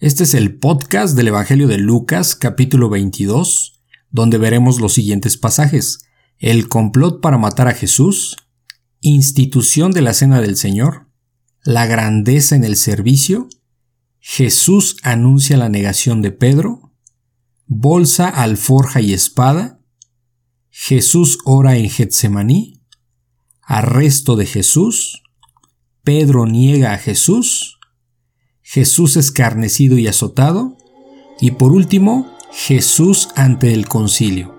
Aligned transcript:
Este 0.00 0.24
es 0.24 0.32
el 0.32 0.56
podcast 0.56 1.14
del 1.14 1.28
Evangelio 1.28 1.68
de 1.68 1.76
Lucas 1.76 2.34
capítulo 2.34 2.88
22, 2.88 3.82
donde 4.10 4.38
veremos 4.38 4.80
los 4.80 4.94
siguientes 4.94 5.36
pasajes. 5.36 6.06
El 6.38 6.70
complot 6.70 7.20
para 7.20 7.36
matar 7.36 7.68
a 7.68 7.74
Jesús, 7.74 8.38
institución 9.02 9.92
de 9.92 10.00
la 10.00 10.14
Cena 10.14 10.40
del 10.40 10.56
Señor, 10.56 11.06
la 11.64 11.84
grandeza 11.84 12.56
en 12.56 12.64
el 12.64 12.76
servicio, 12.76 13.50
Jesús 14.20 14.96
anuncia 15.02 15.58
la 15.58 15.68
negación 15.68 16.22
de 16.22 16.30
Pedro, 16.30 16.94
bolsa, 17.66 18.30
alforja 18.30 19.02
y 19.02 19.12
espada, 19.12 19.82
Jesús 20.70 21.40
ora 21.44 21.76
en 21.76 21.90
Getsemaní, 21.90 22.80
arresto 23.60 24.36
de 24.36 24.46
Jesús, 24.46 25.24
Pedro 26.02 26.46
niega 26.46 26.94
a 26.94 26.98
Jesús, 26.98 27.79
Jesús 28.72 29.16
escarnecido 29.16 29.98
y 29.98 30.06
azotado, 30.06 30.76
y 31.40 31.50
por 31.50 31.72
último, 31.72 32.28
Jesús 32.52 33.28
ante 33.34 33.74
el 33.74 33.88
concilio. 33.88 34.54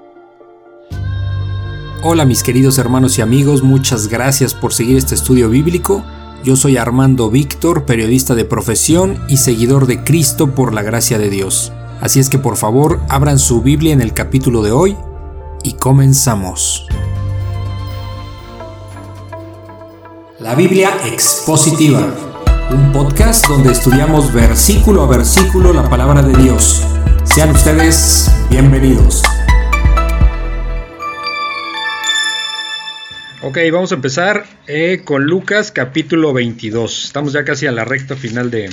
Hola 2.03 2.25
mis 2.25 2.43
queridos 2.43 2.77
hermanos 2.77 3.17
y 3.17 3.21
amigos, 3.21 3.63
muchas 3.63 4.09
gracias 4.09 4.53
por 4.53 4.73
seguir 4.73 4.97
este 4.97 5.15
estudio 5.15 5.49
bíblico. 5.49 6.03
Yo 6.43 6.57
soy 6.57 6.75
Armando 6.75 7.29
Víctor, 7.29 7.85
periodista 7.85 8.35
de 8.35 8.43
profesión 8.43 9.17
y 9.29 9.37
seguidor 9.37 9.87
de 9.87 10.03
Cristo 10.03 10.55
por 10.55 10.73
la 10.73 10.81
gracia 10.81 11.17
de 11.17 11.29
Dios. 11.29 11.71
Así 12.01 12.19
es 12.19 12.27
que 12.27 12.37
por 12.37 12.57
favor 12.57 12.99
abran 13.07 13.39
su 13.39 13.61
Biblia 13.61 13.93
en 13.93 14.01
el 14.01 14.13
capítulo 14.13 14.61
de 14.61 14.73
hoy 14.73 14.97
y 15.63 15.71
comenzamos. 15.75 16.85
La 20.37 20.53
Biblia 20.55 20.89
expositiva 21.05 22.30
un 22.73 22.91
podcast 22.93 23.47
donde 23.47 23.71
estudiamos 23.71 24.33
versículo 24.33 25.03
a 25.03 25.07
versículo 25.07 25.73
la 25.73 25.89
palabra 25.89 26.21
de 26.21 26.41
Dios. 26.41 26.81
Sean 27.25 27.49
ustedes 27.49 28.31
bienvenidos. 28.49 29.23
Ok, 33.41 33.57
vamos 33.73 33.91
a 33.91 33.95
empezar 33.95 34.45
eh, 34.67 35.01
con 35.03 35.25
Lucas 35.25 35.71
capítulo 35.71 36.31
22. 36.31 37.05
Estamos 37.05 37.33
ya 37.33 37.43
casi 37.43 37.67
a 37.67 37.73
la 37.73 37.83
recta 37.83 38.15
final 38.15 38.49
de, 38.49 38.69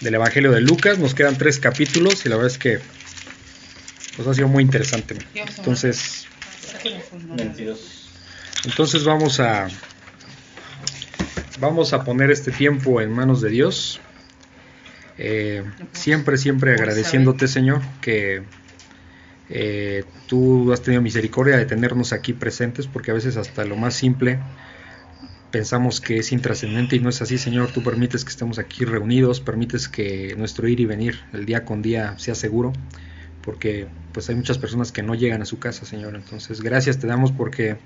del 0.00 0.14
Evangelio 0.14 0.50
de 0.50 0.60
Lucas. 0.60 0.98
Nos 0.98 1.14
quedan 1.14 1.38
tres 1.38 1.58
capítulos 1.58 2.26
y 2.26 2.28
la 2.28 2.36
verdad 2.36 2.52
es 2.52 2.58
que 2.58 2.80
pues, 4.16 4.28
ha 4.28 4.34
sido 4.34 4.48
muy 4.48 4.62
interesante. 4.62 5.16
Entonces, 5.34 6.26
entonces 8.64 9.04
vamos 9.04 9.40
a, 9.40 9.68
vamos 11.60 11.92
a 11.92 12.04
poner 12.04 12.30
este 12.30 12.50
tiempo 12.50 13.00
en 13.00 13.12
manos 13.12 13.40
de 13.40 13.50
Dios. 13.50 14.00
Eh, 15.18 15.62
siempre, 15.92 16.38
siempre 16.38 16.72
agradeciéndote, 16.72 17.46
Señor, 17.46 17.82
que 18.00 18.42
eh, 19.50 20.04
tú 20.26 20.72
has 20.72 20.80
tenido 20.82 21.02
misericordia 21.02 21.56
de 21.56 21.66
tenernos 21.66 22.12
aquí 22.12 22.32
presentes, 22.32 22.86
porque 22.86 23.10
a 23.10 23.14
veces 23.14 23.36
hasta 23.36 23.64
lo 23.64 23.76
más 23.76 23.94
simple 23.94 24.38
pensamos 25.50 26.00
que 26.00 26.18
es 26.18 26.32
intrascendente 26.32 26.96
y 26.96 27.00
no 27.00 27.08
es 27.08 27.20
así, 27.20 27.36
Señor. 27.36 27.72
Tú 27.72 27.82
permites 27.82 28.24
que 28.24 28.30
estemos 28.30 28.58
aquí 28.58 28.84
reunidos, 28.84 29.40
permites 29.40 29.88
que 29.88 30.34
nuestro 30.38 30.68
ir 30.68 30.80
y 30.80 30.86
venir 30.86 31.20
el 31.32 31.44
día 31.44 31.64
con 31.64 31.82
día 31.82 32.16
sea 32.18 32.34
seguro, 32.34 32.72
porque 33.42 33.88
pues 34.12 34.28
hay 34.28 34.36
muchas 34.36 34.58
personas 34.58 34.92
que 34.92 35.02
no 35.02 35.14
llegan 35.14 35.42
a 35.42 35.44
su 35.44 35.58
casa, 35.58 35.84
Señor. 35.84 36.14
Entonces, 36.14 36.62
gracias 36.62 36.98
te 36.98 37.06
damos 37.06 37.32
porque 37.32 37.76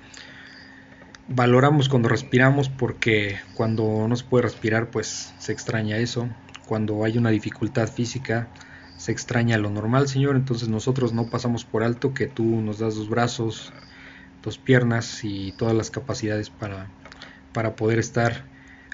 valoramos 1.27 1.89
cuando 1.89 2.09
respiramos 2.09 2.69
porque 2.69 3.39
cuando 3.55 4.07
no 4.07 4.15
se 4.15 4.25
puede 4.25 4.43
respirar 4.43 4.91
pues 4.91 5.33
se 5.39 5.51
extraña 5.51 5.97
eso, 5.97 6.29
cuando 6.67 7.03
hay 7.03 7.17
una 7.17 7.29
dificultad 7.29 7.87
física 7.87 8.47
se 8.97 9.11
extraña 9.11 9.57
lo 9.57 9.69
normal 9.69 10.07
Señor, 10.07 10.35
entonces 10.35 10.69
nosotros 10.69 11.13
no 11.13 11.29
pasamos 11.29 11.65
por 11.65 11.83
alto 11.83 12.13
que 12.13 12.27
tú 12.27 12.43
nos 12.43 12.79
das 12.79 12.95
dos 12.95 13.09
brazos, 13.09 13.73
dos 14.43 14.57
piernas 14.57 15.23
y 15.23 15.51
todas 15.53 15.73
las 15.73 15.89
capacidades 15.89 16.49
para, 16.49 16.87
para 17.53 17.75
poder 17.75 17.99
estar 17.99 18.45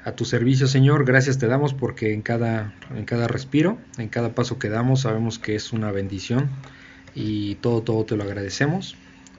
a 0.03 0.13
tu 0.13 0.25
servicio 0.25 0.67
Señor, 0.67 1.05
gracias 1.05 1.37
te 1.37 1.47
damos 1.47 1.73
porque 1.73 2.13
en 2.13 2.21
cada, 2.21 2.73
en 2.95 3.05
cada 3.05 3.27
respiro, 3.27 3.77
en 3.97 4.07
cada 4.07 4.33
paso 4.33 4.57
que 4.57 4.69
damos 4.69 5.01
sabemos 5.01 5.37
que 5.37 5.55
es 5.55 5.73
una 5.73 5.91
bendición 5.91 6.49
y 7.13 7.55
todo, 7.55 7.81
todo 7.81 8.05
te 8.05 8.15
lo 8.15 8.23
agradecemos. 8.23 8.95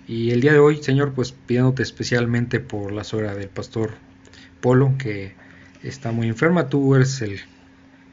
Y 0.07 0.31
el 0.31 0.41
día 0.41 0.53
de 0.53 0.59
hoy, 0.59 0.83
Señor, 0.83 1.13
pues 1.15 1.33
pidiéndote 1.33 1.83
especialmente 1.83 2.61
por 2.61 2.93
la 2.93 3.05
suegra 3.05 3.35
del 3.35 3.49
pastor 3.49 3.93
Polo, 4.61 4.95
que 4.99 5.35
está 5.83 6.13
muy 6.13 6.29
enferma, 6.29 6.69
tú 6.69 6.95
eres 6.95 7.23
el 7.23 7.41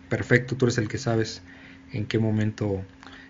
perfecto, 0.09 0.55
tú 0.55 0.65
eres 0.65 0.77
el 0.77 0.87
que 0.87 0.97
sabes 0.97 1.41
en 1.91 2.05
qué 2.05 2.19
momento 2.19 2.83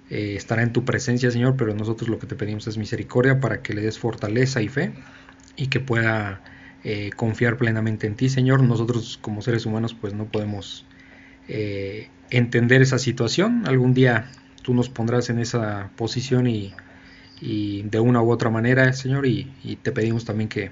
eh, 0.10 0.36
estará 0.36 0.64
en 0.64 0.74
tu 0.74 0.86
presencia, 0.86 1.32
Señor, 1.32 1.56
pero 1.56 1.74
nosotros 1.76 2.10
lo 2.10 2.20
que 2.20 2.28
te 2.28 2.36
pedimos 2.36 2.68
es 2.68 2.78
misericordia 2.78 3.40
para 3.40 3.62
que 3.62 3.74
le 3.74 3.82
des 3.82 4.00
fortaleza 4.00 4.62
y 4.62 4.68
fe 4.68 4.94
y 5.56 5.68
que 5.68 5.80
pueda 5.80 6.42
eh, 6.84 7.12
confiar 7.16 7.58
plenamente 7.58 8.08
en 8.08 8.16
ti, 8.16 8.30
Señor. 8.30 8.64
Nosotros 8.64 9.20
como 9.22 9.42
seres 9.42 9.66
humanos 9.66 9.94
pues 9.94 10.14
no 10.14 10.26
podemos 10.26 10.86
eh, 11.48 12.10
entender 12.30 12.82
esa 12.82 12.98
situación. 12.98 13.64
Algún 13.68 13.94
día 13.94 14.32
tú 14.64 14.74
nos 14.74 14.90
pondrás 14.90 15.30
en 15.30 15.40
esa 15.40 15.92
posición 15.96 16.48
y 16.48 16.74
y 17.42 17.84
de 17.84 18.00
una 18.00 18.22
u 18.22 18.32
otra 18.32 18.50
manera, 18.50 18.92
Señor, 18.94 19.26
y, 19.26 19.46
te 19.82 19.92
pedimos 19.92 20.26
también 20.26 20.50
que, 20.50 20.72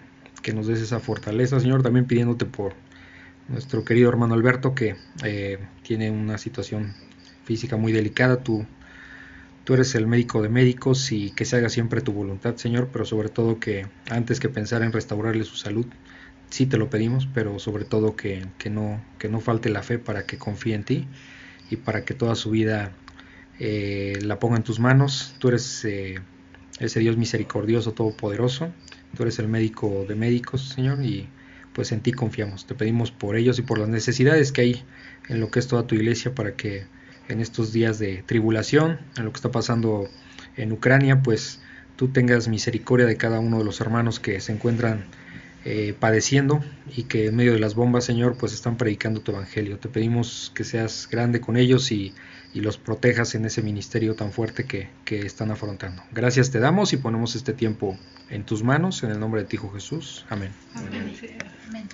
nos 0.54 0.68
des 0.68 0.80
esa 0.80 1.02
fortaleza, 1.02 1.60
Señor, 1.60 1.84
también 1.84 2.06
pidiéndote 2.06 2.46
por 2.46 2.74
nuestro 3.50 3.84
querido 3.84 4.08
hermano 4.08 4.34
Alberto, 4.34 4.74
que 4.74 4.96
eh, 5.26 5.60
tiene 5.84 6.10
una 6.10 6.38
situación 6.38 6.94
física 7.44 7.76
muy 7.76 7.92
delicada, 7.92 8.44
tú, 8.44 8.66
tú 9.66 9.74
eres 9.74 9.94
el 9.96 10.08
médico 10.08 10.42
de 10.42 10.48
médicos 10.48 11.12
y 11.12 11.32
que 11.32 11.44
se 11.44 11.58
haga 11.58 11.68
siempre 11.68 12.00
tu 12.00 12.14
voluntad, 12.14 12.56
Señor, 12.56 12.90
pero 12.94 13.04
sobre 13.04 13.28
todo 13.28 13.60
que 13.60 13.88
antes 14.10 14.40
que 14.40 14.48
pensar 14.48 14.84
en 14.84 14.94
restaurarle 14.94 15.44
su 15.44 15.58
salud, 15.58 15.86
sí 16.50 16.66
te 16.66 16.78
lo 16.78 16.90
pedimos, 16.90 17.28
pero 17.34 17.60
sobre 17.60 17.84
todo 17.84 18.16
que, 18.16 18.48
no, 18.70 19.04
que 19.20 19.30
no 19.30 19.42
falte 19.42 19.70
la 19.70 19.84
fe 19.84 20.00
para 20.00 20.26
que 20.26 20.38
confíe 20.38 20.76
en 20.76 20.84
ti 20.84 21.08
y 21.70 21.76
para 21.76 22.06
que 22.06 22.14
toda 22.14 22.36
su 22.36 22.52
vida 22.52 22.92
eh, 23.60 24.20
la 24.22 24.40
ponga 24.40 24.58
en 24.58 24.64
tus 24.64 24.80
manos. 24.80 25.36
Tú 25.40 25.50
eres 25.50 25.84
eh, 25.86 26.20
ese 26.80 27.00
Dios 27.00 27.18
misericordioso, 27.18 27.94
todopoderoso. 27.94 28.70
Tú 29.16 29.24
eres 29.24 29.40
el 29.40 29.48
médico 29.48 30.06
de 30.08 30.16
médicos, 30.16 30.70
Señor, 30.70 31.04
y 31.04 31.28
pues 31.74 31.92
en 31.92 32.02
ti 32.02 32.12
confiamos. 32.12 32.66
Te 32.66 32.76
pedimos 32.76 33.12
por 33.12 33.36
ellos 33.36 33.60
y 33.60 33.62
por 33.62 33.78
las 33.78 33.90
necesidades 33.90 34.52
que 34.52 34.62
hay 34.62 34.84
en 35.30 35.40
lo 35.40 35.52
que 35.52 35.60
es 35.60 35.68
toda 35.68 35.88
tu 35.88 35.96
iglesia 35.96 36.34
para 36.34 36.56
que 36.56 36.86
en 37.30 37.42
estos 37.42 37.74
días 37.74 38.00
de 38.00 38.24
tribulación, 38.26 39.00
en 39.18 39.26
lo 39.26 39.32
que 39.32 39.38
está 39.38 39.52
pasando 39.52 40.10
en 40.56 40.72
Ucrania, 40.72 41.22
pues 41.22 41.62
tú 41.96 42.08
tengas 42.10 42.48
misericordia 42.48 43.06
de 43.06 43.18
cada 43.18 43.40
uno 43.40 43.60
de 43.60 43.66
los 43.66 43.82
hermanos 43.82 44.20
que 44.20 44.40
se 44.40 44.54
encuentran 44.54 45.06
eh, 45.66 45.94
padeciendo 46.00 46.64
y 46.96 47.04
que 47.04 47.28
en 47.28 47.36
medio 47.36 47.54
de 47.54 47.60
las 47.60 47.76
bombas, 47.76 48.06
Señor, 48.06 48.38
pues 48.38 48.54
están 48.54 48.78
predicando 48.78 49.20
tu 49.22 49.32
evangelio. 49.32 49.78
Te 49.78 49.90
pedimos 49.90 50.52
que 50.56 50.64
seas 50.64 51.10
grande 51.12 51.42
con 51.42 51.58
ellos 51.58 51.92
y 51.92 52.14
y 52.54 52.62
los 52.62 52.78
protejas 52.78 53.36
en 53.36 53.46
ese 53.46 53.62
ministerio 53.62 54.16
tan 54.16 54.32
fuerte 54.32 54.66
que, 54.66 54.90
están 55.26 55.52
afrontando. 55.52 56.02
Gracias 56.12 56.52
te 56.52 56.60
damos 56.60 56.94
y 56.94 56.98
ponemos 56.98 57.36
este 57.36 57.54
tiempo 57.54 57.98
en 58.30 58.44
tus 58.44 58.64
manos, 58.64 59.04
en 59.04 59.12
el 59.12 59.20
nombre 59.20 59.42
de 59.42 59.48
ti, 59.48 59.56
Hijo 59.58 59.72
Jesús. 59.72 60.26
Amén. 60.30 60.52
Amén. 60.76 61.88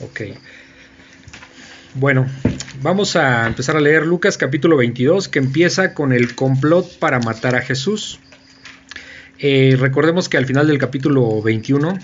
Ok. 0.00 0.20
Bueno, 1.94 2.26
vamos 2.82 3.14
a 3.16 3.46
empezar 3.46 3.76
a 3.76 3.80
leer 3.80 4.06
Lucas 4.06 4.36
capítulo 4.36 4.76
22, 4.76 5.28
que 5.28 5.38
empieza 5.38 5.94
con 5.94 6.12
el 6.12 6.34
complot 6.34 6.98
para 6.98 7.20
matar 7.20 7.54
a 7.54 7.60
Jesús. 7.60 8.18
Eh, 9.38 9.76
recordemos 9.78 10.28
que 10.28 10.36
al 10.36 10.46
final 10.46 10.66
del 10.66 10.78
capítulo 10.78 11.42
21 11.42 11.98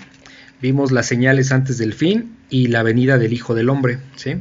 vimos 0.61 0.91
las 0.91 1.07
señales 1.07 1.51
antes 1.51 1.77
del 1.77 1.93
fin 1.93 2.37
y 2.49 2.67
la 2.67 2.83
venida 2.83 3.17
del 3.17 3.33
Hijo 3.33 3.55
del 3.55 3.69
Hombre. 3.69 3.99
¿sí? 4.15 4.35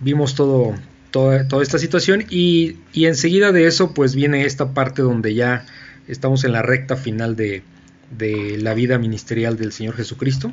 Vimos 0.00 0.34
todo, 0.34 0.74
toda, 1.10 1.62
esta 1.62 1.78
situación 1.78 2.24
y, 2.28 2.76
y, 2.92 3.06
enseguida 3.06 3.52
de 3.52 3.66
eso 3.66 3.94
pues 3.94 4.14
viene 4.14 4.44
esta 4.44 4.72
parte 4.74 5.02
donde 5.02 5.34
ya 5.34 5.64
estamos 6.08 6.44
en 6.44 6.52
la 6.52 6.62
recta 6.62 6.96
final 6.96 7.36
de, 7.36 7.62
de 8.10 8.58
la 8.60 8.74
vida 8.74 8.98
ministerial 8.98 9.56
del 9.56 9.72
Señor 9.72 9.96
Jesucristo. 9.96 10.52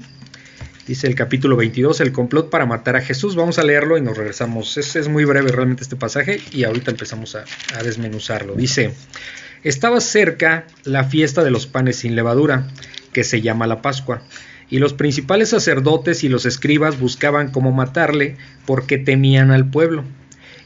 Dice 0.88 1.08
el 1.08 1.16
capítulo 1.16 1.56
22, 1.56 2.02
el 2.02 2.12
complot 2.12 2.50
para 2.50 2.66
matar 2.66 2.98
a 2.98 3.02
Jesús. 3.02 3.36
Vamos 3.36 3.58
a 3.58 3.64
leerlo 3.64 3.98
y 3.98 4.02
nos 4.02 4.18
regresamos. 4.18 4.76
Es, 4.78 4.98
es 4.98 5.08
muy 5.08 5.24
breve 5.24 5.50
realmente 5.52 5.84
este 5.84 5.96
pasaje 5.96 6.42
y 6.52 6.66
ahorita 6.66 6.92
empezamos 6.92 7.36
a, 7.36 7.46
a 7.78 7.84
desmenuzarlo. 7.84 8.54
Dice, 8.56 8.94
estaba 9.64 10.02
cerca 10.02 10.66
la 10.84 11.06
fiesta 11.06 11.44
de 11.44 11.52
los 11.52 11.68
panes 11.68 11.98
sin 11.98 12.16
levadura, 12.16 12.68
que 13.14 13.24
se 13.24 13.42
llama 13.42 13.66
la 13.66 13.82
Pascua 13.82 14.24
y 14.74 14.80
los 14.80 14.96
principales 14.96 15.50
sacerdotes 15.50 16.24
y 16.24 16.30
los 16.30 16.48
escribas 16.48 17.00
buscaban 17.00 17.52
cómo 17.52 17.72
matarle 17.72 18.38
porque 18.66 18.98
temían 18.98 19.52
al 19.52 19.70
pueblo. 19.70 20.04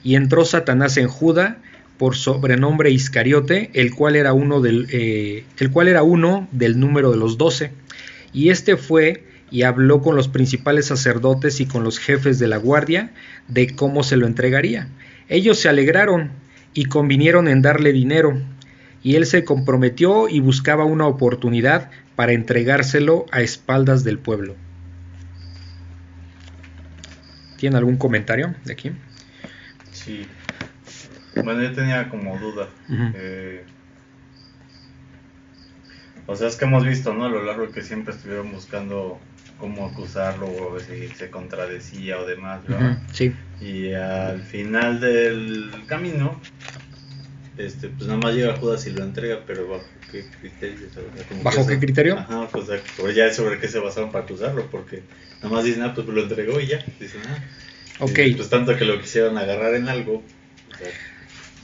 Y 0.02 0.16
entró 0.16 0.46
Satanás 0.46 0.96
en 0.96 1.10
Judá 1.10 1.58
por 1.98 2.16
sobrenombre 2.16 2.90
Iscariote, 2.90 3.70
el 3.74 3.94
cual 3.94 4.16
era 4.16 4.32
uno 4.32 4.62
del, 4.62 4.88
eh, 4.92 5.44
cual 5.74 5.90
era 5.90 6.04
uno 6.04 6.48
del 6.54 6.80
número 6.80 7.12
de 7.12 7.18
los 7.18 7.38
doce. 7.38 7.72
Y 8.32 8.48
este 8.48 8.78
fue 8.78 9.26
y 9.52 9.64
habló 9.64 10.02
con 10.02 10.16
los 10.16 10.30
principales 10.30 10.86
sacerdotes 10.86 11.60
y 11.60 11.66
con 11.66 11.84
los 11.84 12.00
jefes 12.00 12.40
de 12.40 12.48
la 12.48 12.56
guardia 12.56 13.12
de 13.50 13.76
cómo 13.76 14.04
se 14.04 14.16
lo 14.16 14.26
entregaría. 14.26 14.88
Ellos 15.28 15.60
se 15.60 15.68
alegraron 15.68 16.32
y 16.74 16.86
convinieron 16.86 17.50
en 17.50 17.62
darle 17.62 17.92
dinero, 17.92 18.42
y 19.04 19.16
él 19.16 19.26
se 19.26 19.44
comprometió 19.44 20.30
y 20.30 20.40
buscaba 20.40 20.86
una 20.86 21.08
oportunidad 21.08 21.92
para 22.18 22.32
entregárselo 22.32 23.28
a 23.32 23.42
espaldas 23.42 24.04
del 24.04 24.18
pueblo. 24.18 24.56
¿Tiene 27.58 27.78
algún 27.78 27.98
comentario 27.98 28.56
de 28.66 28.74
aquí? 28.74 28.92
Sí. 29.92 30.26
Bueno, 31.36 31.62
yo 31.62 31.74
tenía 31.74 32.10
como 32.10 32.40
duda. 32.40 32.70
eh, 32.90 33.64
o 36.26 36.36
sea, 36.36 36.48
es 36.48 36.56
que 36.56 36.66
hemos 36.66 36.84
visto, 36.88 37.14
¿no? 37.14 37.26
A 37.26 37.30
lo 37.30 37.44
largo 37.44 37.72
que 37.72 37.84
siempre 37.84 38.16
estuvieron 38.16 38.52
buscando 38.52 39.20
cómo 39.60 39.86
acusarlo 39.86 40.48
o 40.48 40.80
si 40.80 41.10
se 41.10 41.30
contradecía 41.30 42.20
o 42.20 42.26
demás, 42.26 42.68
¿verdad? 42.68 42.98
Sí. 43.12 43.32
Y 43.62 43.94
al 43.94 44.42
final 44.42 45.00
del 45.00 45.72
camino, 45.86 46.42
este, 47.58 47.90
pues 47.90 48.08
nada 48.08 48.20
más 48.20 48.36
llega 48.36 48.56
Judas 48.58 48.86
y 48.86 48.92
lo 48.92 49.04
entrega, 49.04 49.40
pero 49.46 49.68
bajo 49.68 49.86
qué 50.12 50.26
criterio. 50.40 50.88
¿Bajo 51.44 51.66
qué 51.66 51.80
criterio? 51.80 52.18
Ajá, 52.18 52.48
pues, 52.52 52.68
pues, 52.98 53.16
ya 53.16 53.34
sobre 53.34 53.60
qué 53.60 53.68
se 53.68 53.80
basaron 53.80 54.12
para 54.12 54.26
acusarlo, 54.26 54.68
porque 54.70 55.02
nada 55.38 55.50
más 55.50 55.66
dicen, 55.66 55.84
ah, 55.84 55.94
pues 55.94 56.08
lo 56.08 56.22
entregó 56.22 56.60
y 56.60 56.68
ya. 56.68 56.86
Dicen, 57.00 57.22
ah. 57.28 57.44
Ok. 58.00 58.20
pues 58.36 58.50
tanto 58.50 58.76
que 58.78 58.86
lo 58.86 59.02
quisieron 59.02 59.38
agarrar 59.38 59.74
en 59.76 59.90
algo. 59.90 60.24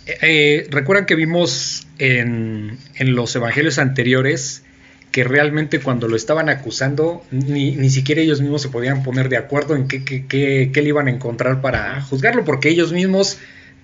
Eh, 0.06 0.68
Recuerdan 0.70 1.06
que 1.06 1.16
vimos 1.16 1.88
en, 2.00 2.78
en, 2.96 3.16
los 3.16 3.36
evangelios 3.36 3.78
anteriores 3.78 4.64
que 5.12 5.24
realmente 5.24 5.80
cuando 5.80 6.08
lo 6.08 6.16
estaban 6.16 6.50
acusando, 6.50 7.24
ni, 7.30 7.76
ni 7.76 7.92
siquiera 7.92 8.22
ellos 8.22 8.42
mismos 8.42 8.64
se 8.64 8.70
podían 8.70 9.04
poner 9.04 9.30
de 9.30 9.38
acuerdo 9.38 9.76
en 9.76 9.88
qué, 9.88 10.04
qué, 10.04 10.26
qué, 10.26 10.72
qué 10.74 10.82
le 10.82 10.90
iban 10.90 11.08
a 11.08 11.12
encontrar 11.12 11.62
para 11.62 12.02
juzgarlo, 12.02 12.44
porque 12.44 12.70
ellos 12.70 12.92
mismos 12.92 13.38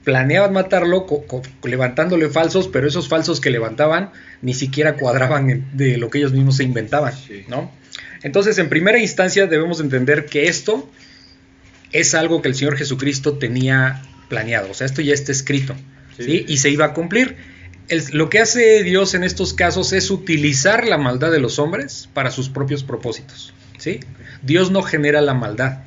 planeaban 0.03 0.53
matarlo 0.53 1.05
levantándole 1.63 2.29
falsos, 2.29 2.67
pero 2.67 2.87
esos 2.87 3.07
falsos 3.09 3.39
que 3.41 3.49
levantaban 3.49 4.11
ni 4.41 4.53
siquiera 4.53 4.95
cuadraban 4.95 5.69
de 5.73 5.97
lo 5.97 6.09
que 6.09 6.19
ellos 6.19 6.31
mismos 6.31 6.57
se 6.57 6.63
inventaban, 6.63 7.13
Sí. 7.15 7.43
¿no? 7.47 7.71
Entonces, 8.23 8.57
en 8.57 8.69
primera 8.69 8.99
instancia 8.99 9.47
debemos 9.47 9.79
entender 9.79 10.25
que 10.25 10.47
esto 10.47 10.89
es 11.91 12.13
algo 12.15 12.41
que 12.41 12.49
el 12.49 12.55
Señor 12.55 12.77
Jesucristo 12.77 13.37
tenía 13.37 14.01
planeado, 14.29 14.71
o 14.71 14.73
sea, 14.73 14.85
esto 14.85 15.01
ya 15.01 15.13
está 15.13 15.31
escrito, 15.31 15.73
¿sí? 16.17 16.23
Sí. 16.25 16.45
Y 16.47 16.57
se 16.57 16.69
iba 16.69 16.85
a 16.85 16.93
cumplir. 16.93 17.35
El- 17.87 18.03
lo 18.11 18.29
que 18.29 18.39
hace 18.39 18.83
Dios 18.83 19.13
en 19.15 19.23
estos 19.23 19.53
casos 19.53 19.93
es 19.93 20.11
utilizar 20.11 20.85
la 20.87 20.97
maldad 20.97 21.31
de 21.31 21.39
los 21.39 21.57
hombres 21.59 22.07
para 22.13 22.29
sus 22.29 22.49
propios 22.49 22.83
propósitos, 22.83 23.53
¿sí? 23.79 23.99
Dios 24.43 24.69
no 24.69 24.83
genera 24.83 25.21
la 25.21 25.33
maldad, 25.33 25.79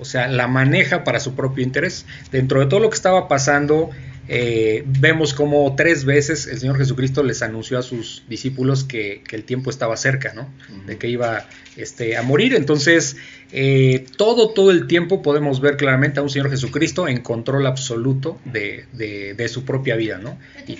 o 0.00 0.04
sea, 0.04 0.28
la 0.28 0.46
maneja 0.48 1.04
para 1.04 1.20
su 1.20 1.34
propio 1.34 1.62
interés. 1.64 2.06
Dentro 2.32 2.60
de 2.60 2.66
todo 2.66 2.80
lo 2.80 2.90
que 2.90 2.96
estaba 2.96 3.28
pasando, 3.28 3.90
eh, 4.32 4.84
vemos 4.86 5.34
como 5.34 5.74
tres 5.76 6.04
veces 6.04 6.46
el 6.46 6.58
Señor 6.60 6.78
Jesucristo 6.78 7.22
les 7.22 7.42
anunció 7.42 7.78
a 7.78 7.82
sus 7.82 8.22
discípulos 8.28 8.84
que, 8.84 9.22
que 9.26 9.34
el 9.36 9.42
tiempo 9.44 9.70
estaba 9.70 9.96
cerca, 9.96 10.32
¿no? 10.34 10.48
De 10.86 10.98
que 10.98 11.08
iba 11.08 11.46
este, 11.76 12.16
a 12.16 12.22
morir. 12.22 12.54
Entonces, 12.54 13.16
eh, 13.52 14.06
todo, 14.16 14.50
todo 14.50 14.70
el 14.70 14.86
tiempo 14.86 15.20
podemos 15.22 15.60
ver 15.60 15.76
claramente 15.76 16.20
a 16.20 16.22
un 16.22 16.30
Señor 16.30 16.48
Jesucristo 16.50 17.08
en 17.08 17.22
control 17.22 17.66
absoluto 17.66 18.38
de, 18.44 18.84
de- 18.92 19.34
de 19.34 19.48
su 19.48 19.64
propia 19.64 19.96
vida, 19.96 20.18
¿no? 20.18 20.38
Y- 20.68 20.78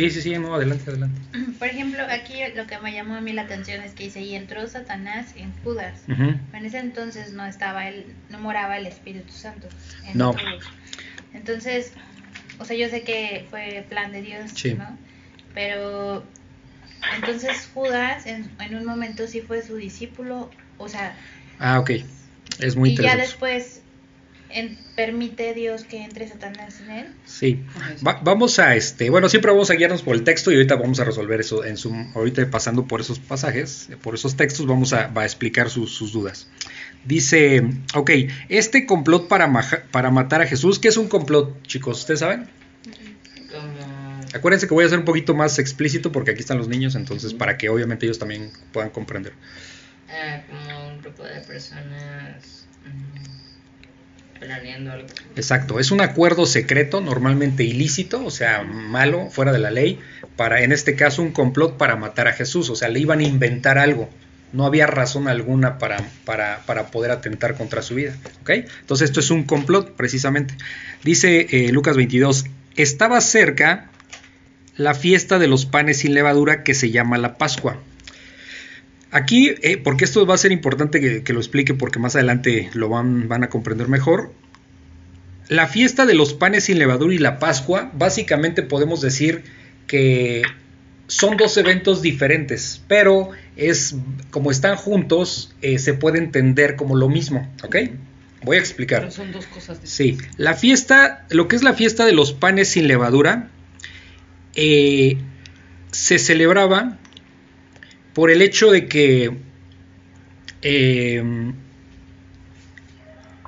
sí, 0.00 0.10
sí, 0.10 0.22
sí, 0.22 0.38
no, 0.38 0.54
adelante, 0.54 0.90
adelante. 0.90 1.20
Por 1.58 1.68
ejemplo, 1.68 2.02
aquí 2.08 2.40
lo 2.54 2.66
que 2.66 2.78
me 2.78 2.92
llamó 2.92 3.14
a 3.16 3.20
mí 3.20 3.32
la 3.32 3.42
atención 3.42 3.82
es 3.82 3.92
que 3.92 4.04
dice, 4.04 4.20
y 4.22 4.34
entró 4.34 4.66
Satanás 4.68 5.32
en 5.36 5.52
Judas. 5.62 6.02
En 6.08 6.64
ese 6.64 6.78
entonces 6.78 7.32
no 7.32 7.44
estaba 7.46 7.88
el, 7.88 8.06
no 8.28 8.38
moraba 8.38 8.76
el 8.78 8.86
Espíritu 8.86 9.32
Santo. 9.32 9.68
en 10.06 10.18
No. 10.18 10.32
todos. 10.32 10.64
Entonces, 11.32 11.92
o 12.58 12.64
sea, 12.64 12.76
yo 12.76 12.88
sé 12.88 13.02
que 13.02 13.46
fue 13.50 13.86
plan 13.88 14.12
de 14.12 14.22
Dios, 14.22 14.50
Sí. 14.54 14.74
¿no? 14.74 14.98
Pero 15.54 16.24
entonces 17.16 17.68
Judas 17.74 18.26
en, 18.26 18.50
en 18.60 18.74
un 18.76 18.84
momento 18.84 19.26
sí 19.26 19.40
fue 19.40 19.62
su 19.62 19.76
discípulo, 19.76 20.50
o 20.78 20.88
sea, 20.88 21.16
Ah, 21.58 21.78
ok. 21.78 21.90
Es 22.58 22.76
muy 22.76 22.90
y 22.90 22.96
ya 22.96 23.02
interesante. 23.14 23.22
después 23.22 23.79
en- 24.52 24.78
permite 24.96 25.54
Dios 25.54 25.84
que 25.84 26.02
entre 26.02 26.28
Satanás 26.28 26.80
en 26.80 26.90
él. 26.90 27.06
Sí, 27.24 27.62
Va- 28.06 28.20
vamos 28.22 28.58
a 28.58 28.74
este, 28.76 29.08
bueno, 29.10 29.28
siempre 29.28 29.50
vamos 29.50 29.70
a 29.70 29.74
guiarnos 29.74 30.02
por 30.02 30.14
el 30.14 30.24
texto 30.24 30.50
y 30.50 30.54
ahorita 30.56 30.76
vamos 30.76 31.00
a 31.00 31.04
resolver 31.04 31.40
eso 31.40 31.64
en 31.64 31.76
su, 31.76 31.94
ahorita 32.14 32.50
pasando 32.50 32.86
por 32.86 33.00
esos 33.00 33.18
pasajes, 33.18 33.88
por 34.02 34.14
esos 34.14 34.36
textos 34.36 34.66
vamos 34.66 34.92
a, 34.92 35.06
va 35.08 35.22
a 35.22 35.24
explicar 35.24 35.70
sus, 35.70 35.94
sus 35.94 36.12
dudas. 36.12 36.48
Dice, 37.04 37.62
ok, 37.94 38.10
este 38.48 38.84
complot 38.86 39.26
para, 39.28 39.46
maja- 39.46 39.84
para 39.90 40.10
matar 40.10 40.42
a 40.42 40.46
Jesús, 40.46 40.78
¿qué 40.78 40.88
es 40.88 40.96
un 40.96 41.08
complot, 41.08 41.62
chicos? 41.66 42.00
¿Ustedes 42.00 42.20
saben? 42.20 42.48
Como 43.50 44.20
Acuérdense 44.34 44.68
que 44.68 44.74
voy 44.74 44.84
a 44.84 44.88
ser 44.88 44.98
un 44.98 45.04
poquito 45.04 45.34
más 45.34 45.58
explícito 45.58 46.12
porque 46.12 46.30
aquí 46.30 46.40
están 46.40 46.58
los 46.58 46.68
niños, 46.68 46.94
entonces 46.94 47.34
para 47.34 47.56
que 47.58 47.68
obviamente 47.68 48.06
ellos 48.06 48.18
también 48.18 48.50
puedan 48.72 48.90
comprender. 48.90 49.32
ah, 50.08 50.42
como 50.48 50.88
un 50.94 51.00
grupo 51.02 51.24
de 51.24 51.40
personas 51.40 52.66
mm, 52.84 53.39
Exacto, 55.36 55.78
es 55.78 55.90
un 55.90 56.00
acuerdo 56.00 56.46
secreto, 56.46 57.00
normalmente 57.00 57.64
ilícito, 57.64 58.24
o 58.24 58.30
sea, 58.30 58.62
malo, 58.62 59.28
fuera 59.30 59.52
de 59.52 59.58
la 59.58 59.70
ley, 59.70 59.98
para, 60.36 60.62
en 60.62 60.72
este 60.72 60.96
caso, 60.96 61.22
un 61.22 61.32
complot 61.32 61.76
para 61.76 61.96
matar 61.96 62.28
a 62.28 62.32
Jesús, 62.32 62.70
o 62.70 62.76
sea, 62.76 62.88
le 62.88 63.00
iban 63.00 63.20
a 63.20 63.24
inventar 63.24 63.78
algo, 63.78 64.08
no 64.52 64.66
había 64.66 64.86
razón 64.86 65.28
alguna 65.28 65.78
para, 65.78 65.98
para, 66.24 66.60
para 66.66 66.86
poder 66.86 67.10
atentar 67.10 67.54
contra 67.54 67.82
su 67.82 67.94
vida, 67.94 68.14
¿ok? 68.40 68.50
Entonces 68.80 69.10
esto 69.10 69.20
es 69.20 69.30
un 69.30 69.44
complot, 69.44 69.92
precisamente. 69.92 70.54
Dice 71.04 71.46
eh, 71.50 71.72
Lucas 71.72 71.96
22, 71.96 72.46
estaba 72.76 73.20
cerca 73.20 73.90
la 74.76 74.94
fiesta 74.94 75.38
de 75.38 75.46
los 75.46 75.66
panes 75.66 75.98
sin 75.98 76.14
levadura 76.14 76.62
que 76.62 76.74
se 76.74 76.90
llama 76.90 77.18
la 77.18 77.36
Pascua. 77.36 77.78
Aquí, 79.12 79.54
eh, 79.62 79.76
porque 79.76 80.04
esto 80.04 80.24
va 80.24 80.34
a 80.34 80.38
ser 80.38 80.52
importante 80.52 81.00
que, 81.00 81.22
que 81.22 81.32
lo 81.32 81.40
explique 81.40 81.74
porque 81.74 81.98
más 81.98 82.14
adelante 82.14 82.70
lo 82.74 82.88
van, 82.88 83.28
van 83.28 83.42
a 83.42 83.48
comprender 83.48 83.88
mejor, 83.88 84.32
la 85.50 85.66
fiesta 85.66 86.06
de 86.06 86.14
los 86.14 86.32
panes 86.32 86.64
sin 86.64 86.78
levadura 86.78 87.12
y 87.12 87.18
la 87.18 87.40
Pascua, 87.40 87.90
básicamente 87.92 88.62
podemos 88.62 89.00
decir 89.00 89.42
que 89.88 90.42
son 91.08 91.36
dos 91.36 91.56
eventos 91.56 92.02
diferentes, 92.02 92.80
pero 92.86 93.30
es 93.56 93.96
como 94.30 94.52
están 94.52 94.76
juntos, 94.76 95.52
eh, 95.60 95.80
se 95.80 95.92
puede 95.94 96.18
entender 96.18 96.76
como 96.76 96.96
lo 96.96 97.08
mismo, 97.08 97.52
¿ok? 97.64 97.76
Voy 98.44 98.58
a 98.58 98.60
explicar. 98.60 99.00
Pero 99.00 99.10
son 99.10 99.32
dos 99.32 99.46
cosas 99.46 99.82
distintas. 99.82 100.24
Sí, 100.28 100.34
la 100.36 100.54
fiesta, 100.54 101.26
lo 101.30 101.48
que 101.48 101.56
es 101.56 101.64
la 101.64 101.74
fiesta 101.74 102.06
de 102.06 102.12
los 102.12 102.32
panes 102.32 102.68
sin 102.68 102.86
levadura, 102.86 103.50
eh, 104.54 105.18
se 105.90 106.20
celebraba 106.20 106.96
por 108.14 108.30
el 108.30 108.42
hecho 108.42 108.70
de 108.70 108.86
que 108.88 109.30
eh, 110.62 111.22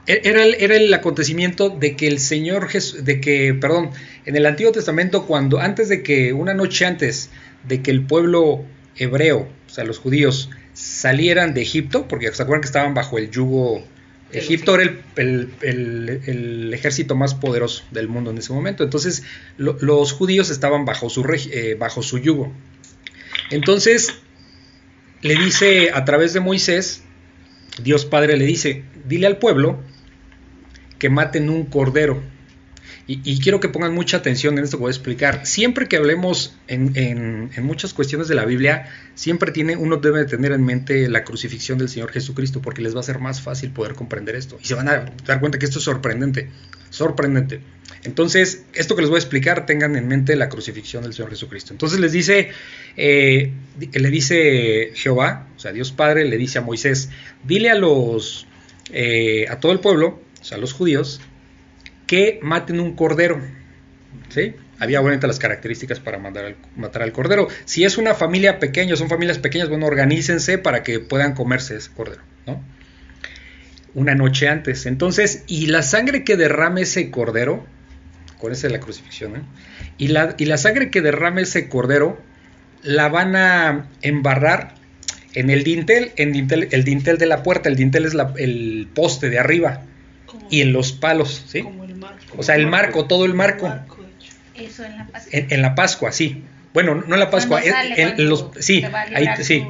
era, 0.06 0.44
el, 0.44 0.54
era 0.58 0.76
el 0.76 0.92
acontecimiento 0.92 1.70
de 1.70 1.96
que 1.96 2.08
el 2.08 2.18
Señor 2.18 2.68
Jesús, 2.68 3.04
de 3.04 3.20
que, 3.20 3.54
perdón, 3.54 3.90
en 4.24 4.36
el 4.36 4.46
Antiguo 4.46 4.72
Testamento, 4.72 5.26
cuando 5.26 5.60
antes 5.60 5.88
de 5.88 6.02
que, 6.02 6.32
una 6.32 6.54
noche 6.54 6.86
antes 6.86 7.30
de 7.68 7.82
que 7.82 7.90
el 7.90 8.02
pueblo 8.04 8.64
hebreo, 8.96 9.48
o 9.66 9.70
sea, 9.70 9.84
los 9.84 9.98
judíos, 9.98 10.50
salieran 10.74 11.54
de 11.54 11.62
Egipto, 11.62 12.08
porque 12.08 12.32
se 12.32 12.42
acuerdan 12.42 12.62
que 12.62 12.66
estaban 12.66 12.94
bajo 12.94 13.18
el 13.18 13.30
yugo 13.30 13.84
Egipto 14.34 14.74
era 14.76 14.84
el, 14.84 15.00
el- 15.16 15.50
el- 15.60 16.20
el 16.26 16.72
ejército 16.72 17.14
más 17.14 17.34
poderoso 17.34 17.84
del 17.90 18.08
mundo 18.08 18.30
en 18.30 18.38
ese 18.38 18.50
momento. 18.54 18.82
Entonces, 18.82 19.24
lo- 19.58 19.76
los 19.82 20.12
judíos 20.12 20.48
estaban 20.48 20.86
bajo 20.86 21.10
su, 21.10 21.22
eh, 21.52 21.76
bajo 21.78 22.02
su 22.02 22.16
yugo. 22.18 22.50
Entonces, 23.50 24.14
le 25.22 25.36
dice 25.36 25.90
a 25.92 26.04
través 26.04 26.32
de 26.32 26.40
Moisés, 26.40 27.02
Dios 27.82 28.04
Padre 28.04 28.36
le 28.36 28.44
dice, 28.44 28.84
dile 29.06 29.26
al 29.26 29.38
pueblo 29.38 29.80
que 30.98 31.08
maten 31.08 31.48
un 31.48 31.64
cordero. 31.66 32.22
Y, 33.08 33.40
quiero 33.40 33.60
que 33.60 33.68
pongan 33.68 33.92
mucha 33.92 34.16
atención 34.18 34.56
en 34.56 34.64
esto 34.64 34.78
que 34.78 34.82
voy 34.82 34.88
a 34.90 34.92
explicar. 34.94 35.44
Siempre 35.44 35.86
que 35.86 35.96
hablemos 35.98 36.56
en, 36.66 36.96
en- 36.96 37.50
en 37.54 37.64
muchas 37.64 37.92
cuestiones 37.92 38.26
de 38.28 38.34
la 38.36 38.46
Biblia, 38.46 38.88
siempre 39.14 39.50
tiene, 39.52 39.76
uno 39.76 39.96
debe 39.98 40.24
tener 40.24 40.52
en 40.52 40.64
mente 40.64 41.08
la 41.10 41.22
crucifixión 41.24 41.76
del 41.76 41.90
Señor 41.90 42.10
Jesucristo, 42.10 42.62
porque 42.62 42.80
les 42.80 42.96
va 42.96 43.00
a 43.00 43.02
ser 43.02 43.18
más 43.18 43.42
fácil 43.42 43.70
poder 43.70 43.94
comprender 43.94 44.34
esto. 44.36 44.56
Y 44.62 44.66
se 44.66 44.74
van 44.74 44.88
a 44.88 45.04
dar 45.26 45.40
cuenta 45.40 45.58
que 45.58 45.66
esto 45.66 45.78
es 45.78 45.84
sorprendente, 45.84 46.48
sorprendente. 46.88 47.60
Entonces, 48.04 48.64
esto 48.74 48.96
que 48.96 49.02
les 49.02 49.10
voy 49.10 49.16
a 49.16 49.20
explicar, 49.20 49.64
tengan 49.64 49.94
en 49.94 50.08
mente 50.08 50.34
la 50.34 50.48
crucifixión 50.48 51.04
del 51.04 51.14
Señor 51.14 51.30
Jesucristo. 51.30 51.72
Entonces 51.72 52.00
les 52.00 52.10
dice, 52.12 52.50
eh, 52.96 53.52
le 53.92 54.10
dice 54.10 54.90
Jehová, 54.94 55.46
o 55.56 55.60
sea, 55.60 55.72
Dios 55.72 55.92
Padre, 55.92 56.24
le 56.24 56.36
dice 56.36 56.58
a 56.58 56.62
Moisés, 56.62 57.10
dile 57.44 57.70
a 57.70 57.76
los, 57.76 58.46
eh, 58.90 59.46
a 59.48 59.60
todo 59.60 59.70
el 59.70 59.78
pueblo, 59.78 60.20
o 60.40 60.44
sea, 60.44 60.58
a 60.58 60.60
los 60.60 60.72
judíos, 60.72 61.20
que 62.06 62.40
maten 62.42 62.80
un 62.80 62.96
cordero. 62.96 63.40
¿Sí? 64.30 64.54
Había 64.78 65.00
obviamente 65.00 65.28
las 65.28 65.38
características 65.38 66.00
para 66.00 66.18
mandar 66.18 66.56
matar 66.74 67.02
al 67.02 67.12
cordero. 67.12 67.46
Si 67.66 67.84
es 67.84 67.98
una 67.98 68.14
familia 68.14 68.58
pequeña, 68.58 68.96
son 68.96 69.08
familias 69.08 69.38
pequeñas, 69.38 69.68
bueno, 69.68 69.86
organícense 69.86 70.58
para 70.58 70.82
que 70.82 70.98
puedan 70.98 71.34
comerse 71.34 71.76
ese 71.76 71.90
cordero. 71.92 72.22
¿no? 72.46 72.60
Una 73.94 74.16
noche 74.16 74.48
antes. 74.48 74.86
Entonces, 74.86 75.44
y 75.46 75.66
la 75.66 75.82
sangre 75.82 76.24
que 76.24 76.36
derrame 76.36 76.82
ese 76.82 77.12
cordero, 77.12 77.64
con 78.42 78.52
esa 78.52 78.66
de 78.66 78.72
la 78.74 78.80
crucifixión, 78.80 79.36
¿eh? 79.36 79.40
y, 79.98 80.08
la, 80.08 80.34
y 80.36 80.46
la 80.46 80.56
sangre 80.58 80.90
que 80.90 81.00
derrame 81.00 81.42
ese 81.42 81.68
cordero, 81.68 82.20
la 82.82 83.08
van 83.08 83.36
a 83.36 83.86
embarrar 84.02 84.74
en 85.34 85.48
el 85.48 85.62
dintel, 85.62 86.10
en 86.16 86.32
dintel, 86.32 86.68
el 86.72 86.82
dintel 86.82 87.18
de 87.18 87.26
la 87.26 87.44
puerta, 87.44 87.68
el 87.68 87.76
dintel 87.76 88.04
es 88.04 88.14
la- 88.14 88.34
el 88.36 88.88
poste 88.92 89.30
de 89.30 89.38
arriba, 89.38 89.82
Como- 90.26 90.48
y 90.50 90.60
en 90.60 90.72
los 90.72 90.90
palos, 90.92 91.44
¿sí? 91.46 91.62
como 91.62 91.84
el 91.84 91.94
marco. 91.94 92.34
O 92.36 92.42
sea, 92.42 92.56
el 92.56 92.66
marco, 92.66 93.04
todo 93.06 93.24
el 93.24 93.32
marco. 93.34 93.72
Eso 94.56 94.84
en 94.84 94.96
la 94.98 95.06
Pascua. 95.06 95.30
En, 95.38 95.46
en 95.52 95.62
la 95.62 95.74
Pascua, 95.76 96.10
sí. 96.12 96.42
Bueno, 96.74 96.94
no 97.06 97.14
en 97.14 97.20
la 97.20 97.30
Pascua, 97.30 97.60
en- 97.62 97.74
en, 98.18 98.28
los, 98.30 98.46
sí, 98.58 98.82
ahí, 99.14 99.26
sí, 99.42 99.66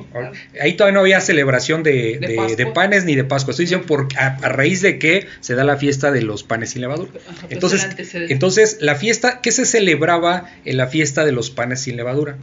todavía 0.76 0.92
no 0.94 1.00
había 1.00 1.20
celebración 1.20 1.82
de, 1.82 2.18
¿De 2.20 2.28
de- 2.28 2.34
Pascua? 2.36 2.56
de 2.56 2.66
panes 2.66 3.04
ni 3.04 3.16
de 3.16 3.24
Pascua. 3.24 3.50
Estoy 3.50 3.64
diciendo 3.64 3.86
por, 3.86 4.06
a, 4.16 4.36
a 4.36 4.48
raíz 4.48 4.82
de 4.82 5.00
que 5.00 5.26
se 5.40 5.54
da 5.56 5.64
la 5.64 5.76
fiesta 5.76 6.12
de 6.12 6.22
los 6.22 6.44
panes 6.44 6.70
sin 6.70 6.82
levadura. 6.82 7.10
Ajá, 7.28 7.40
pues 7.40 7.52
Entonces, 7.52 8.14
entonces, 8.30 8.76
la 8.80 8.94
fiesta, 8.94 9.40
¿qué 9.42 9.50
se 9.50 9.64
celebraba 9.66 10.48
en 10.64 10.76
la 10.76 10.86
fiesta 10.86 11.24
de 11.24 11.32
los 11.32 11.50
panes 11.50 11.80
sin 11.80 11.96
levadura? 11.96 12.36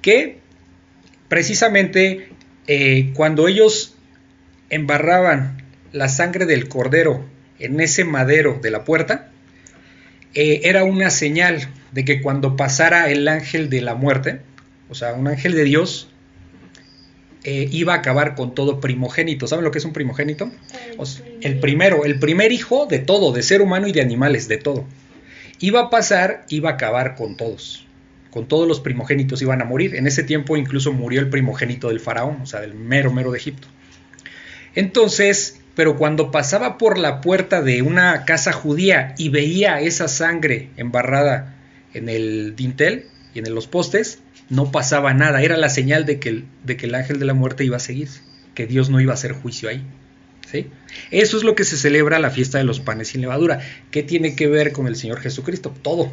Que 0.00 0.38
precisamente 1.28 2.28
eh, 2.66 3.10
cuando 3.14 3.48
ellos 3.48 3.94
embarraban 4.70 5.62
la 5.92 6.08
sangre 6.08 6.46
del 6.46 6.68
cordero 6.68 7.24
en 7.58 7.80
ese 7.80 8.04
madero 8.04 8.58
de 8.60 8.70
la 8.70 8.84
puerta, 8.84 9.30
eh, 10.34 10.62
era 10.64 10.84
una 10.84 11.10
señal 11.10 11.68
de 11.92 12.04
que 12.04 12.20
cuando 12.20 12.56
pasara 12.56 13.10
el 13.10 13.28
ángel 13.28 13.70
de 13.70 13.82
la 13.82 13.94
muerte, 13.94 14.40
o 14.88 14.94
sea, 14.94 15.14
un 15.14 15.28
ángel 15.28 15.54
de 15.54 15.64
Dios, 15.64 16.08
eh, 17.44 17.68
iba 17.72 17.94
a 17.94 17.96
acabar 17.96 18.34
con 18.34 18.54
todo 18.54 18.80
primogénito. 18.80 19.46
¿Saben 19.46 19.64
lo 19.64 19.70
que 19.70 19.78
es 19.78 19.84
un 19.84 19.92
primogénito? 19.92 20.50
O 20.96 21.06
sea, 21.06 21.24
el 21.40 21.58
primero, 21.58 22.04
el 22.04 22.18
primer 22.18 22.52
hijo 22.52 22.86
de 22.86 22.98
todo, 22.98 23.32
de 23.32 23.42
ser 23.42 23.62
humano 23.62 23.86
y 23.86 23.92
de 23.92 24.00
animales, 24.00 24.48
de 24.48 24.58
todo. 24.58 24.84
Iba 25.58 25.80
a 25.80 25.90
pasar, 25.90 26.44
iba 26.48 26.70
a 26.70 26.74
acabar 26.74 27.14
con 27.14 27.36
todos. 27.36 27.86
Con 28.30 28.46
todos 28.46 28.66
los 28.66 28.80
primogénitos 28.80 29.42
iban 29.42 29.60
a 29.60 29.64
morir. 29.64 29.96
En 29.96 30.06
ese 30.06 30.22
tiempo 30.22 30.56
incluso 30.56 30.92
murió 30.92 31.20
el 31.20 31.28
primogénito 31.28 31.88
del 31.88 32.00
faraón, 32.00 32.40
o 32.42 32.46
sea, 32.46 32.60
del 32.60 32.74
mero 32.74 33.12
mero 33.12 33.32
de 33.32 33.38
Egipto. 33.38 33.68
Entonces, 34.74 35.60
pero 35.74 35.96
cuando 35.96 36.30
pasaba 36.30 36.78
por 36.78 36.98
la 36.98 37.20
puerta 37.20 37.60
de 37.60 37.82
una 37.82 38.24
casa 38.24 38.52
judía 38.52 39.14
y 39.18 39.28
veía 39.28 39.80
esa 39.80 40.08
sangre 40.08 40.70
embarrada 40.76 41.56
en 41.94 42.08
el 42.08 42.54
dintel 42.56 43.06
y 43.34 43.38
en 43.40 43.54
los 43.54 43.66
postes, 43.66 44.20
no 44.48 44.70
pasaba 44.72 45.14
nada. 45.14 45.42
Era 45.42 45.56
la 45.56 45.68
señal 45.68 46.04
de 46.06 46.18
que 46.20 46.28
el, 46.28 46.44
de 46.64 46.76
que 46.76 46.86
el 46.86 46.94
ángel 46.94 47.18
de 47.18 47.24
la 47.26 47.34
muerte 47.34 47.64
iba 47.64 47.76
a 47.76 47.80
seguir, 47.80 48.08
que 48.54 48.66
Dios 48.66 48.90
no 48.90 49.00
iba 49.00 49.12
a 49.12 49.14
hacer 49.14 49.32
juicio 49.32 49.68
ahí. 49.68 49.82
¿sí? 50.50 50.66
Eso 51.10 51.36
es 51.38 51.44
lo 51.44 51.54
que 51.54 51.64
se 51.64 51.76
celebra 51.76 52.18
la 52.18 52.30
fiesta 52.30 52.58
de 52.58 52.64
los 52.64 52.80
panes 52.80 53.08
sin 53.08 53.20
levadura. 53.22 53.60
¿Qué 53.90 54.02
tiene 54.02 54.34
que 54.36 54.46
ver 54.48 54.72
con 54.72 54.86
el 54.86 54.96
Señor 54.96 55.20
Jesucristo? 55.20 55.72
Todo. 55.82 56.12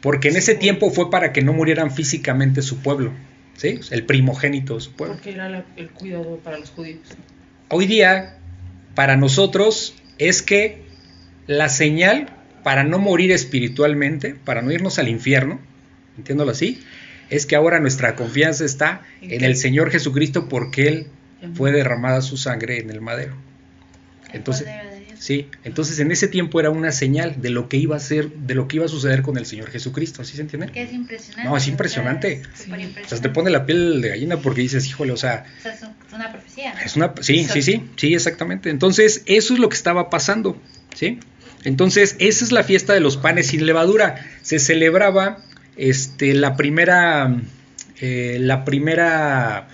Porque 0.00 0.28
en 0.28 0.36
ese 0.36 0.54
tiempo 0.54 0.90
fue 0.90 1.10
para 1.10 1.32
que 1.32 1.42
no 1.42 1.52
murieran 1.52 1.90
físicamente 1.92 2.60
su 2.62 2.78
pueblo, 2.78 3.12
¿sí? 3.56 3.78
el 3.90 4.04
primogénito 4.04 4.74
de 4.74 4.80
su 4.80 4.92
pueblo. 4.92 5.14
Porque 5.14 5.30
era 5.30 5.48
la- 5.48 5.64
el 5.76 5.90
cuidado 5.90 6.38
para 6.38 6.58
los 6.58 6.70
judíos. 6.70 7.00
Hoy 7.68 7.86
día, 7.86 8.36
para 8.94 9.16
nosotros, 9.16 9.94
es 10.18 10.42
que 10.42 10.82
la 11.46 11.68
señal 11.68 12.26
para 12.62 12.84
no 12.84 12.98
morir 12.98 13.32
espiritualmente, 13.32 14.34
para 14.34 14.62
no 14.62 14.70
irnos 14.72 14.98
al 14.98 15.08
infierno, 15.08 15.60
entiéndolo 16.16 16.50
así, 16.52 16.82
es 17.30 17.46
que 17.46 17.56
ahora 17.56 17.80
nuestra 17.80 18.14
confianza 18.14 18.64
está 18.64 19.02
¿En 19.22 19.44
el 19.44 19.56
Señor 19.56 19.90
Jesucristo 19.90 20.48
porque 20.48 20.88
Él 20.88 21.06
fue 21.54 21.72
derramada 21.72 22.20
su 22.22 22.36
sangre 22.36 22.78
en 22.78 22.90
el 22.90 23.00
madero. 23.00 23.34
El 24.30 24.36
Entonces, 24.36 24.64
Cordero 24.66 24.90
de 24.90 25.00
Dios. 25.06 25.18
sí, 25.18 25.48
entonces 25.64 25.98
en 25.98 26.10
ese 26.12 26.28
tiempo 26.28 26.60
era 26.60 26.70
una 26.70 26.92
señal 26.92 27.40
de 27.42 27.50
lo 27.50 27.68
que 27.68 27.76
iba 27.78 27.96
a 27.96 28.00
ser, 28.00 28.30
de 28.30 28.54
lo 28.54 28.68
que 28.68 28.76
iba 28.76 28.84
a 28.84 28.88
suceder 28.88 29.22
con 29.22 29.36
el 29.36 29.44
Señor 29.46 29.70
Jesucristo, 29.70 30.24
¿sí 30.24 30.36
se 30.36 30.42
entiende? 30.42 30.68
Que 30.68 30.82
es 30.82 30.92
impresionante. 30.92 31.48
No, 31.48 31.56
es 31.56 31.66
impresionante. 31.68 32.32
es 32.34 32.42
Sí. 32.54 32.64
súper 32.64 32.74
O 32.74 32.80
sea, 32.80 32.88
impresionante. 32.88 33.28
te 33.28 33.34
pone 33.34 33.50
la 33.50 33.66
piel 33.66 34.00
de 34.00 34.08
gallina 34.10 34.36
porque 34.38 34.60
dices, 34.60 34.86
híjole, 34.86 35.12
o 35.12 35.16
sea, 35.16 35.44
O 35.58 35.62
sea, 35.62 35.72
es 35.74 35.82
un- 35.82 35.94
es 36.06 36.12
una 36.12 36.30
profecía. 36.32 36.72
Es 36.84 36.96
una, 36.96 37.12
sí, 37.20 37.44
sí, 37.44 37.62
sí, 37.62 37.90
sí, 37.96 38.14
exactamente. 38.14 38.70
Entonces, 38.70 39.22
eso 39.26 39.54
es 39.54 39.60
lo 39.60 39.68
que 39.68 39.76
estaba 39.76 40.08
pasando, 40.10 40.60
¿sí? 40.94 41.18
Entonces, 41.64 42.16
esa 42.18 42.44
es 42.44 42.52
la 42.52 42.64
fiesta 42.64 42.92
de 42.92 43.00
los 43.00 43.16
panes 43.16 43.48
sin 43.48 43.66
levadura. 43.66 44.24
Se 44.42 44.58
celebraba, 44.58 45.38
este, 45.76 46.34
la 46.34 46.56
primera, 46.56 47.36
eh, 48.00 48.38
la 48.40 48.64
primera, 48.64 49.68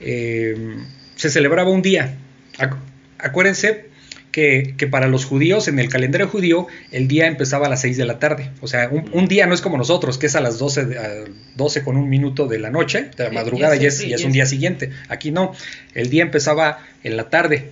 eh, 0.00 0.76
se 1.16 1.30
celebraba 1.30 1.70
un 1.70 1.82
día. 1.82 2.14
Ac- 2.58 2.76
acuérdense 3.18 3.92
que, 4.32 4.74
que 4.76 4.86
para 4.88 5.06
los 5.06 5.26
judíos, 5.26 5.68
en 5.68 5.78
el 5.78 5.88
calendario 5.88 6.26
judío, 6.28 6.66
el 6.90 7.06
día 7.06 7.26
empezaba 7.26 7.66
a 7.66 7.70
las 7.70 7.82
6 7.82 7.96
de 7.96 8.04
la 8.04 8.18
tarde. 8.18 8.50
O 8.62 8.66
sea, 8.66 8.88
un, 8.90 9.08
un 9.12 9.28
día 9.28 9.46
no 9.46 9.54
es 9.54 9.60
como 9.60 9.76
nosotros, 9.78 10.18
que 10.18 10.26
es 10.26 10.34
a 10.34 10.40
las 10.40 10.58
12, 10.58 10.86
de- 10.86 10.98
a 10.98 11.10
12 11.56 11.82
con 11.84 11.96
un 11.96 12.08
minuto 12.08 12.46
de 12.48 12.58
la 12.58 12.70
noche, 12.70 13.10
de 13.16 13.24
la 13.24 13.30
madrugada, 13.30 13.76
ya 13.76 13.88
es, 13.88 13.98
ya 14.08 14.16
es 14.16 14.24
un 14.24 14.32
día 14.32 14.46
siguiente. 14.46 14.90
Aquí 15.08 15.30
no, 15.30 15.52
el 15.94 16.10
día 16.10 16.22
empezaba 16.22 16.78
en 17.04 17.16
la 17.16 17.30
tarde 17.30 17.70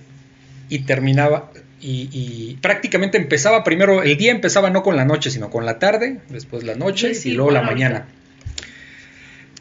y 0.69 0.79
terminaba, 0.79 1.51
y, 1.83 2.09
y 2.13 2.57
prácticamente 2.61 3.17
empezaba 3.17 3.63
primero, 3.65 4.03
el 4.03 4.15
día 4.15 4.31
empezaba 4.31 4.69
no 4.69 4.83
con 4.83 4.95
la 4.95 5.03
noche, 5.03 5.29
sino 5.29 5.49
con 5.49 5.65
la 5.65 5.79
tarde, 5.79 6.21
después 6.29 6.63
la 6.63 6.75
noche 6.75 7.13
Sí, 7.13 7.31
y 7.31 7.33
luego 7.33 7.51
la 7.51 7.61
mañana. 7.61 8.07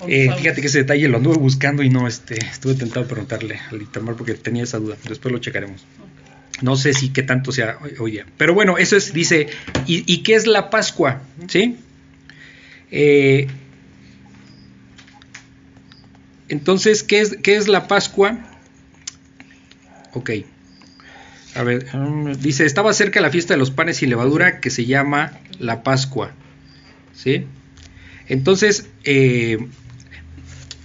Eh, 0.07 0.31
fíjate 0.37 0.61
que 0.61 0.69
ese 0.69 0.79
detalle 0.79 1.09
lo 1.09 1.17
anduve 1.17 1.37
buscando 1.39 1.83
y 1.83 1.89
no, 1.89 2.07
este, 2.07 2.39
estuve 2.39 2.75
tentado 2.75 3.03
de 3.03 3.09
preguntarle 3.09 3.61
al 3.71 3.83
Itamar 3.83 4.15
porque 4.15 4.35
tenía 4.35 4.63
esa 4.63 4.79
duda. 4.79 4.97
Después 5.09 5.33
lo 5.33 5.39
checaremos. 5.39 5.85
No 6.61 6.77
sé 6.77 6.95
si 6.95 7.09
qué 7.09 7.25
tanto 7.25 7.51
sea 7.51 7.79
hoy, 7.83 7.93
hoy 7.99 8.11
día. 8.13 8.27
Pero 8.37 8.55
bueno, 8.55 8.79
eso 8.79 8.97
es, 8.97 9.13
dice, 9.13 9.49
¿y, 9.87 10.05
y 10.13 10.23
qué 10.23 10.35
es 10.35 10.47
la 10.47 10.71
Pascua? 10.71 11.23
¿Sí? 11.49 11.77
Eh, 12.93 13.49
entonces, 16.49 17.03
¿qué 17.03 17.21
es, 17.21 17.37
¿qué 17.43 17.57
es 17.57 17.67
la 17.67 17.89
Pascua? 17.89 18.39
Ok. 20.13 20.31
A 21.55 21.63
ver, 21.63 21.87
dice, 22.39 22.65
estaba 22.65 22.93
cerca 22.95 23.21
la 23.21 23.31
fiesta 23.31 23.55
de 23.55 23.59
los 23.59 23.71
panes 23.71 23.99
sin 23.99 24.09
levadura 24.09 24.61
que 24.61 24.71
se 24.71 24.87
llama 24.87 25.39
la 25.59 25.83
Pascua. 25.83 26.33
¿Sí? 27.15 27.47
Entonces, 28.27 28.89
eh, 29.05 29.59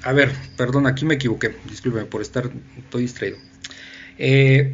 a 0.03 0.11
ver, 0.11 0.31
perdón, 0.57 0.87
aquí 0.87 1.05
me 1.05 1.15
equivoqué. 1.15 1.55
Discúlpeme 1.69 2.05
por 2.05 2.21
estar, 2.21 2.49
estoy 2.77 3.03
distraído. 3.03 3.37
Eh, 4.17 4.73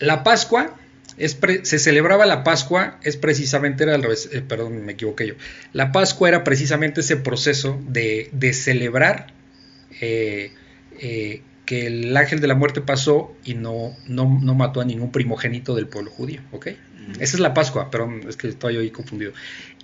la 0.00 0.24
Pascua, 0.24 0.76
es 1.16 1.38
se 1.62 1.78
celebraba 1.78 2.26
la 2.26 2.44
Pascua, 2.44 2.98
es 3.02 3.16
precisamente, 3.16 3.84
era 3.84 3.96
eh, 3.96 4.42
perdón, 4.46 4.84
me 4.84 4.92
equivoqué 4.92 5.28
yo. 5.28 5.34
La 5.72 5.92
Pascua 5.92 6.28
era 6.28 6.44
precisamente 6.44 7.00
ese 7.00 7.16
proceso 7.16 7.80
de, 7.88 8.30
celebrar 8.52 9.32
eh, 10.00 10.52
que 11.68 11.86
el 11.86 12.16
ángel 12.16 12.40
de 12.40 12.46
la 12.46 12.54
muerte 12.54 12.80
pasó 12.80 13.36
y 13.44 13.52
no, 13.52 13.94
no, 14.06 14.40
no 14.40 14.54
mató 14.54 14.80
a 14.80 14.86
ningún 14.86 15.12
primogénito 15.12 15.74
del 15.74 15.86
pueblo 15.86 16.10
judío, 16.10 16.40
¿ok? 16.50 16.68
Esa 17.20 17.36
es 17.36 17.40
la 17.40 17.52
Pascua, 17.52 17.90
perdón, 17.90 18.22
es 18.26 18.38
que 18.38 18.48
estoy 18.48 18.78
ahí 18.78 18.88
confundido. 18.88 19.32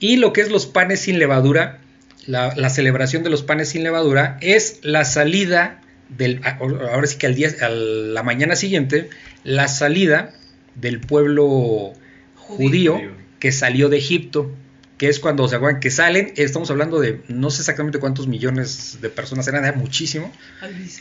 Y 0.01 0.17
lo 0.17 0.33
que 0.33 0.41
es 0.41 0.51
los 0.51 0.65
panes 0.65 1.01
sin 1.01 1.19
levadura, 1.19 1.81
la, 2.27 2.55
la 2.57 2.71
celebración 2.71 3.23
de 3.23 3.29
los 3.29 3.43
panes 3.43 3.69
sin 3.69 3.83
levadura 3.83 4.39
es 4.41 4.79
la 4.81 5.05
salida 5.05 5.83
del, 6.09 6.41
ahora 6.59 7.07
sí 7.07 7.19
que 7.19 7.27
al 7.27 7.35
día, 7.35 7.51
a 7.61 7.69
la 7.69 8.23
mañana 8.23 8.57
siguiente, 8.57 9.11
la 9.43 9.69
salida 9.69 10.33
del 10.77 11.01
pueblo 11.01 11.93
judío, 12.37 12.95
Judío. 12.95 13.11
que 13.41 13.53
salió 13.53 13.91
de 13.91 13.99
Egipto, 13.99 14.51
que 14.99 15.09
es 15.09 15.19
cuando 15.19 15.49
se 15.49 15.57
acuerdan 15.57 15.81
que 15.81 15.91
salen, 15.91 16.33
estamos 16.37 16.71
hablando 16.71 17.01
de 17.01 17.21
no 17.29 17.51
sé 17.51 17.63
exactamente 17.63 17.99
cuántos 17.99 18.29
millones 18.29 18.99
de 19.01 19.11
personas 19.11 19.47
eran, 19.49 19.65
era 19.65 19.77
muchísimo, 19.77 20.33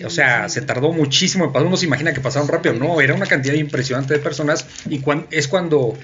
o 0.06 0.10
sea, 0.10 0.50
se 0.50 0.62
tardó 0.62 0.92
muchísimo. 0.92 1.52
Uno 1.56 1.78
se 1.78 1.86
imagina 1.86 2.12
que 2.14 2.20
pasaron 2.20 2.48
rápido. 2.48 2.74
No, 2.76 3.00
era 3.02 3.14
una 3.14 3.28
cantidad 3.28 3.54
impresionante 3.54 4.14
de 4.16 4.20
personas. 4.20 4.66
Y 4.90 5.00
cuan- 5.00 5.28
es 5.30 5.48
cuando, 5.48 5.96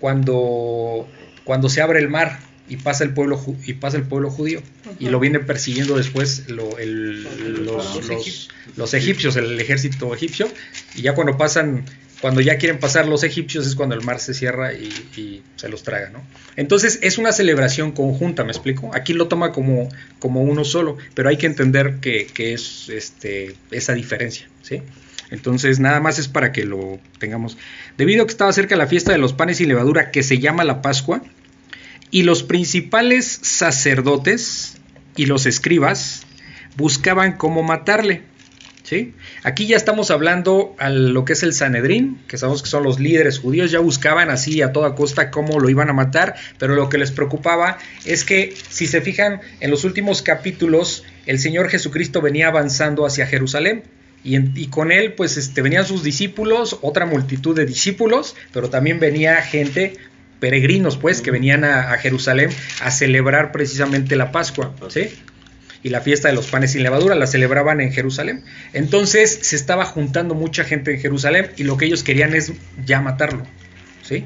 cuando, 0.00 1.08
cuando 1.44 1.68
se 1.68 1.80
abre 1.82 1.98
el 2.00 2.08
mar 2.08 2.38
y 2.68 2.76
pasa 2.78 3.04
el 3.04 3.10
pueblo 3.14 3.40
y 3.64 3.74
pasa 3.74 3.96
el 3.96 4.02
pueblo 4.02 4.30
judío 4.30 4.60
y 4.98 5.08
lo 5.08 5.20
viene 5.20 5.38
persiguiendo 5.38 5.96
después 5.96 6.48
lo- 6.48 6.78
el- 6.78 7.22
los, 7.64 7.94
los- 8.08 8.48
los 8.76 8.94
egipcios, 8.94 9.36
el 9.36 9.60
ejército 9.60 10.12
egipcio. 10.14 10.48
Y 10.96 11.02
ya 11.02 11.14
cuando 11.14 11.36
pasan, 11.38 11.84
cuando 12.20 12.40
ya 12.40 12.56
quieren 12.58 12.78
pasar 12.78 13.06
los 13.06 13.24
egipcios 13.24 13.66
es 13.66 13.74
cuando 13.74 13.94
el 13.94 14.02
mar 14.02 14.20
se 14.20 14.34
cierra 14.34 14.72
y, 14.72 15.42
se 15.56 15.68
los 15.68 15.82
traga, 15.82 16.10
¿no? 16.10 16.22
Entonces 16.56 16.98
es 17.02 17.18
una 17.18 17.32
celebración 17.32 17.92
conjunta, 17.92 18.44
¿me 18.44 18.50
explico? 18.50 18.90
Aquí 18.94 19.12
lo 19.12 19.28
toma 19.28 19.52
como, 19.52 19.88
como 20.18 20.42
uno 20.42 20.64
solo, 20.64 20.98
pero 21.14 21.28
hay 21.28 21.36
que 21.36 21.46
entender 21.46 21.96
que, 22.00 22.26
que 22.26 22.52
es 22.52 22.88
este, 22.88 23.56
esa 23.70 23.94
diferencia, 23.94 24.48
¿sí? 24.62 24.82
Entonces 25.30 25.80
nada 25.80 26.00
más 26.00 26.18
es 26.18 26.28
para 26.28 26.52
que 26.52 26.64
lo 26.64 26.98
tengamos. 27.18 27.58
Debido 27.96 28.22
a 28.22 28.26
que 28.26 28.32
estaba 28.32 28.52
cerca 28.52 28.76
la 28.76 28.86
fiesta 28.86 29.12
de 29.12 29.18
los 29.18 29.32
panes 29.32 29.60
y 29.60 29.66
levadura 29.66 30.10
que 30.10 30.22
se 30.22 30.38
llama 30.38 30.64
la 30.64 30.82
Pascua, 30.82 31.22
y 32.10 32.22
los 32.22 32.42
principales 32.42 33.40
sacerdotes 33.42 34.76
y 35.16 35.26
los 35.26 35.46
escribas 35.46 36.22
buscaban 36.76 37.36
cómo 37.36 37.62
matarle. 37.62 38.22
¿Sí? 38.86 39.14
Aquí 39.42 39.66
ya 39.66 39.76
estamos 39.76 40.10
hablando 40.12 40.76
a 40.78 40.88
lo 40.90 41.24
que 41.24 41.32
es 41.32 41.42
el 41.42 41.52
Sanedrín, 41.52 42.20
que 42.28 42.38
sabemos 42.38 42.62
que 42.62 42.68
son 42.68 42.84
los 42.84 43.00
líderes 43.00 43.40
judíos, 43.40 43.72
ya 43.72 43.80
buscaban 43.80 44.30
así 44.30 44.62
a 44.62 44.72
toda 44.72 44.94
costa 44.94 45.30
cómo 45.30 45.58
lo 45.58 45.68
iban 45.68 45.90
a 45.90 45.92
matar, 45.92 46.36
pero 46.58 46.76
lo 46.76 46.88
que 46.88 46.96
les 46.96 47.10
preocupaba 47.10 47.78
es 48.04 48.24
que, 48.24 48.54
si 48.68 48.86
se 48.86 49.00
fijan, 49.00 49.40
en 49.58 49.70
los 49.72 49.84
últimos 49.84 50.22
capítulos, 50.22 51.04
el 51.26 51.40
Señor 51.40 51.68
Jesucristo 51.68 52.20
venía 52.20 52.46
avanzando 52.46 53.04
hacia 53.04 53.26
Jerusalén. 53.26 53.82
Y, 54.22 54.66
con 54.68 54.90
él, 54.90 55.12
pues, 55.12 55.36
este, 55.36 55.62
venían 55.62 55.86
sus 55.86 56.02
discípulos, 56.02 56.78
otra 56.82 57.06
multitud 57.06 57.54
de 57.54 57.64
discípulos, 57.64 58.34
pero 58.52 58.68
también 58.68 58.98
venía 58.98 59.36
gente, 59.36 59.92
peregrinos, 60.40 60.96
pues, 60.96 61.20
que 61.20 61.30
venían 61.30 61.62
a, 61.62 61.92
a 61.92 61.98
Jerusalén 61.98 62.50
a 62.80 62.90
celebrar 62.90 63.52
precisamente 63.52 64.16
la 64.16 64.32
Pascua, 64.32 64.74
¿sí? 64.88 65.10
Y 65.86 65.88
la 65.88 66.00
fiesta 66.00 66.26
de 66.26 66.34
los 66.34 66.48
panes 66.48 66.72
sin 66.72 66.82
levadura 66.82 67.14
la 67.14 67.28
celebraban 67.28 67.80
en 67.80 67.92
Jerusalén. 67.92 68.42
Entonces 68.72 69.38
se 69.42 69.54
estaba 69.54 69.84
juntando 69.84 70.34
mucha 70.34 70.64
gente 70.64 70.92
en 70.92 70.98
Jerusalén 70.98 71.52
y 71.56 71.62
lo 71.62 71.76
que 71.76 71.84
ellos 71.84 72.02
querían 72.02 72.34
es 72.34 72.52
ya 72.84 73.00
matarlo, 73.00 73.46
¿sí? 74.02 74.24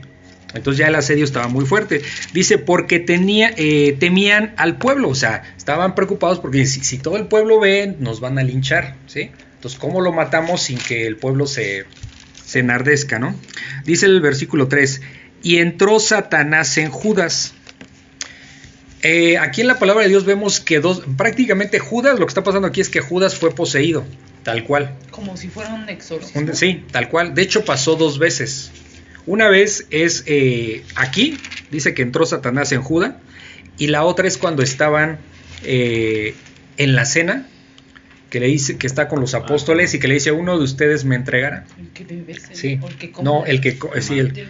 Entonces 0.54 0.78
ya 0.78 0.88
el 0.88 0.94
asedio 0.94 1.22
estaba 1.22 1.48
muy 1.48 1.66
fuerte. 1.66 2.00
Dice, 2.32 2.56
porque 2.56 2.98
tenía, 2.98 3.52
eh, 3.58 3.94
temían 4.00 4.54
al 4.56 4.78
pueblo, 4.78 5.10
o 5.10 5.14
sea, 5.14 5.42
estaban 5.54 5.94
preocupados 5.94 6.40
porque 6.40 6.64
si, 6.64 6.96
todo 6.96 7.18
el 7.18 7.26
pueblo 7.26 7.60
ve, 7.60 7.94
nos 7.98 8.20
van 8.20 8.38
a 8.38 8.42
linchar, 8.42 8.94
¿sí? 9.06 9.30
Entonces, 9.56 9.78
¿cómo 9.78 10.00
lo 10.00 10.12
matamos 10.12 10.62
sin 10.62 10.78
que 10.78 11.06
el 11.06 11.18
pueblo 11.18 11.46
se, 11.46 11.84
se 12.42 12.60
enardezca, 12.60 13.18
¿no? 13.18 13.36
Dice 13.84 14.06
el 14.06 14.22
versículo 14.22 14.66
3, 14.66 15.02
y 15.42 15.58
entró 15.58 16.00
Satanás 16.00 16.78
en 16.78 16.88
Judas. 16.88 17.52
Eh, 19.02 19.38
aquí 19.38 19.62
en 19.62 19.66
la 19.66 19.78
palabra 19.78 20.02
de 20.02 20.08
Dios 20.10 20.24
vemos 20.24 20.60
que 20.60 20.80
dos, 20.80 21.02
prácticamente 21.16 21.78
Judas, 21.78 22.18
lo 22.18 22.26
que 22.26 22.30
está 22.30 22.44
pasando 22.44 22.68
aquí 22.68 22.80
es 22.80 22.88
que 22.90 23.00
Judas 23.00 23.34
fue 23.34 23.54
poseído, 23.54 24.04
tal 24.42 24.64
cual. 24.64 24.94
Como 25.10 25.36
si 25.36 25.48
fuera 25.48 25.72
un 25.72 25.88
exorcismo. 25.88 26.40
Un- 26.42 26.54
sí, 26.54 26.84
tal 26.92 27.08
cual. 27.08 27.34
De 27.34 27.42
hecho, 27.42 27.64
pasó 27.64 27.96
dos 27.96 28.18
veces. 28.18 28.70
Una 29.26 29.48
vez 29.48 29.86
es 29.90 30.24
eh, 30.26 30.84
aquí, 30.96 31.38
dice 31.70 31.94
que 31.94 32.02
entró 32.02 32.26
Satanás 32.26 32.72
en 32.72 32.82
Judas, 32.82 33.14
y 33.78 33.86
la 33.86 34.04
otra 34.04 34.28
es 34.28 34.36
cuando 34.36 34.62
estaban 34.62 35.18
eh, 35.62 36.34
en 36.76 36.94
la 36.94 37.04
cena, 37.06 37.46
que 38.30 38.40
le 38.40 38.46
dice 38.46 38.78
que 38.78 38.86
está 38.86 39.08
con 39.08 39.20
los 39.20 39.34
apóstoles 39.34 39.92
y 39.94 39.98
que 39.98 40.06
le 40.08 40.14
dice 40.14 40.30
uno 40.32 40.56
de 40.56 40.64
ustedes 40.64 41.04
me 41.04 41.16
entregará. 41.16 41.66
El 41.78 41.88
que 41.88 42.04
bebe 42.04 42.34
Sí. 42.52 42.78
el 42.86 42.96
que 42.96 43.10
come. 43.10 43.24
No, 43.28 43.44
el 43.44 43.60
que 43.60 43.76
sí, 44.00 44.18
el. 44.20 44.48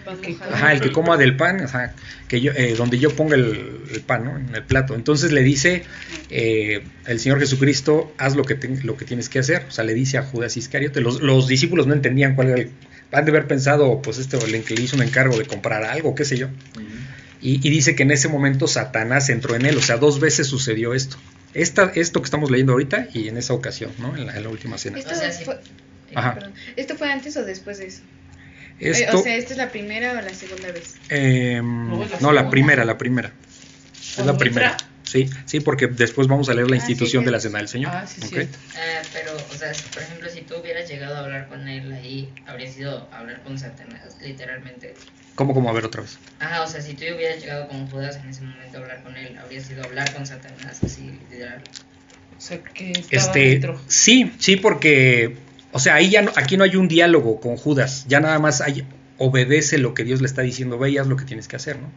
Ajá, 0.53 0.73
el 0.73 0.81
que 0.81 0.93
coma 0.93 1.17
del 1.17 1.35
pan, 1.37 1.63
ajá, 1.63 1.95
que 2.29 2.41
yo, 2.41 2.53
eh, 2.53 2.75
donde 2.77 2.99
yo 2.99 3.11
ponga 3.17 3.37
el, 3.37 3.81
el 3.93 4.01
pan, 4.03 4.25
¿no? 4.25 4.37
En 4.39 4.55
el 4.55 4.63
plato. 4.65 4.95
Entonces 4.95 5.33
le 5.33 5.43
dice 5.43 5.83
eh, 6.29 6.83
el 7.07 7.19
Señor 7.21 7.41
Jesucristo, 7.41 8.13
haz 8.19 8.37
lo 8.37 8.45
que, 8.45 8.55
te- 8.55 8.69
lo 8.85 8.97
que 8.97 9.05
tienes 9.07 9.29
que 9.29 9.39
hacer. 9.39 9.65
O 9.69 9.71
sea, 9.71 9.83
le 9.85 9.95
dice 9.95 10.19
a 10.19 10.23
Judas 10.23 10.57
Iscariote. 10.57 11.01
Los, 11.01 11.21
los 11.23 11.49
discípulos 11.49 11.87
no 11.87 11.95
entendían 11.95 12.35
cuál 12.35 12.49
era 12.49 12.61
el... 12.61 12.71
Han 13.13 13.25
de 13.25 13.31
haber 13.33 13.47
pensado, 13.49 14.01
pues 14.03 14.19
este, 14.19 14.37
el 14.37 14.63
que 14.63 14.75
le 14.75 14.83
hizo 14.83 14.95
un 14.95 15.03
encargo 15.03 15.37
de 15.37 15.45
comprar 15.45 15.83
algo, 15.85 16.15
qué 16.15 16.25
sé 16.25 16.37
yo. 16.37 16.49
Y, 17.43 17.67
y 17.67 17.71
dice 17.71 17.95
que 17.97 18.03
en 18.05 18.11
ese 18.11 18.29
momento 18.29 18.69
Satanás 18.69 19.31
entró 19.31 19.57
en 19.57 19.65
él. 19.67 19.77
O 19.79 19.83
sea, 19.83 19.97
dos 19.97 20.21
veces 20.21 20.47
sucedió 20.47 20.95
esto. 20.95 21.17
Esta, 21.55 21.91
esto 21.95 22.21
que 22.21 22.27
estamos 22.27 22.51
leyendo 22.51 22.73
ahorita 22.73 23.09
y 23.13 23.29
en 23.29 23.37
esa 23.37 23.55
ocasión, 23.55 23.93
¿no? 23.99 24.15
En 24.17 24.27
la, 24.27 24.37
en 24.37 24.43
la 24.43 24.49
última 24.49 24.79
cena. 24.79 24.99
¿Esto, 24.99 25.15
O 25.15 25.17
sea, 25.17 25.33
sí. 25.33 25.45
fue, 25.45 25.59
Ajá. 26.15 26.35
perdón, 26.35 26.55
¿Esto 26.77 26.97
fue 26.97 27.11
antes 27.11 27.37
o 27.37 27.45
después 27.45 27.79
de 27.79 27.87
eso? 27.87 28.03
Eh, 28.79 28.91
Esto, 28.93 29.19
o 29.19 29.23
sea, 29.23 29.35
¿esta 29.37 29.53
es 29.53 29.59
la 29.59 29.71
primera 29.71 30.13
o 30.13 30.15
la 30.15 30.33
segunda 30.35 30.71
vez? 30.71 30.97
em, 31.09 31.89
No, 31.89 31.99
la 31.99 32.05
no, 32.05 32.09
la 32.09 32.19
segunda. 32.21 32.51
primera, 32.51 32.85
la 32.85 32.99
primera. 32.99 33.29
Es 33.29 34.17
la 34.19 34.25
¿Cuando 34.25 34.39
primera. 34.39 34.71
entra? 34.73 34.87
Sí, 35.03 35.29
sí, 35.45 35.59
porque 35.59 35.89
después 35.89 36.29
vamos 36.29 36.49
a 36.49 36.55
leer 36.55 36.71
la 36.71 36.77
Ah, 36.77 36.81
sí, 36.81 36.93
institución 36.93 37.25
de 37.25 37.33
la 37.33 37.41
cena 37.41 37.59
del 37.59 37.67
Señor. 37.69 37.91
Ah, 37.93 38.07
sí, 38.07 38.21
¿ok? 38.23 38.29
cierto. 38.29 38.59
Ah, 38.77 39.03
pero, 39.13 39.35
o 39.37 39.55
sea, 39.59 39.73
por 39.93 40.03
ejemplo, 40.05 40.29
si 40.31 40.43
tú 40.43 40.55
hubieras 40.57 40.89
llegado 40.89 41.17
a 41.17 41.21
hablar 41.25 41.49
con 41.49 41.67
él 41.67 41.93
ahí, 41.93 42.33
habría 42.47 42.71
sido 42.71 43.09
hablar 43.13 43.43
con 43.43 43.59
Satanás, 43.59 44.17
literalmente. 44.23 44.95
¿Cómo, 45.35 45.55
cómo? 45.55 45.71
A 45.71 45.73
ver 45.73 45.85
otra 45.85 46.03
vez. 46.03 46.19
Ajá, 46.39 46.63
o 46.63 46.67
sea, 46.67 46.81
si 46.83 46.95
tú 46.95 47.05
hubieras 47.15 47.41
llegado 47.41 47.69
con 47.69 47.89
Judas 47.89 48.17
en 48.23 48.29
ese 48.29 48.43
momento 48.43 48.79
a 48.79 48.81
hablar 48.83 49.03
con 49.03 49.17
él, 49.17 49.39
habría 49.39 49.61
sido 49.63 49.83
hablar 49.85 50.13
con 50.13 50.27
Satanás, 50.27 50.81
así, 50.85 51.19
literal. 51.31 51.63
O 52.37 52.41
sea, 52.41 52.63
que 52.63 52.93
estaba 52.93 53.23
Este, 53.23 53.39
dentro. 53.51 53.81
sí, 53.87 54.33
sí, 54.39 54.57
porque, 54.57 55.37
o 55.73 55.79
sea, 55.79 55.95
ahí 55.95 56.11
ya 56.11 56.23
no, 56.23 56.33
aquí 56.37 56.57
no 56.57 56.65
hay 56.65 56.77
un 56.77 56.89
diálogo 56.89 57.41
con 57.41 57.57
Judas, 57.57 58.05
ya 58.09 58.21
nada 58.21 58.39
más 58.39 58.61
hay, 58.61 58.87
obedece 59.19 59.79
lo 59.79 59.95
que 59.95 60.05
Dios 60.05 60.21
le 60.21 60.27
está 60.27 60.43
diciendo, 60.43 60.79
ve 60.79 60.91
y 60.91 60.99
haz 60.99 61.07
lo 61.07 61.17
que 61.17 61.25
tienes 61.25 61.49
que 61.49 61.57
hacer, 61.57 61.79
¿no? 61.79 61.91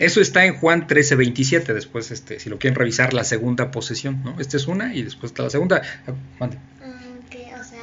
Eso 0.00 0.20
está 0.20 0.44
en 0.44 0.56
Juan 0.56 0.86
13, 0.88 1.14
27, 1.14 1.72
después, 1.72 2.10
este, 2.10 2.40
si 2.40 2.50
lo 2.50 2.58
quieren 2.58 2.74
revisar, 2.76 3.14
la 3.14 3.22
segunda 3.24 3.70
posesión, 3.70 4.22
¿no? 4.24 4.38
Esta 4.40 4.56
es 4.56 4.66
una 4.66 4.94
y 4.94 5.02
después 5.02 5.30
está 5.30 5.42
la 5.44 5.50
segunda. 5.50 5.80
Ah, 6.06 6.12
mande. 6.40 6.58
Aunque, 6.82 7.52
o 7.54 7.62
sea, 7.64 7.78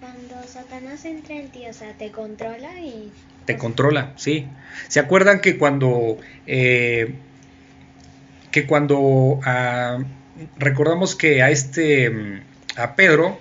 cuando 0.00 0.34
Satanás 0.48 1.04
entra 1.04 1.36
en 1.36 1.48
ti, 1.50 1.60
o 1.68 1.72
sea, 1.72 1.92
te 1.96 2.10
controla 2.10 2.80
y... 2.80 3.10
te 3.48 3.56
controla, 3.56 4.12
sí. 4.16 4.46
¿Se 4.88 5.00
acuerdan 5.00 5.40
que 5.40 5.56
cuando 5.56 6.18
eh, 6.46 7.14
que 8.50 8.66
cuando 8.66 9.40
ah, 9.44 9.98
recordamos 10.58 11.14
que 11.16 11.42
a 11.42 11.50
este 11.50 12.10
mm, 12.10 12.40
a 12.76 12.94
Pedro 12.94 13.38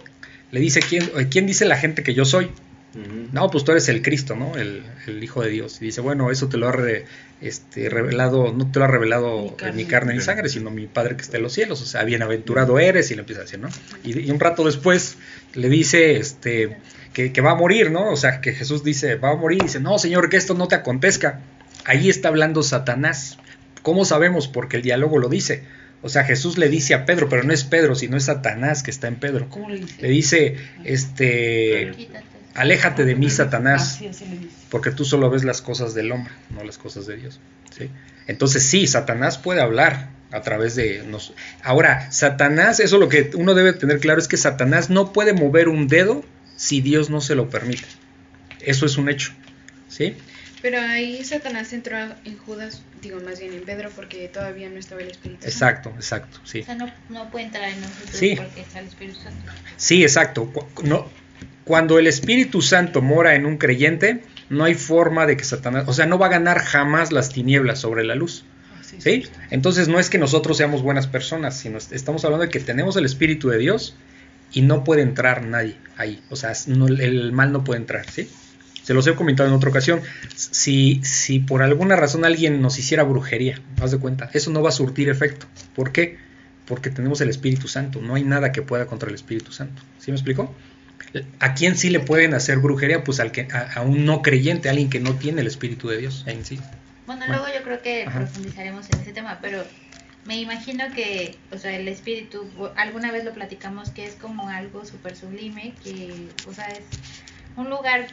le 0.52 0.60
dice 0.62 0.80
quién 0.80 1.04
eh, 1.17 1.28
quién 1.30 1.46
dice 1.46 1.65
la 1.65 1.76
gente 1.78 2.04
que 2.04 2.13
yo 2.13 2.26
soy? 2.26 2.50
No, 3.32 3.52
pues 3.52 3.63
tú 3.63 3.74
eres 3.74 3.89
el 3.89 4.02
Cristo, 4.02 4.36
¿no? 4.36 4.56
El, 4.58 4.82
el 5.06 5.24
Hijo 5.24 5.43
de 5.43 5.52
Dios. 5.52 5.80
Y 5.82 5.86
dice, 5.86 6.02
bueno, 6.02 6.32
eso 6.32 6.48
te 6.50 6.58
lo 6.58 6.67
ha 6.67 6.72
re- 6.72 7.06
este, 7.41 7.89
revelado, 7.89 8.52
no 8.54 8.72
te 8.72 8.80
lo 8.80 8.86
ha 8.86 8.88
revelado 8.88 9.41
Ni 9.41 9.48
eh, 9.50 9.54
carne. 9.56 9.76
ni 9.76 9.86
carne 9.86 10.13
ni 10.15 10.22
sangre, 10.22 10.50
sino 10.50 10.72
mi 10.72 10.88
Padre 10.88 11.15
que 11.15 11.22
está 11.22 11.38
en 11.38 11.43
los 11.43 11.54
cielos. 11.54 11.80
O 11.84 11.86
sea, 11.86 12.04
bienaventurado 12.06 12.80
eres, 12.80 13.12
y 13.12 13.13
le 13.15 13.20
empieza 13.20 13.41
a 13.41 13.43
decir, 13.43 13.60
¿no? 13.60 13.70
Y, 14.04 14.17
y 14.22 14.32
un 14.32 14.39
rato 14.39 14.63
después 14.65 15.17
le 15.54 15.70
dice, 15.70 16.17
este, 16.17 16.78
que, 17.17 17.34
que 17.34 17.41
va 17.41 17.53
a 17.53 17.56
morir, 17.56 17.89
¿no? 17.89 18.12
O 18.12 18.15
sea, 18.15 18.41
que 18.41 18.53
Jesús 18.53 18.84
dice, 18.84 19.15
va 19.15 19.32
a 19.32 19.36
morir, 19.36 19.58
y 19.60 19.63
dice, 19.65 19.80
no, 19.80 19.97
Señor, 19.97 20.30
que 20.30 20.38
esto 20.38 20.53
no 20.53 20.67
te 20.67 20.75
acontezca. 20.75 21.39
Ahí 21.84 22.12
está 22.12 22.27
hablando 22.27 22.62
Satanás. 22.62 23.39
¿Cómo 23.82 24.06
sabemos? 24.06 24.47
Porque 24.47 24.77
el 24.77 24.84
diálogo 24.84 25.17
lo 25.17 25.27
dice. 25.27 25.63
O 26.03 26.10
sea, 26.10 26.25
Jesús 26.25 26.60
le 26.60 26.69
dice 26.69 26.93
a 26.93 27.08
Pedro, 27.08 27.27
pero 27.27 27.41
no 27.41 27.51
es 27.53 27.63
Pedro, 27.63 27.95
sino 27.95 28.17
es 28.17 28.25
Satanás 28.25 28.84
que 28.84 28.91
está 28.91 29.08
en 29.08 29.15
Pedro. 29.15 29.49
¿Cómo 29.49 29.67
le 29.67 29.80
dice? 29.80 29.95
Le 29.99 30.10
dice, 30.10 30.58
este, 30.84 31.91
Quítate. 31.97 32.23
aléjate 32.53 33.03
de 33.03 33.15
mí, 33.15 33.25
Ah, 33.25 33.32
Satanás, 33.32 33.99
porque 34.69 34.91
tú 34.91 35.03
solo 35.03 35.32
ves 35.32 35.43
las 35.43 35.63
cosas 35.63 35.95
del 35.95 36.12
hombre, 36.12 36.32
no 36.51 36.63
las 36.63 36.77
cosas 36.77 37.08
de 37.08 37.17
Dios. 37.17 37.39
¿sí? 37.75 37.89
Entonces 38.27 38.62
sí, 38.62 38.86
Satanás 38.86 39.39
puede 39.39 39.62
hablar 39.62 40.10
a 40.32 40.41
través 40.41 40.75
de 40.75 41.01
nos. 41.10 41.34
Ahora, 41.63 42.12
Satanás, 42.12 42.80
eso 42.80 42.99
lo 42.99 43.10
que 43.10 43.32
uno 43.34 43.56
debe 43.56 43.73
tener 43.73 43.97
claro 43.99 44.19
es 44.19 44.27
que 44.27 44.38
Satanás 44.38 44.91
no 44.91 45.13
puede 45.13 45.34
mover 45.34 45.67
un 45.67 45.88
dedo 45.88 46.23
si 46.58 46.82
Dios 46.82 47.10
no 47.10 47.22
se 47.22 47.36
lo 47.36 47.50
permite. 47.50 47.86
Eso 48.60 48.86
es 48.86 48.98
un 48.98 49.08
hecho. 49.08 49.32
¿Sí? 49.88 50.15
Pero 50.62 50.82
ahí 50.82 51.24
Satanás 51.24 51.72
entró 51.72 51.98
en 52.26 52.38
Judas, 52.46 52.82
digo 53.02 53.20
más 53.24 53.39
bien 53.39 53.54
en 53.54 53.62
Pedro, 53.62 53.89
porque 53.96 54.28
todavía 54.28 54.67
no 54.70 54.78
estaba 54.78 55.02
el 55.02 55.08
Espíritu 55.10 55.43
Santo. 55.43 55.48
Exacto, 55.48 55.89
exacto, 55.96 56.39
sí. 56.43 56.60
O 56.62 56.65
sea, 56.65 56.76
no, 56.76 56.91
no 57.10 57.30
puede 57.32 57.46
entrar 57.46 57.70
en 57.70 57.80
nosotros 57.80 58.10
Sí. 58.12 58.34
porque 58.36 58.62
está 58.62 58.80
el 58.80 58.88
Espíritu 58.88 59.20
Santo. 59.22 59.52
Sí, 59.78 60.02
exacto. 60.04 60.52
Cu- 60.52 60.84
No, 60.84 61.08
cuando 61.63 62.00
el 62.00 62.08
Espíritu 62.08 62.62
Santo 62.62 63.02
mora 63.02 63.36
en 63.36 63.46
un 63.46 63.58
creyente, 63.58 64.24
no 64.50 64.63
hay 64.63 64.74
forma 64.74 65.26
de 65.28 65.38
que 65.38 65.43
Satanás, 65.43 65.84
o 65.88 65.93
sea, 65.93 66.08
no 66.08 66.17
va 66.17 66.26
a 66.26 66.30
ganar 66.30 66.60
jamás 66.60 67.12
las 67.12 67.30
tinieblas 67.30 67.80
sobre 67.80 68.04
la 68.04 68.15
luz. 68.15 68.43
Ah, 68.74 68.82
sí, 68.84 68.96
¿Sí? 69.00 69.24
sí. 69.26 69.30
Entonces 69.52 69.88
no 69.88 70.00
es 70.00 70.10
que 70.10 70.17
nosotros 70.17 70.58
seamos 70.58 70.82
buenas 70.82 71.06
personas, 71.06 71.56
sino 71.58 71.78
est- 71.78 71.93
estamos 71.93 72.26
hablando 72.26 72.46
de 72.46 72.50
que 72.52 72.60
tenemos 72.60 72.96
el 72.98 73.06
Espíritu 73.06 73.50
de 73.50 73.60
Dios 73.60 73.96
y 74.52 74.62
no 74.62 74.84
puede 74.84 75.02
entrar 75.02 75.46
nadie 75.46 75.76
ahí. 75.98 76.22
O 76.30 76.36
sea, 76.36 76.54
no- 76.68 76.88
el 76.88 77.32
mal 77.32 77.52
no 77.52 77.64
puede 77.64 77.80
entrar, 77.80 78.10
¿sí? 78.10 78.30
Se 78.84 78.94
los 78.94 79.06
he 79.08 79.16
comentado 79.16 79.50
en 79.50 79.56
otra 79.56 79.70
ocasión. 79.70 80.02
Si, 80.36 81.02
si 81.04 81.40
por 81.40 81.62
alguna 81.62 81.96
razón 81.98 82.24
alguien 82.24 82.62
nos 82.62 82.80
hiciera 82.80 83.04
brujería, 83.04 83.60
haz 83.82 83.92
de 83.92 83.98
cuenta, 83.98 84.30
eso 84.34 84.50
no 84.52 84.62
va 84.62 84.70
a 84.70 84.72
surtir 84.72 85.10
efecto. 85.10 85.46
¿Por 85.76 85.92
qué? 85.92 86.18
Porque 86.66 86.90
tenemos 86.90 87.20
el 87.22 87.30
Espíritu 87.30 87.68
Santo. 87.68 88.02
No 88.02 88.16
hay 88.16 88.24
nada 88.24 88.52
que 88.52 88.62
pueda 88.62 88.86
contra 88.86 89.10
el 89.10 89.16
Espíritu 89.16 89.52
Santo. 89.52 89.82
¿Sí 90.00 90.12
me 90.12 90.16
explicó? 90.18 90.56
¿A 91.40 91.54
quién 91.54 91.78
sí 91.78 91.90
le 91.90 92.00
pueden 92.00 92.34
hacer 92.34 92.60
brujería? 92.60 93.04
Pues 93.04 93.20
al 93.20 93.32
que, 93.32 93.48
a, 93.52 93.74
a 93.74 93.82
un 93.82 94.06
no 94.06 94.22
creyente, 94.22 94.68
a 94.70 94.72
alguien 94.72 94.90
que 94.90 95.00
no 95.00 95.16
tiene 95.16 95.42
el 95.42 95.48
Espíritu 95.48 95.90
de 95.90 95.98
Dios 95.98 96.24
en 96.26 96.46
sí. 96.46 96.58
Bueno, 97.06 97.26
Bueno. 97.26 97.42
luego 97.44 97.58
yo 97.58 97.64
creo 97.64 97.82
que 97.82 98.04
Ajá. 98.06 98.20
profundizaremos 98.20 98.86
en 98.94 99.00
ese 99.02 99.12
tema, 99.14 99.40
pero 99.42 99.64
me 100.28 100.38
imagino 100.38 100.94
que, 100.94 101.40
o 101.52 101.58
sea, 101.58 101.72
el 101.76 101.88
espíritu, 101.88 102.52
alguna 102.76 103.12
vez 103.13 103.24
lo 103.24 103.34
platicamos 103.34 103.90
que 103.92 104.06
es 104.06 104.16
como 104.16 104.50
algo 104.50 104.86
súper 104.86 105.16
sublime, 105.16 105.74
que, 105.82 106.30
o 106.46 106.54
sea, 106.54 106.68
es 106.78 106.84
un 107.56 107.70
lugar 107.70 108.10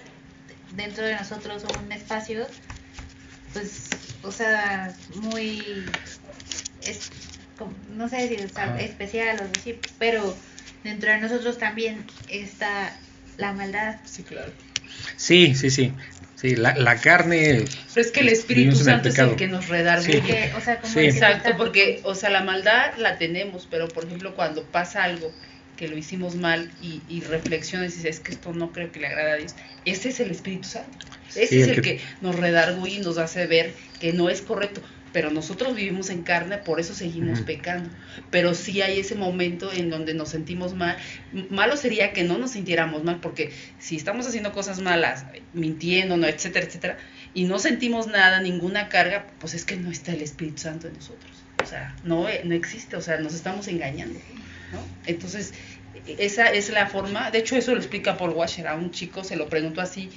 dentro 0.70 1.04
de 1.04 1.16
nosotros 1.16 1.64
o 1.64 1.78
un 1.80 1.90
espacio, 1.90 2.46
pues, 3.52 3.90
o 4.22 4.30
sea, 4.30 4.96
muy, 5.16 5.84
es, 6.86 7.10
como- 7.58 7.74
no 7.88 8.08
sé 8.08 8.28
si 8.28 8.34
es 8.34 8.52
especial 8.78 9.40
o 9.40 9.58
así, 9.58 9.80
pero 9.98 10.36
dentro 10.84 11.10
de 11.10 11.18
nosotros 11.18 11.58
también 11.58 12.06
está 12.28 12.96
la 13.38 13.52
maldad. 13.52 14.00
Sí, 14.04 14.22
claro. 14.22 14.52
Sí, 15.16 15.54
sí, 15.56 15.68
sí. 15.70 15.92
Sí, 16.44 16.56
la, 16.56 16.74
la 16.76 17.00
carne. 17.00 17.64
Pero 17.94 18.06
es 18.06 18.12
que 18.12 18.20
el 18.20 18.28
Espíritu 18.28 18.76
el 18.76 18.84
Santo 18.84 19.08
es 19.08 19.18
el 19.18 19.34
que 19.34 19.48
nos 19.48 19.68
redarguye. 19.68 20.20
Sí. 20.20 20.50
O 20.54 20.60
sea, 20.60 20.78
como 20.78 20.92
Sí. 20.92 21.00
Exacto, 21.00 21.56
porque, 21.56 22.00
o 22.04 22.14
sea, 22.14 22.28
la 22.28 22.42
maldad 22.42 22.94
la 22.98 23.16
tenemos, 23.16 23.66
pero 23.70 23.88
por 23.88 24.04
ejemplo, 24.04 24.34
cuando 24.34 24.62
pasa 24.64 25.04
algo 25.04 25.32
que 25.78 25.88
lo 25.88 25.96
hicimos 25.96 26.34
mal 26.36 26.70
y, 26.82 27.00
y 27.08 27.22
reflexionas 27.22 27.94
y 27.94 27.96
dices, 27.96 28.16
es 28.16 28.20
que 28.20 28.32
esto 28.32 28.52
no 28.52 28.72
creo 28.72 28.92
que 28.92 29.00
le 29.00 29.06
agrada 29.06 29.32
a 29.32 29.36
Dios, 29.36 29.54
ese 29.86 30.10
es 30.10 30.20
el 30.20 30.30
Espíritu 30.32 30.68
Santo. 30.68 31.06
Ese 31.30 31.46
Sí, 31.46 31.60
es 31.62 31.68
el 31.68 31.76
el 31.76 31.82
que- 31.82 31.96
que 31.96 32.02
nos 32.20 32.36
redarguye 32.36 32.96
y 32.96 33.00
nos 33.00 33.16
hace 33.16 33.46
ver 33.46 33.72
que 33.98 34.12
no 34.12 34.28
es 34.28 34.42
correcto. 34.42 34.82
Pero 35.14 35.30
nosotros 35.30 35.76
vivimos 35.76 36.10
en 36.10 36.22
carne, 36.24 36.58
por 36.58 36.80
eso 36.80 36.92
seguimos 36.92 37.40
pecando. 37.42 37.88
Pero 38.32 38.52
sí 38.52 38.82
hay 38.82 38.98
ese 38.98 39.14
momento 39.14 39.72
en 39.72 39.88
donde 39.88 40.12
nos 40.12 40.30
sentimos 40.30 40.74
mal. 40.74 40.96
Malo 41.50 41.76
sería 41.76 42.12
que 42.12 42.24
no 42.24 42.36
nos 42.36 42.50
sintiéramos 42.50 43.04
mal, 43.04 43.20
porque 43.20 43.52
si 43.78 43.94
estamos 43.94 44.26
haciendo 44.26 44.50
cosas 44.52 44.80
malas, 44.80 45.24
mintiendo, 45.52 46.16
no, 46.16 46.26
etcétera, 46.26 46.66
etcétera, 46.66 46.98
y 47.32 47.44
no 47.44 47.60
sentimos 47.60 48.08
nada, 48.08 48.40
ninguna 48.40 48.88
carga, 48.88 49.28
pues 49.38 49.54
es 49.54 49.64
que 49.64 49.76
no 49.76 49.92
está 49.92 50.12
el 50.12 50.20
Espíritu 50.20 50.58
Santo 50.62 50.88
en 50.88 50.94
nosotros. 50.94 51.30
O 51.62 51.66
sea, 51.66 51.94
no, 52.02 52.28
eh, 52.28 52.40
no 52.44 52.54
existe, 52.54 52.96
o 52.96 53.00
sea, 53.00 53.18
nos 53.18 53.34
estamos 53.34 53.68
engañando. 53.68 54.18
¿no? 54.72 54.80
Entonces, 55.06 55.54
e- 56.08 56.16
esa 56.18 56.50
es 56.50 56.70
la 56.70 56.88
forma, 56.88 57.30
de 57.30 57.38
hecho 57.38 57.54
eso 57.54 57.70
lo 57.70 57.78
explica 57.78 58.16
Paul 58.16 58.30
Washer, 58.30 58.66
a 58.66 58.74
un 58.74 58.90
chico 58.90 59.22
se 59.22 59.36
lo 59.36 59.48
preguntó 59.48 59.80
así, 59.80 60.10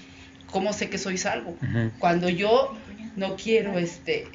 ¿cómo 0.47 0.73
sé 0.73 0.89
que 0.89 0.97
soy 0.97 1.19
salvo? 1.19 1.55
Cuando 1.99 2.29
yo 2.29 2.75
no 3.15 3.35
quiero, 3.35 3.77
este, 3.77 4.27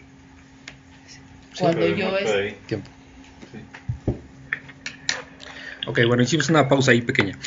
cuando 1.63 1.89
yo 1.89 2.17
es. 2.19 2.57
Tiempo. 2.67 2.91
Sí. 3.53 4.13
Ok, 5.87 6.01
bueno, 6.07 6.23
hicimos 6.23 6.49
una 6.49 6.69
pausa 6.69 6.93
ahí 6.93 7.03
pequeña. 7.03 7.39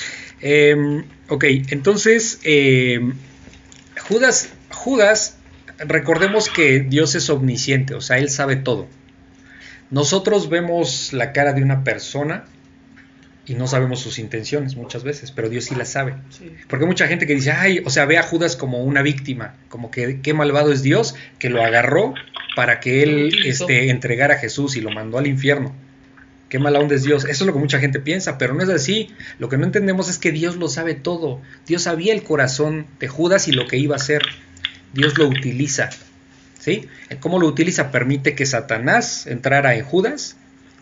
Eh, 0.41 1.03
ok, 1.29 1.43
entonces, 1.69 2.39
eh, 2.43 2.99
Judas, 4.07 4.49
Judas, 4.71 5.37
recordemos 5.77 6.49
que 6.49 6.79
Dios 6.79 7.15
es 7.15 7.29
omnisciente, 7.29 7.95
o 7.95 8.01
sea, 8.01 8.17
Él 8.17 8.29
sabe 8.29 8.55
todo. 8.55 8.87
Nosotros 9.91 10.49
vemos 10.49 11.13
la 11.13 11.31
cara 11.31 11.53
de 11.53 11.61
una 11.63 11.83
persona 11.83 12.45
y 13.45 13.53
no 13.53 13.67
sabemos 13.67 13.99
sus 13.99 14.17
intenciones 14.17 14.75
muchas 14.75 15.03
veces, 15.03 15.31
pero 15.31 15.49
Dios 15.49 15.65
sí 15.65 15.75
las 15.75 15.89
sabe. 15.89 16.15
sí, 16.29 16.51
Porque 16.67 16.85
hay 16.85 16.89
mucha 16.89 17.07
gente 17.07 17.27
que 17.27 17.35
dice, 17.35 17.51
ay, 17.51 17.81
o 17.85 17.89
sea, 17.89 18.05
ve 18.05 18.17
a 18.17 18.23
Judas 18.23 18.55
como 18.55 18.83
una 18.83 19.01
víctima, 19.01 19.55
como 19.69 19.91
que 19.91 20.21
qué 20.21 20.33
malvado 20.33 20.71
es 20.71 20.81
Dios 20.81 21.15
que 21.37 21.49
lo 21.49 21.63
agarró 21.63 22.15
para 22.55 22.79
que 22.79 23.03
él 23.03 23.31
este, 23.45 23.89
entregara 23.89 24.35
a 24.35 24.37
Jesús 24.37 24.75
y 24.77 24.81
lo 24.81 24.89
mandó 24.89 25.17
al 25.17 25.27
infierno. 25.27 25.75
Qué 26.49 26.59
mala 26.59 26.79
onda 26.79 26.95
es 26.95 27.03
Dios. 27.03 27.25
Eso 27.25 27.43
es 27.43 27.47
lo 27.47 27.53
que 27.53 27.59
mucha 27.59 27.79
gente 27.79 27.99
piensa, 27.99 28.37
pero 28.37 28.53
no 28.53 28.63
es 28.63 28.69
así. 28.69 29.09
Lo 29.39 29.49
que 29.49 29.57
no 29.57 29.65
entendemos 29.65 30.09
es 30.09 30.17
que 30.17 30.31
Dios 30.31 30.55
lo 30.55 30.69
sabe 30.69 30.93
todo. 30.93 31.41
Dios 31.67 31.83
sabía 31.83 32.13
el 32.13 32.23
corazón 32.23 32.85
de 32.99 33.07
Judas 33.07 33.47
y 33.47 33.51
lo 33.51 33.67
que 33.67 33.77
iba 33.77 33.95
a 33.95 33.97
hacer. 33.97 34.21
Dios 34.93 35.17
lo 35.17 35.27
utiliza. 35.27 35.89
¿Sí? 36.59 36.87
¿Cómo 37.19 37.39
lo 37.39 37.47
utiliza? 37.47 37.91
Permite 37.91 38.35
que 38.35 38.45
Satanás 38.45 39.27
entrara 39.27 39.75
en 39.75 39.83
Judas. 39.83 40.37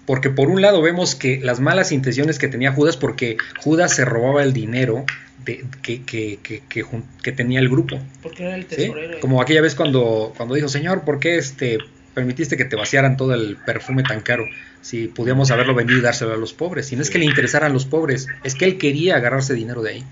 Porque 0.05 0.29
por 0.29 0.49
un 0.49 0.61
lado 0.61 0.81
vemos 0.81 1.15
que 1.15 1.39
las 1.41 1.59
malas 1.59 1.91
intenciones 1.91 2.37
que 2.39 2.47
tenía 2.49 2.71
Judas, 2.73 2.97
porque 2.97 3.37
Judas 3.59 3.95
se 3.95 4.03
robaba 4.05 4.43
el 4.43 4.51
dinero 4.53 5.05
de- 5.45 5.65
que, 5.81 6.01
que- 6.03 6.39
que- 6.43 6.61
que 6.67 6.83
jun- 6.83 7.03
que 7.21 7.31
tenía 7.31 7.59
el 7.59 7.69
grupo. 7.69 7.99
porque 8.21 8.43
era 8.43 8.55
el 8.55 8.63
¿sí? 8.63 8.75
tesorero. 8.75 9.19
Como 9.21 9.41
aquella 9.41 9.61
vez 9.61 9.75
cuando, 9.75 10.33
cuando 10.35 10.55
dijo, 10.55 10.67
Señor, 10.69 11.03
¿por 11.03 11.19
qué 11.19 11.37
este, 11.37 11.77
permitiste 12.13 12.57
que 12.57 12.65
te 12.65 12.75
vaciaran 12.75 13.15
todo 13.17 13.33
el 13.33 13.55
perfume 13.57 14.03
tan 14.03 14.19
caro? 14.21 14.45
Si 14.81 15.07
pudiéramos 15.07 15.51
haberlo 15.51 15.73
vendido 15.73 15.99
y 15.99 16.01
dárselo 16.01 16.33
a 16.33 16.37
los 16.37 16.51
pobres. 16.53 16.87
Si 16.87 16.97
no 16.97 17.01
es 17.01 17.09
que 17.09 17.17
le 17.17 17.25
interesaran 17.25 17.71
los 17.71 17.85
pobres, 17.85 18.27
es 18.43 18.55
que 18.55 18.65
él 18.65 18.77
quería 18.77 19.15
agarrarse 19.15 19.53
dinero 19.53 19.81
de 19.81 19.91
ahí. 19.91 20.03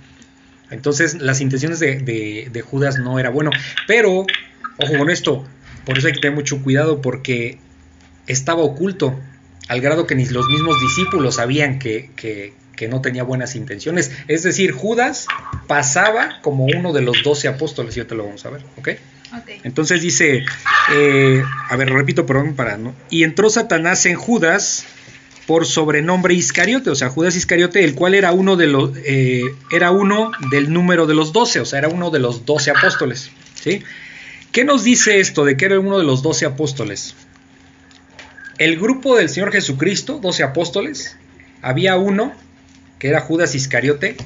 Entonces, 0.70 1.16
las 1.22 1.42
intenciones 1.42 1.80
de, 1.82 1.98
de- 2.00 2.48
de 2.52 2.62
Judas 2.62 2.98
no 2.98 3.20
era 3.20 3.30
bueno. 3.30 3.52
Pero, 3.88 4.26
ojo 4.78 4.98
con 4.98 5.10
esto, 5.10 5.46
por 5.86 5.98
eso 5.98 6.08
hay 6.08 6.14
que 6.14 6.22
tener 6.22 6.36
mucho 6.36 6.62
cuidado 6.64 7.02
porque 7.02 7.58
estaba 8.28 8.62
oculto, 8.62 9.20
al 9.72 9.80
grado 9.82 10.06
que 10.06 10.16
ni 10.16 10.26
los 10.26 10.48
mismos 10.48 10.80
discípulos 10.82 11.36
sabían 11.36 11.80
que, 11.80 12.10
que- 12.16 12.54
que 12.76 12.88
no 12.88 13.00
tenía 13.02 13.22
buenas 13.24 13.56
intenciones. 13.56 14.12
Es 14.28 14.42
decir, 14.44 14.72
Judas 14.72 15.28
pasaba 15.68 16.40
como 16.42 16.66
uno 16.66 16.94
de 16.94 17.02
los 17.02 17.22
doce 17.24 17.48
apóstoles, 17.48 17.96
y 17.96 18.00
ahorita 18.00 18.16
lo 18.16 18.26
vamos 18.26 18.44
a 18.46 18.50
ver, 18.50 18.62
¿ok? 18.78 18.90
Ok. 19.38 19.50
Entonces 19.64 20.02
dice, 20.02 20.44
eh, 20.94 21.44
a 21.70 21.76
ver, 21.76 21.90
repito, 21.92 22.26
perdón, 22.26 22.56
para 22.56 22.78
no. 22.78 22.96
Y 23.10 23.24
entró 23.24 23.50
Satanás 23.50 24.06
en 24.08 24.16
Judas 24.16 24.86
por 25.46 25.66
sobrenombre 25.68 26.34
Iscariote, 26.34 26.90
o 26.90 26.96
sea, 26.96 27.10
Judas 27.10 27.36
Iscariote, 27.36 27.84
el 27.84 27.94
cual 27.94 28.16
era 28.16 28.32
uno 28.32 28.56
de 28.56 28.68
los, 28.68 28.92
eh, 29.06 29.44
era 29.72 29.92
uno 29.92 30.32
del 30.50 30.74
número 30.74 31.06
de 31.08 31.14
los 31.14 31.34
doce, 31.34 31.60
o 31.60 31.66
sea, 31.66 31.80
era 31.80 31.88
uno 31.88 32.10
de 32.10 32.20
los 32.20 32.46
doce 32.46 32.72
apóstoles, 32.72 33.30
¿sí? 33.62 33.84
¿Qué 34.52 34.66
nos 34.66 34.84
dice 34.84 35.20
esto 35.20 35.46
de 35.46 35.56
que 35.56 35.66
era 35.66 35.80
uno 35.80 35.98
de 36.00 36.04
los 36.04 36.24
doce 36.24 36.46
apóstoles? 36.46 37.16
El 38.62 38.78
grupo 38.78 39.18
del 39.18 39.28
Señor 39.28 39.52
Jesucristo, 39.52 40.20
doce 40.22 40.44
apóstoles, 40.44 41.18
había 41.64 41.98
uno 41.98 42.32
que 43.00 43.10
era 43.10 43.20
Judas 43.20 43.56
Iscariote, 43.56 44.18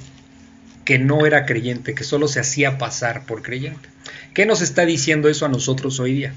que 0.83 0.99
no 0.99 1.25
era 1.25 1.45
creyente, 1.45 1.95
que 1.95 2.03
solo 2.03 2.27
se 2.27 2.41
hacía 2.41 2.77
pasar 2.77 3.25
por 3.25 3.43
creyente. 3.43 3.87
¿Qué 4.33 4.45
nos 4.45 4.59
está 4.59 4.85
diciendo 4.85 5.29
eso 5.29 5.45
a 5.45 5.47
nosotros 5.47 6.01
hoy 6.01 6.15
día? 6.15 6.33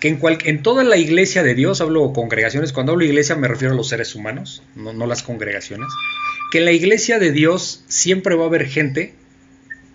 Que 0.00 0.08
en, 0.08 0.20
en 0.44 0.62
toda 0.62 0.84
la 0.84 0.98
iglesia 0.98 1.42
de 1.42 1.54
Dios, 1.54 1.80
hablo 1.80 2.12
congregaciones, 2.12 2.74
cuando 2.74 2.92
hablo 2.92 3.06
iglesia 3.06 3.36
me 3.36 3.48
refiero 3.48 3.72
a 3.72 3.76
los 3.78 3.88
seres 3.88 4.14
humanos, 4.14 4.62
no, 4.74 5.06
las 5.06 5.22
congregaciones, 5.22 5.88
que 6.52 6.58
en 6.58 6.66
la 6.66 6.72
iglesia 6.72 7.18
de 7.18 7.32
Dios 7.32 7.84
siempre 7.88 8.34
va 8.34 8.44
a 8.44 8.48
haber 8.48 8.66
gente 8.66 9.14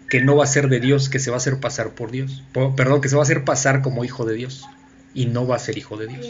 que 0.09 0.19
no 0.19 0.35
va 0.35 0.45
a 0.45 0.47
ser 0.47 0.67
de 0.67 0.79
Dios, 0.79 1.09
que 1.09 1.19
se 1.19 1.29
va 1.29 1.35
a 1.35 1.37
hacer 1.37 1.59
pasar 1.59 1.91
por 1.91 2.09
Dios, 2.09 2.43
perdón, 2.75 3.01
que 3.01 3.09
se 3.09 3.15
va 3.15 3.21
a 3.21 3.25
hacer 3.25 3.43
pasar 3.43 3.83
como 3.83 4.03
hijo 4.03 4.25
de 4.25 4.33
Dios 4.33 4.65
y 5.13 5.27
no 5.27 5.45
va 5.45 5.57
a 5.57 5.59
ser 5.59 5.77
hijo 5.77 5.95
de 5.95 6.07
Dios. 6.07 6.25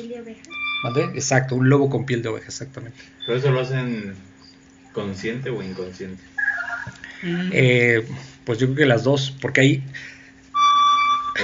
¿Mande? 0.84 1.04
Exacto, 1.15 1.56
un 1.56 1.70
lobo 1.70 1.89
con 1.89 2.06
piel 2.06 2.22
de 2.22 2.30
oveja, 2.30 2.48
exactamente. 2.48 2.98
Pero 3.26 3.38
eso 3.38 3.52
lo 3.52 3.60
hacen 3.62 4.13
consciente 4.94 5.50
o 5.50 5.62
inconsciente. 5.62 6.22
Mm. 7.22 7.50
Eh, 7.52 8.06
pues 8.46 8.60
yo 8.60 8.68
creo 8.68 8.78
que 8.78 8.86
las 8.86 9.04
dos, 9.04 9.36
porque 9.42 9.62
ahí 9.62 9.84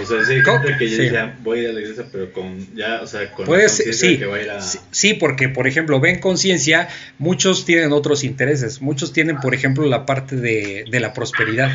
O 0.02 0.06
sea, 0.06 0.26
sí 0.26 0.34
hay 0.34 0.43
¿Cómo? 0.43 0.60
gente 0.60 0.78
que 0.78 0.89
ya 0.89 0.95
Sí. 0.98 1.02
dice, 1.04 1.17
"Ah, 1.19 1.38
voy 1.41 1.60
a 1.60 1.63
ir 1.63 1.69
a 1.69 1.74
la 1.74 1.80
iglesia, 1.80 2.06
pero 2.12 2.34
con 2.34 2.76
ya, 2.76 3.02
o 3.02 3.08
sea, 3.08 3.32
con 3.32 3.41
la 3.41 3.45
Puede 3.45 3.69
ser, 3.69 3.86
conciencia 3.86 4.08
sí, 4.10 4.13
de 4.13 4.19
que 4.19 4.26
va 4.26 4.36
a 4.38 4.41
ir 4.41 4.50
a... 4.52 4.62
sí, 4.62 4.80
sí, 4.91 5.13
porque 5.13 5.48
por 5.48 5.67
ejemplo, 5.67 6.00
ven 6.02 6.19
conciencia, 6.19 6.89
muchos 7.17 7.63
tienen 7.65 7.93
otros 7.93 8.26
intereses, 8.26 8.82
muchos 8.82 9.13
tienen 9.13 9.38
por 9.39 9.54
ejemplo 9.56 9.86
la 9.86 10.06
parte 10.06 10.36
de, 10.36 10.84
de 10.89 11.00
la 11.00 11.13
prosperidad. 11.13 11.71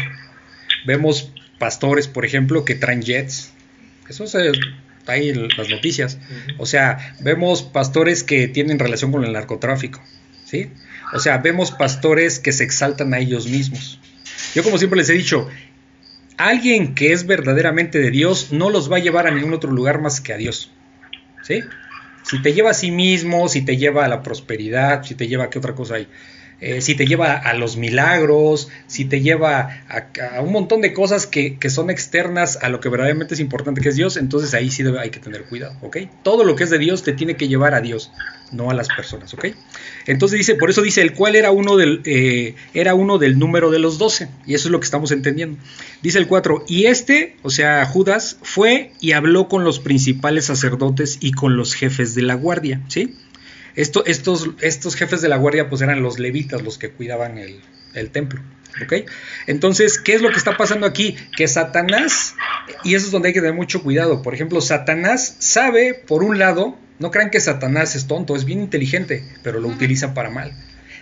Vemos 0.86 1.32
pastores, 1.58 2.08
por 2.08 2.24
ejemplo, 2.26 2.64
que 2.66 2.74
traen 2.74 3.00
jets, 3.02 3.52
eso 4.08 4.26
se, 4.26 4.52
ahí 5.06 5.32
las 5.32 5.68
noticias. 5.68 6.18
O 6.58 6.66
sea, 6.66 7.14
vemos 7.20 7.62
pastores 7.62 8.22
que 8.22 8.48
tienen 8.48 8.78
relación 8.78 9.12
con 9.12 9.24
el 9.24 9.32
narcotráfico, 9.32 10.00
¿sí? 10.44 10.70
O 11.12 11.18
sea, 11.18 11.38
vemos 11.38 11.72
pastores 11.72 12.38
que 12.38 12.52
se 12.52 12.64
exaltan 12.64 13.14
a 13.14 13.18
ellos 13.18 13.48
mismos. 13.48 14.00
Yo 14.54 14.62
como 14.62 14.78
siempre 14.78 14.98
les 14.98 15.10
he 15.10 15.14
dicho, 15.14 15.48
alguien 16.36 16.94
que 16.94 17.12
es 17.12 17.26
verdaderamente 17.26 17.98
de 17.98 18.10
Dios 18.10 18.52
no 18.52 18.70
los 18.70 18.90
va 18.90 18.96
a 18.96 19.00
llevar 19.00 19.26
a 19.26 19.30
ningún 19.30 19.52
otro 19.52 19.70
lugar 19.70 20.00
más 20.00 20.20
que 20.20 20.32
a 20.32 20.36
Dios. 20.36 20.70
¿Sí? 21.42 21.60
Si 22.22 22.40
te 22.42 22.52
lleva 22.52 22.70
a 22.70 22.74
sí 22.74 22.90
mismo, 22.90 23.48
si 23.48 23.62
te 23.62 23.76
lleva 23.76 24.04
a 24.04 24.08
la 24.08 24.22
prosperidad, 24.22 25.04
si 25.04 25.14
te 25.14 25.26
lleva 25.26 25.44
a 25.44 25.50
qué 25.50 25.58
otra 25.58 25.74
cosa 25.74 25.96
hay, 25.96 26.06
Eh, 26.60 26.80
si 26.82 26.94
te 26.94 27.06
lleva 27.06 27.34
a 27.34 27.54
los 27.54 27.76
milagros, 27.76 28.68
si 28.86 29.06
te 29.06 29.22
lleva 29.22 29.82
a, 29.88 30.40
un 30.42 30.52
montón 30.52 30.82
de 30.82 30.92
cosas 30.92 31.26
que, 31.26 31.58
que 31.58 31.70
son 31.70 31.88
externas 31.88 32.58
a 32.60 32.68
lo 32.68 32.80
que 32.80 32.88
verdaderamente 32.88 33.34
es 33.34 33.40
importante 33.40 33.80
que 33.80 33.88
es 33.88 33.96
Dios, 33.96 34.16
entonces 34.16 34.52
ahí 34.52 34.70
sí 34.70 34.84
hay 34.98 35.10
que 35.10 35.20
tener 35.20 35.44
cuidado, 35.44 35.74
¿ok? 35.80 35.98
Todo 36.22 36.44
lo 36.44 36.56
que 36.56 36.64
es 36.64 36.70
de 36.70 36.78
Dios 36.78 37.02
te 37.02 37.12
tiene 37.12 37.36
que 37.36 37.48
llevar 37.48 37.74
a 37.74 37.80
Dios, 37.80 38.12
no 38.52 38.70
a 38.70 38.74
las 38.74 38.88
personas, 38.88 39.32
¿ok? 39.32 39.46
Entonces 40.06 40.38
dice, 40.38 40.54
por 40.54 40.70
eso 40.70 40.82
dice, 40.82 41.00
el 41.02 41.14
cual 41.14 41.36
era 41.36 41.50
uno 41.50 41.76
del, 41.76 42.02
eh, 42.04 42.54
era 42.74 42.94
uno 42.94 43.18
del 43.18 43.38
número 43.38 43.70
de 43.70 43.78
los 43.78 43.98
doce, 43.98 44.28
y 44.46 44.54
eso 44.54 44.68
es 44.68 44.72
lo 44.72 44.80
que 44.80 44.84
estamos 44.84 45.12
entendiendo. 45.12 45.58
Dice 46.02 46.18
el 46.18 46.26
4, 46.26 46.64
y 46.68 46.86
este, 46.86 47.36
o 47.42 47.50
sea, 47.50 47.84
Judas, 47.86 48.38
fue 48.42 48.92
y 49.00 49.12
habló 49.12 49.48
con 49.48 49.64
los 49.64 49.78
principales 49.78 50.46
sacerdotes 50.46 51.18
y 51.20 51.32
con 51.32 51.56
los 51.56 51.74
jefes 51.74 52.14
de 52.14 52.22
la 52.22 52.34
guardia, 52.34 52.80
¿sí? 52.88 53.16
Esto, 53.76 54.04
estos, 54.06 54.50
estos 54.60 54.94
jefes 54.96 55.20
de 55.22 55.28
la 55.28 55.36
guardia 55.36 55.68
pues 55.68 55.82
eran 55.82 56.02
los 56.02 56.18
levitas 56.18 56.62
los 56.62 56.78
que 56.78 56.90
cuidaban 56.90 57.38
el, 57.38 57.60
el 57.94 58.10
templo. 58.10 58.40
¿ok? 58.84 58.92
Entonces, 59.46 59.98
¿qué 59.98 60.14
es 60.14 60.22
lo 60.22 60.30
que 60.30 60.36
está 60.36 60.56
pasando 60.56 60.86
aquí? 60.86 61.16
Que 61.36 61.48
Satanás, 61.48 62.34
y 62.84 62.94
eso 62.94 63.06
es 63.06 63.12
donde 63.12 63.28
hay 63.28 63.34
que 63.34 63.40
tener 63.40 63.54
mucho 63.54 63.82
cuidado, 63.82 64.22
por 64.22 64.32
ejemplo, 64.34 64.60
Satanás 64.60 65.36
sabe, 65.40 65.94
por 65.94 66.22
un 66.22 66.38
lado, 66.38 66.78
no 66.98 67.10
crean 67.10 67.30
que 67.30 67.40
Satanás 67.40 67.96
es 67.96 68.06
tonto, 68.06 68.36
es 68.36 68.44
bien 68.44 68.60
inteligente, 68.60 69.24
pero 69.42 69.58
lo 69.60 69.68
utiliza 69.68 70.14
para 70.14 70.30
mal. 70.30 70.52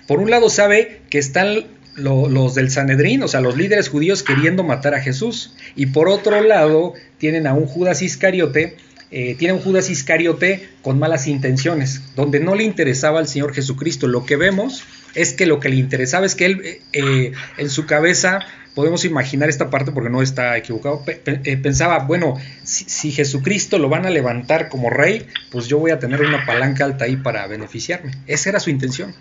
Por 0.07 0.20
un 0.20 0.31
lado 0.31 0.48
sabe 0.48 1.02
que 1.11 1.18
están 1.18 1.66
lo- 1.94 2.28
los 2.28 2.54
del 2.54 2.70
Sanedrín, 2.70 3.22
o 3.22 3.28
sea, 3.28 3.40
los 3.40 3.57
líderes 3.57 3.88
judíos 3.88 4.22
queriendo 4.22 4.62
matar 4.62 4.94
a 4.94 5.00
Jesús, 5.00 5.54
y 5.76 5.87
por 5.87 6.09
otro 6.09 6.40
lado 6.40 6.94
tienen 7.18 7.46
a 7.46 7.52
un 7.54 7.66
Judas 7.66 8.00
Iscariote, 8.00 8.76
eh, 9.11 9.35
tiene 9.38 9.55
un 9.55 9.61
Judas 9.61 9.88
Iscariote 9.90 10.68
con 10.83 10.99
malas 10.99 11.27
intenciones, 11.27 12.03
donde 12.16 12.40
no 12.40 12.55
le 12.55 12.64
interesaba 12.64 13.18
al 13.18 13.29
Señor 13.29 13.55
Jesucristo. 13.55 14.07
Lo 14.07 14.27
que 14.27 14.37
vemos 14.37 14.85
es 15.14 15.33
que 15.33 15.47
lo 15.47 15.61
que 15.61 15.68
le 15.71 15.77
interesaba 15.77 16.27
es 16.27 16.35
que 16.35 16.47
él, 16.47 16.61
eh, 16.64 16.81
eh, 16.92 17.33
en 17.57 17.71
su 17.71 17.87
cabeza, 17.87 18.40
podemos 18.75 19.05
imaginar 19.05 19.49
esta 19.49 19.71
parte 19.71 19.90
porque 19.92 20.11
no 20.11 20.23
está 20.23 20.57
equivocado, 20.57 21.05
pe- 21.05 21.16
pe- 21.16 21.57
pensaba, 21.57 22.01
bueno, 22.01 22.37
si, 22.62 22.85
si 22.85 23.11
Jesucristo 23.11 23.79
lo 23.79 23.88
van 23.88 24.07
a 24.07 24.11
levantar 24.11 24.68
como 24.68 24.88
rey, 24.90 25.27
pues 25.51 25.66
yo 25.66 25.79
voy 25.79 25.90
a 25.90 25.99
tener 25.99 26.21
una 26.21 26.44
palanca 26.47 26.85
alta 26.85 27.07
ahí 27.07 27.16
para 27.16 27.47
beneficiarme. 27.47 28.12
Esa 28.27 28.51
era 28.51 28.61
su 28.61 28.71
intención. 28.71 29.14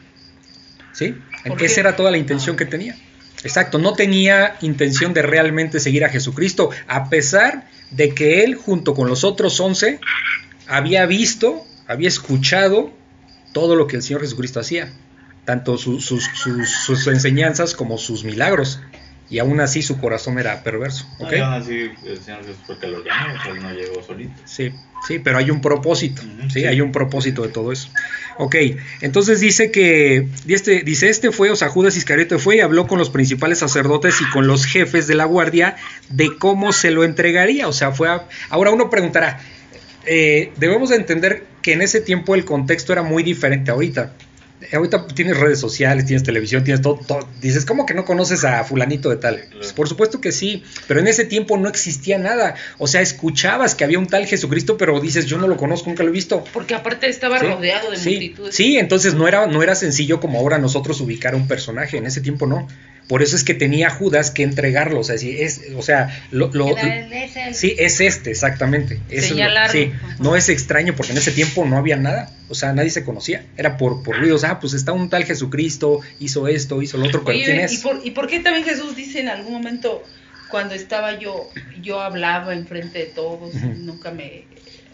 ¿Sí? 0.93 1.15
¿Por 1.47 1.61
Esa 1.63 1.79
era 1.79 1.95
toda 1.95 2.11
la 2.11 2.17
intención 2.17 2.55
que 2.55 2.65
tenía. 2.65 2.95
Exacto, 3.43 3.77
no 3.77 3.93
tenía 3.93 4.57
intención 4.61 5.13
de 5.13 5.21
realmente 5.21 5.79
seguir 5.79 6.03
a 6.03 6.09
Jesucristo, 6.09 6.71
a 6.87 7.09
pesar 7.09 7.67
de 7.91 8.13
que 8.13 8.43
él, 8.43 8.55
junto 8.55 8.93
con 8.93 9.07
los 9.07 9.23
otros 9.23 9.59
once, 9.59 9.99
había 10.67 11.05
visto, 11.05 11.65
había 11.87 12.07
escuchado 12.07 12.91
todo 13.53 13.75
lo 13.75 13.87
que 13.87 13.95
el 13.95 14.03
Señor 14.03 14.21
Jesucristo 14.21 14.59
hacía, 14.59 14.91
tanto 15.45 15.77
su- 15.77 16.01
sus, 16.01 16.25
sus- 16.33 16.69
sus 16.69 17.07
enseñanzas 17.07 17.73
como 17.73 17.97
sus 17.97 18.23
milagros, 18.23 18.79
y 19.29 19.39
aún 19.39 19.59
así 19.59 19.81
su 19.81 19.99
corazón 19.99 20.39
era 20.39 20.63
perverso. 20.63 21.05
¿ok? 21.19 21.31
No, 21.37 21.45
aún 21.45 21.53
así, 21.61 21.89
el 22.05 22.21
Señor 22.21 22.41
Jesús 22.45 22.61
fue 22.65 22.77
que 22.79 22.87
lo 22.87 23.03
llamó, 23.03 23.33
o 23.39 23.43
sea, 23.43 23.51
él 23.51 23.61
no 23.61 23.71
llegó 23.73 24.03
solito. 24.03 24.41
Sí, 24.45 24.71
sí, 25.07 25.19
pero 25.19 25.37
hay 25.37 25.49
un 25.51 25.61
propósito, 25.61 26.21
Ujú, 26.21 26.49
¿sí? 26.49 26.61
sí. 26.61 26.65
Hay 26.65 26.79
un 26.81 26.91
propósito 26.91 27.41
de 27.43 27.49
todo 27.49 27.71
eso. 27.71 27.89
Ok, 28.39 28.55
entonces 29.01 29.39
dice 29.39 29.71
que, 29.71 30.27
este, 30.47 30.81
dice, 30.83 31.09
este 31.09 31.31
fue, 31.31 31.49
o 31.49 31.55
sea, 31.55 31.69
Judas 31.69 31.97
Iscariote 31.97 32.37
fue 32.37 32.57
y 32.57 32.59
habló 32.59 32.85
con 32.85 32.99
los 32.99 33.09
principales 33.09 33.59
sacerdotes 33.59 34.21
y 34.21 34.29
con 34.29 34.45
los 34.45 34.65
jefes 34.65 35.07
de 35.07 35.15
la 35.15 35.25
guardia 35.25 35.75
de 36.09 36.29
cómo 36.37 36.71
se 36.71 36.91
lo 36.91 37.03
entregaría, 37.03 37.67
o 37.67 37.73
sea, 37.73 37.91
fue 37.91 38.09
a- 38.09 38.27
ahora 38.49 38.69
uno 38.71 38.89
preguntará, 38.91 39.39
eh, 40.05 40.51
debemos 40.57 40.89
de 40.89 40.97
entender 40.97 41.45
que 41.63 41.73
en 41.73 41.81
ese 41.81 41.99
tiempo 41.99 42.35
el 42.35 42.45
contexto 42.45 42.93
era 42.93 43.01
muy 43.01 43.23
diferente 43.23 43.71
ahorita. 43.71 44.13
Ahorita 44.73 45.05
tienes 45.07 45.37
redes 45.37 45.59
sociales, 45.59 46.05
tienes 46.07 46.23
televisión, 46.23 46.63
tienes 46.63 46.81
todo, 46.81 46.99
todo. 47.07 47.27
Dices, 47.41 47.63
¿cómo 47.63 47.85
que 47.85 47.93
no 47.93 48.05
conoces 48.05 48.43
a 48.43 48.63
fulanito 48.63 49.09
de 49.09 49.17
tal? 49.17 49.43
Pues, 49.55 49.71
por 49.71 49.87
supuesto 49.87 50.19
que 50.19 50.31
sí, 50.31 50.63
pero 50.87 50.99
en 50.99 51.07
ese 51.07 51.25
tiempo 51.25 51.57
no 51.57 51.69
existía 51.69 52.17
nada. 52.17 52.55
O 52.79 52.87
sea, 52.87 53.01
escuchabas 53.01 53.75
que 53.75 53.83
había 53.83 53.99
un 53.99 54.07
tal 54.07 54.25
Jesucristo, 54.25 54.75
pero 54.75 54.99
dices, 54.99 55.27
yo 55.27 55.37
no 55.37 55.47
lo 55.47 55.57
conozco, 55.57 55.89
nunca 55.89 56.01
lo 56.01 56.09
he 56.09 56.13
visto. 56.13 56.43
Porque 56.53 56.73
aparte 56.73 57.07
estaba 57.07 57.39
Sí, 57.39 57.45
rodeado 57.45 57.91
de 57.91 57.97
sí, 57.97 58.09
multitudes. 58.09 58.55
Sí, 58.55 58.77
entonces 58.77 59.13
no 59.13 59.27
era, 59.27 59.45
no 59.45 59.61
era 59.61 59.75
sencillo 59.75 60.19
como 60.19 60.39
ahora 60.39 60.57
nosotros 60.57 60.99
ubicar 61.01 61.35
a 61.35 61.37
un 61.37 61.47
personaje. 61.47 61.97
En 61.97 62.07
ese 62.07 62.21
tiempo 62.21 62.47
no. 62.47 62.67
Por 63.07 63.23
eso 63.23 63.35
es 63.37 63.43
que 63.45 63.53
tenía 63.53 63.89
Judas 63.89 64.31
que 64.31 64.43
entregarlo. 64.43 64.99
O 64.99 65.03
sea, 65.03 65.17
si 65.17 65.41
es, 65.41 65.61
o 65.77 65.81
sea 65.81 66.25
lo, 66.31 66.49
lo- 66.53 66.75
Quedar- 66.75 67.13
es 67.13 67.35
el- 67.37 67.55
Sí, 67.55 67.75
es 67.79 68.01
este, 68.01 68.31
exactamente. 68.31 68.99
Eso 69.09 69.33
es 69.35 69.71
sí, 69.71 69.91
no 70.19 70.35
es 70.35 70.49
extraño 70.49 70.93
porque 70.95 71.13
en 71.13 71.17
ese 71.19 71.31
tiempo 71.31 71.63
no 71.65 71.77
había 71.77 71.95
nada. 71.95 72.29
O 72.49 72.55
sea, 72.55 72.73
nadie 72.73 72.89
se 72.89 73.05
conocía. 73.05 73.45
Era 73.57 73.77
por, 73.77 74.03
por 74.03 74.17
ruidos. 74.19 74.43
Ah, 74.43 74.59
pues 74.59 74.73
está 74.73 74.91
un 74.91 75.09
tal 75.09 75.23
Jesucristo, 75.23 76.01
hizo 76.19 76.47
esto, 76.49 76.81
hizo 76.81 76.97
lo 76.97 77.05
otro, 77.07 77.23
Oye, 77.25 77.45
¿quién 77.45 77.57
¿y 77.57 77.59
es? 77.61 77.77
por, 77.79 78.01
¿y 78.03 78.11
por 78.11 78.27
qué 78.27 78.39
también 78.41 78.65
Jesús 78.65 78.95
dice 78.95 79.21
en 79.21 79.29
algún 79.29 79.53
momento, 79.53 80.03
cuando 80.49 80.73
estaba 80.75 81.17
yo, 81.19 81.49
yo 81.81 82.01
hablaba 82.01 82.53
enfrente 82.53 82.99
de 82.99 83.05
todos, 83.05 83.53
Ujú. 83.55 83.67
nunca 83.77 84.11
me, 84.11 84.43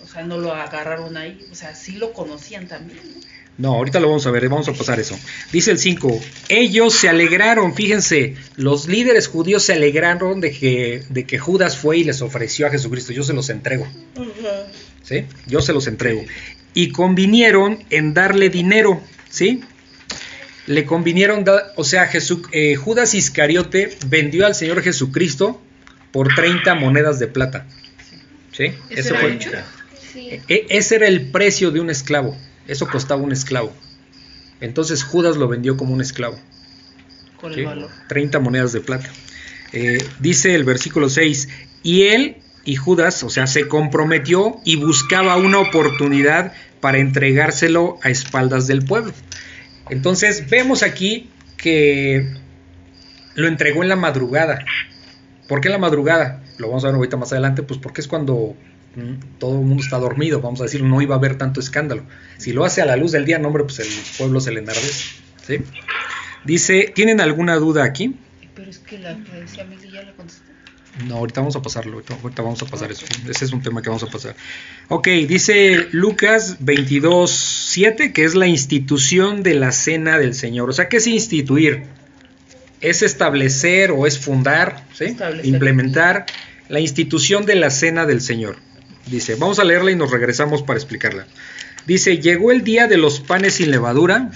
o 0.04 0.08
sea, 0.08 0.24
no 0.24 0.38
lo 0.38 0.54
agarraron 0.54 1.16
ahí, 1.18 1.46
o 1.52 1.56
sea, 1.56 1.74
sí 1.76 1.94
lo 1.94 2.14
conocían 2.14 2.68
también, 2.68 3.00
¿no? 3.16 3.22
No, 3.58 3.76
ahorita 3.76 4.00
lo 4.00 4.08
vamos 4.08 4.26
a 4.26 4.32
ver, 4.32 4.50
vamos 4.50 4.68
a 4.68 4.74
pasar 4.74 5.00
eso. 5.00 5.18
Dice 5.52 5.70
el 5.72 5.78
5, 5.78 6.20
ellos 6.50 6.96
se 6.96 7.08
alegraron, 7.08 7.76
fíjense, 7.76 8.36
los 8.56 8.88
líderes 8.88 9.28
judíos 9.28 9.62
se 9.64 9.74
alegraron 9.74 10.42
de 10.42 10.52
que, 10.52 11.04
de 11.10 11.26
que 11.26 11.38
Judas 11.38 11.78
fue 11.78 12.00
y 12.00 12.04
les 12.04 12.22
ofreció 12.24 12.66
a 12.66 12.72
Jesucristo, 12.72 13.14
yo 13.14 13.24
se 13.24 13.34
los 13.34 13.50
entrego, 13.50 13.88
¿sí? 15.04 15.26
Yo 15.46 15.62
se 15.62 15.72
los 15.74 15.86
entrego. 15.88 16.24
Y 16.74 16.90
convinieron 16.90 17.84
en 17.92 18.16
darle 18.16 18.50
dinero, 18.50 19.02
¿sí? 19.30 19.62
Le 20.66 20.86
convinieron, 20.86 21.44
da- 21.44 21.74
o 21.76 21.84
sea, 21.84 22.10
eh, 22.54 22.76
Judas 22.76 23.14
Iscariote 23.14 23.96
vendió 24.08 24.46
al 24.48 24.56
Señor 24.56 24.82
Jesucristo 24.82 25.62
por 26.12 26.34
30 26.34 26.74
monedas 26.76 27.20
de 27.20 27.28
plata, 27.28 27.68
¿sí? 28.52 28.64
¿Eso 28.66 28.76
Eso 28.90 29.10
era 29.10 29.20
fue, 29.20 29.32
mucho? 29.34 29.50
Sí. 30.12 30.40
e- 30.48 30.66
ese 30.70 30.96
era 30.96 31.08
el 31.08 31.28
precio 31.30 31.70
de 31.70 31.80
un 31.82 31.90
esclavo. 31.92 32.36
Eso 32.68 32.88
costaba 32.88 33.22
un 33.22 33.32
esclavo. 33.32 33.72
Entonces 34.62 35.04
Judas 35.04 35.38
lo 35.38 35.48
vendió 35.48 35.78
como 35.78 35.94
un 35.94 36.02
esclavo. 36.02 36.40
Con 37.40 37.54
¿sí? 37.54 37.62
el 37.62 37.66
valor. 37.66 37.90
30 38.08 38.40
monedas 38.40 38.72
de 38.74 38.82
plata. 38.82 39.10
Eh, 39.74 39.98
dice 40.20 40.56
el 40.56 40.64
versículo 40.64 41.10
6, 41.10 41.50
y 41.82 42.04
él 42.04 42.38
y 42.64 42.76
Judas, 42.76 43.24
o 43.24 43.30
sea, 43.30 43.48
se 43.48 43.68
comprometió 43.68 44.60
y 44.64 44.78
buscaba 44.78 45.36
una 45.36 45.60
oportunidad 45.60 46.54
para 46.80 47.00
entregárselo 47.00 47.98
a 48.04 48.10
espaldas 48.10 48.68
del 48.68 48.86
pueblo. 48.86 49.14
Entonces 49.90 50.50
vemos 50.50 50.84
aquí 50.84 51.30
que 51.58 52.34
lo 53.36 53.48
entregó 53.48 53.84
en 53.84 53.90
la 53.90 53.96
madrugada. 53.96 54.64
¿Por 55.48 55.60
qué 55.60 55.68
en 55.68 55.74
la 55.74 55.78
madrugada? 55.78 56.42
Lo 56.58 56.68
vamos 56.68 56.84
a 56.84 56.88
ver 56.88 56.96
ahorita 56.96 57.18
más 57.18 57.32
adelante, 57.34 57.64
pues 57.64 57.80
porque 57.80 58.00
es 58.00 58.08
cuando 58.08 58.56
todo 59.40 59.60
el 59.60 59.66
mundo 59.66 59.84
está 59.84 59.98
dormido, 59.98 60.42
vamos 60.42 60.62
a 60.62 60.66
decir, 60.66 60.84
no 60.84 61.02
iba 61.02 61.16
a 61.16 61.18
haber 61.18 61.38
tanto 61.38 61.60
escándalo. 61.60 62.04
Si 62.38 62.54
lo 62.54 62.64
hace 62.64 62.82
a 62.82 62.86
la 62.86 62.96
luz 62.96 63.12
del 63.12 63.26
día, 63.26 63.40
no, 63.40 63.48
hombre, 63.48 63.64
pues 63.64 63.80
el 63.80 63.88
pueblo 64.18 64.40
se 64.40 64.52
le 64.52 64.60
enardece. 64.60 65.16
¿sí? 65.46 65.60
Dice, 66.46 66.92
¿tienen 66.94 67.22
alguna 67.22 67.56
duda 67.56 67.84
aquí? 67.84 68.16
Pero 68.56 68.70
es 68.70 68.80
que 68.80 69.00
la 69.00 69.16
que 69.16 69.42
decía 69.42 69.64
Mili 69.66 69.92
ya 69.92 70.04
la 70.04 70.12
contestó. 70.14 70.54
No, 71.08 71.16
ahorita 71.16 71.42
vamos 71.42 71.56
a 71.56 71.62
pasarlo, 71.62 71.94
ahorita, 71.94 72.16
ahorita 72.22 72.42
vamos 72.44 72.62
a 72.62 72.66
pasar 72.68 72.92
eso. 72.92 73.06
Ese 73.28 73.46
es 73.46 73.52
un 73.52 73.64
tema 73.64 73.82
que 73.82 73.90
vamos 73.90 74.04
a 74.04 74.08
pasar. 74.08 74.36
Ok, 74.90 75.08
dice 75.28 75.88
Lucas 75.92 76.58
22, 76.60 77.32
7, 77.32 78.14
que 78.14 78.24
es 78.24 78.36
la 78.36 78.46
institución 78.46 79.42
de 79.42 79.56
la 79.56 79.72
cena 79.72 80.20
del 80.20 80.36
Señor. 80.36 80.70
O 80.70 80.74
sea, 80.74 80.90
¿qué 80.90 80.98
es 80.98 81.08
instituir? 81.08 81.86
Es 82.80 83.02
establecer 83.02 83.90
o 83.90 84.06
es 84.06 84.20
fundar, 84.20 84.86
implementar 85.44 86.28
la 86.70 86.80
institución 86.80 87.48
de 87.48 87.56
la 87.56 87.72
cena 87.72 88.06
del 88.06 88.22
Señor. 88.22 88.58
Dice, 89.08 89.36
vamos 89.36 89.60
a 89.60 89.64
leerla 89.64 89.92
y 89.92 89.96
nos 89.96 90.12
regresamos 90.12 90.64
para 90.64 90.80
explicarla. 90.80 91.26
Dice, 91.86 92.20
llegó 92.20 92.52
el 92.52 92.64
día 92.64 92.88
de 92.88 92.98
los 92.98 93.20
panes 93.20 93.56
sin 93.56 93.72
levadura, 93.72 94.32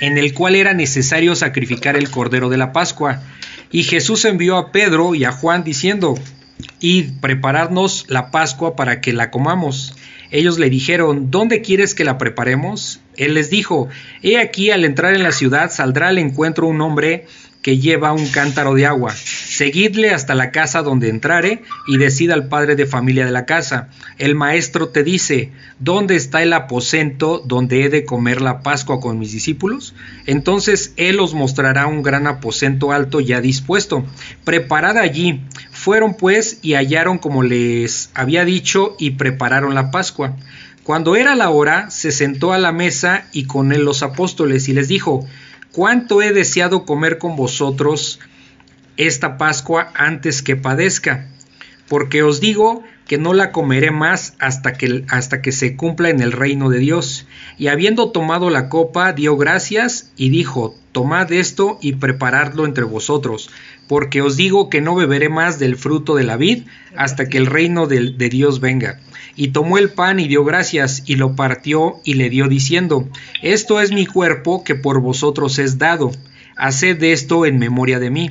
en 0.00 0.16
el 0.16 0.32
cual 0.32 0.54
era 0.54 0.72
necesario 0.74 1.34
sacrificar 1.34 1.96
el 1.96 2.10
cordero 2.10 2.48
de 2.48 2.56
la 2.56 2.72
Pascua. 2.72 3.22
Y 3.70 3.82
Jesús 3.82 4.24
envió 4.24 4.56
a 4.56 4.72
Pedro 4.72 5.14
y 5.14 5.24
a 5.24 5.32
Juan 5.32 5.64
diciendo, 5.64 6.18
Id, 6.80 7.20
prepararnos 7.20 8.06
la 8.08 8.30
Pascua 8.30 8.76
para 8.76 9.00
que 9.00 9.12
la 9.12 9.30
comamos. 9.30 9.94
Ellos 10.30 10.58
le 10.58 10.70
dijeron, 10.70 11.30
¿dónde 11.30 11.62
quieres 11.62 11.94
que 11.94 12.04
la 12.04 12.18
preparemos? 12.18 13.00
Él 13.16 13.34
les 13.34 13.50
dijo, 13.50 13.88
He 14.22 14.38
aquí 14.38 14.70
al 14.70 14.84
entrar 14.84 15.14
en 15.14 15.22
la 15.22 15.32
ciudad 15.32 15.70
saldrá 15.70 16.08
al 16.08 16.18
encuentro 16.18 16.66
un 16.66 16.80
hombre 16.80 17.26
que 17.62 17.78
lleva 17.78 18.12
un 18.12 18.28
cántaro 18.28 18.74
de 18.74 18.86
agua. 18.86 19.12
Seguidle 19.14 20.10
hasta 20.10 20.34
la 20.34 20.52
casa 20.52 20.82
donde 20.82 21.08
entrare 21.08 21.62
y 21.86 21.98
decida 21.98 22.34
al 22.34 22.48
padre 22.48 22.76
de 22.76 22.86
familia 22.86 23.24
de 23.24 23.32
la 23.32 23.46
casa. 23.46 23.88
El 24.18 24.34
maestro 24.34 24.88
te 24.88 25.02
dice, 25.02 25.52
¿dónde 25.78 26.16
está 26.16 26.42
el 26.42 26.52
aposento 26.52 27.42
donde 27.44 27.84
he 27.84 27.88
de 27.88 28.04
comer 28.04 28.40
la 28.40 28.62
Pascua 28.62 29.00
con 29.00 29.18
mis 29.18 29.32
discípulos? 29.32 29.94
Entonces 30.26 30.92
él 30.96 31.18
os 31.20 31.34
mostrará 31.34 31.86
un 31.86 32.02
gran 32.02 32.26
aposento 32.26 32.92
alto 32.92 33.20
ya 33.20 33.40
dispuesto. 33.40 34.04
Preparad 34.44 34.96
allí. 34.96 35.42
Fueron 35.70 36.14
pues 36.14 36.58
y 36.62 36.74
hallaron 36.74 37.18
como 37.18 37.42
les 37.42 38.10
había 38.14 38.44
dicho 38.44 38.96
y 38.98 39.10
prepararon 39.10 39.74
la 39.74 39.90
Pascua. 39.90 40.36
Cuando 40.88 41.16
era 41.16 41.34
la 41.34 41.50
hora, 41.50 41.90
se 41.90 42.12
sentó 42.12 42.54
a 42.54 42.58
la 42.58 42.72
mesa 42.72 43.26
y 43.32 43.44
con 43.44 43.72
él 43.72 43.84
los 43.84 44.02
apóstoles 44.02 44.70
y 44.70 44.72
les 44.72 44.88
dijo, 44.88 45.26
cuánto 45.78 46.22
he 46.22 46.32
deseado 46.32 46.84
comer 46.84 47.18
con 47.18 47.36
vosotros 47.36 48.18
esta 48.96 49.38
Pascua 49.38 49.92
antes 49.94 50.42
que 50.42 50.56
padezca, 50.56 51.28
porque 51.86 52.24
os 52.24 52.40
digo 52.40 52.82
que 53.06 53.16
no 53.16 53.32
la 53.32 53.52
comeré 53.52 53.92
más 53.92 54.34
hasta 54.40 54.72
que, 54.72 55.04
hasta 55.08 55.40
que 55.40 55.52
se 55.52 55.76
cumpla 55.76 56.10
en 56.10 56.20
el 56.20 56.32
reino 56.32 56.68
de 56.68 56.80
Dios. 56.80 57.28
Y 57.58 57.68
habiendo 57.68 58.10
tomado 58.10 58.50
la 58.50 58.68
copa, 58.68 59.12
dio 59.12 59.36
gracias 59.36 60.10
y 60.16 60.30
dijo, 60.30 60.74
tomad 60.90 61.30
esto 61.30 61.78
y 61.80 61.92
preparadlo 61.92 62.64
entre 62.64 62.82
vosotros, 62.82 63.48
porque 63.86 64.20
os 64.20 64.36
digo 64.36 64.70
que 64.70 64.80
no 64.80 64.96
beberé 64.96 65.28
más 65.28 65.60
del 65.60 65.76
fruto 65.76 66.16
de 66.16 66.24
la 66.24 66.36
vid 66.36 66.64
hasta 66.96 67.28
que 67.28 67.38
el 67.38 67.46
reino 67.46 67.86
de, 67.86 68.10
de 68.10 68.28
Dios 68.28 68.58
venga. 68.58 68.98
Y 69.40 69.52
tomó 69.52 69.78
el 69.78 69.90
pan 69.90 70.18
y 70.18 70.26
dio 70.26 70.42
gracias 70.42 71.04
y 71.06 71.14
lo 71.14 71.36
partió 71.36 72.00
y 72.02 72.14
le 72.14 72.28
dio 72.28 72.48
diciendo, 72.48 73.08
esto 73.40 73.80
es 73.80 73.92
mi 73.92 74.04
cuerpo 74.04 74.64
que 74.64 74.74
por 74.74 75.00
vosotros 75.00 75.60
es 75.60 75.78
dado, 75.78 76.10
haced 76.56 77.00
esto 77.04 77.46
en 77.46 77.56
memoria 77.56 78.00
de 78.00 78.10
mí. 78.10 78.30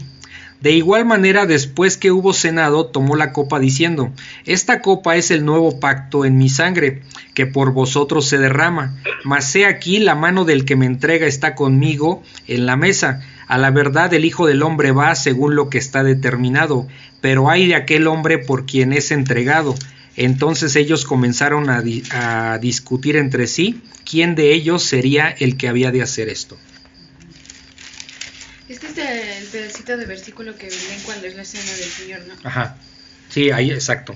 De 0.60 0.74
igual 0.74 1.06
manera, 1.06 1.46
después 1.46 1.96
que 1.96 2.12
hubo 2.12 2.34
cenado, 2.34 2.88
tomó 2.88 3.16
la 3.16 3.32
copa 3.32 3.58
diciendo, 3.58 4.12
Esta 4.46 4.82
copa 4.82 5.16
es 5.16 5.32
el 5.32 5.46
nuevo 5.46 5.80
pacto 5.80 6.26
en 6.26 6.38
mi 6.38 6.50
sangre, 6.50 7.04
que 7.34 7.46
por 7.46 7.72
vosotros 7.72 8.28
se 8.28 8.38
derrama. 8.38 8.98
Mas 9.24 9.56
he 9.56 9.66
aquí 9.66 10.00
la 10.00 10.16
mano 10.16 10.44
del 10.44 10.66
que 10.66 10.76
me 10.76 10.88
entrega 10.88 11.26
está 11.26 11.56
conmigo 11.56 12.22
en 12.50 12.66
la 12.66 12.76
mesa. 12.76 13.22
A 13.48 13.58
la 13.58 13.72
verdad 13.72 14.14
el 14.14 14.26
Hijo 14.26 14.46
del 14.46 14.62
Hombre 14.62 14.92
va 14.92 15.16
según 15.16 15.56
lo 15.56 15.70
que 15.70 15.78
está 15.78 16.04
determinado, 16.04 16.86
pero 17.22 17.50
hay 17.50 17.66
de 17.68 17.76
aquel 17.76 18.08
hombre 18.08 18.40
por 18.40 18.66
quien 18.66 18.92
es 18.92 19.12
entregado. 19.12 19.74
Entonces 20.18 20.76
ellos 20.76 21.06
comenzaron 21.06 21.70
a, 21.70 21.82
di 21.82 22.04
a 22.12 22.58
discutir 22.60 23.16
entre 23.18 23.48
sí 23.48 23.82
quién 24.04 24.36
de 24.36 24.52
ellos 24.54 24.84
sería 24.84 25.30
el 25.30 25.58
que 25.58 25.68
había 25.68 25.92
de 25.92 26.02
hacer 26.02 26.28
esto. 26.28 26.58
Este 28.68 28.88
es 28.88 28.98
el 28.98 29.48
pedacito 29.48 29.96
de 29.96 30.06
versículo 30.06 30.56
que 30.58 30.66
ven 30.68 31.00
cuando 31.06 31.28
es 31.28 31.36
la 31.36 31.46
cena 31.46 31.64
del 31.72 31.90
Señor, 31.90 32.22
¿no? 32.28 32.34
Ajá. 32.44 32.78
Sí, 33.30 33.52
ahí, 33.52 33.72
exacto. 33.72 34.16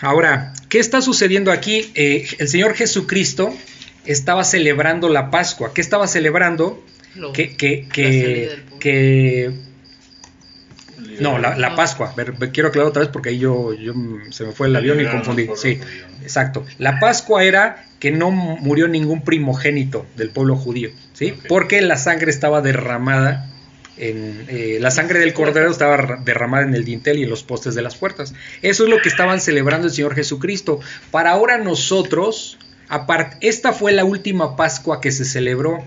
Ahora, 0.00 0.52
¿qué 0.68 0.78
está 0.78 1.00
sucediendo 1.00 1.50
aquí? 1.52 1.90
Eh, 1.94 2.26
el 2.38 2.48
Señor 2.48 2.74
Jesucristo 2.74 3.56
estaba 4.04 4.44
celebrando 4.44 5.08
la 5.08 5.30
Pascua. 5.30 5.72
¿Qué 5.74 5.80
estaba 5.80 6.06
celebrando? 6.08 6.84
Lo- 7.14 7.32
que, 7.32 7.56
que, 7.56 7.84
la 7.88 7.92
que, 7.92 8.02
salida 8.04 8.50
del 8.50 8.62
pueblo. 8.62 8.78
que 8.78 9.50
no, 11.22 11.38
la, 11.38 11.56
la 11.56 11.70
No. 11.70 11.76
Pascua, 11.76 12.12
ver, 12.16 12.32
ver, 12.32 12.50
quiero 12.52 12.68
aclarar 12.68 12.90
otra 12.90 13.00
vez 13.00 13.08
porque 13.10 13.30
ahí 13.30 13.38
yo, 13.38 13.72
yo 13.74 13.94
se 14.30 14.44
me 14.44 14.52
fue 14.52 14.66
el 14.68 14.76
avión 14.76 15.00
y 15.00 15.06
confundí. 15.06 15.48
Sí, 15.56 15.78
exacto. 16.22 16.64
La 16.78 16.98
Pascua 17.00 17.44
era 17.44 17.86
que 17.98 18.10
no 18.10 18.30
murió 18.30 18.88
ningún 18.88 19.22
primogénito 19.22 20.06
del 20.16 20.30
pueblo 20.30 20.56
judío, 20.56 20.90
¿sí? 21.12 21.34
Porque 21.48 21.80
la 21.82 21.96
sangre 21.96 22.30
estaba 22.30 22.60
derramada 22.60 23.48
en 23.98 24.46
eh, 24.48 24.78
la 24.80 24.90
sangre 24.90 25.18
del 25.18 25.34
cordero 25.34 25.70
estaba 25.70 25.96
ra- 25.98 26.16
derramada 26.24 26.64
en 26.64 26.74
el 26.74 26.82
dintel 26.84 27.18
y 27.18 27.24
en 27.24 27.30
los 27.30 27.42
postes 27.42 27.74
de 27.74 27.82
las 27.82 27.94
puertas. 27.94 28.34
Eso 28.62 28.84
es 28.84 28.90
lo 28.90 29.00
que 29.02 29.08
estaban 29.10 29.40
celebrando 29.40 29.86
el 29.86 29.92
Señor 29.92 30.14
Jesucristo. 30.14 30.80
Para 31.10 31.30
ahora 31.32 31.58
nosotros, 31.58 32.58
apart- 32.88 33.36
esta 33.42 33.72
fue 33.74 33.92
la 33.92 34.04
última 34.04 34.56
Pascua 34.56 35.00
que 35.00 35.12
se 35.12 35.24
celebró 35.26 35.84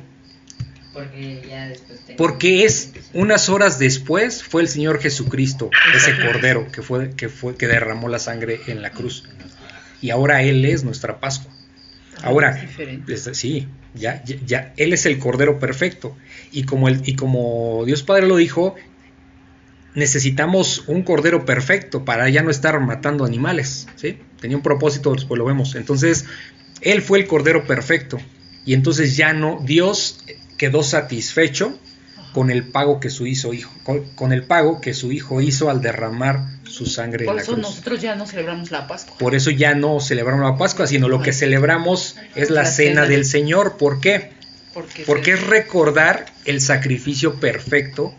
Porque 0.96 1.44
ya 1.48 1.68
después 1.68 2.00
te- 2.06 2.14
porque 2.16 2.64
es 2.66 2.94
unas 3.14 3.50
horas 3.50 3.78
después 3.78 4.44
fue 4.44 4.62
el 4.64 4.68
Señor 4.70 5.00
Jesucristo, 5.02 5.70
ese 5.96 6.18
cordero 6.26 6.72
que 6.72 6.82
fue 6.82 7.12
que 7.12 7.30
fue 7.30 7.56
que 7.56 7.68
derramó 7.68 8.08
la 8.10 8.18
sangre 8.20 8.60
en 8.68 8.82
la 8.82 8.90
cruz. 8.92 9.26
Y 10.02 10.10
ahora 10.10 10.42
él 10.42 10.66
es 10.66 10.84
nuestra 10.84 11.20
Pascua. 11.20 11.52
Ahora, 12.24 12.52
Es 12.56 12.62
diferente. 12.62 13.14
es- 13.14 13.30
sí, 13.34 13.68
ya, 13.94 14.24
ya, 14.24 14.36
ya, 14.46 14.74
él 14.78 14.94
es 14.94 15.06
el 15.06 15.20
cordero 15.20 15.60
perfecto 15.60 16.16
y 16.52 16.64
como 16.64 16.88
el 16.88 17.02
y 17.06 17.16
como 17.16 17.84
Dios 17.86 18.02
Padre 18.04 18.26
lo 18.28 18.38
dijo, 18.38 18.76
necesitamos 19.96 20.84
un 20.88 21.04
cordero 21.04 21.46
perfecto 21.46 22.04
para 22.06 22.30
ya 22.30 22.42
no 22.44 22.52
estar 22.52 22.80
matando 22.80 23.26
animales, 23.26 23.88
¿sí? 23.96 24.18
Tenía 24.40 24.58
un 24.58 24.64
propósito, 24.64 25.14
después 25.14 25.38
lo 25.38 25.46
vemos. 25.46 25.76
Entonces, 25.76 26.26
él 26.82 27.02
fue 27.02 27.20
el 27.20 27.28
cordero 27.28 27.66
perfecto 27.66 28.18
y 28.66 28.74
entonces 28.74 29.16
ya 29.16 29.34
no 29.34 29.62
Dios 29.66 30.24
quedó 30.58 30.84
satisfecho 30.84 31.78
con 32.34 32.52
el 32.52 32.64
pago 32.64 33.00
que 33.00 33.10
su 33.10 33.26
hijo 33.26 33.54
hijo 33.54 33.72
con, 33.84 34.04
con 34.16 34.34
el 34.34 34.44
pago 34.44 34.82
que 34.82 34.94
su 34.94 35.12
hijo 35.14 35.40
hizo 35.42 35.70
al 35.70 35.82
derramar 35.82 36.42
su 36.64 36.86
sangre 36.86 37.24
Por 37.26 37.34
en 37.34 37.36
la 37.38 37.42
eso 37.44 37.54
cruz. 37.54 37.64
nosotros 37.64 38.02
ya 38.02 38.16
no 38.16 38.26
celebramos 38.28 38.72
la 38.72 38.88
Pascua. 38.88 39.18
Por 39.18 39.36
eso 39.36 39.52
ya 39.52 39.76
no 39.76 40.00
celebramos 40.02 40.44
la 40.44 40.58
Pascua, 40.58 40.88
sino 40.88 41.08
lo 41.08 41.22
que 41.22 41.32
celebramos 41.32 42.18
es 42.36 42.50
la, 42.50 42.64
La 42.64 42.68
cena 42.68 42.90
cena 42.90 43.02
del 43.04 43.12
del- 43.12 43.26
Señor. 43.26 43.78
¿Por 43.78 44.02
qué? 44.02 44.32
Porque, 44.74 45.04
Porque 45.06 45.32
es 45.34 45.48
recordar 45.48 46.26
el 46.44 46.60
sacrificio 46.60 47.40
perfecto 47.40 48.14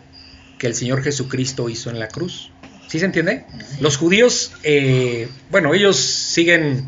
que 0.57 0.65
el 0.65 0.73
Señor 0.73 1.03
Jesucristo 1.03 1.69
hizo 1.69 1.91
en 1.91 1.99
la 1.99 2.07
cruz. 2.07 2.51
¿Sí 2.87 2.97
se 2.99 3.05
entiende? 3.05 3.45
Los 3.79 3.97
judíos, 3.97 4.53
eh, 4.63 5.27
bueno, 5.51 5.75
ellos 5.75 5.97
siguen 5.97 6.87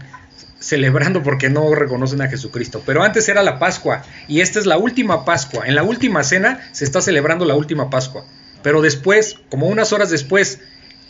celebrando 0.69 1.23
porque 1.23 1.49
no 1.49 1.73
reconocen 1.73 2.21
a 2.21 2.27
Jesucristo, 2.27 2.83
pero 2.85 3.01
antes 3.01 3.27
era 3.27 3.41
la 3.41 3.57
Pascua 3.57 4.03
y 4.27 4.41
esta 4.41 4.59
es 4.59 4.67
la 4.67 4.77
última 4.77 5.25
Pascua. 5.25 5.65
En 5.65 5.73
la 5.73 5.81
última 5.81 6.23
cena 6.23 6.69
se 6.73 6.85
está 6.85 7.01
celebrando 7.01 7.43
la 7.45 7.55
última 7.55 7.89
Pascua, 7.89 8.23
pero 8.61 8.79
después, 8.81 9.37
como 9.49 9.65
unas 9.65 9.93
horas 9.93 10.11
después, 10.11 10.59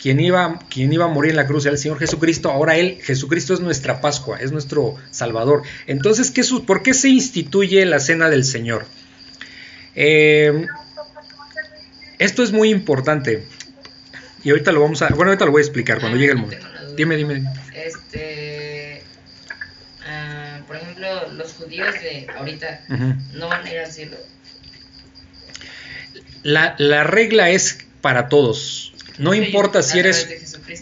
quien 0.02 0.22
iba, 0.22 0.60
quien 0.70 0.94
iba 0.94 1.04
a 1.04 1.08
morir 1.10 1.32
en 1.32 1.36
la 1.36 1.46
cruz 1.46 1.66
era 1.66 1.74
el 1.74 1.78
Señor 1.78 2.00
Jesucristo, 2.00 2.50
ahora 2.50 2.78
Él, 2.78 3.00
Jesucristo 3.04 3.54
es 3.54 3.60
nuestra 3.60 4.00
Pascua, 4.00 4.40
es 4.40 4.54
nuestro 4.54 4.96
Salvador. 5.12 5.64
Entonces, 5.88 6.32
¿qué, 6.32 6.42
¿por 6.66 6.82
qué 6.82 6.94
se 6.94 7.10
instituye 7.10 7.86
la 7.86 8.00
cena 8.00 8.30
del 8.30 8.46
Señor? 8.46 8.86
Eh, 9.94 10.68
esto 12.18 12.44
es 12.44 12.54
muy 12.54 12.70
importante. 12.70 13.44
Y 14.42 14.52
ahorita 14.52 14.72
lo 14.72 14.80
vamos 14.80 15.02
a. 15.02 15.10
Bueno, 15.10 15.32
ahorita 15.32 15.44
lo 15.44 15.52
voy 15.52 15.60
a 15.60 15.66
explicar 15.66 16.00
cuando 16.00 16.18
llegue 16.18 16.32
el 16.32 16.38
momento. 16.38 16.66
Dime, 16.96 17.18
dime. 17.18 17.44
Este. 17.74 18.39
Ejemplo, 21.10 21.34
los 21.38 21.54
judíos 21.54 21.94
de 22.02 22.28
ahorita 22.38 22.82
no 23.34 23.48
van 23.48 23.66
a 23.66 23.72
ir 23.72 23.80
al 23.80 23.92
cielo. 23.92 24.18
la, 26.44 26.76
la 26.78 27.04
regla 27.04 27.50
es 27.50 27.80
para 28.02 28.30
todos. 28.30 28.94
No 29.18 29.34
Sí, 29.34 29.40
importa 29.40 29.84
si 29.84 30.00
eres. 30.00 30.28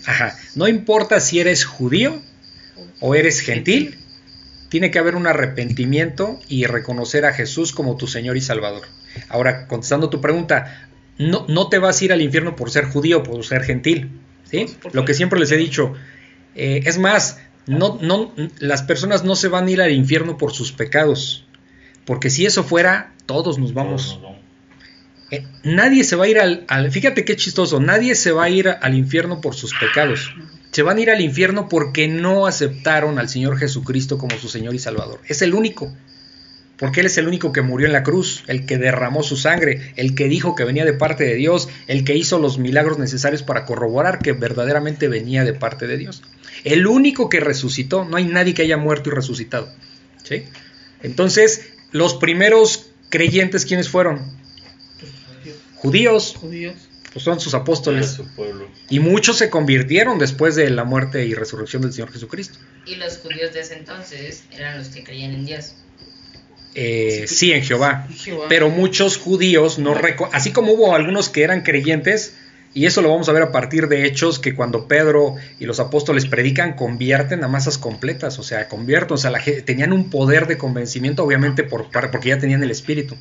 Ajá. 0.05 0.35
No 0.55 0.67
importa 0.67 1.19
si 1.19 1.39
eres 1.39 1.65
judío 1.65 2.21
o 2.99 3.15
eres 3.15 3.39
gentil. 3.41 3.97
Tiene 4.69 4.91
que 4.91 4.99
haber 4.99 5.15
un 5.15 5.27
arrepentimiento 5.27 6.39
y 6.49 6.65
reconocer 6.65 7.25
a 7.25 7.33
Jesús 7.33 7.71
como 7.71 7.95
tu 7.97 8.05
Señor 8.07 8.35
y 8.37 8.41
Salvador. 8.41 8.85
Ahora, 9.29 9.65
contestando 9.67 10.09
tu 10.09 10.19
pregunta, 10.21 10.89
no, 11.17 11.45
no 11.47 11.69
te 11.69 11.79
vas 11.79 12.01
a 12.01 12.05
ir 12.05 12.13
al 12.13 12.21
infierno 12.21 12.55
por 12.55 12.69
ser 12.69 12.85
judío, 12.85 13.23
por 13.23 13.43
ser 13.45 13.63
gentil. 13.63 14.11
¿sí? 14.49 14.67
Lo 14.91 15.05
que 15.05 15.13
siempre 15.13 15.39
les 15.39 15.51
he 15.51 15.57
dicho. 15.57 15.93
eh, 16.53 16.81
es 16.85 16.97
más, 16.97 17.39
no, 17.67 17.99
no, 18.01 18.33
las 18.59 18.83
personas 18.83 19.23
no 19.23 19.35
se 19.35 19.47
van 19.47 19.67
a 19.67 19.71
ir 19.71 19.81
al 19.81 19.91
infierno 19.91 20.37
por 20.37 20.53
sus 20.53 20.71
pecados. 20.71 21.45
Porque 22.05 22.29
si 22.29 22.45
eso 22.45 22.63
fuera, 22.63 23.13
todos 23.25 23.57
nos 23.59 23.73
vamos. 23.73 24.19
Eh, 25.29 25.45
nadie 25.63 26.03
se 26.05 26.15
va 26.15 26.23
a 26.25 26.27
ir 26.29 26.39
al, 26.39 26.63
al- 26.69 26.89
Fíjate 26.91 27.25
qué 27.25 27.35
chistoso. 27.35 27.79
Nadie 27.81 28.15
se 28.15 28.31
va 28.31 28.45
a 28.45 28.49
ir 28.49 28.69
al 28.69 28.95
infierno 28.95 29.41
por 29.41 29.55
sus 29.55 29.73
pecados. 29.77 30.33
Se 30.71 30.83
van 30.83 30.97
a 30.97 31.01
ir 31.01 31.09
al 31.09 31.21
infierno 31.21 31.67
porque 31.69 32.07
no 32.07 32.45
aceptaron 32.47 33.19
al 33.19 33.27
Señor 33.29 33.57
Jesucristo 33.57 34.17
como 34.17 34.37
su 34.37 34.47
Señor 34.47 34.73
y 34.75 34.79
Salvador. 34.79 35.19
Es 35.27 35.41
el 35.41 35.53
único. 35.53 35.93
Porque 36.77 36.99
Él 36.99 37.07
es 37.07 37.17
el 37.17 37.27
único 37.27 37.51
que 37.51 37.61
murió 37.63 37.87
en 37.87 37.93
la 37.93 38.03
cruz, 38.03 38.43
el 38.47 38.67
que 38.67 38.77
derramó 38.77 39.23
su 39.23 39.35
sangre, 39.35 39.93
el 39.95 40.13
que 40.13 40.27
dijo 40.27 40.53
que 40.53 40.63
venía 40.63 40.85
de 40.85 40.93
parte 40.93 41.23
de 41.23 41.33
Dios, 41.33 41.67
el 41.87 42.03
que 42.03 42.15
hizo 42.15 42.37
los 42.37 42.59
milagros 42.59 42.99
necesarios 42.99 43.41
para 43.41 43.65
corroborar 43.65 44.19
que 44.19 44.33
verdaderamente 44.33 45.07
venía 45.07 45.43
de 45.43 45.53
parte 45.53 45.87
de 45.87 45.97
Dios. 45.97 46.21
El 46.63 46.87
único 46.87 47.29
que 47.29 47.39
resucitó, 47.39 48.05
no 48.05 48.17
hay 48.17 48.25
nadie 48.25 48.53
que 48.53 48.61
haya 48.63 48.77
muerto 48.77 49.09
y 49.09 49.13
resucitado. 49.13 49.69
¿sí? 50.23 50.43
Entonces, 51.03 51.67
los 51.91 52.15
primeros 52.15 52.87
creyentes, 53.09 53.65
¿quiénes 53.65 53.89
fueron? 53.89 54.35
Judíos, 55.75 56.35
judíos. 56.39 56.75
pues 57.13 57.23
son 57.23 57.39
sus 57.39 57.53
apóstoles. 57.53 58.07
su 58.11 58.25
pueblo. 58.35 58.67
Y 58.89 58.99
muchos 58.99 59.37
se 59.37 59.49
convirtieron 59.49 60.17
después 60.19 60.55
de 60.55 60.69
la 60.69 60.83
muerte 60.83 61.25
y 61.25 61.33
resurrección 61.33 61.83
del 61.83 61.93
Señor 61.93 62.11
Jesucristo. 62.11 62.57
Y 62.85 62.95
los 62.95 63.17
judíos 63.19 63.53
de 63.53 63.61
ese 63.61 63.75
entonces 63.75 64.43
eran 64.51 64.77
los 64.79 64.87
que 64.89 65.03
creían 65.03 65.31
en 65.33 65.45
Dios. 65.45 65.75
Eh, 66.73 67.25
sí, 67.27 67.53
en 67.53 67.63
Jehová. 67.63 68.07
Jehová. 68.15 68.45
Pero 68.49 68.69
muchos 68.69 69.17
judíos 69.17 69.79
no 69.79 69.95
reco- 69.95 70.29
así 70.33 70.51
como 70.51 70.73
hubo 70.73 70.93
algunos 70.95 71.29
que 71.29 71.43
eran 71.43 71.61
creyentes, 71.61 72.33
y 72.77 72.85
eso 72.85 73.01
lo 73.01 73.09
vamos 73.09 73.27
a 73.27 73.31
ver 73.31 73.41
a 73.41 73.51
partir 73.51 73.87
de 73.87 74.05
hechos, 74.05 74.37
que 74.37 74.53
cuando 74.53 74.87
Pedro 74.87 75.33
y 75.59 75.65
los 75.65 75.79
apóstoles 75.79 76.27
predican, 76.27 76.73
convierten 76.73 77.43
a 77.43 77.47
masas 77.47 77.79
completas, 77.79 78.37
o 78.37 78.43
sea, 78.43 78.67
convierten, 78.67 79.15
o 79.15 79.17
sea, 79.17 79.31
la 79.31 79.41
tenían 79.65 79.93
un 79.93 80.11
poder 80.11 80.45
de 80.45 80.59
convencimiento, 80.59 81.23
obviamente, 81.23 81.63
por, 81.63 81.89
porque 81.89 82.29
ya 82.29 82.37
tenían 82.37 82.61
el 82.61 82.69
Espíritu. 82.69 83.15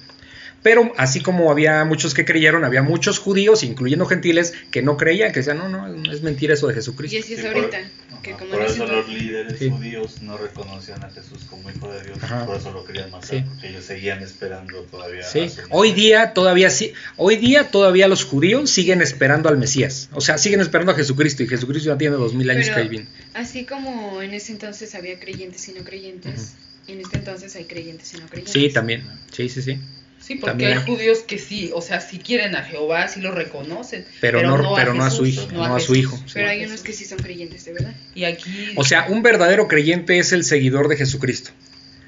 Pero 0.67 0.93
así 0.97 1.21
como 1.21 1.53
había 1.53 1.85
muchos 1.85 2.13
que 2.13 2.25
creyeron, 2.25 2.65
había 2.65 2.83
muchos 2.83 3.21
judíos, 3.21 3.63
incluyendo 3.63 4.05
gentiles, 4.05 4.53
que 4.73 4.83
no 4.83 4.97
creían, 4.97 5.31
que 5.31 5.39
decían, 5.39 5.59
no, 5.59 5.69
no, 5.69 6.13
es 6.13 6.23
mentira 6.23 6.55
eso 6.55 6.67
de 6.67 6.73
Y 6.73 6.75
Jesucristo. 6.75 7.19
así 7.23 7.35
es 7.35 7.41
Sí, 7.41 7.47
ahorita. 7.47 7.79
por- 8.11 8.23
que 8.23 8.31
ajá, 8.33 8.39
como 8.41 8.51
por 8.51 8.61
en 8.63 8.67
eso 8.67 8.75
ese 8.75 8.81
los 8.83 8.91
entonces- 9.07 9.23
líderes 9.23 9.59
Sí. 9.61 9.71
judíos 9.71 10.23
no 10.23 10.37
reconocían 10.37 11.05
a 11.05 11.11
Jesús 11.11 11.45
como 11.49 11.71
hijo 11.71 11.93
de 11.93 12.03
Dios, 12.03 12.19
Ajá. 12.21 12.47
por 12.47 12.57
eso 12.57 12.73
lo 12.73 12.85
querían 12.85 13.13
matar, 13.13 13.29
Sí. 13.31 13.45
porque 13.47 13.69
ellos 13.69 13.85
seguían 13.85 14.21
esperando 14.25 14.81
todavía. 14.91 15.23
Hoy 15.71 15.93
día 15.93 16.35
todavía 16.35 16.69
sí, 16.71 16.93
hoy 17.17 17.37
día 17.37 17.71
todavía 17.71 18.09
los 18.09 18.25
judíos 18.25 18.69
siguen 18.69 19.03
esperando 19.03 19.49
al 19.49 19.59
Mesías, 19.59 20.09
o 20.15 20.21
sea, 20.21 20.37
siguen 20.37 20.59
esperando 20.61 20.91
a 20.91 20.97
Jesucristo 20.97 21.45
y 21.45 21.47
Jesucristo 21.47 21.91
ya 21.91 21.97
tiene 21.97 22.17
dos 22.17 22.35
mil 22.35 22.51
años 22.51 22.65
Pero 22.65 22.75
que 22.75 22.83
ahí 22.83 22.89
viene. 22.89 23.07
así 23.35 23.65
como 23.67 24.21
en 24.21 24.35
ese 24.35 24.51
entonces 24.51 24.93
había 24.97 25.21
creyentes 25.21 25.69
y 25.69 25.75
no 25.75 25.85
creyentes, 25.85 26.55
en 26.89 27.01
este 27.01 27.19
entonces 27.19 27.55
hay 27.55 27.67
creyentes 27.67 28.13
y 28.15 28.17
no 28.17 28.27
creyentes. 28.27 28.53
Sí, 28.53 28.69
también, 28.73 29.05
sí, 29.31 29.49
sí, 29.49 29.63
sí, 29.63 29.79
Sí, 30.27 30.35
porque 30.37 30.51
También. 30.65 30.79
hay 30.79 30.85
judíos 30.85 31.19
que 31.21 31.39
sí, 31.39 31.71
o 31.73 31.81
sea, 31.81 32.01
sí 32.01 32.19
quieren 32.19 32.57
a 32.57 32.65
Jehová, 32.65 33.07
sí 33.07 33.21
lo 33.21 33.31
reconocen. 33.31 34.05
pero, 34.21 34.43
no, 34.43 34.75
pero 34.75 34.93
no 34.93 35.05
a 35.05 35.11
su 35.11 35.25
Jesús, 35.25 35.45
hijo, 35.45 35.53
no 35.53 35.69
no, 35.69 35.75
a 35.75 35.77
a 35.77 35.81
su 35.81 35.95
hijo. 35.95 36.17
sí. 36.17 36.33
Pero 36.35 36.49
hay 36.49 36.65
unos 36.65 36.81
que 36.81 36.93
sí 36.93 37.05
son 37.05 37.19
creyentes, 37.19 37.65
de 37.65 37.73
verdad. 37.75 37.95
Y 38.15 38.25
aquí, 38.25 38.73
O 38.75 38.83
sea, 38.85 39.07
un 39.09 39.23
verdadero 39.23 39.69
creyente 39.69 40.19
es 40.19 40.33
el 40.33 40.43
seguidor 40.45 40.89
de 40.89 40.97
Jesucristo. 40.97 41.51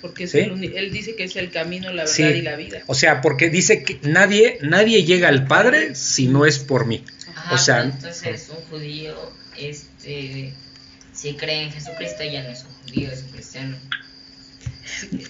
porque 0.00 0.24
es 0.24 0.32
¿sí? 0.32 0.38
el 0.38 0.64
él 0.76 0.90
dice 0.92 1.14
que 1.16 1.24
es 1.24 1.36
el 1.36 1.50
camino, 1.50 1.88
la 1.92 2.02
verdad 2.04 2.12
Sí. 2.12 2.22
y 2.24 2.42
la 2.42 2.56
vida. 2.56 2.82
O 2.86 2.94
sea, 2.94 3.20
porque 3.20 3.50
dice 3.50 3.82
que 3.84 3.98
nadie, 4.02 4.58
nadie 4.62 5.04
llega 5.04 5.28
al 5.28 5.46
Padre 5.46 5.94
si 5.94 6.26
no 6.28 6.44
es 6.46 6.58
por 6.58 6.86
mí. 6.86 7.04
Ajá, 7.34 7.54
O 7.54 7.58
sea- 7.58 7.82
entonces 7.84 8.48
un 8.50 8.64
judío, 8.70 9.14
este, 9.56 10.52
si 11.12 11.34
cree 11.34 11.62
en 11.64 11.72
Jesucristo 11.72 12.22
ya 12.24 12.42
no 12.42 12.50
es 12.50 12.64
un 12.64 12.72
judío, 12.84 13.10
es 13.12 13.22
un 13.22 13.28
cristiano. 13.30 13.76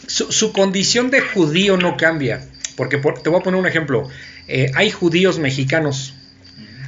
Su, 0.06 0.32
su 0.32 0.52
condición 0.52 1.10
de 1.10 1.20
judío 1.20 1.76
no 1.76 1.96
cambia. 1.96 2.46
Porque 2.78 2.96
por- 2.96 3.20
te 3.20 3.28
voy 3.28 3.40
a 3.40 3.42
poner 3.42 3.58
un 3.60 3.66
ejemplo. 3.66 4.08
Eh, 4.46 4.70
hay 4.76 4.90
judíos 4.90 5.38
mexicanos, 5.40 6.14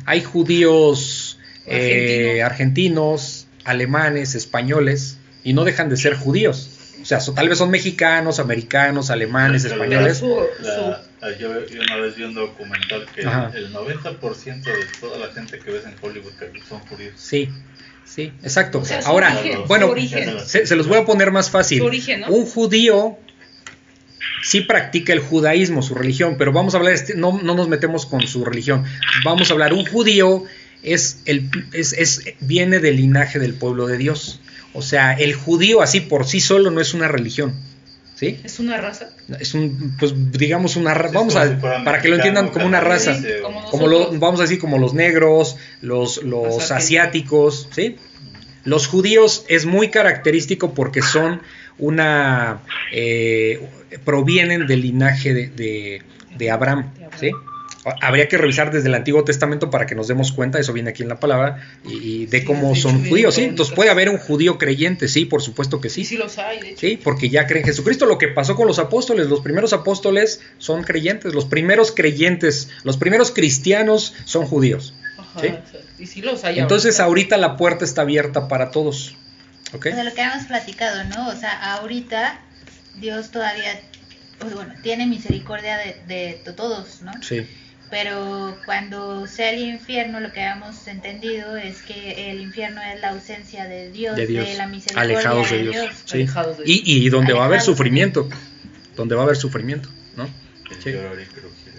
hay 0.06 0.22
judíos 0.22 1.36
eh, 1.66 2.42
argentinos, 2.42 3.46
alemanes, 3.64 4.34
españoles, 4.34 5.18
y 5.44 5.52
no 5.52 5.64
dejan 5.64 5.88
de 5.90 5.96
ser 5.96 6.14
judíos. 6.14 6.70
O 7.02 7.04
sea, 7.04 7.20
so- 7.20 7.32
tal 7.34 7.48
vez 7.48 7.58
son 7.58 7.70
mexicanos, 7.70 8.38
americanos, 8.38 9.10
alemanes, 9.10 9.62
Pero 9.64 9.74
españoles. 9.74 10.22
La- 10.60 11.02
yo, 11.38 11.66
yo 11.66 11.80
una 11.82 11.96
vez 11.96 12.16
vi 12.16 12.22
un 12.24 12.34
documental 12.34 13.06
que 13.14 13.26
Ajá. 13.26 13.50
el 13.54 13.72
90% 13.72 14.62
de 14.64 14.86
toda 15.00 15.18
la 15.18 15.32
gente 15.34 15.58
que 15.58 15.70
ves 15.70 15.84
en 15.84 15.94
Hollywood 16.00 16.32
son 16.68 16.80
judíos. 16.80 17.14
Sí, 17.16 17.48
sí, 18.04 18.32
exacto. 18.42 18.78
O 18.80 18.84
sea, 18.84 19.02
su 19.02 19.08
Ahora, 19.08 19.36
origen, 19.38 19.60
bueno, 19.66 19.92
se, 20.46 20.66
se 20.66 20.76
los 20.76 20.86
voy 20.88 20.98
a 20.98 21.04
poner 21.04 21.30
más 21.30 21.50
fácil. 21.50 21.78
Su 21.80 21.84
origen, 21.86 22.20
¿no? 22.20 22.28
Un 22.28 22.46
judío 22.46 23.18
sí 24.42 24.60
practica 24.62 25.12
el 25.12 25.20
judaísmo, 25.20 25.82
su 25.82 25.94
religión, 25.94 26.36
pero 26.38 26.52
vamos 26.52 26.74
a 26.74 26.78
hablar, 26.78 26.92
este, 26.94 27.14
no, 27.14 27.40
no 27.42 27.54
nos 27.54 27.68
metemos 27.68 28.06
con 28.06 28.26
su 28.26 28.44
religión, 28.44 28.84
vamos 29.24 29.50
a 29.50 29.54
hablar, 29.54 29.72
un 29.72 29.84
judío 29.86 30.44
es 30.82 31.20
el, 31.26 31.48
es, 31.72 31.92
es- 31.92 32.22
viene 32.40 32.78
del 32.80 32.96
linaje 32.96 33.38
del 33.38 33.54
pueblo 33.54 33.86
de 33.86 33.98
Dios. 33.98 34.40
O 34.72 34.82
sea, 34.82 35.12
el 35.14 35.34
judío 35.34 35.82
así 35.82 36.00
por 36.00 36.26
sí 36.26 36.40
solo 36.40 36.70
no 36.70 36.80
es 36.80 36.94
una 36.94 37.08
religión. 37.08 37.54
¿Sí? 38.14 38.38
¿Es 38.44 38.60
una 38.60 38.76
raza? 38.76 39.08
Es 39.40 39.54
un, 39.54 39.96
pues 39.98 40.12
digamos 40.32 40.76
una 40.76 40.92
raza, 40.92 41.14
vamos 41.14 41.36
a, 41.36 41.58
para 41.58 42.02
que 42.02 42.08
lo 42.08 42.16
entiendan 42.16 42.48
como 42.48 42.66
una 42.66 42.78
raza. 42.80 43.18
Como 43.70 43.86
lo, 43.88 44.12
vamos 44.18 44.40
a 44.40 44.42
decir 44.42 44.58
como 44.58 44.76
los 44.78 44.92
negros, 44.92 45.56
los, 45.80 46.18
los 46.22 46.48
Los 46.56 46.70
asiáticos, 46.70 47.68
¿sí? 47.72 47.96
Los 48.64 48.86
judíos 48.86 49.44
es 49.48 49.66
muy 49.66 49.88
característico 49.90 50.74
porque 50.74 51.02
son 51.02 51.40
una... 51.78 52.60
eh, 52.92 53.60
provienen 54.04 54.66
del 54.66 54.82
linaje 54.82 55.34
de, 55.34 55.46
de- 55.48 56.02
de 56.36 56.50
Abraham. 56.50 56.92
¿sí? 57.18 57.30
Habría 58.02 58.28
que 58.28 58.36
revisar 58.36 58.70
desde 58.70 58.88
el 58.88 58.94
Antiguo 58.94 59.24
Testamento 59.24 59.70
para 59.70 59.86
que 59.86 59.94
nos 59.94 60.06
demos 60.06 60.32
cuenta, 60.32 60.58
eso 60.58 60.72
viene 60.74 60.90
aquí 60.90 61.02
en 61.02 61.08
la 61.08 61.18
palabra, 61.18 61.66
y, 61.88 61.94
y 62.22 62.26
de 62.26 62.44
cómo 62.44 62.74
son 62.76 63.06
judíos, 63.08 63.34
¿sí? 63.34 63.44
Entonces 63.44 63.74
puede 63.74 63.88
haber 63.88 64.10
un 64.10 64.18
judío 64.18 64.58
creyente, 64.58 65.08
sí, 65.08 65.24
por 65.24 65.40
supuesto 65.40 65.80
que 65.80 65.88
Sí, 65.88 66.02
sí. 66.04 66.10
sí 66.10 66.16
los 66.18 66.36
hay, 66.38 66.60
de 66.60 66.68
hecho. 66.72 66.78
Sí, 66.80 67.00
porque 67.02 67.30
ya 67.30 67.46
creen 67.46 67.62
en 67.64 67.68
Jesucristo. 67.70 68.04
Lo 68.04 68.18
que 68.18 68.28
pasó 68.28 68.54
con 68.54 68.66
los 68.66 68.78
apóstoles, 68.78 69.28
los 69.28 69.40
primeros 69.40 69.72
apóstoles 69.72 70.42
son 70.58 70.82
creyentes, 70.84 71.32
los 71.34 71.46
primeros 71.46 71.90
creyentes, 71.90 72.68
los 72.84 72.98
primeros 72.98 73.30
cristianos 73.30 74.14
son 74.26 74.44
judíos. 74.44 74.92
¿Sí? 75.40 75.46
o 75.48 75.70
sea, 75.70 75.80
Y 75.98 76.06
sí 76.06 76.22
los 76.22 76.44
hay 76.44 76.58
Entonces 76.58 76.98
ahorita 77.00 77.36
la 77.36 77.56
puerta 77.56 77.84
está 77.84 78.02
abierta 78.02 78.48
para 78.48 78.70
todos. 78.70 79.16
¿Ok? 79.72 79.84
De 79.84 80.02
lo 80.04 80.12
que 80.14 80.22
habíamos 80.22 80.46
platicado, 80.46 81.04
¿no? 81.04 81.28
O 81.28 81.36
sea, 81.36 81.74
ahorita 81.74 82.40
Dios 82.96 83.30
todavía, 83.30 83.80
pues, 84.38 84.54
bueno, 84.54 84.74
tiene 84.82 85.06
misericordia 85.06 85.76
de, 85.78 85.96
de 86.08 86.40
to- 86.44 86.54
todos, 86.54 87.02
¿no? 87.02 87.12
Sí, 87.22 87.46
Pero 87.88 88.56
cuando 88.66 89.26
sea 89.28 89.50
el 89.50 89.60
infierno, 89.60 90.18
lo 90.20 90.32
que 90.32 90.40
habíamos 90.42 90.86
entendido 90.88 91.56
es 91.56 91.82
que 91.82 92.30
el 92.32 92.40
infierno 92.40 92.80
es 92.82 93.00
la 93.00 93.10
ausencia 93.10 93.66
de 93.66 93.90
Dios, 93.92 94.16
de 94.16 94.26
Dios. 94.26 94.48
la 94.56 94.66
misericordia 94.66 95.14
Alejados 95.16 95.50
de 95.50 95.56
de 95.56 95.62
Dios. 95.62 95.74
Dios. 95.74 95.94
Sí. 96.04 96.16
Alejados 96.18 96.58
de 96.58 96.64
Y, 96.66 96.82
y 97.06 97.08
donde 97.10 97.32
va 97.32 97.42
a 97.42 97.44
haber 97.46 97.58
Alejados 97.60 97.66
de 97.66 97.72
sufrimiento. 97.76 98.28
Donde 98.96 99.14
va 99.14 99.22
a 99.22 99.24
haber 99.24 99.36
sufrimiento, 99.36 99.88
¿no? 100.16 100.26
Sí. 100.82 100.90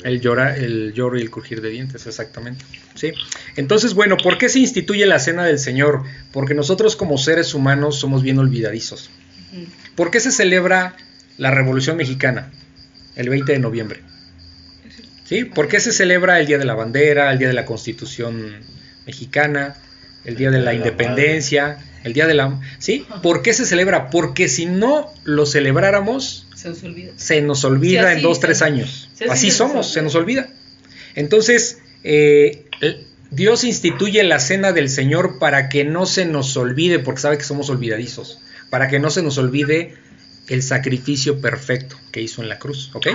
El 0.04 0.20
llorar, 0.20 0.58
el 0.58 0.94
lloro 0.94 1.18
y 1.18 1.22
el 1.22 1.30
crujir 1.30 1.62
de 1.62 1.70
dientes, 1.70 2.08
exactamente. 2.08 2.66
¿Sí? 2.96 3.14
Entonces, 3.56 3.94
bueno, 3.94 4.18
¿por 4.18 4.38
qué 4.38 4.50
se 4.50 4.60
instituye 4.60 5.06
la 5.06 5.20
cena 5.20 5.46
del 5.46 5.60
Señor? 5.60 6.04
Porque 6.32 6.54
nosotros 6.54 6.96
como 6.96 7.18
seres 7.18 7.54
humanos 7.54 8.00
somos 8.00 8.24
bien 8.24 8.40
olvidadizos. 8.40 9.10
¿Por 9.96 10.12
qué 10.12 10.20
se 10.20 10.32
celebra 10.32 10.96
la 11.38 11.52
Revolución 11.52 11.98
Mexicana 11.98 12.52
el 13.16 13.30
20 13.30 13.52
de 13.52 13.60
noviembre? 13.60 14.00
¿Sí? 15.26 15.46
¿Por 15.46 15.68
qué 15.68 15.80
se 15.80 15.92
celebra 15.92 16.40
el 16.40 16.48
Día 16.48 16.58
de 16.58 16.66
la 16.66 16.74
Bandera, 16.74 17.32
el 17.32 17.40
Día 17.40 17.48
de 17.48 17.54
la 17.54 17.66
Constitución 17.66 18.54
Mexicana, 19.06 19.76
el 20.26 20.36
Día 20.36 20.52
de 20.52 20.60
la 20.60 20.74
Independencia, 20.74 21.78
el 22.04 22.14
Día 22.14 22.28
de 22.28 22.34
la... 22.34 22.60
¿Sí? 22.80 23.06
¿Por 23.22 23.42
qué 23.42 23.54
se 23.54 23.66
celebra? 23.66 24.10
Porque 24.10 24.48
si 24.48 24.66
no 24.66 25.14
lo 25.24 25.46
celebráramos, 25.46 26.48
Se 26.62 26.70
nos 26.70 26.84
olvida. 26.84 27.12
se 27.16 27.42
nos 27.42 27.64
olvida 27.64 28.12
Sí, 28.12 28.18
en 28.18 28.22
dos, 28.24 28.40
tres 28.40 28.62
años. 28.62 29.10
Sí, 29.16 29.26
así 29.30 29.52
somos, 29.52 29.92
se 29.92 30.02
nos 30.02 30.14
olvida. 30.14 30.50
Entonces, 31.16 31.80
eh, 32.04 32.66
Dios 33.32 33.64
instituye 33.64 34.24
la 34.24 34.40
cena 34.40 34.72
del 34.72 34.90
Señor 34.90 35.40
para 35.40 35.70
que 35.70 35.84
no 35.84 36.06
se 36.06 36.26
nos 36.26 36.56
olvide, 36.58 37.00
porque 37.00 37.22
sabe 37.22 37.38
que 37.38 37.44
somos 37.44 37.70
olvidadizos, 37.70 38.40
para 38.70 38.90
que 38.90 39.00
no 39.00 39.10
se 39.10 39.24
nos 39.24 39.38
olvide 39.38 39.96
el 40.50 40.62
sacrificio 40.62 41.42
perfecto 41.42 41.98
que 42.12 42.22
hizo 42.22 42.44
en 42.44 42.50
la 42.50 42.60
cruz, 42.60 42.92
¿ok? 42.94 43.08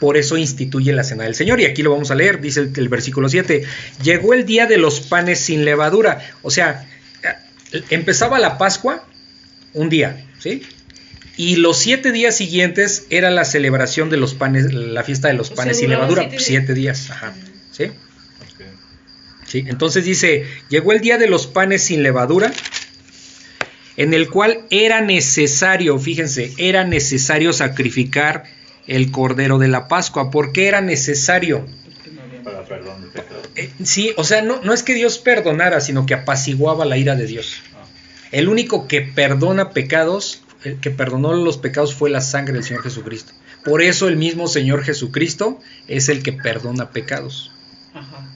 Por 0.00 0.16
eso 0.16 0.36
instituye 0.36 0.92
la 0.92 1.04
cena 1.04 1.24
del 1.24 1.34
Señor. 1.34 1.60
Y 1.60 1.66
aquí 1.66 1.82
lo 1.82 1.90
vamos 1.92 2.10
a 2.10 2.14
leer, 2.14 2.40
dice 2.40 2.60
el, 2.60 2.72
el 2.74 2.88
versículo 2.88 3.28
7. 3.28 3.62
Llegó 4.02 4.34
el 4.34 4.46
día 4.46 4.66
de 4.66 4.78
los 4.78 5.00
panes 5.00 5.38
sin 5.40 5.64
levadura. 5.64 6.22
O 6.42 6.50
sea, 6.50 6.88
eh, 7.22 7.82
empezaba 7.90 8.38
la 8.38 8.58
Pascua 8.58 9.06
un 9.74 9.90
día, 9.90 10.26
¿sí? 10.38 10.62
Y 11.42 11.56
los 11.56 11.78
siete 11.78 12.12
días 12.12 12.36
siguientes 12.36 13.06
era 13.08 13.30
la 13.30 13.46
celebración 13.46 14.10
de 14.10 14.18
los 14.18 14.34
panes, 14.34 14.74
la 14.74 15.02
fiesta 15.04 15.28
de 15.28 15.34
los 15.34 15.46
O 15.46 15.54
sea, 15.54 15.56
panes 15.56 15.78
sin 15.78 15.86
duraba 15.86 16.06
levadura. 16.06 16.22
siete 16.22 16.34
días. 16.34 16.44
Siete 16.44 16.74
días, 16.74 17.10
ajá. 17.10 17.34
¿Sí? 17.72 17.84
Sí, 19.46 19.64
entonces 19.66 20.04
dice, 20.04 20.44
llegó 20.68 20.92
el 20.92 21.00
día 21.00 21.16
de 21.16 21.28
los 21.28 21.46
panes 21.46 21.82
sin 21.82 22.02
levadura, 22.02 22.52
en 23.96 24.12
el 24.12 24.28
cual 24.28 24.60
era 24.70 25.00
necesario, 25.00 25.98
fíjense, 25.98 26.52
era 26.58 26.84
necesario 26.84 27.52
sacrificar 27.54 28.44
el 28.86 29.10
cordero 29.10 29.58
de 29.58 29.68
la 29.68 29.88
Pascua. 29.88 30.30
¿Por 30.30 30.52
qué 30.52 30.68
era 30.68 30.82
necesario? 30.82 31.66
Para 32.44 32.64
perdón 32.64 33.10
pecado. 33.14 33.42
Eh, 33.56 33.70
sí, 33.82 34.12
o 34.16 34.24
sea, 34.24 34.42
no, 34.42 34.60
no 34.62 34.74
es 34.74 34.82
que 34.82 34.92
Dios 34.94 35.18
perdonara, 35.18 35.80
sino 35.80 36.04
que 36.04 36.12
apaciguaba 36.14 36.84
la 36.84 36.98
ira 36.98 37.16
de 37.16 37.26
Dios. 37.26 37.54
Ah, 37.74 37.84
El 38.30 38.48
único 38.50 38.86
que 38.88 39.00
perdona 39.00 39.70
pecados, 39.70 40.42
el 40.64 40.80
que 40.80 40.90
perdonó 40.90 41.32
los 41.32 41.58
pecados 41.58 41.94
fue 41.94 42.10
la 42.10 42.20
sangre 42.20 42.54
del 42.54 42.64
Señor 42.64 42.82
Jesucristo. 42.82 43.32
Por 43.64 43.82
eso 43.82 44.08
el 44.08 44.16
mismo 44.16 44.46
Señor 44.48 44.82
Jesucristo 44.82 45.60
es 45.88 46.08
el 46.08 46.22
que 46.22 46.32
perdona 46.32 46.90
pecados. 46.90 47.50
Ajá. 47.94 48.30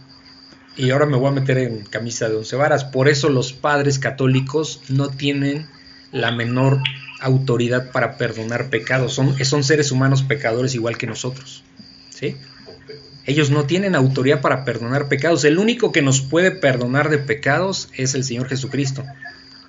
Y 0.77 0.91
ahora 0.91 1.07
me 1.07 1.17
voy 1.17 1.29
a 1.29 1.33
meter 1.33 1.59
en 1.59 1.85
camisa 1.85 2.29
de 2.29 2.37
once 2.37 2.57
varas. 2.57 2.85
Por 2.85 3.09
eso 3.09 3.29
los 3.29 3.53
padres 3.53 3.99
católicos 3.99 4.81
no 4.89 5.09
tienen 5.09 5.69
la 6.11 6.33
menor 6.33 6.81
autoridad 7.21 7.93
para 7.93 8.17
perdonar 8.17 8.71
pecados. 8.71 9.15
Son, 9.15 9.37
son 9.45 9.63
seres 9.63 9.93
humanos 9.93 10.23
pecadores 10.23 10.75
igual 10.75 10.99
que 10.99 11.07
nosotros. 11.07 11.63
¿Sí? 12.11 12.37
Ellos 13.25 13.51
no 13.51 13.65
tienen 13.65 13.95
autoridad 13.95 14.41
para 14.41 14.65
perdonar 14.65 15.09
pecados. 15.09 15.45
El 15.45 15.59
único 15.59 15.93
que 15.93 16.03
nos 16.03 16.21
puede 16.21 16.51
perdonar 16.51 17.09
de 17.09 17.19
pecados 17.19 17.89
es 17.97 18.15
el 18.15 18.25
Señor 18.25 18.49
Jesucristo. 18.49 19.05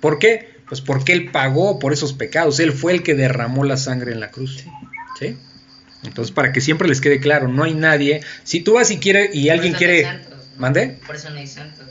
¿Por 0.00 0.18
qué? 0.18 0.55
Pues 0.68 0.80
porque 0.80 1.12
Él 1.12 1.30
pagó 1.30 1.78
por 1.78 1.92
esos 1.92 2.12
pecados. 2.12 2.58
Él 2.60 2.72
fue 2.72 2.92
el 2.92 3.02
que 3.02 3.14
derramó 3.14 3.64
la 3.64 3.76
sangre 3.76 4.12
en 4.12 4.20
la 4.20 4.30
cruz. 4.30 4.64
¿Sí? 5.18 5.36
Entonces, 6.04 6.32
para 6.32 6.52
que 6.52 6.60
siempre 6.60 6.88
les 6.88 7.00
quede 7.00 7.20
claro, 7.20 7.48
no 7.48 7.64
hay 7.64 7.74
nadie. 7.74 8.22
Si 8.44 8.60
tú 8.60 8.74
vas 8.74 8.90
y 8.90 8.98
quiere 8.98 9.30
y 9.32 9.48
alguien 9.48 9.72
no 9.72 9.78
hay 9.78 9.84
quiere. 9.84 10.02
santos, 10.04 10.30
¿no? 10.30 10.60
¿Mande? 10.60 10.98
Por 11.06 11.16
eso 11.16 11.30
no 11.30 11.38
hay 11.38 11.46
santos. 11.46 11.86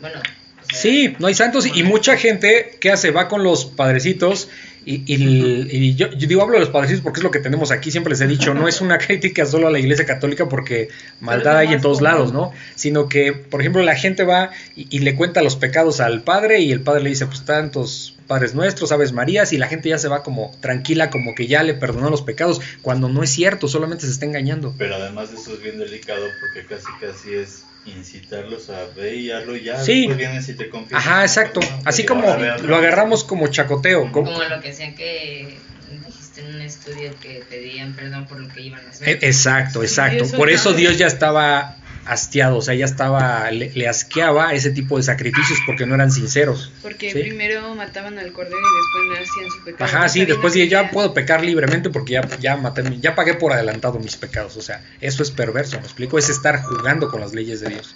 Bueno, 0.00 0.20
o 0.20 0.64
sea, 0.64 0.78
Sí, 0.78 1.16
no 1.18 1.26
hay 1.26 1.34
santos 1.34 1.66
y 1.66 1.82
mucha 1.82 2.16
gente 2.16 2.78
que 2.80 2.90
hace 2.90 3.10
va 3.10 3.28
con 3.28 3.42
los 3.42 3.66
padrecitos 3.66 4.48
y, 4.84 5.02
y- 5.06 5.68
y 5.70 5.94
yo, 5.94 6.10
yo 6.12 6.26
digo 6.28 6.42
hablo 6.42 6.54
de 6.54 6.60
los 6.60 6.68
padrecitos 6.70 7.02
porque 7.02 7.20
es 7.20 7.24
lo 7.24 7.30
que 7.30 7.38
tenemos 7.38 7.70
aquí, 7.70 7.90
siempre 7.90 8.10
les 8.10 8.20
he 8.20 8.26
dicho, 8.26 8.52
no 8.54 8.68
es 8.68 8.80
una 8.80 8.98
crítica 9.06 9.46
solo 9.46 9.68
a 9.68 9.70
la 9.70 9.78
iglesia 9.78 10.04
católica 10.06 10.48
porque 10.48 10.88
maldad 11.20 11.58
hay 11.58 11.72
en 11.72 11.80
todos 11.80 11.98
común. 11.98 12.12
lados, 12.12 12.32
¿no? 12.32 12.52
Sino 12.74 13.08
que, 13.08 13.32
por 13.32 13.60
ejemplo, 13.60 13.82
la 13.82 13.94
gente 13.96 14.24
va 14.24 14.50
y, 14.76 14.86
y 14.90 15.00
le 15.00 15.14
cuenta 15.16 15.42
los 15.42 15.56
pecados 15.56 16.00
al 16.00 16.22
padre 16.22 16.60
y 16.60 16.72
el 16.72 16.80
padre 16.80 17.02
le 17.02 17.10
dice, 17.10 17.26
pues 17.26 17.44
tantos 17.44 18.16
padres 18.26 18.54
nuestros, 18.54 18.92
aves 18.92 19.12
marías 19.12 19.52
y 19.52 19.58
la 19.58 19.68
gente 19.68 19.88
ya 19.90 19.98
se 19.98 20.08
va 20.08 20.22
como 20.22 20.52
tranquila, 20.60 21.10
como 21.10 21.34
que 21.34 21.46
ya 21.46 21.62
le 21.62 21.74
perdonó 21.74 22.08
los 22.10 22.22
pecados, 22.22 22.60
cuando 22.80 23.08
no 23.08 23.22
es 23.22 23.30
cierto, 23.30 23.68
solamente 23.68 24.06
se 24.06 24.12
está 24.12 24.24
engañando. 24.26 24.74
Pero 24.78 24.94
además 24.96 25.30
eso 25.32 25.52
es 25.54 25.62
bien 25.62 25.78
delicado 25.78 26.24
porque 26.40 26.66
casi 26.66 26.86
casi 27.00 27.34
es 27.34 27.64
incitarlos 27.86 28.70
a 28.70 28.84
ver 28.96 29.14
y 29.14 29.30
hazlo 29.30 29.56
ya. 29.56 29.78
Sí. 29.82 30.00
Después 30.00 30.18
vienes 30.18 30.48
y 30.48 30.54
te 30.54 30.68
confiesas. 30.68 31.06
Ajá, 31.06 31.22
exacto. 31.22 31.60
Así 31.84 32.04
como 32.04 32.36
ve 32.38 32.58
lo 32.62 32.76
agarramos 32.76 33.24
como 33.24 33.48
chacoteo. 33.48 34.10
como- 34.12 34.32
Como 34.32 34.44
lo 34.44 34.60
que 34.60 34.68
decían 34.68 34.94
que 34.94 35.58
dijiste 36.06 36.40
en 36.42 36.54
un 36.54 36.60
estudio 36.62 37.10
que 37.20 37.42
pedían 37.50 37.92
perdón 37.94 38.26
por 38.26 38.40
lo 38.40 38.48
que 38.48 38.62
iban 38.62 38.86
a 38.86 38.90
hacer. 38.90 39.08
E- 39.08 39.18
Exacto, 39.26 39.80
Sí, 39.80 39.86
exacto. 39.86 40.24
eso 40.24 40.36
Por 40.36 40.48
eso 40.50 40.72
Dios 40.72 40.96
ya 40.96 41.06
estaba 41.06 41.76
hastiado, 42.04 42.56
o 42.56 42.62
sea, 42.62 42.74
ya 42.74 42.84
estaba, 42.84 43.50
le, 43.50 43.70
le 43.74 43.88
asqueaba 43.88 44.54
ese 44.54 44.70
tipo 44.70 44.96
de 44.96 45.02
sacrificios 45.02 45.58
porque 45.66 45.86
no 45.86 45.94
eran 45.94 46.10
sinceros. 46.10 46.72
Porque 46.82 47.10
Sí. 47.12 47.20
primero 47.20 47.74
mataban 47.74 48.18
al 48.18 48.32
cordero 48.32 48.56
y 48.58 49.08
después 49.08 49.28
hacían 49.30 49.50
su 49.50 49.64
pecado. 49.64 49.84
Ajá, 49.84 50.08
sí, 50.08 50.24
después 50.24 50.52
dije, 50.52 50.68
ya 50.68 50.90
puedo 50.90 51.14
pecar 51.14 51.44
libremente 51.44 51.90
porque 51.90 52.14
ya, 52.14 52.28
ya 52.38 52.56
maté, 52.56 52.82
ya 53.00 53.14
pagué 53.14 53.34
por 53.34 53.52
adelantado 53.52 53.98
mis 53.98 54.16
pecados. 54.16 54.56
O 54.56 54.62
sea, 54.62 54.84
eso 55.00 55.22
es 55.22 55.30
perverso, 55.30 55.78
¿me 55.78 55.84
explico? 55.84 56.18
Es 56.18 56.28
estar 56.28 56.62
jugando 56.62 57.08
con 57.08 57.20
las 57.20 57.32
leyes 57.34 57.60
de 57.60 57.68
Dios. 57.70 57.94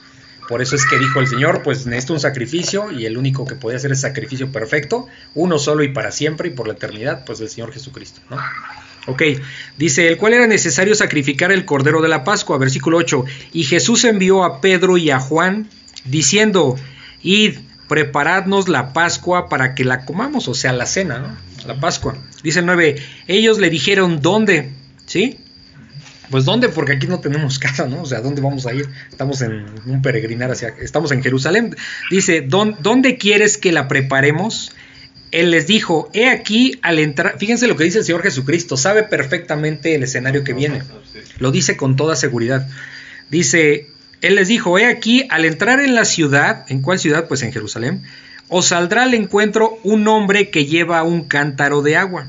Por 0.49 0.63
eso 0.63 0.77
es 0.77 0.87
que 0.87 0.97
dijo 0.97 1.19
el 1.19 1.27
Señor, 1.27 1.63
pues 1.65 1.87
necesito 1.87 2.13
un 2.13 2.21
sacrificio 2.21 2.93
y 2.93 3.05
el 3.07 3.19
único 3.19 3.45
que 3.47 3.57
podía 3.57 3.79
hacer 3.79 3.91
es 3.91 4.01
sacrificio 4.03 4.53
perfecto, 4.53 5.09
uno 5.35 5.59
solo 5.59 5.83
y 5.83 5.89
para 5.89 6.13
siempre 6.13 6.49
y 6.49 6.53
por 6.53 6.69
la 6.69 6.75
eternidad, 6.75 7.25
pues 7.25 7.41
el 7.41 7.49
Señor 7.49 7.73
Jesucristo, 7.73 8.21
¿no? 8.31 8.37
Ok, 9.07 9.23
dice, 9.79 10.09
el 10.09 10.17
cual 10.17 10.35
era 10.35 10.47
necesario 10.47 10.95
sacrificar 10.95 11.53
el 11.53 11.65
cordero 11.65 12.03
de 12.03 12.09
la 12.09 12.25
Pascua, 12.25 12.59
versículo 12.59 12.99
8. 12.99 13.25
Y 13.53 13.65
Jesús 13.65 14.05
envió 14.05 14.43
a 14.45 14.61
Pedro 14.61 14.97
y 14.99 15.11
a 15.11 15.21
Juan 15.21 15.69
diciendo, 16.05 16.77
id, 17.23 17.59
preparadnos 17.89 18.69
la 18.69 18.93
Pascua 18.93 19.49
para 19.49 19.75
que 19.77 19.85
la 19.85 20.05
comamos, 20.05 20.49
o 20.49 20.55
sea, 20.55 20.73
la 20.73 20.87
cena, 20.87 21.19
¿no? 21.21 21.37
La 21.67 21.79
Pascua. 21.81 22.17
Dice 22.43 22.59
el 22.61 22.67
9, 22.67 22.97
ellos 23.29 23.59
le 23.59 23.71
dijeron, 23.71 24.21
¿dónde? 24.21 24.71
¿Sí? 25.07 25.39
Pues 26.31 26.45
dónde, 26.45 26.69
porque 26.69 26.93
aquí 26.95 27.07
no 27.07 27.21
tenemos 27.21 27.59
casa, 27.61 27.87
¿no? 27.87 28.03
O 28.03 28.07
sea, 28.07 28.21
¿dónde 28.21 28.41
vamos 28.41 28.67
a 28.67 28.75
ir? 28.75 28.89
Estamos 29.09 29.41
en 29.43 29.67
un 29.87 30.03
peregrinar 30.03 30.51
hacia, 30.51 30.75
estamos 30.81 31.13
en 31.13 31.23
Jerusalén. 31.23 31.77
Dice, 32.11 32.43
"¿Dón- 32.43 32.77
¿dónde 32.81 33.17
quieres 33.19 33.57
que 33.57 33.71
la 33.71 33.87
preparemos? 33.87 34.73
Él 35.33 35.51
les 35.51 35.67
dijo, 35.67 36.09
he 36.13 36.29
aquí 36.29 36.79
al 36.83 36.99
entrar, 36.99 37.37
fíjense 37.39 37.67
lo 37.67 37.77
que 37.77 37.85
dice 37.85 37.99
el 37.99 38.05
Señor 38.05 38.23
Jesucristo, 38.23 38.77
sabe 38.77 39.03
perfectamente 39.03 39.95
el 39.95 40.03
escenario 40.05 40.45
que 40.45 40.53
viene, 40.53 40.83
lo 41.39 41.51
dice 41.51 41.77
con 41.77 41.97
toda 41.97 42.17
seguridad. 42.17 42.67
Dice, 43.31 43.89
Él 44.23 44.37
les 44.37 44.49
dijo, 44.49 44.79
he 44.79 44.87
aquí 44.87 45.27
al 45.31 45.45
entrar 45.45 45.81
en 45.81 45.95
la 45.95 46.05
ciudad, 46.05 46.65
¿en 46.69 46.81
cuál 46.81 46.99
ciudad? 46.99 47.27
Pues 47.29 47.43
en 47.43 47.53
Jerusalén, 47.53 48.03
os 48.49 48.67
saldrá 48.67 49.03
al 49.03 49.15
encuentro 49.15 49.79
un 49.83 50.07
hombre 50.09 50.51
que 50.51 50.65
lleva 50.67 51.03
un 51.03 51.25
cántaro 51.25 51.83
de 51.83 51.97
agua. 51.97 52.29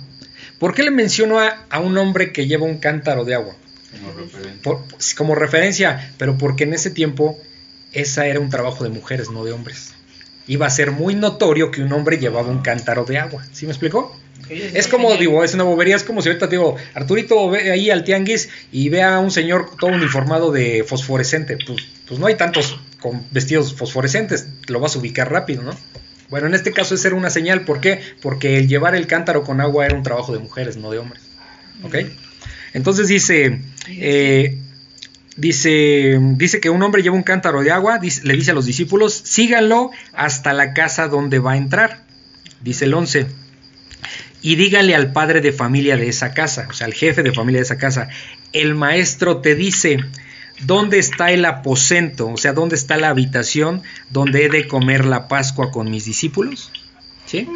¿Por 0.57 0.73
qué 0.73 0.81
le 0.81 0.89
menciono 0.91 1.39
a, 1.39 1.65
a 1.69 1.79
un 1.79 1.97
hombre 1.99 2.31
que 2.33 2.47
lleva 2.47 2.65
un 2.65 2.79
cántaro 2.79 3.23
de 3.25 3.35
agua? 3.35 3.55
Como 3.91 4.11
referente. 4.19 4.59
Por- 4.63 4.83
como 5.15 5.35
referencia, 5.35 6.11
pero 6.17 6.37
porque 6.39 6.63
en 6.63 6.73
ese 6.73 6.89
tiempo 6.89 7.39
esa 7.93 8.25
era 8.25 8.39
un 8.39 8.49
trabajo 8.49 8.83
de 8.83 8.89
mujeres, 8.89 9.29
no 9.29 9.45
de 9.45 9.51
hombres. 9.51 9.93
Iba 10.47 10.67
a 10.67 10.69
ser 10.69 10.91
muy 10.91 11.15
notorio 11.15 11.71
que 11.71 11.81
un 11.81 11.91
hombre 11.93 12.17
llevaba 12.17 12.49
un 12.49 12.61
cántaro 12.61 13.05
de 13.05 13.17
agua. 13.17 13.45
¿Sí 13.51 13.65
me 13.65 13.71
explicó? 13.71 14.15
Es 14.49 14.87
como, 14.87 15.13
digo, 15.17 15.43
es 15.43 15.53
una 15.53 15.63
bobería, 15.63 15.95
es 15.95 16.03
como 16.03 16.21
si 16.21 16.29
ahorita 16.29 16.47
digo, 16.47 16.77
Arturito 16.93 17.49
ve 17.49 17.71
ahí 17.71 17.89
al 17.89 18.03
tianguis 18.03 18.49
y 18.71 18.87
ve 18.89 19.03
a 19.03 19.19
un 19.19 19.31
señor 19.31 19.71
todo 19.77 19.91
uniformado 19.91 20.51
de 20.51 20.85
fosforescente. 20.87 21.57
Pues, 21.65 21.79
pues 22.07 22.19
no 22.19 22.27
hay 22.27 22.35
tantos 22.35 22.79
con 23.01 23.23
vestidos 23.31 23.73
fosforescentes, 23.75 24.47
lo 24.67 24.79
vas 24.79 24.95
a 24.95 24.99
ubicar 24.99 25.31
rápido, 25.31 25.63
¿no? 25.63 25.71
Bueno, 26.29 26.47
en 26.47 26.55
este 26.55 26.71
caso 26.71 26.95
esa 26.95 27.09
era 27.09 27.17
una 27.17 27.29
señal, 27.29 27.65
¿por 27.65 27.79
qué? 27.79 28.01
Porque 28.21 28.57
el 28.57 28.67
llevar 28.67 28.95
el 28.95 29.07
cántaro 29.07 29.43
con 29.43 29.61
agua 29.61 29.85
era 29.85 29.95
un 29.95 30.03
trabajo 30.03 30.33
de 30.33 30.39
mujeres, 30.39 30.77
no 30.77 30.91
de 30.91 30.99
hombres. 30.99 31.23
¿Ok? 31.83 31.95
Entonces 32.73 33.07
dice, 33.07 33.61
eh, 33.87 34.57
dice, 35.37 36.19
dice 36.35 36.59
que 36.59 36.69
un 36.69 36.83
hombre 36.83 37.01
lleva 37.03 37.15
un 37.15 37.23
cántaro 37.23 37.61
de 37.61 37.71
agua, 37.71 37.99
dice- 37.99 38.23
le 38.25 38.33
dice 38.35 38.51
a 38.51 38.53
los 38.53 38.65
discípulos, 38.65 39.13
síganlo 39.13 39.91
hasta 40.13 40.53
la 40.53 40.73
casa 40.73 41.07
donde 41.07 41.39
va 41.39 41.53
a 41.53 41.57
entrar. 41.57 42.03
Dice 42.61 42.85
el 42.85 42.93
11. 42.93 43.27
Y 44.41 44.55
dígale 44.55 44.95
al 44.95 45.13
padre 45.13 45.41
de 45.41 45.51
familia 45.51 45.97
de 45.97 46.09
esa 46.09 46.33
casa, 46.33 46.67
o 46.69 46.73
sea, 46.73 46.85
al 46.87 46.93
jefe 46.93 47.23
de 47.23 47.31
familia 47.33 47.59
de 47.59 47.65
esa 47.65 47.77
casa, 47.77 48.09
el 48.53 48.75
maestro 48.75 49.37
te 49.41 49.55
dice, 49.55 49.97
¿dónde 50.65 50.99
está 50.99 51.31
el 51.31 51.43
aposento? 51.45 52.27
O 52.27 52.37
sea, 52.37 52.53
¿dónde 52.53 52.75
está 52.75 52.97
la 52.97 53.09
habitación 53.09 53.81
donde 54.09 54.45
he 54.45 54.49
de 54.49 54.67
comer 54.67 55.05
la 55.05 55.27
Pascua 55.27 55.71
con 55.71 55.89
mis 55.89 56.05
discípulos? 56.05 56.71
¿Sí? 57.25 57.47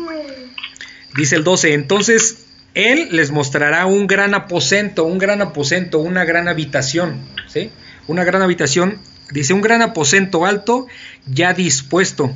Dice 1.15 1.35
el 1.35 1.43
12, 1.43 1.73
entonces 1.73 2.45
él 2.73 3.09
les 3.11 3.31
mostrará 3.31 3.85
un 3.85 4.07
gran 4.07 4.33
aposento, 4.33 5.03
un 5.03 5.17
gran 5.17 5.41
aposento, 5.41 5.99
una 5.99 6.23
gran 6.23 6.47
habitación, 6.47 7.19
¿sí? 7.47 7.69
Una 8.07 8.23
gran 8.23 8.41
habitación, 8.41 8.97
dice 9.31 9.53
un 9.53 9.61
gran 9.61 9.81
aposento 9.81 10.45
alto 10.45 10.87
ya 11.27 11.53
dispuesto, 11.53 12.31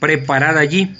preparada 0.00 0.60
allí. 0.60 0.96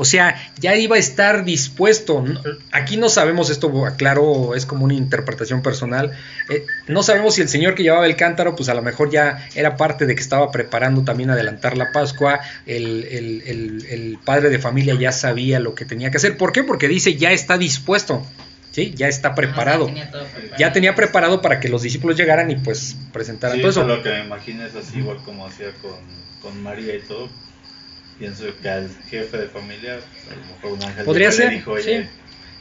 O 0.00 0.04
sea, 0.04 0.36
ya 0.60 0.76
iba 0.76 0.94
a 0.94 0.98
estar 1.00 1.44
dispuesto. 1.44 2.24
Aquí 2.70 2.96
no 2.96 3.08
sabemos, 3.08 3.50
esto 3.50 3.84
aclaro, 3.84 4.54
es 4.54 4.64
como 4.64 4.84
una 4.84 4.94
interpretación 4.94 5.60
personal. 5.60 6.12
eh, 6.48 6.64
no 6.86 7.02
sabemos 7.02 7.34
si 7.34 7.42
el 7.42 7.48
señor 7.48 7.74
que 7.74 7.82
llevaba 7.82 8.06
el 8.06 8.14
cántaro, 8.14 8.54
pues 8.54 8.68
a 8.68 8.74
lo 8.74 8.82
mejor 8.82 9.10
ya 9.10 9.48
era 9.56 9.76
parte 9.76 10.06
de 10.06 10.14
que 10.14 10.20
estaba 10.20 10.52
preparando 10.52 11.02
también 11.02 11.30
adelantar 11.30 11.76
la 11.76 11.90
Pascua. 11.90 12.38
El, 12.64 13.04
el- 13.10 13.42
el- 13.44 13.86
el 13.90 14.18
padre 14.24 14.50
de 14.50 14.60
familia 14.60 14.94
ya 14.94 15.10
sabía 15.10 15.58
lo 15.58 15.74
que 15.74 15.84
tenía 15.84 16.12
que 16.12 16.18
hacer. 16.18 16.36
¿Por 16.36 16.52
qué? 16.52 16.62
Porque 16.62 16.86
dice 16.86 17.16
ya 17.16 17.32
está 17.32 17.58
dispuesto. 17.58 18.24
¿Sí? 18.70 18.92
Ya 18.94 19.08
está 19.08 19.34
preparado. 19.34 19.86
Ya 19.88 19.94
tenía 19.94 20.10
todo 20.12 20.24
preparado. 20.26 20.56
Ya 20.58 20.72
tenía 20.72 20.94
preparado 20.94 21.42
para 21.42 21.58
que 21.58 21.68
los 21.68 21.82
discípulos 21.82 22.16
llegaran 22.16 22.48
y 22.52 22.56
pues 22.56 22.94
presentaran 23.12 23.56
Sí, 23.56 23.62
todo 23.62 23.70
eso 23.72 23.80
eso. 23.82 23.90
es 23.90 23.96
lo 23.96 24.02
que 24.04 24.10
me 24.10 24.24
imagino 24.26 24.64
es 24.64 24.76
así, 24.76 24.98
igual 24.98 25.18
como 25.24 25.44
hacía 25.46 25.72
con, 25.82 25.98
con 26.40 26.62
María 26.62 26.94
y 26.94 27.00
todo. 27.00 27.28
Pienso 28.18 28.44
que 28.60 28.68
al 28.68 28.88
jefe 29.10 29.36
de 29.36 29.46
familia, 29.48 29.94
a 29.94 30.34
lo 30.34 30.54
mejor 30.54 30.72
un 30.72 30.82
ángel 30.82 31.04
Podría 31.04 31.30
ser, 31.30 31.50
le 31.50 31.56
dijo, 31.58 31.72
oye, 31.72 32.02
sí. 32.02 32.08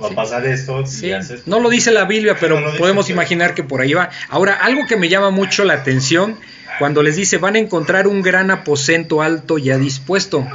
va 0.01 0.07
a 0.07 0.11
pasar 0.11 0.45
esto, 0.45 0.85
Sí, 0.85 1.11
haces- 1.11 1.43
no 1.47 1.59
lo 1.59 1.69
dice 1.69 1.91
la 1.91 2.05
Biblia, 2.05 2.37
pero 2.39 2.55
No 2.55 2.61
lo 2.61 2.67
dice, 2.67 2.79
podemos 2.79 3.09
imaginar 3.09 3.55
que 3.55 3.63
por 3.63 3.81
ahí 3.81 3.93
va. 3.93 4.09
Ahora, 4.29 4.53
algo 4.53 4.85
que 4.87 4.97
me 4.97 5.09
llama 5.09 5.31
mucho 5.31 5.63
la 5.63 5.73
atención, 5.73 6.37
cuando 6.79 7.01
les 7.01 7.15
dice, 7.15 7.37
van 7.37 7.55
a 7.55 7.59
encontrar 7.59 8.07
un 8.07 8.21
gran 8.21 8.51
aposento 8.51 9.21
alto 9.23 9.57
ya 9.57 9.77
dispuesto. 9.79 10.47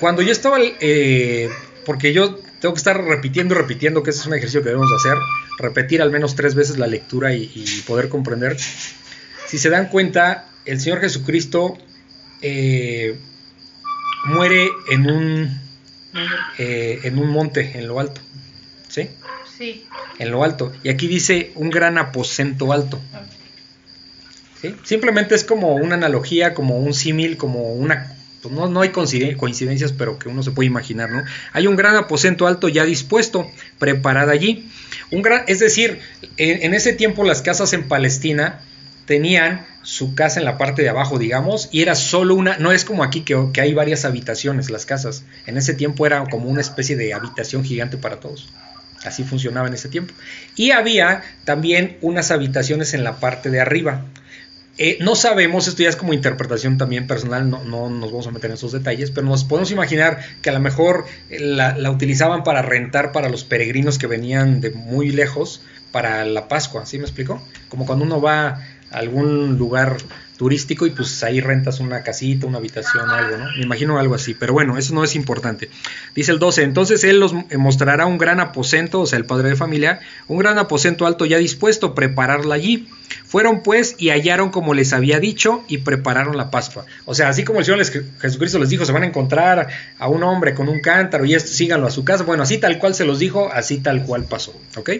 Cuando 0.00 0.20
yo 0.22 0.32
estaba, 0.32 0.58
eh, 0.60 1.48
porque 1.86 2.12
yo 2.12 2.34
tengo 2.60 2.74
que 2.74 2.78
estar 2.78 3.00
repitiendo 3.04 3.54
repitiendo, 3.54 4.02
que 4.02 4.10
ese 4.10 4.20
es 4.20 4.26
un 4.26 4.34
ejercicio 4.34 4.62
que 4.62 4.70
debemos 4.70 4.90
hacer, 4.98 5.16
repetir 5.58 6.02
al 6.02 6.10
menos 6.10 6.34
tres 6.34 6.56
veces 6.56 6.78
la 6.78 6.88
lectura 6.88 7.32
y, 7.34 7.52
y 7.54 7.82
poder 7.86 8.08
comprender. 8.08 8.56
Si 9.46 9.58
se 9.58 9.70
dan 9.70 9.86
cuenta, 9.88 10.48
el 10.64 10.80
Señor 10.80 11.00
Jesucristo 11.00 11.78
eh, 12.42 13.16
muere 14.24 14.68
en 14.90 15.10
un, 15.10 15.60
eh, 16.58 17.00
en 17.04 17.18
un 17.18 17.30
monte, 17.30 17.72
en 17.78 17.86
lo 17.88 18.00
alto. 18.00 18.20
¿Sí? 18.88 19.08
Sí. 19.58 19.86
en 20.18 20.30
lo 20.30 20.42
alto. 20.44 20.72
Y 20.82 20.88
aquí 20.88 21.06
dice 21.08 21.52
un 21.54 21.70
gran 21.70 21.96
aposento 21.98 22.72
alto. 22.72 23.00
¿sí? 24.60 24.74
Simplemente 24.84 25.34
es 25.34 25.44
como 25.44 25.74
una 25.74 25.94
analogía, 25.94 26.54
como 26.54 26.78
un 26.78 26.94
símil, 26.94 27.36
como 27.36 27.72
una... 27.72 28.16
pues 28.42 28.52
no, 28.54 28.68
no 28.68 28.80
hay 28.82 28.90
coinciden- 28.90 29.36
coincidencias, 29.36 29.92
pero 29.92 30.18
que 30.18 30.28
uno 30.28 30.42
se 30.42 30.50
puede 30.52 30.66
imaginar, 30.66 31.10
¿no? 31.10 31.24
Hay 31.52 31.66
un 31.66 31.76
gran 31.76 31.96
aposento 31.96 32.46
alto 32.46 32.68
ya 32.68 32.84
dispuesto, 32.84 33.50
preparado 33.78 34.30
allí. 34.30 34.68
Un 35.10 35.22
gran, 35.22 35.44
es 35.46 35.58
decir, 35.60 36.00
en, 36.36 36.62
en 36.62 36.74
ese 36.74 36.92
tiempo 36.92 37.24
las 37.24 37.42
casas 37.42 37.72
en 37.72 37.86
Palestina 37.88 38.60
tenían 39.06 39.66
su 39.82 40.14
casa 40.14 40.40
en 40.40 40.46
la 40.46 40.56
parte 40.58 40.82
de 40.82 40.88
abajo, 40.88 41.18
digamos, 41.18 41.68
y 41.70 41.82
era 41.82 41.94
solo 41.94 42.34
una, 42.34 42.56
no 42.58 42.72
es 42.72 42.84
como 42.84 43.04
aquí 43.04 43.20
que, 43.20 43.60
hay 43.60 43.74
varias 43.74 44.04
habitaciones, 44.04 44.70
las 44.70 44.86
casas. 44.86 45.24
En 45.46 45.56
ese 45.56 45.74
tiempo 45.74 46.06
era 46.06 46.24
como 46.24 46.48
una 46.48 46.62
especie 46.62 46.96
de 46.96 47.12
habitación 47.12 47.64
gigante 47.64 47.96
para 47.96 48.20
todos. 48.20 48.48
Así 49.04 49.22
funcionaba 49.22 49.68
en 49.68 49.74
ese 49.74 49.90
tiempo. 49.90 50.14
Y 50.56 50.70
había 50.70 51.22
también 51.44 51.98
unas 52.00 52.30
habitaciones 52.30 52.94
en 52.94 53.04
la 53.04 53.20
parte 53.20 53.50
de 53.50 53.60
arriba. 53.60 54.06
Eh, 54.78 54.96
no 55.00 55.14
sabemos, 55.14 55.68
esto 55.68 55.82
ya 55.82 55.88
es 55.90 55.96
como 55.96 56.14
interpretación 56.14 56.78
también 56.78 57.06
personal, 57.06 57.48
no, 57.48 57.62
no 57.62 57.90
nos 57.90 58.10
vamos 58.10 58.26
a 58.26 58.32
meter 58.32 58.50
en 58.50 58.54
esos 58.54 58.72
detalles, 58.72 59.12
pero 59.12 59.24
nos 59.24 59.44
podemos 59.44 59.70
imaginar 59.70 60.18
que 60.42 60.50
a 60.50 60.52
lo 60.52 60.58
mejor 60.58 61.04
eh, 61.30 61.38
la, 61.38 61.78
la 61.78 61.92
utilizaban 61.92 62.42
para 62.42 62.60
rentar 62.60 63.12
para 63.12 63.28
los 63.28 63.44
peregrinos 63.44 63.98
que 63.98 64.08
venían 64.08 64.60
de 64.60 64.70
muy 64.70 65.10
lejos 65.10 65.60
para 65.94 66.24
la 66.24 66.48
Pascua, 66.48 66.86
¿sí 66.86 66.98
me 66.98 67.04
explico? 67.04 67.40
Como 67.68 67.86
cuando 67.86 68.04
uno 68.04 68.20
va 68.20 68.60
algún 68.94 69.58
lugar 69.58 69.96
turístico 70.36 70.86
y 70.86 70.90
pues 70.90 71.22
ahí 71.22 71.40
rentas 71.40 71.80
una 71.80 72.02
casita, 72.02 72.46
una 72.46 72.58
habitación 72.58 73.08
algo, 73.08 73.36
¿no? 73.38 73.44
Me 73.56 73.62
imagino 73.62 73.98
algo 73.98 74.14
así, 74.14 74.34
pero 74.34 74.52
bueno, 74.52 74.76
eso 74.76 74.94
no 74.94 75.04
es 75.04 75.14
importante. 75.14 75.70
Dice 76.14 76.32
el 76.32 76.38
12, 76.38 76.62
entonces 76.62 77.04
él 77.04 77.20
los 77.20 77.34
mostrará 77.56 78.06
un 78.06 78.18
gran 78.18 78.40
aposento, 78.40 79.00
o 79.00 79.06
sea, 79.06 79.18
el 79.18 79.26
padre 79.26 79.50
de 79.50 79.56
familia, 79.56 80.00
un 80.26 80.38
gran 80.38 80.58
aposento 80.58 81.06
alto 81.06 81.24
ya 81.24 81.38
dispuesto, 81.38 81.94
prepararla 81.94 82.54
allí. 82.54 82.88
Fueron 83.26 83.62
pues 83.62 83.94
y 83.98 84.10
hallaron 84.10 84.50
como 84.50 84.74
les 84.74 84.92
había 84.92 85.20
dicho 85.20 85.62
y 85.68 85.78
prepararon 85.78 86.36
la 86.36 86.50
Pascua. 86.50 86.84
O 87.04 87.14
sea, 87.14 87.28
así 87.28 87.44
como 87.44 87.60
el 87.60 87.64
Señor 87.64 87.84
Jesucristo 88.20 88.58
les 88.58 88.70
dijo, 88.70 88.84
se 88.84 88.92
van 88.92 89.04
a 89.04 89.06
encontrar 89.06 89.68
a 89.98 90.08
un 90.08 90.22
hombre 90.24 90.54
con 90.54 90.68
un 90.68 90.80
cántaro 90.80 91.24
y 91.24 91.34
esto, 91.34 91.52
síganlo 91.52 91.86
a 91.86 91.90
su 91.90 92.04
casa. 92.04 92.24
Bueno, 92.24 92.42
así 92.42 92.58
tal 92.58 92.78
cual 92.78 92.94
se 92.94 93.04
los 93.04 93.18
dijo, 93.18 93.50
así 93.52 93.78
tal 93.78 94.04
cual 94.04 94.24
pasó. 94.24 94.54
¿Ok? 94.76 94.90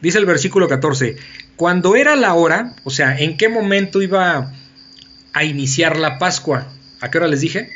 Dice 0.00 0.18
el 0.18 0.26
versículo 0.26 0.66
14, 0.68 1.16
cuando 1.60 1.94
era 1.94 2.16
la 2.16 2.32
hora, 2.32 2.72
o 2.84 2.90
sea, 2.90 3.18
¿en 3.18 3.36
qué 3.36 3.50
momento 3.50 4.00
iba 4.00 4.50
a 5.34 5.44
iniciar 5.44 5.98
la 5.98 6.18
Pascua? 6.18 6.68
¿A 7.02 7.10
qué 7.10 7.18
hora 7.18 7.28
les 7.28 7.42
dije? 7.42 7.68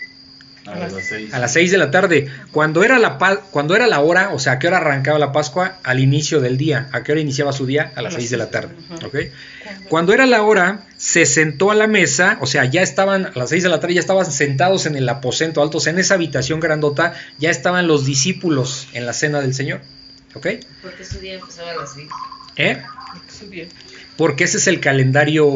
a 0.64 0.74
las 0.78 0.94
seis. 1.06 1.34
A 1.34 1.38
las 1.38 1.52
6 1.52 1.70
de 1.70 1.76
la 1.76 1.90
tarde. 1.90 2.26
Cuando 2.50 2.82
era 2.82 2.98
la 2.98 3.18
pa- 3.18 3.36
cuando 3.50 3.76
era 3.76 3.86
la 3.86 4.00
hora, 4.00 4.30
o 4.32 4.38
sea, 4.38 4.52
¿a 4.54 4.58
qué 4.58 4.68
hora 4.68 4.78
arrancaba 4.78 5.18
la 5.18 5.30
Pascua? 5.32 5.76
Al 5.82 6.00
inicio 6.00 6.40
del 6.40 6.56
día. 6.56 6.88
¿A 6.92 7.02
qué 7.02 7.12
hora 7.12 7.20
iniciaba 7.20 7.52
su 7.52 7.66
día? 7.66 7.92
A 7.94 8.00
las 8.00 8.14
las 8.14 8.22
6 8.22 8.30
de 8.30 8.36
la 8.38 8.50
tarde. 8.50 8.74
ajá. 8.96 9.06
¿ok? 9.06 9.16
Cuando 9.90 10.14
era 10.14 10.24
la 10.24 10.40
hora, 10.40 10.80
se 10.96 11.26
sentó 11.26 11.70
a 11.70 11.74
la 11.74 11.86
mesa, 11.86 12.38
o 12.40 12.46
sea, 12.46 12.64
ya 12.64 12.80
estaban, 12.80 13.26
a 13.26 13.32
las 13.34 13.50
6 13.50 13.62
de 13.64 13.68
la 13.68 13.80
tarde 13.80 13.92
ya 13.96 14.00
estaban 14.00 14.24
sentados 14.32 14.86
en 14.86 14.96
el 14.96 15.06
aposento 15.10 15.62
alto, 15.62 15.76
o 15.76 15.80
sea, 15.82 15.92
en 15.92 15.98
esa 15.98 16.14
habitación 16.14 16.58
grandota, 16.60 17.12
ya 17.38 17.50
estaban 17.50 17.86
los 17.86 18.06
discípulos 18.06 18.88
en 18.94 19.04
la 19.04 19.12
cena 19.12 19.42
del 19.42 19.52
Señor. 19.52 19.82
¿Ok? 20.32 20.46
Porque 20.80 21.04
su 21.04 21.20
día 21.20 21.34
empezaba 21.34 21.72
a 21.72 21.76
las 21.76 21.92
6. 21.92 22.08
¿Eh? 22.56 22.82
Porque 24.16 24.44
ese 24.44 24.58
es 24.58 24.66
el 24.66 24.80
calendario 24.80 25.46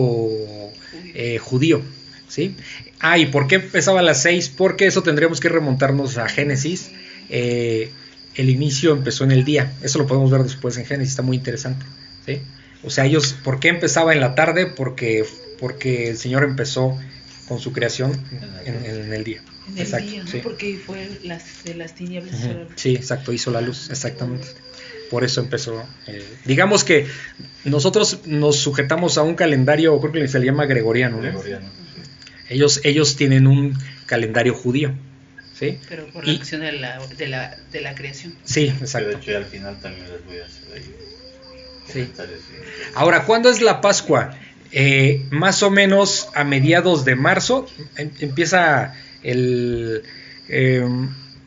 eh, 1.15 1.39
judío. 1.39 1.83
¿sí? 2.29 2.55
Ah, 3.01 3.19
¿y 3.19 3.27
por 3.27 3.47
qué 3.47 3.57
empezaba 3.57 4.01
a 4.01 4.03
las 4.03 4.23
6? 4.23 4.51
Porque 4.57 4.87
eso 4.87 5.03
tendríamos 5.03 5.41
que 5.41 5.49
remontarnos 5.49 6.19
a 6.19 6.29
Génesis. 6.29 6.91
Eh, 7.31 7.91
el 8.35 8.51
inicio 8.51 8.93
empezó 8.93 9.25
en 9.25 9.33
el 9.33 9.45
día. 9.45 9.73
Eso 9.83 9.99
lo 9.99 10.07
podemos 10.07 10.31
ver 10.31 10.43
después 10.43 10.77
en 10.77 10.87
Génesis, 10.87 11.13
está 11.13 11.23
muy 11.23 11.37
interesante. 11.37 11.85
¿sí? 12.27 12.41
O 12.83 12.91
sea, 12.91 13.05
ellos, 13.07 13.35
¿por 13.45 13.61
qué 13.61 13.69
empezaba 13.69 14.13
en 14.13 14.21
la 14.21 14.35
tarde? 14.35 14.67
Porque, 14.67 15.25
porque 15.59 16.11
el 16.11 16.19
Señor 16.19 16.45
empezó 16.45 16.99
con 17.49 17.59
su 17.59 17.73
creación 17.73 18.13
en, 18.65 18.85
en 18.85 19.13
el 19.13 19.25
día. 19.25 19.43
En 19.69 19.75
el 19.75 19.83
Exacto, 19.83 20.11
día, 20.11 20.25
¿no? 20.25 20.31
sí. 20.31 20.41
Porque 20.43 20.79
fue 20.85 21.09
las, 21.25 21.65
de 21.65 21.75
las 21.75 21.95
tinieblas. 21.95 22.37
Sí, 22.77 22.95
exacto, 22.95 23.33
hizo 23.33 23.51
la 23.51 23.61
luz, 23.61 23.91
exactamente. 23.91 24.49
Por 25.11 25.25
eso 25.25 25.41
empezó. 25.41 25.85
eh, 26.07 26.23
digamos 26.45 26.85
que 26.85 27.07
nosotros 27.65 28.21
nos 28.27 28.57
sujetamos 28.57 29.17
a 29.19 29.23
un 29.23 29.35
calendario, 29.35 29.99
creo 30.01 30.13
que 30.13 30.29
se 30.29 30.39
le 30.39 30.47
llama 30.47 30.67
gregoriano, 30.67 31.17
¿no? 31.17 31.23
Gregoriano, 31.23 31.67
sí. 31.95 32.03
Ellos, 32.55 32.81
ellos 32.85 33.17
tienen 33.17 33.47
un 33.47 33.77
calendario 34.07 34.55
judío. 34.55 34.93
¿sí? 35.59 35.79
Pero 35.89 36.07
por 36.13 36.25
Y- 36.29 36.35
la 36.35 36.39
acción 36.39 36.61
de 36.61 36.73
la, 36.73 37.05
de 37.07 37.27
la, 37.27 37.57
de 37.73 37.81
la 37.81 37.95
creación. 37.97 38.33
Sí, 38.45 38.67
Que 38.67 38.73
de 38.75 38.79
exacto. 38.79 39.11
hecho 39.19 39.37
al 39.37 39.45
final 39.47 39.81
también 39.81 40.07
les 40.09 40.25
voy 40.25 40.39
a 40.39 40.45
hacer 40.45 40.63
ahí 40.75 40.83
Sí. 41.87 41.93
comentarios. 41.93 42.41
Ahora, 42.95 43.25
¿cuándo 43.25 43.51
es 43.51 43.61
la 43.61 43.81
Pascua? 43.81 44.37
Eh, 44.71 45.27
más 45.31 45.63
o 45.63 45.71
menos 45.71 46.29
a 46.35 46.45
mediados 46.45 47.05
de 47.05 47.17
marzo 47.17 47.67
em- 47.97 48.11
empieza 48.21 48.95
el... 49.23 50.03
eh, 50.49 50.87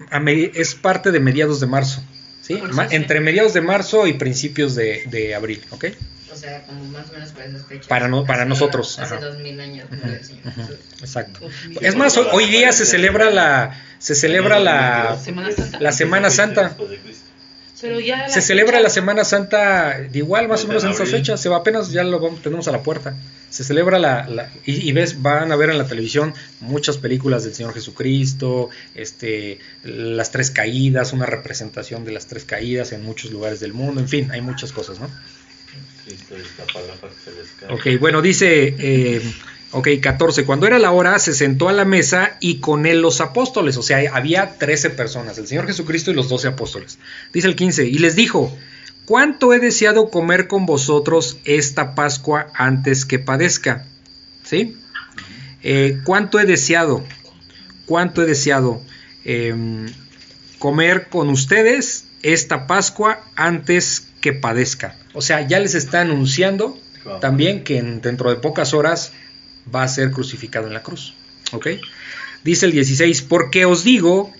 a 0.09 0.19
es 0.29 0.75
parte 0.75 1.11
de 1.11 1.19
mediados 1.21 1.59
de 1.61 1.67
marzo, 1.67 2.03
¿sí? 2.41 2.55
Por. 2.55 2.93
Entre 2.93 3.19
mediados 3.19 3.53
de 3.53 3.61
marzo 3.61 4.07
y 4.07 4.13
principios 4.13 4.75
de, 4.75 5.03
de 5.07 5.35
abril, 5.35 5.63
¿ok? 5.71 5.85
O 6.31 6.35
sea, 6.35 6.63
como 6.65 6.83
más 6.85 7.09
o 7.09 7.13
menos 7.13 7.29
para 7.31 7.45
esas 7.45 7.65
fechas. 7.65 7.87
Para 7.87 8.07
no- 8.07 8.25
para 8.25 8.41
Hace- 8.43 8.49
nosotros, 8.49 8.97
Hace 8.99 9.15
ajá. 9.15 9.25
dos 9.25 9.37
mil 9.39 9.59
años, 9.59 9.85
Señor. 10.21 10.77
Exacto. 11.01 11.49
Es 11.81 11.95
más, 11.95 12.15
hoy, 12.17 12.27
hoy 12.31 12.45
día 12.47 12.71
se 12.71 12.85
celebra 12.85 13.29
la 13.31 13.77
se 13.99 14.15
celebra 14.15 14.59
la 14.59 15.17
Semana 15.23 15.51
Santa. 15.51 15.79
la 15.79 15.91
Semana 15.91 16.29
Santa. 16.31 16.77
Pero 17.81 17.99
ya 17.99 18.29
Se 18.29 18.41
celebra 18.41 18.73
fecha- 18.77 18.83
la 18.83 18.89
Semana 18.91 19.23
Santa 19.25 19.99
de 19.99 20.17
igual, 20.19 20.47
más 20.47 20.63
o 20.63 20.67
menos 20.67 20.83
en 20.83 20.91
esa 20.91 21.05
fecha. 21.05 21.35
Se 21.35 21.49
va 21.49 21.57
apenas, 21.57 21.91
ya 21.91 22.03
lo 22.03 22.19
vamos- 22.19 22.41
tenemos 22.41 22.67
a 22.67 22.71
la 22.71 22.81
puerta. 22.83 23.15
Se 23.51 23.63
celebra 23.63 23.99
la, 23.99 24.27
la- 24.27 24.49
y, 24.65 24.89
y 24.89 24.91
ves, 24.93 25.21
van 25.21 25.51
a 25.51 25.55
ver 25.55 25.69
en 25.69 25.77
la 25.77 25.85
televisión 25.85 26.33
muchas 26.61 26.97
películas 26.97 27.43
del 27.43 27.53
Señor 27.53 27.73
Jesucristo, 27.75 28.69
este, 28.95 29.59
las 29.83 30.31
tres 30.31 30.49
caídas, 30.49 31.13
una 31.13 31.27
representación 31.27 32.03
de 32.05 32.13
las 32.13 32.25
tres 32.25 32.45
caídas 32.45 32.91
en 32.93 33.03
muchos 33.03 33.29
lugares 33.31 33.59
del 33.59 33.73
mundo. 33.73 34.01
En 34.01 34.07
fin, 34.09 34.31
hay 34.31 34.41
muchas 34.41 34.71
cosas, 34.71 34.99
¿no? 34.99 35.09
Ok, 37.73 37.99
bueno, 37.99 38.21
dice, 38.21 38.75
eh, 38.79 39.21
ok, 39.71 39.87
14. 40.01 40.45
Cuando 40.45 40.65
era 40.67 40.79
la 40.79 40.91
hora, 40.91 41.19
se 41.19 41.33
sentó 41.33 41.69
a 41.69 41.73
la 41.73 41.85
mesa 41.85 42.37
y 42.39 42.55
con 42.59 42.85
él 42.85 43.01
los 43.01 43.21
apóstoles. 43.21 43.77
O 43.77 43.83
sea, 43.83 43.99
había 44.15 44.57
13 44.57 44.89
personas, 44.91 45.37
el 45.37 45.47
Señor 45.47 45.67
Jesucristo 45.67 46.11
y 46.11 46.13
los 46.13 46.27
12 46.29 46.47
apóstoles. 46.49 46.97
Dice 47.33 47.47
el 47.47 47.55
15, 47.55 47.85
y 47.85 47.99
les 47.99 48.15
dijo, 48.15 48.57
¿cuánto 49.05 49.53
he 49.53 49.59
deseado 49.59 50.09
comer 50.09 50.47
con 50.47 50.65
vosotros 50.65 51.37
esta 51.45 51.95
Pascua 51.95 52.47
antes 52.53 53.05
que 53.05 53.19
padezca? 53.19 53.85
¿Sí? 54.43 54.77
Eh, 55.63 55.99
¿Cuánto 56.03 56.39
he 56.39 56.45
deseado? 56.45 57.03
¿Cuánto 57.85 58.23
he 58.23 58.25
deseado 58.25 58.81
em, 59.25 59.87
comer 60.59 61.07
con 61.09 61.29
ustedes 61.29 62.05
esta 62.23 62.67
Pascua 62.67 63.19
antes 63.35 64.07
que 64.21 64.33
padezca? 64.33 64.95
O 65.13 65.21
sea, 65.21 65.45
ya 65.47 65.59
les 65.59 65.75
está 65.75 66.01
anunciando 66.01 66.77
Wow. 67.03 67.19
también 67.19 67.63
que 67.63 67.77
en- 67.79 67.99
dentro 68.01 68.29
de 68.29 68.35
pocas 68.35 68.73
horas 68.75 69.11
va 69.73 69.81
a 69.83 69.87
ser 69.87 70.11
crucificado 70.11 70.67
en 70.67 70.73
la 70.73 70.83
cruz. 70.83 71.15
¿Ok? 71.51 71.67
Dice 72.43 72.65
el 72.67 72.71
16, 72.71 73.21
porque 73.23 73.65
os 73.65 73.83
digo 73.83 74.31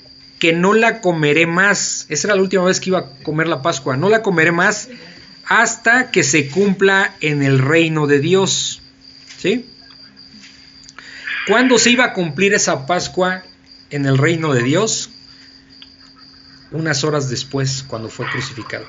que 0.42 0.54
no 0.54 0.74
la 0.74 1.02
comeré 1.02 1.46
más. 1.46 2.08
Esa 2.10 2.28
era 2.28 2.36
la 2.36 2.42
última 2.42 2.64
vez 2.64 2.80
que 2.80 2.90
iba 2.90 2.98
a 3.00 3.06
comer 3.22 3.48
la 3.48 3.62
Pascua. 3.62 3.96
No 3.96 4.10
la 4.10 4.24
comeré 4.24 4.52
más 4.52 4.90
hasta 5.46 6.10
que 6.10 6.24
se 6.24 6.50
cumpla 6.50 7.14
en 7.22 7.44
el 7.44 7.60
reino 7.60 8.08
de 8.08 8.20
Dios. 8.20 8.82
¿Sí? 9.38 9.68
¿Cuándo 11.48 11.78
se 11.78 11.92
iba 11.92 12.06
a 12.06 12.14
cumplir 12.14 12.56
esa 12.56 12.88
Pascua 12.88 13.44
en 13.92 14.08
el 14.08 14.18
reino 14.18 14.52
de 14.56 14.64
Dios? 14.64 15.12
Unas 16.72 17.04
horas 17.04 17.30
después, 17.30 17.84
cuando 17.88 18.10
fue 18.10 18.26
crucificado. 18.26 18.88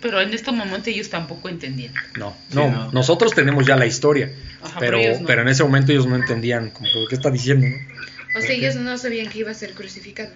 Pero 0.00 0.20
en 0.20 0.32
este 0.34 0.52
momento 0.52 0.88
ellos 0.88 1.10
tampoco 1.10 1.48
entendían. 1.48 1.94
No, 2.16 2.36
Sí, 2.48 2.54
no, 2.54 2.70
no. 2.70 2.92
nosotros 2.92 3.32
tenemos 3.34 3.66
ya 3.66 3.74
la 3.74 3.86
historia, 3.86 4.30
Ajá, 4.62 4.78
pero, 4.78 4.98
pero 4.98 5.08
ellos 5.08 5.20
no. 5.22 5.26
pero 5.26 5.42
en 5.42 5.48
ese 5.48 5.64
momento 5.64 5.90
ellos 5.90 6.06
no 6.06 6.14
entendían 6.14 6.70
como 6.70 6.88
qué 7.08 7.16
está 7.16 7.30
diciendo. 7.30 7.66
¿no? 7.66 7.74
O 8.36 8.40
sea, 8.40 8.50
ellos 8.50 8.76
no 8.76 8.96
sabían 8.98 9.28
que 9.28 9.40
iba 9.40 9.50
a 9.50 9.54
ser 9.54 9.72
crucificado. 9.72 10.30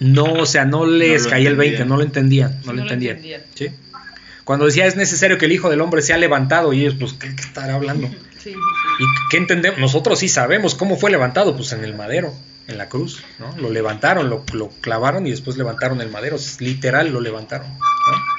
No, 0.00 0.24
o 0.24 0.46
sea, 0.46 0.64
no 0.64 0.86
les 0.86 1.24
No 1.24 1.30
caía 1.30 1.48
el 1.48 1.56
20, 1.56 1.82
entendían. 1.82 1.88
no 1.88 1.96
lo 1.96 2.02
entendían, 2.02 2.50
no 2.50 2.56
lo 2.58 2.66
no 2.66 2.72
lo 2.74 2.82
entendían. 2.82 3.42
¿sí? 3.54 3.68
Cuando 4.44 4.66
decía 4.66 4.86
es 4.86 4.96
necesario 4.96 5.38
que 5.38 5.46
el 5.46 5.52
Hijo 5.52 5.68
del 5.70 5.80
Hombre 5.80 6.02
sea 6.02 6.16
levantado 6.16 6.72
y 6.72 6.80
ellos 6.80 6.96
pues 6.98 7.12
¿qué, 7.14 7.34
qué 7.34 7.42
estará 7.42 7.74
hablando? 7.74 8.08
Sí, 8.38 8.52
sí, 8.52 8.58
¿Y 9.00 9.04
qué 9.30 9.36
entendemos? 9.36 9.80
Nosotros 9.80 10.20
sí 10.20 10.28
sabemos 10.28 10.76
cómo 10.76 10.96
fue 10.96 11.10
levantado, 11.10 11.56
pues 11.56 11.72
en 11.72 11.82
el 11.82 11.94
madero, 11.96 12.32
en 12.68 12.78
la 12.78 12.88
cruz, 12.88 13.24
¿no? 13.40 13.52
Lo 13.58 13.68
levantaron, 13.68 14.30
lo, 14.30 14.44
lo 14.52 14.68
clavaron 14.80 15.26
y 15.26 15.30
después 15.32 15.56
levantaron 15.56 16.00
el 16.00 16.08
madero, 16.08 16.36
es 16.36 16.60
literal 16.60 17.12
lo 17.12 17.20
levantaron, 17.20 17.66
¿no? 17.66 18.37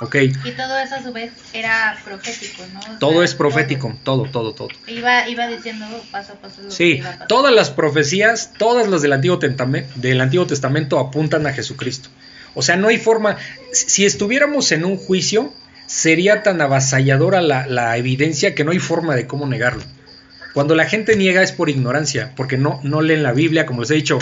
Ok, 0.00 0.14
Y 0.14 0.50
todo 0.52 0.78
eso 0.78 0.94
a 0.94 1.02
su 1.02 1.12
vez 1.12 1.32
era 1.52 1.98
profético, 2.04 2.62
¿no? 2.72 2.78
O 2.94 2.98
todo 2.98 3.14
sea, 3.14 3.24
es 3.24 3.34
profético, 3.34 3.98
todo, 4.04 4.24
todo, 4.30 4.52
todo. 4.54 4.68
Iba, 4.86 5.28
iba 5.28 5.48
diciendo 5.48 5.86
paso 6.12 6.34
a 6.34 6.36
paso 6.36 6.62
lo 6.62 6.68
que 6.68 6.74
Sí, 6.74 6.84
iba 6.98 7.08
a 7.08 7.12
pasar. 7.12 7.26
todas 7.28 7.52
las 7.52 7.70
profecías, 7.70 8.52
todas 8.58 8.86
las 8.88 9.02
del 9.02 9.12
Antiguo, 9.12 9.38
Testamento, 9.40 9.90
del 9.96 10.20
Antiguo 10.20 10.46
Testamento 10.46 11.00
apuntan 11.00 11.46
a 11.48 11.52
Jesucristo. 11.52 12.10
O 12.54 12.62
sea, 12.62 12.76
no 12.76 12.88
hay 12.88 12.98
forma, 12.98 13.36
si 13.72 14.06
estuviéramos 14.06 14.70
en 14.72 14.84
un 14.84 14.96
juicio, 14.96 15.52
sería 15.86 16.42
tan 16.44 16.60
avasalladora 16.60 17.40
la, 17.40 17.66
la 17.66 17.96
evidencia 17.96 18.54
que 18.54 18.62
no 18.64 18.70
hay 18.70 18.78
forma 18.78 19.16
de 19.16 19.26
cómo 19.26 19.46
negarlo. 19.46 19.82
Cuando 20.54 20.74
la 20.74 20.86
gente 20.86 21.14
niega 21.14 21.42
es 21.42 21.52
por 21.52 21.68
ignorancia, 21.70 22.32
porque 22.34 22.56
no, 22.56 22.80
no 22.82 23.00
leen 23.00 23.22
la 23.22 23.32
Biblia, 23.32 23.64
como 23.66 23.82
les 23.82 23.90
he 23.90 23.94
dicho, 23.94 24.18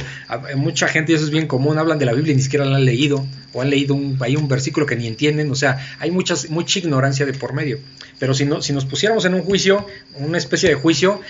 mucha 0.57 0.87
gente, 0.89 1.13
y 1.13 1.15
eso 1.15 1.25
es 1.25 1.31
bien 1.31 1.47
común, 1.47 1.79
hablan 1.79 1.99
de 1.99 2.05
la 2.05 2.13
Biblia 2.13 2.33
y 2.33 2.37
ni 2.37 2.43
siquiera 2.43 2.65
la 2.67 2.77
han 2.77 2.85
leído, 2.85 3.25
o 3.57 3.63
han 3.63 3.71
leído 3.71 3.95
un, 3.95 4.19
hay 4.21 4.37
un 4.37 4.47
versículo 4.49 4.85
que 4.87 4.95
ni 4.97 5.07
entienden, 5.07 5.51
o 5.51 5.55
sea, 5.55 5.97
hay 5.99 6.11
muchas, 6.11 6.51
mucha 6.51 6.79
ignorancia 6.79 7.25
de 7.27 7.33
por 7.33 7.55
medio. 7.55 7.79
Pero 8.19 8.35
si, 8.35 8.45
no, 8.45 8.63
si 8.63 8.73
nos 8.73 8.85
pusiéramos 8.85 9.25
en 9.25 9.35
un 9.35 9.43
juicio, 9.43 9.87
una 10.15 10.39
especie 10.39 10.69
de 10.69 10.75
juicio, 10.75 11.21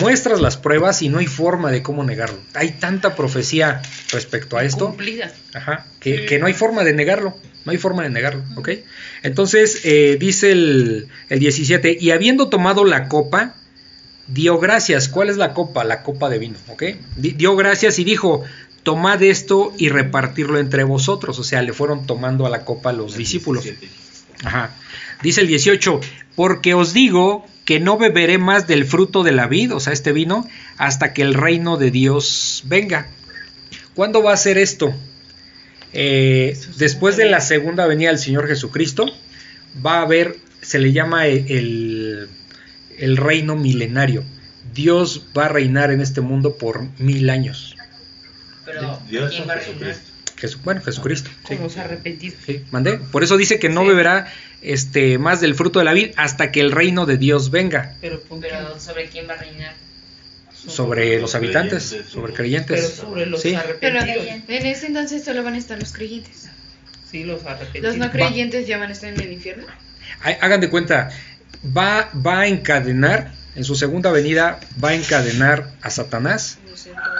muestras 0.00 0.40
las 0.40 0.56
pruebas 0.56 1.00
y 1.02 1.08
no 1.08 1.18
hay 1.18 1.26
forma 1.26 1.70
de 1.70 1.82
cómo 1.82 2.04
negarlo. 2.04 2.38
Hay 2.54 2.72
tanta 2.72 3.14
profecía 3.16 3.80
respecto 4.12 4.56
a 4.58 4.64
esto. 4.64 4.86
Cumplida. 4.88 5.32
Ajá, 5.54 5.86
que, 6.00 6.26
que 6.26 6.38
no 6.38 6.46
hay 6.46 6.52
forma 6.54 6.84
de 6.84 6.92
negarlo, 6.92 7.36
no 7.64 7.72
hay 7.72 7.78
forma 7.78 8.02
de 8.02 8.10
negarlo, 8.10 8.42
¿ok? 8.56 8.70
Entonces, 9.22 9.80
eh, 9.84 10.16
dice 10.18 10.52
el, 10.52 11.08
el 11.28 11.38
17, 11.38 11.96
y 12.00 12.10
habiendo 12.10 12.48
tomado 12.48 12.84
la 12.84 13.08
copa, 13.08 13.54
dio 14.26 14.58
gracias. 14.58 15.08
¿Cuál 15.08 15.28
es 15.30 15.36
la 15.36 15.52
copa? 15.54 15.84
La 15.84 16.02
copa 16.02 16.28
de 16.28 16.38
vino, 16.38 16.56
¿ok? 16.68 16.82
Di- 17.16 17.32
dio 17.32 17.56
gracias 17.56 17.98
y 17.98 18.04
dijo, 18.04 18.42
tomad 18.84 19.20
esto 19.22 19.72
y 19.76 19.88
repartirlo 19.88 20.58
entre 20.60 20.84
vosotros. 20.84 21.38
O 21.40 21.44
sea, 21.44 21.62
le 21.62 21.72
fueron 21.72 22.06
tomando 22.06 22.46
a 22.46 22.50
la 22.50 22.64
copa 22.64 22.92
los 22.92 23.16
discípulos. 23.16 23.64
17. 23.64 23.92
Ajá. 24.44 24.70
Dice 25.22 25.40
el 25.40 25.48
18, 25.48 26.00
porque 26.36 26.74
os 26.74 26.92
digo 26.94 27.44
que 27.64 27.80
no 27.80 27.96
beberé 27.98 28.38
más 28.38 28.66
del 28.66 28.84
fruto 28.84 29.22
de 29.22 29.32
la 29.32 29.46
vid, 29.48 29.74
o 29.74 29.80
sea, 29.80 29.92
este 29.92 30.12
vino, 30.12 30.46
hasta 30.76 31.12
que 31.14 31.22
el 31.22 31.34
reino 31.34 31.76
de 31.78 31.90
Dios 31.90 32.62
venga. 32.66 33.08
¿Cuándo 33.94 34.22
va 34.22 34.32
a 34.34 34.36
ser 34.36 34.58
esto? 34.58 34.92
Eh, 35.92 36.58
después 36.76 37.16
de 37.16 37.24
la 37.26 37.40
segunda 37.40 37.86
venida 37.86 38.08
del 38.10 38.18
Señor 38.18 38.46
Jesucristo, 38.48 39.06
va 39.84 39.98
a 39.98 40.02
haber, 40.02 40.36
se 40.60 40.78
le 40.78 40.92
llama 40.92 41.26
el- 41.26 42.28
el 42.98 43.16
reino 43.16 43.56
milenario. 43.56 44.24
Dios 44.74 45.26
va 45.36 45.46
a 45.46 45.48
reinar 45.48 45.90
en 45.92 46.00
este 46.00 46.20
mundo 46.20 46.56
por 46.58 46.86
mil 46.98 47.30
años. 47.30 47.73
Pero, 48.64 49.00
Dios 49.08 49.30
¿quién 49.30 49.42
o 49.42 49.46
va 49.46 49.52
a 49.54 49.56
reinar? 49.56 49.74
Jesucristo. 49.78 50.10
Jesu- 50.40 50.58
bueno, 50.64 50.80
Jesucristo. 50.82 51.30
sí. 51.48 51.54
Con 51.56 51.64
los 51.64 51.76
arrepentidos. 51.76 52.38
Sí, 52.44 52.64
mandé. 52.70 52.98
Por 52.98 53.22
eso 53.22 53.36
dice 53.36 53.58
que 53.58 53.68
no 53.68 53.82
Sí. 53.82 53.88
beberá 53.88 54.26
este 54.62 55.18
más 55.18 55.40
del 55.40 55.54
fruto 55.54 55.78
de 55.78 55.84
la 55.84 55.92
vid 55.92 56.10
hasta 56.16 56.50
que 56.50 56.60
el 56.60 56.72
reino 56.72 57.06
de 57.06 57.18
Dios 57.18 57.50
venga 57.50 57.94
Pero. 58.00 58.22
Pero, 58.40 58.80
¿sobre 58.80 59.08
quién 59.08 59.28
va 59.28 59.34
a 59.34 59.36
reinar? 59.36 59.74
sobre 60.66 61.20
los 61.20 61.34
habitantes, 61.34 61.88
creyentes. 61.88 62.10
sobre 62.12 62.32
Pero 62.32 62.36
creyentes. 62.36 62.94
sobre 62.94 63.26
los 63.26 63.42
Sí. 63.42 63.54
Pero 63.80 63.98
arrepentidos. 64.00 64.48
en 64.48 64.66
ese 64.66 64.86
entonces 64.86 65.22
solo 65.22 65.42
van 65.42 65.54
a 65.54 65.58
estar 65.58 65.78
los 65.78 65.92
creyentes. 65.92 66.48
Sí, 67.10 67.22
los 67.24 67.44
arrepentidos. 67.44 67.96
Los 67.96 68.06
no 68.06 68.10
creyentes 68.10 68.66
ya 68.66 68.78
van 68.78 68.88
a 68.88 68.92
estar 68.92 69.10
en 69.12 69.20
el 69.20 69.32
infierno. 69.32 69.66
Hagan 70.22 70.60
de 70.62 70.70
cuenta, 70.70 71.10
va, 71.76 72.08
va 72.14 72.40
a 72.40 72.46
encadenar, 72.46 73.32
en 73.56 73.64
su 73.64 73.76
segunda 73.76 74.10
venida, 74.10 74.58
va 74.82 74.90
a 74.90 74.94
encadenar 74.94 75.70
a 75.82 75.90
Satanás. 75.90 76.58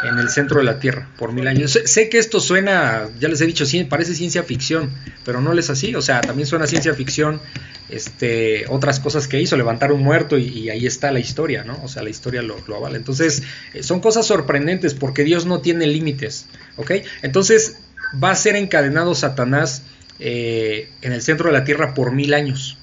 En 0.05 0.19
el 0.19 0.29
centro 0.29 0.59
de 0.59 0.65
la 0.65 0.79
tierra 0.79 1.09
por 1.19 1.33
mil 1.33 1.47
años. 1.47 1.73
Sé, 1.73 1.87
sé 1.87 2.09
que 2.09 2.19
esto 2.19 2.41
suena, 2.41 3.09
ya 3.19 3.29
les 3.29 3.41
he 3.41 3.47
dicho, 3.47 3.65
parece 3.89 4.15
ciencia 4.15 4.43
ficción, 4.43 4.91
pero 5.25 5.41
no 5.41 5.53
es 5.53 5.71
así. 5.71 5.95
O 5.95 6.03
sea, 6.03 6.21
también 6.21 6.47
suena 6.47 6.67
ciencia 6.67 6.95
ficción 6.95 7.41
este, 7.89 8.67
otras 8.69 9.01
cosas 9.01 9.29
que 9.29 9.41
hizo, 9.41 9.57
levantar 9.57 9.93
un 9.93 10.03
muerto 10.03 10.39
y, 10.39 10.47
y 10.47 10.71
ahí 10.71 10.87
está 10.87 11.11
la 11.11 11.21
historia, 11.21 11.65
¿no? 11.65 11.81
O 11.83 11.89
sea, 11.89 12.03
la 12.03 12.11
historia 12.11 12.43
lo, 12.43 12.57
lo 12.67 12.77
avala. 12.77 12.97
Entonces, 12.97 13.43
eh, 13.73 13.83
son 13.83 14.01
cosas 14.01 14.27
sorprendentes 14.27 14.95
porque 14.95 15.25
Dios 15.25 15.47
no 15.47 15.61
tiene 15.61 15.87
límites, 15.87 16.47
¿ok? 16.77 16.93
Entonces, 17.23 17.79
va 18.23 18.31
a 18.31 18.35
ser 18.35 18.57
encadenado 18.57 19.15
Satanás 19.15 19.83
eh, 20.19 20.89
en 21.03 21.13
el 21.13 21.23
centro 21.23 21.49
de 21.49 21.53
la 21.53 21.65
tierra 21.65 21.95
por 21.95 22.13
mil 22.13 22.35
años. 22.35 22.79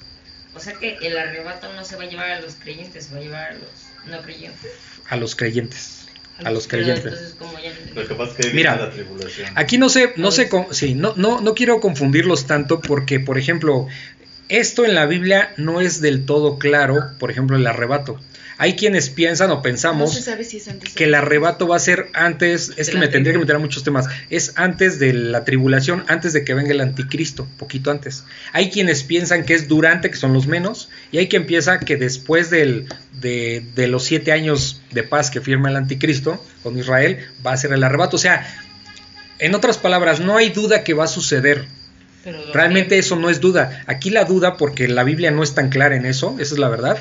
O 0.54 0.60
sea 0.60 0.74
que 0.74 0.98
el 1.00 1.16
arrebato 1.16 1.72
no 1.72 1.84
se 1.84 1.96
va 1.96 2.02
a 2.02 2.06
llevar 2.06 2.30
a 2.30 2.40
los 2.40 2.54
creyentes, 2.56 3.06
se 3.06 3.12
va 3.14 3.20
a 3.20 3.22
llevar 3.22 3.50
a 3.52 3.54
los 3.54 3.70
no 4.10 4.22
creyentes. 4.22 4.70
A 5.08 5.16
los 5.16 5.34
creyentes. 5.34 6.01
A 6.44 6.50
los 6.50 6.66
creyentes. 6.66 7.04
entonces, 7.04 7.36
como 7.38 7.58
ya 7.58 7.72
Lo 7.94 8.06
que 8.06 8.14
pasa 8.14 8.30
es 8.32 8.36
que 8.36 8.46
ahí 8.48 8.54
Mira, 8.54 8.74
viene 8.74 8.86
la 8.88 8.92
tribulación. 8.92 9.48
Aquí 9.54 9.78
no 9.78 9.88
sé, 9.88 10.12
no 10.16 10.30
sé, 10.30 10.48
sí, 10.70 10.94
no, 10.94 11.14
no, 11.16 11.40
no 11.40 11.54
quiero 11.54 11.80
confundirlos 11.80 12.46
tanto 12.46 12.80
porque, 12.80 13.20
por 13.20 13.38
ejemplo, 13.38 13.86
esto 14.48 14.84
en 14.84 14.94
la 14.94 15.06
Biblia 15.06 15.54
no 15.56 15.80
es 15.80 16.00
del 16.00 16.26
todo 16.26 16.58
claro, 16.58 17.10
por 17.18 17.30
ejemplo, 17.30 17.56
el 17.56 17.66
arrebato. 17.66 18.20
Hay 18.62 18.76
quienes 18.76 19.10
piensan 19.10 19.50
o 19.50 19.60
pensamos 19.60 20.14
se 20.14 20.22
sabe 20.22 20.44
si 20.44 20.58
es 20.58 20.68
antes 20.68 20.92
o 20.92 20.94
que 20.94 21.02
el 21.02 21.14
arrebato 21.16 21.66
va 21.66 21.74
a 21.74 21.80
ser 21.80 22.06
antes, 22.12 22.70
es 22.76 22.90
que 22.90 22.96
me 22.96 23.08
tendría 23.08 23.32
que 23.32 23.40
meter 23.40 23.56
a 23.56 23.58
muchos 23.58 23.82
temas, 23.82 24.06
es 24.30 24.52
antes 24.54 25.00
de 25.00 25.12
la 25.12 25.44
tribulación, 25.44 26.04
antes 26.06 26.32
de 26.32 26.44
que 26.44 26.54
venga 26.54 26.70
el 26.70 26.80
anticristo, 26.80 27.48
poquito 27.58 27.90
antes. 27.90 28.22
Hay 28.52 28.70
quienes 28.70 29.02
piensan 29.02 29.44
que 29.44 29.54
es 29.54 29.66
durante, 29.66 30.12
que 30.12 30.16
son 30.16 30.32
los 30.32 30.46
menos, 30.46 30.90
y 31.10 31.18
hay 31.18 31.26
quien 31.26 31.44
piensa 31.44 31.80
que 31.80 31.96
después 31.96 32.50
del, 32.50 32.86
de, 33.20 33.64
de 33.74 33.88
los 33.88 34.04
siete 34.04 34.30
años 34.30 34.80
de 34.92 35.02
paz 35.02 35.32
que 35.32 35.40
firma 35.40 35.68
el 35.68 35.74
anticristo 35.74 36.40
con 36.62 36.78
Israel, 36.78 37.18
va 37.44 37.54
a 37.54 37.56
ser 37.56 37.72
el 37.72 37.82
arrebato. 37.82 38.14
O 38.14 38.20
sea, 38.20 38.46
en 39.40 39.56
otras 39.56 39.76
palabras, 39.76 40.20
no 40.20 40.36
hay 40.36 40.50
duda 40.50 40.84
que 40.84 40.94
va 40.94 41.06
a 41.06 41.08
suceder. 41.08 41.64
Pero 42.22 42.38
Realmente 42.54 42.96
eso 42.96 43.16
no 43.16 43.28
es 43.28 43.40
duda. 43.40 43.82
Aquí 43.88 44.10
la 44.10 44.24
duda, 44.24 44.56
porque 44.56 44.86
la 44.86 45.02
Biblia 45.02 45.32
no 45.32 45.42
es 45.42 45.52
tan 45.52 45.68
clara 45.68 45.96
en 45.96 46.06
eso, 46.06 46.36
esa 46.38 46.54
es 46.54 46.60
la 46.60 46.68
verdad, 46.68 46.96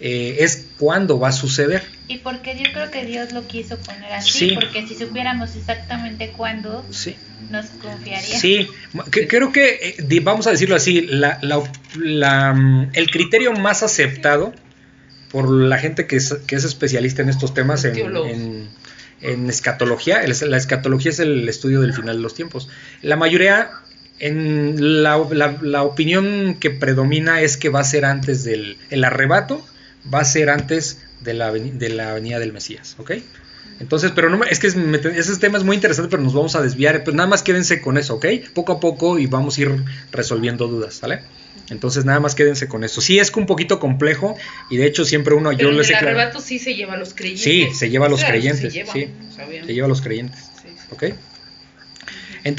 eh, 0.00 0.36
es 0.40 0.66
cuándo 0.78 1.18
va 1.18 1.28
a 1.28 1.32
suceder. 1.32 1.82
Y 2.08 2.18
porque 2.18 2.56
yo 2.56 2.70
creo 2.72 2.90
que 2.90 3.04
Dios 3.04 3.32
lo 3.32 3.46
quiso 3.46 3.78
poner 3.78 4.12
así, 4.12 4.50
Sí. 4.50 4.54
porque 4.54 4.86
si 4.86 4.94
supiéramos 4.94 5.56
exactamente 5.56 6.32
cuándo, 6.36 6.84
Sí. 6.90 7.16
nos 7.50 7.66
confiaría. 7.66 8.38
Sí, 8.38 8.68
creo 9.28 9.52
que, 9.52 9.96
eh, 9.98 10.20
vamos 10.20 10.46
a 10.46 10.50
decirlo 10.50 10.76
así, 10.76 11.00
la- 11.02 11.38
la- 11.42 11.62
la, 11.98 12.52
mm, 12.52 12.90
el 12.92 13.10
criterio 13.10 13.52
más 13.54 13.82
aceptado 13.82 14.54
por 15.30 15.50
la 15.50 15.78
gente 15.78 16.06
que 16.06 16.16
es, 16.16 16.34
que 16.46 16.56
es 16.56 16.64
especialista 16.64 17.22
en 17.22 17.28
estos 17.28 17.54
temas, 17.54 17.84
en, 17.84 17.96
en- 17.96 18.68
en 19.22 19.48
escatología, 19.50 20.22
la 20.26 20.56
escatología 20.58 21.10
es 21.10 21.18
el 21.20 21.48
estudio 21.48 21.80
del 21.80 21.94
final 21.94 22.16
de 22.16 22.22
los 22.22 22.34
tiempos. 22.34 22.68
La 23.02 23.16
mayoría, 23.16 23.70
en 24.18 25.02
la, 25.02 25.18
la- 25.32 25.58
la 25.62 25.82
opinión 25.82 26.56
que 26.60 26.70
predomina 26.70 27.40
es 27.40 27.56
que 27.56 27.68
va 27.70 27.80
a 27.80 27.84
ser 27.84 28.04
antes 28.04 28.44
del 28.44 28.76
el 28.90 29.02
arrebato, 29.04 29.66
va 30.12 30.20
a 30.20 30.24
ser 30.24 30.50
antes 30.50 30.98
de 31.20 31.34
la, 31.34 31.52
de 31.52 31.88
la 31.88 32.14
venida 32.14 32.38
del 32.38 32.52
Mesías, 32.52 32.94
¿ok? 32.98 33.12
Entonces, 33.78 34.12
pero 34.14 34.30
no 34.30 34.42
es 34.44 34.58
que 34.58 34.68
es- 34.68 34.76
ese 34.76 35.36
tema 35.36 35.58
es 35.58 35.64
muy 35.64 35.74
interesante, 35.76 36.08
pero 36.10 36.22
nos 36.22 36.32
vamos 36.32 36.56
a 36.56 36.62
desviar. 36.62 37.04
Pues 37.04 37.14
nada 37.14 37.28
más 37.28 37.42
quédense 37.42 37.80
con 37.82 37.98
eso, 37.98 38.14
¿ok? 38.14 38.26
Poco 38.54 38.72
a 38.72 38.80
poco 38.80 39.18
y 39.18 39.26
vamos 39.26 39.58
a 39.58 39.60
ir 39.62 39.84
resolviendo 40.12 40.66
dudas, 40.66 40.94
¿sale? 40.94 41.20
Entonces 41.68 42.04
nada 42.04 42.20
más 42.20 42.34
quédense 42.34 42.68
con 42.68 42.84
eso. 42.84 43.00
Sí 43.02 43.18
es 43.18 43.30
que 43.30 43.38
un 43.40 43.44
poquito 43.46 43.78
complejo 43.80 44.36
y 44.70 44.76
de 44.78 44.86
hecho 44.86 45.04
siempre 45.04 45.34
uno 45.34 45.52
yo 45.52 45.58
Pero 45.58 45.70
en 45.70 45.76
les 45.78 45.88
el 45.90 45.96
arrebato 45.96 46.40
sí 46.40 46.58
se 46.58 46.74
lleva 46.74 46.94
a 46.94 46.96
los 46.96 47.12
creyentes. 47.12 47.42
Sí, 47.42 47.68
se 47.74 47.90
lleva 47.90 48.06
a 48.06 48.08
los 48.08 48.20
Claro, 48.20 48.34
creyentes, 48.34 48.60
Se 48.72 48.78
lleva, 48.78 48.92
sí. 48.92 49.08
se 49.66 49.74
lleva 49.74 49.86
a 49.86 49.88
los 49.88 50.00
creyentes, 50.00 50.38
Sí, 50.62 50.68
sí. 50.68 50.86
¿ok? 50.90 51.04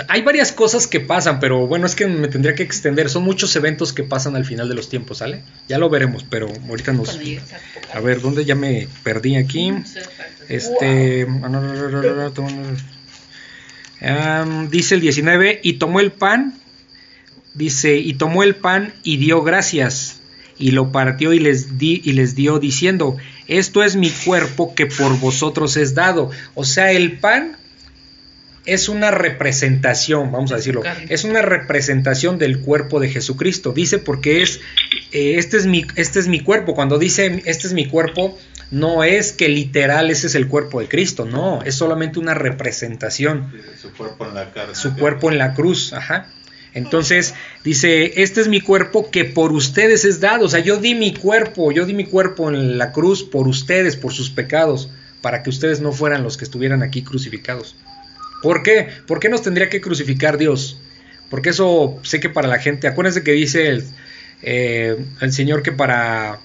Hay 0.10 0.22
varias 0.22 0.52
cosas 0.52 0.86
que 0.86 1.00
pasan, 1.00 1.40
pero 1.40 1.66
bueno, 1.66 1.86
es 1.86 1.96
que 1.96 2.08
me 2.08 2.28
tendría 2.28 2.56
que 2.56 2.64
extender. 2.64 3.10
Son 3.10 3.24
muchos 3.24 3.56
eventos 3.56 3.94
que 3.94 4.04
pasan 4.04 4.36
al 4.36 4.44
final 4.44 4.68
de 4.68 4.76
los 4.76 4.90
tiempos, 4.90 5.20
¿sale? 5.20 5.44
Ya 5.70 5.78
lo 5.78 5.90
veremos, 5.90 6.26
pero 6.30 6.52
ahorita 6.68 6.92
nos... 6.92 7.18
A 7.94 8.00
ver, 8.02 8.20
¿dónde 8.22 8.44
ya 8.44 8.56
me 8.56 8.88
perdí 9.04 9.38
aquí? 9.38 9.74
Este. 10.50 11.26
Dice 14.70 14.96
el 14.96 15.02
19, 15.02 15.60
y 15.64 15.74
tomó 15.74 16.00
el 16.00 16.12
pan, 16.12 16.54
dice, 17.54 17.98
y 17.98 18.14
tomó 18.14 18.44
el 18.44 18.56
pan 18.56 18.94
y 19.04 19.18
dio 19.18 19.42
gracias, 19.42 20.20
y 20.60 20.72
lo 20.72 20.92
partió 20.92 21.34
y 21.34 21.40
les, 21.40 21.78
di, 21.78 22.02
y 22.04 22.12
les 22.12 22.36
dio 22.36 22.60
diciendo, 22.60 23.18
esto 23.48 23.84
es 23.84 23.96
mi 23.96 24.10
cuerpo 24.10 24.76
que 24.76 24.86
por 24.86 25.18
vosotros 25.20 25.78
es 25.78 25.96
dado. 25.96 26.30
O 26.56 26.64
sea, 26.66 26.92
el 26.92 27.20
pan 27.20 27.58
es 28.68 28.90
una 28.90 29.12
representación, 29.12 30.32
vamos 30.32 30.52
a 30.52 30.58
decirlo, 30.58 30.82
Carne. 30.82 31.06
es 31.10 31.24
una 31.24 31.42
representación 31.42 32.38
del 32.38 32.60
cuerpo 32.60 33.00
de 33.00 33.10
Jesucristo. 33.10 33.72
Dice 33.72 33.98
porque 33.98 34.44
es, 34.44 34.60
eh, 35.12 35.36
este, 35.38 35.58
es 35.58 35.66
mi, 35.66 35.86
este 35.96 36.20
es 36.20 36.28
mi 36.28 36.42
cuerpo. 36.42 36.76
Cuando 36.76 37.00
dice 37.00 37.42
este 37.46 37.68
es 37.68 37.74
mi 37.74 37.88
cuerpo, 37.88 38.38
no 38.70 39.04
es 39.04 39.32
que 39.32 39.48
literal 39.48 40.10
ese 40.10 40.28
es 40.28 40.36
el 40.36 40.48
cuerpo 40.48 40.82
de 40.82 40.88
Cristo, 40.88 41.26
no, 41.26 41.62
es 41.64 41.76
solamente 41.76 42.20
una 42.20 42.34
representación 42.34 43.52
Su 43.82 43.94
cuerpo 43.94 44.28
en 44.28 44.36
la 44.36 44.52
carne. 44.52 44.76
su 44.76 44.96
cuerpo 44.96 45.32
en 45.32 45.38
la 45.38 45.54
cruz, 45.54 45.94
ajá. 45.94 46.28
Entonces 46.74 47.34
dice, 47.64 48.22
este 48.22 48.42
es 48.42 48.50
mi 48.50 48.62
cuerpo 48.62 49.10
que 49.10 49.26
por 49.26 49.52
ustedes 49.54 50.06
es 50.06 50.20
dado, 50.20 50.46
o 50.46 50.50
sea, 50.50 50.60
yo 50.60 50.78
di 50.78 50.94
mi 50.94 51.14
cuerpo, 51.14 51.72
yo 51.72 51.86
di 51.86 51.94
mi 51.94 52.06
cuerpo 52.06 52.50
en 52.50 52.78
la 52.78 52.92
cruz 52.92 53.24
por 53.24 53.48
ustedes, 53.48 53.96
por 53.96 54.14
sus 54.14 54.30
pecados, 54.30 54.90
para 55.22 55.42
que 55.42 55.50
ustedes 55.50 55.80
no 55.80 55.92
fueran 55.94 56.24
los 56.24 56.38
que 56.38 56.44
estuvieran 56.44 56.84
aquí 56.84 57.02
crucificados. 57.04 57.76
¿Por 58.42 58.64
qué? 58.64 58.90
¿Por 59.08 59.20
qué 59.20 59.30
nos 59.30 59.42
tendría 59.42 59.70
que 59.70 59.82
crucificar 59.82 60.38
Dios? 60.38 60.80
Porque 61.30 61.50
eso 61.50 62.00
sé 62.04 62.20
que 62.20 62.30
para 62.30 62.48
la 62.48 62.60
gente, 62.60 62.88
acuérdense 62.88 63.24
que 63.24 63.32
dice 63.32 63.68
el, 63.68 63.84
eh, 64.42 64.98
el 65.20 65.34
Señor 65.34 65.64
que 65.64 65.72
para 65.72 66.40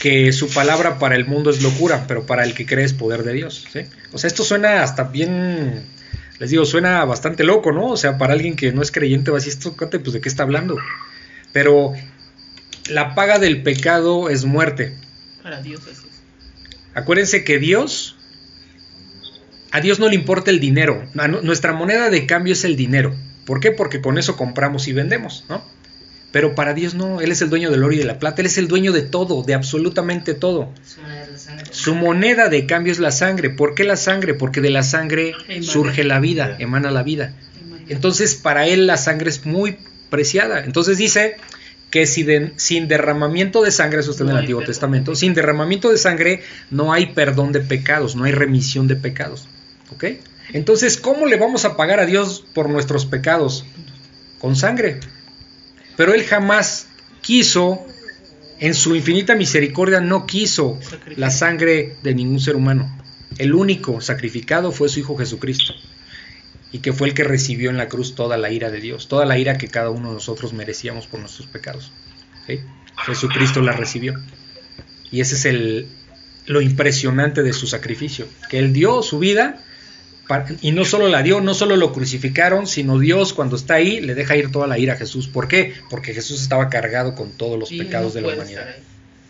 que 0.00 0.32
su 0.32 0.50
palabra 0.50 0.98
para 0.98 1.16
el 1.16 1.24
mundo 1.24 1.50
es 1.50 1.62
locura, 1.62 2.04
pero 2.06 2.26
para 2.26 2.44
el 2.44 2.54
que 2.54 2.66
cree 2.66 2.84
es 2.84 2.92
poder 2.92 3.22
de 3.22 3.32
Dios. 3.32 3.66
¿sí? 3.72 3.80
O 4.12 4.18
sea, 4.18 4.28
esto 4.28 4.44
suena 4.44 4.82
hasta 4.82 5.04
bien, 5.04 5.82
les 6.38 6.50
digo, 6.50 6.66
suena 6.66 7.04
bastante 7.04 7.44
loco, 7.44 7.72
¿no? 7.72 7.86
O 7.86 7.96
sea, 7.96 8.18
para 8.18 8.34
alguien 8.34 8.54
que 8.54 8.72
no 8.72 8.82
es 8.82 8.92
creyente 8.92 9.30
va 9.30 9.38
a 9.38 9.40
decir, 9.40 9.54
esto, 9.54 9.74
pues 9.74 10.12
de 10.12 10.20
qué 10.20 10.28
está 10.28 10.42
hablando. 10.42 10.76
Pero 11.52 11.94
la 12.90 13.14
paga 13.14 13.38
del 13.38 13.62
pecado 13.62 14.28
es 14.28 14.44
muerte. 14.44 14.94
Para 15.42 15.62
Dios 15.62 15.80
eso 15.82 16.06
es. 16.06 16.22
Acuérdense 16.94 17.44
que 17.44 17.58
Dios, 17.58 18.13
a 19.74 19.80
Dios 19.80 19.98
no 19.98 20.08
le 20.08 20.14
importa 20.14 20.50
el 20.50 20.60
dinero. 20.60 21.04
Nuestra 21.42 21.72
moneda 21.72 22.08
de 22.08 22.26
cambio 22.26 22.52
es 22.52 22.64
el 22.64 22.76
dinero. 22.76 23.14
¿Por 23.44 23.58
qué? 23.60 23.72
Porque 23.72 24.00
con 24.00 24.18
eso 24.18 24.36
compramos 24.36 24.86
y 24.88 24.92
vendemos, 24.92 25.44
¿no? 25.48 25.62
Pero 26.30 26.54
para 26.54 26.74
Dios 26.74 26.94
no, 26.94 27.20
Él 27.20 27.30
es 27.30 27.42
el 27.42 27.50
dueño 27.50 27.70
del 27.70 27.84
oro 27.84 27.92
y 27.92 27.98
de 27.98 28.04
la 28.04 28.18
plata, 28.18 28.40
Él 28.42 28.46
es 28.46 28.56
el 28.58 28.66
dueño 28.68 28.92
de 28.92 29.02
todo, 29.02 29.42
de 29.42 29.54
absolutamente 29.54 30.34
todo. 30.34 30.70
Su 30.84 31.00
moneda 31.02 31.22
es 31.24 31.30
la 31.30 31.38
sangre. 31.38 31.66
Su 31.70 31.94
moneda 31.94 32.48
de 32.48 32.66
cambio 32.66 32.92
es 32.92 32.98
la 32.98 33.12
sangre. 33.12 33.50
¿Por 33.50 33.74
qué 33.74 33.84
la 33.84 33.96
sangre? 33.96 34.34
Porque 34.34 34.60
de 34.60 34.70
la 34.70 34.82
sangre 34.82 35.32
Emana. 35.48 35.62
surge 35.62 36.02
la 36.04 36.18
vida, 36.20 36.56
emana 36.58 36.90
la 36.90 37.02
vida. 37.02 37.34
Entonces 37.88 38.34
para 38.34 38.66
Él 38.66 38.86
la 38.86 38.96
sangre 38.96 39.28
es 39.30 39.44
muy 39.44 39.76
preciada. 40.10 40.64
Entonces 40.64 40.98
dice 40.98 41.36
que 41.90 42.06
si 42.06 42.22
de- 42.24 42.52
sin 42.56 42.88
derramamiento 42.88 43.62
de 43.62 43.70
sangre, 43.70 44.00
eso 44.00 44.10
está 44.12 44.24
en 44.24 44.30
el 44.30 44.36
Antiguo. 44.38 44.62
Testamento, 44.62 45.14
sin 45.14 45.34
derramamiento 45.34 45.90
de 45.90 45.98
sangre 45.98 46.42
no 46.70 46.92
hay 46.92 47.06
perdón 47.12 47.52
de 47.52 47.60
pecados, 47.60 48.16
no 48.16 48.24
hay 48.24 48.32
remisión 48.32 48.88
de 48.88 48.96
pecados. 48.96 49.46
¿Ok? 49.92 50.04
Entonces, 50.52 50.96
¿cómo 50.96 51.26
le 51.26 51.36
vamos 51.36 51.64
a 51.64 51.76
pagar 51.76 52.00
a 52.00 52.06
Dios 52.06 52.44
por 52.54 52.68
nuestros 52.68 53.06
pecados? 53.06 53.64
Con 54.38 54.56
sangre. 54.56 55.00
Pero 55.96 56.14
Él 56.14 56.24
jamás 56.24 56.88
quiso, 57.22 57.84
en 58.58 58.74
su 58.74 58.94
infinita 58.94 59.34
misericordia, 59.34 60.00
no 60.00 60.26
quiso 60.26 60.78
la 61.16 61.30
sangre 61.30 61.96
de 62.02 62.14
ningún 62.14 62.40
ser 62.40 62.56
humano. 62.56 62.98
El 63.38 63.54
único 63.54 64.00
sacrificado 64.00 64.70
fue 64.70 64.88
su 64.88 65.00
Hijo 65.00 65.16
Jesucristo. 65.16 65.74
Y 66.72 66.80
que 66.80 66.92
fue 66.92 67.08
el 67.08 67.14
que 67.14 67.24
recibió 67.24 67.70
en 67.70 67.76
la 67.76 67.88
cruz 67.88 68.14
toda 68.14 68.36
la 68.36 68.50
ira 68.50 68.70
de 68.70 68.80
Dios, 68.80 69.08
toda 69.08 69.24
la 69.24 69.38
ira 69.38 69.58
que 69.58 69.68
cada 69.68 69.90
uno 69.90 70.08
de 70.08 70.14
nosotros 70.14 70.52
merecíamos 70.52 71.06
por 71.06 71.20
nuestros 71.20 71.46
pecados. 71.46 71.92
¿Sí? 72.46 72.60
Jesucristo 73.06 73.60
la 73.62 73.72
recibió. 73.72 74.14
Y 75.10 75.20
ese 75.20 75.36
es 75.36 75.44
el, 75.44 75.86
lo 76.46 76.60
impresionante 76.60 77.42
de 77.42 77.52
su 77.52 77.66
sacrificio, 77.66 78.26
que 78.50 78.58
Él 78.58 78.72
dio 78.72 79.02
su 79.02 79.18
vida 79.18 79.62
y 80.62 80.72
no 80.72 80.84
solo 80.84 81.08
la 81.08 81.22
dio, 81.22 81.40
no 81.40 81.54
solo 81.54 81.76
lo 81.76 81.92
crucificaron, 81.92 82.66
sino 82.66 82.98
Dios 82.98 83.32
cuando 83.32 83.56
está 83.56 83.74
ahí 83.74 84.00
le 84.00 84.14
deja 84.14 84.36
ir 84.36 84.50
toda 84.50 84.66
la 84.66 84.78
ira 84.78 84.94
a 84.94 84.96
Jesús. 84.96 85.28
¿Por 85.28 85.48
qué? 85.48 85.74
Porque 85.90 86.14
Jesús 86.14 86.40
estaba 86.40 86.68
cargado 86.70 87.14
con 87.14 87.32
todos 87.32 87.58
los 87.58 87.68
pecados 87.70 88.14
no 88.14 88.20
de 88.20 88.26
la 88.26 88.34
humanidad. 88.34 88.68
ahí, 88.68 88.82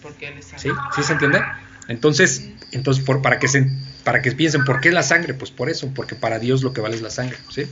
Porque 0.03 0.29
él 0.29 0.35
es 0.39 0.47
¿Sí? 0.57 0.69
¿Sí 0.95 1.03
se 1.03 1.13
entiende? 1.13 1.41
Entonces, 1.89 2.49
entonces 2.73 3.05
por, 3.05 3.23
para, 3.23 3.39
que 3.39 3.49
se, 3.49 3.67
para 4.05 4.23
que 4.23 4.33
piensen, 4.33 4.65
¿por 4.65 4.81
qué 4.81 4.93
la 4.93 5.03
sangre? 5.03 5.35
Pues 5.35 5.51
por 5.51 5.69
eso, 5.69 5.91
porque 5.95 6.15
para 6.15 6.39
Dios 6.39 6.63
lo 6.63 6.73
que 6.73 6.81
vale 6.81 6.95
es 6.95 7.03
la 7.03 7.11
sangre. 7.11 7.37
¿sí? 7.51 7.67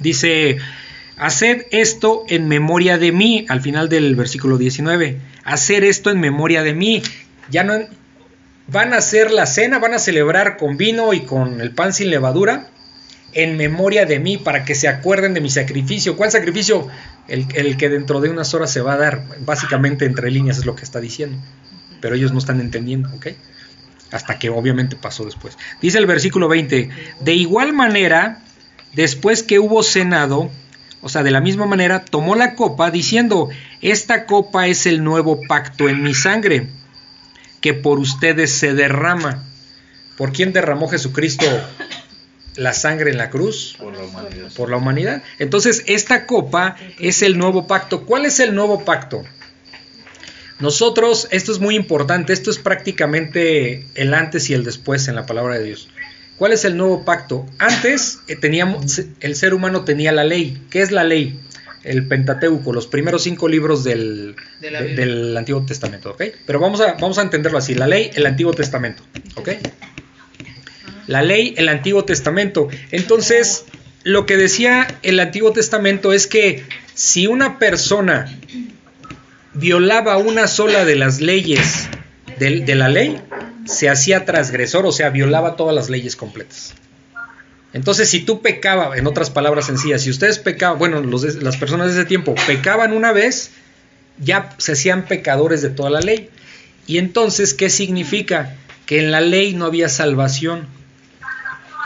Dice, 0.00 0.58
haced 1.16 1.66
esto 1.70 2.24
en 2.28 2.48
memoria 2.48 2.98
de 2.98 3.12
mí, 3.12 3.46
al 3.48 3.60
final 3.60 3.88
del 3.88 4.16
versículo 4.16 4.58
19. 4.58 5.18
Hacer 5.44 5.84
esto 5.84 6.10
en 6.10 6.20
memoria 6.20 6.62
de 6.62 6.74
mí. 6.74 7.02
Ya 7.50 7.62
no 7.62 7.74
van 8.66 8.94
a 8.94 8.98
hacer 8.98 9.30
la 9.30 9.46
cena, 9.46 9.78
van 9.78 9.94
a 9.94 9.98
celebrar 9.98 10.56
con 10.56 10.76
vino 10.76 11.12
y 11.12 11.20
con 11.20 11.60
el 11.60 11.72
pan 11.72 11.92
sin 11.92 12.10
levadura 12.10 12.68
en 13.34 13.56
memoria 13.56 14.06
de 14.06 14.20
mí, 14.20 14.38
para 14.38 14.64
que 14.64 14.74
se 14.74 14.88
acuerden 14.88 15.34
de 15.34 15.40
mi 15.40 15.50
sacrificio. 15.50 16.16
¿Cuál 16.16 16.30
sacrificio? 16.30 16.88
El, 17.26 17.76
que 17.76 17.88
dentro 17.88 18.20
de 18.20 18.30
unas 18.30 18.54
horas 18.54 18.72
se 18.72 18.80
va 18.80 18.94
a 18.94 18.96
dar. 18.96 19.24
Básicamente 19.40 20.04
entre 20.04 20.30
líneas 20.30 20.58
es 20.58 20.66
lo 20.66 20.76
que 20.76 20.84
está 20.84 21.00
diciendo. 21.00 21.36
Pero 22.00 22.14
ellos 22.14 22.32
no 22.32 22.38
están 22.38 22.60
entendiendo, 22.60 23.10
¿ok? 23.14 23.28
Hasta 24.12 24.38
que 24.38 24.50
obviamente 24.50 24.94
pasó 24.94 25.24
después. 25.24 25.58
Dice 25.80 25.98
el 25.98 26.06
versículo 26.06 26.48
20, 26.48 26.90
de 27.20 27.34
igual 27.34 27.72
manera, 27.72 28.40
después 28.92 29.42
que 29.42 29.58
hubo 29.58 29.82
cenado, 29.82 30.50
o 31.00 31.08
sea, 31.08 31.24
de 31.24 31.32
la 31.32 31.40
misma 31.40 31.66
manera, 31.66 32.04
tomó 32.04 32.36
la 32.36 32.54
copa 32.54 32.92
diciendo, 32.92 33.48
esta 33.80 34.26
copa 34.26 34.68
es 34.68 34.86
el 34.86 35.02
nuevo 35.02 35.40
pacto 35.48 35.88
en 35.88 36.02
mi 36.02 36.14
sangre, 36.14 36.68
que 37.64 37.72
por 37.72 37.98
ustedes 37.98 38.52
se 38.52 38.74
derrama. 38.74 39.42
¿Por 40.18 40.32
quién 40.34 40.52
derramó 40.52 40.86
Jesucristo 40.86 41.46
la 42.56 42.74
sangre 42.74 43.10
en 43.10 43.16
la 43.16 43.30
cruz? 43.30 43.76
Por 43.78 43.96
la 43.96 44.04
humanidad. 44.04 44.52
por 44.54 44.68
la 44.68 44.76
humanidad. 44.76 45.22
Entonces, 45.38 45.82
esta 45.86 46.26
copa 46.26 46.76
es 46.98 47.22
el 47.22 47.38
nuevo 47.38 47.66
pacto. 47.66 48.04
¿Cuál 48.04 48.26
es 48.26 48.38
el 48.38 48.54
nuevo 48.54 48.84
pacto? 48.84 49.24
Nosotros, 50.60 51.26
esto 51.30 51.52
es 51.52 51.58
muy 51.58 51.74
importante, 51.74 52.34
esto 52.34 52.50
es 52.50 52.58
prácticamente 52.58 53.86
el 53.94 54.12
antes 54.12 54.50
y 54.50 54.52
el 54.52 54.62
después 54.62 55.08
en 55.08 55.14
la 55.14 55.24
palabra 55.24 55.54
de 55.54 55.64
Dios. 55.64 55.88
¿Cuál 56.36 56.52
es 56.52 56.66
el 56.66 56.76
nuevo 56.76 57.06
pacto? 57.06 57.46
Antes 57.58 58.18
eh, 58.28 58.36
teníamos, 58.36 59.00
el 59.20 59.36
ser 59.36 59.54
humano 59.54 59.84
tenía 59.84 60.12
la 60.12 60.24
ley. 60.24 60.62
¿Qué 60.68 60.82
es 60.82 60.90
la 60.90 61.02
ley? 61.02 61.40
El 61.84 62.06
Pentateuco, 62.08 62.72
los 62.72 62.86
primeros 62.86 63.22
cinco 63.22 63.46
libros 63.48 63.84
del, 63.84 64.34
De 64.60 64.70
de- 64.70 64.94
del 64.94 65.36
Antiguo 65.36 65.64
Testamento, 65.66 66.10
¿ok? 66.12 66.22
Pero 66.46 66.58
vamos 66.58 66.80
a, 66.80 66.94
vamos 66.94 67.18
a 67.18 67.22
entenderlo 67.22 67.58
así, 67.58 67.74
la 67.74 67.86
ley, 67.86 68.10
el 68.14 68.24
Antiguo 68.26 68.52
Testamento, 68.54 69.02
¿ok? 69.36 69.50
La 71.06 71.22
ley, 71.22 71.54
el 71.58 71.68
Antiguo 71.68 72.04
Testamento. 72.04 72.68
Entonces, 72.90 73.66
lo 74.04 74.24
que 74.26 74.36
decía 74.38 74.86
el 75.02 75.20
Antiguo 75.20 75.52
Testamento 75.52 76.12
es 76.14 76.26
que 76.26 76.64
si 76.94 77.26
una 77.26 77.58
persona 77.58 78.34
violaba 79.52 80.16
una 80.16 80.46
sola 80.48 80.84
de 80.84 80.96
las 80.96 81.20
leyes 81.20 81.88
de, 82.38 82.74
la 82.74 82.88
ley, 82.88 83.20
se 83.66 83.88
hacía 83.88 84.24
transgresor, 84.24 84.86
o 84.86 84.92
sea, 84.92 85.10
violaba 85.10 85.56
todas 85.56 85.74
las 85.74 85.88
leyes 85.90 86.16
completas. 86.16 86.74
Entonces, 87.74 88.08
si 88.08 88.20
tú 88.20 88.40
pecaba, 88.40 88.96
en 88.96 89.06
otras 89.08 89.30
palabras 89.30 89.66
sencillas, 89.66 90.02
si 90.02 90.10
ustedes 90.10 90.38
pecaban, 90.38 90.78
bueno, 90.78 91.02
las 91.02 91.56
personas 91.56 91.88
de 91.88 92.00
ese 92.00 92.04
tiempo 92.06 92.36
pecaban 92.46 92.92
una 92.92 93.12
vez, 93.12 93.50
ya 94.16 94.50
se 94.58 94.72
hacían 94.72 95.06
pecadores 95.06 95.60
de 95.60 95.70
toda 95.70 95.90
la 95.90 96.00
ley. 96.00 96.30
Y 96.86 96.98
entonces, 96.98 97.52
¿qué 97.52 97.68
significa? 97.68 98.54
Que 98.86 99.00
en 99.00 99.10
la 99.10 99.20
ley 99.20 99.54
no 99.54 99.64
había 99.64 99.88
salvación. 99.88 100.68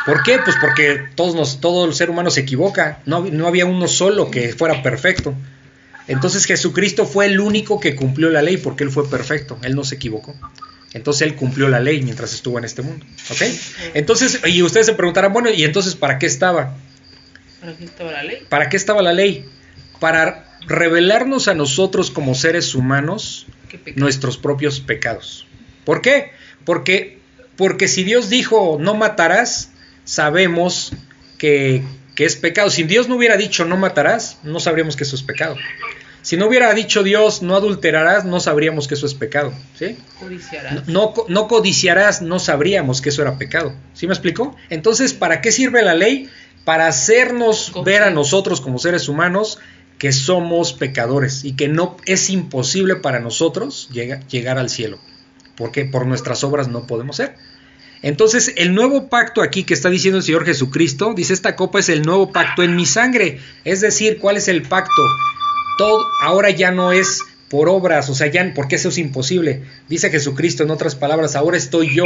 ¿Por 0.04 0.22
qué? 0.22 0.38
Pues 0.44 0.56
porque 0.60 1.00
todos 1.14 1.34
nos, 1.34 1.60
todo 1.60 1.86
el 1.86 1.94
ser 1.94 2.10
humano 2.10 2.30
se 2.30 2.40
equivoca. 2.40 3.00
No, 3.06 3.24
no 3.24 3.46
había 3.46 3.64
uno 3.64 3.88
solo 3.88 4.30
que 4.30 4.52
fuera 4.52 4.82
perfecto. 4.82 5.34
Entonces 6.06 6.44
Jesucristo 6.44 7.06
fue 7.06 7.26
el 7.26 7.40
único 7.40 7.80
que 7.80 7.96
cumplió 7.96 8.28
la 8.28 8.42
ley 8.42 8.58
porque 8.58 8.84
Él 8.84 8.90
fue 8.90 9.08
perfecto. 9.08 9.58
Él 9.62 9.74
no 9.74 9.84
se 9.84 9.94
equivocó. 9.94 10.34
Entonces 10.92 11.22
Él 11.22 11.34
cumplió 11.34 11.68
la 11.68 11.80
ley 11.80 12.02
mientras 12.02 12.32
estuvo 12.32 12.58
en 12.58 12.64
este 12.64 12.82
mundo. 12.82 13.04
¿Ok? 13.30 13.42
Entonces, 13.94 14.40
y 14.46 14.62
ustedes 14.62 14.86
se 14.86 14.94
preguntarán, 14.94 15.32
bueno, 15.32 15.50
¿y 15.50 15.64
entonces 15.64 15.94
para 15.94 16.18
qué 16.18 16.26
estaba? 16.26 16.76
¿Para 17.60 17.76
qué 17.76 17.84
estaba 17.84 18.12
la 18.12 18.22
ley? 18.22 18.46
¿Para 18.48 18.68
qué 18.68 18.76
estaba 18.76 19.02
la 19.02 19.12
ley? 19.12 19.44
Para 20.00 20.58
revelarnos 20.66 21.48
a 21.48 21.54
nosotros 21.54 22.10
como 22.10 22.34
seres 22.34 22.74
humanos 22.74 23.46
nuestros 23.96 24.38
propios 24.38 24.80
pecados. 24.80 25.46
¿Por 25.84 26.00
qué? 26.00 26.32
Porque, 26.64 27.18
porque 27.56 27.88
si 27.88 28.04
Dios 28.04 28.30
dijo 28.30 28.78
no 28.80 28.94
matarás, 28.94 29.72
sabemos 30.04 30.92
que, 31.36 31.82
que 32.14 32.24
es 32.24 32.36
pecado. 32.36 32.70
Si 32.70 32.82
Dios 32.84 33.08
no 33.08 33.16
hubiera 33.16 33.36
dicho 33.36 33.64
no 33.64 33.76
matarás, 33.76 34.38
no 34.42 34.60
sabríamos 34.60 34.96
que 34.96 35.04
eso 35.04 35.16
es 35.16 35.22
pecado. 35.22 35.56
Si 36.28 36.36
no 36.36 36.46
hubiera 36.46 36.74
dicho 36.74 37.02
Dios 37.02 37.40
no 37.40 37.56
adulterarás, 37.56 38.26
no 38.26 38.38
sabríamos 38.38 38.86
que 38.86 38.92
eso 38.92 39.06
es 39.06 39.14
pecado. 39.14 39.50
¿sí? 39.78 39.96
Codiciarás. 40.20 40.86
No, 40.86 41.14
co- 41.14 41.24
no 41.30 41.48
codiciarás, 41.48 42.20
no 42.20 42.38
sabríamos 42.38 43.00
que 43.00 43.08
eso 43.08 43.22
era 43.22 43.38
pecado. 43.38 43.72
¿Sí 43.94 44.06
me 44.06 44.12
explico? 44.12 44.54
Entonces, 44.68 45.14
¿para 45.14 45.40
qué 45.40 45.52
sirve 45.52 45.80
la 45.80 45.94
ley? 45.94 46.28
Para 46.66 46.86
hacernos 46.86 47.72
ver 47.82 48.02
a 48.02 48.10
nosotros 48.10 48.60
como 48.60 48.78
seres 48.78 49.08
humanos 49.08 49.58
que 49.96 50.12
somos 50.12 50.74
pecadores 50.74 51.46
y 51.46 51.56
que 51.56 51.68
no 51.68 51.96
es 52.04 52.28
imposible 52.28 52.96
para 52.96 53.20
nosotros 53.20 53.88
llega- 53.90 54.20
llegar 54.28 54.58
al 54.58 54.68
cielo. 54.68 54.98
Porque 55.56 55.86
por 55.86 56.04
nuestras 56.06 56.44
obras 56.44 56.68
no 56.68 56.86
podemos 56.86 57.16
ser. 57.16 57.36
Entonces, 58.02 58.52
el 58.58 58.74
nuevo 58.74 59.08
pacto 59.08 59.40
aquí 59.40 59.64
que 59.64 59.72
está 59.72 59.88
diciendo 59.88 60.18
el 60.18 60.24
Señor 60.24 60.44
Jesucristo, 60.44 61.14
dice, 61.16 61.32
esta 61.32 61.56
copa 61.56 61.78
es 61.80 61.88
el 61.88 62.02
nuevo 62.02 62.30
pacto 62.32 62.62
en 62.62 62.76
mi 62.76 62.84
sangre. 62.84 63.40
Es 63.64 63.80
decir, 63.80 64.18
¿cuál 64.18 64.36
es 64.36 64.46
el 64.48 64.60
pacto? 64.60 64.92
Todo 65.78 66.04
ahora 66.20 66.50
ya 66.50 66.70
no 66.70 66.92
es 66.92 67.22
por 67.48 67.68
obras, 67.68 68.10
o 68.10 68.14
sea, 68.14 68.26
ya 68.26 68.52
porque 68.54 68.76
eso 68.76 68.90
es 68.90 68.98
imposible. 68.98 69.62
Dice 69.88 70.10
Jesucristo 70.10 70.62
en 70.62 70.70
otras 70.70 70.94
palabras, 70.94 71.36
ahora 71.36 71.56
estoy 71.56 71.94
yo, 71.94 72.04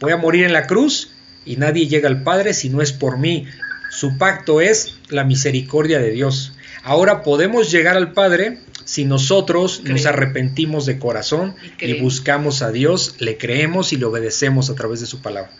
voy 0.00 0.12
a 0.12 0.16
morir 0.16 0.44
en 0.44 0.52
la 0.52 0.66
cruz 0.66 1.10
y 1.44 1.56
nadie 1.56 1.88
llega 1.88 2.08
al 2.08 2.22
Padre 2.22 2.54
si 2.54 2.68
no 2.68 2.80
es 2.82 2.92
por 2.92 3.18
mí. 3.18 3.46
Su 3.90 4.18
pacto 4.18 4.60
es 4.60 4.98
la 5.08 5.24
misericordia 5.24 5.98
de 5.98 6.10
Dios. 6.10 6.52
Ahora 6.84 7.22
podemos 7.22 7.70
llegar 7.70 7.96
al 7.96 8.12
Padre 8.12 8.58
si 8.84 9.04
nosotros 9.04 9.82
nos 9.84 10.06
arrepentimos 10.06 10.86
de 10.86 10.98
corazón 10.98 11.54
Y 11.80 12.00
buscamos 12.00 12.62
a 12.62 12.70
Dios, 12.70 13.16
le 13.18 13.36
creemos 13.36 13.92
y 13.92 13.96
le 13.96 14.06
obedecemos 14.06 14.70
a 14.70 14.74
través 14.74 15.00
de 15.00 15.06
su 15.06 15.20
palabra. 15.20 15.50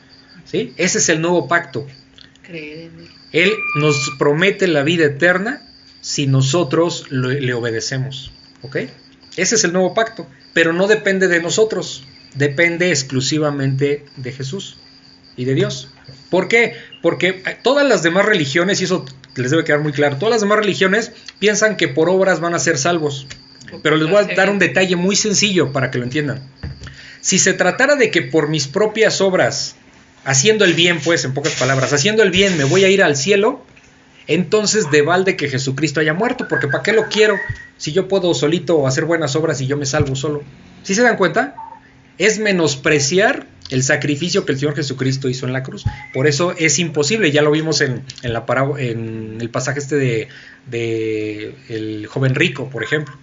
¿Sí? 0.44 0.72
Ese 0.76 0.98
es 0.98 1.08
el 1.08 1.20
nuevo 1.20 1.48
pacto. 1.48 1.86
Creer 2.42 2.78
en 2.78 3.00
él. 3.00 3.08
Él 3.32 3.52
nos 3.76 3.96
promete 4.18 4.66
la 4.66 4.82
vida 4.82 5.04
eterna 5.04 5.67
si 6.00 6.26
nosotros 6.26 7.06
le 7.10 7.54
obedecemos. 7.54 8.32
¿Ok? 8.62 8.76
Ese 9.36 9.54
es 9.54 9.64
el 9.64 9.72
nuevo 9.72 9.94
pacto. 9.94 10.26
Pero 10.52 10.72
no 10.72 10.86
depende 10.86 11.28
de 11.28 11.40
nosotros. 11.40 12.04
Depende 12.34 12.90
exclusivamente 12.90 14.04
de 14.16 14.32
Jesús 14.32 14.76
y 15.36 15.44
de 15.44 15.54
Dios. 15.54 15.88
¿Por 16.30 16.48
qué? 16.48 16.74
Porque 17.00 17.42
todas 17.62 17.86
las 17.86 18.02
demás 18.02 18.26
religiones, 18.26 18.80
y 18.80 18.84
eso 18.84 19.04
les 19.36 19.50
debe 19.50 19.64
quedar 19.64 19.80
muy 19.80 19.92
claro, 19.92 20.16
todas 20.16 20.32
las 20.32 20.40
demás 20.40 20.58
religiones 20.58 21.12
piensan 21.38 21.76
que 21.76 21.88
por 21.88 22.08
obras 22.10 22.40
van 22.40 22.54
a 22.54 22.58
ser 22.58 22.76
salvos. 22.76 23.26
Pero 23.82 23.96
les 23.96 24.08
voy 24.08 24.24
a 24.24 24.34
dar 24.34 24.50
un 24.50 24.58
detalle 24.58 24.96
muy 24.96 25.14
sencillo 25.16 25.72
para 25.72 25.90
que 25.90 25.98
lo 25.98 26.04
entiendan. 26.04 26.42
Si 27.20 27.38
se 27.38 27.52
tratara 27.52 27.96
de 27.96 28.10
que 28.10 28.22
por 28.22 28.48
mis 28.48 28.66
propias 28.66 29.20
obras, 29.20 29.76
haciendo 30.24 30.64
el 30.64 30.74
bien, 30.74 31.00
pues, 31.00 31.24
en 31.24 31.34
pocas 31.34 31.54
palabras, 31.54 31.92
haciendo 31.92 32.22
el 32.22 32.30
bien 32.30 32.56
me 32.56 32.64
voy 32.64 32.84
a 32.84 32.88
ir 32.88 33.02
al 33.02 33.16
cielo, 33.16 33.64
entonces 34.28 34.90
de 34.90 35.02
balde 35.02 35.36
que 35.36 35.48
Jesucristo 35.48 36.00
haya 36.00 36.14
muerto, 36.14 36.46
porque 36.48 36.68
¿para 36.68 36.82
qué 36.82 36.92
lo 36.92 37.08
quiero 37.08 37.34
si 37.78 37.92
yo 37.92 38.06
puedo 38.06 38.32
solito 38.34 38.86
hacer 38.86 39.06
buenas 39.06 39.34
obras 39.34 39.60
y 39.60 39.66
yo 39.66 39.76
me 39.76 39.86
salvo 39.86 40.14
solo? 40.14 40.42
¿Sí 40.82 40.94
se 40.94 41.02
dan 41.02 41.16
cuenta? 41.16 41.56
Es 42.18 42.38
menospreciar 42.38 43.46
el 43.70 43.82
sacrificio 43.82 44.44
que 44.44 44.52
el 44.52 44.58
Señor 44.58 44.76
Jesucristo 44.76 45.28
hizo 45.28 45.46
en 45.46 45.52
la 45.52 45.62
cruz. 45.62 45.84
Por 46.12 46.26
eso 46.26 46.54
es 46.56 46.78
imposible, 46.78 47.30
ya 47.30 47.42
lo 47.42 47.50
vimos 47.50 47.80
en, 47.80 48.02
el 48.22 49.50
pasaje 49.50 49.78
este 49.78 49.96
de, 49.96 51.54
el 51.68 52.06
joven 52.06 52.34
rico, 52.34 52.70
por 52.70 52.82
ejemplo. 52.82 53.14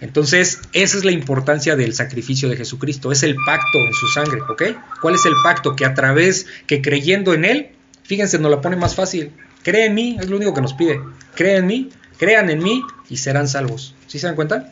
Entonces, 0.00 0.60
esa 0.72 0.98
es 0.98 1.04
la 1.04 1.12
importancia 1.12 1.74
del 1.76 1.94
sacrificio 1.94 2.48
de 2.48 2.56
Jesucristo, 2.56 3.12
es 3.12 3.22
el 3.22 3.34
pacto 3.46 3.78
en 3.78 3.94
su 3.94 4.08
sangre, 4.08 4.40
¿ok? 4.42 4.62
¿Cuál 5.00 5.14
es 5.14 5.24
el 5.24 5.32
pacto? 5.42 5.74
Que 5.74 5.86
a 5.86 5.94
través, 5.94 6.46
que 6.66 6.82
creyendo 6.82 7.32
en 7.32 7.44
Él, 7.44 7.68
fíjense, 8.02 8.38
nos 8.38 8.50
la 8.50 8.60
pone 8.60 8.76
más 8.76 8.94
fácil. 8.94 9.32
Cree 9.66 9.86
en 9.86 9.94
mí, 9.94 10.16
es 10.20 10.28
lo 10.28 10.36
único 10.36 10.54
que 10.54 10.60
nos 10.60 10.74
pide. 10.74 11.00
Cree 11.34 11.56
en 11.56 11.66
mí, 11.66 11.90
crean 12.18 12.48
en 12.50 12.62
mí 12.62 12.82
y 13.10 13.16
serán 13.16 13.48
salvos. 13.48 13.96
¿Sí 14.06 14.20
se 14.20 14.28
dan 14.28 14.36
cuenta? 14.36 14.70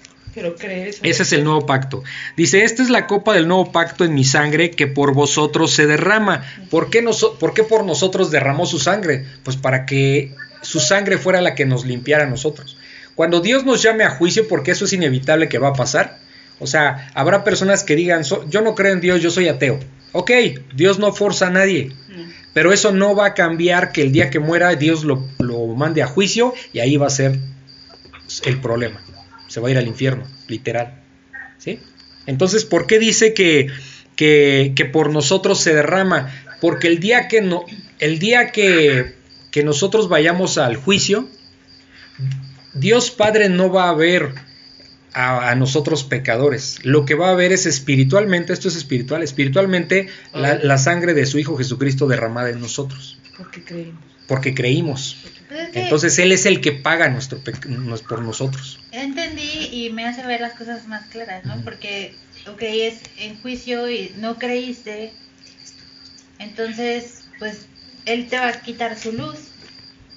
Pero. 1.00 1.10
Ese 1.10 1.24
es 1.24 1.32
el 1.32 1.42
nuevo 1.42 1.66
pacto. 1.66 2.04
Dice, 2.36 2.62
esta 2.62 2.80
es 2.82 2.90
la 2.90 3.08
copa 3.08 3.34
del 3.34 3.48
nuevo 3.48 3.72
pacto 3.72 4.04
en 4.04 4.14
mi 4.14 4.24
sangre 4.24 4.70
que 4.70 4.86
por 4.86 5.12
vosotros 5.12 5.72
se 5.72 5.86
derrama. 5.86 6.44
¿Por 6.70 6.90
qué, 6.90 7.04
por 7.40 7.54
qué 7.54 7.64
por 7.64 7.84
nosotros 7.84 8.30
derramó 8.30 8.66
su 8.66 8.78
sangre? 8.78 9.26
Pues 9.42 9.56
para 9.56 9.84
que 9.84 10.32
su 10.62 10.78
sangre 10.78 11.18
fuera 11.18 11.40
la 11.40 11.54
que 11.56 11.66
nos 11.66 11.84
limpiara 11.84 12.24
a 12.24 12.28
nosotros. 12.30 12.76
Cuando 13.16 13.40
Dios 13.40 13.64
nos 13.64 13.82
llame 13.82 14.04
a 14.04 14.10
juicio, 14.10 14.46
porque 14.48 14.70
eso 14.70 14.84
es 14.84 14.92
inevitable 14.92 15.48
que 15.48 15.58
va 15.58 15.68
a 15.68 15.72
pasar, 15.74 16.18
o 16.60 16.66
sea, 16.68 17.10
habrá 17.14 17.42
personas 17.44 17.82
que 17.84 17.96
digan, 17.96 18.24
"So- 18.24 18.48
yo 18.48 18.60
no 18.60 18.74
creo 18.76 18.92
en 18.92 19.00
Dios, 19.00 19.20
yo 19.20 19.30
soy 19.30 19.48
ateo. 19.48 19.78
Ok, 20.12 20.30
Dios 20.74 20.98
no 21.00 21.12
forza 21.12 21.48
a 21.48 21.50
nadie. 21.50 21.92
Pero 22.54 22.72
eso 22.72 22.92
no 22.92 23.14
va 23.14 23.26
a 23.26 23.34
cambiar 23.34 23.92
que 23.92 24.00
el 24.00 24.12
día 24.12 24.30
que 24.30 24.38
muera 24.38 24.74
Dios 24.76 25.04
lo, 25.04 25.28
lo 25.38 25.66
mande 25.66 26.02
a 26.02 26.06
juicio 26.06 26.54
y 26.72 26.78
ahí 26.78 26.96
va 26.96 27.08
a 27.08 27.10
ser 27.10 27.38
el 28.44 28.60
problema. 28.60 29.02
Se 29.48 29.60
va 29.60 29.68
a 29.68 29.70
ir 29.72 29.76
al 29.76 29.86
infierno, 29.86 30.24
literal. 30.48 31.02
¿Sí? 31.58 31.80
Entonces, 32.26 32.64
¿por 32.64 32.86
qué 32.86 32.98
dice 32.98 33.34
que, 33.34 33.66
que, 34.16 34.72
que 34.74 34.84
por 34.84 35.10
nosotros 35.10 35.60
se 35.60 35.74
derrama? 35.74 36.32
Porque 36.60 36.86
el 36.86 37.00
día 37.00 37.28
que, 37.28 37.42
no, 37.42 37.64
el 37.98 38.18
día 38.18 38.50
que, 38.52 39.14
que 39.50 39.64
nosotros 39.64 40.08
vayamos 40.08 40.56
al 40.56 40.76
juicio, 40.76 41.28
Dios 42.72 43.10
Padre 43.10 43.48
no 43.48 43.70
va 43.70 43.88
a 43.88 43.94
ver 43.94 44.32
a, 45.14 45.50
a 45.50 45.54
nosotros 45.54 46.04
pecadores. 46.04 46.84
Lo 46.84 47.04
que 47.04 47.14
va 47.14 47.30
a 47.30 47.34
ver 47.34 47.52
es 47.52 47.66
espiritualmente, 47.66 48.52
esto 48.52 48.68
es 48.68 48.76
espiritual, 48.76 49.22
espiritualmente 49.22 50.08
la, 50.32 50.56
la 50.56 50.76
sangre 50.78 51.14
de 51.14 51.24
su 51.26 51.38
Hijo 51.38 51.56
Jesucristo 51.56 52.06
derramada 52.06 52.50
en 52.50 52.60
nosotros, 52.60 53.18
Porque 53.38 53.62
creemos. 53.64 54.02
porque 54.28 54.54
creímos. 54.54 55.16
Pues 55.48 55.68
Entonces 55.74 56.18
Él 56.18 56.32
es 56.32 56.46
el 56.46 56.60
que 56.60 56.72
paga 56.72 57.08
nuestro 57.08 57.38
por 58.08 58.22
nosotros. 58.22 58.80
entendí 58.92 59.68
y 59.70 59.90
me 59.90 60.04
hace 60.06 60.26
ver 60.26 60.40
las 60.40 60.54
cosas 60.54 60.86
más 60.88 61.06
claras, 61.06 61.44
¿no? 61.44 61.62
Porque, 61.62 62.14
ok, 62.48 62.62
es 62.62 63.00
en 63.18 63.40
juicio 63.40 63.88
y 63.88 64.12
no 64.18 64.36
creíste, 64.38 65.12
entonces, 66.38 67.24
pues, 67.38 67.66
Él 68.06 68.28
te 68.28 68.36
va 68.38 68.48
a 68.48 68.60
quitar 68.60 68.98
su 68.98 69.12
luz, 69.12 69.36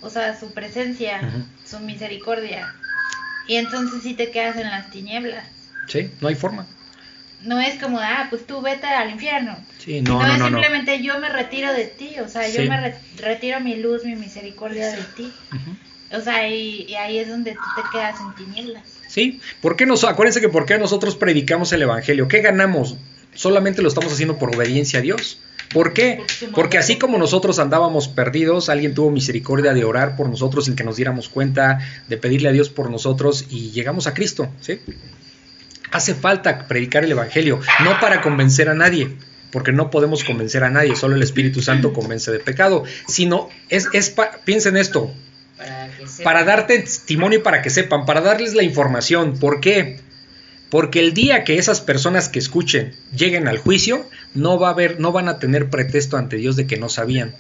o 0.02 0.10
sea, 0.10 0.38
su 0.40 0.52
presencia, 0.54 1.46
su 1.66 1.80
misericordia. 1.80 2.74
Y 3.48 3.56
entonces 3.56 4.02
sí 4.04 4.14
te 4.14 4.30
quedas 4.32 4.58
en 4.58 4.70
las 4.70 4.90
tinieblas. 4.92 5.44
¿Sí? 5.88 6.10
No 6.22 6.28
hay 6.28 6.36
forma. 6.36 6.66
No 7.44 7.60
es 7.60 7.82
como, 7.82 8.00
ah, 8.00 8.28
pues 8.30 8.46
tú 8.48 8.62
vete 8.62 8.88
al 8.88 9.12
infierno. 9.12 9.56
Sí, 9.78 10.02
no, 10.02 10.14
no, 10.20 10.28
no, 10.28 10.34
es 10.34 10.40
no. 10.40 10.50
no. 10.50 10.58
simplemente 10.60 11.02
yo 11.04 11.20
me 11.20 11.30
retiro 11.30 11.72
de 11.72 11.86
ti, 11.86 12.16
o 12.20 12.28
sea, 12.28 12.48
yo 12.50 12.64
Sí. 12.64 12.68
me 12.70 12.82
re- 12.82 12.96
retiro 13.18 13.60
mi 13.60 13.76
luz, 13.76 14.04
mi 14.04 14.16
misericordia 14.16 14.88
de 14.92 15.04
ti. 15.16 15.32
Ujú. 15.54 16.18
O 16.18 16.22
sea, 16.22 16.48
y, 16.50 16.84
y 16.90 16.96
ahí 16.96 17.20
es 17.20 17.30
donde 17.30 17.52
tú 17.54 17.62
te 17.76 17.84
quedas 17.92 18.20
en 18.20 18.34
tinieblas. 18.34 18.84
¿Sí? 19.08 19.40
¿Por 19.62 19.76
qué 19.78 19.86
nos, 19.86 20.04
acuérdense 20.04 20.42
que 20.42 20.50
por 20.50 20.66
qué 20.66 20.78
nosotros 20.78 21.16
predicamos 21.16 21.72
el 21.74 21.84
Evangelio. 21.84 22.28
¿Qué 22.28 22.42
ganamos? 22.42 22.98
Solamente 23.36 23.82
lo 23.82 23.88
estamos 23.90 24.12
haciendo 24.12 24.38
por 24.40 24.54
obediencia 24.56 25.00
a 25.00 25.02
Dios. 25.04 25.40
¿Por 25.78 25.94
qué? 25.94 26.24
Porque 26.56 26.80
así 26.80 26.98
como 26.98 27.20
nosotros 27.20 27.60
andábamos 27.60 28.08
perdidos, 28.08 28.68
alguien 28.68 28.96
tuvo 28.96 29.12
misericordia 29.12 29.76
de 29.76 29.86
orar 29.86 30.16
por 30.16 30.28
nosotros 30.28 30.66
sin 30.66 30.76
que 30.76 30.84
nos 30.84 30.96
diéramos 30.96 31.30
cuenta, 31.30 31.78
de 32.08 32.18
pedirle 32.18 32.50
a 32.50 32.52
Dios 32.52 32.70
por 32.70 32.90
nosotros 32.90 33.46
y 33.52 33.70
llegamos 33.70 34.08
a 34.08 34.16
Cristo. 34.16 34.50
¿sí? 34.60 34.82
Hace 35.92 36.16
falta 36.16 36.68
predicar 36.68 37.04
el 37.04 37.12
Evangelio, 37.12 37.60
no 37.84 38.00
para 38.00 38.24
convencer 38.24 38.70
a 38.70 38.74
nadie, 38.74 39.18
porque 39.52 39.72
no 39.72 39.92
podemos 39.92 40.24
convencer 40.24 40.64
a 40.64 40.72
nadie, 40.72 40.96
solo 40.96 41.16
el 41.16 41.22
Espíritu 41.22 41.62
Santo 41.62 41.94
convence 41.94 42.32
de 42.32 42.40
pecado, 42.40 42.84
sino 43.08 43.48
es, 43.70 43.88
es 43.94 44.16
piensen 44.46 44.78
esto, 44.78 45.14
Para, 45.58 45.90
para 46.24 46.44
darte 46.44 46.80
testimonio 46.80 47.38
y 47.38 47.42
para 47.44 47.62
que 47.62 47.70
sepan, 47.70 48.08
para 48.08 48.22
darles 48.22 48.56
la 48.56 48.64
información. 48.64 49.38
¿Por 49.38 49.62
qué? 49.62 50.00
Porque 50.70 51.00
el 51.00 51.14
día 51.14 51.44
que 51.44 51.58
esas 51.58 51.82
personas 51.82 52.28
que 52.28 52.40
escuchen 52.40 52.94
lleguen 53.16 53.48
al 53.48 53.58
juicio, 53.58 54.08
no 54.34 54.60
va 54.60 54.70
a 54.70 54.72
haber, 54.72 55.00
no 55.00 55.12
van 55.12 55.30
a 55.30 55.40
tener 55.40 55.70
pretexto 55.70 56.18
ante 56.18 56.38
Dios 56.38 56.56
de 56.56 56.68
que 56.68 56.78
no 56.78 56.90
sabían. 56.90 57.34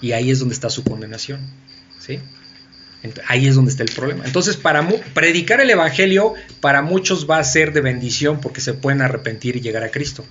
Y 0.00 0.12
ahí 0.12 0.30
es 0.30 0.38
donde 0.38 0.54
está 0.54 0.70
su 0.70 0.82
condenación. 0.82 1.40
¿Sí? 1.98 2.18
Ahí 3.26 3.46
es 3.46 3.54
donde 3.54 3.70
está 3.70 3.82
el 3.82 3.90
problema. 3.90 4.24
Entonces, 4.24 4.56
para 4.56 4.86
predicar 5.14 5.60
el 5.60 5.70
evangelio 5.70 6.34
para 6.60 6.82
muchos 6.82 7.28
va 7.28 7.38
a 7.38 7.44
ser 7.44 7.72
de 7.72 7.80
bendición 7.80 8.40
porque 8.40 8.60
se 8.60 8.74
pueden 8.74 9.02
arrepentir 9.02 9.56
y 9.56 9.60
llegar 9.60 9.82
a 9.82 9.90
Cristo. 9.90 10.24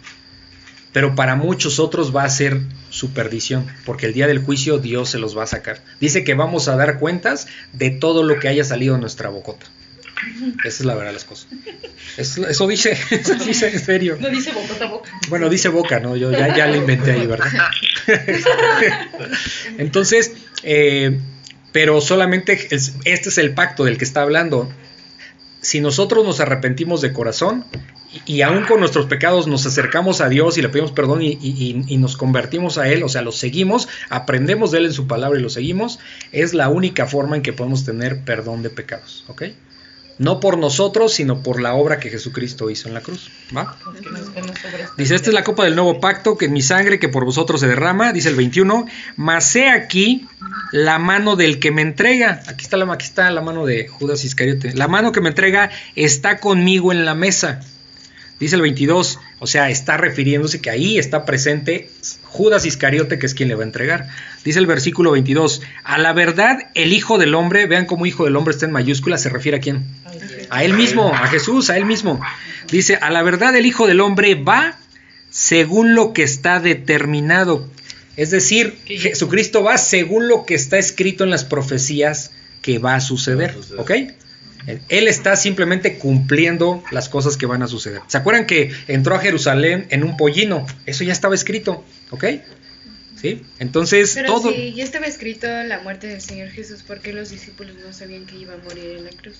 Pero 0.92 1.14
para 1.14 1.36
muchos 1.36 1.80
otros 1.80 2.16
va 2.16 2.24
a 2.24 2.30
ser 2.30 2.62
su 2.90 3.12
perdición, 3.12 3.68
porque 3.86 4.08
el 4.08 4.14
día 4.14 4.26
del 4.26 4.40
juicio 4.40 4.80
Dios 4.80 5.10
se 5.10 5.20
los 5.20 5.38
va 5.38 5.44
a 5.44 5.48
sacar. 5.48 5.82
Dice 6.00 6.24
que 6.24 6.34
vamos 6.34 6.68
a 6.68 6.76
dar 6.76 6.98
cuentas 6.98 7.48
de 7.74 7.92
todo 7.92 8.24
lo 8.24 8.40
que 8.40 8.48
haya 8.48 8.64
salido 8.64 8.96
de 8.96 9.02
nuestra 9.02 9.30
bocota. 9.30 9.68
Esa 10.64 10.68
es 10.68 10.86
la 10.86 10.94
verdad 10.96 11.10
de 11.10 11.14
las 11.14 11.24
cosas. 11.26 11.48
Eso, 12.18 12.48
eso 12.48 12.68
dice, 12.68 12.92
eso 13.12 13.36
dice 13.36 13.70
en 13.70 13.80
serio. 13.80 14.18
No 14.20 14.30
dice 14.30 14.52
boca 14.52 14.86
boca. 14.88 15.12
Bueno, 15.30 15.50
dice 15.50 15.70
boca, 15.70 16.00
¿no? 16.00 16.16
Yo 16.16 16.32
ya, 16.32 16.56
ya 16.56 16.68
le 16.68 16.78
inventé 16.78 17.12
ahí, 17.12 17.26
¿verdad? 17.28 17.48
Entonces, 19.78 20.34
eh, 20.64 21.20
pero 21.72 22.02
solamente 22.02 22.68
es- 22.72 22.94
este 23.06 23.30
es 23.30 23.38
el 23.38 23.54
pacto 23.54 23.84
del 23.86 23.98
que 23.98 24.06
está 24.06 24.22
hablando. 24.22 24.72
Si 25.62 25.82
nosotros 25.82 26.26
nos 26.26 26.40
arrepentimos 26.40 27.02
de 27.02 27.12
corazón 27.14 27.66
y, 28.26 28.38
y 28.38 28.42
aún 28.44 28.64
con 28.66 28.80
nuestros 28.80 29.06
pecados 29.08 29.46
nos 29.48 29.66
acercamos 29.66 30.22
a 30.22 30.30
Dios 30.30 30.58
y 30.58 30.62
le 30.62 30.70
pedimos 30.70 30.92
perdón 30.94 31.22
y, 31.22 31.32
y- 31.42 31.84
y 31.88 31.98
nos 31.98 32.16
convertimos 32.18 32.78
a 32.78 32.88
Él, 32.90 33.04
o 33.04 33.10
sea, 33.10 33.22
lo 33.22 33.32
seguimos, 33.34 33.88
aprendemos 34.10 34.72
de 34.72 34.80
Él 34.80 34.86
en 34.86 34.94
su 34.94 35.06
palabra 35.06 35.38
y 35.38 35.42
lo 35.44 35.50
seguimos, 35.50 36.00
es 36.32 36.54
la 36.54 36.70
única 36.70 37.06
forma 37.08 37.36
en 37.36 37.42
que 37.42 37.52
podemos 37.54 37.84
tener 37.86 38.24
perdón 38.24 38.64
de 38.64 38.70
pecados, 38.70 39.26
¿ok? 39.28 39.44
No 40.20 40.40
por 40.40 40.58
nosotros, 40.58 41.14
sino 41.14 41.42
por 41.42 41.62
la 41.62 41.74
obra 41.74 42.00
que 42.00 42.10
Jesucristo 42.10 42.70
hizo 42.70 42.88
en 42.88 42.94
la 42.94 43.02
cruz, 43.02 43.32
¿va? 43.56 43.78
Dice, 44.98 45.16
esta 45.16 45.30
es 45.30 45.34
la 45.34 45.44
copa 45.44 45.64
del 45.64 45.76
nuevo 45.76 46.00
pacto, 46.00 46.38
que 46.38 46.46
es 46.46 46.52
mi 46.52 46.62
sangre, 46.62 47.00
que 47.00 47.10
por 47.10 47.26
vosotros 47.26 47.62
se 47.62 47.68
derrama, 47.68 48.14
dice 48.14 48.30
el 48.30 48.36
21, 48.36 48.86
mas 49.16 49.56
he 49.56 49.70
aquí 49.70 50.28
la 50.72 51.00
mano 51.00 51.36
del 51.36 51.60
que 51.60 51.72
me 51.72 51.82
entrega, 51.82 52.44
aquí 52.48 52.66
está 52.66 52.78
la, 52.78 52.92
aquí 52.94 53.06
está 53.06 53.32
la 53.32 53.42
mano 53.42 53.66
de 53.66 53.88
Judas 53.88 54.24
Iscariote, 54.26 54.74
la 54.76 54.88
mano 54.88 55.12
que 55.12 55.22
me 55.22 55.30
entrega 55.30 55.72
está 55.96 56.38
conmigo 56.40 56.92
en 56.92 57.06
la 57.06 57.16
mesa, 57.16 57.62
dice 58.40 58.56
el 58.56 58.62
22, 58.62 59.20
o 59.40 59.48
sea, 59.48 59.70
está 59.70 59.98
refiriéndose 59.98 60.62
que 60.62 60.70
ahí 60.70 60.98
está 61.00 61.26
presente 61.26 61.90
Judas 62.24 62.66
Iscariote, 62.66 63.18
que 63.20 63.26
es 63.26 63.34
quien 63.34 63.50
le 63.50 63.56
va 63.56 63.64
a 63.64 63.66
entregar. 63.66 64.08
Dice 64.44 64.60
el 64.60 64.68
versículo 64.68 65.12
22, 65.12 65.62
a 65.84 65.98
la 65.98 66.14
verdad 66.14 66.70
el 66.76 66.94
Hijo 66.94 67.18
del 67.18 67.34
Hombre, 67.36 67.66
vean 67.68 67.86
cómo 67.86 68.06
Hijo 68.06 68.26
del 68.26 68.36
Hombre 68.36 68.54
está 68.54 68.66
en 68.66 68.72
mayúsculas, 68.72 69.22
se 69.22 69.30
refiere 69.30 69.58
a 69.58 69.62
quién? 69.62 69.86
A 70.50 70.64
él 70.64 70.74
mismo, 70.74 71.14
a 71.14 71.28
Jesús, 71.28 71.70
a 71.70 71.78
él 71.78 71.86
mismo. 71.86 72.20
Dice, 72.72 72.96
a 72.96 73.10
la 73.12 73.24
verdad 73.24 73.56
el 73.56 73.66
Hijo 73.66 73.88
del 73.88 74.02
Hombre 74.02 74.36
va 74.36 74.78
según 75.30 75.96
lo 75.96 76.14
que 76.14 76.24
está 76.24 76.60
determinado. 76.60 77.68
Es 78.18 78.32
decir, 78.32 78.78
Que- 78.86 78.98
Jesucristo 79.00 79.64
va 79.64 79.78
según 79.78 80.28
lo 80.28 80.46
que 80.46 80.56
está 80.56 80.78
escrito 80.78 81.24
en 81.24 81.30
las 81.30 81.46
profecías 81.46 82.32
que 82.62 82.78
va 82.80 82.96
a 82.96 83.02
suceder. 83.02 83.52
Va 83.56 83.60
a 83.60 83.64
suceder. 83.64 83.80
¿Ok? 83.80 83.92
Él 84.90 85.08
está 85.08 85.36
simplemente 85.36 85.98
cumpliendo 85.98 86.84
las 86.92 87.10
cosas 87.10 87.38
que 87.38 87.46
van 87.46 87.64
a 87.64 87.68
suceder. 87.68 88.02
¿Se 88.08 88.18
acuerdan 88.18 88.46
que 88.46 88.72
entró 88.88 89.16
a 89.16 89.20
Jerusalén 89.20 89.88
en 89.90 90.04
un 90.04 90.18
pollino? 90.18 90.66
Eso 90.86 91.04
ya 91.04 91.14
estaba 91.14 91.34
escrito. 91.36 91.84
¿Ok? 92.12 92.26
¿Sí? 93.20 93.42
Entonces, 93.60 94.14
Pero 94.16 94.34
todo... 94.34 94.54
si 94.54 94.74
ya 94.74 94.84
estaba 94.84 95.06
escrito 95.06 95.48
la 95.48 95.80
muerte 95.80 96.08
del 96.08 96.22
Señor 96.22 96.50
Jesús, 96.50 96.84
¿por 96.84 97.02
qué 97.02 97.12
los 97.12 97.30
discípulos 97.32 97.76
no 97.86 97.92
sabían 97.92 98.26
que 98.26 98.38
iba 98.38 98.54
a 98.54 98.58
morir 98.58 98.96
en 98.98 99.04
la 99.06 99.10
cruz? 99.12 99.38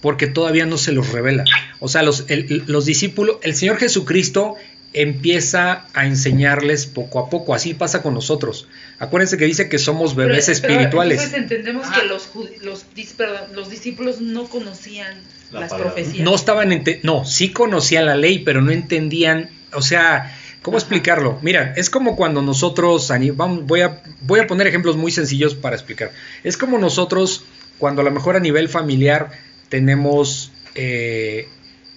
porque 0.00 0.26
todavía 0.26 0.64
no 0.66 0.78
se 0.78 0.90
los 0.92 1.12
revela. 1.12 1.44
O 1.78 1.86
sea, 1.88 2.02
los, 2.02 2.24
el- 2.28 2.64
los 2.66 2.86
discípulos, 2.86 3.36
el 3.42 3.54
Señor 3.54 3.76
Jesucristo 3.76 4.56
empieza 4.92 5.86
a 5.94 6.06
enseñarles 6.06 6.86
poco 6.86 7.20
a 7.20 7.30
poco. 7.30 7.54
Así 7.54 7.74
pasa 7.74 8.02
con 8.02 8.14
nosotros. 8.14 8.68
Acuérdense 8.98 9.38
que 9.38 9.44
dice 9.44 9.68
que 9.68 9.78
somos 9.78 10.14
bebés 10.16 10.46
Pero- 10.46 10.58
pero 10.60 10.72
espirituales. 10.74 11.18
entonces 11.22 11.40
entendemos 11.42 11.86
Ah. 11.88 12.00
que 12.00 12.06
los, 12.06 12.26
jud- 12.26 12.50
los, 12.62 12.84
perdón, 13.16 13.54
los 13.54 13.70
discípulos 13.70 14.20
no 14.20 14.44
conocían 14.48 15.18
La 15.52 15.60
las 15.60 15.70
palabra. 15.70 15.94
profecías. 15.94 16.24
No 16.24 16.34
estaban, 16.34 16.72
ente- 16.72 17.00
no, 17.02 17.24
sí 17.24 17.50
conocían 17.50 18.06
la 18.06 18.16
ley, 18.16 18.40
pero 18.40 18.62
no 18.62 18.72
entendían, 18.72 19.48
o 19.72 19.82
sea, 19.82 20.36
¿cómo 20.62 20.76
Ajá. 20.76 20.84
explicarlo? 20.84 21.38
Mira, 21.42 21.72
es 21.76 21.88
como 21.88 22.16
cuando 22.16 22.42
nosotros, 22.42 23.10
vamos, 23.34 23.66
voy, 23.66 23.82
a, 23.82 24.02
voy 24.22 24.40
a 24.40 24.46
poner 24.46 24.66
ejemplos 24.66 24.96
muy 24.96 25.12
sencillos 25.12 25.54
para 25.54 25.76
explicar. 25.76 26.10
Es 26.44 26.56
como 26.56 26.78
nosotros, 26.78 27.44
cuando 27.78 28.02
a 28.02 28.04
lo 28.04 28.10
mejor 28.10 28.36
a 28.36 28.40
nivel 28.40 28.68
familiar 28.68 29.30
tenemos 29.68 30.52
eh, 30.74 31.48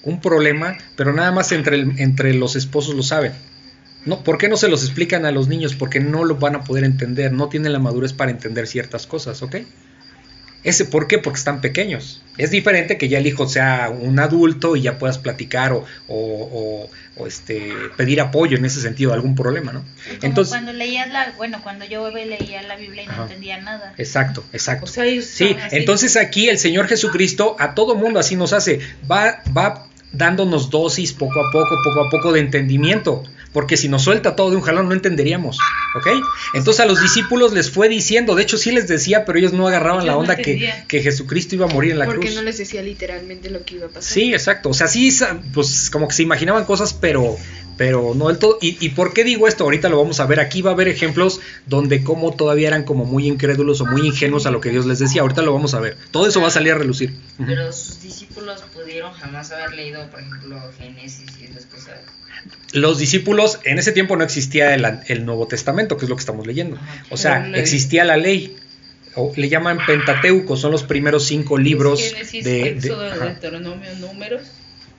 un 0.04 0.20
problema, 0.22 0.78
pero 0.96 1.14
nada 1.14 1.32
más 1.32 1.52
entre, 1.52 1.76
el- 1.78 2.00
entre 2.00 2.34
los 2.34 2.56
esposos 2.56 2.94
lo 2.96 3.04
saben. 3.04 3.32
No, 4.06 4.22
¿Por 4.24 4.38
qué 4.38 4.50
no 4.50 4.58
se 4.58 4.68
los 4.68 4.84
explican 4.84 5.26
a 5.26 5.32
los 5.32 5.48
niños? 5.48 5.76
Porque 5.76 6.02
no 6.02 6.26
lo 6.26 6.36
van 6.36 6.56
a 6.56 6.64
poder 6.66 6.84
entender, 6.84 7.32
no 7.32 7.48
tienen 7.48 7.72
la 7.72 7.80
madurez 7.80 8.12
para 8.14 8.32
entender 8.32 8.68
ciertas 8.68 9.08
cosas, 9.08 9.42
¿ok? 9.42 9.56
Ese, 10.66 10.86
¿Por 10.86 11.08
qué? 11.08 11.18
Porque 11.18 11.40
están 11.40 11.60
pequeños. 11.60 12.22
Es 12.38 12.50
diferente 12.50 12.98
que 12.98 13.10
ya 13.10 13.18
el 13.18 13.28
hijo 13.28 13.50
sea 13.50 13.90
un 13.90 14.18
adulto 14.20 14.78
y 14.78 14.82
ya 14.82 14.98
puedas 14.98 15.18
platicar 15.18 15.74
o, 15.74 15.84
o- 16.08 16.86
o- 16.88 16.90
o, 17.18 17.28
este, 17.28 17.92
pedir 17.98 18.22
apoyo 18.22 18.58
en 18.58 18.64
ese 18.64 18.80
sentido, 18.82 19.12
algún 19.14 19.36
problema, 19.36 19.74
¿no? 19.74 19.82
Como 19.82 20.20
Entonces, 20.22 20.54
cuando 20.54 20.72
leías 20.72 21.10
la, 21.12 21.34
bueno, 21.36 21.60
cuando 21.64 21.84
yo 21.86 22.10
leía 22.12 22.62
la 22.64 22.78
Biblia 22.78 23.04
y 23.04 23.08
no 23.08 23.12
Ajá. 23.12 23.24
entendía 23.24 23.62
nada. 23.62 23.94
exacto, 23.98 24.44
exacto. 24.54 24.86
O 24.86 24.88
sea, 24.88 25.06
ellos 25.06 25.26
Sí, 25.26 25.56
así. 25.62 25.76
entonces 25.76 26.16
aquí 26.16 26.48
el 26.48 26.58
Señor 26.58 26.88
Jesucristo 26.88 27.58
a 27.60 27.76
todo 27.76 27.96
mundo 27.96 28.20
así 28.22 28.38
nos 28.38 28.54
hace, 28.54 28.80
va, 29.10 29.44
va 29.56 29.88
dándonos 30.14 30.70
dosis 30.70 31.12
poco 31.12 31.40
a 31.42 31.52
poco, 31.52 31.76
poco 31.84 32.08
a 32.08 32.10
poco 32.10 32.32
de 32.32 32.40
entendimiento, 32.40 33.24
porque 33.52 33.78
si 33.78 33.90
nos 33.90 34.04
suelta 34.04 34.36
todo 34.36 34.52
de 34.52 34.56
un 34.56 34.62
jalón 34.62 34.88
no 34.88 34.94
entenderíamos, 34.94 35.58
¿ok? 35.96 36.08
Entonces 36.54 36.80
a 36.80 36.86
los 36.86 37.02
discípulos 37.02 37.54
les 37.54 37.70
fue 37.70 37.90
diciendo, 37.90 38.36
de 38.36 38.44
hecho 38.44 38.58
sí 38.58 38.72
les 38.72 38.88
decía, 38.88 39.26
pero 39.26 39.38
ellos 39.38 39.54
no 39.54 39.68
agarraban 39.68 40.02
Ellos 40.02 40.08
la 40.08 40.14
no 40.14 40.20
onda 40.20 40.36
que, 40.36 40.74
Jesucristo 40.88 41.56
iba 41.56 41.66
a 41.66 41.70
morir 41.70 41.92
en 41.92 42.00
la 42.00 42.06
Porque 42.06 42.28
cruz. 42.28 42.36
no 42.36 42.44
les 42.44 42.58
decía 42.58 42.82
literalmente 42.82 43.50
lo 43.50 43.64
que 43.64 43.76
iba 43.76 43.88
a 43.88 43.90
pasar. 43.90 44.04
Sí, 44.14 44.34
exacto. 44.34 44.70
O 44.70 44.74
sea, 44.74 44.88
sí, 44.88 45.12
pues 45.54 45.90
como 45.90 46.08
que 46.08 46.14
se 46.14 46.24
imaginaban 46.24 46.66
cosas, 46.66 46.94
pero, 46.94 47.38
pero 47.78 48.14
no 48.16 48.28
del 48.28 48.38
todo. 48.38 48.58
¿Y, 48.62 48.78
¿Y 48.80 48.90
por 48.90 49.14
qué 49.14 49.24
digo 49.24 49.48
esto? 49.48 49.64
Ahorita 49.64 49.90
lo 49.90 49.98
vamos 49.98 50.20
a 50.20 50.26
ver. 50.26 50.40
Aquí 50.40 50.62
va 50.62 50.72
a 50.72 50.74
haber 50.74 50.88
ejemplos 50.88 51.40
donde 51.66 52.04
como 52.04 52.34
todavía 52.34 52.68
eran 52.68 52.84
como 52.84 53.06
muy 53.06 53.28
incrédulos 53.28 53.82
o 53.82 53.86
muy 53.86 54.06
ingenuos 54.08 54.46
a 54.46 54.52
lo 54.52 54.62
que 54.62 54.70
Dios 54.70 54.86
les 54.86 55.00
decía. 55.00 55.22
Ahorita 55.22 55.42
lo 55.42 55.54
vamos 55.54 55.74
a 55.74 55.80
ver. 55.80 55.98
Todo 56.12 56.28
eso 56.28 56.42
va 56.42 56.48
a 56.48 56.52
salir 56.52 56.74
a 56.74 56.78
relucir. 56.78 57.14
Pero 57.46 57.72
sus 57.74 58.02
discípulos 58.02 58.62
pudieron 58.74 59.12
jamás 59.14 59.52
haber 59.52 59.74
leído, 59.74 60.08
por 60.10 60.20
ejemplo, 60.22 60.60
Génesis 60.78 61.26
y 61.42 61.46
esas 61.46 61.66
cosas. 61.66 62.00
Los 62.74 62.98
discípulos, 63.00 63.60
en 63.64 63.78
ese 63.80 63.92
tiempo 63.92 64.16
no 64.18 64.24
existía 64.24 64.74
el, 64.74 64.86
el 65.08 65.26
Nuevo 65.26 65.48
Testamento, 65.48 65.98
que 65.98 66.06
es 66.06 66.10
lo 66.10 66.16
que 66.16 66.22
estamos 66.22 66.46
leyendo. 66.48 66.78
O 67.10 67.18
sea, 67.18 67.48
existía 67.56 68.04
la 68.04 68.18
ley. 68.18 68.56
O 69.16 69.32
le 69.36 69.48
llaman 69.48 69.78
Pentateuco, 69.86 70.58
son 70.58 70.72
los 70.72 70.82
primeros 70.84 71.24
cinco 71.26 71.60
libros 71.60 72.02
Génesis, 72.02 72.44
de, 72.44 72.74
de- 72.74 72.90
Deuteronomio, 72.90 73.94
Números 74.00 74.42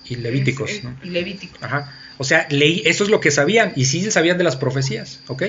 y 0.05 0.15
Levíticos. 0.15 0.71
es- 0.71 0.85
¿no? 0.85 0.97
y 1.03 1.11
Levítico. 1.11 1.59
Ajá. 1.61 1.93
O 2.19 2.25
sea, 2.25 2.47
leí, 2.51 2.83
eso 2.85 3.05
es 3.05 3.11
lo 3.11 3.21
que 3.21 3.31
sabían, 3.31 3.73
y 3.77 3.87
sí 3.87 4.11
sabían 4.11 4.39
de 4.39 4.45
las 4.45 4.57
profecías, 4.57 5.19
¿ok? 5.29 5.43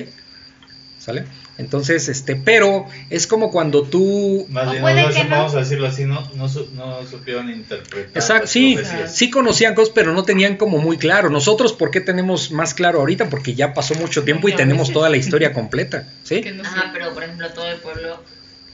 ¿Sale? 0.98 1.24
Entonces, 1.58 2.08
este, 2.08 2.34
pero 2.36 2.86
es 3.08 3.26
como 3.26 3.50
cuando 3.50 3.84
tú. 3.84 4.44
Más 4.50 4.70
bien, 4.72 4.82
no, 4.82 5.08
que 5.10 5.24
no. 5.24 5.30
vamos 5.30 5.54
a 5.54 5.60
decirlo 5.60 5.86
así, 5.86 6.04
no, 6.04 6.28
no, 6.34 6.48
su- 6.48 6.68
no 6.74 7.06
supieron 7.06 7.48
interpretar. 7.48 8.10
Exacto, 8.14 8.42
las 8.42 8.50
sí, 8.50 8.74
profecías. 8.74 9.14
sí 9.16 9.30
conocían 9.30 9.74
cosas, 9.74 9.92
pero 9.94 10.12
no 10.12 10.24
tenían 10.24 10.56
como 10.56 10.78
muy 10.78 10.98
claro. 10.98 11.30
Nosotros, 11.30 11.72
¿por 11.72 11.90
qué 11.90 12.00
tenemos 12.00 12.50
más 12.50 12.74
claro 12.74 12.98
ahorita? 12.98 13.30
Porque 13.30 13.54
ya 13.54 13.72
pasó 13.72 13.94
mucho 13.94 14.24
tiempo 14.24 14.48
y 14.48 14.54
tenemos 14.56 14.92
toda 14.92 15.08
la 15.08 15.16
historia 15.16 15.52
completa, 15.52 16.08
¿sí? 16.24 16.44
Ajá, 16.62 16.90
pero 16.92 17.14
por 17.14 17.22
ejemplo, 17.22 17.48
todo 17.50 17.70
el 17.70 17.78
pueblo 17.78 18.22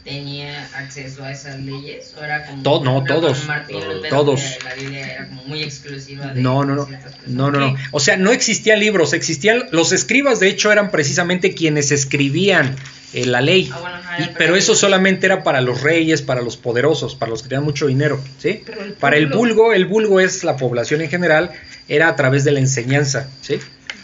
tenía 0.04 0.64
acceso 0.76 1.22
a 1.24 1.30
esas 1.32 1.60
leyes. 1.60 2.12
¿O 2.18 2.24
era 2.24 2.46
como, 2.46 2.62
no, 2.84 3.04
todos, 3.04 3.46
Lutero, 3.46 4.00
todos. 4.08 4.58
La 4.64 4.74
Biblia 4.74 5.14
era 5.14 5.26
como 5.28 5.42
muy 5.44 5.62
exclusiva 5.62 6.32
de 6.32 6.40
No, 6.40 6.64
no, 6.64 6.74
no. 6.74 6.88
No, 7.26 7.50
no, 7.50 7.60
no. 7.60 7.76
O 7.92 8.00
sea, 8.00 8.16
no 8.16 8.32
existían 8.32 8.80
libros, 8.80 9.12
existían 9.12 9.64
los 9.70 9.92
escribas, 9.92 10.40
de 10.40 10.48
hecho, 10.48 10.72
eran 10.72 10.90
precisamente 10.90 11.54
quienes 11.54 11.92
escribían 11.92 12.74
eh, 13.14 13.26
la 13.26 13.40
ley. 13.40 13.70
Ah, 13.72 13.78
bueno, 13.80 13.96
ajá, 13.96 14.16
Y- 14.18 14.22
era 14.24 14.34
pero 14.38 14.56
eso 14.56 14.74
solamente 14.74 15.26
era 15.26 15.42
para 15.44 15.60
los 15.60 15.82
reyes, 15.82 16.22
para 16.22 16.42
los 16.42 16.56
poderosos, 16.56 17.14
para 17.14 17.30
los 17.30 17.42
que 17.42 17.48
tenían 17.48 17.64
mucho 17.64 17.86
dinero, 17.86 18.20
¿sí? 18.38 18.64
El 18.80 18.94
Para 18.94 19.16
el 19.16 19.26
vulgo, 19.28 19.72
el 19.72 19.86
vulgo 19.86 20.18
es 20.20 20.42
la 20.44 20.56
población 20.56 21.00
en 21.02 21.10
general, 21.10 21.52
era 21.88 22.08
a 22.08 22.16
través 22.16 22.42
de 22.44 22.52
la 22.52 22.58
enseñanza, 22.60 23.28
¿sí? 23.40 23.58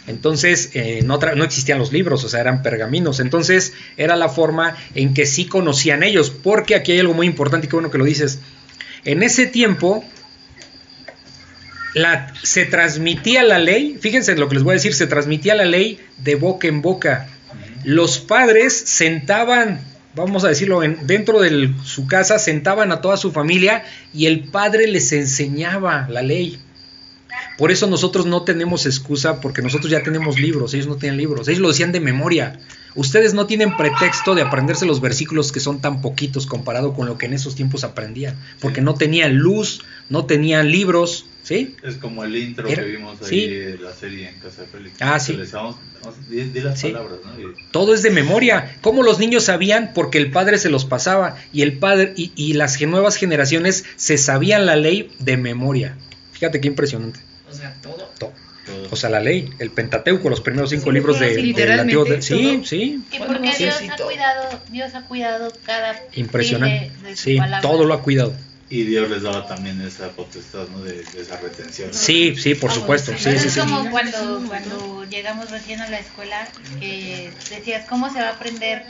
Entonces 0.09 0.71
eh, 0.73 1.01
no, 1.03 1.19
existían 1.43 1.77
los 1.77 1.93
libros, 1.93 2.23
o 2.23 2.29
sea, 2.29 2.41
eran 2.41 2.63
pergaminos. 2.63 3.19
Entonces 3.19 3.73
era 3.95 4.15
la 4.15 4.27
forma 4.27 4.75
en 4.95 5.13
que 5.13 5.27
sí 5.27 5.45
conocían 5.45 6.01
ellos, 6.01 6.31
porque 6.31 6.75
aquí 6.75 6.93
hay 6.93 6.99
algo 6.99 7.13
muy 7.13 7.27
importante 7.27 7.67
y 7.67 7.69
qué 7.69 7.75
bueno 7.75 7.91
que 7.91 7.99
lo 7.99 8.05
dices. 8.05 8.39
En 9.05 9.21
ese 9.21 9.45
tiempo 9.45 10.03
la, 11.93 12.33
se 12.41 12.65
transmitía 12.65 13.43
la 13.43 13.59
ley, 13.59 13.97
fíjense 14.01 14.35
lo 14.35 14.49
que 14.49 14.55
les 14.55 14.63
voy 14.63 14.71
a 14.71 14.73
decir, 14.75 14.95
se 14.95 15.05
transmitía 15.05 15.53
la 15.53 15.65
ley 15.65 15.99
de 16.17 16.33
boca 16.35 16.67
en 16.67 16.81
boca. 16.81 17.29
Los 17.83 18.17
padres 18.17 18.73
sentaban, 18.73 19.79
vamos 20.15 20.43
a 20.43 20.49
decirlo, 20.49 20.81
en, 20.81 21.05
dentro 21.05 21.39
de 21.39 21.71
su 21.83 22.07
casa, 22.07 22.39
sentaban 22.39 22.91
a 22.91 23.01
toda 23.01 23.15
su 23.15 23.31
familia 23.31 23.83
y 24.11 24.25
el 24.25 24.45
padre 24.45 24.87
les 24.87 25.11
enseñaba 25.11 26.07
la 26.09 26.23
ley. 26.23 26.59
Por 27.59 27.71
eso 27.71 27.85
nosotros 27.87 28.25
no 28.25 28.43
tenemos 28.43 28.85
excusa, 28.87 29.41
porque 29.41 29.61
nosotros 29.61 29.91
ya 29.91 30.01
tenemos 30.01 30.39
libros, 30.39 30.73
ellos 30.73 30.87
no 30.87 30.95
tienen 30.95 31.17
libros, 31.17 31.47
ellos 31.49 31.59
lo 31.59 31.67
decían 31.67 31.91
de 31.91 31.99
memoria. 31.99 32.57
Ustedes 32.95 33.33
no 33.33 33.45
tienen 33.47 33.75
pretexto 33.77 34.33
de 34.33 34.41
aprenderse 34.41 34.85
los 34.85 35.01
versículos 35.01 35.51
que 35.51 35.59
son 35.59 35.81
tan 35.81 36.01
poquitos 36.01 36.47
comparado 36.47 36.93
con 36.93 37.05
lo 37.05 37.17
que 37.17 37.25
en 37.27 37.33
esos 37.33 37.55
tiempos 37.55 37.83
aprendían, 37.83 38.35
porque 38.61 38.79
Sí. 38.79 38.85
no 38.85 38.95
tenían 38.95 39.35
luz, 39.35 39.81
no 40.09 40.25
tenían 40.25 40.71
libros, 40.71 41.25
¿sí? 41.43 41.75
Es 41.83 41.95
como 41.97 42.23
el 42.23 42.35
intro 42.37 42.65
Era- 42.67 42.81
que 42.81 42.89
vimos 42.91 43.21
ahí 43.21 43.27
sí. 43.27 43.47
de 43.49 43.77
la 43.77 43.93
serie 43.93 44.29
en 44.29 44.35
Casa 44.39 44.61
de 44.61 44.67
Félix. 44.69 44.95
Ah, 45.01 45.19
sí. 45.19 45.37
Vamos- 45.51 45.75
di, 46.29 46.41
di 46.43 46.61
las 46.61 46.79
Sí. 46.79 46.87
palabras, 46.87 47.19
¿no? 47.25 47.39
Y- 47.41 47.53
Todo 47.71 47.93
es 47.93 48.01
de 48.03 48.09
memoria. 48.09 48.77
¿Cómo 48.81 49.03
los 49.03 49.19
niños 49.19 49.43
sabían? 49.43 49.91
Porque 49.93 50.17
el 50.17 50.31
padre 50.31 50.57
se 50.59 50.69
los 50.69 50.85
pasaba 50.85 51.35
y 51.51 51.61
el 51.61 51.73
padre 51.77 52.13
y, 52.15 52.31
y 52.37 52.53
las 52.53 52.81
nuevas 52.81 53.17
generaciones 53.17 53.83
se 53.97 54.17
sabían 54.17 54.65
la 54.65 54.77
ley 54.77 55.11
de 55.19 55.35
memoria. 55.35 55.97
Fíjate 56.31 56.61
qué 56.61 56.69
impresionante. 56.69 57.19
O 57.49 57.53
sea, 57.53 57.75
todo. 57.81 58.09
To- 58.19 58.33
todo. 58.65 58.87
O 58.91 58.95
sea, 58.95 59.09
la 59.09 59.19
ley, 59.19 59.49
el 59.59 59.71
Pentateuco, 59.71 60.29
los 60.29 60.41
primeros 60.41 60.69
cinco 60.69 60.89
Sí, 60.89 60.91
libros 60.91 61.19
de, 61.19 61.29
sí, 61.29 61.35
del 61.35 61.45
literalmente 61.47 61.81
Antiguo 61.95 62.05
Te- 62.05 62.21
Sí, 62.21 62.61
sí, 62.65 62.99
Y 63.11 63.19
porque 63.19 63.55
Dios 63.57 63.75
sí, 63.75 63.89
ha 63.89 63.95
cuidado, 63.97 64.59
Dios 64.69 64.93
ha 64.95 65.01
cuidado 65.05 65.53
cada 65.65 65.99
impresionante. 66.13 66.91
de- 67.01 67.09
de 67.09 67.15
su 67.15 67.23
Sí, 67.23 67.37
palabra. 67.37 67.61
todo 67.61 67.85
lo 67.85 67.93
ha 67.93 68.03
cuidado. 68.03 68.33
Y 68.71 68.83
Dios 68.83 69.09
les 69.09 69.23
daba 69.23 69.47
también 69.47 69.81
esa 69.81 70.09
potestad, 70.09 70.67
¿no? 70.67 70.83
De, 70.83 71.01
de 71.01 71.21
esa 71.21 71.37
retención. 71.37 71.91
Sí, 71.91 72.35
sí, 72.35 72.53
por 72.53 72.69
Ah, 72.69 72.73
supuesto. 72.75 73.13
Sí, 73.17 73.29
es 73.29 73.57
como 73.57 73.89
cuando, 73.89 74.43
cuando 74.47 75.05
llegamos 75.05 75.49
recién 75.49 75.81
a 75.81 75.89
la 75.89 75.97
escuela, 75.97 76.47
que 76.79 77.33
decías, 77.49 77.87
¿cómo 77.89 78.13
se 78.13 78.19
va 78.21 78.27
a 78.27 78.33
aprender? 78.33 78.85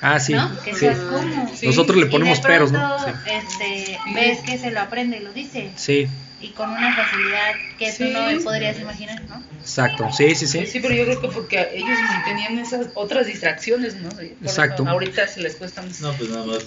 Ah, 0.00 0.20
sí. 0.20 0.34
¿No? 0.34 0.50
Que 0.62 0.74
sí. 0.74 0.86
¿cómo? 1.10 1.50
Sí. 1.54 1.66
Nosotros 1.66 1.96
le 1.98 2.06
Y 2.06 2.10
ponemos 2.10 2.42
de 2.42 2.48
peros, 2.48 2.70
¿no? 2.72 2.96
pronto, 2.96 3.18
Sí. 3.24 3.30
este, 3.30 3.98
ves 4.14 4.40
que 4.40 4.58
se 4.58 4.70
lo 4.70 4.80
aprende 4.80 5.18
y 5.18 5.20
lo 5.20 5.32
dice. 5.32 5.72
Sí, 5.76 6.06
Y 6.40 6.48
con 6.50 6.68
una 6.70 6.94
facilidad 6.94 7.54
que 7.78 7.92
tú 7.92 8.04
no 8.12 8.44
podrías 8.44 8.78
imaginar, 8.78 9.22
¿no? 9.22 9.42
Exacto. 9.66 10.08
Sí, 10.16 10.34
sí, 10.34 10.46
sí. 10.46 10.66
Sí, 10.66 10.80
pero 10.80 10.94
yo 10.94 11.04
creo 11.04 11.20
que 11.20 11.28
porque 11.28 11.68
ellos 11.74 11.98
tenían 12.24 12.58
esas 12.58 12.86
otras 12.94 13.26
distracciones, 13.26 13.96
¿no? 13.96 14.08
Por 14.10 14.22
eso 14.24 14.34
Exacto. 14.42 14.86
ahorita 14.88 15.26
se 15.28 15.40
les 15.40 15.56
cuesta 15.56 15.82
más. 15.82 16.00
No, 16.00 16.12
pues 16.14 16.30
nada 16.30 16.46
más, 16.46 16.58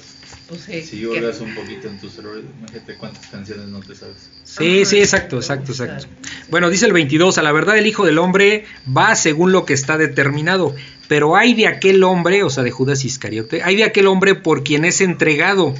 pues, 0.47 0.61
sí, 0.61 0.81
si 0.83 0.97
que- 0.99 1.07
hurgas 1.07 1.39
un 1.39 1.55
poquito 1.55 1.87
en 1.87 1.97
tu 1.99 2.09
cerebro, 2.09 2.39
imagínate 2.59 2.95
cuántas 2.95 3.25
canciones 3.27 3.67
no 3.67 3.79
te 3.79 3.95
sabes. 3.95 4.29
Sí, 4.43 4.85
sí, 4.85 4.99
exacto, 4.99 5.37
exacto, 5.37 5.71
exacto. 5.71 6.07
Bueno, 6.49 6.69
dice 6.69 6.85
el 6.85 6.93
22, 6.93 7.37
a 7.37 7.41
la 7.43 7.51
verdad 7.51 7.77
el 7.77 7.87
Hijo 7.87 8.05
del 8.05 8.17
Hombre 8.19 8.65
va 8.95 9.15
según 9.15 9.51
lo 9.51 9.65
que 9.65 9.73
está 9.73 9.97
determinado, 9.97 10.75
pero 11.07 11.35
hay 11.37 11.53
de 11.53 11.67
aquel 11.67 12.03
hombre, 12.03 12.43
o 12.43 12.49
sea, 12.49 12.63
de 12.63 12.71
Judas 12.71 13.05
Iscariote, 13.05 13.63
hay 13.63 13.75
de 13.75 13.83
aquel 13.83 14.07
hombre 14.07 14.35
por 14.35 14.63
quien 14.63 14.85
es 14.85 15.01
entregado. 15.01 15.73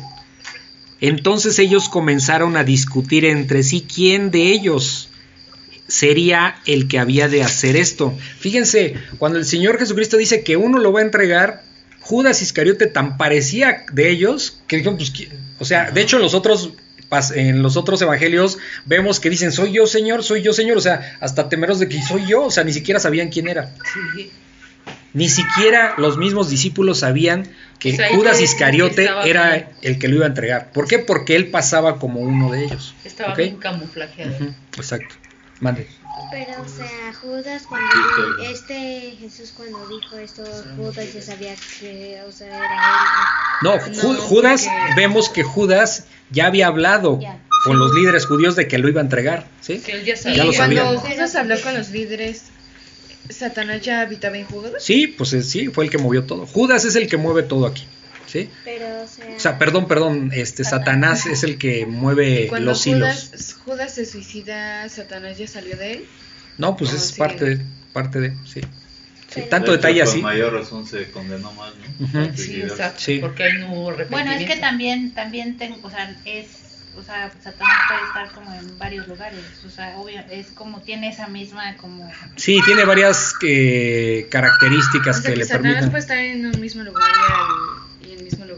Entonces 1.02 1.58
ellos 1.60 1.88
comenzaron 1.90 2.58
a 2.58 2.64
discutir 2.64 3.26
entre 3.26 3.64
sí 3.64 3.86
quién 3.94 4.32
de 4.32 4.52
ellos 4.52 5.09
sería 5.90 6.56
el 6.66 6.88
que 6.88 7.00
había 7.00 7.28
de 7.28 7.44
hacer 7.44 7.76
esto. 7.76 8.18
Fíjense, 8.40 8.96
cuando 9.18 9.40
el 9.40 9.46
Señor 9.46 9.78
Jesucristo 9.78 10.16
dice 10.16 10.44
que 10.44 10.56
uno 10.56 10.78
lo 10.78 10.94
va 10.94 11.02
a 11.02 11.04
entregar, 11.04 11.64
Judas 12.00 12.42
Iscariote 12.42 12.86
tan 12.86 13.18
parecía 13.18 13.86
de 13.92 14.10
ellos 14.10 14.62
que 14.68 14.78
dijeron, 14.78 14.98
pues, 14.98 15.12
¿quién? 15.12 15.30
o 15.60 15.66
sea, 15.66 15.92
de 15.92 16.02
hecho 16.02 16.18
los 16.20 16.34
otros 16.34 16.72
en 17.34 17.64
los 17.64 17.76
otros 17.76 18.00
evangelios 18.04 18.60
vemos 18.86 19.20
que 19.20 19.32
dicen, 19.32 19.52
soy 19.52 19.72
yo 19.72 19.88
Señor, 19.88 20.24
soy 20.24 20.44
yo 20.44 20.54
Señor, 20.54 20.78
o 20.78 20.82
sea, 20.82 21.18
hasta 21.20 21.50
temeros 21.50 21.80
de 21.80 21.90
que 21.90 22.02
soy 22.04 22.28
yo, 22.28 22.44
o 22.44 22.52
sea, 22.52 22.64
ni 22.64 22.72
siquiera 22.72 23.00
sabían 23.00 23.30
quién 23.30 23.48
era. 23.48 23.74
Sí. 24.16 24.32
Ni 25.14 25.28
siquiera 25.28 25.96
los 25.98 26.18
mismos 26.18 26.52
discípulos 26.52 27.00
sabían 27.00 27.48
que 27.80 27.94
O 27.94 27.96
sea, 27.96 28.10
Judas 28.10 28.40
Iscariote 28.42 29.10
era 29.26 29.52
bien. 29.54 29.68
el 29.82 29.98
que 29.98 30.08
lo 30.08 30.18
iba 30.18 30.26
a 30.26 30.28
entregar. 30.28 30.72
¿Por 30.72 30.88
qué? 30.88 31.00
Porque 31.00 31.36
él 31.36 31.50
pasaba 31.50 31.98
como 31.98 32.20
uno 32.20 32.52
de 32.52 32.66
ellos. 32.66 32.94
Estaba 33.04 33.32
¿ok? 33.34 33.38
bien 33.38 33.56
camuflajeado. 33.58 34.36
Exacto. 34.78 35.16
Mande. 35.60 35.88
Pero, 36.32 36.62
o 36.62 36.68
sea, 36.68 37.14
Judas 37.22 37.64
cuando 37.68 37.90
este 38.44 39.16
Jesús 39.20 39.54
cuando 39.56 39.80
dijo 39.88 40.18
esto, 40.18 40.44
Judas 40.78 41.14
ya 41.14 41.22
sabía 41.22 41.56
que, 41.80 42.22
o 42.28 42.32
sea, 42.32 42.48
era 42.48 42.78
No, 43.62 43.76
No, 43.76 43.82
Ju- 43.82 44.18
Judas, 44.18 44.66
porque- 44.68 44.94
vemos 44.96 45.30
que 45.30 45.44
Judas 45.44 46.06
ya 46.30 46.48
había 46.48 46.68
hablado 46.68 47.20
Ya. 47.20 47.40
con 47.66 47.80
los 47.80 47.94
líderes 47.94 48.26
judíos 48.26 48.56
de 48.56 48.68
que 48.68 48.78
lo 48.78 48.90
iba 48.90 49.02
a 49.02 49.04
entregar. 49.04 49.48
¿sí? 49.62 49.80
Que 49.80 49.94
él 49.94 50.06
ya 50.06 50.14
Y 50.14 50.18
sabía. 50.18 50.38
Ya 50.38 50.44
lo 50.46 50.54
cuando 50.54 50.76
sabían. 50.76 50.98
Judas 50.98 51.36
habló 51.36 51.62
con 51.62 51.74
los 51.78 51.90
líderes, 51.90 52.44
¿Satanás 53.30 53.82
ya 53.82 54.02
habitaba 54.02 54.38
en 54.38 54.46
Judas? 54.46 54.74
Sí, 54.84 55.08
pues 55.08 55.30
sí, 55.48 55.68
fue 55.68 55.86
el 55.86 55.92
que 55.92 55.98
movió 55.98 56.24
todo. 56.26 56.46
Judas 56.48 56.86
es 56.86 56.96
el 56.96 57.08
que 57.10 57.18
mueve 57.18 57.44
todo 57.44 57.66
aquí. 57.68 57.86
¿Sí? 58.32 58.50
Pero, 58.64 59.04
o 59.04 59.08
sea, 59.08 59.26
O 59.36 59.40
sea, 59.40 59.58
perdón, 59.58 59.88
perdón, 59.88 60.32
este 60.34 60.64
Satanás 60.64 61.26
es 61.26 61.44
el 61.44 61.58
que 61.58 61.86
mueve 61.86 62.48
Cuando 62.50 62.72
los 62.72 62.86
hilos. 62.88 63.30
Judas, 63.32 63.54
Judas 63.66 63.94
se 63.96 64.06
suicida, 64.06 64.88
¿Satanás 64.90 65.38
ya 65.38 65.48
salió 65.48 65.76
de 65.78 65.94
él? 65.94 66.06
No, 66.58 66.76
pues 66.78 66.94
es 66.94 67.14
parte 67.14 67.46
de, 67.46 67.66
parte 67.94 68.20
de, 68.20 68.34
sí. 68.46 68.62
Tanto 69.50 69.72
De 69.72 69.78
detalle 69.78 70.02
hecho, 70.02 70.10
así. 70.10 70.22
Con 70.22 70.30
mayor 70.32 70.54
razón 70.54 70.88
se 70.88 71.12
condenó 71.12 71.52
más, 71.54 71.72
¿no? 71.76 72.36
Sí, 72.36 72.62
exacto. 72.62 73.00
Sí. 73.00 73.20
Porque 73.20 73.44
ahí 73.44 73.54
no 73.60 73.74
hubo 73.74 73.94
Bueno, 74.10 74.32
es 74.32 74.46
que 74.46 74.56
también, 74.58 75.14
también 75.14 75.56
tengo, 75.58 75.78
o 75.84 75.90
sea, 75.92 76.16
es, 76.26 76.48
o 76.98 77.04
sea, 77.04 77.32
Satanás 77.42 77.78
puede 77.88 78.02
estar 78.08 78.32
como 78.34 78.52
en 78.60 78.78
varios 78.80 79.08
lugares, 79.08 79.40
o 79.66 79.70
sea, 79.70 79.96
obvio, 80.00 80.20
es 80.32 80.48
como, 80.48 80.82
tiene 80.82 81.10
esa 81.10 81.28
misma 81.28 81.78
como, 81.78 82.12
Sí, 82.38 82.60
tiene 82.66 82.84
varias 82.86 83.34
eh, 83.46 84.28
características 84.32 85.20
O 85.20 85.22
sea, 85.22 85.30
que 85.30 85.34
que 85.36 85.40
le 85.40 85.46
Satanás 85.46 85.72
permiten. 85.74 85.92
puede 85.92 86.02
estar 86.02 86.18
en 86.18 86.46
un 86.48 86.60
mismo 86.60 86.82
lugar 86.84 87.04
y, 87.08 87.32
al- 87.32 87.79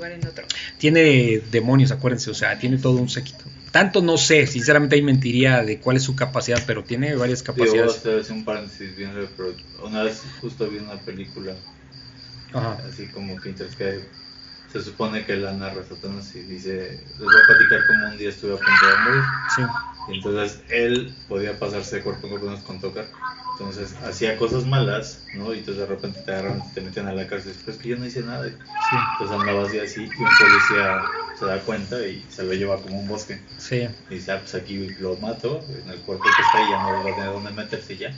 lugar 0.01 0.11
en 0.19 0.27
otro. 0.27 0.45
Tiene 0.77 1.41
demonios, 1.51 1.91
acuérdense, 1.91 2.31
o 2.31 2.33
sea, 2.33 2.57
tiene 2.57 2.77
todo 2.77 2.97
un 2.97 3.09
séquito. 3.09 3.43
Tanto 3.71 4.01
no 4.01 4.17
sé, 4.17 4.47
sinceramente 4.47 4.95
ahí 4.95 5.01
mentiría 5.01 5.63
de 5.63 5.79
cuál 5.79 5.97
es 5.97 6.03
su 6.03 6.15
capacidad, 6.15 6.61
pero 6.67 6.83
tiene 6.83 7.15
varias 7.15 7.41
Digo, 7.41 7.53
voy 7.53 7.63
a 7.63 7.67
capacidades. 7.67 7.97
hacer 7.97 8.19
así 8.19 8.33
un 8.33 8.43
paréntesis 8.43 8.95
bien 8.95 9.11
una 9.83 10.03
vez 10.03 10.21
justo 10.41 10.67
vi 10.67 10.77
una 10.79 10.99
película 10.99 11.55
Ajá. 12.53 12.77
así 12.89 13.05
como 13.07 13.39
que 13.39 13.49
se 14.71 14.81
supone 14.81 15.25
que 15.25 15.35
la 15.35 15.51
narra 15.53 15.83
Satanás 15.87 16.33
y 16.35 16.39
dice, 16.41 17.03
les 17.09 17.19
voy 17.19 17.35
a 17.35 17.47
platicar 17.47 17.79
cómo 17.87 18.07
un 18.11 18.17
día 18.17 18.29
estuve 18.29 18.53
a 18.53 18.57
punto 18.57 18.87
de 18.87 19.03
morir. 19.03 19.23
Sí. 19.55 19.61
Y 20.07 20.15
entonces 20.15 20.61
él 20.69 21.13
podía 21.27 21.59
pasarse 21.59 21.97
de 21.97 22.03
cuerpo 22.03 22.27
en 22.27 22.39
cuerpo 22.39 22.63
con 22.65 22.79
tocar. 22.79 23.05
Entonces 23.51 23.93
hacía 24.03 24.37
cosas 24.37 24.65
malas, 24.65 25.19
¿no? 25.35 25.53
Y 25.53 25.59
entonces 25.59 25.87
de 25.87 25.93
repente 25.93 26.21
te 26.21 26.31
agarran 26.31 26.63
y 26.65 26.73
te 26.73 26.81
meten 26.81 27.07
a 27.07 27.13
la 27.13 27.27
cárcel. 27.27 27.53
Pero 27.59 27.71
es 27.73 27.77
que 27.77 27.89
yo 27.89 27.97
no 27.97 28.05
hice 28.05 28.21
nada. 28.21 28.47
Sí. 28.47 28.55
Entonces 29.13 29.39
andaba 29.39 29.67
así, 29.67 29.79
así, 29.79 30.01
y 30.01 30.05
un 30.05 30.29
policía 30.39 31.01
se 31.37 31.45
da 31.45 31.59
cuenta 31.59 32.07
y 32.07 32.25
se 32.29 32.43
lo 32.43 32.53
lleva 32.53 32.81
como 32.81 32.99
un 32.99 33.07
bosque. 33.07 33.39
Sí. 33.57 33.87
Y 34.09 34.15
dice, 34.15 34.31
ah, 34.31 34.39
pues 34.39 34.55
aquí 34.55 34.89
lo 34.99 35.17
mato, 35.17 35.63
en 35.83 35.89
el 35.89 35.99
cuerpo 35.99 36.23
que 36.23 36.29
está 36.29 36.65
y 36.65 36.71
ya 36.71 36.81
no 36.81 37.03
va 37.03 37.11
a 37.11 37.15
tener 37.15 37.31
dónde 37.31 37.51
meterse 37.51 37.97
ya. 37.97 38.13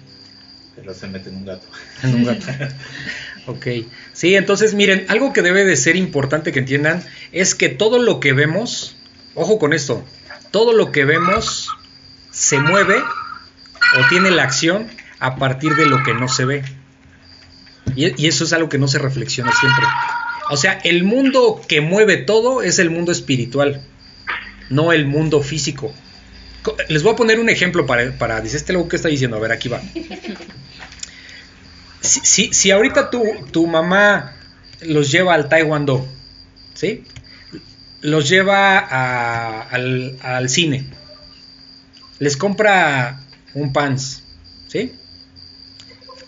Pero 0.76 0.94
se 0.94 1.08
mete 1.08 1.30
en 1.30 1.38
un 1.38 1.46
gato. 1.46 1.68
En 2.04 2.16
un 2.16 2.26
gato. 2.26 2.46
Ok. 3.48 3.68
Sí, 4.14 4.36
entonces 4.36 4.74
miren, 4.76 5.06
algo 5.10 5.34
que 5.34 5.42
debe 5.42 5.66
de 5.66 5.76
ser 5.76 5.96
importante 5.96 6.52
que 6.52 6.60
entiendan 6.60 7.04
es 7.32 7.56
que 7.56 7.70
todo 7.70 7.98
lo 8.00 8.20
que 8.20 8.34
vemos, 8.34 8.96
ojo 9.36 9.58
con 9.60 9.74
esto, 9.74 10.06
todo 10.52 10.74
lo 10.74 10.92
que 10.92 11.04
vemos 11.06 11.70
se 12.32 12.60
mueve 12.60 12.96
o 12.98 14.08
tiene 14.10 14.30
la 14.32 14.44
acción 14.44 14.88
a 15.20 15.36
partir 15.38 15.76
de 15.76 15.86
lo 15.88 16.04
que 16.04 16.14
no 16.14 16.28
se 16.30 16.46
ve. 16.46 16.64
Y, 17.96 18.28
eso 18.28 18.44
es 18.44 18.54
algo 18.54 18.70
que 18.70 18.78
no 18.78 18.88
se 18.88 19.00
reflexiona 19.00 19.52
siempre. 19.52 19.86
O 20.50 20.58
sea, 20.58 20.74
el 20.84 21.04
mundo 21.04 21.62
que 21.68 21.82
mueve 21.82 22.18
todo 22.18 22.62
es 22.62 22.80
el 22.80 22.90
mundo 22.90 23.12
espiritual, 23.12 23.82
no 24.70 24.92
el 24.94 25.06
mundo 25.06 25.42
físico. 25.42 25.94
Co- 26.62 26.76
Les 26.90 27.04
voy 27.04 27.14
a 27.14 27.16
poner 27.16 27.40
un 27.40 27.50
ejemplo 27.50 27.86
para, 27.86 28.12
para 28.18 28.42
dice 28.42 28.58
este 28.58 28.74
loco 28.74 28.90
que 28.90 28.96
está 28.96 29.10
diciendo, 29.10 29.38
a 29.38 29.40
ver, 29.40 29.52
aquí 29.52 29.70
va. 29.70 29.82
Si, 32.04 32.20
si, 32.24 32.54
si 32.54 32.70
ahorita 32.72 33.10
tu, 33.10 33.24
tu 33.52 33.66
mamá 33.66 34.34
los 34.82 35.10
lleva 35.12 35.34
al 35.34 35.50
Taekwondo, 35.50 36.06
¿sí? 36.74 37.06
Los 38.02 38.28
lleva 38.30 38.78
a- 38.78 39.62
al, 39.62 40.18
al 40.22 40.50
cine, 40.50 40.86
les 42.20 42.36
compra 42.38 43.22
un 43.54 43.72
pants, 43.74 44.22
¿sí? 44.68 44.92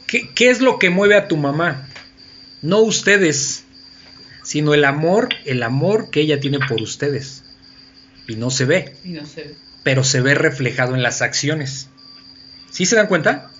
¿Qué, 0.08 0.30
qué 0.34 0.50
es 0.50 0.62
lo 0.62 0.80
que 0.80 0.90
mueve 0.90 1.16
a 1.16 1.28
tu 1.28 1.36
mamá? 1.36 1.88
No 2.62 2.80
ustedes, 2.80 3.66
sino 4.44 4.74
el 4.74 4.86
amor, 4.86 5.30
el 5.46 5.62
amor 5.64 6.10
que 6.10 6.22
ella 6.22 6.40
tiene 6.40 6.60
por 6.60 6.82
ustedes. 6.82 7.44
Y 8.28 8.36
no 8.38 8.50
se 8.50 8.66
ve, 8.66 8.96
Y 9.04 9.10
no 9.10 9.26
sé. 9.26 9.56
pero 9.84 10.04
se 10.04 10.22
ve 10.22 10.34
reflejado 10.36 10.96
en 10.96 11.04
las 11.04 11.22
acciones. 11.22 11.90
¿Sí 12.72 12.86
se 12.86 12.96
dan 12.96 13.08
cuenta? 13.08 13.52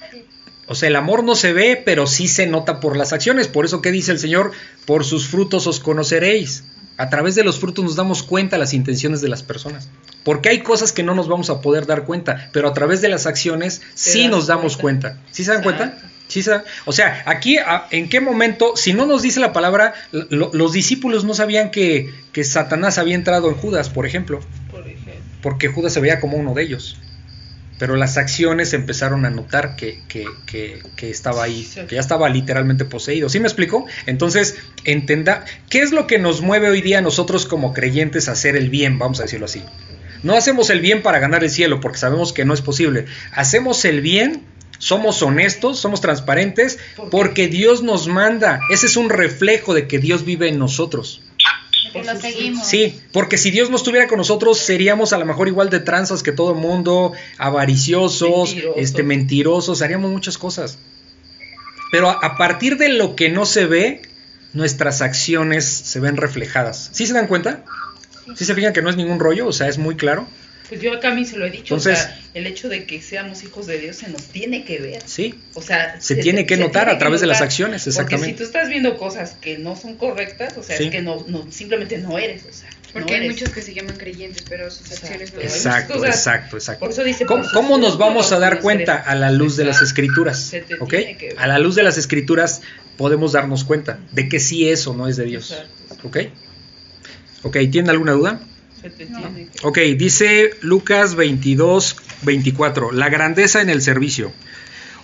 O 0.68 0.76
sea, 0.76 0.90
el 0.90 0.96
amor 0.96 1.24
no 1.24 1.36
se 1.36 1.54
ve, 1.54 1.82
pero 1.84 2.08
sí 2.08 2.28
se 2.28 2.48
nota 2.48 2.80
por 2.80 2.98
las 2.98 3.14
acciones. 3.14 3.48
Por 3.48 3.66
eso 3.66 3.82
que 3.82 3.92
dice 3.92 4.12
el 4.12 4.20
Señor, 4.20 4.52
por 4.86 5.06
sus 5.06 5.28
frutos 5.28 5.68
os 5.68 5.80
conoceréis. 5.80 6.64
A 6.98 7.10
través 7.10 7.36
de 7.36 7.44
los 7.44 7.60
frutos 7.60 7.84
nos 7.84 7.96
damos 7.98 8.24
cuenta 8.24 8.58
las 8.58 8.74
intenciones 8.74 9.20
de 9.22 9.28
las 9.28 9.44
personas. 9.44 9.90
Porque 10.24 10.50
hay 10.50 10.62
cosas 10.62 10.92
que 10.94 11.04
no 11.04 11.14
nos 11.14 11.28
vamos 11.28 11.50
a 11.50 11.62
poder 11.62 11.86
dar 11.86 12.06
cuenta, 12.06 12.50
pero 12.54 12.68
a 12.70 12.74
través 12.74 13.02
de 13.02 13.10
las 13.10 13.26
acciones 13.28 13.82
sí 13.96 14.28
nos 14.28 14.48
damos 14.48 14.78
cuenta. 14.78 15.10
cuenta. 15.16 15.28
¿Sí 15.32 15.44
se 15.44 15.52
dan 15.52 15.62
cuenta? 15.62 15.98
Sí 16.30 16.42
se 16.42 16.50
dan- 16.52 16.64
O 16.86 16.94
sea, 16.94 17.22
aquí, 17.28 17.58
¿en 17.92 18.10
qué 18.10 18.20
momento, 18.22 18.76
si 18.76 18.94
no 18.94 19.06
nos 19.06 19.22
dice 19.22 19.40
la 19.42 19.54
palabra, 19.54 19.94
lo- 20.12 20.50
los 20.54 20.72
discípulos 20.74 21.26
no 21.26 21.34
sabían 21.36 21.70
que, 21.70 22.12
que 22.32 22.44
Satanás 22.44 22.98
había 22.98 23.14
entrado 23.14 23.50
en 23.50 23.56
Judas, 23.56 23.90
por 23.90 24.06
ejemplo? 24.08 24.40
Por 24.72 24.88
ejemplo. 24.88 25.14
porque 25.44 25.68
Judas 25.68 25.94
se 25.94 26.00
veía 26.00 26.20
como 26.20 26.38
uno 26.38 26.56
de 26.56 26.64
ellos. 26.64 26.98
Pero 27.78 27.96
las 27.98 28.18
acciones 28.18 28.74
empezaron 28.74 29.26
a 29.26 29.30
notar 29.30 29.76
que, 29.76 30.00
que- 30.08 30.26
que- 30.46 30.82
que 30.96 31.10
estaba 31.10 31.44
ahí, 31.44 31.64
Sí. 31.64 31.82
que 31.88 31.96
ya 31.96 32.02
estaba 32.02 32.30
literalmente 32.30 32.86
poseído. 32.86 33.28
¿Sí 33.30 33.40
me 33.40 33.48
explico? 33.48 33.86
Entonces, 34.06 34.56
entenda, 34.86 35.44
¿qué 35.70 35.80
es 35.82 35.92
lo 35.92 36.08
que 36.08 36.18
nos 36.20 36.42
mueve 36.42 36.70
hoy 36.70 36.82
día 36.82 37.00
a 37.00 37.02
nosotros 37.02 37.46
como 37.46 37.74
creyentes 37.74 38.30
a 38.30 38.34
hacer 38.34 38.56
el 38.56 38.70
bien? 38.70 38.98
Vamos 38.98 39.20
a 39.20 39.24
decirlo 39.24 39.46
así. 39.46 39.64
No 40.24 40.36
hacemos 40.36 40.70
el 40.70 40.80
bien 40.80 41.02
para 41.04 41.20
ganar 41.20 41.44
el 41.44 41.50
cielo, 41.50 41.80
porque 41.82 41.98
sabemos 41.98 42.32
que 42.34 42.46
no 42.46 42.54
es 42.54 42.62
posible. 42.62 43.06
Hacemos 43.34 43.84
el 43.86 44.02
bien, 44.02 44.42
somos 44.80 45.22
honestos, 45.22 45.80
somos 45.80 46.02
transparentes, 46.02 46.80
porque 47.12 47.48
Dios 47.48 47.84
nos 47.84 48.08
manda. 48.08 48.60
Ese 48.72 48.88
es 48.88 48.98
un 48.98 49.10
reflejo 49.10 49.74
de 49.74 49.88
que 49.88 50.00
Dios 50.00 50.26
vive 50.26 50.48
en 50.50 50.58
nosotros. 50.60 51.22
Que 52.02 52.04
lo 52.04 52.20
seguimos. 52.20 52.68
Sí, 52.68 53.00
porque 53.12 53.38
si 53.38 53.52
Dios 53.52 53.70
no 53.70 53.78
estuviera 53.78 54.08
con 54.08 54.18
nosotros, 54.18 54.60
seríamos 54.60 55.14
a 55.14 55.18
lo 55.18 55.26
mejor 55.26 55.48
igual 55.48 55.70
de 55.70 55.80
tranzas 55.80 56.24
que 56.24 56.32
todo 56.32 56.52
el 56.52 56.58
mundo, 56.58 57.14
avariciosos, 57.38 58.56
este, 58.76 59.04
mentirosos, 59.04 59.82
haríamos 59.82 60.12
muchas 60.12 60.38
cosas. 60.38 60.78
Pero 61.92 62.10
a, 62.10 62.20
a 62.22 62.38
partir 62.38 62.78
de 62.78 62.90
lo 62.90 63.16
que 63.16 63.30
no 63.30 63.46
se 63.46 63.66
ve, 63.66 64.02
nuestras 64.54 65.02
acciones 65.02 65.66
se 65.66 66.00
ven 66.00 66.18
reflejadas. 66.18 66.90
¿Sí 66.94 67.06
se 67.06 67.14
dan 67.14 67.28
cuenta? 67.28 67.64
¿Sí 68.36 68.46
se 68.46 68.56
fijan 68.56 68.74
que 68.74 68.82
no 68.82 68.90
es 68.90 68.98
ningún 68.98 69.20
rollo? 69.20 69.48
O 69.48 69.54
sea, 69.54 69.68
es 69.68 69.78
muy 69.78 69.96
claro. 69.96 70.28
Pues 70.70 70.82
yo 70.82 70.94
acá 70.94 71.10
a 71.12 71.14
mí 71.14 71.26
se 71.26 71.38
lo 71.38 71.46
he 71.46 71.52
dicho. 71.52 71.76
Entonces- 71.76 72.00
o 72.00 72.02
sea, 72.04 72.20
el 72.34 72.48
hecho 72.48 72.70
de 72.70 72.86
que 72.86 73.02
seamos 73.02 73.44
hijos 73.44 73.68
de 73.68 73.78
Dios 73.78 73.98
se 73.98 74.10
nos 74.10 74.24
tiene 74.24 74.66
que 74.66 74.80
ver. 74.80 75.02
Sí. 75.06 75.36
O 75.54 75.62
sea, 75.62 76.02
Se 76.02 76.16
tiene 76.16 76.46
que 76.48 76.58
notar 76.58 76.90
a 76.90 76.98
través 76.98 77.22
de 77.22 77.28
las 77.28 77.42
acciones, 77.42 77.84
Porque 77.84 77.90
exactamente. 77.92 78.32
si 78.32 78.38
tú 78.38 78.44
estás 78.44 78.68
viendo 78.70 78.98
cosas 78.98 79.36
que 79.40 79.58
no 79.60 79.76
son 79.76 79.96
correctas, 79.96 80.58
o 80.58 80.64
sea, 80.64 80.78
Sí. 80.78 80.86
es 80.86 80.92
que 80.92 81.02
no, 81.04 81.24
no, 81.28 81.46
simplemente 81.52 81.98
no 82.00 82.18
eres. 82.18 82.44
O 82.50 82.54
sea, 82.54 82.68
Porque 82.94 83.12
no 83.12 83.20
hay 83.20 83.26
eres. 83.26 83.40
muchos 83.42 83.54
que 83.54 83.62
se 83.62 83.74
llaman 83.76 83.96
creyentes, 83.98 84.44
pero 84.50 84.72
sus 84.72 84.88
Exacto. 84.92 85.06
acciones 85.06 85.34
no 85.36 85.42
Exacto, 85.42 85.94
cosas- 85.96 86.16
exacto, 86.16 86.58
exacto. 86.58 86.80
Por 86.80 86.90
eso 86.92 87.04
dice, 87.04 87.26
¿Cómo, 87.26 87.42
por 87.44 87.52
sus 87.52 87.54
cómo 87.62 87.78
nos 87.78 87.98
vamos 87.98 88.32
a 88.32 88.40
dar 88.40 88.60
cuenta? 88.62 88.96
A 88.96 89.14
la 89.16 89.30
luz 89.32 89.58
de 89.58 89.66
las 89.66 89.82
Exacto. 89.82 90.02
escrituras. 90.02 90.52
¿Ok? 90.80 90.94
A 91.38 91.46
la 91.48 91.60
luz 91.60 91.76
de 91.76 91.84
las 91.84 91.98
escrituras 92.00 92.62
podemos 92.98 93.34
darnos 93.34 93.66
cuenta 93.66 94.00
de 94.14 94.30
que 94.30 94.40
sí 94.40 94.68
es 94.68 94.88
o 94.88 94.94
no 94.96 95.08
es 95.08 95.16
de 95.18 95.26
Dios. 95.26 95.52
Exacto. 95.52 96.08
¿Ok? 96.08 96.18
¿Ok? 97.44 97.58
¿Tienen 97.72 97.90
alguna 97.90 98.14
duda? 98.14 98.40
Ok, 99.64 99.80
dice 99.98 100.52
Lucas 100.62 101.16
22, 101.16 101.98
24, 102.24 102.92
la 102.92 103.10
grandeza 103.10 103.62
en 103.62 103.70
el 103.70 103.82
servicio. 103.82 104.32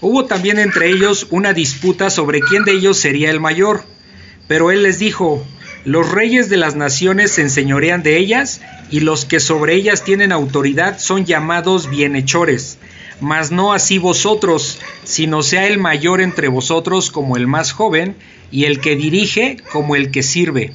Hubo 0.01 0.25
también 0.25 0.59
entre 0.59 0.89
ellos 0.89 1.27
una 1.29 1.53
disputa 1.53 2.09
sobre 2.09 2.39
quién 2.39 2.63
de 2.63 2.73
ellos 2.73 2.97
sería 2.97 3.29
el 3.29 3.39
mayor, 3.39 3.83
pero 4.47 4.71
él 4.71 4.83
les 4.83 4.99
dijo, 4.99 5.45
los 5.85 6.11
reyes 6.11 6.49
de 6.49 6.57
las 6.57 6.75
naciones 6.75 7.31
se 7.31 7.41
enseñorean 7.41 8.03
de 8.03 8.17
ellas 8.17 8.61
y 8.91 8.99
los 8.99 9.25
que 9.25 9.39
sobre 9.39 9.75
ellas 9.75 10.03
tienen 10.03 10.31
autoridad 10.31 10.99
son 10.99 11.25
llamados 11.25 11.89
bienhechores. 11.89 12.77
Mas 13.19 13.51
no 13.51 13.73
así 13.73 13.97
vosotros, 13.97 14.79
sino 15.03 15.43
sea 15.43 15.67
el 15.67 15.77
mayor 15.77 16.21
entre 16.21 16.47
vosotros 16.47 17.11
como 17.11 17.37
el 17.37 17.47
más 17.47 17.71
joven 17.71 18.15
y 18.51 18.65
el 18.65 18.79
que 18.79 18.95
dirige 18.95 19.57
como 19.71 19.95
el 19.95 20.11
que 20.11 20.23
sirve. 20.23 20.73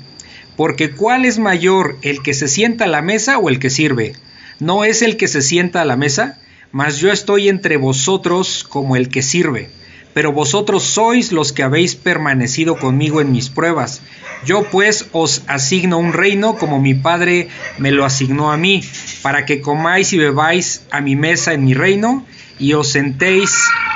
Porque 0.57 0.91
¿cuál 0.91 1.25
es 1.25 1.39
mayor, 1.39 1.99
el 2.03 2.23
que 2.23 2.35
se 2.35 2.49
sienta 2.49 2.85
a 2.85 2.89
la 2.89 3.03
mesa 3.03 3.39
o 3.39 3.49
el 3.49 3.59
que 3.59 3.71
sirve? 3.71 4.15
¿No 4.59 4.85
es 4.85 5.03
el 5.03 5.17
que 5.17 5.29
se 5.29 5.43
sienta 5.43 5.83
a 5.83 5.85
la 5.85 5.97
mesa? 5.97 6.39
Mas 6.73 6.99
yo 6.99 7.13
estoy 7.13 7.49
entre 7.49 7.77
vosotros 7.77 8.65
como 8.69 8.97
el 8.97 9.09
que 9.09 9.23
sirve. 9.23 9.69
Pero 10.15 10.33
vosotros 10.33 10.83
sois 10.83 11.31
los 11.31 11.53
que 11.53 11.63
habéis 11.63 11.95
permanecido 11.95 12.79
conmigo 12.79 13.21
en 13.21 13.33
mis 13.33 13.51
pruebas. 13.51 14.01
Yo 14.47 14.65
pues 14.71 15.07
os 15.13 15.43
asigno 15.47 15.99
un 15.99 16.15
reino 16.15 16.57
como 16.57 16.81
mi 16.81 16.95
Padre 16.95 17.49
me 17.77 17.91
lo 17.91 18.07
asignó 18.07 18.51
a 18.51 18.57
mí, 18.57 18.83
para 19.21 19.45
que 19.45 19.61
comáis 19.61 20.15
y 20.15 20.19
bebáis 20.19 20.83
a 20.91 21.03
mi 21.03 21.17
mesa 21.17 21.53
en 21.53 21.67
mi 21.67 21.75
reino, 21.75 22.25
y 22.59 22.73
os 22.73 22.89
sentéis 22.89 23.51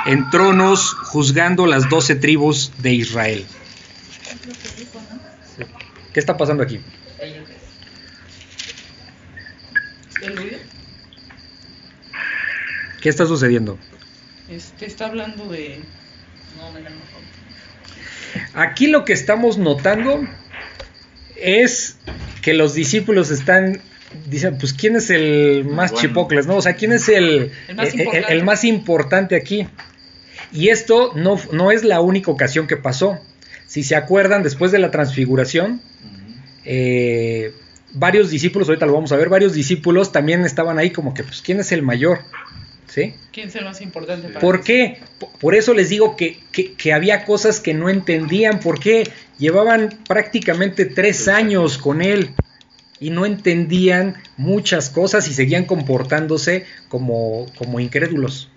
en 0.05 0.29
tronos 0.29 0.93
juzgando 0.93 1.65
las 1.65 1.89
doce 1.89 2.15
tribus 2.15 2.71
de 2.77 2.93
Israel. 2.93 3.45
Es 4.29 4.45
lo 4.45 4.53
que 4.53 4.79
dijo, 4.79 4.99
¿no? 5.09 5.21
¿Qué 6.13 6.19
está 6.19 6.37
pasando 6.37 6.63
aquí? 6.63 6.79
¿Qué 13.01 13.09
está 13.09 13.25
sucediendo? 13.25 13.77
Este 14.49 14.85
está 14.85 15.07
hablando 15.07 15.47
de. 15.47 15.79
No, 16.57 16.71
me. 16.71 16.81
Aquí 18.53 18.87
lo 18.87 19.05
que 19.05 19.13
estamos 19.13 19.57
notando 19.57 20.21
es 21.35 21.97
que 22.41 22.53
los 22.53 22.73
discípulos 22.73 23.31
están 23.31 23.81
dicen, 24.27 24.57
pues 24.57 24.73
quién 24.73 24.97
es 24.97 25.09
el 25.09 25.63
más 25.65 25.91
Bueno. 25.91 26.07
chipocles, 26.07 26.45
¿no? 26.47 26.57
O 26.57 26.61
sea, 26.61 26.73
quién 26.75 26.91
es 26.91 27.07
el, 27.09 27.51
El 27.69 27.75
más 27.75 27.87
el- 27.87 27.93
el- 27.93 27.99
importante. 28.01 28.33
el 28.33 28.43
más 28.43 28.63
importante 28.65 29.35
aquí. 29.35 29.67
Y 30.51 30.67
esto 30.69 31.13
no, 31.15 31.39
no 31.53 31.71
es 31.71 31.83
la 31.85 32.01
única 32.01 32.29
ocasión 32.29 32.67
que 32.67 32.75
pasó. 32.75 33.17
Si 33.67 33.83
se 33.83 33.95
acuerdan, 33.95 34.43
después 34.43 34.71
de 34.73 34.79
la 34.79 34.91
transfiguración. 34.91 35.81
Eh, 36.65 37.53
varios 37.93 38.29
discípulos, 38.29 38.67
ahorita 38.69 38.85
lo 38.85 38.93
vamos 38.93 39.11
a 39.11 39.17
ver, 39.17 39.29
varios 39.29 39.53
discípulos 39.53 40.11
también 40.11 40.45
estaban 40.45 40.77
ahí 40.79 40.91
como 40.91 41.13
que, 41.13 41.23
pues, 41.23 41.41
¿quién 41.41 41.59
es 41.59 41.71
el 41.71 41.81
mayor? 41.83 42.19
¿Sí? 42.87 43.13
¿Quién 43.31 43.47
es 43.47 43.55
el 43.55 43.63
más 43.63 43.79
importante 43.81 44.27
para 44.27 44.41
¿Por 44.41 44.57
ti? 44.59 44.63
qué? 44.65 44.99
Por 45.39 45.55
eso 45.55 45.73
les 45.73 45.87
digo 45.89 46.17
que, 46.17 46.39
que- 46.51 46.73
que 46.73 46.91
había 46.91 47.23
cosas 47.23 47.61
que 47.61 47.73
no 47.73 47.89
entendían. 47.89 48.59
¿Por 48.59 48.79
qué? 48.81 49.09
Llevaban 49.37 49.97
prácticamente 50.07 50.83
tres 50.85 51.29
años 51.29 51.77
con 51.77 52.01
él 52.01 52.31
y 52.99 53.09
no 53.09 53.25
entendían 53.25 54.15
muchas 54.35 54.89
cosas 54.89 55.27
y 55.29 55.33
seguían 55.33 55.63
comportándose 55.65 56.65
como, 56.89 57.47
como 57.57 57.79
incrédulos. 57.79 58.50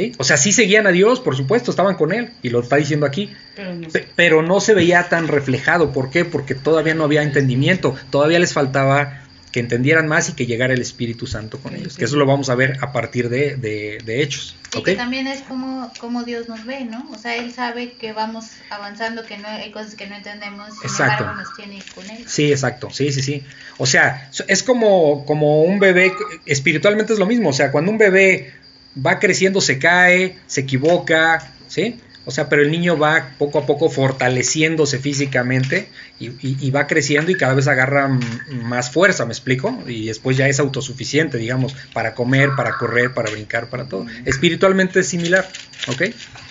¿Sí? 0.00 0.12
O 0.18 0.24
sea, 0.24 0.36
sí 0.36 0.52
seguían 0.52 0.86
a 0.86 0.90
Dios, 0.90 1.20
por 1.20 1.36
supuesto, 1.36 1.70
estaban 1.70 1.96
con 1.96 2.12
él 2.12 2.30
y 2.42 2.50
lo 2.50 2.60
está 2.60 2.76
diciendo 2.76 3.06
aquí. 3.06 3.32
Pero 3.56 3.74
no 3.74 3.88
pero 4.16 4.60
se 4.60 4.74
veía 4.74 5.08
tan 5.08 5.28
reflejado. 5.28 5.92
¿Por 5.92 6.10
qué? 6.10 6.24
Porque 6.24 6.54
todavía 6.54 6.94
no 6.94 7.04
había 7.04 7.22
entendimiento. 7.22 7.94
Todavía 8.10 8.38
les 8.38 8.52
faltaba 8.52 9.16
que 9.52 9.58
entendieran 9.58 10.06
más 10.06 10.28
y 10.28 10.34
que 10.34 10.46
llegara 10.46 10.74
el 10.74 10.80
Espíritu 10.80 11.26
Santo 11.26 11.58
con 11.58 11.74
ellos. 11.74 11.96
Que 11.96 12.04
eso 12.04 12.14
lo 12.16 12.24
vamos 12.24 12.50
a 12.50 12.54
ver 12.54 12.78
a 12.82 12.92
partir 12.92 13.28
de, 13.28 13.56
de- 13.56 13.98
de 14.04 14.22
hechos. 14.22 14.54
Y 14.72 14.78
¿ok? 14.78 14.84
que 14.84 14.94
también 14.94 15.26
es 15.26 15.40
como, 15.42 15.92
como 15.98 16.22
Dios 16.22 16.48
nos 16.48 16.64
ve, 16.64 16.84
¿no? 16.84 17.04
O 17.12 17.18
sea, 17.18 17.34
Él 17.34 17.52
sabe 17.52 17.94
que 17.94 18.12
vamos 18.12 18.44
avanzando, 18.70 19.24
que 19.24 19.38
no 19.38 19.48
hay 19.48 19.72
cosas 19.72 19.96
que 19.96 20.06
no 20.06 20.14
entendemos, 20.14 20.68
sin 20.78 20.84
Exacto. 20.84 21.24
embargo 21.24 21.42
nos 21.42 21.56
tiene 21.56 21.82
con 21.96 22.08
Él. 22.08 22.24
Sí, 22.28 22.52
exacto, 22.52 22.90
sí, 22.92 23.10
sí, 23.10 23.22
sí. 23.22 23.42
O 23.78 23.86
sea, 23.86 24.30
es 24.46 24.62
como, 24.62 25.26
como 25.26 25.62
un 25.64 25.80
bebé, 25.80 26.12
espiritualmente 26.46 27.12
es 27.12 27.18
lo 27.18 27.26
mismo, 27.26 27.48
o 27.48 27.52
sea, 27.52 27.72
cuando 27.72 27.90
un 27.90 27.98
bebé 27.98 28.52
va 28.94 29.18
creciendo 29.18 29.60
se 29.60 29.78
cae, 29.78 30.36
se 30.46 30.62
equivoca, 30.62 31.52
¿sí? 31.68 32.00
O 32.26 32.30
sea, 32.30 32.48
pero 32.48 32.62
el 32.62 32.70
niño 32.70 32.98
va 32.98 33.30
poco 33.38 33.58
a 33.58 33.66
poco 33.66 33.88
fortaleciéndose 33.88 34.98
físicamente 34.98 35.88
y, 36.18 36.70
va 36.70 36.86
creciendo 36.86 37.30
y 37.30 37.34
cada 37.34 37.54
vez 37.54 37.66
agarra 37.66 38.08
más 38.50 38.90
fuerza, 38.92 39.24
¿me 39.24 39.32
explico? 39.32 39.82
Y 39.86 40.06
después 40.06 40.36
ya 40.36 40.46
es 40.46 40.60
autosuficiente, 40.60 41.38
digamos, 41.38 41.74
para 41.94 42.14
comer, 42.14 42.50
para 42.56 42.76
correr, 42.76 43.14
para 43.14 43.30
brincar, 43.30 43.70
para 43.70 43.86
todo. 43.86 44.06
Espiritualmente 44.26 45.00
es 45.00 45.08
similar, 45.08 45.48
¿ok? 45.88 46.02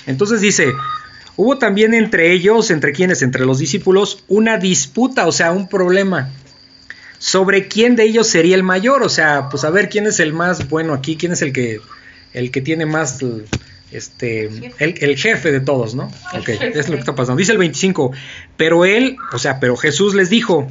Entonces 0.08 0.42
dice, 0.42 0.74
hubo 1.36 1.60
también 1.60 1.94
entre 1.94 2.32
ellos, 2.32 2.72
entre 2.72 2.92
quienes, 2.92 3.22
entre 3.22 3.46
los 3.46 3.60
discípulos, 3.60 4.24
una 4.28 4.58
disputa, 4.58 5.28
o 5.28 5.32
sea, 5.32 5.52
un 5.52 5.70
problema 5.70 6.30
sobre 7.20 7.68
quién 7.68 7.96
de 7.96 8.06
ellos 8.06 8.28
sería 8.28 8.56
el 8.56 8.64
mayor, 8.64 9.04
o 9.04 9.10
sea, 9.10 9.50
pues 9.50 9.64
a 9.66 9.70
ver 9.70 9.90
quién 9.90 10.08
es 10.08 10.20
el 10.20 10.34
más 10.34 10.68
bueno 10.68 10.94
aquí, 10.94 11.16
quién 11.16 11.34
es 11.34 11.42
el 11.42 11.54
que 11.54 11.80
el 12.34 12.52
que 12.52 12.62
tiene 12.62 12.86
más 12.86 13.20
este 13.92 14.46
el, 14.80 14.96
el 15.02 15.18
jefe 15.18 15.52
de 15.52 15.60
todos, 15.62 15.96
¿no? 15.96 16.12
El 16.34 16.42
Ok, 16.42 16.46
jefe. 16.48 16.80
es 16.80 16.88
lo 16.90 16.96
que 16.96 17.00
está 17.02 17.16
pasando. 17.16 17.38
Dice 17.40 17.52
el 17.54 17.58
25, 17.58 18.12
pero 18.58 18.86
él, 18.86 19.18
o 19.34 19.40
sea, 19.40 19.60
pero 19.60 19.76
Jesús 19.76 20.14
les 20.14 20.30
dijo, 20.30 20.68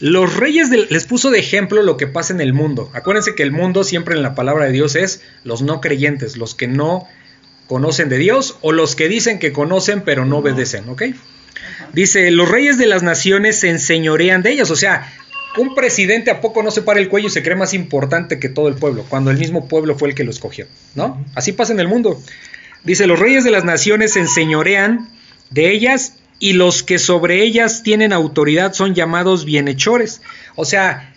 los 0.00 0.36
reyes 0.36 0.70
del- 0.70 0.86
les 0.90 1.06
puso 1.06 1.30
de 1.30 1.38
ejemplo 1.40 1.82
lo 1.82 1.96
que 1.96 2.06
pasa 2.06 2.32
en 2.32 2.40
el 2.40 2.52
mundo. 2.52 2.90
Acuérdense 2.94 3.34
que 3.34 3.42
el 3.42 3.50
mundo 3.52 3.82
siempre 3.84 4.14
en 4.14 4.22
la 4.22 4.34
palabra 4.34 4.66
de 4.66 4.72
Dios 4.72 4.94
es 4.96 5.22
los 5.44 5.62
no 5.62 5.80
creyentes, 5.80 6.36
los 6.36 6.54
que 6.54 6.68
no 6.68 7.06
conocen 7.66 8.08
de 8.08 8.18
Dios 8.18 8.58
o 8.60 8.70
los 8.72 8.94
que 8.96 9.08
dicen 9.08 9.38
que 9.38 9.52
conocen 9.52 10.02
pero 10.02 10.24
no 10.24 10.30
No. 10.30 10.36
obedecen, 10.38 10.88
¿ok? 10.88 11.02
Dice, 11.92 12.30
los 12.30 12.48
reyes 12.48 12.78
de 12.78 12.86
las 12.86 13.02
naciones 13.02 13.58
se 13.60 13.68
enseñorean 13.70 14.42
de 14.42 14.52
ellas. 14.52 14.70
O 14.70 14.76
sea, 14.76 15.12
un 15.58 15.74
presidente 15.74 16.30
a 16.30 16.40
poco 16.40 16.62
no 16.62 16.70
se 16.70 16.82
para 16.82 16.98
el 17.00 17.08
cuello 17.08 17.28
y 17.28 17.30
se 17.30 17.42
cree 17.42 17.56
más 17.56 17.74
importante 17.74 18.38
que 18.38 18.48
todo 18.48 18.68
el 18.68 18.74
pueblo, 18.74 19.04
cuando 19.08 19.30
el 19.30 19.38
mismo 19.38 19.68
pueblo 19.68 19.96
fue 19.98 20.08
el 20.08 20.14
que 20.14 20.24
lo 20.24 20.30
escogió, 20.30 20.66
¿no? 20.94 21.24
Así 21.34 21.52
pasa 21.52 21.72
en 21.72 21.80
el 21.80 21.88
mundo. 21.88 22.20
Dice, 22.84 23.06
los 23.06 23.18
reyes 23.18 23.44
de 23.44 23.50
las 23.50 23.64
naciones 23.64 24.14
se 24.14 24.20
enseñorean 24.20 25.08
de 25.50 25.70
ellas 25.70 26.14
y 26.38 26.54
los 26.54 26.82
que 26.82 26.98
sobre 26.98 27.42
ellas 27.42 27.82
tienen 27.82 28.12
autoridad 28.12 28.72
son 28.72 28.94
llamados 28.94 29.44
bienhechores. 29.44 30.22
O 30.56 30.64
sea, 30.64 31.14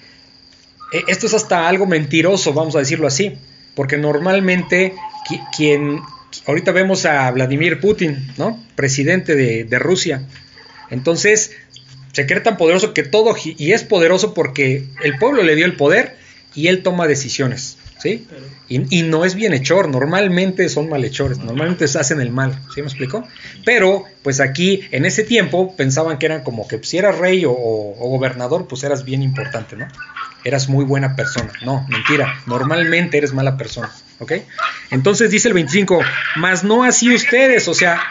e- 0.91 1.03
esto 1.07 1.25
es 1.27 1.33
hasta 1.33 1.67
algo 1.67 1.85
mentiroso, 1.87 2.53
vamos 2.53 2.75
a 2.75 2.79
decirlo 2.79 3.07
así, 3.07 3.33
porque 3.73 3.97
normalmente 3.97 4.93
qui- 5.27 5.43
quien, 5.55 6.01
ahorita 6.45 6.71
vemos 6.71 7.05
a 7.05 7.31
Vladimir 7.31 7.79
Putin, 7.79 8.27
¿no? 8.37 8.61
Presidente 8.75 9.35
de, 9.35 9.63
de 9.63 9.79
Rusia. 9.79 10.21
Entonces, 10.91 11.51
se 12.15 12.25
cree 12.25 12.39
tan 12.39 12.55
poderoso 12.55 12.93
que 12.93 13.03
todo, 13.03 13.35
y 13.43 13.73
es 13.73 13.83
poderoso 13.83 14.33
porque 14.33 14.85
el 15.03 15.17
pueblo 15.17 15.43
le 15.43 15.53
dio 15.55 15.65
el 15.65 15.75
poder 15.75 16.15
y 16.53 16.67
él 16.69 16.81
toma 16.81 17.07
decisiones, 17.07 17.77
¿sí? 18.01 18.25
Y, 18.69 19.03
no 19.03 19.25
es 19.25 19.35
bienhechor, 19.35 19.89
normalmente 19.89 20.69
son 20.69 20.87
malhechores, 20.87 21.39
normalmente 21.39 21.89
se 21.89 21.99
hacen 21.99 22.21
el 22.21 22.31
mal, 22.31 22.57
¿sí 22.73 22.81
me 22.81 22.87
explico? 22.87 23.27
Pero, 23.65 24.05
pues 24.23 24.39
aquí, 24.39 24.87
en 24.91 25.05
ese 25.05 25.25
tiempo, 25.25 25.75
pensaban 25.75 26.17
que 26.17 26.25
eran 26.27 26.41
como 26.43 26.65
que 26.69 26.79
si 26.83 26.97
eras 26.97 27.17
rey 27.17 27.43
o, 27.43 27.51
o- 27.51 28.09
gobernador, 28.09 28.65
pues 28.69 28.85
eras 28.85 29.03
bien 29.03 29.21
importante, 29.21 29.75
¿no? 29.75 29.85
Eras 30.45 30.69
muy 30.69 30.85
buena 30.85 31.17
persona. 31.17 31.51
No, 31.65 31.85
mentira, 31.89 32.39
normalmente 32.45 33.17
eres 33.17 33.33
mala 33.33 33.57
persona, 33.57 33.91
¿ok? 34.19 34.31
Entonces 34.91 35.29
dice 35.31 35.49
el 35.49 35.53
25, 35.53 35.99
mas 36.37 36.63
no 36.63 36.85
así 36.85 37.13
ustedes, 37.13 37.67
o 37.67 37.73
sea, 37.73 38.01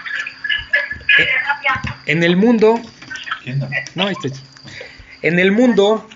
en 2.04 2.22
el 2.22 2.36
mundo, 2.36 2.78
¿Quién 2.78 3.03
no? 3.94 4.08
está. 4.08 4.28
En 5.22 5.38
el 5.38 5.52
mundo 5.52 6.06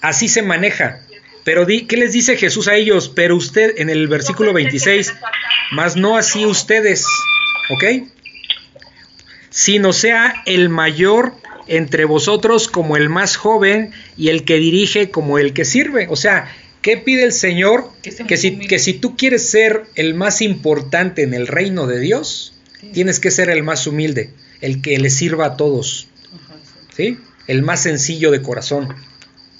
así 0.00 0.28
se 0.28 0.42
maneja. 0.42 1.00
Pero 1.44 1.66
di, 1.66 1.86
¿qué 1.86 1.96
les 1.96 2.12
dice 2.12 2.36
Jesús 2.36 2.68
a 2.68 2.76
ellos? 2.76 3.10
Pero 3.14 3.36
usted, 3.36 3.74
en 3.78 3.90
el 3.90 4.06
versículo 4.06 4.52
26, 4.52 5.12
más 5.72 5.96
no 5.96 6.16
así 6.16 6.46
ustedes, 6.46 7.06
¿ok? 7.70 8.08
Sino 9.50 9.92
sea 9.92 10.42
el 10.46 10.68
mayor 10.68 11.34
entre 11.66 12.04
vosotros 12.04 12.68
como 12.68 12.96
el 12.96 13.08
más 13.08 13.36
joven 13.36 13.92
y 14.16 14.28
el 14.28 14.44
que 14.44 14.56
dirige 14.56 15.10
como 15.10 15.38
el 15.38 15.52
que 15.52 15.64
sirve. 15.64 16.06
O 16.10 16.16
sea, 16.16 16.54
¿qué 16.80 16.96
pide 16.96 17.24
el 17.24 17.32
Señor? 17.32 17.90
Que 18.02 18.36
si, 18.36 18.58
que 18.58 18.78
si 18.78 18.94
tú 18.94 19.16
quieres 19.16 19.48
ser 19.48 19.84
el 19.94 20.14
más 20.14 20.42
importante 20.42 21.22
en 21.22 21.34
el 21.34 21.46
reino 21.46 21.86
de 21.86 21.98
Dios, 21.98 22.54
tienes 22.92 23.20
que 23.20 23.30
ser 23.30 23.50
el 23.50 23.62
más 23.62 23.86
humilde, 23.86 24.30
el 24.60 24.80
que 24.82 24.98
le 24.98 25.10
sirva 25.10 25.46
a 25.46 25.56
todos. 25.56 26.08
El 27.46 27.62
más 27.62 27.82
sencillo 27.82 28.30
de 28.30 28.42
corazón, 28.42 28.94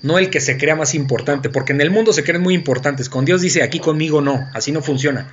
no 0.03 0.19
el 0.19 0.31
que 0.31 0.41
se 0.41 0.59
crea 0.59 0.77
más 0.77 0.95
importante, 0.95 1.49
porque 1.49 1.73
en 1.73 1.81
el 1.81 1.91
mundo 1.91 2.13
se 2.13 2.25
creen 2.25 2.43
muy 2.43 2.55
importantes. 2.55 3.09
Con 3.09 3.25
Dios 3.25 3.41
dice, 3.41 3.63
aquí 3.63 3.79
conmigo 3.79 4.21
no, 4.21 4.49
así 4.55 4.73
no 4.73 4.83
funciona. 4.83 5.33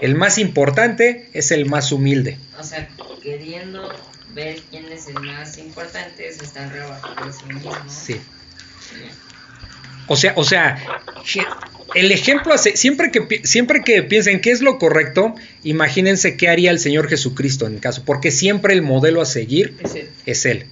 El 0.00 0.14
más 0.14 0.38
importante 0.38 1.30
es 1.32 1.50
el 1.50 1.66
más 1.66 1.92
humilde. 1.92 2.38
O 2.58 2.62
sea, 2.62 2.88
queriendo 3.22 3.88
ver 4.34 4.60
quién 4.70 4.84
es 4.92 5.08
el 5.08 5.14
más 5.14 5.56
importante, 5.58 6.30
se 6.32 6.44
están 6.44 6.70
rebajando 6.70 7.32
sí 7.32 7.54
mismos. 7.54 7.76
Sí. 7.88 8.20
O 10.08 10.16
sea, 10.16 10.34
o 10.36 10.44
sea, 10.44 10.78
el 11.94 12.12
ejemplo 12.12 12.54
hace, 12.54 12.76
siempre 12.76 13.10
que 13.10 13.40
siempre 13.44 13.82
que 13.82 14.02
piensen 14.02 14.40
qué 14.40 14.50
es 14.50 14.60
lo 14.60 14.78
correcto, 14.78 15.34
imagínense 15.64 16.36
qué 16.36 16.48
haría 16.48 16.70
el 16.70 16.78
Señor 16.78 17.08
Jesucristo 17.08 17.66
en 17.66 17.74
el 17.74 17.80
caso, 17.80 18.02
porque 18.04 18.30
siempre 18.30 18.74
el 18.74 18.82
modelo 18.82 19.20
a 19.20 19.26
seguir 19.26 19.74
Es 19.82 19.94
él, 19.94 20.10
es 20.26 20.46
él. 20.46 20.66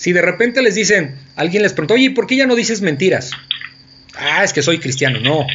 Si 0.00 0.12
de 0.12 0.22
repente 0.22 0.62
les 0.62 0.74
dicen, 0.74 1.14
alguien 1.36 1.62
les 1.62 1.74
preguntó, 1.74 1.92
oye, 1.92 2.10
¿por 2.10 2.26
qué 2.26 2.36
ya 2.36 2.46
no 2.46 2.54
dices 2.54 2.80
mentiras? 2.80 3.32
Ah, 4.16 4.42
es 4.42 4.54
que 4.54 4.62
soy 4.62 4.78
cristiano. 4.80 5.20
No. 5.20 5.46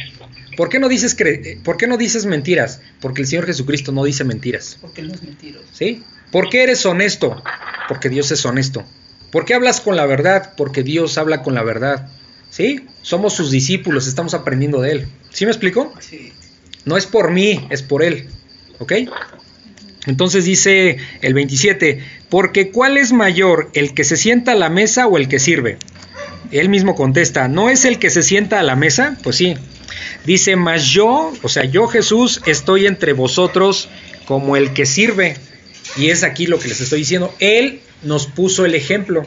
¿Por 0.56 0.68
qué 0.68 0.78
no 0.78 0.88
dices, 0.88 1.18
cre- 1.18 1.60
¿por 1.64 1.76
qué 1.76 1.88
no 1.88 1.96
dices 1.96 2.26
mentiras? 2.26 2.80
Porque 3.00 3.22
el 3.22 3.26
Señor 3.26 3.46
Jesucristo 3.46 3.90
no 3.90 4.04
dice 4.04 4.22
mentiras. 4.22 4.78
Porque 4.80 5.00
él 5.00 5.08
no 5.08 5.14
es 5.14 5.22
mentiroso. 5.24 5.66
¿Sí? 5.72 6.00
¿Por 6.30 6.48
qué 6.48 6.62
eres 6.62 6.86
honesto? 6.86 7.42
Porque 7.88 8.08
Dios 8.08 8.30
es 8.30 8.46
honesto. 8.46 8.84
¿Por 9.32 9.46
qué 9.46 9.54
hablas 9.54 9.80
con 9.80 9.96
la 9.96 10.06
verdad? 10.06 10.52
Porque 10.56 10.84
Dios 10.84 11.18
habla 11.18 11.42
con 11.42 11.54
la 11.54 11.64
verdad. 11.64 12.08
¿Sí? 12.48 12.86
Somos 13.02 13.34
sus 13.34 13.50
discípulos, 13.50 14.06
estamos 14.06 14.32
aprendiendo 14.32 14.80
de 14.80 14.92
Él. 14.92 15.08
¿Sí 15.32 15.44
me 15.44 15.50
explico? 15.50 15.92
Sí. 15.98 16.32
No 16.84 16.96
es 16.96 17.06
por 17.06 17.32
mí, 17.32 17.66
es 17.70 17.82
por 17.82 18.04
Él. 18.04 18.28
¿Ok? 18.78 18.92
Entonces 20.06 20.44
dice 20.44 20.98
el 21.20 21.34
27, 21.34 22.00
porque 22.28 22.70
¿cuál 22.70 22.96
es 22.96 23.12
mayor, 23.12 23.70
el 23.74 23.92
que 23.94 24.04
se 24.04 24.16
sienta 24.16 24.52
a 24.52 24.56
la 24.56 24.70
mesa 24.70 25.06
o 25.06 25.18
el 25.18 25.28
que 25.28 25.38
sirve? 25.38 25.78
Él 26.52 26.68
mismo 26.68 26.94
contesta, 26.94 27.48
¿no 27.48 27.70
es 27.70 27.84
el 27.84 27.98
que 27.98 28.10
se 28.10 28.22
sienta 28.22 28.60
a 28.60 28.62
la 28.62 28.76
mesa? 28.76 29.18
Pues 29.22 29.36
sí. 29.36 29.56
Dice, 30.24 30.56
mas 30.56 30.84
yo, 30.84 31.32
o 31.42 31.48
sea, 31.48 31.64
yo 31.64 31.88
Jesús 31.88 32.40
estoy 32.46 32.86
entre 32.86 33.12
vosotros 33.12 33.88
como 34.26 34.56
el 34.56 34.72
que 34.72 34.86
sirve. 34.86 35.36
Y 35.96 36.10
es 36.10 36.22
aquí 36.22 36.46
lo 36.46 36.58
que 36.58 36.68
les 36.68 36.80
estoy 36.80 37.00
diciendo. 37.00 37.34
Él 37.38 37.80
nos 38.02 38.26
puso 38.26 38.64
el 38.64 38.74
ejemplo. 38.74 39.24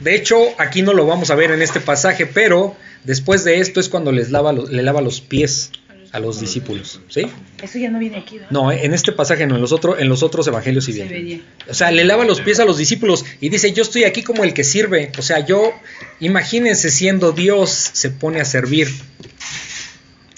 De 0.00 0.14
hecho, 0.14 0.36
aquí 0.58 0.82
no 0.82 0.94
lo 0.94 1.06
vamos 1.06 1.30
a 1.30 1.34
ver 1.34 1.50
en 1.50 1.62
este 1.62 1.80
pasaje, 1.80 2.26
pero 2.26 2.76
después 3.04 3.44
de 3.44 3.60
esto 3.60 3.80
es 3.80 3.88
cuando 3.88 4.12
les 4.12 4.30
le 4.30 4.82
lava 4.82 5.00
los 5.00 5.20
pies 5.20 5.72
a 6.12 6.18
los 6.20 6.40
discípulos. 6.40 7.00
¿Sí? 7.08 7.26
Eso 7.62 7.78
ya 7.78 7.90
no 7.90 7.98
viene 7.98 8.18
aquí, 8.18 8.36
¿verdad? 8.36 8.50
No, 8.50 8.72
en 8.72 8.92
este 8.94 9.12
pasaje 9.12 9.46
no, 9.46 9.54
en 9.56 9.60
los, 9.60 9.72
otro- 9.72 9.98
en 9.98 10.08
los 10.08 10.22
otros 10.22 10.46
evangelios 10.48 10.84
sí 10.84 10.92
Se 10.92 11.02
viene. 11.04 11.12
venía. 11.18 11.40
O 11.68 11.74
sea, 11.74 11.90
le 11.92 12.04
lava 12.04 12.24
los 12.24 12.40
pies 12.40 12.58
a 12.60 12.64
los 12.64 12.78
discípulos 12.78 13.24
y 13.40 13.48
dice, 13.48 13.72
yo 13.72 13.82
estoy 13.82 14.04
aquí 14.04 14.22
como 14.22 14.42
el 14.44 14.52
que 14.54 14.64
sirve. 14.64 15.12
O 15.18 15.22
sea, 15.22 15.44
yo, 15.46 15.72
imagínense 16.18 16.90
siendo 16.90 17.32
Dios, 17.32 17.70
se 17.70 18.10
pone 18.10 18.40
a 18.40 18.44
servir. 18.44 18.88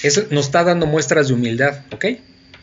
Eso 0.02 0.24
nos 0.30 0.46
está 0.46 0.64
dando 0.64 0.86
muestras 0.86 1.28
de 1.28 1.34
humildad, 1.34 1.80
¿ok? 1.92 2.06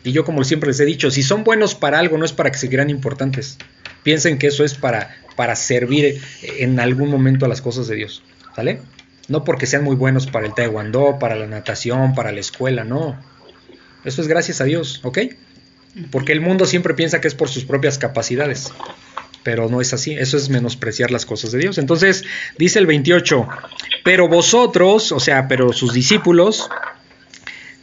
Y 0.04 0.12
yo 0.12 0.24
como 0.24 0.44
siempre 0.44 0.68
les 0.68 0.80
he 0.80 0.84
dicho, 0.84 1.10
si 1.10 1.22
son 1.22 1.42
buenos 1.44 1.74
para 1.74 1.98
algo, 1.98 2.18
no 2.18 2.24
es 2.24 2.32
para 2.32 2.50
que 2.50 2.58
se 2.58 2.68
crean 2.68 2.90
importantes. 2.90 3.58
Piensen 4.02 4.38
que 4.38 4.46
eso 4.48 4.64
es 4.64 4.74
para, 4.74 5.14
para 5.36 5.56
servir 5.56 6.20
en 6.42 6.80
algún 6.80 7.10
momento 7.10 7.44
a 7.44 7.48
las 7.48 7.60
cosas 7.60 7.86
de 7.88 7.96
Dios, 7.96 8.22
¿sale? 8.54 8.80
No 9.30 9.44
porque 9.44 9.64
sean 9.66 9.84
muy 9.84 9.96
buenos 9.96 10.26
para 10.26 10.46
el 10.46 10.54
taekwondo, 10.54 11.18
para 11.18 11.36
la 11.36 11.46
natación, 11.46 12.14
para 12.14 12.32
la 12.32 12.40
escuela, 12.40 12.84
no. 12.84 13.16
Eso 14.04 14.20
es 14.20 14.28
gracias 14.28 14.60
a 14.60 14.64
Dios, 14.64 15.00
¿ok? 15.04 15.18
Porque 16.10 16.32
el 16.32 16.40
mundo 16.40 16.66
siempre 16.66 16.94
piensa 16.94 17.20
que 17.20 17.28
es 17.28 17.34
por 17.34 17.48
sus 17.48 17.64
propias 17.64 17.96
capacidades. 17.98 18.72
Pero 19.42 19.68
no 19.70 19.80
es 19.80 19.92
así, 19.94 20.12
eso 20.12 20.36
es 20.36 20.50
menospreciar 20.50 21.10
las 21.10 21.24
cosas 21.24 21.52
de 21.52 21.58
Dios. 21.60 21.78
Entonces, 21.78 22.24
dice 22.58 22.78
el 22.78 22.86
28, 22.86 23.46
pero 24.04 24.28
vosotros, 24.28 25.12
o 25.12 25.20
sea, 25.20 25.48
pero 25.48 25.72
sus 25.72 25.94
discípulos, 25.94 26.68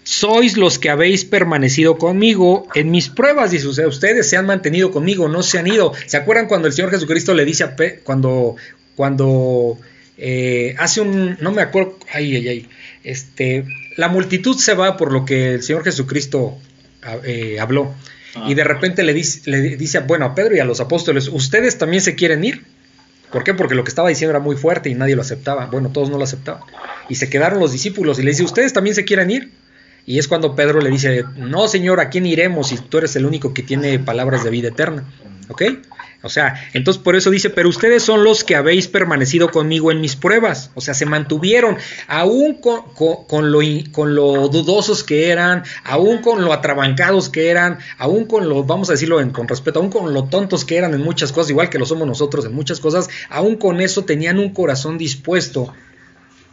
sois 0.03 0.55
los 0.57 0.77
que 0.79 0.89
habéis 0.89 1.25
permanecido 1.25 1.97
conmigo 1.97 2.67
en 2.75 2.91
mis 2.91 3.09
pruebas, 3.09 3.51
dice, 3.51 3.67
o 3.67 3.73
sea, 3.73 3.87
ustedes 3.87 4.29
se 4.29 4.37
han 4.37 4.45
mantenido 4.45 4.91
conmigo, 4.91 5.27
no 5.27 5.43
se 5.43 5.57
han 5.59 5.67
ido. 5.67 5.93
¿Se 6.05 6.17
acuerdan 6.17 6.47
cuando 6.47 6.67
el 6.67 6.73
Señor 6.73 6.91
Jesucristo 6.91 7.33
le 7.33 7.43
dice 7.45 7.63
a 7.63 7.75
Pe- 7.75 8.01
cuando, 8.03 8.55
cuando 8.95 9.77
eh, 10.17 10.75
hace 10.79 11.01
un, 11.01 11.37
no 11.41 11.51
me 11.51 11.61
acuerdo, 11.61 11.97
ay, 12.11 12.35
ay, 12.35 12.47
ay, 12.47 12.69
este, 13.03 13.65
la 13.95 14.07
multitud 14.09 14.57
se 14.57 14.73
va 14.73 14.97
por 14.97 15.11
lo 15.11 15.25
que 15.25 15.55
el 15.55 15.63
Señor 15.63 15.83
Jesucristo 15.83 16.57
ah, 17.03 17.17
eh, 17.23 17.59
habló. 17.59 17.93
Ah. 18.35 18.45
Y 18.47 18.53
de 18.53 18.63
repente 18.63 19.03
le 19.03 19.13
dice, 19.13 19.49
le 19.49 19.61
dice, 19.77 19.99
bueno, 19.99 20.25
a 20.25 20.35
Pedro 20.35 20.55
y 20.55 20.59
a 20.59 20.65
los 20.65 20.79
apóstoles, 20.79 21.27
¿ustedes 21.27 21.77
también 21.77 22.01
se 22.01 22.15
quieren 22.15 22.43
ir? 22.43 22.63
¿Por 23.31 23.43
qué? 23.43 23.53
Porque 23.53 23.75
lo 23.75 23.83
que 23.83 23.89
estaba 23.89 24.09
diciendo 24.09 24.31
era 24.31 24.39
muy 24.39 24.55
fuerte 24.55 24.89
y 24.89 24.95
nadie 24.95 25.15
lo 25.15 25.21
aceptaba. 25.21 25.65
Bueno, 25.65 25.89
todos 25.89 26.09
no 26.09 26.17
lo 26.17 26.23
aceptaban. 26.23 26.63
Y 27.09 27.15
se 27.15 27.29
quedaron 27.29 27.59
los 27.59 27.71
discípulos 27.71 28.19
y 28.19 28.23
le 28.23 28.31
dice, 28.31 28.43
¿ustedes 28.43 28.73
también 28.73 28.95
se 28.95 29.05
quieren 29.05 29.29
ir? 29.29 29.51
Y 30.05 30.19
es 30.19 30.29
cuando 30.29 30.55
Pedro 30.55 30.79
le 30.79 30.89
dice, 30.89 31.25
no, 31.35 31.67
Señor, 31.67 31.99
¿a 31.99 32.09
quién 32.09 32.25
iremos 32.25 32.69
si 32.69 32.77
tú 32.77 32.99
eres 32.99 33.15
el 33.17 33.25
único 33.25 33.53
que 33.53 33.63
tiene 33.63 33.99
palabras 33.99 34.45
de 34.45 34.49
vida 34.49 34.69
eterna? 34.69 35.03
¿Ok? 35.49 35.63
O 36.23 36.29
sea, 36.29 36.67
entonces 36.73 37.01
por 37.01 37.15
eso 37.15 37.29
dice, 37.29 37.49
pero 37.51 37.69
ustedes 37.69 38.01
son 38.03 38.23
los 38.23 38.43
que 38.43 38.55
habéis 38.55 38.87
permanecido 38.87 39.49
conmigo 39.51 39.91
en 39.91 40.01
mis 40.01 40.15
pruebas. 40.15 40.71
O 40.73 40.81
sea, 40.81 40.93
se 40.95 41.05
mantuvieron, 41.05 41.77
aún 42.07 42.55
con, 42.55 42.81
con- 42.95 43.25
con 43.27 43.51
lo, 43.51 43.59
con 43.91 44.15
lo 44.15 44.47
dudosos 44.49 45.03
que 45.03 45.29
eran, 45.29 45.63
aún 45.83 46.17
con 46.23 46.43
lo 46.43 46.53
atrabancados 46.53 47.29
que 47.29 47.49
eran, 47.49 47.77
aún 47.99 48.25
con 48.25 48.49
lo, 48.49 48.63
vamos 48.63 48.89
a 48.89 48.93
decirlo 48.93 49.21
en- 49.21 49.29
con 49.29 49.47
respeto, 49.47 49.79
aún 49.79 49.89
con 49.91 50.13
lo 50.13 50.23
tontos 50.25 50.65
que 50.65 50.77
eran 50.77 50.93
en 50.95 51.01
muchas 51.01 51.31
cosas, 51.31 51.51
igual 51.51 51.69
que 51.69 51.77
lo 51.79 51.85
somos 51.85 52.07
nosotros 52.07 52.45
en 52.45 52.53
muchas 52.55 52.79
cosas, 52.79 53.09
aún 53.29 53.55
con 53.55 53.79
eso 53.79 54.03
tenían 54.03 54.39
un 54.39 54.53
corazón 54.53 54.97
dispuesto 54.97 55.71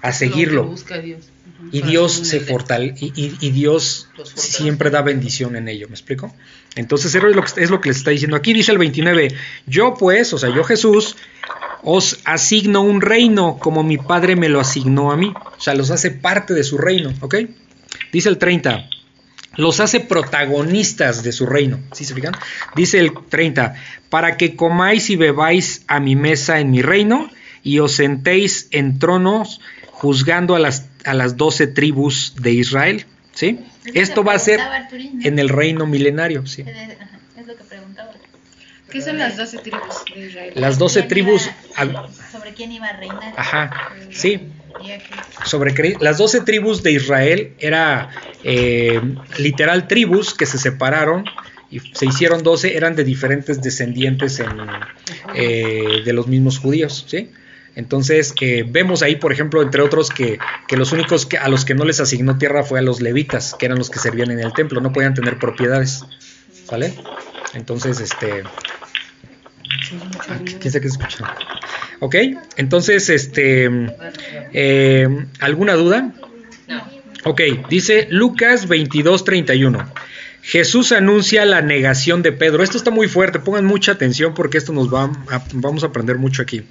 a 0.02 0.08
Lo 0.08 0.12
seguirlo. 0.14 0.62
que 0.64 0.68
busca 0.68 0.98
Dios. 0.98 1.30
Y 1.72 1.82
Dios 1.82 2.12
se 2.12 2.40
fortalece, 2.40 2.96
y, 3.06 3.12
y- 3.16 3.36
y 3.40 3.50
Dios 3.50 4.08
siempre 4.34 4.90
da 4.90 5.02
bendición 5.02 5.56
en 5.56 5.68
ello, 5.68 5.86
¿me 5.88 5.94
explico? 5.94 6.34
Entonces 6.76 7.14
eso 7.14 7.28
es 7.28 7.36
lo, 7.36 7.42
que, 7.42 7.62
es 7.62 7.70
lo 7.70 7.80
que 7.80 7.88
les 7.90 7.98
está 7.98 8.10
diciendo 8.10 8.36
aquí, 8.36 8.52
dice 8.52 8.72
el 8.72 8.78
29, 8.78 9.28
yo 9.66 9.94
pues, 9.94 10.32
o 10.32 10.38
sea, 10.38 10.50
yo 10.54 10.64
Jesús, 10.64 11.16
os 11.82 12.18
asigno 12.24 12.80
un 12.82 13.00
reino 13.00 13.58
como 13.58 13.82
mi 13.82 13.98
Padre 13.98 14.36
me 14.36 14.48
lo 14.48 14.60
asignó 14.60 15.12
a 15.12 15.16
mí, 15.16 15.32
o 15.56 15.60
sea, 15.60 15.74
los 15.74 15.90
hace 15.90 16.10
parte 16.10 16.54
de 16.54 16.64
su 16.64 16.76
reino, 16.78 17.12
¿ok? 17.20 17.36
Dice 18.12 18.28
el 18.28 18.38
30, 18.38 18.88
los 19.56 19.78
hace 19.80 20.00
protagonistas 20.00 21.22
de 21.22 21.30
su 21.32 21.46
reino. 21.46 21.78
¿Sí 21.92 22.04
se 22.04 22.14
fijan? 22.14 22.34
Dice 22.74 22.98
el 22.98 23.12
30, 23.28 23.74
para 24.10 24.36
que 24.36 24.56
comáis 24.56 25.10
y 25.10 25.16
bebáis 25.16 25.84
a 25.86 26.00
mi 26.00 26.16
mesa 26.16 26.58
en 26.60 26.70
mi 26.72 26.82
reino 26.82 27.30
y 27.62 27.78
os 27.78 27.92
sentéis 27.92 28.66
en 28.72 28.98
tronos 28.98 29.60
juzgando 29.92 30.54
a 30.56 30.58
las, 30.58 30.88
a 31.04 31.14
las 31.14 31.36
12 31.36 31.66
tribus 31.68 32.34
de 32.40 32.52
Israel. 32.52 33.06
¿Sí? 33.32 33.58
Es 33.86 33.96
Esto 34.08 34.22
va 34.22 34.34
a 34.34 34.38
ser 34.38 34.56
preguntaba 34.58 34.84
Arturino. 34.84 35.20
en 35.26 35.38
el 35.38 35.48
reino 35.48 35.86
milenario. 35.86 36.46
¿sí? 36.46 36.62
Es 36.62 37.46
lo 37.46 37.56
que 37.56 37.64
preguntaba. 37.64 38.12
¿Qué 38.90 39.00
son 39.02 39.18
las 39.18 39.36
12 39.36 39.58
tribus 39.58 40.04
de 40.14 40.26
Israel? 40.28 40.52
Las 40.54 40.78
12 40.78 41.00
¿Quién 41.00 41.08
tribus... 41.08 41.46
iba- 41.46 41.54
al- 41.76 42.08
sobre 42.30 42.54
quién 42.54 42.70
iba 42.72 42.86
a 42.86 42.96
reinar. 42.96 43.34
Ajá, 43.36 43.92
sí. 44.12 44.40
Y 44.84 44.90
aquí. 44.90 45.10
sobre 45.44 45.72
las 46.00 46.18
12 46.18 46.40
tribus 46.42 46.82
de 46.82 46.92
Israel 46.92 47.52
era 47.58 48.10
eh, 48.42 49.00
literal 49.38 49.86
tribus 49.88 50.34
que 50.34 50.46
se 50.46 50.58
separaron 50.58 51.24
y 51.70 51.78
se 51.80 52.06
hicieron 52.06 52.42
12 52.42 52.76
eran 52.76 52.94
de 52.96 53.04
diferentes 53.04 53.62
descendientes 53.62 54.40
en, 54.40 54.48
eh, 55.34 56.02
de 56.04 56.12
los 56.12 56.26
mismos 56.26 56.58
judíos 56.58 57.04
¿sí? 57.08 57.30
Entonces 57.76 58.34
eh, 58.40 58.64
vemos 58.68 59.02
ahí 59.02 59.16
por 59.16 59.32
ejemplo 59.32 59.62
entre 59.62 59.82
otros 59.82 60.10
que, 60.10 60.38
que 60.68 60.76
los 60.76 60.92
únicos 60.92 61.26
que, 61.26 61.38
a 61.38 61.48
los 61.48 61.64
que 61.64 61.74
no 61.74 61.84
les 61.84 62.00
asignó 62.00 62.38
tierra 62.38 62.62
fue 62.62 62.78
a 62.78 62.82
los 62.82 63.00
levitas 63.00 63.54
que 63.58 63.66
eran 63.66 63.78
los 63.78 63.90
que 63.90 63.98
servían 63.98 64.30
en 64.30 64.38
el 64.40 64.52
templo 64.52 64.80
no 64.80 64.92
podían 64.92 65.14
tener 65.14 65.38
propiedades 65.38 66.04
¿vale? 66.70 66.94
entonces 67.54 68.00
este 68.00 68.42
¿quién 69.88 70.00
sabe 70.30 70.60
qué 70.60 70.70
se 70.70 70.78
escucha? 70.88 71.34
ok 72.00 72.14
entonces 72.56 73.08
este 73.10 73.68
eh, 74.52 75.08
¿Alguna 75.40 75.74
duda? 75.74 76.12
No. 76.68 76.88
Ok, 77.24 77.40
dice 77.70 78.06
Lucas 78.10 78.68
22:31. 78.68 79.86
Jesús 80.42 80.92
anuncia 80.92 81.44
la 81.46 81.62
negación 81.62 82.20
de 82.22 82.30
Pedro. 82.32 82.62
Esto 82.62 82.76
está 82.76 82.90
muy 82.90 83.08
fuerte, 83.08 83.38
pongan 83.38 83.64
mucha 83.64 83.92
atención 83.92 84.34
porque 84.34 84.58
esto 84.58 84.72
nos 84.74 84.92
va 84.92 85.04
a- 85.30 85.42
vamos 85.54 85.82
a 85.84 85.86
aprender 85.86 86.18
mucho 86.18 86.42
aquí. 86.42 86.64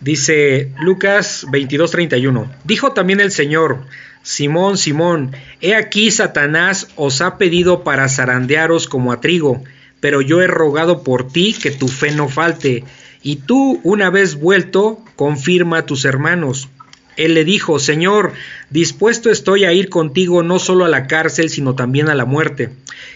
Dice 0.00 0.72
Lucas 0.80 1.46
22:31. 1.50 2.50
Dijo 2.64 2.92
también 2.92 3.20
el 3.20 3.30
Señor, 3.30 3.84
Simón, 4.22 4.78
Simón, 4.78 5.32
he 5.60 5.74
aquí 5.74 6.10
Satanás 6.10 6.88
os 6.96 7.20
ha 7.20 7.36
pedido 7.36 7.84
para 7.84 8.08
zarandearos 8.08 8.88
como 8.88 9.12
a 9.12 9.20
trigo, 9.20 9.62
pero 10.00 10.22
yo 10.22 10.40
he 10.40 10.46
rogado 10.46 11.02
por 11.02 11.30
ti 11.30 11.54
que 11.54 11.70
tu 11.70 11.88
fe 11.88 12.12
no 12.12 12.28
falte, 12.28 12.84
y 13.22 13.36
tú, 13.36 13.80
una 13.82 14.08
vez 14.08 14.36
vuelto, 14.36 15.04
confirma 15.16 15.78
a 15.78 15.86
tus 15.86 16.06
hermanos. 16.06 16.70
Él 17.18 17.34
le 17.34 17.44
dijo, 17.44 17.78
Señor, 17.78 18.32
dispuesto 18.70 19.28
estoy 19.28 19.64
a 19.64 19.74
ir 19.74 19.90
contigo 19.90 20.42
no 20.42 20.58
solo 20.58 20.86
a 20.86 20.88
la 20.88 21.06
cárcel, 21.06 21.50
sino 21.50 21.74
también 21.74 22.08
a 22.08 22.14
la 22.14 22.24
muerte. 22.24 22.70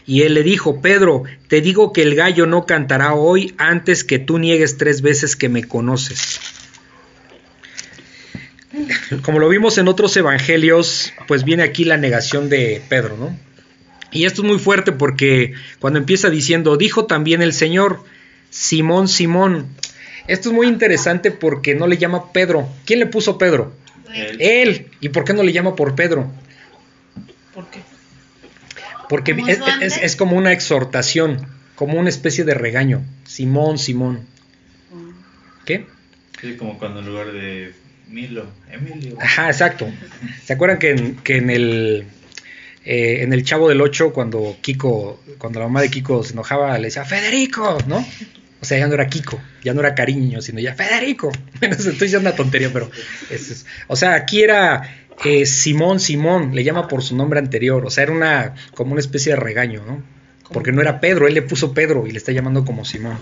Y 0.04 0.22
él 0.22 0.34
le 0.34 0.42
dijo, 0.42 0.82
Pedro, 0.82 1.22
te 1.48 1.62
digo 1.62 1.94
que 1.94 2.02
el 2.02 2.14
gallo 2.14 2.44
no 2.44 2.66
cantará 2.66 3.14
hoy 3.14 3.54
antes 3.56 4.04
que 4.04 4.18
tú 4.18 4.38
niegues 4.38 4.76
tres 4.76 5.00
veces 5.00 5.36
que 5.36 5.48
me 5.48 5.64
conoces. 5.64 6.53
Como 9.22 9.38
lo 9.38 9.48
vimos 9.48 9.78
en 9.78 9.88
otros 9.88 10.16
evangelios, 10.16 11.12
pues 11.26 11.44
viene 11.44 11.62
aquí 11.62 11.84
la 11.84 11.96
negación 11.96 12.48
de 12.48 12.82
Pedro, 12.88 13.16
¿no? 13.16 13.36
Y 14.10 14.24
esto 14.26 14.42
es 14.42 14.48
muy 14.48 14.58
fuerte 14.58 14.92
porque 14.92 15.54
cuando 15.80 15.98
empieza 15.98 16.30
diciendo, 16.30 16.76
dijo 16.76 17.06
también 17.06 17.42
el 17.42 17.52
Señor, 17.52 18.04
Simón, 18.50 19.08
Simón. 19.08 19.66
Esto 20.28 20.48
es 20.50 20.54
muy 20.54 20.68
interesante 20.68 21.30
porque 21.30 21.74
no 21.74 21.86
le 21.86 21.98
llama 21.98 22.32
Pedro. 22.32 22.68
¿Quién 22.86 23.00
le 23.00 23.06
puso 23.06 23.38
Pedro? 23.38 23.74
Él. 24.14 24.36
Él. 24.40 24.86
¿Y 25.00 25.08
por 25.10 25.24
qué 25.24 25.32
no 25.34 25.42
le 25.42 25.52
llama 25.52 25.74
por 25.76 25.94
Pedro? 25.94 26.30
¿Por 27.52 27.68
qué? 27.70 27.80
Porque 29.08 29.34
¿Como 29.34 29.48
es, 29.48 29.98
es- 29.98 30.16
como 30.16 30.36
una 30.36 30.52
exhortación, 30.52 31.46
como 31.74 31.98
una 31.98 32.08
especie 32.08 32.44
de 32.44 32.54
regaño. 32.54 33.02
Simón, 33.24 33.78
Simón. 33.78 34.26
¿Qué? 35.64 35.86
Sí, 36.40 36.56
como 36.56 36.78
cuando 36.78 37.00
en 37.00 37.06
lugar 37.06 37.32
de 37.32 37.72
Milo, 38.08 38.46
Emilio. 38.70 39.16
Ajá, 39.20 39.46
exacto. 39.48 39.88
¿Se 40.44 40.52
acuerdan 40.52 40.78
que 40.78 40.90
en, 40.90 41.16
que 41.16 41.36
en 41.38 41.50
el 41.50 42.04
eh, 42.84 43.22
en 43.22 43.32
el 43.32 43.44
Chavo 43.44 43.68
del 43.68 43.80
8 43.80 44.12
cuando 44.12 44.56
Kiko, 44.60 45.22
cuando 45.38 45.58
la 45.60 45.66
mamá 45.66 45.80
de 45.82 45.90
Kiko 45.90 46.22
se 46.22 46.32
enojaba, 46.34 46.76
le 46.78 46.84
decía 46.88 47.04
Federico, 47.04 47.78
¿no? 47.86 48.06
O 48.60 48.64
sea, 48.66 48.78
ya 48.78 48.86
no 48.86 48.94
era 48.94 49.08
Kiko, 49.08 49.40
ya 49.62 49.74
no 49.74 49.80
era 49.80 49.94
cariño, 49.94 50.40
sino 50.42 50.60
ya 50.60 50.74
Federico. 50.74 51.30
Bueno, 51.58 51.74
estoy 51.76 51.92
diciendo 51.92 52.20
una 52.28 52.36
tontería, 52.36 52.70
pero 52.72 52.90
es, 53.30 53.50
es- 53.50 53.66
o 53.88 53.96
sea, 53.96 54.14
aquí 54.14 54.42
era 54.42 54.82
eh, 55.24 55.46
Simón, 55.46 55.98
Simón, 56.00 56.54
le 56.54 56.62
llama 56.64 56.88
por 56.88 57.02
su 57.02 57.16
nombre 57.16 57.38
anterior, 57.38 57.84
o 57.86 57.90
sea, 57.90 58.04
era 58.04 58.12
una 58.12 58.54
como 58.74 58.92
una 58.92 59.00
especie 59.00 59.32
de 59.32 59.36
regaño, 59.40 59.82
¿no? 59.86 60.02
Porque 60.52 60.72
no 60.72 60.82
era 60.82 61.00
Pedro, 61.00 61.26
él 61.26 61.34
le 61.34 61.42
puso 61.42 61.72
Pedro 61.72 62.06
y 62.06 62.10
le 62.12 62.18
está 62.18 62.30
llamando 62.32 62.64
como 62.64 62.84
Simón. 62.84 63.18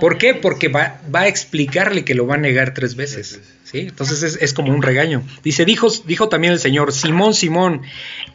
¿Por 0.00 0.18
qué? 0.18 0.34
Porque 0.34 0.68
va, 0.68 1.00
va 1.14 1.20
a 1.20 1.28
explicarle 1.28 2.04
que 2.04 2.14
lo 2.14 2.26
va 2.26 2.34
a 2.34 2.38
negar 2.38 2.74
tres 2.74 2.96
veces. 2.96 3.40
¿sí? 3.64 3.80
Entonces 3.80 4.22
es, 4.22 4.38
es 4.42 4.52
como 4.52 4.72
un 4.72 4.82
regaño. 4.82 5.22
Dice, 5.44 5.64
dijo, 5.64 5.88
dijo 6.06 6.28
también 6.28 6.52
el 6.52 6.58
Señor, 6.58 6.92
Simón, 6.92 7.34
Simón, 7.34 7.82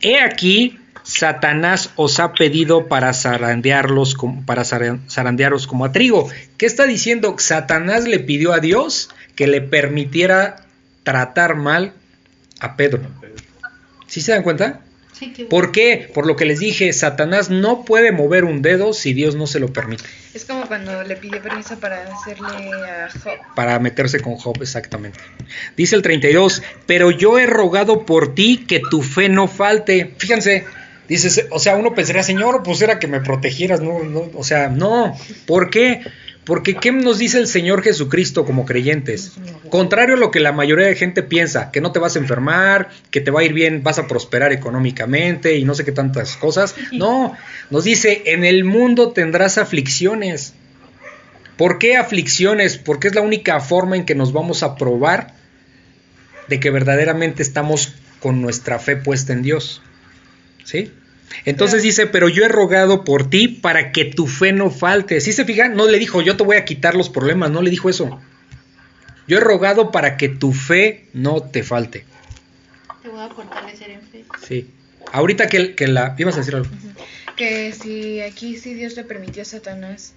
he 0.01 0.19
aquí, 0.21 0.79
Satanás 1.03 1.89
os 1.97 2.19
ha 2.19 2.31
pedido 2.33 2.87
para 2.87 3.13
zarandearlos, 3.13 4.15
como, 4.15 4.45
para 4.45 4.63
zara- 4.63 4.99
zarandearos 5.09 5.67
como 5.67 5.83
a 5.85 5.91
trigo. 5.91 6.29
¿Qué 6.57 6.65
está 6.65 6.85
diciendo? 6.85 7.35
Satanás 7.37 8.05
le 8.05 8.19
pidió 8.19 8.53
a 8.53 8.59
Dios 8.59 9.09
que 9.35 9.47
le 9.47 9.61
permitiera 9.61 10.65
tratar 11.03 11.55
mal 11.55 11.93
a 12.59 12.75
Pedro. 12.77 13.01
¿Sí 14.07 14.21
se 14.21 14.31
dan 14.31 14.43
cuenta? 14.43 14.81
Sí, 15.21 15.33
qué 15.33 15.45
¿Por 15.45 15.71
qué? 15.71 16.09
Por 16.11 16.25
lo 16.25 16.35
que 16.35 16.45
les 16.45 16.57
dije, 16.57 16.91
Satanás 16.93 17.51
no 17.51 17.85
puede 17.85 18.11
mover 18.11 18.43
un 18.43 18.63
dedo 18.63 18.91
si 18.91 19.13
Dios 19.13 19.35
no 19.35 19.45
se 19.45 19.59
lo 19.59 19.71
permite. 19.71 20.03
Es 20.33 20.45
como 20.45 20.65
cuando 20.65 21.03
le 21.03 21.15
pidió 21.15 21.39
permiso 21.43 21.79
para 21.79 22.11
hacerle 22.11 22.47
a 22.47 23.07
Job. 23.11 23.37
para 23.55 23.77
meterse 23.77 24.19
con 24.19 24.37
Job 24.37 24.57
exactamente. 24.63 25.19
Dice 25.77 25.95
el 25.95 26.01
32, 26.01 26.63
pero 26.87 27.11
yo 27.11 27.37
he 27.37 27.45
rogado 27.45 28.03
por 28.03 28.33
ti 28.33 28.65
que 28.67 28.81
tu 28.89 29.03
fe 29.03 29.29
no 29.29 29.47
falte. 29.47 30.15
Fíjense, 30.17 30.65
dices, 31.07 31.45
o 31.51 31.59
sea, 31.59 31.75
uno 31.75 31.93
pensaría, 31.93 32.23
Señor, 32.23 32.63
pues 32.63 32.81
era 32.81 32.97
que 32.97 33.05
me 33.05 33.21
protegieras, 33.21 33.79
no, 33.79 34.03
no, 34.03 34.31
o 34.33 34.43
sea, 34.43 34.69
no. 34.69 35.15
¿Por 35.45 35.69
qué? 35.69 36.01
Porque 36.45 36.75
¿qué 36.75 36.91
nos 36.91 37.19
dice 37.19 37.37
el 37.37 37.47
Señor 37.47 37.83
Jesucristo 37.83 38.45
como 38.45 38.65
creyentes? 38.65 39.33
Contrario 39.69 40.15
a 40.15 40.17
lo 40.17 40.31
que 40.31 40.39
la 40.39 40.51
mayoría 40.51 40.87
de 40.87 40.95
gente 40.95 41.21
piensa, 41.21 41.71
que 41.71 41.81
no 41.81 41.91
te 41.91 41.99
vas 41.99 42.15
a 42.15 42.19
enfermar, 42.19 42.89
que 43.11 43.21
te 43.21 43.29
va 43.29 43.41
a 43.41 43.43
ir 43.43 43.53
bien, 43.53 43.83
vas 43.83 43.99
a 43.99 44.07
prosperar 44.07 44.51
económicamente 44.51 45.55
y 45.55 45.65
no 45.65 45.75
sé 45.75 45.85
qué 45.85 45.91
tantas 45.91 46.35
cosas. 46.37 46.75
No, 46.91 47.37
nos 47.69 47.83
dice, 47.83 48.23
en 48.25 48.43
el 48.43 48.63
mundo 48.63 49.11
tendrás 49.11 49.59
aflicciones. 49.59 50.55
¿Por 51.57 51.77
qué 51.77 51.95
aflicciones? 51.95 52.77
Porque 52.77 53.09
es 53.09 53.15
la 53.15 53.21
única 53.21 53.59
forma 53.59 53.95
en 53.95 54.05
que 54.05 54.15
nos 54.15 54.33
vamos 54.33 54.63
a 54.63 54.75
probar 54.75 55.35
de 56.47 56.59
que 56.59 56.71
verdaderamente 56.71 57.43
estamos 57.43 57.93
con 58.19 58.41
nuestra 58.41 58.79
fe 58.79 58.95
puesta 58.95 59.31
en 59.33 59.43
Dios. 59.43 59.83
¿Sí? 60.63 60.91
Entonces 61.45 61.83
dice, 61.83 62.07
pero 62.07 62.29
yo 62.29 62.45
he 62.45 62.47
rogado 62.47 63.03
por 63.03 63.29
ti 63.29 63.47
para 63.47 63.91
que 63.91 64.05
tu 64.05 64.27
fe 64.27 64.51
no 64.51 64.69
falte. 64.69 65.21
¿Sí 65.21 65.31
se 65.31 65.45
fijan? 65.45 65.75
No 65.75 65.87
le 65.87 65.99
dijo, 65.99 66.21
yo 66.21 66.37
te 66.37 66.43
voy 66.43 66.57
a 66.57 66.65
quitar 66.65 66.95
los 66.95 67.09
problemas, 67.09 67.51
no 67.51 67.61
le 67.61 67.69
dijo 67.69 67.89
eso. 67.89 68.19
Yo 69.27 69.37
he 69.37 69.41
rogado 69.41 69.91
para 69.91 70.17
que 70.17 70.29
tu 70.29 70.53
fe 70.53 71.05
no 71.13 71.41
te 71.41 71.63
falte. 71.63 72.05
Te 73.01 73.09
voy 73.09 73.21
a 73.21 73.29
fortalecer 73.29 73.91
en 73.91 74.01
fe. 74.01 74.25
Sí. 74.45 74.69
Ahorita 75.11 75.47
que, 75.47 75.75
que 75.75 75.87
la... 75.87 76.15
¿Ibas 76.17 76.35
a 76.35 76.39
decir 76.39 76.55
algo? 76.55 76.69
Que 77.35 77.73
si 77.73 78.21
aquí 78.21 78.57
sí 78.57 78.73
Dios 78.73 78.95
le 78.95 79.03
permitió 79.03 79.41
a 79.41 79.45
Satanás 79.45 80.13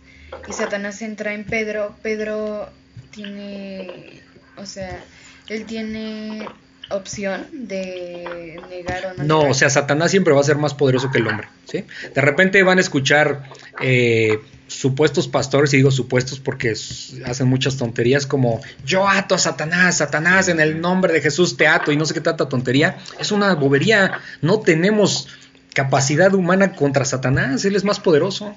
y 0.48 0.52
Satanás 0.52 1.00
entra 1.02 1.32
en 1.32 1.44
Pedro, 1.44 1.96
Pedro 2.02 2.68
tiene, 3.10 4.20
o 4.56 4.66
sea, 4.66 5.02
él 5.48 5.64
tiene 5.64 6.46
opción 6.90 7.46
de 7.52 8.60
negar 8.68 9.06
o 9.06 9.08
no. 9.18 9.24
No, 9.24 9.38
negar. 9.38 9.50
o 9.50 9.54
sea, 9.54 9.70
Satanás 9.70 10.10
siempre 10.10 10.34
va 10.34 10.40
a 10.40 10.44
ser 10.44 10.56
más 10.56 10.74
poderoso 10.74 11.10
que 11.10 11.18
el 11.18 11.26
hombre, 11.26 11.48
¿sí? 11.64 11.84
De 12.14 12.20
repente 12.20 12.62
van 12.62 12.78
a 12.78 12.80
escuchar 12.80 13.44
eh, 13.80 14.38
supuestos 14.66 15.28
pastores, 15.28 15.72
y 15.74 15.78
digo 15.78 15.90
supuestos 15.90 16.40
porque 16.40 16.70
hacen 16.70 17.46
muchas 17.46 17.76
tonterías 17.76 18.26
como 18.26 18.60
yo 18.84 19.08
ato 19.08 19.34
a 19.34 19.38
Satanás, 19.38 19.98
Satanás 19.98 20.48
en 20.48 20.60
el 20.60 20.80
nombre 20.80 21.12
de 21.12 21.20
Jesús 21.20 21.56
te 21.56 21.66
ato 21.66 21.92
y 21.92 21.96
no 21.96 22.06
sé 22.06 22.14
qué 22.14 22.20
tanta 22.20 22.48
tontería. 22.48 22.98
Es 23.18 23.32
una 23.32 23.54
bobería, 23.54 24.20
no 24.42 24.60
tenemos 24.60 25.28
capacidad 25.74 26.34
humana 26.34 26.72
contra 26.72 27.04
Satanás, 27.04 27.64
él 27.64 27.76
es 27.76 27.84
más 27.84 28.00
poderoso, 28.00 28.56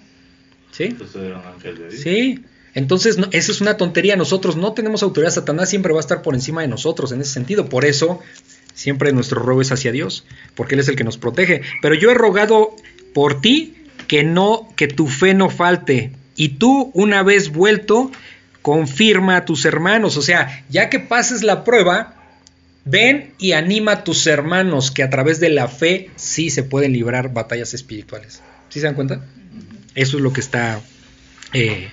¿sí? 0.71 0.95
Era 1.15 1.39
un 1.39 1.45
ángel 1.45 1.77
de 1.77 1.89
Dios. 1.89 2.01
Sí. 2.01 2.45
Entonces, 2.77 3.17
esa 3.31 3.51
es 3.51 3.59
una 3.59 3.75
tontería. 3.75 4.15
Nosotros 4.15 4.55
no 4.55 4.73
tenemos 4.73 5.01
autoridad. 5.01 5.31
Satanás 5.31 5.67
siempre 5.67 5.93
va 5.93 5.99
a 5.99 6.01
estar 6.01 6.21
por 6.21 6.35
encima 6.35 6.61
de 6.61 6.67
nosotros 6.67 7.11
en 7.11 7.19
ese 7.21 7.33
sentido. 7.33 7.69
Por 7.69 7.85
eso, 7.85 8.19
siempre 8.75 9.11
nuestro 9.13 9.41
ruego 9.41 9.61
es 9.61 9.71
hacia 9.71 9.91
Dios, 9.91 10.25
porque 10.53 10.75
Él 10.75 10.81
es 10.81 10.87
el 10.87 10.95
que 10.95 11.03
nos 11.03 11.17
protege. 11.17 11.63
Pero 11.81 11.95
yo 11.95 12.11
he 12.11 12.13
rogado 12.13 12.75
por 13.15 13.41
ti 13.41 13.77
que 14.07 14.23
no, 14.23 14.69
que 14.75 14.87
tu 14.87 15.07
fe 15.07 15.33
no 15.33 15.49
falte. 15.49 16.11
Y 16.35 16.49
tú, 16.59 16.91
una 16.93 17.23
vez 17.23 17.49
vuelto, 17.49 18.11
confirma 18.61 19.37
a 19.37 19.45
tus 19.45 19.65
hermanos. 19.65 20.15
O 20.15 20.21
sea, 20.21 20.63
ya 20.69 20.91
que 20.91 20.99
pases 20.99 21.41
la 21.41 21.63
prueba, 21.63 22.13
ven 22.85 23.33
y 23.39 23.53
anima 23.53 23.93
a 23.93 24.03
tus 24.03 24.27
hermanos 24.27 24.91
que 24.91 25.01
a 25.01 25.09
través 25.09 25.39
de 25.39 25.49
la 25.49 25.67
fe 25.67 26.11
sí 26.15 26.51
se 26.51 26.61
pueden 26.61 26.93
librar 26.93 27.33
batallas 27.33 27.73
espirituales. 27.73 28.43
¿Sí 28.69 28.79
se 28.79 28.85
dan 28.85 28.93
cuenta? 28.93 29.25
Eso 29.95 30.17
es 30.17 30.21
lo 30.21 30.31
que 30.31 30.41
está, 30.41 30.79
eh, 31.53 31.89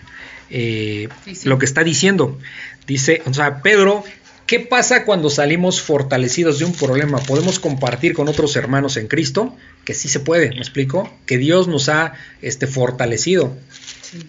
eh, 0.50 1.08
Sí, 1.24 1.34
sí. 1.34 1.48
lo 1.48 1.58
que 1.58 1.66
está 1.66 1.82
diciendo. 1.84 2.38
Dice, 2.86 3.22
o 3.26 3.32
sea, 3.34 3.62
Pedro, 3.62 4.04
¿qué 4.46 4.60
pasa 4.60 5.04
cuando 5.04 5.30
salimos 5.30 5.80
fortalecidos 5.82 6.58
de 6.58 6.64
un 6.66 6.72
problema? 6.74 7.18
¿Podemos 7.18 7.58
compartir 7.58 8.14
con 8.14 8.28
otros 8.28 8.56
hermanos 8.56 8.96
en 8.96 9.06
Cristo? 9.08 9.56
Que 9.84 9.94
sí 9.94 10.08
se 10.08 10.20
puede, 10.20 10.50
¿me 10.50 10.58
explico? 10.58 11.10
Que 11.26 11.38
Dios 11.38 11.68
nos 11.68 11.88
ha 11.88 12.14
este, 12.42 12.66
fortalecido. 12.66 13.56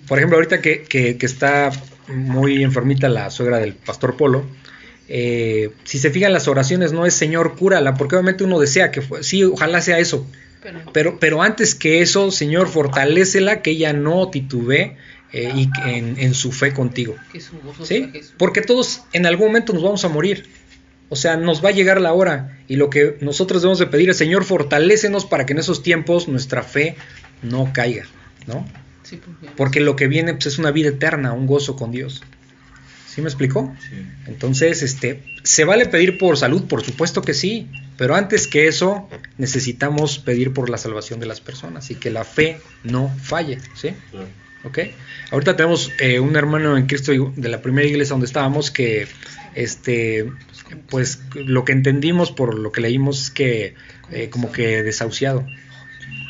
Por 0.08 0.18
ejemplo, 0.18 0.38
ahorita 0.38 0.62
que, 0.62 0.84
que- 0.84 1.18
que 1.18 1.26
está 1.26 1.72
muy 2.08 2.64
enfermita 2.64 3.08
la 3.10 3.30
suegra 3.30 3.58
del 3.60 3.74
pastor 3.74 4.16
Polo, 4.18 4.46
eh, 5.08 5.70
si 5.84 6.00
se 6.00 6.10
fijan 6.10 6.34
las 6.34 6.48
oraciones 6.48 6.92
no 6.92 7.06
es 7.06 7.14
Señor, 7.14 7.56
cúrala, 7.56 7.94
porque 7.96 8.16
obviamente 8.16 8.44
uno 8.44 8.60
desea 8.60 8.90
que 8.92 9.02
fue, 9.02 9.24
sí, 9.24 9.44
ojalá 9.44 9.82
sea 9.82 10.00
eso, 10.00 10.26
Pero, 10.64 10.80
pero, 10.94 11.20
pero 11.20 11.42
antes 11.44 11.76
que 11.76 12.02
eso, 12.02 12.32
Señor, 12.32 12.68
fortalécela, 12.68 13.62
que 13.62 13.72
ella 13.72 13.94
no 13.94 14.30
titubee 14.32 14.98
eh, 15.36 15.52
y 15.56 15.72
que 15.72 15.98
en, 15.98 16.18
en 16.20 16.34
su 16.34 16.52
fe 16.52 16.74
contigo. 16.74 17.16
¿Sí? 17.84 18.12
Porque 18.38 18.62
todos 18.62 19.04
en 19.14 19.26
algún 19.26 19.48
momento 19.48 19.74
nos 19.74 19.84
vamos 19.84 20.06
a 20.06 20.10
morir. 20.10 20.46
O 21.10 21.16
sea, 21.16 21.38
nos 21.38 21.64
va 21.64 21.70
a 21.70 21.72
llegar 21.72 22.02
la 22.02 22.14
hora 22.14 22.58
y 22.68 22.78
lo 22.78 22.90
que 22.90 23.18
nosotros 23.22 23.62
debemos 23.62 23.78
de 23.80 23.86
pedir 23.88 24.10
es, 24.10 24.18
Señor, 24.18 24.44
fortalécenos 24.44 25.26
para 25.26 25.46
que 25.46 25.54
en 25.54 25.60
esos 25.60 25.84
tiempos 25.84 26.28
nuestra 26.28 26.64
fe 26.64 26.96
no 27.44 27.72
caiga, 27.74 28.06
¿no? 28.48 28.66
Sí, 29.04 29.18
porque- 29.24 29.50
Porque 29.56 29.80
lo 29.82 29.96
que 29.96 30.08
viene 30.08 30.34
pues, 30.34 30.48
es 30.48 30.58
una 30.58 30.72
vida 30.72 30.90
eterna, 30.90 31.32
un 31.34 31.46
gozo 31.46 31.76
con 31.76 31.92
Dios. 31.92 32.24
¿Sí 33.08 33.22
me 33.22 33.28
explicó? 33.28 33.74
Sí. 33.88 33.96
Entonces, 34.26 34.82
este, 34.82 35.22
¿se 35.44 35.64
vale 35.64 35.86
pedir 35.86 36.18
por 36.18 36.38
salud? 36.38 36.64
Por 36.66 36.84
supuesto 36.84 37.22
que 37.22 37.34
sí, 37.36 37.70
pero 37.98 38.16
antes 38.16 38.48
que 38.48 38.68
eso 38.68 39.08
necesitamos 39.38 40.18
pedir 40.20 40.54
por 40.54 40.70
la 40.70 40.78
salvación 40.78 41.20
de 41.20 41.28
las 41.28 41.40
personas 41.40 41.92
y 41.92 41.96
que 41.96 42.10
la 42.10 42.24
fe 42.26 42.58
no 42.84 43.10
falle, 43.24 43.60
¿sí? 43.76 43.92
Claro. 44.12 44.28
¿Ok? 44.66 44.80
Ahorita 45.32 45.56
tenemos 45.56 45.92
eh, 46.00 46.20
un 46.20 46.36
hermano 46.36 46.78
en 46.78 46.88
Cristo 46.88 47.12
de 47.36 47.50
la 47.50 47.62
primera 47.62 47.88
iglesia 47.88 48.14
donde 48.14 48.26
estábamos 48.26 48.72
que, 48.72 49.08
este, 49.54 50.32
pues 50.90 51.22
lo 51.36 51.66
que 51.66 51.72
entendimos 51.72 52.32
por 52.32 52.58
lo 52.58 52.72
que 52.72 52.82
leímos 52.82 53.22
es 53.22 53.30
que 53.30 53.76
eh, 54.12 54.30
como 54.30 54.52
que 54.52 54.84
desahuciado. 54.84 55.46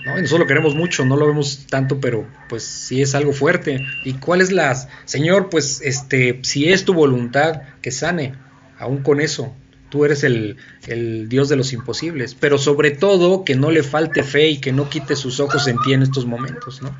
¿no? 0.06 0.16
Nosotros 0.16 0.42
lo 0.42 0.48
queremos 0.48 0.76
mucho, 0.76 1.06
no 1.06 1.18
lo 1.18 1.28
vemos 1.28 1.66
tanto, 1.68 2.00
pero 2.00 2.28
pues 2.50 2.64
sí 2.64 3.02
es 3.02 3.16
algo 3.16 3.32
fuerte. 3.32 3.86
¿Y 4.04 4.14
cuál 4.14 4.42
es 4.42 4.52
la, 4.52 4.76
Señor, 5.06 5.50
pues 5.50 5.82
este, 5.84 6.40
si 6.44 6.70
es 6.70 6.86
tu 6.86 6.94
voluntad 6.94 7.62
que 7.82 7.92
sane, 7.92 8.34
aún 8.78 9.02
con 9.02 9.22
eso, 9.22 9.56
tú 9.90 10.04
eres 10.04 10.24
el, 10.24 10.58
el 10.88 11.30
Dios 11.30 11.48
de 11.48 11.56
los 11.56 11.72
imposibles, 11.74 12.36
pero 12.36 12.58
sobre 12.58 12.92
todo 12.92 13.46
que 13.46 13.56
no 13.56 13.72
le 13.72 13.82
falte 13.82 14.24
fe 14.24 14.50
y 14.50 14.58
que 14.60 14.74
no 14.74 14.90
quite 14.90 15.16
sus 15.16 15.40
ojos 15.40 15.68
en 15.68 15.78
ti 15.84 15.94
en 15.94 16.04
estos 16.04 16.26
momentos, 16.26 16.82
¿no? 16.82 16.96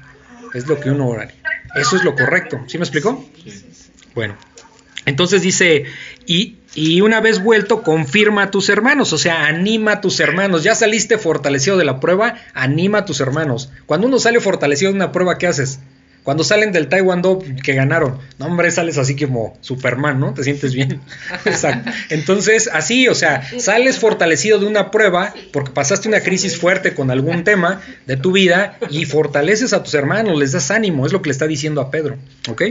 Es 0.56 0.68
lo 0.68 0.80
que 0.80 0.90
uno 0.90 1.10
oraría. 1.10 1.36
Eso 1.76 1.98
es 1.98 2.04
lo 2.04 2.16
correcto, 2.16 2.64
¿sí 2.68 2.78
me 2.78 2.86
explicó? 2.86 3.24
Sí. 3.44 3.66
Bueno, 4.16 4.38
entonces 5.06 5.42
dice, 5.42 5.84
y, 6.26 6.56
y 6.74 7.02
una 7.02 7.20
vez 7.20 7.44
vuelto, 7.44 7.84
confirma 7.84 8.44
a 8.44 8.52
tus 8.52 8.70
hermanos, 8.70 9.12
o 9.12 9.18
sea, 9.18 9.48
anima 9.48 9.94
a 9.94 10.02
tus 10.02 10.20
hermanos. 10.22 10.64
Ya 10.64 10.74
saliste 10.74 11.18
fortalecido 11.18 11.78
de 11.78 11.84
la 11.84 12.00
prueba, 12.00 12.36
anima 12.54 13.00
a 13.00 13.06
tus 13.06 13.20
hermanos. 13.20 13.70
Cuando 13.86 14.08
uno 14.08 14.18
sale 14.18 14.40
fortalecido 14.40 14.92
de 14.92 14.96
una 14.96 15.12
prueba, 15.12 15.38
¿qué 15.38 15.48
haces? 15.48 15.80
Cuando 16.26 16.44
salen 16.44 16.72
del 16.72 16.90
Taekwondo 16.90 17.38
que 17.64 17.76
ganaron, 17.76 18.18
no 18.40 18.48
hombre, 18.48 18.72
sales 18.72 18.98
así 18.98 19.16
como 19.16 19.56
Superman, 19.62 20.20
¿no? 20.20 20.34
Te 20.34 20.44
sientes 20.44 20.74
bien. 20.74 21.00
Exacto. 21.46 21.92
Entonces, 22.10 22.68
así, 22.74 23.08
o 23.08 23.14
sea, 23.14 23.48
sales 23.60 24.00
fortalecido 24.00 24.58
de 24.58 24.66
una 24.66 24.90
prueba 24.90 25.36
porque 25.54 25.70
pasaste 25.70 26.08
una 26.08 26.22
crisis 26.22 26.58
fuerte 26.58 26.96
con 26.96 27.12
algún 27.12 27.44
tema 27.44 27.80
de 28.08 28.18
tu 28.18 28.32
vida 28.32 28.80
y 28.90 29.06
fortaleces 29.06 29.72
a 29.74 29.84
tus 29.84 29.94
hermanos, 29.94 30.36
les 30.40 30.52
das 30.52 30.72
ánimo, 30.72 31.06
es 31.06 31.14
lo 31.14 31.22
que 31.22 31.30
le 31.30 31.34
está 31.34 31.46
diciendo 31.46 31.80
a 31.80 31.92
Pedro, 31.92 32.18
¿ok? 32.50 32.64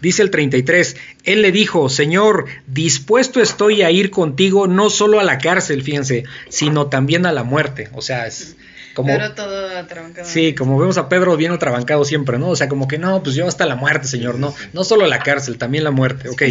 Dice 0.00 0.22
el 0.22 0.32
33, 0.32 0.96
él 1.22 1.42
le 1.42 1.52
dijo, 1.52 1.88
Señor, 1.88 2.46
dispuesto 2.66 3.40
estoy 3.40 3.82
a 3.82 3.92
ir 3.92 4.10
contigo 4.10 4.66
no 4.66 4.90
solo 4.90 5.20
a 5.20 5.24
la 5.24 5.38
cárcel, 5.38 5.84
fíjense, 5.84 6.24
sino 6.48 6.88
también 6.88 7.24
a 7.24 7.30
la 7.30 7.44
muerte, 7.44 7.88
o 7.92 8.02
sea, 8.02 8.26
es 8.26 8.56
como... 8.96 9.12
Pero 9.12 9.34
todo 9.34 9.78
atrabancado. 9.78 10.26
Sí, 10.26 10.54
como 10.54 10.78
vemos 10.78 10.96
a 10.96 11.10
Pedro 11.10 11.36
bien 11.36 11.52
atrabancado 11.52 12.04
siempre, 12.06 12.38
¿no? 12.38 12.48
O 12.48 12.56
sea, 12.56 12.66
como 12.66 12.88
que 12.88 12.96
no, 12.96 13.22
pues 13.22 13.36
yo 13.36 13.46
hasta 13.46 13.66
la 13.66 13.76
muerte, 13.76 14.08
Señor, 14.08 14.38
no, 14.38 14.54
no 14.72 14.84
solo 14.84 15.06
la 15.06 15.18
cárcel, 15.18 15.58
también 15.58 15.84
la 15.84 15.90
muerte, 15.90 16.30
ok. 16.30 16.42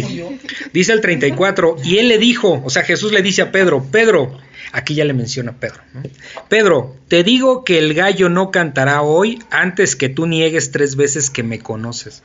Dice 0.72 0.92
el 0.92 1.00
34, 1.00 1.78
y 1.82 1.98
él 1.98 2.06
le 2.06 2.18
dijo, 2.18 2.62
o 2.64 2.70
sea, 2.70 2.84
Jesús 2.84 3.12
le 3.12 3.20
dice 3.20 3.42
a 3.42 3.50
Pedro, 3.50 3.84
Pedro, 3.90 4.38
aquí 4.70 4.94
ya 4.94 5.04
le 5.04 5.12
menciona 5.12 5.50
a 5.50 5.54
Pedro, 5.56 5.80
¿no? 5.92 6.02
Pedro, 6.48 6.96
te 7.08 7.24
digo 7.24 7.64
que 7.64 7.78
el 7.78 7.94
gallo 7.94 8.28
no 8.28 8.52
cantará 8.52 9.02
hoy 9.02 9.42
antes 9.50 9.96
que 9.96 10.08
tú 10.08 10.28
niegues 10.28 10.70
tres 10.70 10.94
veces 10.94 11.30
que 11.30 11.42
me 11.42 11.58
conoces. 11.58 12.22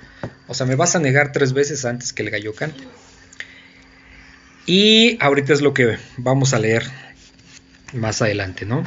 O 0.48 0.53
sea, 0.53 0.68
me 0.68 0.76
vas 0.76 0.95
a 0.95 0.99
negar 0.99 1.31
tres 1.31 1.53
veces 1.53 1.84
antes 1.84 2.14
que 2.14 2.22
el 2.22 2.30
gallo 2.30 2.53
cante. 2.53 2.84
Y 4.68 5.18
ahorita 5.19 5.52
es 5.53 5.61
lo 5.61 5.73
que 5.73 5.98
vamos 6.18 6.53
a 6.53 6.60
leer 6.60 6.84
más 7.93 8.22
adelante, 8.22 8.68
¿no? 8.68 8.84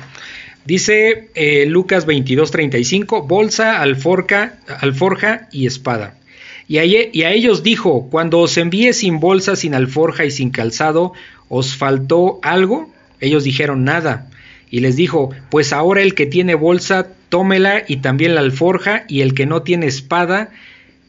Dice 0.65 1.29
eh, 1.35 1.67
Lucas 1.67 2.07
22:35, 2.07 3.27
bolsa, 3.27 3.81
alforja, 3.83 4.55
alforja 4.81 5.49
y 5.53 5.67
espada. 5.67 6.17
Y 6.67 6.79
a, 6.79 6.85
y 6.87 7.23
a 7.23 7.33
ellos 7.33 7.63
dijo, 7.63 8.09
cuando 8.11 8.39
os 8.41 8.57
envíe 8.57 8.95
sin 8.95 9.21
bolsa, 9.21 9.55
sin 9.57 9.75
alforja 9.75 10.25
y 10.25 10.31
sin 10.31 10.51
calzado, 10.51 11.13
¿os 11.49 11.77
faltó 11.77 12.39
algo? 12.43 12.91
Ellos 13.21 13.45
dijeron 13.45 13.85
nada. 13.85 14.31
Y 14.71 14.81
les 14.81 14.97
dijo, 14.97 15.31
pues 15.51 15.75
ahora 15.75 16.01
el 16.01 16.15
que 16.15 16.25
tiene 16.25 16.55
bolsa, 16.55 17.09
tómela 17.29 17.85
y 17.87 17.99
también 17.99 18.35
la 18.35 18.41
alforja, 18.41 19.05
y 19.09 19.21
el 19.21 19.35
que 19.35 19.45
no 19.45 19.63
tiene 19.63 19.87
espada, 19.87 20.51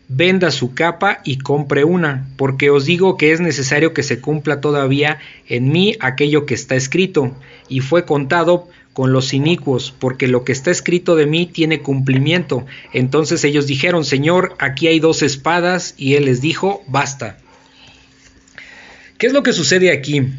venda 0.10 0.52
su 0.52 0.74
capa 0.74 1.22
y 1.24 1.38
compre 1.38 1.84
una, 1.84 2.28
porque 2.36 2.70
os 2.70 2.86
digo 2.86 3.18
que 3.18 3.32
es 3.32 3.40
necesario 3.40 3.94
que 3.94 4.04
se 4.04 4.20
cumpla 4.20 4.62
todavía 4.62 5.20
en 5.48 5.72
mí 5.72 5.96
aquello 6.00 6.46
que 6.46 6.54
está 6.54 6.76
escrito, 6.76 7.36
y 7.70 7.80
fue 7.80 8.06
contado 8.06 8.68
con 8.96 9.12
los 9.12 9.34
inicuos, 9.34 9.94
porque 10.00 10.30
lo 10.30 10.46
que 10.46 10.54
está 10.54 10.72
escrito 10.72 11.18
de 11.18 11.26
mí 11.26 11.48
tiene 11.48 11.82
cumplimiento. 11.82 12.66
Entonces 12.94 13.44
ellos 13.44 13.68
dijeron, 13.68 14.06
Señor, 14.06 14.56
aquí 14.58 14.88
hay 14.88 15.02
dos 15.02 15.22
espadas, 15.22 15.96
y 15.98 16.14
él 16.14 16.24
les 16.26 16.40
dijo, 16.40 16.82
basta. 16.88 17.38
¿Qué 19.18 19.28
es 19.28 19.34
lo 19.34 19.44
que 19.44 19.52
sucede 19.52 19.92
aquí? 19.92 20.30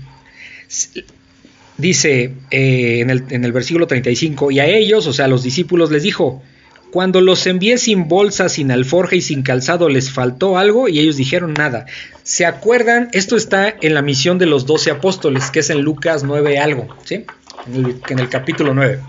Dice 1.77 2.33
eh, 2.51 3.01
en, 3.01 3.11
el, 3.11 3.25
en 3.29 3.45
el 3.45 3.53
versículo 3.53 3.87
35, 3.87 4.51
y 4.51 4.61
a 4.61 4.65
ellos, 4.65 5.07
o 5.07 5.13
sea, 5.13 5.27
a 5.27 5.29
los 5.29 5.43
discípulos 5.43 5.91
les 5.91 6.03
dijo, 6.03 6.43
cuando 6.91 7.21
los 7.21 7.47
envié 7.47 7.77
sin 7.77 8.09
bolsa, 8.09 8.49
sin 8.49 8.71
alforja 8.71 9.17
y 9.17 9.21
sin 9.21 9.43
calzado, 9.43 9.91
¿les 9.91 10.11
faltó 10.11 10.57
algo? 10.57 10.89
Y 10.89 10.99
ellos 10.99 11.19
dijeron 11.19 11.53
nada. 11.53 11.85
¿Se 12.23 12.47
acuerdan? 12.47 13.11
Esto 13.13 13.37
está 13.37 13.69
en 13.83 13.93
la 13.93 14.01
misión 14.01 14.39
de 14.39 14.47
los 14.47 14.65
doce 14.65 14.91
apóstoles, 14.91 15.51
que 15.51 15.61
es 15.61 15.69
en 15.69 15.83
Lucas 15.83 16.25
9 16.25 16.59
algo, 16.59 16.89
¿sí? 17.05 17.27
En 17.67 17.75
el, 17.75 18.03
en 18.09 18.19
el 18.19 18.29
capítulo 18.29 18.75
9. 18.75 19.01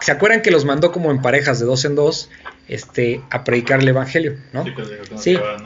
¿Se 0.00 0.12
acuerdan 0.12 0.42
que 0.42 0.50
los 0.50 0.64
mandó 0.64 0.92
como 0.92 1.10
en 1.10 1.22
parejas 1.22 1.60
de 1.60 1.66
dos 1.66 1.84
en 1.84 1.94
dos 1.94 2.30
este, 2.68 3.20
a 3.30 3.44
predicar 3.44 3.80
el 3.80 3.88
evangelio, 3.88 4.36
¿no? 4.52 4.64
Sí, 4.64 4.74
que 4.74 4.82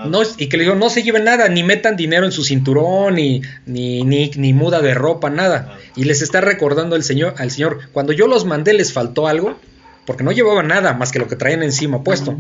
no 0.09 0.25
Sí, 0.25 0.35
y 0.39 0.49
que 0.49 0.57
le 0.57 0.65
dijo, 0.65 0.75
no 0.75 0.91
se 0.91 1.03
lleven 1.03 1.25
nada, 1.25 1.49
ni 1.49 1.63
metan 1.63 1.97
dinero 1.97 2.25
en 2.25 2.33
su 2.33 2.45
cinturón, 2.45 3.15
ni, 3.15 3.43
ni, 3.67 4.03
ni, 4.03 4.31
ni 4.31 4.53
muda 4.53 4.81
de 4.81 4.95
ropa, 4.95 5.31
nada. 5.31 5.63
Nada. 5.63 5.79
Y 5.97 6.05
les 6.05 6.23
está 6.23 6.41
recordando 6.41 6.97
el 6.97 7.05
Señor, 7.05 7.35
al 7.39 7.51
Señor, 7.51 7.81
cuando 7.93 8.13
yo 8.13 8.27
los 8.27 8.45
mandé, 8.45 8.75
¿les 8.75 8.93
faltó 8.93 9.29
algo? 9.29 9.59
Porque 10.07 10.25
no 10.25 10.33
llevaban 10.33 10.69
nada 10.69 10.95
más 10.95 11.13
que 11.13 11.19
lo 11.19 11.29
que 11.29 11.37
traían 11.37 11.63
encima 11.63 12.03
puesto. 12.03 12.37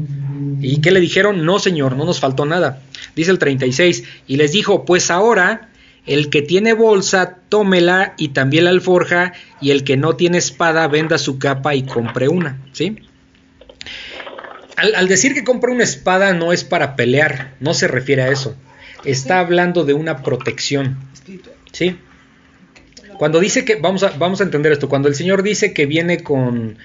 ¿Y 0.60 0.80
qué 0.80 0.90
le 0.90 1.00
dijeron? 1.00 1.44
No, 1.44 1.58
Señor, 1.58 1.96
no 1.96 2.04
nos 2.04 2.18
faltó 2.18 2.44
nada. 2.44 2.82
Dice 3.14 3.30
el 3.30 3.38
36, 3.38 4.04
y 4.26 4.36
les 4.36 4.52
dijo, 4.52 4.84
pues 4.84 5.10
ahora 5.10 5.67
el 6.08 6.30
que 6.30 6.42
tiene 6.42 6.72
bolsa, 6.72 7.38
tómela 7.48 8.14
y 8.16 8.28
también 8.28 8.64
la 8.64 8.70
alforja, 8.70 9.34
y 9.60 9.70
el 9.70 9.84
que 9.84 9.96
no 9.96 10.16
tiene 10.16 10.38
espada, 10.38 10.88
venda 10.88 11.18
su 11.18 11.38
capa 11.38 11.74
y 11.74 11.82
compre 11.82 12.28
una. 12.28 12.58
¿Sí? 12.72 12.98
Al, 14.76 14.94
al, 14.94 15.08
decir 15.08 15.34
que 15.34 15.44
compra 15.44 15.72
una 15.72 15.84
espada 15.84 16.32
no 16.32 16.52
es 16.52 16.64
para 16.64 16.96
pelear, 16.96 17.54
no 17.60 17.74
se 17.74 17.88
refiere 17.88 18.22
a 18.22 18.28
eso. 18.28 18.56
Está 19.04 19.40
hablando 19.40 19.84
de 19.84 19.94
una 19.94 20.22
protección. 20.22 20.96
¿Sí? 21.72 21.96
Cuando 23.18 23.40
dice 23.40 23.64
que, 23.64 23.74
vamos 23.74 24.04
a, 24.04 24.10
vamos 24.10 24.40
a 24.40 24.44
entender 24.44 24.70
esto, 24.70 24.88
cuando 24.88 25.08
el 25.08 25.16
Señor 25.16 25.42
dice 25.42 25.74
que 25.74 25.86
viene 25.86 26.22
con, 26.22 26.78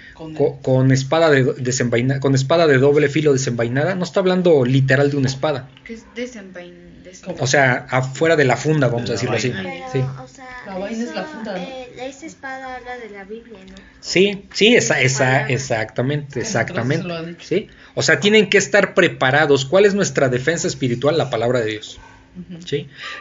con, 0.63 0.91
espada 0.91 1.29
de 1.29 1.43
desenvainada, 1.59 2.19
con 2.19 2.33
espada 2.33 2.65
de 2.65 2.79
doble 2.79 3.07
filo 3.07 3.33
desenvainada, 3.33 3.93
no 3.93 4.03
está 4.03 4.19
hablando 4.19 4.65
literal 4.65 5.11
de 5.11 5.17
una 5.17 5.27
espada. 5.27 5.69
¿Qué 5.85 5.93
es 5.93 6.05
desenvain, 6.15 6.73
desenvain? 6.73 6.92
O 7.39 7.47
sea, 7.47 7.87
afuera 7.89 8.35
de 8.35 8.43
la 8.45 8.57
funda, 8.57 8.87
vamos 8.87 9.09
a 9.09 9.13
decirlo 9.13 9.35
así. 9.37 9.49
Pero, 9.55 9.69
Sí. 9.91 9.99
o 9.99 10.27
sea, 10.27 10.47
La 10.65 10.77
vaina 10.77 11.03
es 11.03 11.13
la 11.15 11.23
funda, 11.23 11.53
¿no? 11.53 11.57
eh, 11.59 11.89
esa 12.01 12.25
espada 12.25 12.75
habla 12.75 12.97
de 12.97 13.09
la 13.09 13.23
Biblia, 13.25 13.59
¿no? 13.69 13.75
Sí, 13.99 14.45
sí, 14.53 14.75
esa, 14.75 15.01
esa, 15.01 15.47
exactamente, 15.47 16.39
exactamente. 16.39 17.35
¿sí? 17.41 17.67
O 17.95 18.01
sea, 18.01 18.19
tienen 18.19 18.49
que 18.49 18.57
estar 18.57 18.93
preparados. 18.93 19.65
¿Cuál 19.65 19.85
es 19.85 19.93
nuestra 19.93 20.29
defensa 20.29 20.67
espiritual? 20.67 21.17
La 21.17 21.29
palabra 21.29 21.59
de 21.59 21.71
Dios. 21.71 21.99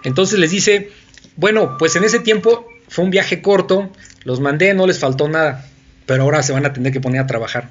Entonces 0.04 0.38
les 0.38 0.50
dice, 0.50 0.90
bueno, 1.36 1.76
pues 1.78 1.96
en 1.96 2.04
ese 2.04 2.20
tiempo 2.20 2.66
fue 2.88 3.04
un 3.04 3.10
viaje 3.10 3.42
corto, 3.42 3.90
los 4.24 4.40
mandé, 4.40 4.74
no 4.74 4.86
les 4.86 4.98
faltó 4.98 5.28
nada, 5.28 5.66
pero 6.06 6.22
ahora 6.24 6.42
se 6.42 6.52
van 6.52 6.64
a 6.66 6.72
tener 6.72 6.92
que 6.92 7.00
poner 7.00 7.20
a 7.20 7.26
trabajar 7.26 7.70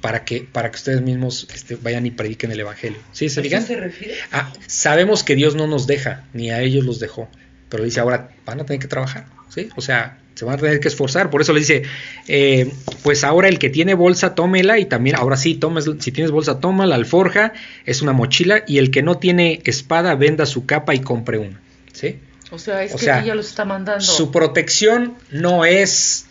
para 0.00 0.24
que, 0.24 0.40
para 0.40 0.70
que 0.70 0.76
ustedes 0.76 1.02
mismos 1.02 1.46
este, 1.54 1.76
vayan 1.76 2.06
y 2.06 2.10
prediquen 2.10 2.52
el 2.52 2.60
Evangelio. 2.60 2.98
¿Sí 3.12 3.28
se 3.28 3.42
se 3.42 3.76
refiere? 3.76 4.14
Ah, 4.32 4.52
sabemos 4.66 5.22
que 5.22 5.34
Dios 5.34 5.54
no 5.54 5.66
nos 5.66 5.86
deja, 5.86 6.24
ni 6.32 6.50
a 6.50 6.60
ellos 6.60 6.84
los 6.84 7.00
dejó, 7.00 7.28
pero 7.68 7.84
dice 7.84 8.00
ahora 8.00 8.30
van 8.44 8.60
a 8.60 8.64
tener 8.64 8.80
que 8.80 8.88
trabajar, 8.88 9.26
¿sí? 9.48 9.68
O 9.76 9.80
sea, 9.80 10.18
se 10.34 10.44
van 10.44 10.54
a 10.54 10.58
tener 10.58 10.80
que 10.80 10.88
esforzar, 10.88 11.28
por 11.28 11.42
eso 11.42 11.52
le 11.52 11.60
dice, 11.60 11.82
eh, 12.26 12.72
pues 13.02 13.24
ahora 13.24 13.48
el 13.48 13.58
que 13.58 13.68
tiene 13.68 13.94
bolsa, 13.94 14.34
tómela 14.34 14.78
y 14.78 14.86
también, 14.86 15.16
ahora 15.16 15.36
sí, 15.36 15.54
tomes, 15.54 15.84
si 15.98 16.12
tienes 16.12 16.30
bolsa, 16.30 16.60
toma 16.60 16.86
la 16.86 16.94
alforja, 16.94 17.52
es 17.84 18.00
una 18.00 18.12
mochila, 18.12 18.64
y 18.66 18.78
el 18.78 18.90
que 18.90 19.02
no 19.02 19.18
tiene 19.18 19.60
espada, 19.64 20.14
venda 20.14 20.46
su 20.46 20.64
capa 20.64 20.94
y 20.94 21.00
compre 21.00 21.38
una, 21.38 21.60
¿sí? 21.92 22.18
O 22.50 22.58
sea, 22.58 22.82
es 22.82 22.94
O 22.94 22.96
que 22.96 23.04
sea, 23.04 23.22
ella 23.22 23.34
los 23.34 23.48
está 23.48 23.64
mandando. 23.64 24.04
Su 24.04 24.32
protección 24.32 25.14
no 25.30 25.64
es 25.64 26.26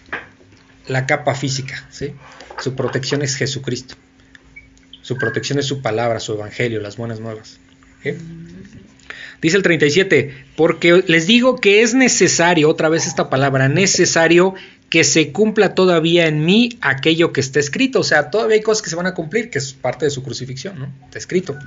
la 0.87 1.05
capa 1.05 1.35
física, 1.35 1.87
¿sí? 1.91 2.13
Su 2.61 2.75
protección 2.75 3.21
es 3.21 3.35
Jesucristo. 3.35 3.95
Su 5.01 5.17
protección 5.17 5.59
es 5.59 5.65
su 5.65 5.81
palabra, 5.81 6.19
su 6.19 6.33
evangelio, 6.33 6.81
las 6.81 6.97
buenas 6.97 7.19
nuevas. 7.19 7.59
¿sí? 8.03 8.11
Dice 9.41 9.57
el 9.57 9.63
37, 9.63 10.35
porque 10.55 11.03
les 11.07 11.25
digo 11.25 11.55
que 11.57 11.81
es 11.81 11.93
necesario, 11.93 12.69
otra 12.69 12.89
vez 12.89 13.07
esta 13.07 13.29
palabra, 13.29 13.69
necesario 13.69 14.53
que 14.89 15.03
se 15.03 15.31
cumpla 15.31 15.75
todavía 15.75 16.27
en 16.27 16.43
mí 16.43 16.77
aquello 16.81 17.31
que 17.31 17.39
está 17.39 17.59
escrito. 17.59 18.01
O 18.01 18.03
sea, 18.03 18.31
todavía 18.31 18.55
hay 18.55 18.61
cosas 18.61 18.81
que 18.81 18.89
se 18.89 18.95
van 18.95 19.05
a 19.05 19.13
cumplir, 19.13 19.49
que 19.49 19.59
es 19.59 19.73
parte 19.73 20.05
de 20.05 20.11
su 20.11 20.23
crucifixión, 20.23 20.79
¿no? 20.79 20.91
Está 21.05 21.19
escrito. 21.19 21.57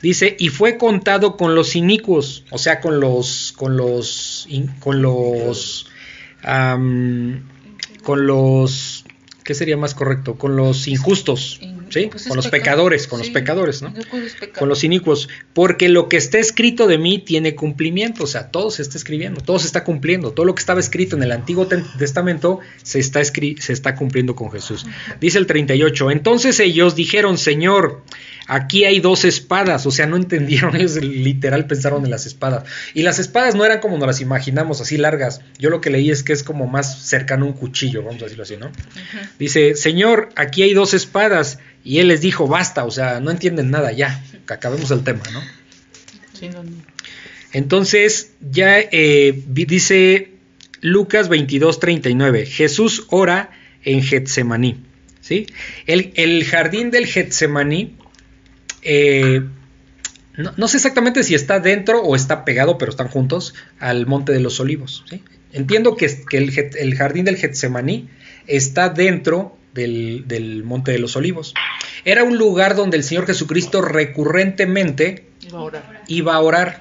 Dice, 0.00 0.36
y 0.38 0.48
fue 0.48 0.78
contado 0.78 1.36
con 1.36 1.54
los 1.54 1.76
inicuos, 1.76 2.44
o 2.50 2.58
sea, 2.58 2.80
con 2.80 3.00
los, 3.00 3.52
con 3.56 3.76
los, 3.76 4.46
con 4.80 5.02
los, 5.02 5.86
con 8.02 8.26
los, 8.26 8.93
¿qué 9.44 9.54
sería 9.54 9.76
más 9.76 9.94
correcto? 9.94 10.36
Con 10.36 10.56
los 10.56 10.88
injustos, 10.88 11.60
¿sí? 11.90 12.08
Pues 12.10 12.22
es 12.22 12.28
con 12.28 12.36
los 12.36 12.46
pecado, 12.46 12.62
pecadores, 12.62 13.06
con 13.06 13.18
los 13.20 13.30
pecadores, 13.30 13.82
¿no? 13.82 13.88
Es 13.96 14.34
pecado. 14.34 14.58
Con 14.58 14.68
los 14.68 14.82
inicuos, 14.84 15.28
porque 15.52 15.88
lo 15.88 16.08
que 16.08 16.16
está 16.16 16.38
escrito 16.38 16.86
de 16.86 16.98
mí 16.98 17.18
tiene 17.18 17.54
cumplimiento, 17.54 18.24
o 18.24 18.26
sea, 18.26 18.50
todo 18.50 18.70
se 18.70 18.82
está 18.82 18.96
escribiendo, 18.98 19.40
todo 19.42 19.58
se 19.58 19.66
está 19.66 19.84
cumpliendo, 19.84 20.32
todo 20.32 20.46
lo 20.46 20.54
que 20.54 20.60
estaba 20.60 20.80
escrito 20.80 21.16
en 21.16 21.22
el 21.22 21.32
Antiguo 21.32 21.68
Testamento 21.98 22.60
se 22.82 22.98
está, 22.98 23.20
escri- 23.20 23.58
se 23.60 23.72
está 23.72 23.94
cumpliendo 23.94 24.34
con 24.34 24.50
Jesús. 24.50 24.86
Dice 25.20 25.38
el 25.38 25.46
38, 25.46 26.10
entonces 26.10 26.58
ellos 26.60 26.94
dijeron, 26.96 27.38
Señor, 27.38 28.02
aquí 28.46 28.84
hay 28.84 29.00
dos 29.00 29.24
espadas, 29.24 29.86
o 29.86 29.90
sea, 29.90 30.06
no 30.06 30.16
entendieron, 30.16 30.76
ellos 30.76 30.96
literal 30.96 31.66
pensaron 31.66 32.04
en 32.04 32.10
las 32.10 32.26
espadas. 32.26 32.64
Y 32.94 33.02
las 33.02 33.18
espadas 33.18 33.54
no 33.54 33.64
eran 33.64 33.80
como 33.80 33.98
nos 33.98 34.06
las 34.06 34.20
imaginamos, 34.20 34.80
así 34.80 34.96
largas, 34.96 35.40
yo 35.58 35.70
lo 35.70 35.80
que 35.80 35.90
leí 35.90 36.10
es 36.10 36.22
que 36.22 36.32
es 36.32 36.42
como 36.42 36.66
más 36.66 37.02
cercano 37.06 37.44
a 37.44 37.48
un 37.48 37.54
cuchillo, 37.54 38.02
vamos 38.02 38.20
a 38.22 38.24
decirlo 38.24 38.44
así, 38.44 38.56
¿no? 38.56 38.70
Dice, 39.38 39.74
Señor, 39.74 40.30
aquí 40.36 40.62
hay 40.62 40.74
dos 40.74 40.94
espadas. 40.94 41.58
Y 41.86 41.98
él 41.98 42.08
les 42.08 42.22
dijo, 42.22 42.48
basta, 42.48 42.84
o 42.86 42.90
sea, 42.90 43.20
no 43.20 43.30
entienden 43.30 43.70
nada, 43.70 43.92
ya, 43.92 44.24
que 44.46 44.54
acabemos 44.54 44.90
el 44.90 45.04
tema, 45.04 45.22
¿no? 45.32 45.42
Sí, 46.32 46.48
no, 46.48 46.62
no. 46.62 46.70
Entonces, 47.52 48.32
ya 48.40 48.80
eh, 48.80 49.42
dice 49.46 50.32
Lucas 50.80 51.28
22, 51.28 51.78
39, 51.78 52.46
Jesús 52.46 53.06
ora 53.10 53.50
en 53.84 54.02
Getsemaní, 54.02 54.82
¿sí? 55.20 55.46
El, 55.86 56.12
el 56.16 56.44
jardín 56.44 56.90
del 56.90 57.06
Getsemaní, 57.06 57.96
eh, 58.84 59.42
no, 60.36 60.52
no 60.56 60.68
sé 60.68 60.76
exactamente 60.76 61.22
si 61.24 61.34
está 61.34 61.60
dentro 61.60 62.02
o 62.02 62.16
está 62.16 62.44
pegado, 62.44 62.78
pero 62.78 62.90
están 62.90 63.08
juntos, 63.08 63.54
al 63.78 64.06
Monte 64.06 64.32
de 64.32 64.40
los 64.40 64.60
Olivos, 64.60 65.04
¿sí? 65.08 65.22
Entiendo 65.52 65.96
que, 65.96 66.08
que 66.28 66.38
el, 66.38 66.94
jardín 66.96 67.24
del 67.24 67.36
Getsemaní 67.36 68.08
está 68.48 68.88
dentro 68.88 69.56
del, 69.72 70.24
del 70.26 70.64
Monte 70.64 70.90
de 70.90 70.98
los 70.98 71.14
Olivos. 71.14 71.54
Era 72.04 72.24
un 72.24 72.38
lugar 72.38 72.74
donde 72.74 72.96
el 72.96 73.04
Señor 73.04 73.24
Jesucristo 73.26 73.80
recurrentemente 73.80 75.26
Iba 75.46 75.58
a 75.58 75.62
orar. 75.62 76.02
iba 76.08 76.34
a 76.34 76.40
orar, 76.40 76.80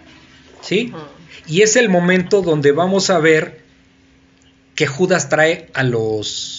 ¿sí? 0.62 0.92
Ah. 0.96 1.08
Y 1.46 1.62
es 1.62 1.76
el 1.76 1.90
momento 1.90 2.42
donde 2.42 2.72
vamos 2.72 3.12
a 3.12 3.20
ver 3.20 3.62
que 4.74 4.88
Judas 4.88 5.30
trae 5.30 5.70
a 5.76 5.84
los 5.84 6.53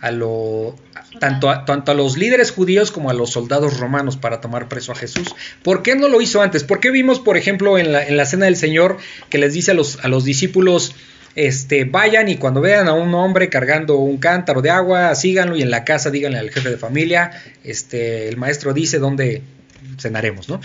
a 0.00 0.10
lo 0.10 0.76
tanto 1.20 1.50
a, 1.50 1.64
tanto 1.64 1.92
a 1.92 1.94
los 1.94 2.16
líderes 2.16 2.52
judíos 2.52 2.90
como 2.90 3.10
a 3.10 3.14
los 3.14 3.30
soldados 3.30 3.78
romanos 3.78 4.16
para 4.16 4.40
tomar 4.40 4.68
preso 4.68 4.92
a 4.92 4.94
Jesús. 4.94 5.34
¿Por 5.62 5.82
qué 5.82 5.96
no 5.96 6.08
lo 6.08 6.20
hizo 6.20 6.42
antes? 6.42 6.64
¿Por 6.64 6.80
qué 6.80 6.90
vimos, 6.90 7.18
por 7.20 7.36
ejemplo, 7.36 7.78
en 7.78 7.92
la, 7.92 8.06
en 8.06 8.16
la 8.16 8.26
cena 8.26 8.46
del 8.46 8.56
Señor 8.56 8.98
que 9.30 9.38
les 9.38 9.52
dice 9.52 9.72
a 9.72 9.74
los, 9.74 10.04
a 10.04 10.08
los 10.08 10.24
discípulos, 10.24 10.94
este, 11.34 11.84
vayan 11.84 12.28
y 12.28 12.36
cuando 12.36 12.60
vean 12.60 12.88
a 12.88 12.94
un 12.94 13.14
hombre 13.14 13.48
cargando 13.48 13.96
un 13.96 14.18
cántaro 14.18 14.62
de 14.62 14.70
agua, 14.70 15.14
síganlo 15.14 15.56
y 15.56 15.62
en 15.62 15.70
la 15.70 15.84
casa 15.84 16.10
díganle 16.10 16.38
al 16.38 16.50
jefe 16.50 16.70
de 16.70 16.76
familia, 16.76 17.30
este, 17.64 18.28
el 18.28 18.36
maestro 18.36 18.72
dice 18.74 18.98
dónde 18.98 19.42
cenaremos, 19.98 20.48
¿no? 20.48 20.60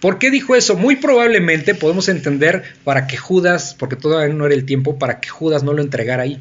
¿Por 0.00 0.18
qué 0.18 0.30
dijo 0.30 0.56
eso? 0.56 0.76
Muy 0.76 0.96
probablemente 0.96 1.74
podemos 1.74 2.08
entender 2.08 2.64
para 2.84 3.06
que 3.06 3.18
Judas, 3.18 3.76
porque 3.78 3.96
todavía 3.96 4.34
no 4.34 4.46
era 4.46 4.54
el 4.54 4.64
tiempo, 4.64 4.98
para 4.98 5.20
que 5.20 5.28
Judas 5.28 5.62
no 5.62 5.74
lo 5.74 5.82
entregara 5.82 6.22
ahí. 6.22 6.40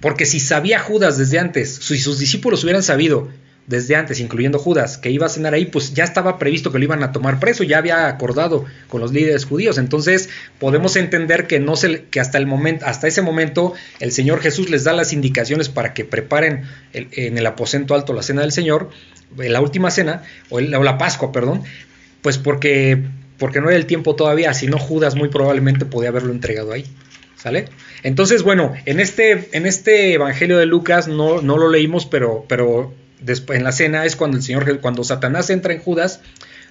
Porque 0.00 0.26
si 0.26 0.40
sabía 0.40 0.80
Judas 0.80 1.18
desde 1.18 1.38
antes, 1.38 1.76
si 1.76 1.98
sus 1.98 2.18
discípulos 2.18 2.64
hubieran 2.64 2.82
sabido 2.82 3.28
desde 3.70 3.94
antes, 3.94 4.18
incluyendo 4.18 4.58
Judas, 4.58 4.98
que 4.98 5.10
iba 5.10 5.26
a 5.26 5.28
cenar 5.28 5.54
ahí, 5.54 5.66
pues 5.66 5.94
ya 5.94 6.02
estaba 6.02 6.38
previsto 6.38 6.72
que 6.72 6.78
lo 6.78 6.84
iban 6.84 7.04
a 7.04 7.12
tomar 7.12 7.38
preso, 7.38 7.62
ya 7.62 7.78
había 7.78 8.08
acordado 8.08 8.64
con 8.88 9.00
los 9.00 9.12
líderes 9.12 9.44
judíos. 9.44 9.78
Entonces, 9.78 10.28
podemos 10.58 10.96
entender 10.96 11.46
que 11.46 11.60
no 11.60 11.76
se 11.76 12.02
que 12.10 12.18
hasta 12.18 12.36
el 12.38 12.46
momento, 12.46 12.84
hasta 12.86 13.06
ese 13.06 13.22
momento, 13.22 13.74
el 14.00 14.10
Señor 14.10 14.40
Jesús 14.40 14.70
les 14.70 14.82
da 14.82 14.92
las 14.92 15.12
indicaciones 15.12 15.68
para 15.68 15.94
que 15.94 16.04
preparen 16.04 16.64
en 16.92 17.38
el 17.38 17.46
aposento 17.46 17.94
alto 17.94 18.12
la 18.12 18.24
cena 18.24 18.40
del 18.40 18.50
Señor, 18.50 18.90
la 19.36 19.60
última 19.60 19.92
cena, 19.92 20.24
o, 20.48 20.60
la 20.60 20.98
Pascua, 20.98 21.30
perdón, 21.30 21.62
pues 22.22 22.38
porque, 22.38 23.04
porque 23.38 23.60
no 23.60 23.68
era 23.68 23.76
el 23.76 23.86
tiempo 23.86 24.16
todavía, 24.16 24.52
si 24.52 24.66
no 24.66 24.78
Judas 24.78 25.14
muy 25.14 25.28
probablemente 25.28 25.84
podía 25.84 26.08
haberlo 26.08 26.32
entregado 26.32 26.72
ahí. 26.72 26.86
¿Sale? 27.42 27.66
Entonces, 28.02 28.42
bueno, 28.42 28.74
en 28.84 29.00
este, 29.00 29.48
en 29.52 29.64
este 29.64 30.12
Evangelio 30.12 30.58
de 30.58 30.66
Lucas 30.66 31.08
no, 31.08 31.40
no 31.40 31.56
lo 31.56 31.70
leímos, 31.70 32.04
pero, 32.04 32.44
pero 32.48 32.92
después 33.20 33.58
en 33.58 33.64
la 33.64 33.72
cena 33.72 34.04
es 34.04 34.14
cuando 34.14 34.36
el 34.36 34.42
Señor, 34.42 34.80
cuando 34.80 35.04
Satanás 35.04 35.48
entra 35.48 35.72
en 35.72 35.80
Judas, 35.80 36.20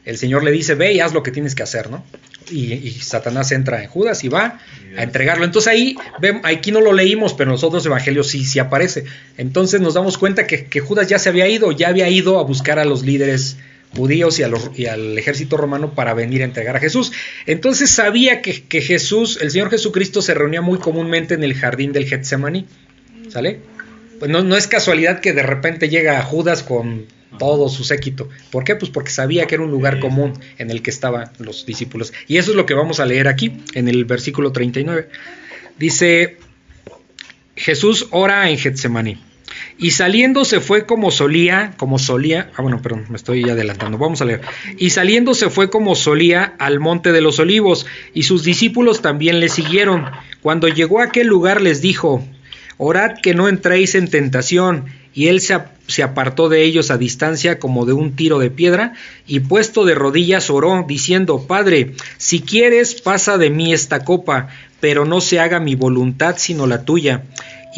el 0.06 0.18
Señor 0.18 0.44
le 0.44 0.52
dice, 0.52 0.76
ve 0.76 0.94
y 0.94 1.00
haz 1.00 1.14
lo 1.14 1.24
que 1.24 1.32
tienes 1.32 1.56
que 1.56 1.64
hacer, 1.64 1.90
¿no? 1.90 2.04
Y, 2.52 2.92
Satanás 3.02 3.52
entra 3.52 3.84
en 3.84 3.90
Judas 3.90 4.24
y 4.24 4.30
va 4.30 4.60
a 4.98 5.04
entregarlo. 5.04 5.46
Entonces 5.46 5.72
ahí, 5.72 5.96
aquí 6.44 6.72
no 6.72 6.82
lo 6.82 6.94
leímos, 6.94 7.34
pero 7.34 7.50
en 7.50 7.54
los 7.54 7.64
otros 7.64 7.86
evangelios 7.86 8.28
sí, 8.28 8.46
sí 8.46 8.60
aparece. 8.60 9.06
Entonces 9.38 9.82
nos 9.82 9.94
damos 9.94 10.18
cuenta 10.18 10.48
que, 10.48 10.66
que 10.66 10.80
Judas 10.80 11.08
ya 11.08 11.20
se 11.20 11.30
había 11.30 11.48
ido, 11.48 11.72
ya 11.72 11.90
había 11.90 12.10
ido 12.10 12.40
a 12.40 12.44
buscar 12.44 12.80
a 12.80 12.86
los 12.86 13.04
líderes 13.04 13.58
judíos 13.96 14.40
y, 14.40 14.44
a 14.44 14.94
al 14.94 15.18
ejército 15.18 15.58
romano 15.58 15.94
para 15.96 16.14
venir 16.14 16.42
a 16.42 16.46
entregar 16.46 16.76
a 16.76 16.80
Jesús. 16.80 17.12
Entonces 17.46 17.90
sabía 17.90 18.42
que, 18.42 18.82
Jesús, 18.82 19.40
el 19.42 19.52
Señor 19.52 19.70
Jesucristo, 19.70 20.22
se 20.22 20.34
reunía 20.34 20.62
muy 20.62 20.80
comúnmente 20.80 21.34
en 21.34 21.44
el 21.44 21.54
jardín 21.54 21.92
del 21.92 22.06
Getsemaní. 22.06 22.66
¿Sale? 23.30 23.60
Pues 24.20 24.30
no, 24.30 24.44
no 24.44 24.58
es 24.58 24.68
casualidad 24.68 25.20
que 25.20 25.34
de 25.34 25.44
repente 25.44 25.90
llega 25.90 26.22
Judas 26.22 26.64
con 26.64 27.06
todo 27.38 27.70
su 27.70 27.84
séquito. 27.84 28.28
¿Por 28.52 28.64
qué? 28.64 28.76
Pues 28.76 28.92
porque 28.92 29.12
sabía 29.12 29.46
que 29.46 29.56
era 29.56 29.64
un 29.64 29.72
lugar 29.72 30.00
común 30.00 30.34
en 30.58 30.72
el 30.72 30.82
que 30.82 30.90
estaban 30.90 31.30
los 31.38 31.66
discípulos. 31.66 32.14
Y 32.28 32.38
eso 32.38 32.52
es 32.52 32.58
lo 32.58 32.66
que 32.66 32.74
vamos 32.74 33.00
a 33.00 33.06
leer 33.06 33.28
aquí, 33.28 33.62
en 33.74 33.88
el 33.88 34.06
versículo 34.06 34.52
39. 34.52 35.10
Dice, 35.78 36.38
Jesús 37.56 38.08
ora 38.12 38.50
en 38.50 38.58
Getsemaní. 38.58 39.29
Y 39.82 39.92
saliendo 39.92 40.44
se 40.44 40.60
fue 40.60 40.86
como 40.86 41.10
solía, 41.10 41.72
como 41.78 42.00
solía, 42.00 42.52
ah 42.58 42.62
bueno, 42.62 42.82
perdón, 42.82 43.06
me 43.08 43.16
estoy 43.16 43.50
adelantando, 43.50 43.98
vamos 43.98 44.22
a 44.22 44.26
leer. 44.26 44.42
Y 44.78 44.90
saliendo 44.90 45.34
se 45.34 45.50
fue 45.50 45.70
como 45.70 45.96
solía 45.96 46.54
al 46.60 46.82
monte 46.82 47.14
de 47.14 47.22
los 47.22 47.40
olivos, 47.40 47.86
y 48.14 48.24
sus 48.24 48.44
discípulos 48.44 49.02
también 49.02 49.40
le 49.40 49.48
siguieron. 49.48 50.06
Cuando 50.42 50.68
llegó 50.68 51.00
a 51.00 51.06
aquel 51.06 51.28
lugar 51.28 51.62
les 51.62 51.82
dijo, 51.82 52.22
orad 52.78 53.20
que 53.24 53.34
no 53.34 53.48
entréis 53.48 53.96
en 53.96 54.10
tentación. 54.10 54.88
Y 55.14 55.28
él 55.28 55.40
se, 55.40 55.58
se 55.88 56.04
apartó 56.04 56.50
de 56.50 56.64
ellos 56.64 56.92
a 56.92 56.98
distancia 56.98 57.58
como 57.58 57.86
de 57.86 57.94
un 57.94 58.18
tiro 58.18 58.38
de 58.38 58.52
piedra, 58.52 58.96
y 59.26 59.40
puesto 59.40 59.86
de 59.86 59.96
rodillas 59.96 60.50
oró, 60.50 60.84
diciendo, 60.86 61.46
Padre, 61.48 61.94
si 62.18 62.42
quieres, 62.42 63.02
pasa 63.02 63.38
de 63.38 63.50
mí 63.50 63.72
esta 63.72 64.04
copa, 64.04 64.50
pero 64.82 65.06
no 65.06 65.22
se 65.22 65.40
haga 65.40 65.62
mi 65.62 65.76
voluntad 65.76 66.36
sino 66.38 66.68
la 66.68 66.84
tuya 66.84 67.24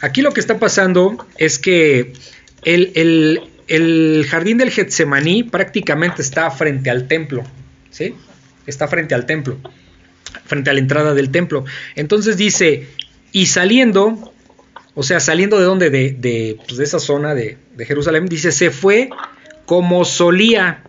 Aquí 0.00 0.22
lo 0.22 0.32
que 0.32 0.40
está 0.40 0.58
pasando 0.58 1.26
es 1.36 1.58
que 1.58 2.12
el, 2.62 2.92
el- 2.94 3.40
el 3.68 4.26
jardín 4.28 4.58
del 4.58 4.70
Getsemaní 4.72 5.44
prácticamente 5.44 6.22
está 6.22 6.50
frente 6.50 6.90
al 6.90 7.06
templo. 7.06 7.44
¿Sí? 7.90 8.14
Está 8.66 8.88
frente 8.88 9.14
al 9.14 9.26
templo. 9.26 9.58
Frente 10.46 10.70
a 10.70 10.72
la 10.72 10.80
entrada 10.80 11.14
del 11.14 11.30
templo. 11.30 11.64
Entonces 11.94 12.36
dice, 12.36 12.88
y 13.32 13.46
saliendo, 13.46 14.32
o 14.94 15.02
sea, 15.04 15.20
saliendo 15.20 15.58
de 15.58 15.64
donde, 15.64 15.90
de, 15.90 16.12
de, 16.18 16.58
pues, 16.66 16.78
de 16.78 16.84
esa 16.84 16.98
zona 16.98 17.34
de, 17.34 17.58
de 17.76 17.86
Jerusalén, 17.86 18.26
dice, 18.26 18.50
se 18.52 18.70
fue 18.70 19.10
como 19.66 20.04
solía, 20.04 20.82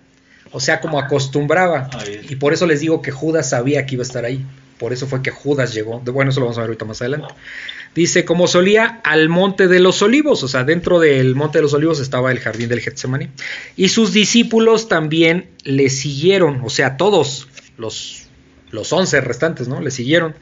o 0.52 0.60
sea, 0.60 0.80
como 0.82 1.00
acostumbraba. 1.00 1.90
Y 2.30 2.36
por 2.38 2.52
eso 2.54 2.66
les 2.66 2.80
digo 2.80 3.02
que 3.04 3.12
Judas 3.12 3.50
sabía 3.50 3.86
que 3.86 3.96
iba 3.96 4.02
a 4.02 4.08
estar 4.08 4.26
ahí. 4.26 4.44
Por 4.80 4.92
eso 4.94 5.06
fue 5.06 5.22
que 5.22 5.30
Judas 5.30 5.74
llegó. 5.76 6.00
Bueno, 6.00 6.32
eso 6.32 6.40
lo 6.40 6.48
vamos 6.48 6.58
a 6.58 6.62
ver 6.62 6.70
ahorita 6.70 6.86
más 6.86 7.00
adelante. 7.02 7.28
Dice, 7.94 8.24
como 8.24 8.48
solía, 8.48 9.02
al 9.04 9.28
monte 9.28 9.68
de 9.68 9.80
los 9.80 10.02
olivos. 10.02 10.44
O 10.44 10.48
sea, 10.48 10.64
dentro 10.64 11.00
del 11.00 11.36
monte 11.36 11.58
de 11.58 11.64
los 11.64 11.74
olivos 11.74 12.00
estaba 12.00 12.32
el 12.32 12.40
jardín 12.40 12.70
del 12.70 12.80
Getsemaní. 12.80 13.30
Y 13.76 13.90
sus 13.90 14.14
discípulos 14.14 14.88
también 14.88 15.50
le 15.64 15.90
siguieron. 15.90 16.62
O 16.64 16.70
sea, 16.70 16.96
todos 16.96 17.50
los, 17.78 18.28
los 18.72 18.94
11 18.94 19.20
restantes, 19.22 19.68
¿no? 19.68 19.82
Le 19.82 19.92
siguieron. 19.92 20.36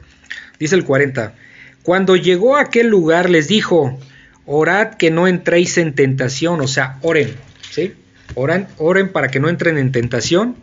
Dice 0.60 0.76
el 0.76 0.84
40. 0.84 1.34
Cuando 1.82 2.14
llegó 2.14 2.56
a 2.56 2.62
aquel 2.62 2.86
lugar 2.86 3.30
les 3.30 3.48
dijo, 3.48 3.98
orad 4.46 4.94
que 4.94 5.10
no 5.10 5.26
entréis 5.26 5.76
en 5.78 5.94
tentación. 5.94 6.60
O 6.60 6.68
sea, 6.68 6.98
oren. 7.02 7.34
¿Sí? 7.70 7.94
Oran, 8.36 8.68
oren 8.78 9.10
para 9.10 9.28
que 9.28 9.40
no 9.40 9.48
entren 9.48 9.76
en 9.76 9.90
tentación. 9.90 10.54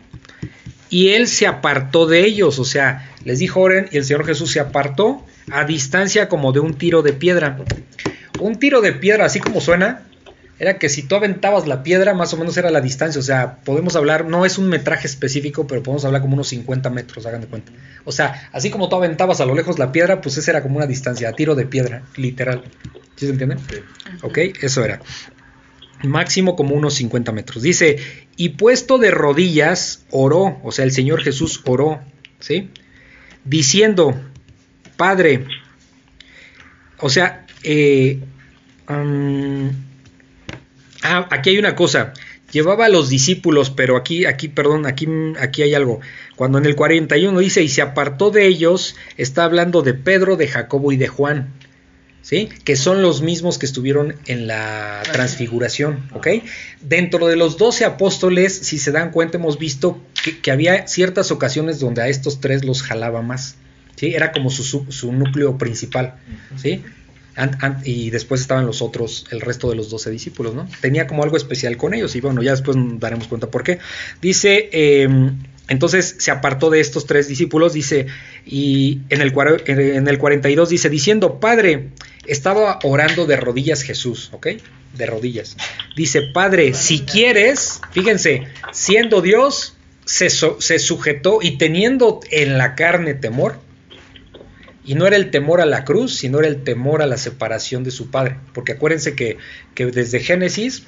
Y 0.90 1.10
él 1.10 1.28
se 1.28 1.46
apartó 1.46 2.06
de 2.06 2.24
ellos, 2.24 2.58
o 2.58 2.64
sea, 2.64 3.10
les 3.24 3.40
dijo 3.40 3.60
oren 3.60 3.88
y 3.92 3.98
el 3.98 4.04
Señor 4.04 4.24
Jesús 4.24 4.50
se 4.50 4.60
apartó 4.60 5.22
a 5.52 5.64
distancia 5.64 6.28
como 6.28 6.52
de 6.52 6.60
un 6.60 6.74
tiro 6.74 7.02
de 7.02 7.12
piedra. 7.12 7.58
Un 8.40 8.58
tiro 8.58 8.80
de 8.80 8.92
piedra, 8.92 9.24
así 9.24 9.40
como 9.40 9.60
suena, 9.60 10.04
era 10.58 10.78
que 10.78 10.88
si 10.88 11.02
tú 11.02 11.14
aventabas 11.14 11.68
la 11.68 11.82
piedra, 11.82 12.14
más 12.14 12.34
o 12.34 12.36
menos 12.36 12.56
era 12.56 12.70
la 12.70 12.80
distancia, 12.80 13.20
o 13.20 13.22
sea, 13.22 13.58
podemos 13.64 13.94
hablar, 13.94 14.26
no 14.26 14.44
es 14.44 14.58
un 14.58 14.68
metraje 14.68 15.06
específico, 15.06 15.66
pero 15.66 15.82
podemos 15.82 16.04
hablar 16.04 16.20
como 16.20 16.34
unos 16.34 16.48
50 16.48 16.90
metros, 16.90 17.26
hagan 17.26 17.42
de 17.42 17.46
cuenta. 17.46 17.72
O 18.04 18.10
sea, 18.10 18.48
así 18.52 18.70
como 18.70 18.88
tú 18.88 18.96
aventabas 18.96 19.40
a 19.40 19.46
lo 19.46 19.54
lejos 19.54 19.78
la 19.78 19.92
piedra, 19.92 20.20
pues 20.20 20.36
esa 20.36 20.50
era 20.50 20.62
como 20.62 20.76
una 20.76 20.86
distancia, 20.86 21.28
a 21.28 21.32
tiro 21.32 21.54
de 21.54 21.66
piedra, 21.66 22.02
literal. 22.16 22.64
¿Sí 23.14 23.26
se 23.26 23.32
entiende? 23.32 23.56
Sí. 23.70 23.76
Ok, 24.22 24.38
eso 24.60 24.84
era. 24.84 25.00
Máximo 26.02 26.56
como 26.56 26.74
unos 26.74 26.94
50 26.94 27.30
metros. 27.32 27.62
Dice, 27.62 27.98
y 28.36 28.50
puesto 28.50 28.98
de 28.98 29.12
rodillas, 29.12 30.04
oró, 30.10 30.60
o 30.64 30.72
sea, 30.72 30.84
el 30.84 30.92
Señor 30.92 31.22
Jesús 31.22 31.60
oró, 31.66 32.00
¿sí? 32.40 32.70
Diciendo, 33.44 34.20
Padre, 34.98 35.46
o 36.98 37.08
sea, 37.08 37.46
eh, 37.62 38.18
ah, 38.88 39.70
aquí 41.30 41.50
hay 41.50 41.58
una 41.58 41.76
cosa. 41.76 42.12
Llevaba 42.50 42.86
a 42.86 42.88
los 42.88 43.08
discípulos, 43.08 43.70
pero 43.70 43.96
aquí, 43.96 44.24
aquí, 44.24 44.48
perdón, 44.48 44.86
aquí, 44.86 45.06
aquí 45.38 45.62
hay 45.62 45.74
algo. 45.74 46.00
Cuando 46.34 46.58
en 46.58 46.66
el 46.66 46.74
41 46.74 47.38
dice, 47.38 47.62
y 47.62 47.68
se 47.68 47.80
apartó 47.80 48.32
de 48.32 48.48
ellos, 48.48 48.96
está 49.16 49.44
hablando 49.44 49.82
de 49.82 49.94
Pedro, 49.94 50.34
de 50.34 50.48
Jacobo 50.48 50.90
y 50.90 50.96
de 50.96 51.06
Juan. 51.06 51.54
¿sí? 52.22 52.48
Que 52.64 52.74
son 52.74 53.00
los 53.00 53.22
mismos 53.22 53.56
que 53.56 53.66
estuvieron 53.66 54.16
en 54.26 54.48
la 54.48 55.04
transfiguración, 55.12 56.08
¿ok? 56.12 56.26
Dentro 56.80 57.28
de 57.28 57.36
los 57.36 57.56
doce 57.56 57.84
apóstoles, 57.84 58.52
si 58.52 58.78
se 58.78 58.90
dan 58.90 59.12
cuenta, 59.12 59.38
hemos 59.38 59.60
visto 59.60 60.00
que, 60.24 60.40
que 60.40 60.50
había 60.50 60.88
ciertas 60.88 61.30
ocasiones 61.30 61.78
donde 61.78 62.02
a 62.02 62.08
estos 62.08 62.40
tres 62.40 62.64
los 62.64 62.82
jalaba 62.82 63.22
más, 63.22 63.54
¿sí? 63.98 64.14
Era 64.14 64.32
como 64.32 64.48
su, 64.50 64.62
su, 64.62 64.86
su 64.90 65.12
núcleo 65.12 65.58
principal, 65.58 66.14
¿sí? 66.56 66.82
Y 67.84 68.10
después 68.10 68.40
estaban 68.40 68.66
los 68.66 68.82
otros, 68.82 69.26
el 69.30 69.40
resto 69.40 69.70
de 69.70 69.76
los 69.76 69.90
doce 69.90 70.10
discípulos, 70.10 70.54
¿no? 70.54 70.68
Tenía 70.80 71.06
como 71.06 71.22
algo 71.22 71.36
especial 71.36 71.76
con 71.76 71.94
ellos 71.94 72.16
y 72.16 72.20
bueno, 72.20 72.42
ya 72.42 72.50
después 72.50 72.76
daremos 72.98 73.28
cuenta 73.28 73.48
por 73.48 73.62
qué. 73.62 73.78
Dice, 74.20 74.68
eh, 74.72 75.08
entonces 75.68 76.16
se 76.18 76.30
apartó 76.32 76.68
de 76.70 76.80
estos 76.80 77.06
tres 77.06 77.28
discípulos, 77.28 77.74
dice, 77.74 78.06
y 78.44 79.00
en 79.10 79.20
el, 79.20 79.32
en 79.66 80.08
el 80.08 80.18
42 80.18 80.68
dice, 80.68 80.88
diciendo, 80.90 81.38
Padre, 81.38 81.90
estaba 82.26 82.80
orando 82.82 83.24
de 83.26 83.36
rodillas 83.36 83.82
Jesús, 83.82 84.30
¿ok? 84.32 84.48
De 84.96 85.06
rodillas. 85.06 85.56
Dice, 85.94 86.22
Padre, 86.34 86.74
si 86.74 87.00
quieres, 87.00 87.80
fíjense, 87.92 88.48
siendo 88.72 89.20
Dios, 89.20 89.76
se, 90.04 90.28
so- 90.30 90.60
se 90.60 90.78
sujetó 90.80 91.38
y 91.40 91.56
teniendo 91.58 92.18
en 92.32 92.58
la 92.58 92.74
carne 92.74 93.14
temor, 93.14 93.60
y 94.88 94.94
no 94.94 95.06
era 95.06 95.16
el 95.16 95.30
temor 95.30 95.60
a 95.60 95.66
la 95.66 95.84
cruz, 95.84 96.16
sino 96.16 96.38
era 96.38 96.48
el 96.48 96.64
temor 96.64 97.02
a 97.02 97.06
la 97.06 97.18
separación 97.18 97.84
de 97.84 97.90
su 97.90 98.10
padre. 98.10 98.38
Porque 98.54 98.72
acuérdense 98.72 99.14
que, 99.14 99.36
que 99.74 99.84
desde 99.84 100.18
Génesis 100.18 100.84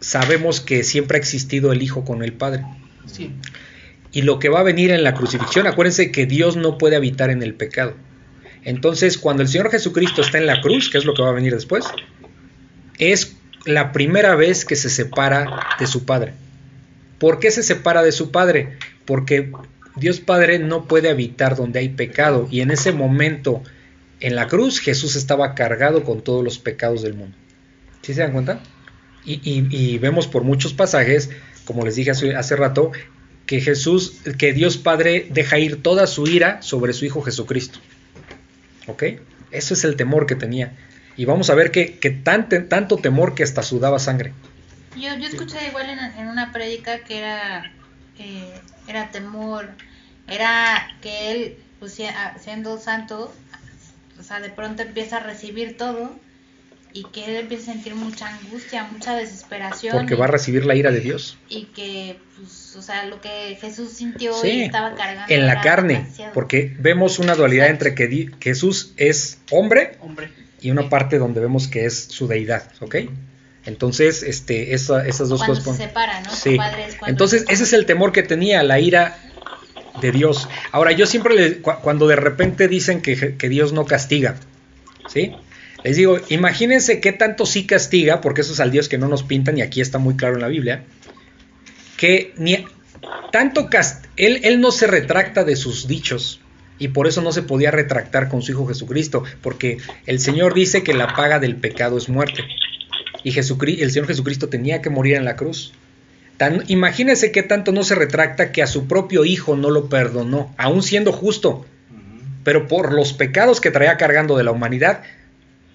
sabemos 0.00 0.62
que 0.62 0.82
siempre 0.82 1.18
ha 1.18 1.20
existido 1.20 1.70
el 1.70 1.82
Hijo 1.82 2.06
con 2.06 2.22
el 2.22 2.32
Padre. 2.32 2.64
Sí. 3.04 3.30
Y 4.10 4.22
lo 4.22 4.38
que 4.38 4.48
va 4.48 4.60
a 4.60 4.62
venir 4.62 4.90
en 4.90 5.04
la 5.04 5.12
crucifixión, 5.12 5.66
acuérdense 5.66 6.10
que 6.10 6.24
Dios 6.24 6.56
no 6.56 6.78
puede 6.78 6.96
habitar 6.96 7.28
en 7.28 7.42
el 7.42 7.52
pecado. 7.52 7.94
Entonces, 8.64 9.18
cuando 9.18 9.42
el 9.42 9.50
Señor 9.50 9.70
Jesucristo 9.70 10.22
está 10.22 10.38
en 10.38 10.46
la 10.46 10.62
cruz, 10.62 10.88
que 10.88 10.96
es 10.96 11.04
lo 11.04 11.12
que 11.12 11.20
va 11.20 11.28
a 11.28 11.32
venir 11.32 11.52
después, 11.52 11.84
es 12.96 13.36
la 13.66 13.92
primera 13.92 14.34
vez 14.34 14.64
que 14.64 14.76
se 14.76 14.88
separa 14.88 15.66
de 15.78 15.86
su 15.86 16.06
Padre. 16.06 16.32
¿Por 17.18 17.38
qué 17.38 17.50
se 17.50 17.62
separa 17.62 18.02
de 18.02 18.12
su 18.12 18.30
Padre? 18.30 18.78
Porque 19.04 19.52
Dios 19.96 20.20
Padre 20.20 20.58
no 20.58 20.84
puede 20.86 21.10
habitar 21.10 21.56
donde 21.56 21.78
hay 21.80 21.88
pecado. 21.90 22.48
Y 22.50 22.60
en 22.60 22.70
ese 22.70 22.92
momento, 22.92 23.62
en 24.20 24.34
la 24.36 24.46
cruz, 24.46 24.78
Jesús 24.80 25.16
estaba 25.16 25.54
cargado 25.54 26.04
con 26.04 26.22
todos 26.22 26.44
los 26.44 26.58
pecados 26.58 27.02
del 27.02 27.14
mundo. 27.14 27.36
¿Sí 28.02 28.14
se 28.14 28.20
dan 28.20 28.32
cuenta? 28.32 28.60
Y, 29.24 29.98
vemos 29.98 30.28
por 30.28 30.44
muchos 30.44 30.72
pasajes, 30.72 31.30
como 31.64 31.84
les 31.84 31.96
dije 31.96 32.12
hace, 32.12 32.56
rato, 32.56 32.92
que 33.44 33.60
Jesús, 33.60 34.18
que 34.38 34.52
Dios 34.52 34.76
Padre 34.76 35.26
deja 35.30 35.58
ir 35.58 35.82
toda 35.82 36.06
su 36.06 36.28
ira 36.28 36.62
sobre 36.62 36.92
su 36.92 37.04
Hijo 37.06 37.22
Jesucristo. 37.22 37.80
¿Ok? 38.86 39.02
Eso 39.50 39.74
es 39.74 39.82
el 39.84 39.96
temor 39.96 40.26
que 40.26 40.36
tenía. 40.36 40.76
Y 41.16 41.24
vamos 41.24 41.50
a 41.50 41.54
ver 41.54 41.70
que, 41.72 41.98
que 41.98 42.10
tan- 42.10 42.48
tanto 42.68 42.98
temor 42.98 43.34
que 43.34 43.42
hasta 43.42 43.62
sudaba 43.62 43.98
sangre. 43.98 44.32
Yo, 44.94 45.16
yo 45.18 45.26
escuché 45.26 45.56
igual 45.68 45.90
en, 45.90 45.98
en 45.98 46.28
una 46.28 46.52
prédica 46.52 47.00
que 47.00 47.18
era, 47.18 47.72
eh, 48.18 48.52
era 48.88 49.10
temor, 49.10 49.68
era 50.28 50.88
que 51.02 51.30
él, 51.32 51.56
pues, 51.78 51.98
siendo 52.40 52.78
santo, 52.78 53.32
o 54.18 54.22
sea, 54.22 54.40
de 54.40 54.50
pronto 54.50 54.82
empieza 54.82 55.18
a 55.18 55.20
recibir 55.20 55.76
todo 55.76 56.14
y 56.92 57.04
que 57.12 57.26
él 57.26 57.36
empieza 57.36 57.70
a 57.70 57.74
sentir 57.74 57.94
mucha 57.94 58.26
angustia, 58.34 58.84
mucha 58.84 59.14
desesperación. 59.14 59.92
Porque 59.94 60.14
y, 60.14 60.16
va 60.16 60.24
a 60.24 60.28
recibir 60.28 60.64
la 60.64 60.74
ira 60.74 60.90
de 60.90 61.00
Dios. 61.00 61.36
y 61.50 61.64
que, 61.66 62.18
pues, 62.38 62.74
o 62.76 62.80
sea, 62.82 63.04
lo 63.04 63.20
que 63.20 63.58
Jesús 63.60 63.90
sintió 63.92 64.32
Sí, 64.34 64.48
y 64.48 64.62
estaba 64.62 64.94
cargando. 64.94 65.32
En 65.34 65.46
la 65.46 65.60
carne. 65.60 65.94
demasiado. 65.94 66.32
Porque 66.32 66.74
vemos 66.78 67.18
una 67.18 67.34
dualidad 67.34 67.66
Exacto. 67.66 67.88
entre 67.88 67.94
que 67.94 68.08
di- 68.08 68.26
que 68.38 68.50
Jesús 68.50 68.94
es 68.96 69.38
hombre 69.50 69.98
Hombre. 70.00 70.30
y 70.62 70.70
una 70.70 70.88
parte 70.88 71.18
donde 71.18 71.40
vemos 71.40 71.68
que 71.68 71.84
es 71.84 72.04
su 72.04 72.26
deidad. 72.28 72.72
¿Ok? 72.80 72.96
Entonces, 73.66 74.22
este, 74.22 74.74
esa- 74.74 75.06
esas 75.06 75.28
dos 75.28 75.40
Cuando 75.40 75.58
cosas. 75.58 75.76
se 75.76 75.82
separa, 75.84 76.20
¿no? 76.22 76.30
Sí. 76.30 76.56
Entonces, 77.06 77.44
se 77.46 77.52
ese 77.52 77.64
es 77.64 77.72
el 77.72 77.84
temor 77.86 78.12
que 78.12 78.22
tenía, 78.22 78.62
la 78.62 78.78
ira 78.80 79.18
de 80.00 80.12
Dios. 80.12 80.48
Ahora, 80.72 80.92
yo 80.92 81.06
siempre, 81.06 81.34
le- 81.34 81.58
cu- 81.58 81.72
cuando 81.82 82.06
de 82.06 82.16
repente 82.16 82.68
dicen 82.68 83.00
que 83.02 83.48
Dios 83.48 83.72
no 83.72 83.84
castiga, 83.84 84.36
¿sí? 85.08 85.34
Les 85.84 85.96
digo, 85.96 86.18
imagínense 86.30 87.00
qué 87.00 87.12
tanto 87.12 87.46
sí 87.46 87.64
castiga, 87.66 88.20
porque 88.20 88.40
eso 88.40 88.52
es 88.52 88.60
al 88.60 88.70
Dios 88.70 88.88
que 88.88 88.98
no 88.98 89.08
nos 89.08 89.22
pintan, 89.22 89.56
y 89.58 89.62
aquí 89.62 89.80
está 89.80 89.98
muy 89.98 90.16
claro 90.16 90.34
en 90.34 90.42
la 90.42 90.48
Biblia, 90.48 90.84
que 91.96 92.32
ni 92.36 92.64
tanto 93.32 93.68
cast 93.68 94.06
él, 94.16 94.40
él 94.44 94.60
no 94.60 94.70
se 94.72 94.86
retracta 94.86 95.44
de 95.44 95.56
sus 95.56 95.86
dichos, 95.86 96.40
y 96.78 96.88
por 96.88 97.06
eso 97.06 97.22
no 97.22 97.32
se 97.32 97.42
podía 97.42 97.70
retractar 97.70 98.28
con 98.28 98.42
su 98.42 98.52
Hijo 98.52 98.66
Jesucristo, 98.66 99.22
porque 99.42 99.78
el 100.06 100.18
Señor 100.20 100.54
dice 100.54 100.82
que 100.82 100.92
la 100.92 101.14
paga 101.14 101.38
del 101.38 101.56
pecado 101.56 101.96
es 101.98 102.08
muerte. 102.08 102.42
Y 103.26 103.32
Jesucri- 103.32 103.82
el 103.82 103.90
Señor 103.90 104.06
Jesucristo 104.06 104.48
tenía 104.48 104.80
que 104.80 104.88
morir 104.88 105.16
en 105.16 105.24
la 105.24 105.34
cruz. 105.34 105.72
Tan, 106.36 106.62
imagínense 106.68 107.32
qué 107.32 107.42
tanto 107.42 107.72
no 107.72 107.82
se 107.82 107.96
retracta 107.96 108.52
que 108.52 108.62
a 108.62 108.68
su 108.68 108.86
propio 108.86 109.24
hijo 109.24 109.56
no 109.56 109.70
lo 109.70 109.88
perdonó, 109.88 110.54
aún 110.56 110.84
siendo 110.84 111.12
justo, 111.12 111.66
pero 112.44 112.68
por 112.68 112.92
los 112.92 113.14
pecados 113.14 113.60
que 113.60 113.72
traía 113.72 113.96
cargando 113.96 114.36
de 114.36 114.44
la 114.44 114.52
humanidad, 114.52 115.02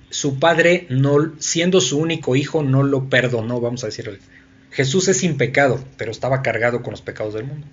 su 0.10 0.40
padre, 0.40 0.86
no, 0.88 1.34
siendo 1.40 1.82
su 1.82 2.00
único 2.00 2.38
hijo, 2.38 2.64
no 2.64 2.84
lo 2.84 3.10
perdonó, 3.10 3.60
vamos 3.60 3.84
a 3.84 3.88
decirle. 3.88 4.20
Jesús 4.70 5.10
es 5.10 5.18
sin 5.18 5.36
pecado, 5.36 5.84
pero 5.98 6.12
estaba 6.12 6.42
cargado 6.42 6.82
con 6.82 6.92
los 6.92 7.02
pecados 7.02 7.34
del 7.34 7.44
mundo. 7.44 7.68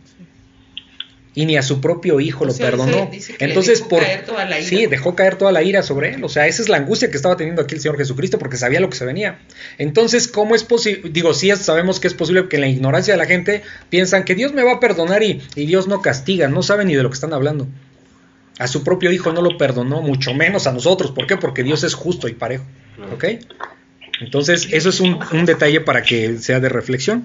Y 1.34 1.46
ni 1.46 1.56
a 1.56 1.62
su 1.62 1.80
propio 1.80 2.18
hijo 2.20 2.42
O 2.44 2.46
lo 2.48 2.52
sea, 2.52 2.66
perdonó. 2.70 3.09
dice- 3.12 3.34
que 3.36 3.44
Entonces, 3.44 3.78
dejó 3.78 3.88
por 3.90 4.00
caer 4.02 4.24
toda 4.24 4.44
la 4.44 4.59
ira. 4.59 4.68
sí, 4.68 4.86
dejó 4.86 5.14
caer 5.14 5.36
toda 5.36 5.52
la 5.52 5.62
ira 5.62 5.82
sobre 5.82 6.14
él. 6.14 6.24
O 6.24 6.28
sea, 6.28 6.46
esa 6.48 6.62
es 6.62 6.68
la 6.68 6.78
angustia 6.78 7.10
que 7.10 7.16
estaba 7.16 7.36
teniendo 7.36 7.62
aquí 7.62 7.74
el 7.76 7.80
Señor 7.80 7.96
Jesucristo 7.96 8.38
porque 8.38 8.56
sabía 8.56 8.80
lo 8.80 8.90
que 8.90 8.96
se 8.96 9.05
venía. 9.05 9.38
Entonces, 9.78 10.26
¿cómo 10.26 10.55
es 10.56 10.64
posible? 10.64 11.10
Digo, 11.10 11.34
sí 11.34 11.50
sabemos 11.55 12.00
que 12.00 12.09
es 12.09 12.14
posible 12.14 12.48
que 12.48 12.56
en 12.56 12.62
la 12.62 12.68
ignorancia 12.68 13.14
de 13.14 13.18
la 13.18 13.26
gente 13.26 13.62
piensan 13.88 14.24
que 14.24 14.34
Dios 14.34 14.52
me 14.52 14.64
va 14.64 14.72
a 14.72 14.80
perdonar 14.80 15.22
y, 15.22 15.40
y 15.55 15.66
Dios 15.66 15.86
no 15.86 16.02
castiga, 16.02 16.48
no 16.48 16.62
saben 16.62 16.88
ni 16.88 16.96
de 16.96 17.02
lo 17.05 17.10
que 17.10 17.14
están 17.14 17.32
hablando. 17.32 17.68
A 18.59 18.66
su 18.66 18.82
propio 18.82 19.12
hijo 19.12 19.32
no 19.32 19.40
lo 19.40 19.56
perdonó, 19.56 20.02
mucho 20.02 20.34
menos 20.34 20.66
a 20.66 20.72
nosotros. 20.72 21.12
¿Por 21.12 21.28
qué? 21.28 21.36
Porque 21.36 21.62
Dios 21.62 21.84
es 21.84 21.94
justo 21.94 22.26
y 22.26 22.32
parejo. 22.32 22.64
¿Ok? 23.14 23.24
Entonces, 24.20 24.66
eso 24.72 24.88
es 24.88 24.98
un, 24.98 25.20
un 25.30 25.44
detalle 25.46 25.80
para 25.80 26.02
que 26.02 26.38
sea 26.38 26.59
de 26.59 26.68
reflexión. 26.68 27.24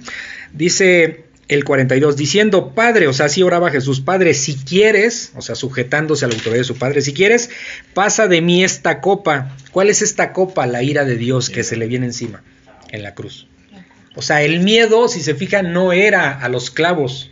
Dice 0.51 1.23
el 1.47 1.63
42, 1.65 2.15
diciendo, 2.15 2.73
Padre, 2.73 3.07
o 3.07 3.13
sea, 3.13 3.25
así 3.25 3.43
oraba 3.43 3.69
Jesús, 3.69 4.01
Padre, 4.01 4.33
si 4.33 4.55
quieres, 4.55 5.31
o 5.35 5.41
sea, 5.41 5.55
sujetándose 5.55 6.25
a 6.25 6.27
la 6.29 6.35
autoridad 6.35 6.59
de 6.59 6.63
su 6.63 6.77
Padre, 6.77 7.01
si 7.01 7.13
quieres, 7.13 7.49
pasa 7.93 8.27
de 8.27 8.41
mí 8.41 8.63
esta 8.63 9.01
copa. 9.01 9.55
¿Cuál 9.71 9.89
es 9.89 10.01
esta 10.01 10.33
copa? 10.33 10.65
La 10.67 10.83
ira 10.83 11.05
de 11.05 11.17
Dios 11.17 11.49
que 11.49 11.63
se 11.63 11.75
le 11.75 11.87
viene 11.87 12.05
encima 12.05 12.43
en 12.89 13.03
la 13.03 13.13
cruz. 13.13 13.47
O 14.15 14.21
sea, 14.21 14.43
el 14.43 14.59
miedo, 14.59 15.07
si 15.07 15.21
se 15.21 15.35
fijan, 15.35 15.73
no 15.73 15.91
era 15.91 16.39
a 16.39 16.47
los 16.49 16.69
clavos. 16.69 17.31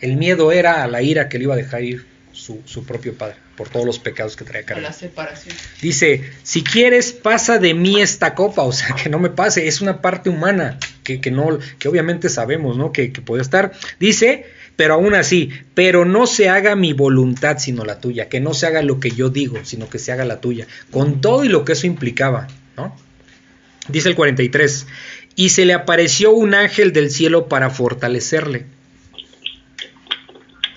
El 0.00 0.16
miedo 0.16 0.52
era 0.52 0.82
a 0.82 0.86
la 0.86 1.02
ira 1.02 1.28
que 1.28 1.38
le 1.38 1.44
iba 1.44 1.54
a 1.54 1.58
dejar 1.58 1.82
ir 1.82 2.06
su, 2.32 2.60
su 2.64 2.84
propio 2.84 3.14
Padre 3.14 3.36
por 3.60 3.68
todos 3.68 3.84
los 3.84 3.98
pecados 3.98 4.36
que 4.36 4.44
traía 4.46 4.64
A 4.74 4.80
la 4.80 4.92
separación. 4.92 5.54
Dice, 5.82 6.30
si 6.42 6.64
quieres, 6.64 7.12
pasa 7.12 7.58
de 7.58 7.74
mí 7.74 8.00
esta 8.00 8.34
copa, 8.34 8.62
o 8.62 8.72
sea, 8.72 8.94
que 8.94 9.10
no 9.10 9.18
me 9.18 9.28
pase, 9.28 9.68
es 9.68 9.82
una 9.82 10.00
parte 10.00 10.30
humana, 10.30 10.78
que, 11.02 11.20
obviamente 11.88 12.28
sabemos, 12.28 12.76
¿no? 12.76 12.92
Que, 12.92 13.12
que 13.12 13.20
puede 13.20 13.42
estar. 13.42 13.72
Dice, 13.98 14.46
pero 14.80 14.94
aún 14.94 15.14
así, 15.14 15.50
pero 15.74 16.06
no 16.06 16.26
se 16.26 16.48
haga 16.48 16.74
mi 16.74 16.94
voluntad 16.94 17.58
sino 17.58 17.84
la 17.84 18.00
tuya, 18.00 18.30
que 18.30 18.40
no 18.40 18.54
se 18.54 18.66
haga 18.66 18.82
lo 18.82 18.98
que 18.98 19.10
yo 19.10 19.28
digo, 19.28 19.58
sino 19.62 19.90
que 19.90 19.98
se 19.98 20.10
haga 20.10 20.24
la 20.24 20.40
tuya, 20.40 20.66
con 20.90 21.20
todo 21.20 21.44
y 21.44 21.48
lo 21.48 21.66
que 21.66 21.72
eso 21.72 21.86
implicaba, 21.86 22.48
¿no? 22.78 22.96
Dice 23.88 24.08
el 24.08 24.14
43, 24.14 24.86
y 25.36 25.50
se 25.50 25.66
le 25.66 25.74
apareció 25.74 26.30
un 26.32 26.54
ángel 26.54 26.92
del 26.94 27.10
cielo 27.10 27.46
para 27.46 27.68
fortalecerle. 27.68 28.64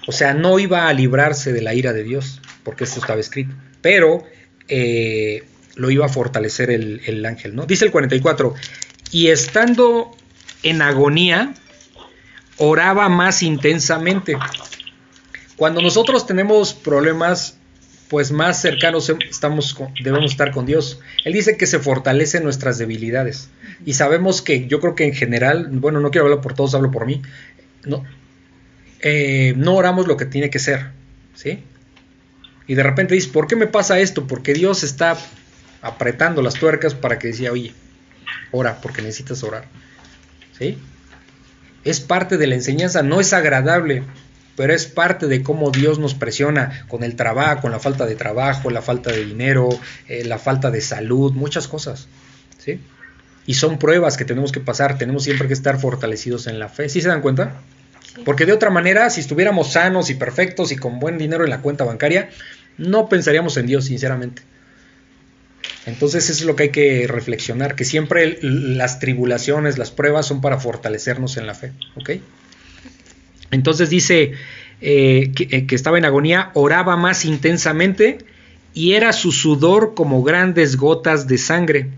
O 0.06 0.12
sea, 0.12 0.34
no 0.34 0.60
iba 0.60 0.90
a 0.90 0.94
librarse 0.94 1.54
de 1.54 1.62
la 1.62 1.74
ira 1.74 1.94
de 1.94 2.04
Dios, 2.04 2.42
porque 2.64 2.84
esto 2.84 3.00
estaba 3.00 3.22
escrito, 3.22 3.56
pero 3.82 4.26
eh, 4.68 5.44
lo 5.76 5.92
iba 5.92 6.06
a 6.06 6.10
fortalecer 6.10 6.72
el, 6.72 7.02
el 7.06 7.26
ángel, 7.26 7.56
¿no? 7.56 7.66
Dice 7.66 7.86
el 7.86 7.92
44, 7.92 8.54
y 9.14 9.28
estando 9.28 10.12
en 10.64 10.82
agonía, 10.82 11.54
oraba 12.58 13.08
más 13.10 13.44
intensamente. 13.44 14.36
Cuando 15.56 15.82
nosotros 15.82 16.26
tenemos 16.26 16.74
problemas, 16.74 17.58
pues 18.10 18.32
más 18.32 18.62
cercanos 18.62 19.12
estamos 19.30 19.74
con- 19.74 19.94
debemos 20.04 20.32
estar 20.32 20.52
con 20.52 20.66
Dios. 20.66 21.00
Él 21.26 21.34
dice 21.34 21.58
que 21.58 21.68
se 21.68 21.80
fortalecen 21.80 22.44
nuestras 22.44 22.78
debilidades. 22.78 23.50
Y 23.86 23.94
sabemos 23.94 24.42
que 24.42 24.68
yo 24.68 24.80
creo 24.80 24.96
que 24.96 25.06
en 25.06 25.14
general, 25.14 25.68
bueno, 25.72 26.00
no 26.00 26.12
quiero 26.12 26.26
hablar 26.26 26.42
por 26.42 26.54
todos, 26.54 26.74
hablo 26.76 26.92
por 26.92 27.06
mí, 27.06 27.22
no, 27.86 28.04
eh, 29.02 29.54
no 29.58 29.76
oramos 29.76 30.08
lo 30.08 30.16
que 30.18 30.26
tiene 30.26 30.50
que 30.50 30.60
ser, 30.60 30.92
¿sí? 31.36 31.64
Y 32.66 32.76
de 32.76 32.84
repente 32.84 33.14
dices, 33.14 33.30
¿por 33.30 33.46
qué 33.48 33.56
me 33.56 33.68
pasa 33.68 34.00
esto? 34.00 34.26
Porque 34.26 34.54
Dios 34.54 34.84
está 34.84 35.18
apretando 35.82 36.42
las 36.42 36.54
tuercas 36.54 36.94
para 36.96 37.20
que 37.20 37.28
decía, 37.28 37.52
oye, 37.52 37.74
ora, 38.54 38.80
porque 38.82 39.02
necesitas 39.02 39.44
orar, 39.44 39.66
¿sí? 40.58 40.78
Es 41.84 42.00
parte 42.00 42.38
de 42.38 42.48
la 42.48 42.56
enseñanza, 42.56 43.04
no 43.04 43.20
es 43.20 43.34
agradable, 43.34 44.04
pero 44.56 44.74
es 44.74 44.86
parte 44.86 45.28
de 45.28 45.44
cómo 45.44 45.72
Dios 45.72 46.00
nos 46.00 46.14
presiona 46.14 46.86
con 46.88 47.04
el 47.04 47.16
trabajo, 47.16 47.64
con 47.64 47.72
la 47.72 47.80
falta 47.80 48.06
de 48.06 48.16
trabajo, 48.16 48.70
la 48.70 48.82
falta 48.82 49.12
de 49.12 49.26
dinero, 49.26 49.68
eh, 50.08 50.24
la 50.24 50.38
falta 50.38 50.72
de 50.72 50.80
salud, 50.80 51.34
muchas 51.34 51.68
cosas, 51.68 52.08
¿sí? 52.60 52.80
Y 53.46 53.56
son 53.56 53.80
pruebas 53.80 54.16
que 54.16 54.24
tenemos 54.24 54.54
que 54.54 54.62
pasar, 54.62 54.98
tenemos 54.98 55.24
siempre 55.24 55.48
que 55.48 55.54
estar 55.54 55.78
fortalecidos 55.80 56.48
en 56.48 56.60
la 56.60 56.70
fe, 56.70 56.88
¿sí 56.88 57.02
se 57.02 57.10
dan 57.10 57.22
cuenta? 57.22 57.62
Porque 58.24 58.46
de 58.46 58.54
otra 58.54 58.70
manera, 58.70 59.10
si 59.10 59.22
estuviéramos 59.22 59.74
sanos 59.74 60.10
y 60.12 60.16
perfectos 60.16 60.72
y 60.72 60.76
con 60.76 61.00
buen 61.00 61.18
dinero 61.18 61.44
en 61.44 61.50
la 61.50 61.62
cuenta 61.62 61.84
bancaria, 61.84 62.30
no 62.78 63.10
pensaríamos 63.10 63.58
en 63.58 63.66
Dios, 63.66 63.86
sinceramente. 63.86 64.44
Entonces 65.86 66.30
eso 66.30 66.44
es 66.44 66.46
lo 66.46 66.56
que 66.56 66.64
hay 66.64 66.70
que 66.70 67.08
reflexionar, 67.08 67.76
que 67.76 67.84
siempre 67.84 68.40
las 68.42 69.00
tribulaciones, 69.00 69.78
las 69.78 69.92
pruebas 69.92 70.26
son 70.26 70.40
para 70.40 70.60
fortalecernos 70.60 71.38
en 71.38 71.48
la 71.48 71.56
fe. 71.56 71.74
Entonces 73.52 73.90
dice 73.90 74.34
eh, 74.82 75.32
que, 75.36 75.48
eh, 75.52 75.68
que 75.68 75.76
estaba 75.76 75.98
en 75.98 76.06
agonía, 76.06 76.52
oraba 76.54 76.96
más 76.96 77.26
intensamente 77.26 78.20
y 78.74 78.94
era 78.94 79.12
su 79.14 79.32
sudor 79.32 79.94
como 79.94 80.24
grandes 80.24 80.78
gotas 80.78 81.28
de 81.28 81.38
sangre. 81.38 81.90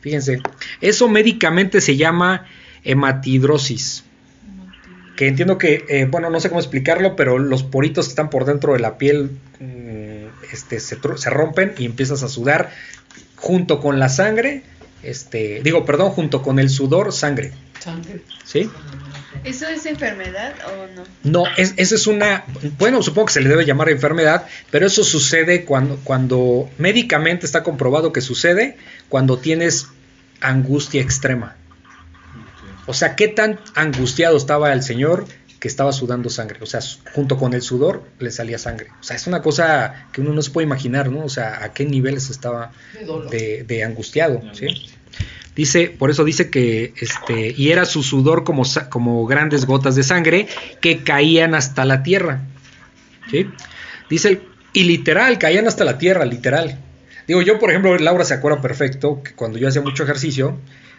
Fíjense, 0.00 0.40
eso 0.80 1.08
médicamente 1.08 1.80
se 1.80 1.96
llama 1.96 2.46
hematidrosis 2.84 4.04
que 5.18 5.26
entiendo 5.26 5.58
que, 5.58 5.84
eh, 5.88 6.06
bueno, 6.08 6.30
no 6.30 6.38
sé 6.38 6.48
cómo 6.48 6.60
explicarlo, 6.60 7.16
pero 7.16 7.40
los 7.40 7.64
poritos 7.64 8.06
que 8.06 8.10
están 8.10 8.30
por 8.30 8.44
dentro 8.44 8.74
de 8.74 8.78
la 8.78 8.98
piel 8.98 9.32
mm, 9.58 10.52
este, 10.52 10.78
se 10.78 11.30
rompen 11.30 11.74
y 11.76 11.86
empiezas 11.86 12.22
a 12.22 12.28
sudar 12.28 12.70
junto 13.38 13.80
con 13.80 13.98
la 13.98 14.08
sangre, 14.08 14.62
este, 15.02 15.60
digo, 15.62 15.84
perdón, 15.84 16.10
junto 16.10 16.42
con 16.42 16.58
el 16.58 16.70
sudor, 16.70 17.12
sangre, 17.12 17.52
Sangre. 17.78 18.22
¿sí? 18.44 18.70
¿Eso 19.44 19.68
es 19.68 19.86
enfermedad 19.86 20.54
o 20.66 20.96
no? 20.96 21.04
No, 21.22 21.44
es, 21.56 21.74
eso 21.76 21.94
es 21.94 22.06
una, 22.08 22.44
bueno, 22.78 23.02
supongo 23.02 23.26
que 23.26 23.34
se 23.34 23.40
le 23.40 23.48
debe 23.48 23.64
llamar 23.64 23.88
enfermedad, 23.88 24.46
pero 24.70 24.86
eso 24.86 25.04
sucede 25.04 25.64
cuando, 25.64 25.96
cuando 26.02 26.68
médicamente 26.78 27.46
está 27.46 27.62
comprobado 27.62 28.12
que 28.12 28.20
sucede 28.20 28.76
cuando 29.08 29.38
tienes 29.38 29.86
angustia 30.40 31.00
extrema. 31.00 31.56
O 32.86 32.94
sea, 32.94 33.14
qué 33.14 33.28
tan 33.28 33.60
angustiado 33.74 34.36
estaba 34.36 34.72
el 34.72 34.82
Señor 34.82 35.26
que 35.60 35.68
estaba 35.68 35.92
sudando 35.92 36.30
sangre. 36.30 36.58
O 36.62 36.66
sea, 36.66 36.80
junto 37.14 37.36
con 37.36 37.52
el 37.54 37.62
sudor 37.62 38.04
le 38.18 38.30
salía 38.30 38.58
sangre. 38.58 38.88
O 39.00 39.02
sea, 39.02 39.16
es 39.16 39.26
una 39.26 39.42
cosa 39.42 40.08
que 40.12 40.20
uno 40.20 40.32
no 40.32 40.42
se 40.42 40.50
puede 40.50 40.66
imaginar, 40.66 41.10
¿no? 41.10 41.24
O 41.24 41.28
sea, 41.28 41.64
a 41.64 41.72
qué 41.72 41.84
niveles 41.84 42.30
estaba 42.30 42.72
De 43.66 43.84
angustiado, 43.84 44.40
¿sí? 44.52 44.66
Dice, 45.56 45.88
por 45.88 46.10
eso 46.10 46.24
dice 46.24 46.50
que 46.50 46.94
este, 47.00 47.52
y 47.56 47.72
era 47.72 47.84
su 47.84 48.04
sudor 48.04 48.44
como, 48.44 48.62
como 48.90 49.26
grandes 49.26 49.66
gotas 49.66 49.96
de 49.96 50.04
sangre 50.04 50.46
que 50.80 51.02
caían 51.02 51.54
hasta 51.56 51.84
la 51.84 52.04
tierra. 52.04 52.42
¿sí? 53.28 53.48
Dice, 54.08 54.28
el- 54.28 54.42
y 54.72 54.84
literal, 54.84 55.38
caían 55.38 55.66
hasta 55.66 55.84
la 55.84 55.98
tierra, 55.98 56.24
literal. 56.24 56.78
Digo, 57.26 57.42
yo, 57.42 57.58
por 57.58 57.70
ejemplo, 57.70 57.96
Laura 57.98 58.24
se 58.24 58.34
acuerda 58.34 58.60
perfecto 58.60 59.20
que 59.24 59.32
cuando 59.32 59.58
yo 59.58 59.66
hacía 59.66 59.82
mucho 59.82 60.04
ejercicio, 60.04 60.56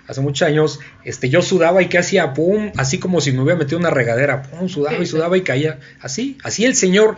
hace 0.10 0.22
muchos 0.22 0.48
años, 0.48 0.80
este, 1.06 1.30
yo 1.30 1.44
sudaba 1.44 1.84
y 1.84 1.88
que 1.88 2.00
hacía, 2.00 2.34
pum, 2.34 2.72
así 2.78 2.98
como 2.98 3.22
si 3.22 3.32
me 3.32 3.42
hubiera 3.42 3.60
metido 3.60 3.78
una 3.78 3.92
regadera, 3.92 4.42
pum, 4.42 4.68
sudaba 4.68 4.98
y 4.98 5.06
sudaba 5.06 5.38
y 5.38 5.42
caía, 5.42 5.80
así, 6.02 6.38
así 6.44 6.66
el 6.66 6.76
Señor. 6.76 7.16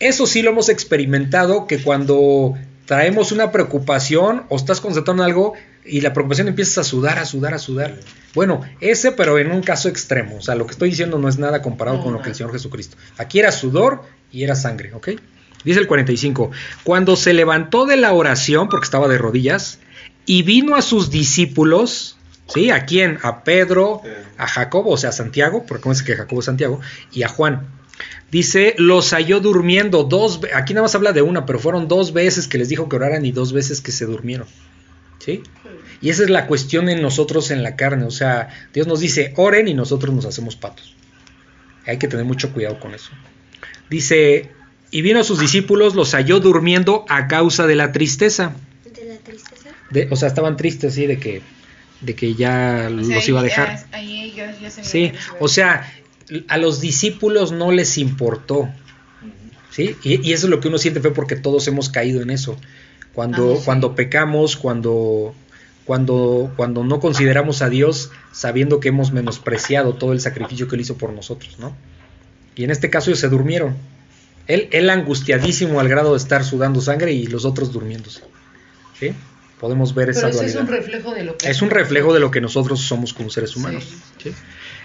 Eso 0.00 0.26
sí 0.26 0.42
lo 0.42 0.50
hemos 0.50 0.70
experimentado, 0.70 1.66
que 1.66 1.78
cuando 1.78 2.54
traemos 2.86 3.32
una 3.32 3.52
preocupación 3.52 4.44
o 4.48 4.56
estás 4.56 4.82
en 4.84 5.20
algo 5.20 5.54
y 5.84 6.00
la 6.00 6.12
preocupación 6.14 6.48
empiezas 6.48 6.78
a 6.78 6.84
sudar, 6.84 7.18
a 7.18 7.26
sudar, 7.26 7.52
a 7.52 7.58
sudar. 7.58 7.94
Bueno, 8.34 8.62
ese 8.80 9.12
pero 9.12 9.38
en 9.38 9.52
un 9.52 9.62
caso 9.62 9.88
extremo, 9.88 10.36
o 10.36 10.40
sea, 10.40 10.54
lo 10.54 10.66
que 10.66 10.72
estoy 10.72 10.90
diciendo 10.90 11.18
no 11.18 11.28
es 11.28 11.38
nada 11.38 11.60
comparado 11.60 12.02
con 12.02 12.14
lo 12.14 12.22
que 12.22 12.30
el 12.30 12.34
Señor 12.34 12.52
Jesucristo. 12.52 12.96
Aquí 13.18 13.38
era 13.40 13.52
sudor 13.52 14.04
y 14.32 14.42
era 14.42 14.56
sangre, 14.56 14.94
¿ok? 14.94 15.10
Dice 15.64 15.80
el 15.80 15.86
45, 15.86 16.50
cuando 16.82 17.16
se 17.16 17.34
levantó 17.34 17.86
de 17.86 17.96
la 17.96 18.12
oración, 18.12 18.68
porque 18.68 18.84
estaba 18.84 19.08
de 19.08 19.18
rodillas, 19.18 19.80
y 20.26 20.42
vino 20.42 20.74
a 20.76 20.82
sus 20.82 21.10
discípulos, 21.10 22.16
¿sí? 22.48 22.70
¿A 22.70 22.84
quién? 22.84 23.18
A 23.22 23.44
Pedro, 23.44 24.02
a 24.36 24.46
Jacobo, 24.46 24.90
o 24.90 24.96
sea, 24.96 25.10
a 25.10 25.12
Santiago, 25.12 25.64
porque 25.66 25.82
cómo 25.82 25.92
es 25.92 26.02
que 26.02 26.16
Jacobo 26.16 26.40
es 26.40 26.46
Santiago, 26.46 26.80
y 27.12 27.22
a 27.22 27.28
Juan. 27.28 27.68
Dice, 28.30 28.74
los 28.76 29.12
halló 29.12 29.40
durmiendo 29.40 30.04
dos 30.04 30.40
aquí 30.52 30.74
nada 30.74 30.84
más 30.84 30.94
habla 30.94 31.12
de 31.12 31.22
una, 31.22 31.46
pero 31.46 31.58
fueron 31.58 31.88
dos 31.88 32.12
veces 32.12 32.48
que 32.48 32.58
les 32.58 32.68
dijo 32.68 32.88
que 32.88 32.96
oraran 32.96 33.24
y 33.24 33.32
dos 33.32 33.52
veces 33.52 33.80
que 33.80 33.92
se 33.92 34.04
durmieron. 34.04 34.46
¿Sí? 35.20 35.42
Y 36.00 36.10
esa 36.10 36.24
es 36.24 36.30
la 36.30 36.46
cuestión 36.46 36.88
en 36.88 37.00
nosotros 37.00 37.50
en 37.50 37.62
la 37.62 37.74
carne, 37.76 38.04
o 38.04 38.10
sea, 38.10 38.48
Dios 38.74 38.86
nos 38.86 39.00
dice, 39.00 39.32
oren 39.36 39.68
y 39.68 39.74
nosotros 39.74 40.14
nos 40.14 40.26
hacemos 40.26 40.56
patos. 40.56 40.94
Hay 41.86 41.98
que 41.98 42.08
tener 42.08 42.26
mucho 42.26 42.52
cuidado 42.52 42.78
con 42.80 42.94
eso. 42.94 43.10
Dice, 43.88 44.50
y 44.90 45.02
vino 45.02 45.20
a 45.20 45.24
sus 45.24 45.38
discípulos, 45.38 45.94
los 45.94 46.12
halló 46.12 46.40
durmiendo 46.40 47.04
a 47.08 47.28
causa 47.28 47.66
de 47.66 47.76
la 47.76 47.92
tristeza. 47.92 48.54
De 49.90 50.08
o 50.10 50.16
sea, 50.16 50.28
estaban 50.28 50.56
tristes, 50.56 50.94
sí, 50.94 51.06
de 51.06 51.18
que, 51.18 51.42
de 52.00 52.14
que 52.14 52.34
ya 52.34 52.88
O 52.90 53.04
sea, 53.04 53.16
los 53.16 53.28
iba 53.28 53.40
a 53.40 53.42
dejar. 53.42 53.86
Ahí 53.92 54.30
ellos 54.32 54.60
ya 54.60 54.70
se 54.70 54.84
Sí, 54.84 55.12
o 55.40 55.48
sea, 55.48 55.92
a 56.48 56.58
los 56.58 56.80
discípulos 56.80 57.52
no 57.52 57.72
les 57.72 57.98
importó, 57.98 58.68
¿sí? 59.70 59.96
Y, 60.02 60.28
y 60.28 60.32
eso 60.32 60.46
es 60.46 60.50
lo 60.50 60.60
que 60.60 60.68
uno 60.68 60.78
siente 60.78 61.00
fe 61.00 61.10
porque 61.10 61.36
todos 61.36 61.66
hemos 61.68 61.88
caído 61.88 62.22
en 62.22 62.30
eso. 62.30 62.56
Cuando, 63.14 63.54
Ah, 63.54 63.56
sí. 63.56 63.62
cuando 63.64 63.94
pecamos, 63.94 64.56
cuando, 64.56 65.34
cuando, 65.86 66.52
cuando 66.56 66.84
no 66.84 67.00
consideramos 67.00 67.62
a 67.62 67.70
Dios 67.70 68.10
sabiendo 68.32 68.80
que 68.80 68.88
hemos 68.88 69.12
menospreciado 69.12 69.94
todo 69.94 70.12
el 70.12 70.20
sacrificio 70.20 70.68
que 70.68 70.74
Él 70.74 70.82
hizo 70.82 70.98
por 70.98 71.12
nosotros, 71.12 71.58
¿no? 71.58 71.74
Y 72.56 72.64
en 72.64 72.70
este 72.70 72.90
caso 72.90 73.10
ellos 73.10 73.20
se 73.20 73.28
durmieron. 73.28 73.76
Él, 74.48 74.68
él 74.72 74.90
angustiadísimo 74.90 75.80
al 75.80 75.88
grado 75.88 76.12
de 76.12 76.18
estar 76.18 76.44
sudando 76.44 76.80
sangre 76.80 77.12
y 77.12 77.26
los 77.26 77.44
otros 77.44 77.72
durmiéndose. 77.72 78.22
¿Sí? 78.98 79.12
Podemos 79.60 79.94
ver 79.94 80.10
esa 80.10 80.28
es 80.28 80.36
dualidad. 80.36 80.62
un 80.62 80.68
reflejo 80.68 81.14
de 81.14 81.24
lo 81.24 81.36
que 81.38 81.48
Es 81.48 81.62
un 81.62 81.70
reflejo 81.70 82.12
de 82.12 82.20
lo 82.20 82.30
que 82.30 82.40
nosotros 82.40 82.80
somos 82.80 83.14
como 83.14 83.30
seres 83.30 83.56
humanos. 83.56 83.84
Sí. 84.22 84.30
¿sí? 84.30 84.36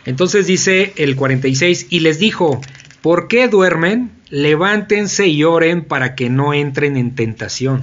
Entonces 0.05 0.47
dice 0.47 0.93
el 0.95 1.15
46, 1.15 1.87
y 1.89 1.99
les 1.99 2.19
dijo, 2.19 2.61
¿por 3.01 3.27
qué 3.27 3.47
duermen? 3.47 4.11
Levántense 4.29 5.27
y 5.27 5.43
oren 5.43 5.83
para 5.83 6.15
que 6.15 6.29
no 6.29 6.53
entren 6.53 6.95
en 6.95 7.15
tentación. 7.15 7.81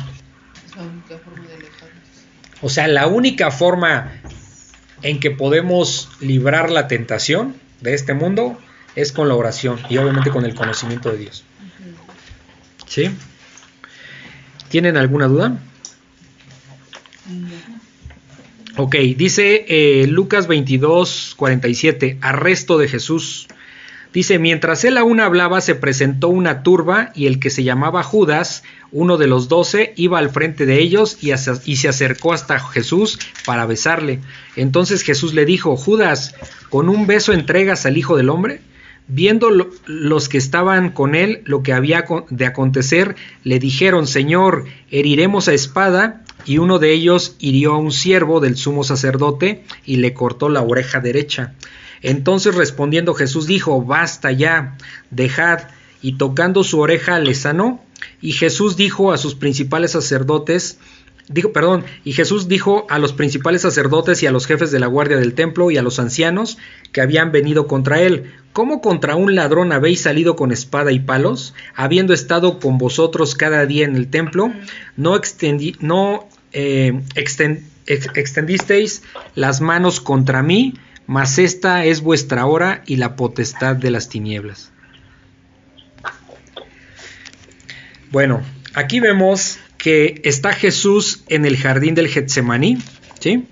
Es 0.66 0.76
la 0.76 0.82
única 0.82 1.18
forma 1.18 1.46
de. 1.46 1.58
O 2.60 2.68
sea, 2.70 2.88
la 2.88 3.06
única 3.06 3.50
forma 3.50 4.12
en 5.02 5.20
que 5.20 5.30
podemos 5.30 6.10
librar 6.20 6.70
la 6.70 6.88
tentación 6.88 7.54
de 7.80 7.94
este 7.94 8.14
mundo 8.14 8.58
es 8.96 9.12
con 9.12 9.28
la 9.28 9.34
oración 9.34 9.78
y 9.88 9.98
obviamente 9.98 10.30
con 10.30 10.44
el 10.44 10.54
conocimiento 10.54 11.12
de 11.12 11.18
Dios. 11.18 11.44
¿Sí? 12.86 13.10
¿Tienen 14.70 14.96
alguna 14.96 15.28
duda? 15.28 15.58
Ok, 18.76 18.94
dice 19.16 19.64
eh, 19.68 20.06
Lucas 20.06 20.46
22, 20.46 21.34
47, 21.36 22.18
arresto 22.20 22.78
de 22.78 22.88
Jesús. 22.88 23.48
Dice, 24.12 24.38
mientras 24.38 24.84
él 24.84 24.96
aún 24.96 25.20
hablaba, 25.20 25.60
se 25.60 25.74
presentó 25.74 26.28
una 26.28 26.62
turba 26.62 27.10
y 27.14 27.26
el 27.26 27.40
que 27.40 27.50
se 27.50 27.62
llamaba 27.62 28.02
Judas, 28.02 28.62
uno 28.90 29.18
de 29.18 29.26
los 29.26 29.48
doce, 29.48 29.92
iba 29.96 30.18
al 30.18 30.30
frente 30.30 30.64
de 30.64 30.80
ellos 30.80 31.18
y, 31.20 31.36
se 31.76 31.88
acercó 31.88 32.32
hasta 32.32 32.58
Jesús 32.58 33.18
para 33.44 33.66
besarle. 33.66 34.20
Entonces 34.56 35.02
Jesús 35.02 35.34
le 35.34 35.44
dijo, 35.44 35.76
Judas, 35.76 36.34
¿con 36.70 36.88
un 36.88 37.06
beso 37.06 37.32
entregas 37.34 37.84
al 37.84 37.98
Hijo 37.98 38.16
del 38.16 38.30
Hombre? 38.30 38.60
Viendo 39.08 39.50
lo- 39.50 39.70
los 39.86 40.28
que 40.30 40.38
estaban 40.38 40.90
con 40.90 41.14
él 41.14 41.42
lo 41.44 41.62
que 41.62 41.74
había 41.74 42.04
de 42.30 42.46
acontecer, 42.46 43.14
le 43.44 43.58
dijeron, 43.58 44.06
Señor, 44.06 44.64
heriremos 44.90 45.48
a 45.48 45.52
espada. 45.54 46.22
Y 46.44 46.58
uno 46.58 46.78
de 46.78 46.92
ellos 46.92 47.36
hirió 47.38 47.74
a 47.74 47.78
un 47.78 47.92
siervo 47.92 48.40
del 48.40 48.56
sumo 48.56 48.84
sacerdote 48.84 49.64
y 49.84 49.96
le 49.96 50.14
cortó 50.14 50.48
la 50.48 50.62
oreja 50.62 51.00
derecha. 51.00 51.54
Entonces 52.02 52.54
respondiendo 52.54 53.14
Jesús 53.14 53.46
dijo, 53.46 53.82
basta 53.82 54.32
ya, 54.32 54.76
dejad. 55.10 55.60
Y 56.00 56.16
tocando 56.16 56.62
su 56.62 56.78
oreja 56.78 57.18
le 57.18 57.34
sanó. 57.34 57.82
Y 58.20 58.32
Jesús 58.32 58.76
dijo 58.76 59.12
a 59.12 59.18
sus 59.18 59.34
principales 59.34 59.92
sacerdotes, 59.92 60.78
dijo, 61.28 61.52
perdón, 61.52 61.84
y 62.04 62.12
Jesús 62.12 62.48
dijo 62.48 62.86
a 62.88 62.98
los 62.98 63.12
principales 63.12 63.62
sacerdotes 63.62 64.22
y 64.22 64.26
a 64.26 64.32
los 64.32 64.46
jefes 64.46 64.70
de 64.70 64.80
la 64.80 64.86
guardia 64.86 65.16
del 65.16 65.34
templo 65.34 65.70
y 65.70 65.76
a 65.76 65.82
los 65.82 65.98
ancianos 65.98 66.58
que 66.92 67.00
habían 67.00 67.32
venido 67.32 67.66
contra 67.66 68.00
él, 68.00 68.32
¿cómo 68.52 68.80
contra 68.80 69.14
un 69.16 69.34
ladrón 69.34 69.72
habéis 69.72 70.02
salido 70.02 70.36
con 70.36 70.52
espada 70.52 70.90
y 70.92 71.00
palos, 71.00 71.54
habiendo 71.74 72.14
estado 72.14 72.58
con 72.60 72.78
vosotros 72.78 73.34
cada 73.34 73.66
día 73.66 73.84
en 73.84 73.94
el 73.96 74.08
templo? 74.08 74.52
No, 74.96 75.20
no 75.80 76.28
eh, 76.52 77.02
exten- 77.14 77.62
ex- 77.86 78.10
extendisteis 78.14 79.02
las 79.34 79.60
manos 79.60 80.00
contra 80.00 80.42
mí, 80.42 80.74
mas 81.06 81.38
esta 81.38 81.84
es 81.84 82.00
vuestra 82.00 82.46
hora 82.46 82.82
y 82.86 82.96
la 82.96 83.16
potestad 83.16 83.76
de 83.76 83.90
las 83.90 84.08
tinieblas. 84.08 84.72
Bueno, 88.10 88.42
aquí 88.74 89.00
vemos 89.00 89.58
que 89.78 90.20
está 90.24 90.52
Jesús 90.52 91.22
en 91.28 91.46
el 91.46 91.56
jardín 91.56 91.94
del 91.94 92.08
Getsemaní, 92.08 92.78
¿sí? 93.20 93.46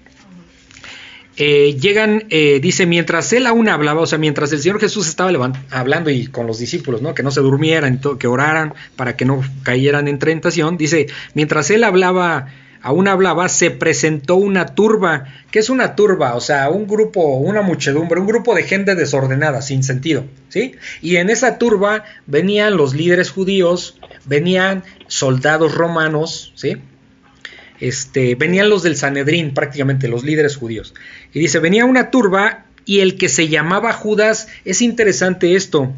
Eh, 1.39 1.77
llegan, 1.79 2.25
eh, 2.31 2.61
dice, 2.61 2.87
mientras 2.87 3.33
él 3.35 3.47
aún 3.47 3.69
hablaba, 3.69 4.01
o 4.01 4.07
sea, 4.07 4.19
mientras 4.19 4.53
el 4.53 4.61
Señor 4.61 4.81
Jesús 4.81 5.07
estaba 5.07 5.31
hablando 5.71 6.11
y 6.11 6.27
con 6.29 6.47
los 6.47 6.59
discípulos, 6.59 7.03
¿no? 7.03 7.15
Que 7.15 7.23
no 7.23 7.31
se 7.31 7.43
durmieran, 7.43 8.01
que 8.19 8.27
oraran 8.27 8.73
para 8.97 9.17
que 9.17 9.27
no 9.27 9.43
cayeran 9.63 10.09
en 10.09 10.19
tentación, 10.19 10.79
dice, 10.79 11.09
mientras 11.35 11.71
él 11.71 11.85
hablaba, 11.85 12.47
aún 12.81 13.07
hablaba, 13.07 13.51
se 13.51 13.71
presentó 13.71 14.37
una 14.37 14.75
turba. 14.75 15.25
¿Qué 15.51 15.59
es 15.59 15.69
una 15.69 15.95
turba? 15.95 16.37
O 16.37 16.41
sea, 16.41 16.71
un 16.71 16.87
grupo, 16.87 17.37
una 17.37 17.61
muchedumbre, 17.61 18.19
un 18.19 18.27
grupo 18.27 18.55
de 18.55 18.63
gente 18.63 18.95
desordenada, 18.95 19.61
sin 19.61 19.83
sentido, 19.83 20.25
¿sí? 20.49 20.73
Y 21.03 21.17
en 21.17 21.29
esa 21.29 21.59
turba 21.59 22.05
venían 22.27 22.79
los 22.79 22.95
líderes 22.95 23.31
judíos, 23.31 23.99
venían 24.25 24.85
soldados 25.09 25.75
romanos, 25.75 26.53
¿sí? 26.55 26.77
Este, 27.81 28.35
venían 28.37 28.71
los 28.71 28.83
del 28.83 28.97
Sanedrín, 28.97 29.53
prácticamente 29.53 30.09
los 30.09 30.25
líderes 30.25 30.57
judíos. 30.57 30.95
Y 31.33 31.41
dice, 31.41 31.59
venía 31.59 31.85
una 31.85 32.11
turba 32.11 32.65
y 32.85 33.01
el 33.01 33.19
que 33.19 33.29
se 33.29 33.49
llamaba 33.49 33.93
Judas, 33.93 34.49
es 34.65 34.81
interesante 34.81 35.55
esto, 35.57 35.93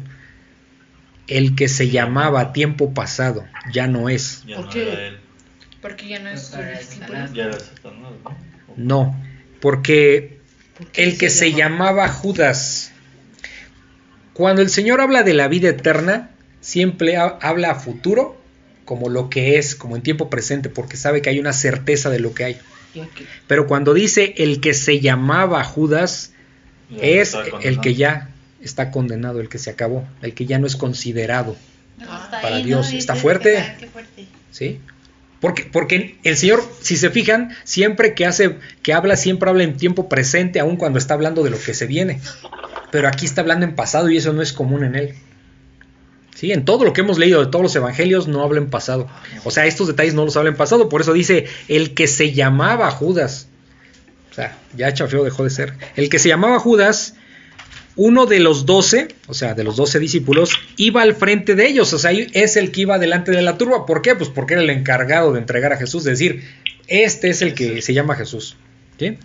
el 1.27 1.55
que 1.55 1.67
se 1.69 1.89
llamaba 1.89 2.51
tiempo 2.53 2.93
pasado, 2.93 3.45
ya 3.71 3.87
no 3.87 4.09
es. 4.09 4.43
Ya 4.47 4.55
¿Por 4.57 4.65
no 4.65 4.71
qué? 4.71 4.91
era 4.91 5.07
él. 5.07 5.17
Porque 5.81 6.09
ya 6.09 6.19
no 6.19 6.29
es 6.29 6.51
¿no? 8.75 9.15
Porque 9.61 10.39
¿Por 10.77 10.87
qué 10.87 11.03
el 11.03 11.17
que 11.17 11.29
se 11.29 11.51
llama? 11.51 11.85
llamaba 11.85 12.09
Judas, 12.09 12.91
cuando 14.33 14.61
el 14.61 14.69
Señor 14.69 15.01
habla 15.01 15.23
de 15.23 15.33
la 15.33 15.47
vida 15.47 15.69
eterna, 15.69 16.31
siempre 16.61 17.17
ha- 17.17 17.37
habla 17.41 17.71
a 17.71 17.75
futuro 17.75 18.38
como 18.89 19.07
lo 19.07 19.29
que 19.29 19.59
es, 19.59 19.75
como 19.75 19.95
en 19.95 20.01
tiempo 20.01 20.31
presente, 20.31 20.67
porque 20.67 20.97
sabe 20.97 21.21
que 21.21 21.29
hay 21.29 21.39
una 21.39 21.53
certeza 21.53 22.09
de 22.09 22.17
lo 22.19 22.33
que 22.33 22.43
hay. 22.43 22.57
Pero 23.45 23.67
cuando 23.67 23.93
dice 23.93 24.33
el 24.37 24.61
que 24.61 24.73
se 24.73 24.99
llamaba 24.99 25.63
Judas, 25.63 26.31
Ya 26.89 26.97
es 27.03 27.35
el 27.61 27.81
que 27.81 27.93
ya 27.93 28.31
está 28.63 28.89
condenado, 28.89 29.41
el 29.41 29.47
que 29.47 29.59
se 29.59 29.69
acabó, 29.69 30.07
el 30.23 30.33
que 30.33 30.47
ya 30.47 30.57
no 30.57 30.65
es 30.65 30.75
considerado, 30.75 31.55
Hasta 32.01 32.41
Para 32.41 32.55
ahí, 32.55 32.63
Dios, 32.63 32.91
¿no? 32.91 32.97
está 32.97 33.13
Dices, 33.13 33.21
fuerte. 33.21 33.57
ah, 33.59 33.75
qué 33.79 33.85
fuerte. 33.85 34.25
¿sí? 34.49 34.79
Porque, 35.39 35.69
porque 35.71 36.17
el 36.23 36.35
Señor, 36.35 36.63
si 36.81 36.97
se 36.97 37.11
fijan, 37.11 37.55
siempre 37.63 38.15
que 38.15 38.25
hace, 38.25 38.55
que 38.81 38.93
habla, 38.93 39.17
siempre 39.17 39.51
habla 39.51 39.65
en 39.65 39.77
tiempo 39.77 40.09
presente, 40.09 40.59
aun 40.59 40.77
cuando 40.77 40.97
está 40.97 41.13
hablando 41.13 41.43
de 41.43 41.51
lo 41.51 41.59
que 41.59 41.75
se 41.75 41.85
viene. 41.85 42.21
Pero 42.91 43.07
aquí 43.07 43.27
está 43.27 43.41
hablando 43.41 43.67
en 43.67 43.75
pasado 43.75 44.09
y 44.09 44.17
eso 44.17 44.33
no 44.33 44.41
es 44.41 44.51
común 44.51 44.83
en 44.83 44.95
él. 44.95 45.13
Sí, 46.39 46.53
en 46.53 46.63
todo 46.63 46.85
lo 46.85 46.93
que 46.93 47.01
hemos 47.01 47.17
leído 47.17 47.43
de 47.43 47.51
todos 47.51 47.63
los 47.63 47.75
evangelios 47.75 48.29
no 48.29 48.41
habla 48.43 48.59
en 48.59 48.69
pasado. 48.69 49.07
O 49.43 49.51
sea, 49.51 49.65
estos 49.65 49.87
detalles 49.87 50.13
no 50.13 50.23
los 50.23 50.37
habla 50.37 50.49
en 50.51 50.55
pasado, 50.55 50.87
por 50.87 51.01
eso 51.01 51.11
dice 51.11 51.47
el 51.67 51.93
que 51.93 52.07
se 52.07 52.31
llamaba 52.31 52.89
Judas. 52.91 53.49
O 54.31 54.33
sea, 54.33 54.57
ya 54.77 54.93
Chafeo 54.93 55.25
dejó 55.25 55.43
de 55.43 55.49
ser. 55.49 55.73
El 55.97 56.07
que 56.09 56.17
se 56.17 56.29
llamaba 56.29 56.57
Judas, 56.59 57.15
uno 57.97 58.25
de 58.25 58.39
los 58.39 58.65
doce, 58.65 59.09
o 59.27 59.33
sea, 59.33 59.53
de 59.53 59.65
los 59.65 59.75
doce 59.75 59.99
discípulos, 59.99 60.51
iba 60.77 61.01
al 61.01 61.13
frente 61.13 61.55
de 61.55 61.67
ellos. 61.67 61.91
O 61.91 61.99
sea, 61.99 62.11
es 62.11 62.55
el 62.55 62.71
que 62.71 62.81
iba 62.81 62.97
delante 62.99 63.31
de 63.31 63.41
la 63.41 63.57
turba. 63.57 63.85
¿Por 63.85 64.01
qué? 64.01 64.15
Pues 64.15 64.29
porque 64.29 64.53
era 64.53 64.63
el 64.63 64.69
encargado 64.69 65.33
de 65.33 65.39
entregar 65.39 65.73
a 65.73 65.77
Jesús, 65.77 66.05
de 66.05 66.11
decir, 66.11 66.43
este 66.87 67.29
es 67.31 67.41
el 67.41 67.53
que 67.53 67.81
se 67.81 67.93
llama 67.93 68.15
Jesús. 68.15 68.55
¿Sí? 68.97 69.17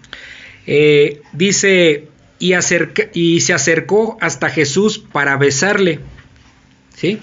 Eh, 0.66 1.20
dice, 1.32 2.08
y, 2.40 2.54
acerca- 2.54 3.08
y 3.12 3.40
se 3.40 3.52
acercó 3.52 4.18
hasta 4.20 4.48
Jesús 4.50 4.98
para 4.98 5.36
besarle. 5.36 6.00
¿Sí? 6.96 7.18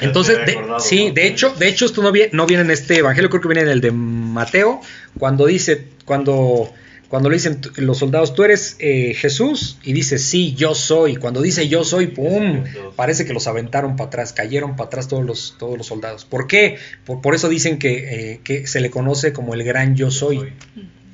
Entonces, 0.00 0.38
de- 0.46 0.58
sí, 0.78 1.10
de 1.10 1.26
hecho, 1.26 1.50
de 1.54 1.68
hecho 1.68 1.84
esto 1.84 2.02
no 2.02 2.10
viene, 2.12 2.30
no 2.32 2.46
viene 2.46 2.62
en 2.62 2.70
este 2.70 2.98
evangelio, 2.98 3.28
creo 3.28 3.42
que 3.42 3.48
viene 3.48 3.62
en 3.62 3.68
el 3.68 3.80
de 3.80 3.90
Mateo, 3.92 4.80
cuando 5.18 5.46
dice, 5.46 5.88
cuando, 6.06 6.72
cuando 7.08 7.28
le 7.28 7.36
dicen 7.36 7.60
los 7.76 7.98
soldados, 7.98 8.34
tú 8.34 8.44
eres 8.44 8.76
eh, 8.78 9.14
Jesús, 9.14 9.78
y 9.82 9.92
dice, 9.92 10.18
sí, 10.18 10.54
yo 10.54 10.74
soy. 10.74 11.16
Cuando 11.16 11.42
dice 11.42 11.68
yo 11.68 11.84
soy, 11.84 12.06
pum, 12.08 12.64
parece 12.96 13.24
que 13.26 13.34
los 13.34 13.46
aventaron 13.46 13.96
para 13.96 14.08
atrás, 14.08 14.32
cayeron 14.32 14.74
para 14.76 14.86
atrás 14.86 15.06
todos 15.08 15.24
los, 15.24 15.56
todos 15.58 15.76
los 15.76 15.86
soldados. 15.86 16.24
¿Por 16.24 16.46
qué? 16.46 16.78
Por, 17.04 17.20
por 17.20 17.34
eso 17.34 17.48
dicen 17.48 17.78
que, 17.78 18.32
eh, 18.32 18.40
que 18.42 18.66
se 18.66 18.80
le 18.80 18.90
conoce 18.90 19.32
como 19.32 19.52
el 19.54 19.64
gran 19.64 19.96
yo 19.96 20.10
soy. 20.10 20.52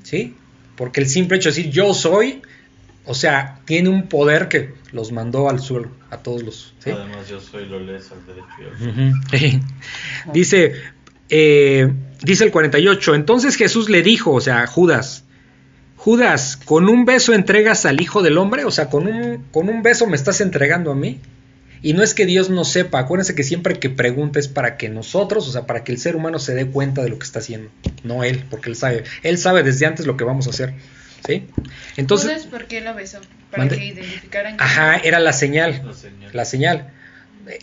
¿Sí? 0.04 0.34
Porque 0.76 1.00
el 1.00 1.08
simple 1.08 1.36
hecho 1.38 1.50
de 1.50 1.56
decir 1.56 1.72
yo 1.72 1.92
soy, 1.92 2.40
o 3.04 3.14
sea, 3.14 3.60
tiene 3.64 3.88
un 3.88 4.08
poder 4.08 4.48
que 4.48 4.74
los 4.92 5.12
mandó 5.12 5.48
al 5.48 5.60
suelo, 5.60 5.90
a 6.10 6.18
todos 6.18 6.42
los. 6.42 6.74
¿sí? 6.78 6.90
Además, 6.90 7.28
yo 7.28 7.40
soy 7.40 7.66
lo 7.66 7.80
lees 7.80 8.10
al 8.12 8.24
derecho 8.26 9.64
dice, 10.32 10.74
eh, 11.28 11.92
dice 12.22 12.44
el 12.44 12.50
48, 12.50 13.14
entonces 13.14 13.56
Jesús 13.56 13.88
le 13.88 14.02
dijo, 14.02 14.32
o 14.32 14.40
sea, 14.40 14.62
a 14.62 14.66
Judas, 14.66 15.24
Judas, 15.96 16.56
¿con 16.56 16.88
un 16.88 17.04
beso 17.04 17.34
entregas 17.34 17.84
al 17.84 18.00
Hijo 18.00 18.22
del 18.22 18.38
Hombre? 18.38 18.64
O 18.64 18.70
sea, 18.70 18.88
con 18.88 19.06
un, 19.06 19.44
con 19.52 19.68
un 19.68 19.82
beso 19.82 20.06
me 20.06 20.16
estás 20.16 20.40
entregando 20.40 20.90
a 20.90 20.94
mí. 20.94 21.20
Y 21.82 21.92
no 21.92 22.02
es 22.02 22.14
que 22.14 22.24
Dios 22.24 22.48
no 22.48 22.64
sepa, 22.64 22.98
acuérdense 22.98 23.34
que 23.34 23.42
siempre 23.42 23.78
que 23.78 23.90
pregunta 23.90 24.38
es 24.38 24.48
para 24.48 24.78
que 24.78 24.88
nosotros, 24.88 25.46
o 25.46 25.52
sea, 25.52 25.66
para 25.66 25.84
que 25.84 25.92
el 25.92 25.98
ser 25.98 26.16
humano 26.16 26.38
se 26.38 26.54
dé 26.54 26.66
cuenta 26.66 27.02
de 27.02 27.10
lo 27.10 27.18
que 27.18 27.24
está 27.24 27.38
haciendo, 27.38 27.70
no 28.02 28.24
él, 28.24 28.44
porque 28.50 28.70
él 28.70 28.76
sabe, 28.76 29.04
él 29.22 29.38
sabe 29.38 29.62
desde 29.62 29.86
antes 29.86 30.06
lo 30.06 30.16
que 30.16 30.24
vamos 30.24 30.46
a 30.46 30.50
hacer, 30.50 30.74
¿sí? 31.26 31.44
Entonces, 31.96 32.30
Judas, 32.32 32.46
¿por 32.46 32.66
qué 32.66 32.80
lo 32.80 32.94
besó? 32.94 33.18
Para 33.50 33.64
Mande. 33.64 33.76
que 33.78 33.86
identificaran. 33.86 34.56
que- 34.56 34.62
ajá, 34.64 34.96
era 34.98 35.18
la 35.20 35.32
señal, 35.32 35.82
La 35.84 35.92
señal. 35.94 36.30
la 36.32 36.44
señal, 36.44 36.90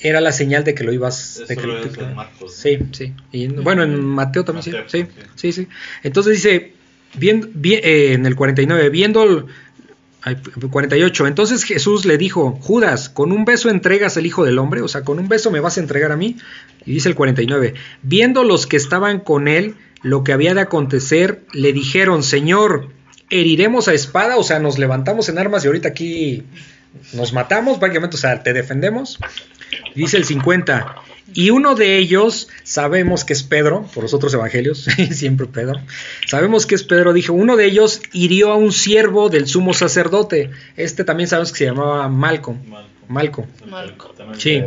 era 0.02 0.22
la 0.22 0.32
señal 0.32 0.64
de 0.64 0.74
que 0.76 0.84
lo 0.84 0.91
ibas, 0.91 1.38
de 1.48 1.54
Eso 1.54 1.62
que 1.62 1.68
lo 1.68 1.82
que- 1.82 1.90
es 1.90 1.98
en 1.98 2.16
Marcos. 2.16 2.54
Sí, 2.56 2.78
sí. 2.91 3.14
Y 3.32 3.48
bueno, 3.48 3.84
en 3.84 3.99
Mateo 4.04 4.44
también 4.44 4.66
Mateo, 4.66 4.90
sí. 4.90 5.04
sí. 5.04 5.08
Sí, 5.36 5.52
sí, 5.54 5.64
sí. 5.64 5.68
Entonces 6.04 6.34
dice, 6.36 6.74
bien, 7.16 7.49
bien, 7.54 7.82
eh, 7.84 8.14
en 8.14 8.26
el 8.26 8.36
49, 8.36 8.90
viendo 8.90 9.24
el 9.24 9.45
ay, 10.24 10.36
48, 10.70 11.26
entonces 11.28 11.64
Jesús 11.64 12.04
le 12.06 12.18
dijo, 12.18 12.52
Judas, 12.62 13.08
¿con 13.08 13.32
un 13.32 13.45
beso 13.45 13.70
entregas 13.70 14.18
al 14.18 14.26
Hijo 14.26 14.44
del 14.44 14.60
Hombre? 14.60 14.82
O 14.82 14.88
sea, 14.90 15.04
¿con 15.04 15.20
un 15.20 15.30
beso 15.30 15.52
me 15.52 15.62
vas 15.62 15.78
a 15.78 15.80
entregar 15.80 16.12
a 16.12 16.18
mí? 16.18 16.36
Y 16.86 16.91
dice 16.94 17.08
el 17.08 17.16
49, 17.16 17.76
viendo 18.04 18.44
los 18.44 18.68
que 18.68 18.76
estaban 18.78 19.20
con 19.22 19.48
él 19.48 19.76
lo 20.02 20.24
que 20.26 20.34
había 20.34 20.54
de 20.54 20.62
acontecer, 20.62 21.41
le 21.54 21.72
dijeron, 21.72 22.24
Señor, 22.24 22.90
heriremos 23.30 23.88
a 23.88 23.94
espada, 23.94 24.38
o 24.38 24.44
sea, 24.44 24.60
nos 24.60 24.78
levantamos 24.78 25.30
en 25.30 25.38
armas 25.38 25.64
y 25.64 25.68
ahorita 25.68 25.90
aquí 25.90 26.44
nos 27.14 27.34
matamos, 27.34 27.78
prácticamente, 27.78 28.16
o 28.16 28.20
sea, 28.20 28.44
te 28.44 28.54
defendemos. 28.54 29.20
Dice 29.95 30.18
el 30.18 30.26
50, 30.26 30.95
y 31.34 31.49
uno 31.49 31.76
de 31.76 31.98
ellos, 31.98 32.48
sabemos 32.64 33.26
que 33.26 33.34
es 33.34 33.44
Pedro, 33.44 33.86
por 33.94 34.04
los 34.04 34.14
otros 34.14 34.34
evangelios, 34.34 34.88
siempre 35.12 35.48
Pedro, 35.48 35.82
sabemos 36.26 36.66
que 36.66 36.76
es 36.76 36.84
Pedro, 36.84 37.14
dijo, 37.14 37.34
uno 37.34 37.58
de 37.58 37.66
ellos 37.66 38.02
hirió 38.14 38.52
a 38.52 38.56
un 38.56 38.72
siervo 38.72 39.30
del 39.30 39.48
sumo 39.48 39.74
sacerdote. 39.74 40.52
Este 40.78 41.04
también 41.04 41.28
sabemos 41.28 41.52
que 41.52 41.60
se 41.60 41.66
llamaba 41.66 42.08
Malcolm. 42.08 42.60
Malco. 43.08 43.45
Malco. 43.66 44.10
También 44.18 44.40
Sí. 44.40 44.64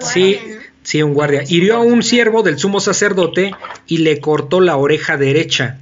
Sí, 0.00 0.40
sí, 0.82 1.02
un 1.02 1.14
guardia. 1.14 1.44
Hirió 1.46 1.76
a 1.76 1.80
un 1.80 2.02
siervo 2.02 2.42
del 2.42 2.58
sumo 2.58 2.80
sacerdote 2.80 3.52
y 3.86 3.98
le 3.98 4.20
cortó 4.20 4.60
la 4.60 4.76
oreja 4.76 5.16
derecha. 5.16 5.78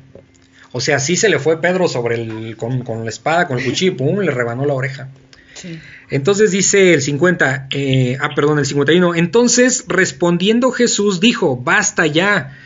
O 0.73 0.81
sea, 0.81 0.99
sí 0.99 1.17
se 1.17 1.29
le 1.29 1.39
fue 1.39 1.61
Pedro 1.61 1.87
sobre 1.89 2.17
el, 2.17 2.57
con, 2.57 2.83
con 2.83 3.05
la 3.05 3.11
espada, 3.11 3.47
con 3.47 3.59
el 3.59 3.65
cuchillo, 3.65 3.93
y 3.93 3.95
pum, 3.95 4.19
le 4.21 4.31
rebanó 4.31 4.65
la 4.65 4.75
oreja. 4.75 5.09
Sí. 5.55 5.79
Entonces 6.13 6.51
dice 6.51 6.93
el 6.93 7.01
50, 7.01 7.69
eh, 7.71 8.19
ah, 8.21 8.35
perdón, 8.35 8.59
el 8.59 8.67
51. 8.67 9.15
Entonces 9.15 9.85
respondiendo 9.89 10.71
Jesús 10.71 11.21
dijo, 11.21 11.57
basta 11.57 12.07
ya. 12.07 12.59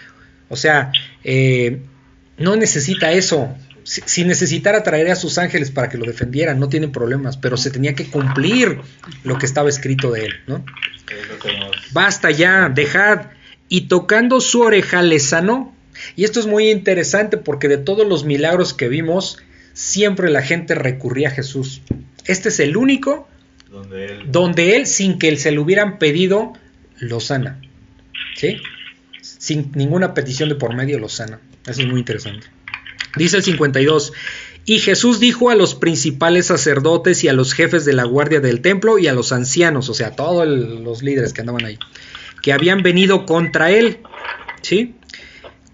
O 0.48 0.56
sea, 0.56 0.90
eh, 1.22 1.80
no 2.38 2.56
necesita 2.56 3.12
eso. 3.12 3.54
Si, 3.84 4.02
si 4.04 4.24
necesitara 4.24 4.82
traer 4.82 5.12
a 5.12 5.14
sus 5.14 5.38
ángeles 5.38 5.70
para 5.70 5.88
que 5.88 5.96
lo 5.96 6.06
defendieran, 6.06 6.58
no 6.58 6.68
tienen 6.68 6.90
problemas, 6.90 7.36
pero 7.36 7.56
se 7.56 7.70
tenía 7.70 7.94
que 7.94 8.06
cumplir 8.06 8.80
lo 9.22 9.38
que 9.38 9.46
estaba 9.46 9.68
escrito 9.68 10.10
de 10.10 10.26
él, 10.26 10.32
¿no? 10.48 10.64
Basta 11.92 12.32
ya, 12.32 12.68
dejad. 12.68 13.26
Y 13.68 13.82
tocando 13.82 14.40
su 14.40 14.62
oreja 14.62 15.02
le 15.02 15.20
sanó. 15.20 15.75
Y 16.14 16.24
esto 16.24 16.40
es 16.40 16.46
muy 16.46 16.70
interesante 16.70 17.36
porque 17.36 17.68
de 17.68 17.78
todos 17.78 18.06
los 18.06 18.24
milagros 18.24 18.74
que 18.74 18.88
vimos, 18.88 19.38
siempre 19.72 20.30
la 20.30 20.42
gente 20.42 20.74
recurría 20.74 21.28
a 21.28 21.32
Jesús. 21.32 21.82
Este 22.24 22.48
es 22.50 22.60
el 22.60 22.76
único 22.76 23.28
donde 23.70 24.06
él 24.06 24.22
donde 24.30 24.76
él, 24.76 24.86
sin 24.86 25.18
que 25.18 25.36
se 25.36 25.50
lo 25.50 25.62
hubieran 25.62 25.98
pedido, 25.98 26.52
lo 26.98 27.20
sana. 27.20 27.60
¿Sí? 28.36 28.58
Sin 29.20 29.72
ninguna 29.74 30.14
petición 30.14 30.48
de 30.48 30.54
por 30.54 30.74
medio, 30.74 30.98
lo 30.98 31.08
sana. 31.08 31.40
Eso 31.66 31.80
es 31.80 31.86
muy 31.86 31.98
interesante. 31.98 32.46
Dice 33.16 33.38
el 33.38 33.42
52. 33.42 34.12
Y 34.64 34.80
Jesús 34.80 35.20
dijo 35.20 35.50
a 35.50 35.54
los 35.54 35.74
principales 35.74 36.46
sacerdotes 36.46 37.22
y 37.24 37.28
a 37.28 37.32
los 37.32 37.52
jefes 37.54 37.84
de 37.84 37.92
la 37.92 38.04
guardia 38.04 38.40
del 38.40 38.60
templo 38.60 38.98
y 38.98 39.06
a 39.06 39.14
los 39.14 39.30
ancianos, 39.32 39.88
o 39.88 39.94
sea, 39.94 40.10
todos 40.12 40.44
el- 40.44 40.82
los 40.82 41.02
líderes 41.02 41.32
que 41.32 41.40
andaban 41.42 41.64
ahí, 41.64 41.78
que 42.42 42.52
habían 42.52 42.82
venido 42.82 43.26
contra 43.26 43.70
él. 43.70 43.98
¿Sí? 44.62 44.94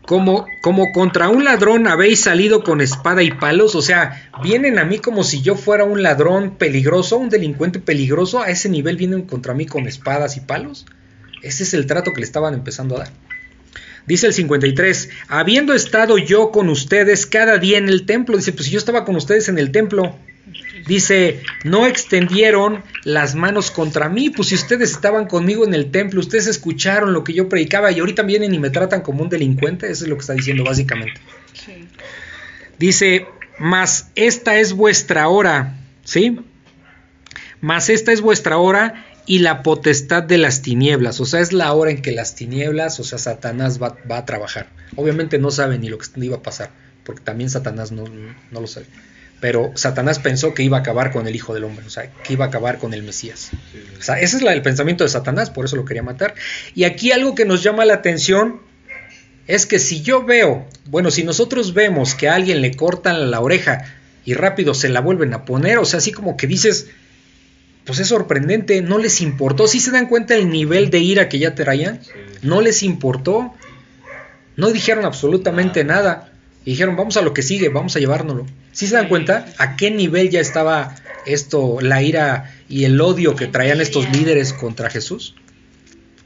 Como, 0.06 0.46
como 0.62 0.90
contra 0.92 1.28
un 1.28 1.44
ladrón 1.44 1.86
habéis 1.86 2.20
salido 2.20 2.64
con 2.64 2.80
espada 2.80 3.22
y 3.22 3.30
palos, 3.30 3.74
o 3.76 3.82
sea, 3.82 4.30
vienen 4.42 4.78
a 4.78 4.84
mí 4.84 4.98
como 4.98 5.22
si 5.22 5.42
yo 5.42 5.54
fuera 5.54 5.84
un 5.84 6.02
ladrón 6.02 6.56
peligroso, 6.56 7.18
un 7.18 7.28
delincuente 7.28 7.78
peligroso, 7.78 8.42
a 8.42 8.50
ese 8.50 8.68
nivel 8.68 8.96
vienen 8.96 9.22
contra 9.22 9.54
mí 9.54 9.64
con 9.66 9.86
espadas 9.86 10.36
y 10.36 10.40
palos. 10.40 10.86
Ese 11.42 11.62
es 11.62 11.74
el 11.74 11.86
trato 11.86 12.12
que 12.12 12.20
le 12.20 12.26
estaban 12.26 12.54
empezando 12.54 12.96
a 12.96 13.00
dar. 13.00 13.12
Dice 14.06 14.26
el 14.26 14.32
53, 14.32 15.10
habiendo 15.28 15.74
estado 15.74 16.18
yo 16.18 16.50
con 16.50 16.68
ustedes 16.68 17.26
cada 17.26 17.58
día 17.58 17.78
en 17.78 17.88
el 17.88 18.04
templo, 18.04 18.36
dice, 18.36 18.52
pues 18.52 18.68
yo 18.68 18.78
estaba 18.78 19.04
con 19.04 19.14
ustedes 19.14 19.48
en 19.48 19.58
el 19.58 19.70
templo. 19.70 20.16
Dice, 20.86 21.42
no 21.64 21.86
extendieron 21.86 22.82
las 23.04 23.34
manos 23.34 23.70
contra 23.70 24.08
mí, 24.08 24.30
pues 24.30 24.48
si 24.48 24.54
ustedes 24.54 24.90
estaban 24.90 25.26
conmigo 25.26 25.64
en 25.64 25.74
el 25.74 25.90
templo, 25.90 26.20
ustedes 26.20 26.46
escucharon 26.46 27.12
lo 27.12 27.24
que 27.24 27.32
yo 27.32 27.48
predicaba 27.48 27.92
y 27.92 28.00
ahorita 28.00 28.22
vienen 28.22 28.54
y 28.54 28.58
me 28.58 28.70
tratan 28.70 29.02
como 29.02 29.22
un 29.22 29.28
delincuente, 29.28 29.90
eso 29.90 30.04
es 30.04 30.10
lo 30.10 30.16
que 30.16 30.22
está 30.22 30.34
diciendo 30.34 30.64
básicamente. 30.64 31.20
Sí. 31.52 31.88
Dice, 32.78 33.26
mas 33.58 34.10
esta 34.14 34.58
es 34.58 34.72
vuestra 34.72 35.28
hora, 35.28 35.78
¿sí? 36.04 36.40
Mas 37.60 37.90
esta 37.90 38.12
es 38.12 38.20
vuestra 38.20 38.58
hora 38.58 39.06
y 39.24 39.38
la 39.38 39.62
potestad 39.62 40.24
de 40.24 40.38
las 40.38 40.62
tinieblas, 40.62 41.20
o 41.20 41.26
sea, 41.26 41.40
es 41.40 41.52
la 41.52 41.72
hora 41.72 41.92
en 41.92 42.02
que 42.02 42.10
las 42.10 42.34
tinieblas, 42.34 42.98
o 42.98 43.04
sea, 43.04 43.18
Satanás 43.18 43.80
va, 43.80 43.96
va 44.10 44.18
a 44.18 44.26
trabajar. 44.26 44.68
Obviamente 44.96 45.38
no 45.38 45.50
sabe 45.50 45.78
ni 45.78 45.88
lo 45.88 45.98
que 45.98 46.06
iba 46.16 46.38
a 46.38 46.42
pasar, 46.42 46.70
porque 47.04 47.22
también 47.22 47.50
Satanás 47.50 47.92
no, 47.92 48.04
no 48.50 48.60
lo 48.60 48.66
sabe. 48.66 48.86
Pero 49.42 49.72
Satanás 49.74 50.20
pensó 50.20 50.54
que 50.54 50.62
iba 50.62 50.78
a 50.78 50.80
acabar 50.80 51.10
con 51.12 51.26
el 51.26 51.34
Hijo 51.34 51.52
del 51.52 51.64
Hombre, 51.64 51.84
o 51.84 51.90
sea, 51.90 52.10
que 52.22 52.32
iba 52.32 52.44
a 52.44 52.48
acabar 52.48 52.78
con 52.78 52.94
el 52.94 53.02
Mesías. 53.02 53.50
sí, 53.50 53.58
O 53.98 54.02
sea, 54.02 54.18
ese 54.20 54.36
es 54.36 54.42
la- 54.42 54.52
el 54.54 54.62
pensamiento 54.62 55.02
de 55.04 55.10
Satanás, 55.10 55.50
por 55.50 55.64
eso 55.66 55.74
lo 55.76 55.84
quería 55.84 56.02
matar. 56.04 56.34
Y 56.74 56.84
aquí 56.84 57.10
algo 57.12 57.34
que 57.34 57.44
nos 57.44 57.62
llama 57.62 57.84
la 57.84 57.94
atención 57.94 58.60
es 59.48 59.66
que 59.66 59.78
si 59.80 60.00
yo 60.00 60.24
veo, 60.24 60.64
bueno, 60.86 61.10
si 61.10 61.24
nosotros 61.24 61.74
vemos 61.74 62.14
que 62.14 62.28
a 62.28 62.36
alguien 62.36 62.60
le 62.62 62.72
cortan 62.74 63.30
la 63.32 63.40
oreja 63.40 63.84
y 64.24 64.34
rápido 64.34 64.74
se 64.74 64.88
la 64.88 65.00
vuelven 65.00 65.34
a 65.34 65.44
poner, 65.44 65.78
o 65.78 65.84
sea, 65.84 65.98
así 65.98 66.12
como 66.12 66.36
que 66.36 66.46
dices, 66.46 66.86
pues 67.84 67.98
es 67.98 68.06
sorprendente, 68.06 68.80
no 68.80 68.96
les 68.98 69.20
importó. 69.20 69.66
Si 69.66 69.80
se 69.80 69.90
dan 69.90 70.06
cuenta 70.06 70.36
el 70.36 70.48
nivel 70.50 70.88
de 70.90 71.00
ira 71.00 71.28
que 71.28 71.40
ya 71.40 71.56
traían? 71.56 72.00
sí. 72.04 72.10
No 72.42 72.60
les 72.60 72.84
importó. 72.84 73.52
No 74.56 74.70
dijeron 74.70 75.04
absolutamente 75.04 75.82
nada. 75.82 76.31
Y 76.64 76.70
dijeron, 76.72 76.96
vamos 76.96 77.16
a 77.16 77.22
lo 77.22 77.34
que 77.34 77.42
sigue, 77.42 77.68
vamos 77.68 77.96
a 77.96 77.98
llevárnoslo. 77.98 78.46
¿Sí 78.72 78.86
se 78.86 78.94
dan 78.94 79.08
cuenta 79.08 79.46
a 79.58 79.76
qué 79.76 79.90
nivel 79.90 80.30
ya 80.30 80.40
estaba 80.40 80.94
esto, 81.26 81.80
la 81.80 82.02
ira 82.02 82.54
y 82.68 82.84
el 82.84 83.00
odio 83.00 83.36
que 83.36 83.46
traían 83.46 83.80
estos 83.80 84.10
líderes 84.10 84.52
contra 84.52 84.90
Jesús? 84.90 85.34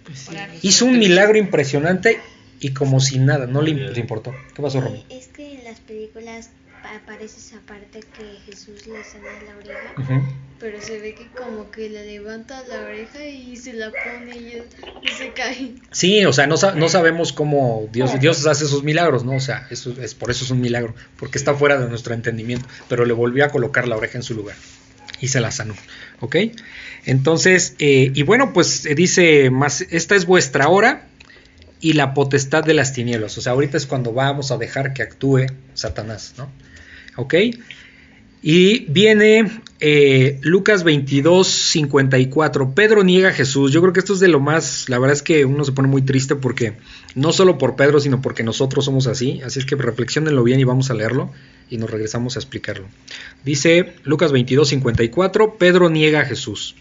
Pues 0.05 0.19
sí. 0.19 0.37
Hizo 0.63 0.85
un 0.85 0.99
milagro 0.99 1.39
impresionante 1.39 2.21
y 2.61 2.73
como 2.73 3.01
si 3.01 3.19
nada, 3.19 3.47
no 3.47 3.63
le, 3.63 3.75
le 3.75 4.01
importó. 4.01 4.35
¿Qué 4.55 4.63
pasó, 4.63 4.81
Romy? 4.81 5.05
Es 5.09 5.29
que 5.29 5.55
en 5.55 5.65
las 5.65 5.81
películas 5.81 6.51
aparece 6.95 7.39
esa 7.39 7.61
parte 7.61 8.01
que 8.17 8.39
Jesús 8.47 8.87
le 8.87 9.03
sana 9.05 9.27
la 9.47 9.57
oreja. 9.57 10.31
Pero 10.59 10.81
se 10.81 10.99
ve 11.01 11.15
que 11.15 11.29
como 11.33 11.71
que 11.71 11.91
le 11.91 12.07
levanta 12.07 12.63
la 12.69 12.87
oreja 12.87 13.23
y 13.27 13.57
se 13.57 13.75
la 13.75 13.91
pone 13.91 14.37
y, 14.37 14.65
y 15.03 15.09
se 15.09 15.33
cae. 15.33 15.75
Sí, 15.91 16.25
o 16.25 16.33
sea, 16.33 16.47
no, 16.47 16.57
sa- 16.57 16.75
no 16.75 16.89
sabemos 16.89 17.33
cómo 17.35 17.89
Dios, 17.93 18.19
Dios 18.21 18.47
hace 18.47 18.65
esos 18.65 18.83
milagros, 18.83 19.25
¿no? 19.25 19.33
O 19.37 19.41
sea, 19.41 19.67
eso 19.71 19.95
es 20.01 20.15
por 20.15 20.31
eso 20.31 20.45
es 20.45 20.51
un 20.51 20.61
milagro, 20.61 20.95
porque 21.19 21.37
está 21.37 21.55
fuera 21.55 21.79
de 21.79 21.89
nuestro 21.89 22.15
entendimiento, 22.15 22.67
pero 22.89 23.05
le 23.05 23.13
volvió 23.13 23.45
a 23.45 23.49
colocar 23.49 23.87
la 23.87 23.97
oreja 23.97 24.17
en 24.17 24.23
su 24.23 24.35
lugar 24.35 24.57
y 25.21 25.29
se 25.29 25.41
la 25.41 25.51
sanó, 25.51 25.75
¿ok? 26.21 26.37
Entonces, 27.05 27.75
eh, 27.79 28.11
y 28.15 28.23
bueno, 28.23 28.53
pues 28.53 28.87
eh, 28.87 28.95
dice, 28.95 29.51
más, 29.51 29.83
esta 29.83 30.15
es 30.15 30.27
vuestra 30.27 30.69
hora 30.69 31.07
y 31.81 31.93
la 31.93 32.15
potestad 32.15 32.65
de 32.65 32.75
las 32.75 32.93
tinieblas, 32.95 33.37
o 33.37 33.41
sea, 33.43 33.53
ahorita 33.53 33.77
es 33.77 33.87
cuando 33.87 34.13
vamos 34.13 34.51
a 34.51 34.57
dejar 34.57 34.93
que 34.95 35.03
actúe 35.03 35.47
Satanás, 35.75 36.35
¿no? 36.39 36.51
¿Ok? 37.17 37.35
Y 38.43 38.87
viene 38.91 39.51
eh, 39.81 40.39
Lucas 40.43 40.85
22, 40.85 41.47
54. 41.47 42.75
Pedro 42.75 43.03
niega 43.03 43.31
a 43.31 43.33
Jesús. 43.33 43.73
Yo 43.73 43.81
creo 43.81 43.93
que 43.93 44.01
esto 44.01 44.15
es 44.15 44.21
de 44.21 44.29
lo 44.29 44.41
más, 44.41 44.89
la 44.89 44.99
verdad 44.99 45.17
es 45.17 45.23
que 45.23 45.45
uno 45.45 45.65
se 45.65 45.73
pone 45.73 45.89
muy 45.89 46.03
triste 46.03 46.37
porque 46.37 46.75
no 47.15 47.33
solo 47.33 47.59
por 47.59 47.77
Pedro, 47.77 48.01
sino 48.01 48.23
porque 48.23 48.43
nosotros 48.43 48.85
somos 48.85 49.07
así. 49.07 49.41
Así 49.45 49.59
es 49.59 49.67
que 49.67 49.77
reflexionenlo 49.77 50.43
bien 50.45 50.61
y 50.61 50.65
vamos 50.65 50.91
a 50.91 50.95
leerlo 50.95 51.31
y 51.69 51.79
nos 51.79 51.91
regresamos 51.91 52.37
a 52.37 52.39
explicarlo. 52.39 52.87
Dice 53.45 53.95
Lucas 54.05 54.33
22, 54.33 54.69
54. 54.69 55.57
Pedro 55.59 55.91
niega 55.91 56.21
a 56.21 56.25
Jesús. 56.25 56.77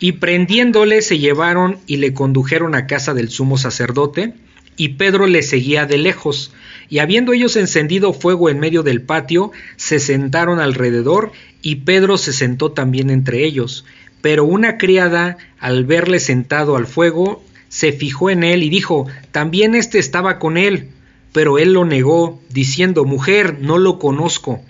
Y 0.00 0.12
prendiéndole 0.12 1.00
se 1.02 1.18
llevaron 1.18 1.78
y 1.86 1.98
le 1.98 2.12
condujeron 2.12 2.74
a 2.74 2.86
casa 2.86 3.14
del 3.14 3.28
sumo 3.28 3.56
sacerdote, 3.56 4.34
y 4.76 4.90
Pedro 4.90 5.26
le 5.26 5.42
seguía 5.42 5.86
de 5.86 5.98
lejos. 5.98 6.52
Y 6.88 6.98
habiendo 6.98 7.32
ellos 7.32 7.56
encendido 7.56 8.12
fuego 8.12 8.50
en 8.50 8.58
medio 8.60 8.82
del 8.82 9.02
patio, 9.02 9.52
se 9.76 9.98
sentaron 9.98 10.60
alrededor, 10.60 11.32
y 11.62 11.76
Pedro 11.76 12.18
se 12.18 12.32
sentó 12.32 12.72
también 12.72 13.10
entre 13.10 13.44
ellos. 13.44 13.84
Pero 14.20 14.44
una 14.44 14.78
criada, 14.78 15.38
al 15.58 15.84
verle 15.84 16.20
sentado 16.20 16.76
al 16.76 16.86
fuego, 16.86 17.42
se 17.68 17.92
fijó 17.92 18.30
en 18.30 18.44
él 18.44 18.62
y 18.62 18.68
dijo, 18.68 19.06
también 19.30 19.74
éste 19.74 19.98
estaba 19.98 20.38
con 20.38 20.56
él. 20.56 20.88
Pero 21.32 21.58
él 21.58 21.72
lo 21.72 21.84
negó, 21.84 22.40
diciendo, 22.50 23.04
mujer, 23.04 23.58
no 23.60 23.78
lo 23.78 23.98
conozco. 23.98 24.60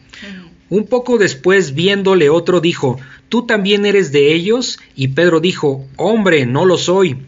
Un 0.71 0.87
poco 0.87 1.19
después, 1.19 1.75
viéndole 1.75 2.31
otro, 2.31 2.61
dijo, 2.61 2.99
¿tú 3.29 3.45
también 3.45 3.85
eres 3.85 4.13
de 4.13 4.33
ellos? 4.33 4.79
Y 4.95 5.09
Pedro 5.09 5.41
dijo, 5.41 5.85
hombre, 5.97 6.47
no 6.47 6.65
lo 6.65 6.79
soy. 6.79 7.19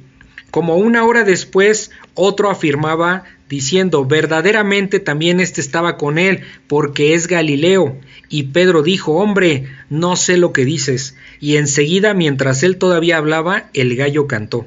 Como 0.50 0.76
una 0.76 1.04
hora 1.04 1.24
después, 1.24 1.90
otro 2.14 2.50
afirmaba, 2.50 3.24
diciendo, 3.48 4.04
verdaderamente 4.04 5.00
también 5.00 5.40
éste 5.40 5.60
estaba 5.60 5.96
con 5.96 6.18
él, 6.18 6.40
porque 6.66 7.14
es 7.14 7.26
Galileo. 7.26 7.98
Y 8.28 8.44
Pedro 8.44 8.82
dijo, 8.82 9.14
hombre, 9.14 9.68
no 9.90 10.16
sé 10.16 10.38
lo 10.38 10.52
que 10.52 10.64
dices. 10.64 11.16
Y 11.40 11.56
enseguida, 11.56 12.14
mientras 12.14 12.62
él 12.62 12.78
todavía 12.78 13.18
hablaba, 13.18 13.68
el 13.74 13.96
gallo 13.96 14.26
cantó. 14.26 14.66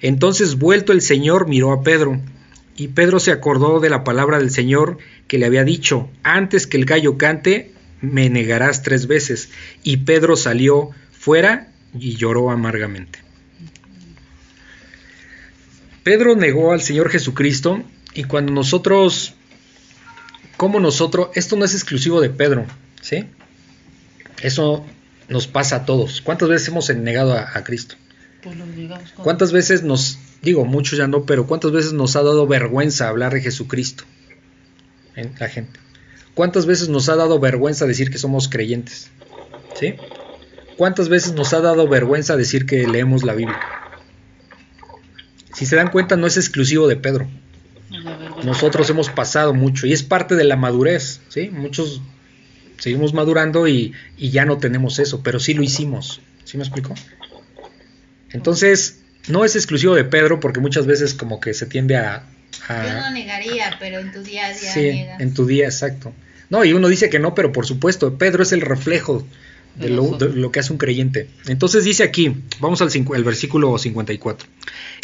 Entonces, 0.00 0.58
vuelto 0.58 0.92
el 0.92 1.00
Señor, 1.00 1.48
miró 1.48 1.72
a 1.72 1.82
Pedro. 1.82 2.20
Y 2.76 2.88
Pedro 2.88 3.18
se 3.18 3.32
acordó 3.32 3.80
de 3.80 3.90
la 3.90 4.04
palabra 4.04 4.38
del 4.38 4.50
Señor 4.50 4.98
que 5.26 5.38
le 5.38 5.46
había 5.46 5.64
dicho, 5.64 6.08
antes 6.22 6.66
que 6.66 6.76
el 6.76 6.84
gallo 6.84 7.18
cante, 7.18 7.72
me 8.00 8.30
negarás 8.30 8.82
tres 8.82 9.06
veces. 9.06 9.50
Y 9.82 9.98
Pedro 9.98 10.36
salió 10.36 10.90
fuera 11.10 11.68
y 11.98 12.14
lloró 12.14 12.50
amargamente. 12.50 13.27
Pedro 16.08 16.34
negó 16.36 16.72
al 16.72 16.80
Señor 16.80 17.10
Jesucristo 17.10 17.82
y 18.14 18.24
cuando 18.24 18.50
nosotros, 18.50 19.34
como 20.56 20.80
nosotros, 20.80 21.28
esto 21.34 21.54
no 21.54 21.66
es 21.66 21.74
exclusivo 21.74 22.22
de 22.22 22.30
Pedro, 22.30 22.64
¿sí? 23.02 23.26
Eso 24.40 24.86
nos 25.28 25.46
pasa 25.48 25.76
a 25.76 25.84
todos. 25.84 26.22
¿Cuántas 26.22 26.48
veces 26.48 26.68
hemos 26.68 26.88
negado 26.96 27.34
a, 27.34 27.50
a 27.52 27.62
Cristo? 27.62 27.96
Pues 28.42 28.56
lo 28.56 28.64
llegamos 28.64 29.12
con- 29.12 29.22
¿Cuántas 29.22 29.52
veces 29.52 29.82
nos, 29.82 30.18
digo, 30.40 30.64
muchos 30.64 30.96
ya 30.96 31.06
no, 31.08 31.24
pero 31.26 31.46
cuántas 31.46 31.72
veces 31.72 31.92
nos 31.92 32.16
ha 32.16 32.22
dado 32.22 32.46
vergüenza 32.46 33.10
hablar 33.10 33.34
de 33.34 33.42
Jesucristo 33.42 34.04
en 35.14 35.34
la 35.38 35.48
gente? 35.50 35.78
¿Cuántas 36.32 36.64
veces 36.64 36.88
nos 36.88 37.10
ha 37.10 37.16
dado 37.16 37.38
vergüenza 37.38 37.84
decir 37.84 38.10
que 38.10 38.16
somos 38.16 38.48
creyentes? 38.48 39.10
¿Sí? 39.78 39.96
¿Cuántas 40.78 41.10
veces 41.10 41.34
nos 41.34 41.52
ha 41.52 41.60
dado 41.60 41.86
vergüenza 41.86 42.34
decir 42.38 42.64
que 42.64 42.86
leemos 42.88 43.24
la 43.24 43.34
Biblia? 43.34 43.60
Si 45.58 45.66
se 45.66 45.74
dan 45.76 45.90
cuenta, 45.90 46.16
no 46.16 46.26
es 46.28 46.36
exclusivo 46.36 46.86
de 46.86 46.94
Pedro. 46.96 47.26
Nosotros 48.44 48.88
hemos 48.90 49.08
pasado 49.10 49.54
mucho 49.54 49.86
y 49.86 49.92
es 49.92 50.02
parte 50.04 50.36
de 50.36 50.44
la 50.44 50.54
madurez, 50.56 51.20
¿sí? 51.28 51.50
Muchos 51.50 52.00
seguimos 52.78 53.12
madurando 53.12 53.66
y, 53.66 53.92
y 54.16 54.30
ya 54.30 54.44
no 54.44 54.58
tenemos 54.58 55.00
eso, 55.00 55.22
pero 55.22 55.40
sí 55.40 55.54
lo 55.54 55.62
hicimos. 55.64 56.20
¿Sí 56.44 56.56
me 56.56 56.62
explico? 56.62 56.94
Entonces, 58.30 59.00
no 59.28 59.44
es 59.44 59.56
exclusivo 59.56 59.94
de 59.94 60.04
Pedro 60.04 60.38
porque 60.40 60.60
muchas 60.60 60.86
veces 60.86 61.14
como 61.14 61.40
que 61.40 61.54
se 61.54 61.66
tiende 61.66 61.96
a... 61.96 62.24
a- 62.68 62.86
Yo 62.86 63.00
no 63.00 63.10
negaría, 63.10 63.76
pero 63.80 63.98
en 63.98 64.12
tu 64.12 64.22
día 64.22 64.54
sí, 64.54 64.78
niegas. 64.80 65.20
en 65.20 65.34
tu 65.34 65.46
día, 65.46 65.64
exacto. 65.66 66.12
No, 66.50 66.64
y 66.64 66.72
uno 66.72 66.88
dice 66.88 67.10
que 67.10 67.18
no, 67.18 67.34
pero 67.34 67.52
por 67.52 67.66
supuesto, 67.66 68.16
Pedro 68.16 68.42
es 68.42 68.52
el 68.52 68.60
reflejo 68.60 69.26
de 69.78 69.88
lo, 69.90 70.02
de 70.02 70.06
nosotros. 70.08 70.34
lo 70.36 70.52
que 70.52 70.60
hace 70.60 70.72
un 70.72 70.78
creyente. 70.78 71.28
Entonces 71.46 71.84
dice 71.84 72.02
aquí, 72.02 72.34
vamos 72.60 72.82
al 72.82 72.90
el 73.14 73.24
versículo 73.24 73.76
54. 73.78 74.48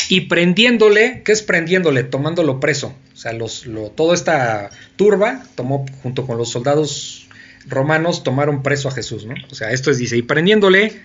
Y 0.08 0.22
prendiéndole, 0.22 1.22
¿qué 1.24 1.32
es 1.32 1.42
prendiéndole? 1.42 2.04
Tomándolo 2.04 2.60
preso. 2.60 2.94
O 3.12 3.16
sea, 3.16 3.32
los, 3.32 3.66
lo- 3.66 3.90
toda 3.90 4.14
esta 4.14 4.70
turba 4.96 5.42
tomó, 5.54 5.86
junto 6.02 6.26
con 6.26 6.36
los 6.38 6.50
soldados 6.50 7.26
romanos, 7.66 8.22
tomaron 8.22 8.62
preso 8.62 8.88
a 8.88 8.92
Jesús, 8.92 9.24
¿no? 9.24 9.34
O 9.50 9.54
sea, 9.54 9.70
esto 9.72 9.90
es, 9.90 9.98
dice, 9.98 10.16
y 10.16 10.22
prendiéndole, 10.22 11.00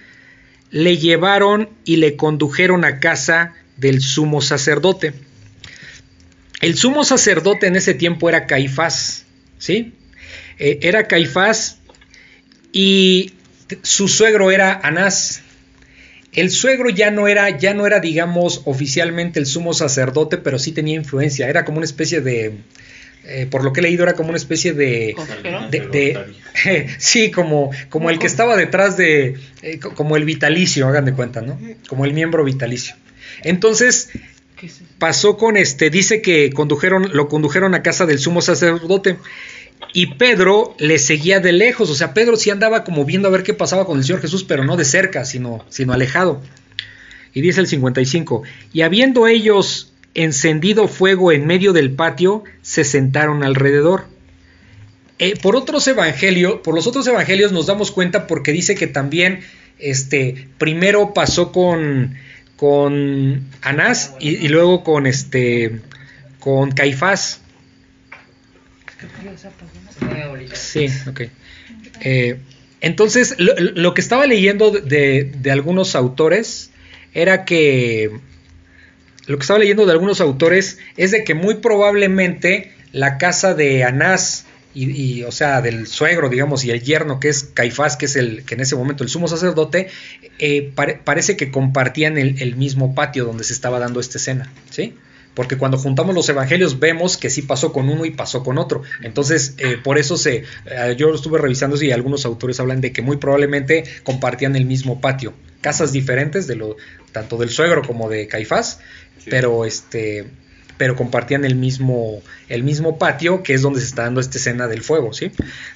le 0.71 0.97
llevaron 0.97 1.69
y 1.85 1.95
le 1.97 2.15
condujeron 2.15 2.83
a 2.83 2.99
casa 2.99 3.53
del 3.77 4.01
sumo 4.01 4.41
sacerdote. 4.41 5.13
El 6.61 6.75
sumo 6.75 7.05
sacerdote 7.05 7.67
en 7.67 7.77
ese 7.77 7.93
tiempo 7.93 8.27
era 8.27 8.45
Caifás, 8.45 9.25
¿sí? 9.57 9.93
Eh, 10.57 10.79
era 10.81 11.07
Caifás 11.07 11.79
y 12.73 13.33
su 13.81 14.07
suegro 14.07 14.51
era 14.51 14.79
Anás. 14.83 15.41
El 16.31 16.51
suegro 16.51 16.89
ya 16.89 17.09
no 17.11 17.27
era, 17.27 17.57
ya 17.57 17.73
no 17.73 17.87
era, 17.87 17.99
digamos, 17.99 18.61
oficialmente 18.65 19.39
el 19.39 19.45
sumo 19.47 19.73
sacerdote, 19.73 20.37
pero 20.37 20.59
sí 20.59 20.71
tenía 20.71 20.95
influencia. 20.95 21.49
Era 21.49 21.65
como 21.65 21.77
una 21.77 21.85
especie 21.85 22.21
de, 22.21 22.53
eh, 23.25 23.47
por 23.49 23.63
lo 23.63 23.73
que 23.73 23.79
he 23.79 23.83
leído, 23.83 24.03
era 24.03 24.13
como 24.13 24.29
una 24.29 24.37
especie 24.37 24.73
de, 24.73 25.15
de- 25.71 25.79
de- 25.87 26.87
sí, 26.99 27.31
como, 27.31 27.71
como 27.89 28.09
el 28.11 28.19
que 28.19 28.27
estaba 28.27 28.55
detrás 28.55 28.95
de, 28.95 29.37
eh, 29.63 29.79
co- 29.79 29.95
como 29.95 30.17
el 30.17 30.23
vitalicio, 30.25 30.87
hagan 30.87 31.05
de 31.05 31.13
cuenta, 31.13 31.41
¿no? 31.41 31.59
Como 31.87 32.05
el 32.05 32.13
miembro 32.13 32.43
vitalicio. 32.43 32.95
Entonces, 33.43 34.09
pasó 34.99 35.35
con 35.37 35.57
este, 35.57 35.89
dice 35.89 36.21
que 36.21 36.51
condujeron, 36.51 37.09
lo 37.13 37.27
condujeron 37.27 37.73
a 37.73 37.81
casa 37.81 38.05
del 38.05 38.19
sumo 38.19 38.41
sacerdote 38.41 39.17
y 39.93 40.15
Pedro 40.15 40.75
le 40.77 40.99
seguía 40.99 41.39
de 41.39 41.51
lejos, 41.51 41.89
o 41.89 41.95
sea, 41.95 42.13
Pedro 42.13 42.37
sí 42.37 42.49
andaba 42.49 42.83
como 42.83 43.05
viendo 43.05 43.27
a 43.27 43.31
ver 43.31 43.43
qué 43.43 43.53
pasaba 43.53 43.85
con 43.85 43.97
el 43.97 44.03
Señor 44.03 44.21
Jesús, 44.21 44.43
pero 44.43 44.63
no 44.63 44.77
de 44.77 44.85
cerca, 44.85 45.25
sino, 45.25 45.65
sino 45.69 45.93
alejado. 45.93 46.41
Y 47.33 47.41
dice 47.41 47.61
el 47.61 47.67
55, 47.67 48.43
y 48.73 48.81
habiendo 48.81 49.27
ellos 49.27 49.91
encendido 50.13 50.87
fuego 50.87 51.31
en 51.31 51.45
medio 51.45 51.73
del 51.73 51.91
patio, 51.91 52.43
se 52.61 52.83
sentaron 52.83 53.43
alrededor. 53.43 54.05
Eh, 55.17 55.35
por 55.41 55.55
otros 55.55 55.87
evangelios, 55.87 56.61
por 56.63 56.75
los 56.75 56.87
otros 56.87 57.05
evangelios 57.07 57.51
nos 57.51 57.65
damos 57.67 57.91
cuenta 57.91 58.27
porque 58.27 58.51
dice 58.51 58.75
que 58.75 58.87
también 58.87 59.41
este 59.77 60.47
primero 60.57 61.13
pasó 61.13 61.51
con 61.51 62.15
con 62.55 63.47
Anás 63.61 64.15
y, 64.19 64.35
y 64.35 64.49
luego 64.49 64.83
con 64.83 65.07
este 65.07 65.81
con 66.39 66.71
Caifás. 66.71 67.41
Abuelita. 70.23 70.55
Sí, 70.55 70.87
ok. 71.07 71.21
Eh, 72.01 72.39
entonces, 72.81 73.35
lo, 73.37 73.53
lo 73.57 73.93
que 73.93 74.01
estaba 74.01 74.25
leyendo 74.25 74.71
de, 74.71 75.23
de 75.37 75.51
algunos 75.51 75.95
autores 75.95 76.71
era 77.13 77.45
que 77.45 78.11
lo 79.27 79.37
que 79.37 79.41
estaba 79.41 79.59
leyendo 79.59 79.85
de 79.85 79.91
algunos 79.91 80.21
autores 80.21 80.79
es 80.97 81.11
de 81.11 81.23
que 81.23 81.33
muy 81.33 81.55
probablemente 81.55 82.73
la 82.91 83.17
casa 83.17 83.53
de 83.53 83.83
Anás 83.83 84.45
y, 84.73 84.89
y, 84.91 85.23
o 85.23 85.31
sea 85.31 85.61
del 85.61 85.87
suegro 85.87 86.29
digamos 86.29 86.63
y 86.63 86.71
el 86.71 86.81
yerno 86.81 87.19
que 87.19 87.29
es 87.29 87.43
Caifás 87.43 87.97
que 87.97 88.05
es 88.05 88.15
el 88.15 88.43
que 88.45 88.53
en 88.55 88.61
ese 88.61 88.75
momento 88.75 89.03
el 89.03 89.09
sumo 89.09 89.27
sacerdote 89.27 89.87
eh, 90.39 90.71
pare- 90.75 90.99
parece 91.03 91.35
que 91.37 91.51
compartían 91.51 92.17
el, 92.17 92.41
el 92.41 92.55
mismo 92.55 92.93
patio 92.95 93.25
donde 93.25 93.43
se 93.43 93.53
estaba 93.53 93.79
dando 93.79 93.99
esta 93.99 94.17
escena 94.19 94.51
sí 94.69 94.95
porque 95.33 95.57
cuando 95.57 95.77
juntamos 95.77 96.13
los 96.15 96.27
evangelios 96.29 96.79
vemos 96.79 97.17
que 97.17 97.29
sí 97.29 97.41
pasó 97.43 97.71
con 97.71 97.89
uno 97.89 98.05
y 98.05 98.11
pasó 98.11 98.43
con 98.43 98.57
otro. 98.57 98.81
Entonces, 99.01 99.55
eh, 99.57 99.77
por 99.83 99.97
eso 99.97 100.17
se, 100.17 100.43
eh, 100.65 100.95
yo 100.97 101.13
estuve 101.13 101.37
revisando 101.39 101.81
y 101.81 101.91
algunos 101.91 102.25
autores 102.25 102.59
hablan 102.59 102.81
de 102.81 102.91
que 102.91 103.01
muy 103.01 103.17
probablemente 103.17 103.83
compartían 104.03 104.55
el 104.55 104.65
mismo 104.65 104.99
patio, 105.01 105.33
casas 105.61 105.91
diferentes 105.91 106.47
de 106.47 106.55
lo 106.55 106.75
tanto 107.11 107.37
del 107.37 107.49
suegro 107.49 107.83
como 107.83 108.09
de 108.09 108.27
Caifás, 108.27 108.79
Sí. 109.19 109.29
pero 109.29 109.65
este, 109.65 110.27
pero 110.77 110.95
compartían 110.95 111.43
el 111.43 111.55
mismo, 111.55 112.21
el 112.47 112.63
mismo 112.63 112.97
patio 112.97 113.43
que 113.43 113.53
es 113.53 113.61
donde 113.61 113.81
se 113.81 113.87
está 113.87 114.03
dando 114.03 114.21
esta 114.21 114.37
escena 114.37 114.67
del 114.67 114.81
fuego, 114.81 115.11
¿sí? 115.11 115.29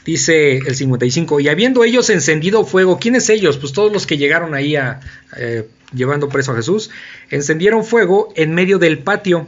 Dice 0.06 0.60
el 0.60 0.76
55 0.76 1.42
y 1.42 1.50
habiendo 1.50 1.84
ellos 1.84 2.10
encendido 2.10 2.66
fuego, 2.66 3.00
¿quiénes 3.00 3.30
ellos? 3.30 3.58
Pues 3.58 3.74
todos 3.74 3.92
los 3.92 4.08
que 4.08 4.18
llegaron 4.18 4.54
ahí 4.56 4.78
a 4.78 5.02
eh, 5.38 5.68
llevando 5.94 6.30
preso 6.30 6.52
a 6.52 6.56
Jesús, 6.56 6.90
encendieron 7.30 7.86
fuego 7.86 8.34
en 8.36 8.54
medio 8.54 8.80
del 8.80 9.00
patio 9.00 9.48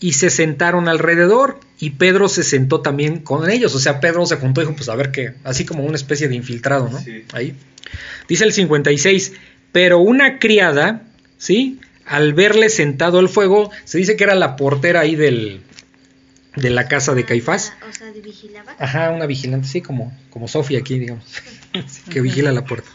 y 0.00 0.14
se 0.14 0.30
sentaron 0.30 0.88
alrededor 0.88 1.60
y 1.78 1.90
Pedro 1.90 2.28
se 2.28 2.42
sentó 2.42 2.80
también 2.80 3.20
con 3.20 3.50
ellos, 3.50 3.74
o 3.74 3.78
sea, 3.78 4.00
Pedro 4.00 4.24
se 4.26 4.36
juntó 4.36 4.60
y 4.60 4.64
dijo, 4.64 4.76
pues 4.76 4.88
a 4.88 4.96
ver 4.96 5.10
qué, 5.10 5.34
así 5.44 5.64
como 5.64 5.84
una 5.84 5.96
especie 5.96 6.28
de 6.28 6.36
infiltrado, 6.36 6.88
¿no? 6.88 6.98
Sí. 6.98 7.24
Ahí. 7.32 7.54
Dice 8.28 8.44
el 8.44 8.52
56, 8.52 9.32
pero 9.72 9.98
una 9.98 10.38
criada, 10.38 11.02
¿sí? 11.38 11.80
Al 12.06 12.34
verle 12.34 12.70
sentado 12.70 13.18
al 13.18 13.28
fuego, 13.28 13.70
se 13.84 13.98
dice 13.98 14.16
que 14.16 14.24
era 14.24 14.34
la 14.34 14.56
portera 14.56 15.00
ahí 15.00 15.16
del, 15.16 15.60
de 16.56 16.70
la 16.70 16.88
casa 16.88 17.14
de 17.14 17.24
Caifás. 17.24 17.72
O 17.88 17.92
sea, 17.92 18.10
de 18.10 18.20
vigilaba. 18.20 18.74
Ajá, 18.78 19.10
una 19.10 19.26
vigilante, 19.26 19.68
sí, 19.68 19.80
como, 19.80 20.16
como 20.30 20.48
Sofía 20.48 20.80
aquí, 20.80 20.98
digamos, 20.98 21.24
que 22.10 22.20
vigila 22.20 22.52
la 22.52 22.64
puerta. 22.64 22.90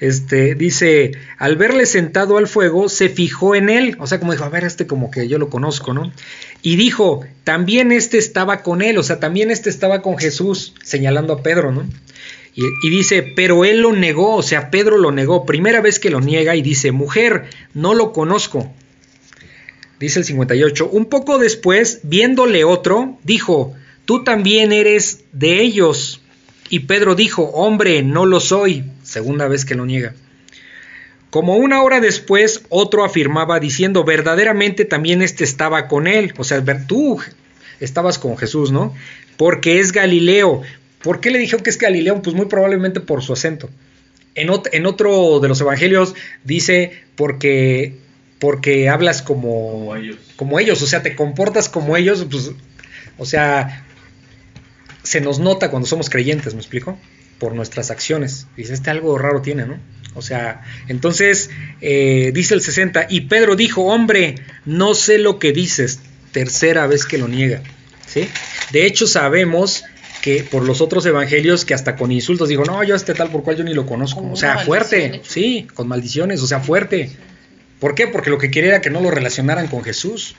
Este, 0.00 0.54
dice, 0.54 1.12
al 1.38 1.56
verle 1.56 1.86
sentado 1.86 2.36
al 2.36 2.48
fuego, 2.48 2.88
se 2.88 3.08
fijó 3.08 3.54
en 3.54 3.68
él, 3.68 3.96
o 4.00 4.06
sea, 4.06 4.18
como 4.18 4.32
dijo, 4.32 4.44
a 4.44 4.48
ver, 4.48 4.64
este 4.64 4.86
como 4.86 5.10
que 5.10 5.28
yo 5.28 5.38
lo 5.38 5.48
conozco, 5.48 5.94
¿no? 5.94 6.12
Y 6.62 6.76
dijo, 6.76 7.24
también 7.44 7.92
este 7.92 8.18
estaba 8.18 8.62
con 8.62 8.82
él, 8.82 8.98
o 8.98 9.02
sea, 9.02 9.20
también 9.20 9.50
este 9.50 9.70
estaba 9.70 10.02
con 10.02 10.18
Jesús, 10.18 10.74
señalando 10.82 11.32
a 11.32 11.42
Pedro, 11.42 11.72
¿no? 11.72 11.86
Y, 12.54 12.62
y 12.82 12.90
dice, 12.90 13.22
pero 13.22 13.64
él 13.64 13.80
lo 13.80 13.92
negó, 13.92 14.36
o 14.36 14.42
sea, 14.42 14.70
Pedro 14.70 14.98
lo 14.98 15.12
negó, 15.12 15.46
primera 15.46 15.80
vez 15.80 15.98
que 15.98 16.10
lo 16.10 16.20
niega 16.20 16.56
y 16.56 16.62
dice, 16.62 16.92
mujer, 16.92 17.44
no 17.72 17.94
lo 17.94 18.12
conozco. 18.12 18.72
Dice 20.00 20.18
el 20.18 20.24
58, 20.24 20.88
un 20.90 21.06
poco 21.06 21.38
después, 21.38 22.00
viéndole 22.02 22.64
otro, 22.64 23.18
dijo, 23.22 23.74
tú 24.04 24.24
también 24.24 24.72
eres 24.72 25.24
de 25.32 25.62
ellos. 25.62 26.20
Y 26.70 26.80
Pedro 26.80 27.14
dijo, 27.14 27.44
hombre, 27.44 28.02
no 28.02 28.26
lo 28.26 28.40
soy, 28.40 28.84
segunda 29.02 29.48
vez 29.48 29.64
que 29.64 29.74
lo 29.74 29.84
niega. 29.86 30.14
Como 31.30 31.56
una 31.56 31.82
hora 31.82 32.00
después, 32.00 32.62
otro 32.68 33.04
afirmaba 33.04 33.58
diciendo, 33.60 34.04
verdaderamente 34.04 34.84
también 34.84 35.20
este 35.20 35.44
estaba 35.44 35.88
con 35.88 36.06
él. 36.06 36.32
O 36.38 36.44
sea, 36.44 36.62
tú 36.86 37.20
estabas 37.80 38.18
con 38.18 38.36
Jesús, 38.38 38.70
¿no? 38.70 38.94
Porque 39.36 39.80
es 39.80 39.90
Galileo. 39.92 40.62
¿Por 41.02 41.20
qué 41.20 41.30
le 41.30 41.38
dijo 41.38 41.58
que 41.58 41.70
es 41.70 41.78
Galileo? 41.78 42.22
Pues 42.22 42.36
muy 42.36 42.46
probablemente 42.46 43.00
por 43.00 43.22
su 43.22 43.32
acento. 43.32 43.68
En, 44.36 44.48
ot- 44.48 44.68
en 44.72 44.86
otro 44.86 45.40
de 45.40 45.48
los 45.48 45.60
evangelios 45.60 46.14
dice 46.44 47.02
porque, 47.16 47.96
porque 48.38 48.88
hablas 48.88 49.20
como, 49.20 49.70
Como 49.70 49.96
ellos. 49.96 50.16
como 50.36 50.60
ellos, 50.60 50.82
o 50.82 50.86
sea, 50.86 51.02
te 51.02 51.14
comportas 51.16 51.68
como 51.68 51.96
ellos, 51.96 52.26
pues, 52.30 52.52
o 53.18 53.26
sea, 53.26 53.84
se 55.04 55.20
nos 55.20 55.38
nota 55.38 55.70
cuando 55.70 55.86
somos 55.86 56.10
creyentes, 56.10 56.54
¿me 56.54 56.60
explico? 56.60 56.98
Por 57.38 57.54
nuestras 57.54 57.90
acciones. 57.90 58.48
Dice, 58.56 58.74
este 58.74 58.90
algo 58.90 59.16
raro 59.16 59.40
tiene, 59.42 59.66
¿no? 59.66 59.78
O 60.14 60.22
sea, 60.22 60.62
entonces, 60.88 61.50
eh, 61.80 62.30
dice 62.34 62.54
el 62.54 62.62
60, 62.62 63.06
y 63.10 63.22
Pedro 63.22 63.56
dijo, 63.56 63.82
hombre, 63.84 64.36
no 64.64 64.94
sé 64.94 65.18
lo 65.18 65.38
que 65.38 65.52
dices, 65.52 66.00
tercera 66.32 66.86
vez 66.86 67.04
que 67.04 67.18
lo 67.18 67.28
niega, 67.28 67.62
¿sí? 68.06 68.28
De 68.72 68.86
hecho, 68.86 69.06
sabemos 69.06 69.84
que 70.22 70.42
por 70.42 70.64
los 70.64 70.80
otros 70.80 71.04
evangelios 71.04 71.64
que 71.64 71.74
hasta 71.74 71.96
con 71.96 72.10
insultos 72.10 72.48
dijo, 72.48 72.64
no, 72.64 72.82
yo 72.82 72.94
este 72.94 73.12
tal 73.12 73.30
por 73.30 73.42
cual 73.42 73.56
yo 73.56 73.64
ni 73.64 73.74
lo 73.74 73.84
conozco. 73.84 74.26
O 74.30 74.36
sea, 74.36 74.58
fuerte, 74.58 75.20
sí, 75.28 75.66
con 75.74 75.86
maldiciones, 75.86 76.40
o 76.40 76.46
sea, 76.46 76.60
fuerte. 76.60 77.10
¿Por 77.78 77.94
qué? 77.94 78.06
Porque 78.06 78.30
lo 78.30 78.38
que 78.38 78.50
quería 78.50 78.70
era 78.70 78.80
que 78.80 78.88
no 78.88 79.02
lo 79.02 79.10
relacionaran 79.10 79.66
con 79.66 79.84
Jesús. 79.84 80.34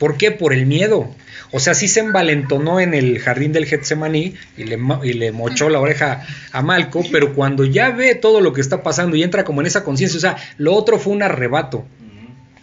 ¿Por 0.00 0.16
qué? 0.16 0.32
Por 0.32 0.52
el 0.52 0.66
miedo. 0.66 1.14
O 1.52 1.60
sea, 1.60 1.74
sí 1.74 1.86
se 1.86 2.00
envalentonó 2.00 2.80
en 2.80 2.94
el 2.94 3.18
jardín 3.20 3.52
del 3.52 3.66
Getsemaní 3.66 4.34
y 4.56 4.64
le, 4.64 4.76
ma- 4.76 5.00
y 5.04 5.12
le 5.12 5.30
mochó 5.30 5.68
la 5.68 5.78
oreja 5.78 6.26
a 6.52 6.62
Malco, 6.62 7.04
pero 7.12 7.34
cuando 7.34 7.64
ya 7.64 7.90
ve 7.90 8.14
todo 8.16 8.40
lo 8.40 8.52
que 8.52 8.60
está 8.60 8.82
pasando 8.82 9.14
y 9.16 9.22
entra 9.22 9.44
como 9.44 9.60
en 9.60 9.66
esa 9.66 9.84
conciencia, 9.84 10.16
o 10.16 10.20
sea, 10.20 10.36
lo 10.58 10.74
otro 10.74 10.98
fue 10.98 11.12
un 11.12 11.22
arrebato. 11.22 11.84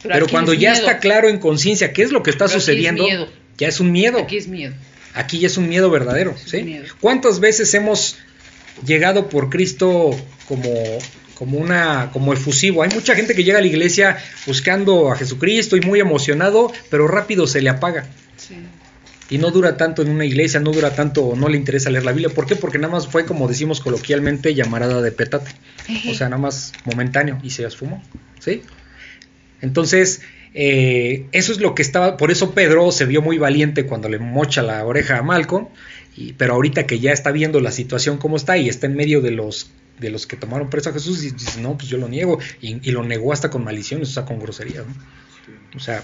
Pero, 0.03 0.27
cuando 0.27 0.53
es 0.53 0.59
ya 0.59 0.71
miedo. 0.71 0.85
está 0.87 0.99
claro 0.99 1.27
en 1.29 1.37
conciencia 1.37 1.93
qué 1.93 2.01
es 2.03 2.11
lo 2.11 2.23
que 2.23 2.29
está 2.31 2.45
Pero 2.45 2.53
aquí 2.53 2.57
es 2.57 2.63
sucediendo, 2.65 3.05
ya 3.57 3.67
es 3.67 3.79
un 3.79 3.91
miedo. 3.91 4.19
Aquí 4.19 4.37
es 4.37 4.47
miedo. 4.47 4.73
Aquí 5.13 5.39
ya 5.39 5.47
es 5.47 5.57
un 5.57 5.67
miedo 5.69 5.89
verdadero. 5.89 6.31
Es 6.31 6.49
¿sí? 6.51 6.57
un 6.57 6.65
miedo. 6.65 6.85
¿Cuántas 7.01 7.39
veces 7.39 7.73
hemos 7.73 8.17
llegado 8.85 9.27
por 9.29 9.49
Cristo 9.49 10.11
como, 10.47 10.71
como, 11.37 11.57
una, 11.57 12.09
como 12.11 12.33
efusivo? 12.33 12.83
Hay 12.83 12.89
mucha 12.93 13.15
gente 13.15 13.35
que 13.35 13.43
llega 13.43 13.59
a 13.59 13.61
la 13.61 13.67
iglesia 13.67 14.17
buscando 14.45 15.11
a 15.11 15.15
Jesucristo 15.15 15.77
y 15.77 15.81
muy 15.81 15.99
emocionado, 15.99 16.71
pero 16.89 17.07
rápido 17.07 17.47
se 17.47 17.61
le 17.61 17.69
apaga. 17.69 18.05
Sí. 18.37 18.55
Y 19.29 19.37
no 19.39 19.51
dura 19.51 19.75
tanto 19.75 20.01
en 20.01 20.09
una 20.09 20.25
iglesia, 20.25 20.59
no 20.59 20.71
dura 20.71 20.95
tanto, 20.95 21.33
no 21.35 21.49
le 21.49 21.57
interesa 21.57 21.89
leer 21.89 22.05
la 22.05 22.13
Biblia. 22.13 22.33
¿Por 22.33 22.45
qué? 22.45 22.55
Porque 22.55 22.77
nada 22.77 22.93
más 22.93 23.07
fue, 23.07 23.25
como 23.25 23.47
decimos 23.47 23.81
coloquialmente, 23.81 24.53
llamarada 24.53 25.01
de 25.01 25.11
petate. 25.11 25.51
O 26.09 26.13
sea, 26.13 26.29
nada 26.29 26.41
más 26.41 26.71
momentáneo 26.85 27.37
y 27.43 27.49
se 27.49 27.65
esfumó. 27.65 28.01
¿Sí? 28.39 28.61
Entonces, 29.61 30.21
eh, 30.53 31.25
eso 31.33 31.51
es 31.51 31.59
lo 31.59 31.75
que 31.75 31.81
estaba. 31.81 32.15
Por 32.15 32.31
eso 32.31 32.51
Pedro 32.53 32.91
se 32.91 33.05
vio 33.05 33.21
muy 33.21 33.37
valiente 33.37 33.85
cuando 33.85 34.07
le 34.07 34.17
mocha 34.17 34.61
la 34.61 34.85
oreja 34.85 35.17
a 35.17 35.23
Malcolm. 35.23 35.67
Y, 36.15 36.33
pero 36.33 36.53
ahorita 36.53 36.87
que 36.87 36.99
ya 36.99 37.11
está 37.11 37.31
viendo 37.31 37.59
la 37.59 37.71
situación 37.71 38.17
como 38.17 38.37
está 38.37 38.57
y 38.57 38.69
está 38.69 38.87
en 38.87 38.95
medio 38.95 39.19
de 39.21 39.31
los 39.31 39.69
de 39.99 40.09
los 40.09 40.27
que 40.27 40.35
tomaron 40.37 40.69
preso 40.69 40.89
a 40.89 40.93
Jesús, 40.93 41.23
y 41.23 41.31
dice, 41.31 41.59
no, 41.61 41.77
pues 41.77 41.89
yo 41.89 41.97
lo 41.97 42.07
niego. 42.07 42.39
Y, 42.61 42.87
y 42.87 42.91
lo 42.91 43.03
negó 43.03 43.33
hasta 43.33 43.49
con 43.49 43.63
maldiciones, 43.63 44.09
o 44.09 44.13
sea, 44.13 44.25
con 44.25 44.39
groserías. 44.39 44.85
¿no? 44.85 44.93
O 45.75 45.79
sea, 45.79 46.03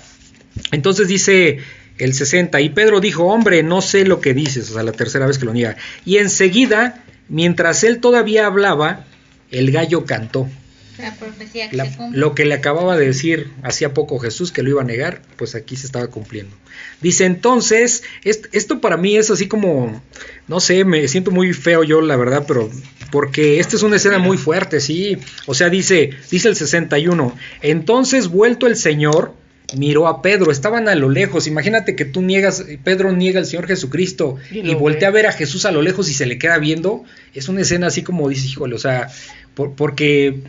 entonces 0.71 1.07
dice 1.07 1.59
el 1.97 2.13
60, 2.13 2.59
y 2.61 2.69
Pedro 2.69 2.99
dijo, 2.99 3.25
hombre, 3.25 3.61
no 3.63 3.81
sé 3.81 4.05
lo 4.05 4.19
que 4.19 4.33
dices, 4.33 4.69
o 4.71 4.73
sea, 4.73 4.83
la 4.83 4.91
tercera 4.93 5.27
vez 5.27 5.37
que 5.37 5.45
lo 5.45 5.53
niega. 5.53 5.75
Y 6.05 6.17
enseguida, 6.17 7.03
mientras 7.29 7.83
él 7.83 7.99
todavía 7.99 8.45
hablaba, 8.47 9.05
el 9.51 9.71
gallo 9.71 10.05
cantó. 10.05 10.49
La 10.97 11.13
profecía 11.15 11.69
que 11.71 11.75
La- 11.77 11.85
se 11.89 11.97
cumple. 11.97 12.19
lo 12.19 12.35
que 12.35 12.45
le 12.45 12.53
acababa 12.53 12.95
de 12.97 13.07
decir 13.07 13.51
hacía 13.63 13.93
poco 13.95 14.19
Jesús 14.19 14.51
que 14.51 14.61
lo 14.61 14.69
iba 14.69 14.81
a 14.81 14.85
negar, 14.85 15.21
pues 15.37 15.55
aquí 15.55 15.75
se 15.75 15.87
estaba 15.87 16.07
cumpliendo. 16.07 16.55
Dice 17.01 17.25
entonces, 17.25 18.03
est- 18.23 18.45
esto 18.51 18.79
para 18.79 18.95
mí 18.97 19.15
es 19.15 19.31
así 19.31 19.47
como, 19.47 20.01
no 20.47 20.59
sé, 20.59 20.85
me 20.85 21.07
siento 21.07 21.31
muy 21.31 21.51
feo 21.53 21.83
yo, 21.83 21.99
la 22.01 22.15
verdad, 22.15 22.45
pero 22.47 22.69
porque 23.14 23.60
esta 23.60 23.76
es 23.76 23.84
una 23.84 23.98
escena 23.98 24.18
muy 24.18 24.38
fuerte, 24.40 24.80
sí. 24.80 25.19
O 25.45 25.53
sea, 25.53 25.69
dice, 25.69 26.10
dice 26.31 26.48
el 26.49 26.56
61, 26.56 27.38
entonces 27.61 28.27
vuelto 28.27 28.65
el 28.65 28.76
Señor, 28.76 29.35
miró 29.77 30.07
a 30.07 30.23
Pedro, 30.23 30.52
estaban 30.52 30.90
a 30.90 30.95
lo 30.95 31.10
lejos, 31.11 31.45
imagínate 31.45 31.95
que 31.95 32.06
tú 32.06 32.23
niegas, 32.23 32.65
Pedro 32.84 33.11
niega 33.11 33.40
al 33.40 33.45
Señor 33.45 33.68
Jesucristo 33.68 34.38
Y 34.52 34.73
voltea 34.73 35.11
ve. 35.11 35.19
a 35.19 35.22
ver 35.22 35.27
a 35.27 35.31
Jesús 35.31 35.65
a 35.65 35.72
lo 35.72 35.84
lejos 35.84 36.10
y 36.10 36.15
se 36.15 36.26
le 36.26 36.40
queda 36.40 36.57
viendo, 36.57 37.03
es 37.35 37.49
una 37.49 37.61
escena 37.61 37.85
así 37.88 38.02
como 38.02 38.27
dice, 38.30 38.48
híjole, 38.48 38.73
o 38.73 38.80
sea, 38.80 39.07
por- 39.53 39.73
porque 39.76 40.40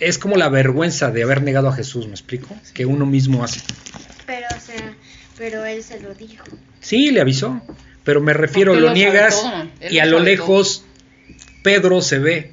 es 0.00 0.18
como 0.18 0.36
la 0.36 0.48
vergüenza 0.48 1.12
de 1.12 1.22
haber 1.22 1.42
negado 1.42 1.68
a 1.68 1.72
Jesús, 1.72 2.06
¿me 2.06 2.12
explico? 2.14 2.48
Que 2.74 2.86
uno 2.86 3.06
mismo 3.06 3.44
hace. 3.44 3.60
Pero, 4.26 4.46
o 4.56 4.60
sea, 4.60 4.94
pero 5.38 5.64
él 5.64 5.80
se 5.84 6.00
lo 6.00 6.12
dijo. 6.12 6.44
Sí, 6.80 7.12
le 7.12 7.20
avisó, 7.20 7.60
pero 8.02 8.20
me 8.20 8.32
refiero, 8.32 8.74
lo 8.74 8.80
lo 8.88 8.92
niegas 8.92 9.40
todo, 9.40 9.68
y 9.92 10.00
a 10.00 10.06
lo 10.06 10.18
lejos 10.20 10.84
Pedro 11.66 12.00
se 12.00 12.20
ve 12.20 12.50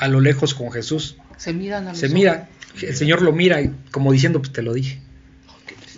a 0.00 0.08
lo 0.08 0.20
lejos 0.22 0.54
con 0.54 0.72
Jesús, 0.72 1.16
Se 1.36 1.52
miran 1.52 1.86
a 1.86 1.90
los 1.90 1.98
se 1.98 2.06
ojos. 2.06 2.14
mira, 2.14 2.48
el 2.80 2.96
Señor 2.96 3.20
lo 3.20 3.32
mira 3.32 3.60
y 3.60 3.70
como 3.90 4.10
diciendo, 4.10 4.40
pues 4.40 4.52
te 4.52 4.62
lo 4.62 4.72
dije, 4.72 5.00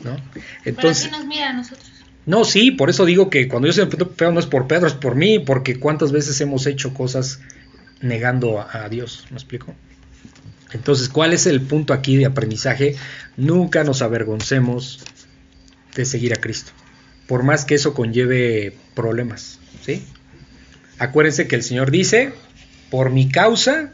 ¿no? 0.03 0.17
Pero 0.35 0.45
Entonces, 0.65 1.05
así 1.05 1.11
nos 1.13 1.25
mira 1.27 1.51
a 1.51 1.53
nosotros. 1.53 1.89
no, 2.27 2.45
sí, 2.45 2.73
por 2.73 2.91
eso 2.91 3.05
digo 3.05 3.31
que 3.31 3.47
cuando 3.47 3.69
yo 3.69 3.73
se 3.73 3.87
feo 3.87 4.33
no 4.33 4.41
es 4.41 4.47
por 4.47 4.67
Pedro, 4.67 4.89
es 4.89 4.95
por 4.95 5.15
mí, 5.15 5.39
porque 5.39 5.79
cuántas 5.79 6.11
veces 6.11 6.41
hemos 6.41 6.67
hecho 6.67 6.93
cosas 6.93 7.39
negando 8.01 8.61
a, 8.61 8.85
a 8.85 8.89
Dios, 8.89 9.27
¿me 9.31 9.37
explico? 9.37 9.73
Entonces, 10.73 11.09
¿cuál 11.09 11.33
es 11.33 11.47
el 11.47 11.61
punto 11.61 11.93
aquí 11.93 12.17
de 12.17 12.27
aprendizaje? 12.27 12.97
Nunca 13.37 13.85
nos 13.85 14.03
avergoncemos 14.03 15.05
de 15.95 16.05
seguir 16.05 16.33
a 16.35 16.37
Cristo, 16.41 16.73
por 17.29 17.45
más 17.45 17.65
que 17.65 17.77
eso 17.77 17.95
conlleve 17.95 18.77
problemas, 18.95 19.61
¿sí? 19.85 20.05
Acuérdense 20.99 21.47
que 21.47 21.57
el 21.57 21.63
Señor 21.63 21.91
dice, 21.91 22.33
por 22.91 23.11
mi 23.11 23.29
causa 23.29 23.93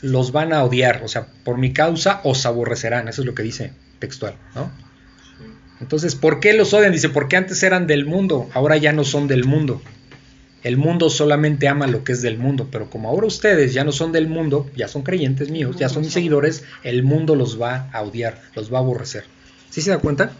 los 0.00 0.32
van 0.32 0.52
a 0.52 0.64
odiar, 0.64 1.02
o 1.04 1.08
sea, 1.08 1.26
por 1.44 1.58
mi 1.58 1.72
causa 1.72 2.20
os 2.24 2.46
aborrecerán, 2.46 3.08
eso 3.08 3.22
es 3.22 3.26
lo 3.26 3.34
que 3.34 3.42
dice 3.42 3.72
textual, 3.98 4.34
¿no? 4.54 4.70
Entonces, 5.80 6.14
¿por 6.14 6.40
qué 6.40 6.54
los 6.54 6.74
odian? 6.74 6.92
Dice, 6.92 7.08
porque 7.08 7.36
antes 7.36 7.62
eran 7.62 7.86
del 7.86 8.04
mundo, 8.04 8.48
ahora 8.52 8.76
ya 8.76 8.92
no 8.92 9.04
son 9.04 9.28
del 9.28 9.44
mundo. 9.44 9.80
El 10.64 10.76
mundo 10.76 11.08
solamente 11.08 11.68
ama 11.68 11.86
lo 11.86 12.02
que 12.02 12.12
es 12.12 12.20
del 12.20 12.36
mundo, 12.36 12.68
pero 12.70 12.90
como 12.90 13.08
ahora 13.08 13.28
ustedes 13.28 13.72
ya 13.74 13.84
no 13.84 13.92
son 13.92 14.10
del 14.10 14.28
mundo, 14.28 14.68
ya 14.74 14.88
son 14.88 15.02
creyentes 15.02 15.50
míos, 15.50 15.76
ya 15.78 15.88
son 15.88 16.02
mis 16.02 16.12
seguidores, 16.12 16.64
el 16.82 17.04
mundo 17.04 17.36
los 17.36 17.60
va 17.60 17.88
a 17.92 18.02
odiar, 18.02 18.42
los 18.56 18.72
va 18.72 18.78
a 18.78 18.80
aborrecer. 18.80 19.24
¿Sí 19.70 19.80
se 19.82 19.90
da 19.90 19.98
cuenta? 19.98 20.32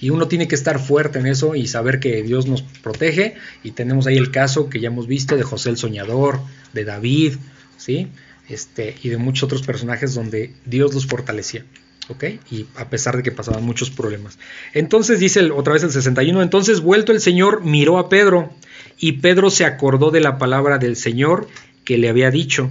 Y 0.00 0.10
uno 0.10 0.28
tiene 0.28 0.46
que 0.48 0.54
estar 0.54 0.78
fuerte 0.78 1.18
en 1.18 1.26
eso 1.26 1.54
y 1.54 1.66
saber 1.66 2.00
que 2.00 2.22
Dios 2.22 2.46
nos 2.46 2.62
protege. 2.62 3.34
Y 3.62 3.70
tenemos 3.70 4.06
ahí 4.06 4.16
el 4.16 4.30
caso 4.30 4.68
que 4.68 4.80
ya 4.80 4.88
hemos 4.88 5.06
visto 5.06 5.36
de 5.36 5.42
José 5.42 5.70
el 5.70 5.76
Soñador, 5.78 6.40
de 6.74 6.84
David, 6.84 7.34
¿sí? 7.76 8.08
Este, 8.48 8.94
y 9.02 9.08
de 9.08 9.16
muchos 9.16 9.44
otros 9.44 9.62
personajes 9.62 10.14
donde 10.14 10.52
Dios 10.66 10.94
los 10.94 11.06
fortalecía. 11.06 11.64
¿Ok? 12.08 12.24
Y 12.52 12.66
a 12.76 12.88
pesar 12.88 13.16
de 13.16 13.24
que 13.24 13.32
pasaban 13.32 13.64
muchos 13.64 13.90
problemas. 13.90 14.38
Entonces 14.74 15.18
dice 15.18 15.40
el- 15.40 15.50
otra 15.50 15.72
vez 15.72 15.82
el 15.82 15.90
61, 15.90 16.40
entonces 16.40 16.80
vuelto 16.80 17.10
el 17.10 17.20
Señor 17.20 17.64
miró 17.64 17.98
a 17.98 18.08
Pedro 18.08 18.52
y 18.98 19.12
Pedro 19.14 19.50
se 19.50 19.64
acordó 19.64 20.12
de 20.12 20.20
la 20.20 20.38
palabra 20.38 20.78
del 20.78 20.94
Señor 20.94 21.48
que 21.84 21.98
le 21.98 22.08
había 22.08 22.30
dicho. 22.30 22.70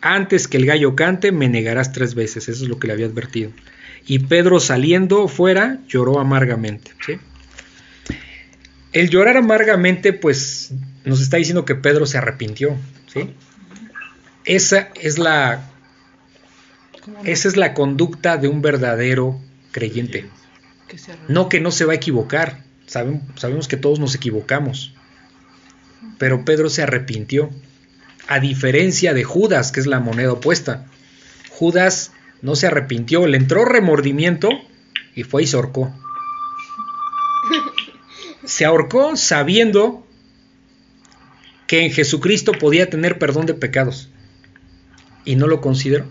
Antes 0.00 0.48
que 0.48 0.56
el 0.56 0.66
gallo 0.66 0.96
cante, 0.96 1.30
me 1.30 1.48
negarás 1.48 1.92
tres 1.92 2.14
veces. 2.14 2.48
Eso 2.48 2.64
es 2.64 2.68
lo 2.70 2.78
que 2.78 2.86
le 2.86 2.94
había 2.94 3.06
advertido. 3.06 3.50
Y 4.06 4.20
Pedro 4.20 4.58
saliendo 4.60 5.28
fuera 5.28 5.78
lloró 5.88 6.18
amargamente. 6.18 6.90
¿sí? 7.04 7.18
El 8.92 9.08
llorar 9.10 9.36
amargamente, 9.36 10.12
pues 10.12 10.72
nos 11.04 11.20
está 11.20 11.36
diciendo 11.38 11.64
que 11.64 11.74
Pedro 11.74 12.06
se 12.06 12.18
arrepintió. 12.18 12.76
¿sí? 13.12 13.34
Esa 14.44 14.88
es 15.00 15.18
la 15.18 15.68
esa 17.24 17.48
es 17.48 17.56
la 17.56 17.74
conducta 17.74 18.36
de 18.36 18.48
un 18.48 18.62
verdadero 18.62 19.40
creyente. 19.72 20.28
No 21.28 21.48
que 21.48 21.60
no 21.60 21.70
se 21.70 21.84
va 21.84 21.92
a 21.92 21.96
equivocar. 21.96 22.62
Sabem- 22.88 23.22
sabemos 23.36 23.66
que 23.66 23.76
todos 23.76 23.98
nos 23.98 24.14
equivocamos. 24.14 24.94
Pero 26.18 26.44
Pedro 26.44 26.68
se 26.68 26.82
arrepintió. 26.82 27.50
A 28.28 28.38
diferencia 28.38 29.14
de 29.14 29.24
Judas, 29.24 29.72
que 29.72 29.80
es 29.80 29.86
la 29.86 29.98
moneda 30.00 30.32
opuesta. 30.32 30.86
Judas 31.50 32.12
no 32.42 32.56
se 32.56 32.66
arrepintió, 32.66 33.26
le 33.26 33.38
entró 33.38 33.64
remordimiento 33.64 34.50
y 35.14 35.22
fue 35.22 35.44
y 35.44 35.46
se 35.46 35.56
ahorcó. 35.56 35.94
Se 38.44 38.64
ahorcó 38.64 39.16
sabiendo 39.16 40.06
que 41.66 41.86
en 41.86 41.92
Jesucristo 41.92 42.52
podía 42.52 42.90
tener 42.90 43.18
perdón 43.18 43.46
de 43.46 43.54
pecados. 43.54 44.10
Y 45.24 45.36
no 45.36 45.46
lo 45.46 45.60
consideró. 45.60 46.06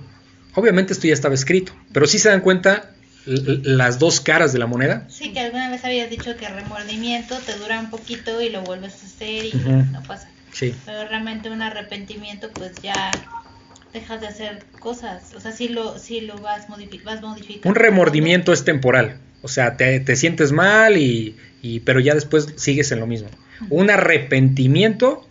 Obviamente 0.56 0.94
esto 0.94 1.08
ya 1.08 1.14
estaba 1.14 1.36
escrito, 1.36 1.74
pero 1.91 2.08
si 2.08 2.18
se 2.18 2.30
dan 2.30 2.41
cuenta 2.41 2.91
las 3.26 3.99
dos 3.99 4.20
caras 4.20 4.53
de 4.53 4.60
la 4.60 4.68
moneda. 4.68 5.06
Sí, 5.10 5.32
que 5.32 5.40
alguna 5.41 5.70
vez 5.70 5.84
habías 5.86 6.10
dicho 6.10 6.36
que 6.38 6.48
remordimiento 6.48 7.38
te 7.40 7.56
dura 7.58 7.80
un 7.80 7.90
poquito 7.90 8.41
y 8.41 8.49
lo 8.49 8.62
vuelves 8.62 9.03
a 9.03 9.06
hacer 9.06 9.45
y 9.45 9.53
no 9.91 10.02
pasa. 10.03 10.30
Sí. 10.52 10.74
Pero 10.86 11.08
realmente 11.08 11.49
un 11.49 11.62
arrepentimiento 11.62 12.49
pues 12.52 12.74
ya 12.82 13.12
dejas 13.93 14.22
de 14.22 14.27
hacer 14.27 14.63
cosas. 14.80 15.34
O 15.35 15.39
sea, 15.39 15.51
sí 15.51 15.68
lo, 15.69 15.97
sí 15.99 16.22
lo 16.22 16.38
vas, 16.38 16.68
modifi- 16.68 17.03
vas 17.03 17.22
modificando. 17.22 17.69
Un 17.69 17.76
remordimiento 17.76 18.53
es 18.53 18.63
temporal. 18.63 19.18
O 19.41 19.47
sea, 19.47 19.76
te, 19.77 19.99
te 19.99 20.15
sientes 20.15 20.51
mal 20.51 20.97
y, 20.97 21.35
y- 21.61 21.80
pero 21.81 21.99
ya 21.99 22.13
después 22.13 22.47
sigues 22.57 22.91
en 22.91 22.99
lo 22.99 23.07
mismo. 23.07 23.30
Un 23.69 23.89
arrepentimiento 23.91 25.27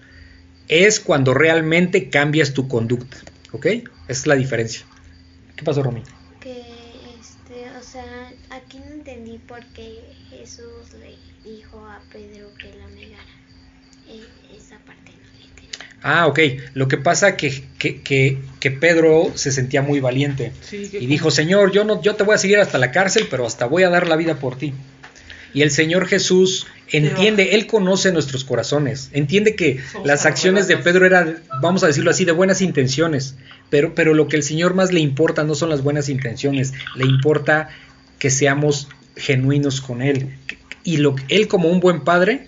es 0.68 1.00
cuando 1.00 1.34
realmente 1.34 2.10
cambias 2.10 2.52
tu 2.54 2.68
conducta. 2.68 3.16
¿Ok? 3.52 3.66
Esa 3.66 3.84
es 4.08 4.26
la 4.26 4.36
diferencia. 4.36 4.86
¿Qué 5.56 5.64
pasó, 5.64 5.82
Romy? 5.82 6.02
Que, 6.40 6.60
este, 7.20 7.68
o 7.78 7.82
sea, 7.82 8.04
aquí 8.50 8.78
no 8.78 8.92
entendí 8.92 9.38
por 9.38 9.64
qué 9.72 9.98
Jesús 10.30 10.92
le 11.00 11.16
dijo 11.50 11.78
a 11.84 12.00
Pedro 12.12 12.48
que 12.56 12.72
lo 12.78 12.88
negara. 12.90 13.24
E- 14.08 14.56
esa 14.56 14.78
parte 14.78 15.10
la. 15.12 15.19
Ah, 16.02 16.26
ok. 16.26 16.38
Lo 16.74 16.88
que 16.88 16.96
pasa 16.96 17.36
que, 17.36 17.62
que, 17.78 18.00
que, 18.00 18.38
que 18.58 18.70
Pedro 18.70 19.32
se 19.34 19.52
sentía 19.52 19.82
muy 19.82 20.00
valiente. 20.00 20.52
Sí, 20.62 20.88
Y 20.92 21.06
dijo, 21.06 21.30
Señor, 21.30 21.72
yo, 21.72 21.84
no, 21.84 22.00
yo 22.02 22.14
te 22.14 22.24
voy 22.24 22.34
a 22.34 22.38
seguir 22.38 22.58
hasta 22.58 22.78
la 22.78 22.90
cárcel, 22.90 23.26
pero 23.30 23.46
hasta 23.46 23.66
voy 23.66 23.82
a 23.82 23.90
dar 23.90 24.06
la 24.06 24.16
vida 24.16 24.36
por 24.36 24.56
ti. 24.56 24.72
Y 25.52 25.62
el 25.62 25.70
Señor 25.70 26.06
Jesús 26.06 26.66
entiende, 26.88 27.54
Él 27.54 27.66
conoce 27.66 28.12
nuestros 28.12 28.44
corazones, 28.44 29.10
entiende 29.12 29.56
que 29.56 29.80
Somos 29.92 30.06
las 30.06 30.26
acciones 30.26 30.68
de. 30.68 30.76
Pedro 30.76 31.06
eran, 31.06 31.42
vamos 31.60 31.82
a 31.82 31.88
decirlo 31.88 32.10
así, 32.10 32.24
de 32.24 32.32
buenas 32.32 32.62
intenciones, 32.62 33.34
pero, 33.68 33.94
pero 33.94 34.14
lo 34.14 34.28
que 34.28 34.36
el 34.36 34.42
Señor 34.42 34.74
más 34.74 34.92
le 34.92 35.00
importa 35.00 35.44
no 35.44 35.54
son 35.54 35.68
las 35.68 35.82
buenas 35.82 36.08
intenciones, 36.08 36.72
le 36.94 37.04
importa 37.04 37.68
que 38.18 38.30
seamos 38.30 38.88
genuinos 39.16 39.80
con 39.80 40.02
él. 40.02 40.36
Y 40.84 40.98
lo, 40.98 41.16
él 41.28 41.48
como 41.48 41.68
un 41.68 41.80
buen 41.80 42.02
padre, 42.02 42.46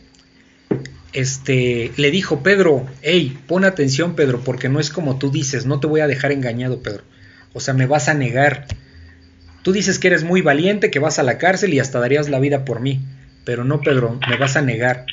este, 1.13 1.93
le 1.97 2.11
dijo, 2.11 2.43
Pedro, 2.43 2.87
hey, 3.03 3.39
pon 3.47 3.65
atención, 3.65 4.15
Pedro, 4.15 4.41
porque 4.41 4.69
no 4.69 4.81
es 4.81 4.91
como 4.91 5.19
tú 5.19 5.31
dices, 5.31 5.67
no 5.67 5.81
te 5.81 5.87
voy 5.87 6.01
a 6.01 6.07
dejar 6.07 6.33
engañado, 6.33 6.83
Pedro. 6.83 7.03
O 7.53 7.61
sea, 7.61 7.75
me 7.75 7.87
vas 7.87 8.09
a 8.09 8.15
negar. 8.15 8.67
Tú 9.63 9.73
dices 9.73 9.99
que 9.99 10.09
eres 10.09 10.25
muy 10.25 10.41
valiente, 10.41 10.91
que 10.91 10.99
vas 10.99 11.19
a 11.19 11.23
la 11.23 11.39
cárcel 11.39 11.75
y 11.75 11.81
hasta 11.81 12.01
darías 12.01 12.29
la 12.29 12.41
vida 12.41 12.65
por 12.65 12.81
mí. 12.81 13.01
Pero 13.45 13.65
no, 13.65 13.81
Pedro, 13.81 14.19
me 14.29 14.37
vas 14.37 14.57
a 14.57 14.63
negar. 14.63 15.07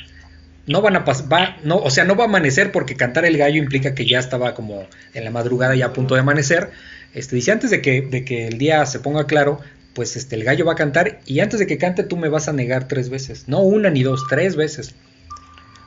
No 0.66 0.82
van 0.82 0.96
a 0.96 1.04
pasar, 1.04 1.58
no, 1.64 1.76
o 1.76 1.90
sea, 1.90 2.04
no 2.04 2.16
va 2.16 2.24
a 2.24 2.28
amanecer 2.28 2.70
porque 2.70 2.96
cantar 2.96 3.24
el 3.24 3.36
gallo 3.36 3.58
implica 3.58 3.94
que 3.94 4.06
ya 4.06 4.18
estaba 4.18 4.54
como 4.54 4.86
en 5.14 5.24
la 5.24 5.30
madrugada 5.30 5.74
ya 5.74 5.86
a 5.86 5.92
punto 5.92 6.14
de 6.14 6.20
amanecer. 6.20 6.70
Este, 7.12 7.36
dice, 7.36 7.52
antes 7.52 7.70
de 7.70 7.82
que, 7.82 8.02
de 8.02 8.24
que 8.24 8.46
el 8.46 8.58
día 8.58 8.86
se 8.86 9.00
ponga 9.00 9.26
claro, 9.26 9.60
pues 9.94 10.16
este, 10.16 10.36
el 10.36 10.44
gallo 10.44 10.64
va 10.64 10.72
a 10.72 10.76
cantar 10.76 11.20
y 11.26 11.40
antes 11.40 11.58
de 11.58 11.66
que 11.66 11.78
cante 11.78 12.04
tú 12.04 12.16
me 12.16 12.28
vas 12.28 12.48
a 12.48 12.52
negar 12.52 12.88
tres 12.88 13.10
veces. 13.10 13.48
No 13.48 13.60
una 13.60 13.90
ni 13.90 14.02
dos, 14.02 14.26
tres 14.28 14.54
veces. 14.54 14.94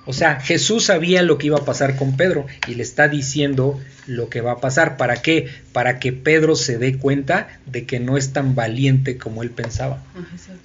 O 0.06 0.12
sea, 0.14 0.40
Jesús 0.42 0.86
sabía 0.86 1.24
lo 1.24 1.38
que 1.38 1.48
iba 1.48 1.58
a 1.60 1.66
pasar 1.66 1.96
con 1.96 2.18
Pedro 2.18 2.46
y 2.68 2.76
le 2.76 2.84
está 2.84 3.08
diciendo 3.08 3.80
lo 4.06 4.28
que 4.30 4.42
va 4.42 4.54
a 4.54 4.58
pasar. 4.60 4.98
¿Para 4.98 5.22
qué? 5.22 5.48
Para 5.72 6.00
que 6.00 6.12
Pedro 6.12 6.56
se 6.58 6.78
dé 6.78 6.98
cuenta 6.98 7.48
de 7.66 7.86
que 7.86 8.00
no 8.02 8.18
es 8.18 8.34
tan 8.34 8.54
valiente 8.54 9.18
como 9.18 9.44
él 9.44 9.50
pensaba. 9.52 10.04
Exacto. 10.34 10.62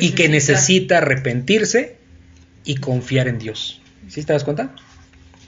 Y 0.00 0.10
que 0.12 0.28
necesita 0.28 0.98
arrepentirse 0.98 1.96
y 2.64 2.76
confiar 2.76 3.28
en 3.28 3.38
Dios. 3.38 3.80
¿Sí 4.08 4.24
te 4.24 4.32
das 4.32 4.42
cuenta? 4.42 4.74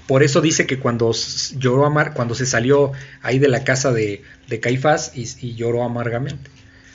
Por 0.07 0.23
eso 0.23 0.41
dice 0.41 0.67
que 0.67 0.79
cuando 0.79 1.13
lloró 1.59 1.87
amar, 1.87 2.15
cuando 2.15 2.35
se 2.37 2.47
salió 2.47 2.93
ahí 3.23 3.39
de 3.41 3.49
la 3.49 3.65
casa 3.65 3.93
de, 3.93 4.23
de 4.49 4.61
Caifás 4.61 5.13
y, 5.17 5.23
y 5.41 5.55
lloró 5.55 5.83
amargamente. 5.83 6.51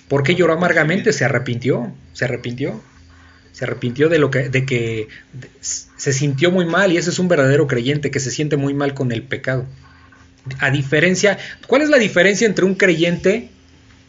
¿Por 0.07 0.23
qué 0.23 0.35
lloró 0.35 0.53
amargamente? 0.53 1.11
Se 1.11 1.25
arrepintió, 1.25 1.93
se 2.13 2.23
arrepintió. 2.25 2.81
Se 3.51 3.65
arrepintió 3.65 4.07
de 4.07 4.19
lo 4.19 4.29
que, 4.31 4.49
de 4.49 4.65
que 4.65 5.07
de- 5.33 5.49
se 6.07 6.13
sintió 6.13 6.51
muy 6.51 6.63
mal 6.65 6.93
y 6.93 6.97
ese 6.97 7.09
es 7.09 7.19
un 7.19 7.27
verdadero 7.27 7.67
creyente 7.67 8.11
que 8.11 8.21
se 8.21 8.31
siente 8.31 8.55
muy 8.55 8.73
mal 8.73 8.93
con 8.93 9.11
el 9.11 9.23
pecado. 9.23 9.65
A 10.59 10.71
diferencia, 10.71 11.37
¿cuál 11.67 11.81
es 11.81 11.89
la 11.89 11.97
diferencia 11.97 12.47
entre 12.47 12.63
un 12.63 12.75
creyente 12.75 13.49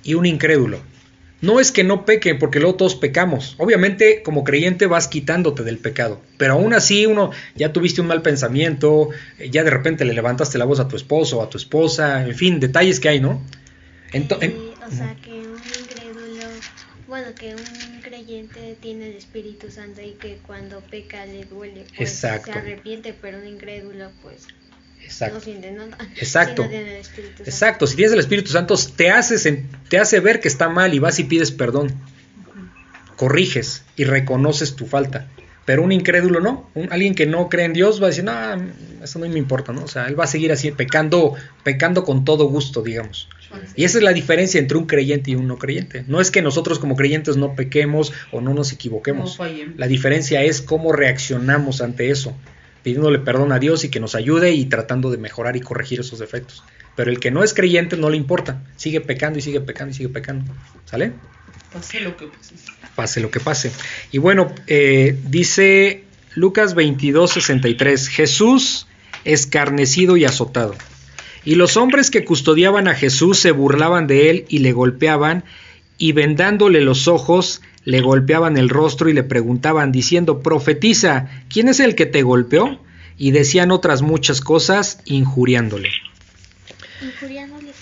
y 0.04 0.14
un 0.14 0.24
incrédulo? 0.24 0.78
No 1.40 1.58
es 1.58 1.72
que 1.72 1.82
no 1.82 2.04
pequen, 2.04 2.38
porque 2.38 2.60
luego 2.60 2.76
todos 2.76 2.94
pecamos. 2.94 3.56
Obviamente, 3.58 4.22
como 4.22 4.44
creyente 4.44 4.86
vas 4.86 5.08
quitándote 5.08 5.64
del 5.64 5.78
pecado. 5.78 6.20
Pero 6.36 6.52
aún 6.52 6.72
así, 6.72 7.06
uno 7.06 7.32
ya 7.56 7.72
tuviste 7.72 8.00
un 8.00 8.06
mal 8.06 8.22
pensamiento, 8.22 9.08
ya 9.50 9.64
de 9.64 9.70
repente 9.70 10.04
le 10.04 10.14
levantaste 10.14 10.56
la 10.56 10.66
voz 10.66 10.78
a 10.78 10.86
tu 10.86 10.94
esposo 10.94 11.38
o 11.38 11.42
a 11.42 11.50
tu 11.50 11.58
esposa, 11.58 12.24
en 12.24 12.34
fin, 12.36 12.60
detalles 12.60 13.00
que 13.00 13.08
hay, 13.08 13.18
¿no? 13.20 13.42
Ento- 14.12 14.38
en- 14.40 14.52
Eh, 14.52 14.74
o 14.86 14.90
sea, 14.94 15.16
que 15.16 15.30
un 15.30 15.56
incrédulo, 15.80 16.44
bueno, 17.08 17.26
que 17.36 17.54
un 17.56 17.97
creyente 18.28 18.76
tiene 18.80 19.08
el 19.10 19.16
Espíritu 19.16 19.70
Santo 19.70 20.02
y 20.02 20.12
que 20.12 20.38
cuando 20.46 20.80
peca 20.80 21.24
le 21.24 21.44
duele, 21.44 21.86
pues 21.96 22.10
Exacto. 22.10 22.52
se 22.52 22.58
arrepiente, 22.58 23.14
pero 23.20 23.38
un 23.38 23.46
incrédulo, 23.46 24.10
pues 24.22 24.46
no 24.98 25.04
Exacto. 25.04 25.40
siente 25.40 25.70
nada. 25.72 25.96
Exacto. 26.16 26.62
Si 26.62 26.68
no 26.68 26.70
tiene 26.70 26.90
el 26.96 27.00
Espíritu 27.00 27.36
Santo. 27.38 27.50
Exacto, 27.50 27.86
si 27.86 27.96
tienes 27.96 28.12
el 28.12 28.20
Espíritu 28.20 28.50
Santo, 28.50 28.74
te 28.96 29.10
hace, 29.10 29.64
te 29.88 29.98
hace 29.98 30.20
ver 30.20 30.40
que 30.40 30.48
está 30.48 30.68
mal 30.68 30.92
y 30.92 30.98
vas 30.98 31.18
y 31.18 31.24
pides 31.24 31.50
perdón. 31.52 31.92
Corriges 33.16 33.82
y 33.96 34.04
reconoces 34.04 34.76
tu 34.76 34.86
falta. 34.86 35.26
Pero 35.64 35.82
un 35.82 35.92
incrédulo 35.92 36.40
no. 36.40 36.70
Un- 36.74 36.92
alguien 36.92 37.14
que 37.14 37.26
no 37.26 37.48
cree 37.48 37.64
en 37.64 37.72
Dios 37.72 38.00
va 38.00 38.06
a 38.06 38.08
decir, 38.10 38.24
no, 38.24 38.32
eso 39.02 39.18
no 39.18 39.28
me 39.28 39.38
importa, 39.38 39.72
¿no? 39.72 39.84
O 39.84 39.88
sea, 39.88 40.06
él 40.06 40.18
va 40.18 40.24
a 40.24 40.28
seguir 40.28 40.52
así, 40.52 40.70
pecando, 40.70 41.34
pecando 41.62 42.04
con 42.04 42.24
todo 42.24 42.44
gusto, 42.46 42.82
digamos. 42.82 43.28
Y 43.76 43.84
esa 43.84 43.98
es 43.98 44.04
la 44.04 44.12
diferencia 44.12 44.58
entre 44.58 44.76
un 44.76 44.86
creyente 44.86 45.30
y 45.30 45.34
un 45.34 45.46
no 45.46 45.58
creyente. 45.58 46.04
No 46.06 46.20
es 46.20 46.30
que 46.30 46.42
nosotros 46.42 46.78
como 46.78 46.96
creyentes 46.96 47.36
no 47.36 47.54
pequemos 47.54 48.12
o 48.30 48.40
no 48.40 48.54
nos 48.54 48.70
No 48.70 48.74
equivoquemos. 48.74 49.36
fallemos. 49.36 49.78
La 49.78 49.86
diferencia 49.86 50.42
es 50.42 50.60
cómo 50.60 50.92
reaccionamos 50.92 51.80
ante 51.80 52.10
eso, 52.10 52.36
pidiéndole 52.82 53.18
perdón 53.18 53.52
a 53.52 53.58
Dios 53.58 53.84
y 53.84 53.88
que 53.88 54.00
nos 54.00 54.14
ayude 54.14 54.52
y 54.52 54.66
tratando 54.66 55.10
de 55.10 55.18
mejorar 55.18 55.56
y 55.56 55.60
corregir 55.60 56.00
esos 56.00 56.18
defectos. 56.18 56.62
Pero 56.96 57.10
el 57.10 57.20
que 57.20 57.30
no 57.30 57.44
es 57.44 57.54
creyente 57.54 57.96
no 57.96 58.10
le 58.10 58.16
importa, 58.16 58.62
sigue 58.76 59.00
pecando 59.00 59.38
y 59.38 59.42
sigue 59.42 59.60
pecando 59.60 59.92
y 59.92 59.94
sigue 59.94 60.08
pecando. 60.08 60.52
¿Sale? 60.84 61.12
Pase 61.72 62.00
lo 62.00 62.16
que 62.16 62.26
pase. 62.26 62.54
Pase 62.96 63.20
lo 63.20 63.30
que 63.30 63.40
pase. 63.40 63.70
Y 64.10 64.18
bueno, 64.18 64.52
eh, 64.66 65.16
dice 65.28 66.04
Lucas 66.34 66.74
22, 66.74 67.30
63, 67.32 68.08
Jesús 68.08 68.86
escarnecido 69.24 70.16
y 70.16 70.24
azotado. 70.24 70.74
Y 71.44 71.54
los 71.54 71.76
hombres 71.76 72.10
que 72.10 72.24
custodiaban 72.24 72.88
a 72.88 72.94
Jesús 72.94 73.38
se 73.38 73.50
burlaban 73.50 74.06
de 74.06 74.30
él 74.30 74.44
y 74.48 74.58
le 74.58 74.72
golpeaban, 74.72 75.44
y 75.96 76.12
vendándole 76.12 76.80
los 76.80 77.08
ojos, 77.08 77.62
le 77.84 78.00
golpeaban 78.00 78.56
el 78.56 78.68
rostro 78.68 79.08
y 79.08 79.12
le 79.12 79.22
preguntaban, 79.22 79.92
diciendo, 79.92 80.40
profetiza, 80.40 81.28
¿quién 81.48 81.68
es 81.68 81.80
el 81.80 81.94
que 81.94 82.06
te 82.06 82.22
golpeó? 82.22 82.80
Y 83.16 83.32
decían 83.32 83.70
otras 83.70 84.02
muchas 84.02 84.40
cosas, 84.40 85.00
injuriándole. 85.06 85.90
Injuriándole 87.02 87.72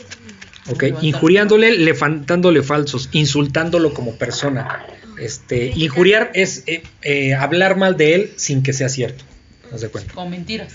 Ok, 0.68 0.84
injuriándole, 1.02 1.78
levantándole 1.78 2.62
falsos, 2.62 3.08
insultándolo 3.12 3.94
como 3.94 4.16
persona. 4.16 4.84
Este, 5.18 5.72
injuriar 5.76 6.30
es 6.34 6.64
eh, 6.66 6.82
eh, 7.02 7.34
hablar 7.34 7.76
mal 7.76 7.96
de 7.96 8.14
él 8.14 8.30
sin 8.36 8.62
que 8.62 8.72
sea 8.72 8.88
cierto. 8.88 9.24
¿Haz 9.72 9.80
de 9.80 9.88
cuenta? 9.88 10.14
Con 10.14 10.30
mentiras. 10.30 10.72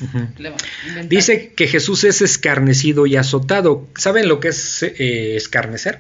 Dice 1.08 1.54
que 1.56 1.68
Jesús 1.68 2.04
es 2.04 2.22
escarnecido 2.22 3.06
y 3.06 3.16
azotado. 3.16 3.88
¿Saben 3.96 4.28
lo 4.28 4.40
que 4.40 4.50
es 4.50 4.84
eh, 4.84 5.36
escarnecer? 5.36 6.00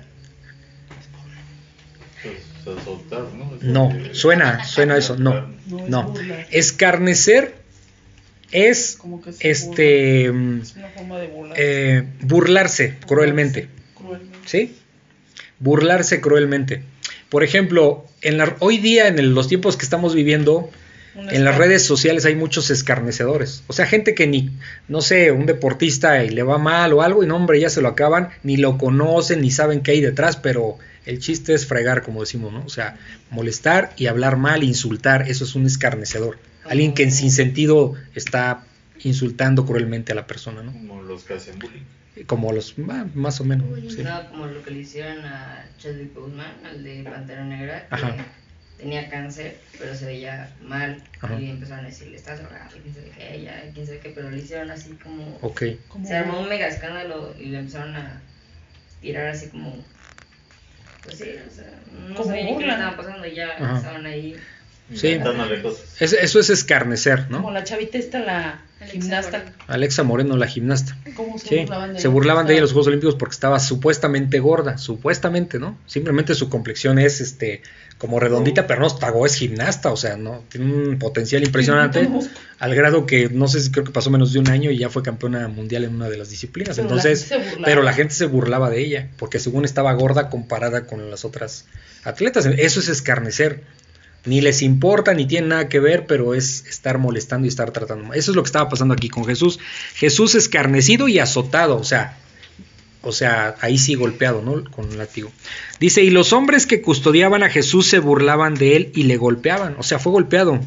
Pues, 2.24 2.78
azotar, 2.78 3.24
¿no? 3.34 3.56
Es 3.56 3.64
No, 3.64 3.90
porque- 3.90 4.14
suena, 4.16 4.64
suena 4.66 4.98
eso. 4.98 5.18
No, 5.18 5.48
No. 5.68 6.14
Escarnecer 6.52 7.56
es 8.52 8.98
Como 9.00 9.22
que 9.22 9.32
se 9.34 9.50
este 9.50 10.30
burla. 10.30 10.62
Es 10.64 10.76
una 10.76 10.88
forma 10.90 11.18
de 11.20 11.28
burlar. 11.28 11.58
eh, 11.60 12.08
burlarse 12.22 12.98
cruelmente. 13.08 13.70
Cruelmente. 13.96 14.38
¿sí? 14.46 14.76
Burlarse 15.60 16.20
cruelmente. 16.22 16.84
Por 17.30 17.44
ejemplo, 17.44 18.06
en 18.22 18.38
la- 18.38 18.58
hoy 18.60 18.78
día, 18.78 19.08
en 19.08 19.18
el- 19.20 19.34
los 19.34 19.48
tiempos 19.48 19.78
que 19.78 19.86
estamos 19.86 20.14
viviendo, 20.14 20.70
en 21.16 21.44
las 21.44 21.58
redes 21.58 21.84
sociales 21.84 22.26
hay 22.26 22.36
muchos 22.36 22.70
escarnecedores. 22.70 23.64
O 23.68 23.74
sea, 23.74 23.86
gente 23.86 24.16
que 24.16 24.28
ni, 24.28 24.52
no 24.88 25.02
sé, 25.02 25.32
un 25.32 25.46
deportista 25.46 26.24
y 26.24 26.30
le 26.30 26.44
va 26.44 26.58
mal 26.58 26.94
o 26.94 27.02
algo 27.02 27.24
y 27.24 27.28
no, 27.28 27.36
hombre, 27.36 27.60
ya 27.60 27.70
se 27.70 27.82
lo 27.82 27.90
acaban, 27.90 28.30
ni 28.44 28.58
lo 28.58 28.78
conocen, 28.78 29.42
ni 29.42 29.52
saben 29.52 29.82
qué 29.82 29.92
hay 29.92 30.02
detrás, 30.02 30.38
pero 30.38 30.78
el 31.06 31.20
chiste 31.20 31.54
es 31.54 31.66
fregar, 31.66 32.04
como 32.04 32.22
decimos, 32.22 32.54
¿no? 32.54 32.64
O 32.66 32.70
sea, 32.70 32.98
molestar 33.30 33.92
y 33.98 34.08
hablar 34.08 34.38
mal, 34.38 34.64
insultar, 34.64 35.30
eso 35.30 35.44
es 35.44 35.56
un 35.56 35.66
escarnecedor. 35.66 36.40
Alguien 36.64 36.94
que 36.94 37.04
en 37.04 37.12
sin 37.12 37.32
sentido 37.32 37.96
está 38.16 38.64
insultando 39.04 39.66
cruelmente 39.66 40.12
a 40.12 40.16
la 40.16 40.28
persona, 40.28 40.62
¿no? 40.62 40.72
Como 40.72 41.02
los 41.02 41.24
que 41.24 41.34
hacen 41.34 41.60
bullying. 41.60 41.84
Como 42.28 42.52
los, 42.52 42.76
ah, 42.90 43.08
más 43.16 43.42
o 43.42 43.46
menos. 43.46 43.68
sí. 43.90 44.04
No, 44.04 44.30
como 44.30 44.46
lo 44.46 44.64
que 44.64 44.72
le 44.72 44.80
hicieron 44.80 45.26
a 45.26 45.66
Chadwick 45.80 46.14
Boseman, 46.14 46.54
al 46.66 46.84
de 46.84 47.04
Pantera 47.04 47.46
Negra, 47.46 47.88
que 47.88 47.96
Ajá. 47.96 48.16
Tenía 48.82 49.10
cáncer, 49.10 49.58
pero 49.80 49.96
se 49.96 50.06
veía 50.06 50.50
mal, 50.64 51.02
Ajá. 51.22 51.40
y 51.40 51.50
empezaron 51.52 51.86
a 51.86 51.88
decirle, 51.90 52.18
estás 52.18 52.40
drogado, 52.40 52.76
y 52.76 52.80
quién 52.82 52.94
sabe 52.96 53.12
qué, 53.18 53.42
ya, 53.44 53.64
quién 53.74 53.86
sabe 53.86 54.00
qué, 54.00 54.10
pero 54.10 54.30
le 54.32 54.38
hicieron 54.40 54.72
así 54.72 54.92
como... 55.04 55.38
Ok. 55.42 55.64
Como- 55.88 56.08
Se 56.08 56.16
armó 56.16 56.40
un 56.40 56.50
mega 56.50 56.68
escándalo 56.68 57.34
y 57.40 57.46
le 57.46 57.60
empezaron 57.60 57.96
a 57.96 58.22
tirar 59.02 59.28
así 59.28 59.48
como... 59.48 59.76
Pues 61.04 61.18
sí, 61.18 61.30
o 61.48 61.56
sea, 61.56 61.66
no 62.10 62.16
Como 62.16 62.28
sabía 62.30 62.44
ni 62.44 62.48
qué 62.50 62.54
le 62.60 62.66
burla. 62.66 62.74
estaba 62.74 62.98
pasando 62.98 63.28
y 63.28 63.36
ya 63.36 63.50
Ajá. 63.60 63.78
estaban 63.78 64.06
ahí. 64.06 64.36
Sí. 64.94 65.18
Es- 66.00 66.14
eso 66.14 66.40
es 66.40 66.50
escarnecer, 66.50 67.28
Como 67.28 67.48
¿no? 67.50 67.52
la 67.52 67.64
chavita 67.64 67.98
esta, 67.98 68.20
la 68.20 68.62
Alexa 68.80 68.92
gimnasta. 68.92 69.38
Moreno. 69.40 69.56
Alexa 69.68 70.04
Moreno, 70.04 70.38
la 70.38 70.48
gimnasta. 70.48 70.98
¿Cómo 71.16 71.38
se 71.40 71.48
Sí, 71.48 71.56
burlaban 71.62 71.94
de 71.94 72.00
se 72.00 72.08
ella? 72.08 72.14
burlaban 72.14 72.46
de 72.48 72.54
ella 72.54 72.58
en 72.60 72.62
los 72.64 72.72
Juegos 72.74 72.88
Olímpicos 72.88 73.16
porque 73.16 73.34
estaba 73.34 73.60
supuestamente 73.60 74.40
gorda, 74.40 74.78
supuestamente, 74.78 75.60
¿no? 75.60 75.78
Simplemente 75.88 76.36
su 76.36 76.50
complexión 76.50 77.00
es 77.00 77.22
este 77.22 77.62
como 78.02 78.20
redondita, 78.20 78.66
pero 78.66 78.82
no 78.82 79.26
es 79.28 79.36
gimnasta, 79.36 79.92
o 79.92 79.96
sea, 79.96 80.18
no 80.18 80.44
tiene 80.50 80.74
un 80.74 80.98
potencial 80.98 81.44
impresionante 81.44 82.10
al 82.58 82.74
grado 82.74 83.06
que 83.06 83.30
no 83.30 83.48
sé 83.48 83.62
si 83.62 83.70
creo 83.70 83.86
que 83.86 83.92
pasó 83.92 84.10
menos 84.10 84.34
de 84.34 84.40
un 84.40 84.50
año 84.50 84.72
y 84.72 84.80
ya 84.80 84.90
fue 84.90 85.04
campeona 85.04 85.48
mundial 85.48 85.84
en 85.84 85.94
una 85.94 86.10
de 86.10 86.18
las 86.18 86.32
disciplinas. 86.32 86.78
Pero 86.78 86.90
la 86.90 86.96
Entonces, 86.96 87.30
burlaba. 87.30 87.62
pero 87.64 87.84
la 87.84 87.94
gente 87.94 88.16
se 88.16 88.26
burlaba 88.26 88.72
de 88.72 88.80
ella 88.82 89.10
porque 89.18 89.38
según 89.38 89.66
estaba 89.66 89.94
gorda 89.94 90.32
comparada 90.32 90.88
con 90.88 91.12
las 91.12 91.26
otras 91.26 91.66
atletas. 92.04 92.48
Eso 92.48 92.80
es 92.80 92.90
escarnecer. 92.90 93.62
Ni 94.26 94.42
les 94.42 94.64
importa, 94.64 95.14
ni 95.14 95.28
tiene 95.28 95.50
nada 95.50 95.70
que 95.70 95.80
ver, 95.80 96.08
pero 96.08 96.34
es 96.34 96.66
estar 96.66 96.98
molestando 96.98 97.46
y 97.46 97.50
estar 97.50 97.70
tratando 97.70 98.06
mal. 98.06 98.18
Eso 98.18 98.32
es 98.32 98.36
lo 98.36 98.42
que 98.42 98.48
estaba 98.48 98.68
pasando 98.68 98.96
aquí 98.96 99.10
con 99.10 99.26
Jesús. 99.26 99.60
Jesús 99.94 100.34
escarnecido 100.34 101.08
y 101.08 101.20
azotado, 101.20 101.78
o 101.78 101.84
sea, 101.84 102.18
o 103.04 103.12
sea, 103.12 103.56
ahí 103.62 103.78
sí 103.78 103.96
golpeado, 103.96 104.42
¿no? 104.42 104.64
Con 104.72 104.86
un 104.90 104.98
látigo. 104.98 105.32
Dice, 105.80 106.04
y 106.04 106.10
los 106.12 106.34
hombres 106.34 106.68
que 106.68 106.82
custodiaban 106.82 107.44
a 107.44 107.50
Jesús 107.50 107.88
se 107.88 108.00
burlaban 108.00 108.54
de 108.56 108.76
él 108.76 108.92
y 108.94 109.04
le 109.04 109.18
golpeaban, 109.18 109.76
o 109.80 109.84
sea, 109.84 110.00
fue 110.00 110.12
golpeado. 110.12 110.60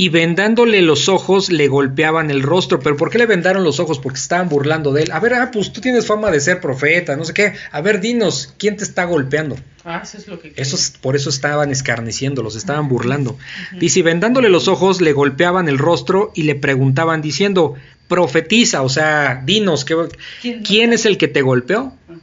y 0.00 0.10
vendándole 0.10 0.80
los 0.80 1.08
ojos 1.08 1.50
le 1.50 1.66
golpeaban 1.66 2.30
el 2.30 2.40
rostro. 2.44 2.78
¿Pero 2.78 2.96
por 2.96 3.10
qué 3.10 3.18
le 3.18 3.26
vendaron 3.26 3.64
los 3.64 3.80
ojos? 3.80 3.98
Porque 3.98 4.20
estaban 4.20 4.48
burlando 4.48 4.92
de 4.92 5.02
él. 5.02 5.10
A 5.10 5.18
ver, 5.18 5.34
ah, 5.34 5.50
pues 5.52 5.72
tú 5.72 5.80
tienes 5.80 6.06
fama 6.06 6.30
de 6.30 6.38
ser 6.38 6.60
profeta, 6.60 7.16
no 7.16 7.24
sé 7.24 7.34
qué. 7.34 7.54
A 7.72 7.80
ver, 7.80 8.00
dinos, 8.00 8.54
¿quién 8.58 8.76
te 8.76 8.84
está 8.84 9.06
golpeando? 9.06 9.56
Ah, 9.84 10.00
eso 10.04 10.16
es 10.18 10.28
lo 10.28 10.38
que 10.40 10.52
Eso 10.54 10.76
es- 10.76 10.90
por 11.00 11.16
eso 11.16 11.30
estaban 11.30 11.72
escarneciendo, 11.72 12.44
los 12.44 12.54
estaban 12.54 12.86
burlando. 12.88 13.36
Dice, 13.80 13.98
y 13.98 14.02
vendándole 14.02 14.50
los 14.50 14.68
ojos, 14.68 15.00
le 15.00 15.12
golpeaban 15.12 15.68
el 15.68 15.78
rostro 15.78 16.30
y 16.32 16.44
le 16.44 16.54
preguntaban 16.54 17.20
diciendo, 17.20 17.74
profetiza, 18.08 18.82
o 18.82 18.88
sea, 18.88 19.42
dinos, 19.44 19.84
¿qué- 19.84 19.96
¿Quién- 20.42 20.62
¿quién 20.62 20.92
es 20.92 21.06
el 21.06 21.18
que 21.18 21.28
te 21.28 21.42
golpeó? 21.42 21.92
Ajá. 22.08 22.18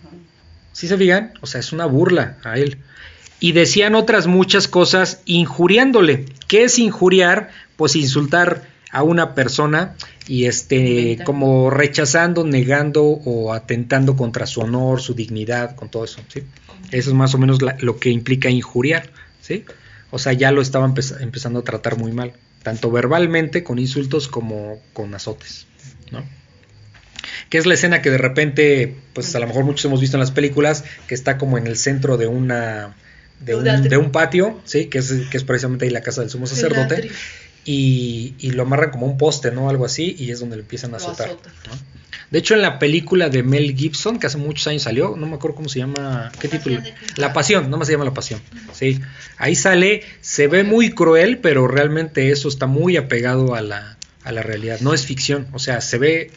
¿Sí 0.73 0.87
se 0.87 0.97
fijan? 0.97 1.33
O 1.41 1.47
sea, 1.47 1.59
es 1.59 1.71
una 1.71 1.85
burla 1.85 2.37
a 2.43 2.57
él. 2.57 2.77
Y 3.39 3.51
decían 3.51 3.95
otras 3.95 4.27
muchas 4.27 4.67
cosas 4.67 5.21
injuriándole. 5.25 6.25
¿Qué 6.47 6.63
es 6.63 6.79
injuriar? 6.79 7.49
Pues 7.75 7.95
insultar 7.95 8.63
a 8.91 9.03
una 9.03 9.35
persona 9.35 9.95
y 10.27 10.45
este 10.45 11.19
como 11.25 11.69
rechazando, 11.69 12.43
negando 12.45 13.03
o 13.03 13.53
atentando 13.53 14.15
contra 14.15 14.47
su 14.47 14.61
honor, 14.61 15.01
su 15.01 15.13
dignidad, 15.13 15.75
con 15.75 15.89
todo 15.89 16.05
eso, 16.05 16.21
¿sí? 16.29 16.43
Eso 16.91 17.09
es 17.09 17.15
más 17.15 17.35
o 17.35 17.37
menos 17.37 17.61
la- 17.61 17.77
lo 17.81 17.99
que 17.99 18.09
implica 18.09 18.49
injuriar, 18.49 19.09
¿sí? 19.41 19.65
O 20.11 20.17
sea, 20.19 20.31
ya 20.33 20.51
lo 20.51 20.61
estaban 20.61 20.95
empe- 20.95 21.21
empezando 21.21 21.59
a 21.59 21.63
tratar 21.63 21.97
muy 21.97 22.13
mal, 22.13 22.31
tanto 22.63 22.89
verbalmente 22.89 23.63
con 23.65 23.79
insultos 23.79 24.27
como 24.29 24.79
con 24.93 25.13
azotes, 25.13 25.67
¿no? 26.11 26.23
que 27.49 27.57
es 27.57 27.65
la 27.65 27.73
escena 27.73 28.01
que 28.01 28.09
de 28.09 28.17
repente, 28.17 28.95
pues 29.13 29.35
a 29.35 29.39
lo 29.39 29.47
mejor 29.47 29.65
muchos 29.65 29.85
hemos 29.85 30.01
visto 30.01 30.17
en 30.17 30.21
las 30.21 30.31
películas, 30.31 30.83
que 31.07 31.15
está 31.15 31.37
como 31.37 31.57
en 31.57 31.67
el 31.67 31.77
centro 31.77 32.17
de 32.17 32.27
una 32.27 32.95
de 33.39 33.55
un, 33.55 33.63
de 33.63 33.99
patio, 34.11 34.59
sí, 34.63 34.85
que 34.85 34.99
es, 34.99 35.11
que 35.29 35.37
es 35.37 35.43
precisamente 35.43 35.85
ahí 35.85 35.91
la 35.91 36.01
casa 36.01 36.21
del 36.21 36.29
sumo 36.29 36.47
sacerdote, 36.47 37.09
y, 37.65 38.33
y 38.39 38.51
lo 38.51 38.63
amarran 38.63 38.91
como 38.91 39.05
un 39.05 39.17
poste, 39.17 39.51
¿no? 39.51 39.69
Algo 39.69 39.85
así, 39.85 40.15
y 40.17 40.31
es 40.31 40.39
donde 40.39 40.55
le 40.55 40.61
empiezan 40.61 40.93
a 40.93 40.97
azotar. 40.97 41.35
De 42.31 42.39
hecho, 42.39 42.55
en 42.55 42.61
la 42.61 42.79
película 42.79 43.29
de 43.29 43.43
Mel 43.43 43.75
Gibson, 43.75 44.19
que 44.19 44.27
hace 44.27 44.37
muchos 44.37 44.65
años 44.67 44.83
salió, 44.83 45.15
no 45.15 45.27
me 45.27 45.35
acuerdo 45.35 45.57
cómo 45.57 45.69
se 45.69 45.79
llama, 45.79 46.31
¿qué 46.39 46.47
título? 46.47 46.81
La 47.17 47.33
Pasión, 47.33 47.69
no 47.69 47.77
más 47.77 47.87
se 47.87 47.93
llama 47.93 48.05
La 48.05 48.13
Pasión, 48.13 48.41
sí. 48.73 48.99
Ahí 49.37 49.55
sale, 49.55 50.03
se 50.21 50.47
ve 50.47 50.63
muy 50.63 50.91
cruel, 50.91 51.37
pero 51.39 51.67
realmente 51.67 52.31
eso 52.31 52.47
está 52.47 52.65
muy 52.67 52.97
apegado 52.97 53.53
a 53.53 53.61
la, 53.61 53.97
a 54.25 54.31
la 54.31 54.41
realidad, 54.43 54.79
no 54.81 54.93
es 54.93 55.05
ficción, 55.05 55.47
o 55.53 55.59
sea, 55.59 55.79
se 55.81 55.97
ve 55.97 56.31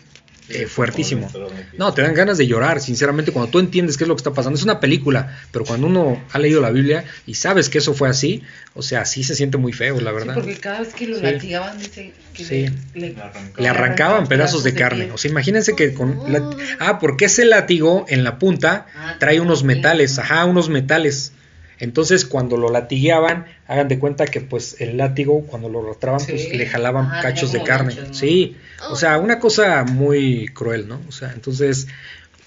eh, 0.50 0.66
fuertísimo. 0.66 1.30
No, 1.76 1.92
te 1.92 2.00
dan 2.00 2.14
ganas 2.14 2.38
de 2.38 2.46
llorar, 2.46 2.80
sinceramente, 2.80 3.32
cuando 3.32 3.50
tú 3.50 3.58
entiendes 3.58 3.98
qué 3.98 4.04
es 4.04 4.08
lo 4.08 4.14
que 4.16 4.20
está 4.20 4.32
pasando. 4.32 4.56
Es 4.56 4.64
una 4.64 4.80
película, 4.80 5.36
pero 5.52 5.66
cuando 5.66 5.86
uno 5.88 6.22
ha 6.32 6.38
leído 6.38 6.62
la 6.62 6.70
Biblia 6.70 7.04
y 7.26 7.34
sabes 7.34 7.68
que 7.68 7.76
eso 7.78 7.92
fue 7.92 8.08
así, 8.08 8.42
o 8.74 8.80
sea, 8.80 9.04
sí 9.04 9.24
se 9.24 9.34
siente 9.34 9.58
muy 9.58 9.74
feo, 9.74 10.00
la 10.00 10.10
Sí, 10.10 10.16
verdad. 10.16 10.34
porque 10.34 10.56
cada 10.56 10.80
vez 10.80 10.94
que 10.94 11.06
lo 11.06 11.16
Sí. 11.16 11.22
latigaban, 11.22 11.78
dice 11.78 12.12
que 12.32 12.44
Sí. 12.46 12.66
le, 12.94 13.00
le- 13.00 13.08
Le 13.14 13.20
arrancaban. 13.20 13.52
Le 13.58 13.68
arrancaban 13.68 14.26
pedazos 14.26 14.64
de 14.64 14.72
carne. 14.72 15.10
O 15.12 15.18
sea, 15.18 15.30
imagínense 15.30 15.76
que 15.76 15.92
con... 15.92 16.18
la- 16.32 16.48
Ah, 16.78 16.98
porque 16.98 17.26
ese 17.26 17.44
látigo 17.44 18.06
en 18.08 18.24
la 18.24 18.38
punta 18.38 18.86
Ah, 18.96 19.16
trae 19.20 19.40
unos 19.40 19.64
metales, 19.64 20.18
ajá, 20.18 20.46
unos 20.46 20.70
metales. 20.70 21.32
Entonces, 21.80 22.24
cuando 22.24 22.56
lo 22.56 22.70
latigueaban, 22.70 23.46
hagan 23.66 23.88
de 23.88 23.98
cuenta 23.98 24.26
que 24.26 24.40
pues 24.40 24.80
el 24.80 24.96
látigo, 24.96 25.42
cuando 25.46 25.68
lo 25.68 25.82
arrastraban, 25.82 26.20
Sí. 26.20 26.32
pues 26.32 26.52
le 26.52 26.66
jalaban 26.66 27.06
Ajá, 27.06 27.22
cachos 27.22 27.52
de 27.52 27.62
carne. 27.62 27.94
Sí, 28.12 28.56
o 28.90 28.96
sea, 28.96 29.18
una 29.18 29.38
cosa 29.38 29.84
muy 29.84 30.48
cruel, 30.48 30.88
¿no? 30.88 31.00
O 31.08 31.12
sea, 31.12 31.30
entonces, 31.32 31.86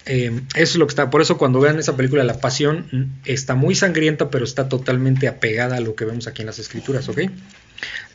eh, 0.06 0.32
eso 0.56 0.64
es 0.74 0.76
lo 0.76 0.88
que 0.88 0.91
está. 0.91 1.10
Por 1.10 1.22
eso 1.22 1.38
cuando 1.38 1.60
vean 1.60 1.80
esa 1.80 1.95
película, 1.95 2.24
La 2.24 2.40
Pasión, 2.40 2.88
mm, 2.91 3.03
está 3.30 3.56
muy 3.56 3.76
sangrienta, 3.76 4.30
pero 4.30 4.44
está 4.44 4.68
totalmente 4.68 5.28
apegada 5.28 5.78
a 5.78 5.80
lo 5.80 5.95
que 5.95 6.06
vemos 6.06 6.28
aquí 6.28 6.41
en 6.41 6.48
las 6.48 6.60
escrituras, 6.60 7.08
¿ok? 7.08 7.22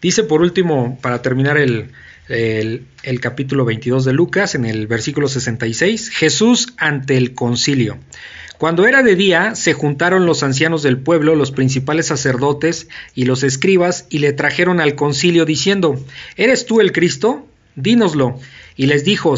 Dice 0.02 0.22
por 0.24 0.42
último, 0.42 0.98
para 1.00 1.22
terminar 1.22 1.56
el, 1.56 1.90
el, 2.28 2.84
el 3.02 3.20
capítulo 3.20 3.64
22 3.64 4.04
de 4.04 4.12
Lucas, 4.12 4.54
en 4.54 4.64
el 4.64 4.86
versículo 4.86 5.28
66, 5.28 6.10
Jesús 6.10 6.74
ante 6.76 7.16
el 7.16 7.34
concilio. 7.34 7.98
Cuando 8.58 8.86
era 8.86 9.02
de 9.02 9.16
día, 9.16 9.54
se 9.54 9.74
juntaron 9.74 10.24
los 10.24 10.42
ancianos 10.42 10.82
del 10.82 10.98
pueblo, 10.98 11.34
los 11.34 11.50
principales 11.50 12.06
sacerdotes 12.06 12.88
y 13.14 13.24
los 13.24 13.42
escribas, 13.42 14.06
y 14.08 14.20
le 14.20 14.32
trajeron 14.32 14.80
al 14.80 14.94
concilio 14.94 15.44
diciendo, 15.44 16.02
¿Eres 16.36 16.64
tú 16.64 16.80
el 16.80 16.92
Cristo? 16.92 17.46
Dínoslo. 17.74 18.40
Y 18.74 18.86
les 18.86 19.04
dijo, 19.04 19.34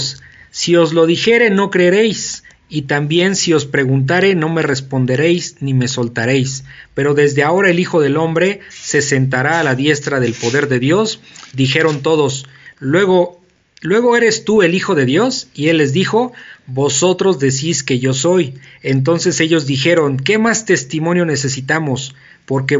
Si 0.50 0.76
os 0.76 0.92
lo 0.92 1.06
dijere, 1.06 1.50
no 1.50 1.70
creeréis, 1.70 2.44
y 2.68 2.82
también 2.82 3.34
si 3.34 3.52
os 3.54 3.64
preguntare, 3.64 4.34
no 4.34 4.48
me 4.48 4.62
responderéis 4.62 5.56
ni 5.60 5.74
me 5.74 5.88
soltaréis. 5.88 6.64
Pero 6.94 7.14
desde 7.14 7.42
ahora 7.42 7.70
el 7.70 7.80
Hijo 7.80 8.00
del 8.00 8.16
Hombre 8.16 8.60
se 8.68 9.00
sentará 9.00 9.58
a 9.58 9.64
la 9.64 9.74
diestra 9.74 10.20
del 10.20 10.34
poder 10.34 10.68
de 10.68 10.78
Dios. 10.78 11.20
Dijeron 11.54 12.02
todos, 12.02 12.46
luego, 12.78 13.37
luego 13.80 14.16
eres 14.16 14.44
tú 14.44 14.62
el 14.62 14.74
Hijo 14.74 14.94
de 14.94 15.04
Dios. 15.04 15.48
Y 15.54 15.68
él 15.68 15.78
les 15.78 15.92
dijo, 15.92 16.32
vosotros 16.66 17.38
decís 17.38 17.82
que 17.82 17.98
yo 17.98 18.14
soy. 18.14 18.54
Entonces 18.82 19.40
ellos 19.40 19.66
dijeron, 19.66 20.18
¿qué 20.18 20.38
más 20.38 20.64
testimonio 20.64 21.24
necesitamos? 21.24 22.14
Porque, 22.46 22.78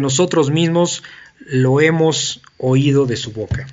nosotros 0.00 0.50
mismos 0.50 1.02
lo 1.46 1.80
hemos 1.80 2.42
oído 2.58 3.06
de 3.06 3.16
su 3.16 3.32
boca. 3.32 3.66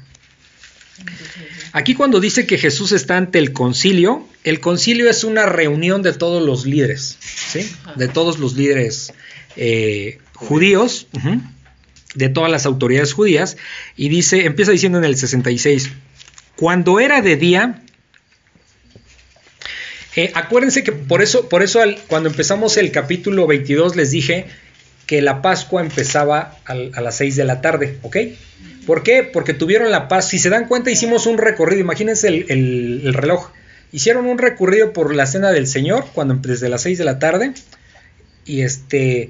Aquí 1.73 1.93
cuando 1.93 2.19
dice 2.19 2.47
que 2.47 2.57
Jesús 2.57 2.91
está 2.91 3.17
ante 3.17 3.37
el 3.37 3.53
concilio, 3.53 4.27
el 4.43 4.59
concilio 4.59 5.09
es 5.09 5.23
una 5.23 5.45
reunión 5.45 6.01
de 6.01 6.13
todos 6.13 6.43
los 6.43 6.65
líderes, 6.65 7.19
de 7.95 8.07
todos 8.07 8.39
los 8.39 8.55
líderes 8.55 9.13
eh, 9.55 10.19
judíos, 10.33 11.07
de 12.15 12.29
todas 12.29 12.49
las 12.49 12.65
autoridades 12.65 13.13
judías, 13.13 13.57
y 13.95 14.09
dice, 14.09 14.45
empieza 14.45 14.71
diciendo 14.71 14.97
en 14.97 15.03
el 15.03 15.17
66, 15.17 15.91
cuando 16.57 16.99
era 16.99 17.21
de 17.21 17.35
día, 17.37 17.81
eh, 20.15 20.31
acuérdense 20.33 20.83
que 20.83 20.91
por 20.91 21.21
eso, 21.21 21.47
por 21.47 21.61
eso 21.63 21.79
cuando 22.07 22.29
empezamos 22.29 22.77
el 22.77 22.91
capítulo 22.91 23.45
22 23.47 23.95
les 23.95 24.11
dije 24.11 24.45
que 25.05 25.21
la 25.21 25.41
Pascua 25.41 25.81
empezaba 25.81 26.57
a 26.65 26.73
las 27.01 27.15
6 27.15 27.35
de 27.37 27.45
la 27.45 27.61
tarde, 27.61 27.97
¿ok? 28.01 28.17
¿Por 28.85 29.03
qué? 29.03 29.23
Porque 29.23 29.53
tuvieron 29.53 29.89
la 29.91 30.07
paz. 30.07 30.27
Si 30.29 30.39
se 30.39 30.49
dan 30.49 30.67
cuenta, 30.67 30.91
hicimos 30.91 31.27
un 31.27 31.37
recorrido, 31.37 31.79
imagínense 31.81 32.27
el, 32.27 32.45
el- 32.49 33.01
el 33.05 33.13
reloj. 33.13 33.51
Hicieron 33.93 34.25
un 34.25 34.37
recorrido 34.37 34.91
por 34.91 35.15
la 35.15 35.25
cena 35.27 35.51
del 35.51 35.67
Señor 35.67 36.05
cuando 36.13 36.35
desde 36.35 36.67
las 36.67 36.81
6 36.81 36.97
de 36.97 37.05
la 37.05 37.19
tarde 37.19 37.53
y 38.45 38.61
este 38.61 39.29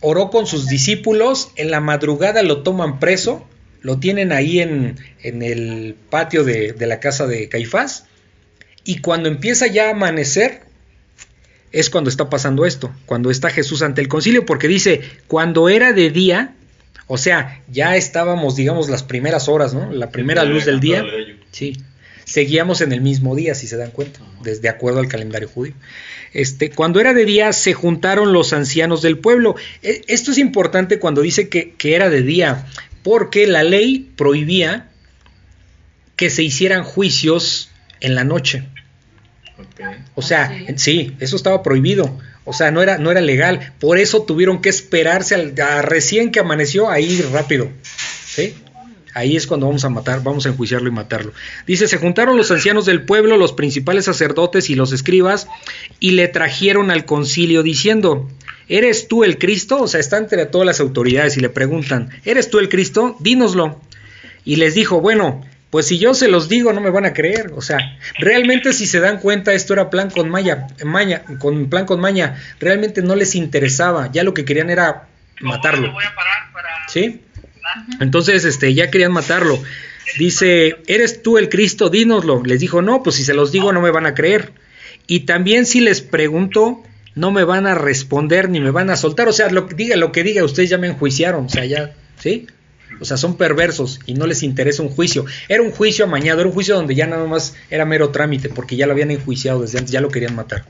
oró 0.00 0.28
con 0.30 0.46
sus 0.46 0.66
discípulos, 0.68 1.52
en 1.56 1.70
la 1.70 1.80
madrugada 1.80 2.42
lo 2.42 2.62
toman 2.62 2.98
preso, 2.98 3.48
lo 3.84 3.98
tienen 3.98 4.32
ahí 4.32 4.58
en, 4.60 4.96
en 5.22 5.42
el 5.42 5.94
patio 6.10 6.42
de, 6.42 6.72
de 6.72 6.86
la 6.86 6.98
casa 6.98 7.26
de 7.28 7.48
Caifás 7.48 8.06
y 8.82 8.98
cuando 8.98 9.28
empieza 9.28 9.66
ya 9.68 9.86
a 9.88 9.90
amanecer, 9.92 10.62
es 11.70 11.90
cuando 11.90 12.08
está 12.10 12.28
pasando 12.30 12.64
esto, 12.66 12.92
cuando 13.06 13.30
está 13.30 13.50
Jesús 13.50 13.82
ante 13.82 14.00
el 14.00 14.08
concilio, 14.08 14.46
porque 14.46 14.68
dice, 14.68 15.00
cuando 15.26 15.68
era 15.68 15.92
de 15.92 16.10
día, 16.10 16.54
o 17.06 17.18
sea, 17.18 17.62
ya 17.70 17.96
estábamos, 17.96 18.56
digamos, 18.56 18.88
las 18.88 19.02
primeras 19.02 19.48
horas, 19.48 19.74
¿no? 19.74 19.92
La 19.92 20.10
primera 20.10 20.44
luz 20.44 20.64
del 20.64 20.80
día. 20.80 21.02
Sí, 21.50 21.76
seguíamos 22.24 22.80
en 22.80 22.92
el 22.92 23.00
mismo 23.02 23.34
día, 23.36 23.54
si 23.54 23.66
se 23.66 23.76
dan 23.76 23.90
cuenta, 23.90 24.20
desde 24.42 24.68
acuerdo 24.70 25.00
al 25.00 25.08
calendario 25.08 25.48
judío. 25.48 25.74
Este, 26.32 26.70
cuando 26.70 27.00
era 27.00 27.12
de 27.12 27.24
día, 27.26 27.52
se 27.52 27.74
juntaron 27.74 28.32
los 28.32 28.52
ancianos 28.54 29.02
del 29.02 29.18
pueblo. 29.18 29.56
E- 29.82 30.02
Esto 30.08 30.30
es 30.30 30.38
importante 30.38 30.98
cuando 30.98 31.20
dice 31.22 31.48
que, 31.48 31.72
que 31.74 31.94
era 31.94 32.08
de 32.08 32.22
día, 32.22 32.66
porque 33.04 33.46
la 33.46 33.62
ley 33.62 34.10
prohibía 34.16 34.88
que 36.16 36.30
se 36.30 36.42
hicieran 36.42 36.82
juicios 36.82 37.70
en 38.00 38.16
la 38.16 38.24
noche. 38.24 38.64
O 40.16 40.22
sea, 40.22 40.50
Ah, 40.52 40.58
¿sí? 40.70 40.74
sí, 40.76 41.16
eso 41.20 41.36
estaba 41.36 41.62
prohibido. 41.62 42.18
O 42.44 42.52
sea, 42.52 42.70
no 42.70 42.82
era, 42.82 42.98
no 42.98 43.10
era 43.10 43.20
legal. 43.20 43.72
Por 43.78 43.98
eso 43.98 44.22
tuvieron 44.24 44.60
que 44.60 44.68
esperarse 44.68 45.34
al, 45.34 45.54
a 45.60 45.82
recién 45.82 46.32
que 46.32 46.40
amaneció 46.40 46.90
a 46.90 46.98
ir 46.98 47.28
rápido. 47.30 47.70
¿Sí? 48.26 48.54
Ahí 49.14 49.36
es 49.36 49.46
cuando 49.46 49.66
vamos 49.66 49.84
a 49.84 49.88
matar, 49.90 50.22
vamos 50.24 50.44
a 50.44 50.48
enjuiciarlo 50.48 50.88
y 50.88 50.92
matarlo. 50.92 51.32
Dice, 51.68 51.86
se 51.86 51.98
juntaron 51.98 52.36
los 52.36 52.50
ancianos 52.50 52.84
del 52.84 53.04
pueblo, 53.04 53.36
los 53.36 53.52
principales 53.52 54.06
sacerdotes 54.06 54.70
y 54.70 54.74
los 54.74 54.92
escribas, 54.92 55.46
y 56.00 56.12
le 56.12 56.26
trajeron 56.26 56.90
al 56.90 57.04
concilio 57.04 57.62
diciendo, 57.62 58.28
¿eres 58.68 59.08
tú 59.08 59.24
el 59.24 59.38
Cristo? 59.38 59.82
O 59.82 59.88
sea, 59.88 60.00
están 60.00 60.24
entre 60.24 60.46
todas 60.46 60.66
las 60.66 60.80
autoridades 60.80 61.36
y 61.36 61.40
le 61.40 61.48
preguntan, 61.48 62.10
¿eres 62.24 62.50
tú 62.50 62.58
el 62.58 62.68
Cristo? 62.68 63.16
Dínoslo. 63.20 63.80
Y 64.44 64.56
les 64.56 64.74
dijo, 64.74 65.00
bueno, 65.00 65.44
pues 65.74 65.88
si 65.88 65.98
yo 65.98 66.14
se 66.14 66.28
los 66.28 66.48
digo 66.48 66.72
no 66.72 66.80
me 66.80 66.90
van 66.90 67.04
a 67.04 67.12
creer. 67.12 67.52
O 67.56 67.60
sea, 67.60 67.98
realmente 68.18 68.72
si 68.72 68.86
se 68.86 69.00
dan 69.00 69.18
cuenta 69.18 69.54
esto 69.54 69.72
era 69.72 69.90
plan 69.90 70.08
con 70.08 70.28
maña, 70.28 70.68
maña, 70.84 71.22
con 71.40 71.68
plan 71.68 71.84
con 71.84 72.00
maña. 72.00 72.40
Realmente 72.60 73.02
no 73.02 73.16
les 73.16 73.34
interesaba. 73.34 74.08
Ya 74.12 74.22
lo 74.22 74.34
que 74.34 74.44
querían 74.44 74.70
era 74.70 75.08
matarlo. 75.40 75.92
¿Sí? 76.86 77.22
Entonces, 77.98 78.44
este, 78.44 78.72
ya 78.72 78.90
querían 78.90 79.12
matarlo. 79.12 79.60
Dice, 80.18 80.76
¿eres 80.86 81.22
tú 81.22 81.38
el 81.38 81.48
Cristo? 81.48 81.90
Dínoslo. 81.90 82.44
Les 82.44 82.60
dijo, 82.60 82.80
no, 82.80 83.02
pues 83.02 83.16
si 83.16 83.24
se 83.24 83.34
los 83.34 83.50
digo 83.50 83.72
no 83.72 83.80
me 83.80 83.90
van 83.90 84.06
a 84.06 84.14
creer. 84.14 84.52
Y 85.06 85.20
también 85.20 85.66
si 85.66 85.80
les 85.80 86.02
pregunto, 86.02 86.82
no 87.14 87.30
me 87.30 87.44
van 87.44 87.66
a 87.66 87.74
responder 87.74 88.48
ni 88.48 88.60
me 88.60 88.70
van 88.70 88.90
a 88.90 88.96
soltar. 88.96 89.28
O 89.28 89.32
sea, 89.32 89.50
lo 89.50 89.66
que 89.66 89.74
diga, 89.74 89.96
lo 89.96 90.12
que 90.12 90.22
diga, 90.22 90.44
ustedes 90.44 90.70
ya 90.70 90.78
me 90.78 90.88
enjuiciaron. 90.88 91.46
O 91.46 91.48
sea, 91.48 91.64
ya, 91.64 91.94
¿sí? 92.18 92.46
O 93.00 93.04
sea, 93.04 93.16
son 93.16 93.36
perversos 93.36 94.00
y 94.06 94.14
no 94.14 94.26
les 94.26 94.42
interesa 94.42 94.82
un 94.82 94.88
juicio. 94.88 95.24
Era 95.48 95.62
un 95.62 95.70
juicio 95.70 96.04
amañado, 96.04 96.40
era 96.40 96.48
un 96.48 96.54
juicio 96.54 96.74
donde 96.74 96.94
ya 96.94 97.06
nada 97.06 97.26
más 97.26 97.56
era 97.70 97.84
mero 97.84 98.10
trámite, 98.10 98.48
porque 98.48 98.76
ya 98.76 98.86
lo 98.86 98.92
habían 98.92 99.10
enjuiciado 99.10 99.62
desde 99.62 99.78
antes, 99.78 99.92
ya 99.92 100.00
lo 100.00 100.10
querían 100.10 100.34
matar. 100.34 100.64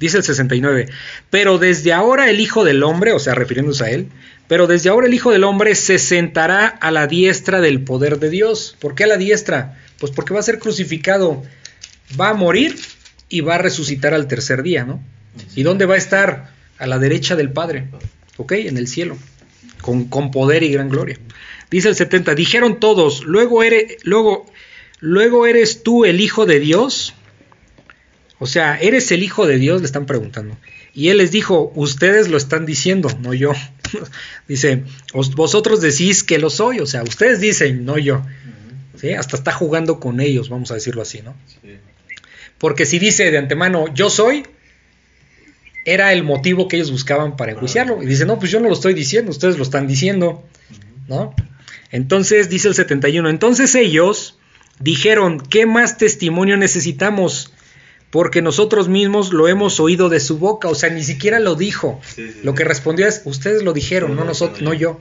Dice 0.00 0.16
el 0.16 0.24
69, 0.24 0.88
pero 1.30 1.58
desde 1.58 1.92
ahora 1.92 2.28
el 2.28 2.40
Hijo 2.40 2.64
del 2.64 2.82
Hombre, 2.82 3.12
o 3.12 3.20
sea, 3.20 3.34
refiriéndose 3.34 3.84
a 3.84 3.90
él, 3.90 4.08
pero 4.48 4.66
desde 4.66 4.90
ahora 4.90 5.06
el 5.06 5.14
Hijo 5.14 5.30
del 5.30 5.44
Hombre 5.44 5.74
se 5.74 5.98
sentará 5.98 6.66
a 6.66 6.90
la 6.90 7.06
diestra 7.06 7.60
del 7.60 7.82
poder 7.82 8.18
de 8.18 8.28
Dios. 8.28 8.76
¿Por 8.80 8.94
qué 8.94 9.04
a 9.04 9.06
la 9.06 9.16
diestra? 9.16 9.78
Pues 9.98 10.10
porque 10.10 10.34
va 10.34 10.40
a 10.40 10.44
ser 10.44 10.58
crucificado, 10.58 11.42
va 12.20 12.30
a 12.30 12.34
morir 12.34 12.76
y 13.28 13.42
va 13.42 13.54
a 13.54 13.58
resucitar 13.58 14.12
al 14.12 14.26
tercer 14.26 14.62
día, 14.62 14.84
¿no? 14.84 15.00
¿Y 15.54 15.62
dónde 15.62 15.86
va 15.86 15.94
a 15.94 15.98
estar? 15.98 16.52
A 16.78 16.86
la 16.86 16.98
derecha 16.98 17.36
del 17.36 17.50
Padre, 17.52 17.86
¿ok? 18.36 18.52
En 18.52 18.76
el 18.76 18.88
cielo, 18.88 19.16
con, 19.80 20.06
con 20.06 20.30
poder 20.30 20.62
y 20.62 20.72
gran 20.72 20.88
gloria. 20.88 21.18
Dice 21.70 21.88
el 21.88 21.94
70, 21.94 22.34
dijeron 22.34 22.80
todos, 22.80 23.22
luego 23.24 23.62
eres, 23.62 23.96
luego, 24.04 24.46
luego 25.00 25.46
eres 25.46 25.82
tú 25.82 26.04
el 26.04 26.20
Hijo 26.20 26.44
de 26.46 26.58
Dios. 26.60 27.14
O 28.38 28.46
sea, 28.46 28.76
¿eres 28.80 29.12
el 29.12 29.22
Hijo 29.22 29.46
de 29.46 29.58
Dios? 29.58 29.80
Le 29.80 29.86
están 29.86 30.06
preguntando. 30.06 30.56
Y 30.94 31.08
él 31.08 31.18
les 31.18 31.30
dijo, 31.30 31.72
ustedes 31.76 32.28
lo 32.28 32.36
están 32.36 32.66
diciendo, 32.66 33.08
no 33.20 33.32
yo. 33.32 33.52
Dice, 34.48 34.82
"Os- 35.14 35.34
vosotros 35.34 35.80
decís 35.80 36.22
que 36.24 36.38
lo 36.38 36.50
soy, 36.50 36.80
o 36.80 36.86
sea, 36.86 37.02
ustedes 37.02 37.40
dicen, 37.40 37.84
no 37.84 37.96
yo. 37.98 38.22
¿Sí? 38.96 39.12
Hasta 39.12 39.36
está 39.36 39.52
jugando 39.52 40.00
con 40.00 40.20
ellos, 40.20 40.48
vamos 40.48 40.70
a 40.70 40.74
decirlo 40.74 41.02
así, 41.02 41.22
¿no? 41.22 41.34
Sí. 41.62 41.76
Porque 42.58 42.84
si 42.86 42.98
dice 42.98 43.30
de 43.30 43.38
antemano, 43.38 43.92
yo 43.94 44.10
soy, 44.10 44.44
era 45.84 46.12
el 46.12 46.22
motivo 46.22 46.68
que 46.68 46.76
ellos 46.76 46.90
buscaban 46.90 47.36
para 47.36 47.52
enjuiciarlo. 47.52 48.02
Y 48.02 48.06
dice, 48.06 48.24
no, 48.24 48.38
pues 48.38 48.50
yo 48.50 48.60
no 48.60 48.68
lo 48.68 48.74
estoy 48.74 48.94
diciendo, 48.94 49.30
ustedes 49.30 49.56
lo 49.56 49.62
están 49.62 49.86
diciendo, 49.86 50.44
¿no? 51.08 51.34
Entonces 51.90 52.48
dice 52.48 52.68
el 52.68 52.74
71, 52.74 53.28
entonces 53.28 53.74
ellos 53.74 54.38
dijeron, 54.78 55.40
¿qué 55.40 55.66
más 55.66 55.98
testimonio 55.98 56.56
necesitamos? 56.56 57.52
Porque 58.10 58.42
nosotros 58.42 58.88
mismos 58.88 59.32
lo 59.32 59.48
hemos 59.48 59.80
oído 59.80 60.08
de 60.08 60.20
su 60.20 60.38
boca, 60.38 60.68
o 60.68 60.74
sea, 60.74 60.90
ni 60.90 61.02
siquiera 61.02 61.38
lo 61.38 61.54
dijo. 61.54 62.00
Sí, 62.04 62.30
sí, 62.30 62.40
Lo 62.42 62.54
que 62.54 62.64
respondió 62.64 63.06
es, 63.06 63.22
ustedes 63.24 63.62
lo 63.62 63.72
dijeron, 63.72 64.16
no 64.16 64.24
nosotros, 64.24 64.62
no 64.62 64.74
yo. 64.74 65.00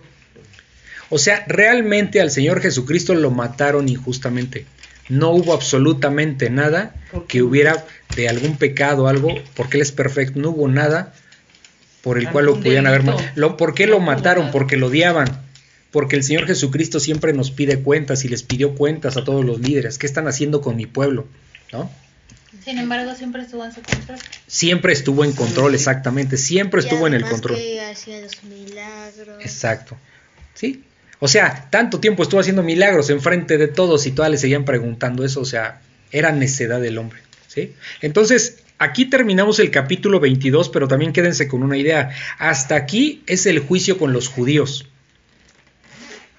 O 1.10 1.18
sea, 1.18 1.44
realmente 1.48 2.22
al 2.22 2.32
Señor 2.32 2.62
Jesucristo 2.62 3.14
lo 3.14 3.32
mataron 3.32 3.90
injustamente. 3.90 4.66
No 5.12 5.32
hubo 5.32 5.54
absolutamente 5.54 6.50
nada 6.50 6.96
que 7.28 7.42
hubiera 7.42 7.86
de 8.16 8.30
algún 8.30 8.56
pecado, 8.56 9.10
algo, 9.10 9.36
porque 9.56 9.76
Él 9.76 9.82
es 9.82 9.92
perfecto. 9.92 10.40
No 10.40 10.52
hubo 10.52 10.70
nada 10.70 11.14
por 12.02 12.18
el 12.18 12.30
cual 12.30 12.46
lo 12.46 12.56
pudieran 12.56 12.88
haber 12.88 13.04
matado. 13.04 13.58
¿Por 13.58 13.74
qué 13.74 13.88
lo 13.88 14.00
mataron? 14.00 14.52
Porque 14.52 14.78
lo 14.78 14.88
odiaban. 14.88 15.28
Porque 15.92 16.16
el 16.16 16.24
Señor 16.24 16.48
Jesucristo 16.48 17.02
siempre 17.02 17.34
nos 17.34 17.52
pide 17.52 17.82
cuentas 17.82 18.24
y 18.24 18.30
les 18.30 18.44
pidió 18.44 18.74
cuentas 18.74 19.18
a 19.18 19.26
todos 19.26 19.44
los 19.44 19.60
líderes. 19.60 19.98
¿Qué 19.98 20.08
están 20.08 20.30
haciendo 20.30 20.62
con 20.62 20.78
mi 20.78 20.86
pueblo? 20.86 21.28
¿No? 21.74 21.92
Sin 22.64 22.78
embargo, 22.78 23.14
siempre 23.14 23.42
estuvo 23.42 23.66
en 23.66 23.74
su 23.74 23.82
control. 23.82 24.18
Siempre 24.48 24.94
estuvo 24.94 25.26
en 25.26 25.34
control, 25.34 25.76
exactamente. 25.76 26.38
Siempre 26.38 26.82
Y 26.82 26.86
estuvo 26.86 27.06
en 27.06 27.16
el 27.16 27.26
control. 27.26 27.58
que 27.58 27.82
hacía 27.82 28.22
los 28.22 28.42
milagros. 28.44 29.42
Exacto. 29.42 29.98
¿Sí? 30.54 30.86
O 31.24 31.28
sea, 31.28 31.68
tanto 31.70 32.00
tiempo 32.00 32.24
estuvo 32.24 32.40
haciendo 32.42 32.64
milagros 32.64 33.10
enfrente 33.12 33.58
de 33.60 33.68
todos 33.68 34.08
y 34.08 34.12
todas 34.12 34.32
le 34.32 34.38
seguían 34.40 34.66
preguntando 34.66 35.24
eso, 35.24 35.40
o 35.40 35.46
sea, 35.46 35.80
era 36.12 36.32
necedad 36.32 36.82
del 36.82 36.98
hombre, 36.98 37.20
¿sí? 37.48 37.74
Entonces, 38.02 38.58
aquí 38.80 39.06
terminamos 39.06 39.60
el 39.60 39.70
capítulo 39.70 40.20
22, 40.20 40.70
pero 40.70 40.88
también 40.88 41.14
quédense 41.14 41.48
con 41.48 41.62
una 41.62 41.78
idea. 41.78 42.10
Hasta 42.40 42.76
aquí 42.76 43.22
es 43.28 43.46
el 43.46 43.60
juicio 43.60 44.00
con 44.00 44.14
los 44.14 44.28
judíos. 44.30 44.88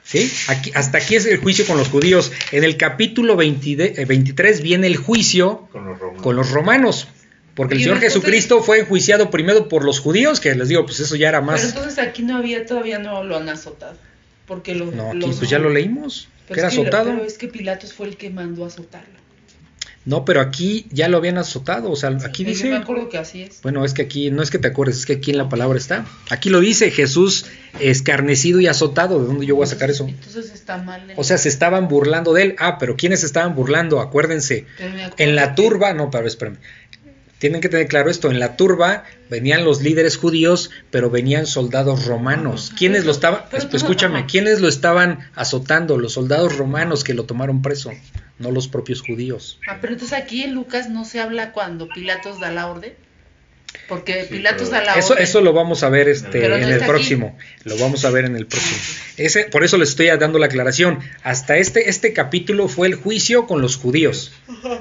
¿Sí? 0.05 0.31
Aquí, 0.49 0.73
hasta 0.75 0.99
aquí 0.99 1.15
es 1.15 1.27
el 1.27 1.39
juicio 1.39 1.65
con 1.65 1.79
los 1.79 1.89
judíos. 1.89 2.33
En 2.51 2.65
el 2.65 2.77
capítulo 2.77 3.37
20 3.37 3.77
de- 3.77 3.95
eh, 3.97 4.05
23 4.05 4.61
viene 4.61 4.87
el 4.89 4.97
juicio 4.97 5.69
Con 5.71 5.87
los 5.87 5.99
romanos. 5.99 6.23
con 6.23 6.37
los 6.37 6.51
romanos. 6.51 7.09
Porque 7.55 7.75
el 7.75 7.81
Señor 7.81 7.97
entonces- 7.99 8.15
Jesucristo 8.21 8.63
fue 8.63 8.81
enjuiciado 8.81 9.31
primero 9.31 9.69
por 9.69 9.85
los 9.85 10.01
judíos, 10.01 10.41
que 10.41 10.55
les 10.55 10.69
digo, 10.69 10.85
pues 10.85 10.99
eso 11.01 11.15
ya 11.17 11.29
era 11.29 11.39
Pero 11.41 11.53
más... 11.53 11.65
entonces 11.65 11.99
aquí 11.99 12.23
no 12.23 12.37
había, 12.39 12.67
todavía 12.67 12.99
no 12.99 13.23
lo 13.25 13.37
han 13.37 13.49
azotado. 13.49 13.97
Porque 14.47 14.75
los, 14.75 14.93
No, 14.95 15.11
aquí 15.11 15.19
los- 15.19 15.37
pues 15.37 15.51
ya 15.51 15.59
lo 15.59 15.71
leímos, 15.71 16.29
Pero 16.49 16.55
que 16.55 16.61
era 16.61 16.69
que- 16.71 16.81
azotado. 16.81 17.11
Pero 17.13 17.25
es 17.25 17.39
que 17.39 17.49
Pilatos 17.49 17.93
fue 17.93 18.09
el 18.09 18.17
que 18.17 18.31
mandó 18.31 18.65
a 18.65 18.69
azotarlo. 18.69 19.23
No, 20.05 20.25
pero 20.25 20.41
aquí 20.41 20.87
ya 20.91 21.07
lo 21.07 21.17
habían 21.19 21.39
azotado, 21.39 21.89
o 21.89 21.95
sea, 21.95 22.09
aquí 22.25 22.43
Yo 22.43 22.49
dice... 22.51 22.69
me 22.71 22.77
acuerdo 22.77 23.09
que 23.09 23.19
así 23.19 23.43
es. 23.43 23.63
Bueno, 23.63 23.85
es 23.85 23.95
que 23.95 24.03
aquí, 24.03 24.33
no 24.33 24.43
es 24.43 24.51
que 24.51 24.59
te 24.59 24.67
acuerdes, 24.67 24.99
es 24.99 25.07
que 25.07 25.13
aquí 25.13 25.31
en 25.31 25.39
la 25.39 25.49
palabra 25.49 25.79
está. 25.79 26.05
Aquí 26.29 26.51
lo 26.51 26.59
dice, 26.59 26.91
Jesús 26.91 27.47
escarnecido 27.79 28.61
y 28.61 28.67
azotado. 28.67 29.21
¿De 29.21 29.27
dónde 29.27 29.47
yo 29.47 29.55
voy 29.55 29.63
a 29.63 29.69
sacar 29.69 29.91
eso? 29.91 30.09
Entonces 30.09 30.51
está 30.53 30.79
mal. 30.79 31.13
O 31.17 31.23
sea, 31.23 31.39
se 31.39 31.49
estaban 31.49 31.87
burlando 31.87 32.33
de 32.33 32.43
él. 32.43 32.57
Ah, 32.59 32.79
pero 32.79 32.97
¿quiénes 32.97 33.21
se 33.21 33.27
estaban 33.27 33.55
burlando? 33.55 34.01
Acuérdense. 34.01 34.67
En 35.19 35.37
la 35.37 35.55
turba, 35.55 35.95
no, 35.95 36.11
pero 36.11 36.27
espérame. 36.27 36.57
Tienen 37.43 37.61
que 37.61 37.69
tener 37.69 37.89
claro 37.89 38.09
esto, 38.09 38.31
en 38.31 38.39
la 38.39 38.55
turba 38.57 39.03
venían 39.29 39.65
los 39.65 39.83
líderes 39.83 40.17
judíos, 40.17 40.71
pero 40.93 41.11
venían 41.11 41.47
soldados 41.47 42.07
romanos. 42.07 42.73
¿Quiénes 42.79 43.05
lo 43.05 43.11
estaban? 43.11 43.43
escúchame. 43.73 44.27
¿quiénes 44.27 44.61
lo 44.61 44.69
estaban 44.69 45.29
azotando? 45.35 45.99
Los 45.99 46.13
soldados 46.13 46.57
romanos 46.57 47.03
que 47.03 47.15
lo 47.15 47.25
tomaron 47.25 47.61
preso, 47.61 47.91
no 48.39 48.53
los 48.53 48.69
propios 48.69 49.03
judíos. 49.03 49.59
Ah, 49.67 49.79
pero 49.81 49.95
entonces 49.95 50.17
aquí 50.17 50.45
en 50.45 50.55
Lucas 50.55 50.89
no 50.89 51.05
se 51.05 51.19
habla 51.19 51.51
cuando 51.51 51.89
Pilatos 51.89 52.39
da 52.39 52.53
la 52.53 52.69
orden. 52.69 52.93
Porque 53.93 54.23
Sí, 54.23 54.37
Pilatos 54.37 54.71
pero- 54.71 54.81
da 54.87 54.95
la 54.95 54.99
Eso, 54.99 55.13
orden. 55.13 55.23
eso 55.25 55.41
lo 55.43 55.53
vamos 55.53 55.83
a 55.83 55.91
ver 55.91 56.09
este, 56.09 56.47
en 56.47 56.63
el 56.63 56.81
próximo. 56.81 57.37
Lo 57.65 57.77
vamos 57.77 58.07
a 58.07 58.11
ver 58.11 58.25
en 58.25 58.37
el 58.37 58.47
próximo. 58.47 58.81
Ese, 59.19 59.45
por 59.45 59.65
eso 59.65 59.77
le 59.77 59.85
estoy 59.85 60.07
dando 60.07 60.39
la 60.39 60.47
aclaración. 60.47 61.01
Hasta 61.23 61.59
este, 61.59 61.91
este 61.91 62.15
capítulo 62.15 62.69
fue 62.69 62.87
el 62.89 62.95
juicio 62.95 63.47
con 63.47 63.61
los 63.61 63.77
judíos. 63.77 64.33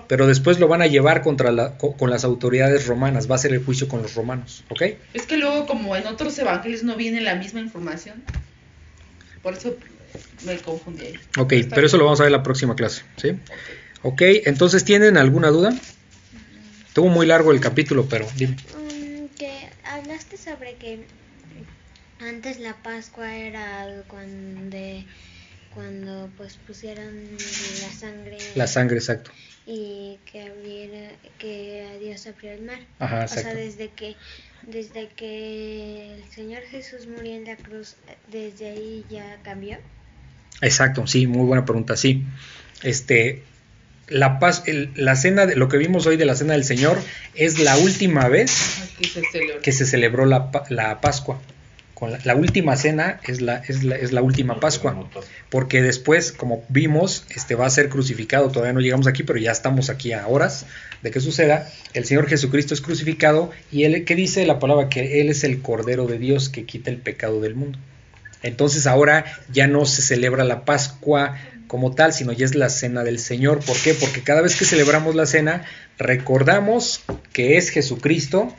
Pero 0.07 0.27
después 0.27 0.59
lo 0.59 0.69
van 0.69 0.81
a 0.81 0.87
llevar 0.87 1.23
contra 1.23 1.51
la, 1.51 1.77
co- 1.77 1.97
con 1.97 2.09
las 2.09 2.23
autoridades 2.23 2.87
romanas. 2.87 3.29
Va 3.29 3.35
a 3.35 3.39
ser 3.39 3.51
el 3.51 3.63
juicio 3.65 3.89
con 3.89 4.01
los 4.01 4.15
romanos. 4.15 4.63
¿Ok? 4.69 4.83
Es 5.13 5.23
que 5.25 5.35
luego, 5.35 5.65
como 5.67 5.93
en 5.97 6.07
otros 6.07 6.39
evangelios 6.39 6.83
no 6.83 6.95
viene 6.95 7.19
la 7.19 7.35
misma 7.35 7.59
información. 7.59 8.23
Por 9.43 9.55
eso 9.55 9.75
me 10.45 10.55
confundí 10.57 11.05
ahí. 11.07 11.13
Ok, 11.37 11.53
pero 11.73 11.85
eso 11.87 11.97
lo 11.97 12.05
vamos 12.05 12.21
a 12.21 12.23
ver 12.23 12.29
en 12.31 12.37
la 12.37 12.43
próxima 12.43 12.75
clase. 12.77 13.01
¿Sí? 13.17 13.33
Ok, 14.03 14.21
entonces 14.45 14.85
¿tienen 14.85 15.17
alguna 15.17 15.49
duda? 15.49 15.73
Estuvo 16.87 17.07
muy 17.09 17.25
largo 17.25 17.51
el 17.51 17.59
capítulo, 17.59 18.05
pero 18.09 18.25
dime. 18.35 18.55
Hablaste 20.01 20.37
sobre 20.37 20.75
que 20.75 20.99
antes 22.19 22.59
la 22.59 22.75
Pascua 22.81 23.35
era 23.35 24.03
cuando, 24.07 24.77
cuando 25.75 26.31
pues 26.37 26.57
pusieron 26.65 27.37
la 27.81 27.91
sangre 27.91 28.37
La 28.55 28.65
sangre, 28.65 28.97
exacto. 28.97 29.31
y 29.67 30.17
que 30.25 30.41
abriera, 30.41 31.11
que 31.37 31.99
Dios 32.01 32.25
abrió 32.25 32.51
el 32.51 32.63
mar. 32.63 32.79
Ajá, 32.97 33.25
O 33.25 33.27
sea, 33.27 33.37
exacto. 33.41 33.59
desde 33.59 33.89
que 33.89 34.15
desde 34.63 35.07
que 35.09 36.15
el 36.15 36.23
Señor 36.31 36.63
Jesús 36.63 37.05
murió 37.07 37.35
en 37.35 37.45
la 37.45 37.55
cruz, 37.57 37.95
desde 38.31 38.69
ahí 38.69 39.05
ya 39.09 39.39
cambió. 39.43 39.77
Exacto, 40.61 41.05
sí, 41.05 41.27
muy 41.27 41.45
buena 41.45 41.63
pregunta, 41.65 41.95
sí. 41.95 42.23
Este, 42.81 43.43
la 44.11 44.39
paz, 44.39 44.63
el- 44.67 44.91
la 44.95 45.15
cena, 45.15 45.45
de, 45.45 45.55
lo 45.55 45.67
que 45.69 45.77
vimos 45.77 46.05
hoy 46.05 46.17
de 46.17 46.25
la 46.25 46.35
cena 46.35 46.53
del 46.53 46.63
Señor 46.65 46.99
es 47.35 47.59
la 47.59 47.77
última 47.77 48.27
vez 48.27 48.51
se 48.51 49.21
que 49.61 49.71
se 49.71 49.85
celebró 49.85 50.25
la, 50.25 50.51
la 50.69 51.01
Pascua. 51.01 51.39
Con 51.93 52.11
la, 52.11 52.19
la 52.23 52.35
última 52.35 52.75
cena 52.77 53.19
es 53.27 53.41
la, 53.41 53.57
es 53.57 53.83
la, 53.83 53.95
es 53.95 54.11
la 54.11 54.21
última 54.23 54.59
Pascua. 54.59 55.07
Porque 55.49 55.81
después, 55.83 56.31
como 56.31 56.63
vimos, 56.69 57.25
este 57.29 57.53
va 57.55 57.67
a 57.67 57.69
ser 57.69 57.89
crucificado. 57.89 58.49
Todavía 58.49 58.73
no 58.73 58.79
llegamos 58.79 59.05
aquí, 59.07 59.21
pero 59.23 59.37
ya 59.37 59.51
estamos 59.51 59.89
aquí 59.91 60.11
a 60.11 60.27
horas 60.27 60.65
de 61.03 61.11
que 61.11 61.19
suceda. 61.19 61.69
El 61.93 62.05
Señor 62.05 62.27
Jesucristo 62.27 62.73
es 62.73 62.81
crucificado 62.81 63.51
y 63.71 63.83
él, 63.83 64.03
¿qué 64.05 64.15
dice 64.15 64.45
la 64.47 64.57
palabra? 64.57 64.89
Que 64.89 65.21
Él 65.21 65.29
es 65.29 65.43
el 65.43 65.61
Cordero 65.61 66.07
de 66.07 66.17
Dios 66.17 66.49
que 66.49 66.65
quita 66.65 66.89
el 66.89 66.97
pecado 66.97 67.39
del 67.39 67.53
mundo. 67.53 67.77
Entonces 68.43 68.87
ahora 68.87 69.25
ya 69.51 69.67
no 69.67 69.85
se 69.85 70.01
celebra 70.01 70.43
la 70.43 70.65
Pascua 70.65 71.37
como 71.67 71.95
tal, 71.95 72.11
sino 72.11 72.33
ya 72.33 72.45
es 72.45 72.55
la 72.55 72.69
cena 72.69 73.03
del 73.03 73.19
Señor. 73.19 73.63
¿Por 73.63 73.77
qué? 73.77 73.93
Porque 73.93 74.23
cada 74.23 74.41
vez 74.41 74.55
que 74.57 74.65
celebramos 74.65 75.15
la 75.15 75.25
cena, 75.25 75.63
recordamos 75.97 77.01
que 77.31 77.57
es 77.57 77.69
Jesucristo, 77.69 78.53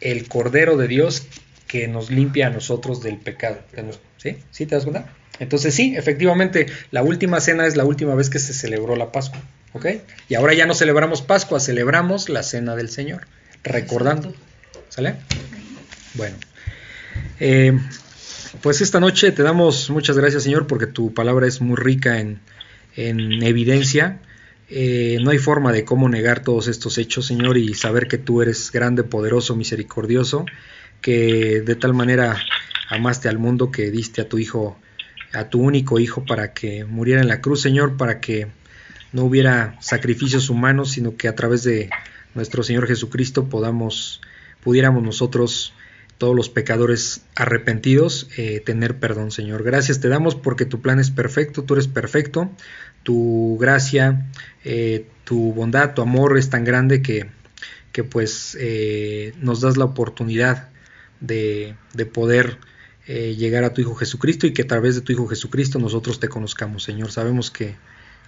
el 0.00 0.26
Cordero 0.28 0.76
de 0.76 0.88
Dios, 0.88 1.26
que 1.68 1.86
nos 1.86 2.10
limpia 2.10 2.48
a 2.48 2.50
nosotros 2.50 3.02
del 3.02 3.18
pecado. 3.18 3.58
¿Sí? 4.16 4.38
¿Sí 4.50 4.66
te 4.66 4.74
das 4.74 4.84
cuenta? 4.84 5.12
Entonces 5.38 5.74
sí, 5.74 5.94
efectivamente, 5.96 6.66
la 6.90 7.02
última 7.02 7.40
cena 7.40 7.66
es 7.66 7.76
la 7.76 7.84
última 7.84 8.14
vez 8.14 8.30
que 8.30 8.38
se 8.38 8.52
celebró 8.52 8.96
la 8.96 9.12
Pascua. 9.12 9.40
¿Ok? 9.74 9.86
Y 10.28 10.34
ahora 10.34 10.54
ya 10.54 10.66
no 10.66 10.74
celebramos 10.74 11.22
Pascua, 11.22 11.60
celebramos 11.60 12.28
la 12.28 12.42
cena 12.42 12.74
del 12.74 12.88
Señor, 12.88 13.26
recordando. 13.62 14.34
¿Sale? 14.88 15.14
Bueno. 16.14 16.36
Eh, 17.38 17.78
pues 18.62 18.80
esta 18.80 19.00
noche 19.00 19.32
te 19.32 19.42
damos 19.42 19.90
muchas 19.90 20.16
gracias, 20.16 20.42
Señor, 20.42 20.66
porque 20.66 20.86
tu 20.86 21.14
palabra 21.14 21.46
es 21.46 21.60
muy 21.60 21.76
rica 21.76 22.20
en, 22.20 22.40
en 22.96 23.42
evidencia. 23.42 24.20
Eh, 24.70 25.18
no 25.22 25.30
hay 25.30 25.38
forma 25.38 25.72
de 25.72 25.84
cómo 25.84 26.08
negar 26.08 26.40
todos 26.40 26.68
estos 26.68 26.98
hechos, 26.98 27.26
Señor, 27.26 27.56
y 27.56 27.74
saber 27.74 28.06
que 28.06 28.18
tú 28.18 28.42
eres 28.42 28.70
grande, 28.70 29.02
poderoso, 29.02 29.56
misericordioso, 29.56 30.44
que 31.00 31.62
de 31.64 31.74
tal 31.74 31.94
manera 31.94 32.36
amaste 32.90 33.28
al 33.28 33.38
mundo 33.38 33.70
que 33.70 33.90
diste 33.90 34.20
a 34.20 34.28
tu 34.28 34.38
Hijo 34.38 34.78
a 35.32 35.48
tu 35.48 35.60
único 35.60 35.98
Hijo 35.98 36.24
para 36.24 36.52
que 36.52 36.84
muriera 36.84 37.20
en 37.20 37.28
la 37.28 37.40
cruz, 37.40 37.60
Señor, 37.60 37.96
para 37.96 38.20
que 38.20 38.48
no 39.12 39.24
hubiera 39.24 39.76
sacrificios 39.80 40.50
humanos, 40.50 40.92
sino 40.92 41.16
que 41.16 41.28
a 41.28 41.34
través 41.34 41.62
de 41.64 41.90
nuestro 42.34 42.62
Señor 42.62 42.86
Jesucristo 42.86 43.48
podamos, 43.48 44.20
pudiéramos 44.62 45.02
nosotros, 45.02 45.72
todos 46.18 46.34
los 46.34 46.50
pecadores 46.50 47.22
arrepentidos, 47.36 48.28
eh, 48.36 48.60
tener 48.60 48.98
perdón, 48.98 49.30
Señor. 49.30 49.62
Gracias 49.62 50.00
te 50.00 50.08
damos 50.08 50.34
porque 50.34 50.66
tu 50.66 50.82
plan 50.82 50.98
es 50.98 51.10
perfecto, 51.10 51.62
tú 51.62 51.74
eres 51.74 51.86
perfecto, 51.86 52.50
tu 53.04 53.56
gracia, 53.60 54.26
eh, 54.64 55.06
tu 55.24 55.52
bondad, 55.52 55.94
tu 55.94 56.02
amor 56.02 56.36
es 56.36 56.50
tan 56.50 56.64
grande 56.64 57.02
que, 57.02 57.30
que 57.92 58.02
pues 58.02 58.56
eh, 58.60 59.32
nos 59.40 59.60
das 59.60 59.76
la 59.76 59.84
oportunidad 59.84 60.68
de, 61.20 61.76
de 61.94 62.06
poder 62.06 62.58
llegar 63.06 63.64
a 63.64 63.72
tu 63.72 63.80
Hijo 63.80 63.94
Jesucristo 63.94 64.46
y 64.46 64.52
que 64.52 64.60
a 64.60 64.66
través 64.66 64.94
de 64.94 65.00
tu 65.00 65.12
Hijo 65.12 65.26
Jesucristo 65.26 65.78
nosotros 65.78 66.20
te 66.20 66.28
conozcamos, 66.28 66.82
Señor. 66.82 67.10
Sabemos 67.10 67.50
que 67.50 67.74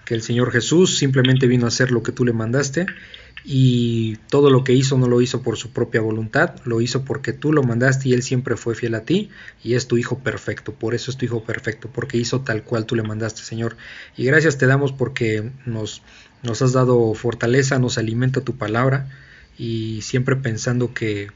que 0.05 0.15
el 0.15 0.23
Señor 0.23 0.51
Jesús 0.51 0.99
simplemente 0.99 1.47
vino 1.47 1.67
a 1.67 1.69
hacer 1.69 1.91
lo 1.91 2.03
que 2.03 2.13
tú 2.13 2.25
le 2.25 2.33
mandaste 2.33 2.87
y 3.45 4.17
todo 4.29 4.51
lo 4.51 4.65
que 4.65 4.73
hizo 4.75 4.99
no 4.99 5.09
lo 5.09 5.21
hizo 5.21 5.43
por 5.43 5.57
su 5.57 5.73
propia 5.73 6.01
voluntad, 6.01 6.57
lo 6.65 6.81
hizo 6.81 7.05
porque 7.05 7.33
tú 7.33 7.53
lo 7.53 7.63
mandaste 7.63 8.09
y 8.09 8.13
él 8.13 8.23
siempre 8.23 8.57
fue 8.57 8.75
fiel 8.75 8.95
a 8.95 9.05
ti 9.05 9.31
y 9.65 9.75
es 9.75 9.89
tu 9.89 9.97
hijo 9.97 10.19
perfecto, 10.19 10.75
por 10.75 10.95
eso 10.95 11.11
es 11.11 11.17
tu 11.17 11.25
hijo 11.25 11.45
perfecto, 11.45 11.89
porque 11.93 12.19
hizo 12.19 12.41
tal 12.43 12.63
cual 12.63 12.87
tú 12.87 12.97
le 12.97 13.03
mandaste, 13.03 13.43
Señor. 13.43 13.77
Y 14.17 14.25
gracias 14.25 14.59
te 14.59 14.67
damos 14.67 14.93
porque 14.93 15.51
nos, 15.65 16.03
nos 16.43 16.61
has 16.63 16.73
dado 16.73 17.15
fortaleza, 17.15 17.79
nos 17.79 17.99
alimenta 17.99 18.43
tu 18.43 18.57
palabra 18.57 19.09
y 19.57 20.03
siempre 20.03 20.37
pensando 20.37 20.93
que, 20.93 21.29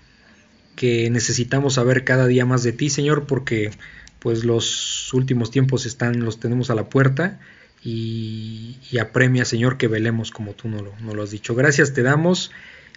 que 0.76 1.08
necesitamos 1.10 1.74
saber 1.74 2.05
cada 2.05 2.26
día 2.26 2.44
más 2.44 2.62
de 2.62 2.73
ti, 2.73 2.91
Señor, 2.91 3.26
porque 3.26 3.70
pues 4.18 4.44
los 4.44 5.12
últimos 5.12 5.50
tiempos 5.50 5.86
están, 5.86 6.24
los 6.24 6.41
tenemos 6.41 6.70
a 6.70 6.74
la 6.74 6.89
puerta 6.89 7.41
y, 7.84 8.98
apremia, 8.98 9.44
Señor, 9.44 9.76
que 9.76 9.88
velemos 9.88 10.30
como 10.30 10.52
tú 10.52 10.68
nos 10.68 10.82
lo, 10.82 11.14
lo 11.14 11.22
has 11.22 11.30
dicho. 11.30 11.54
Gracias 11.54 11.92
te 11.92 12.02
damos 12.02 12.50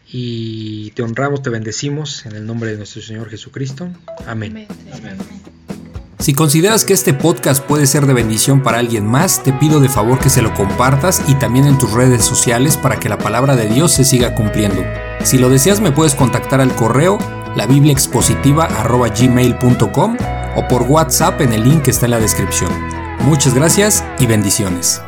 y 0.09 0.91
te 0.91 1.03
honramos, 1.03 1.41
te 1.41 1.49
bendecimos 1.49 2.25
en 2.25 2.35
el 2.35 2.45
nombre 2.45 2.71
de 2.71 2.77
nuestro 2.77 3.01
Señor 3.01 3.29
Jesucristo. 3.29 3.89
Amén. 4.25 4.67
Si 6.19 6.33
consideras 6.33 6.85
que 6.85 6.93
este 6.93 7.13
podcast 7.13 7.63
puede 7.63 7.85
ser 7.85 8.07
de 8.07 8.13
bendición 8.13 8.63
para 8.63 8.79
alguien 8.79 9.05
más, 9.05 9.43
te 9.43 9.53
pido 9.53 9.79
de 9.79 9.89
favor 9.89 10.19
que 10.19 10.29
se 10.29 10.41
lo 10.41 10.53
compartas 10.53 11.21
y 11.27 11.35
también 11.35 11.65
en 11.65 11.77
tus 11.77 11.91
redes 11.91 12.25
sociales 12.25 12.77
para 12.77 12.99
que 12.99 13.09
la 13.09 13.17
palabra 13.17 13.55
de 13.55 13.67
Dios 13.67 13.91
se 13.91 14.03
siga 14.03 14.35
cumpliendo. 14.35 14.83
Si 15.23 15.37
lo 15.37 15.49
deseas 15.49 15.81
me 15.81 15.91
puedes 15.91 16.15
contactar 16.15 16.61
al 16.61 16.75
correo 16.75 17.19
labibliaexpositiva.gmail.com 17.55 20.17
o 20.55 20.67
por 20.67 20.81
WhatsApp 20.83 21.41
en 21.41 21.53
el 21.53 21.63
link 21.63 21.83
que 21.83 21.91
está 21.91 22.05
en 22.05 22.11
la 22.11 22.19
descripción. 22.19 23.06
Muchas 23.21 23.53
gracias 23.53 24.03
y 24.19 24.25
bendiciones. 24.25 25.01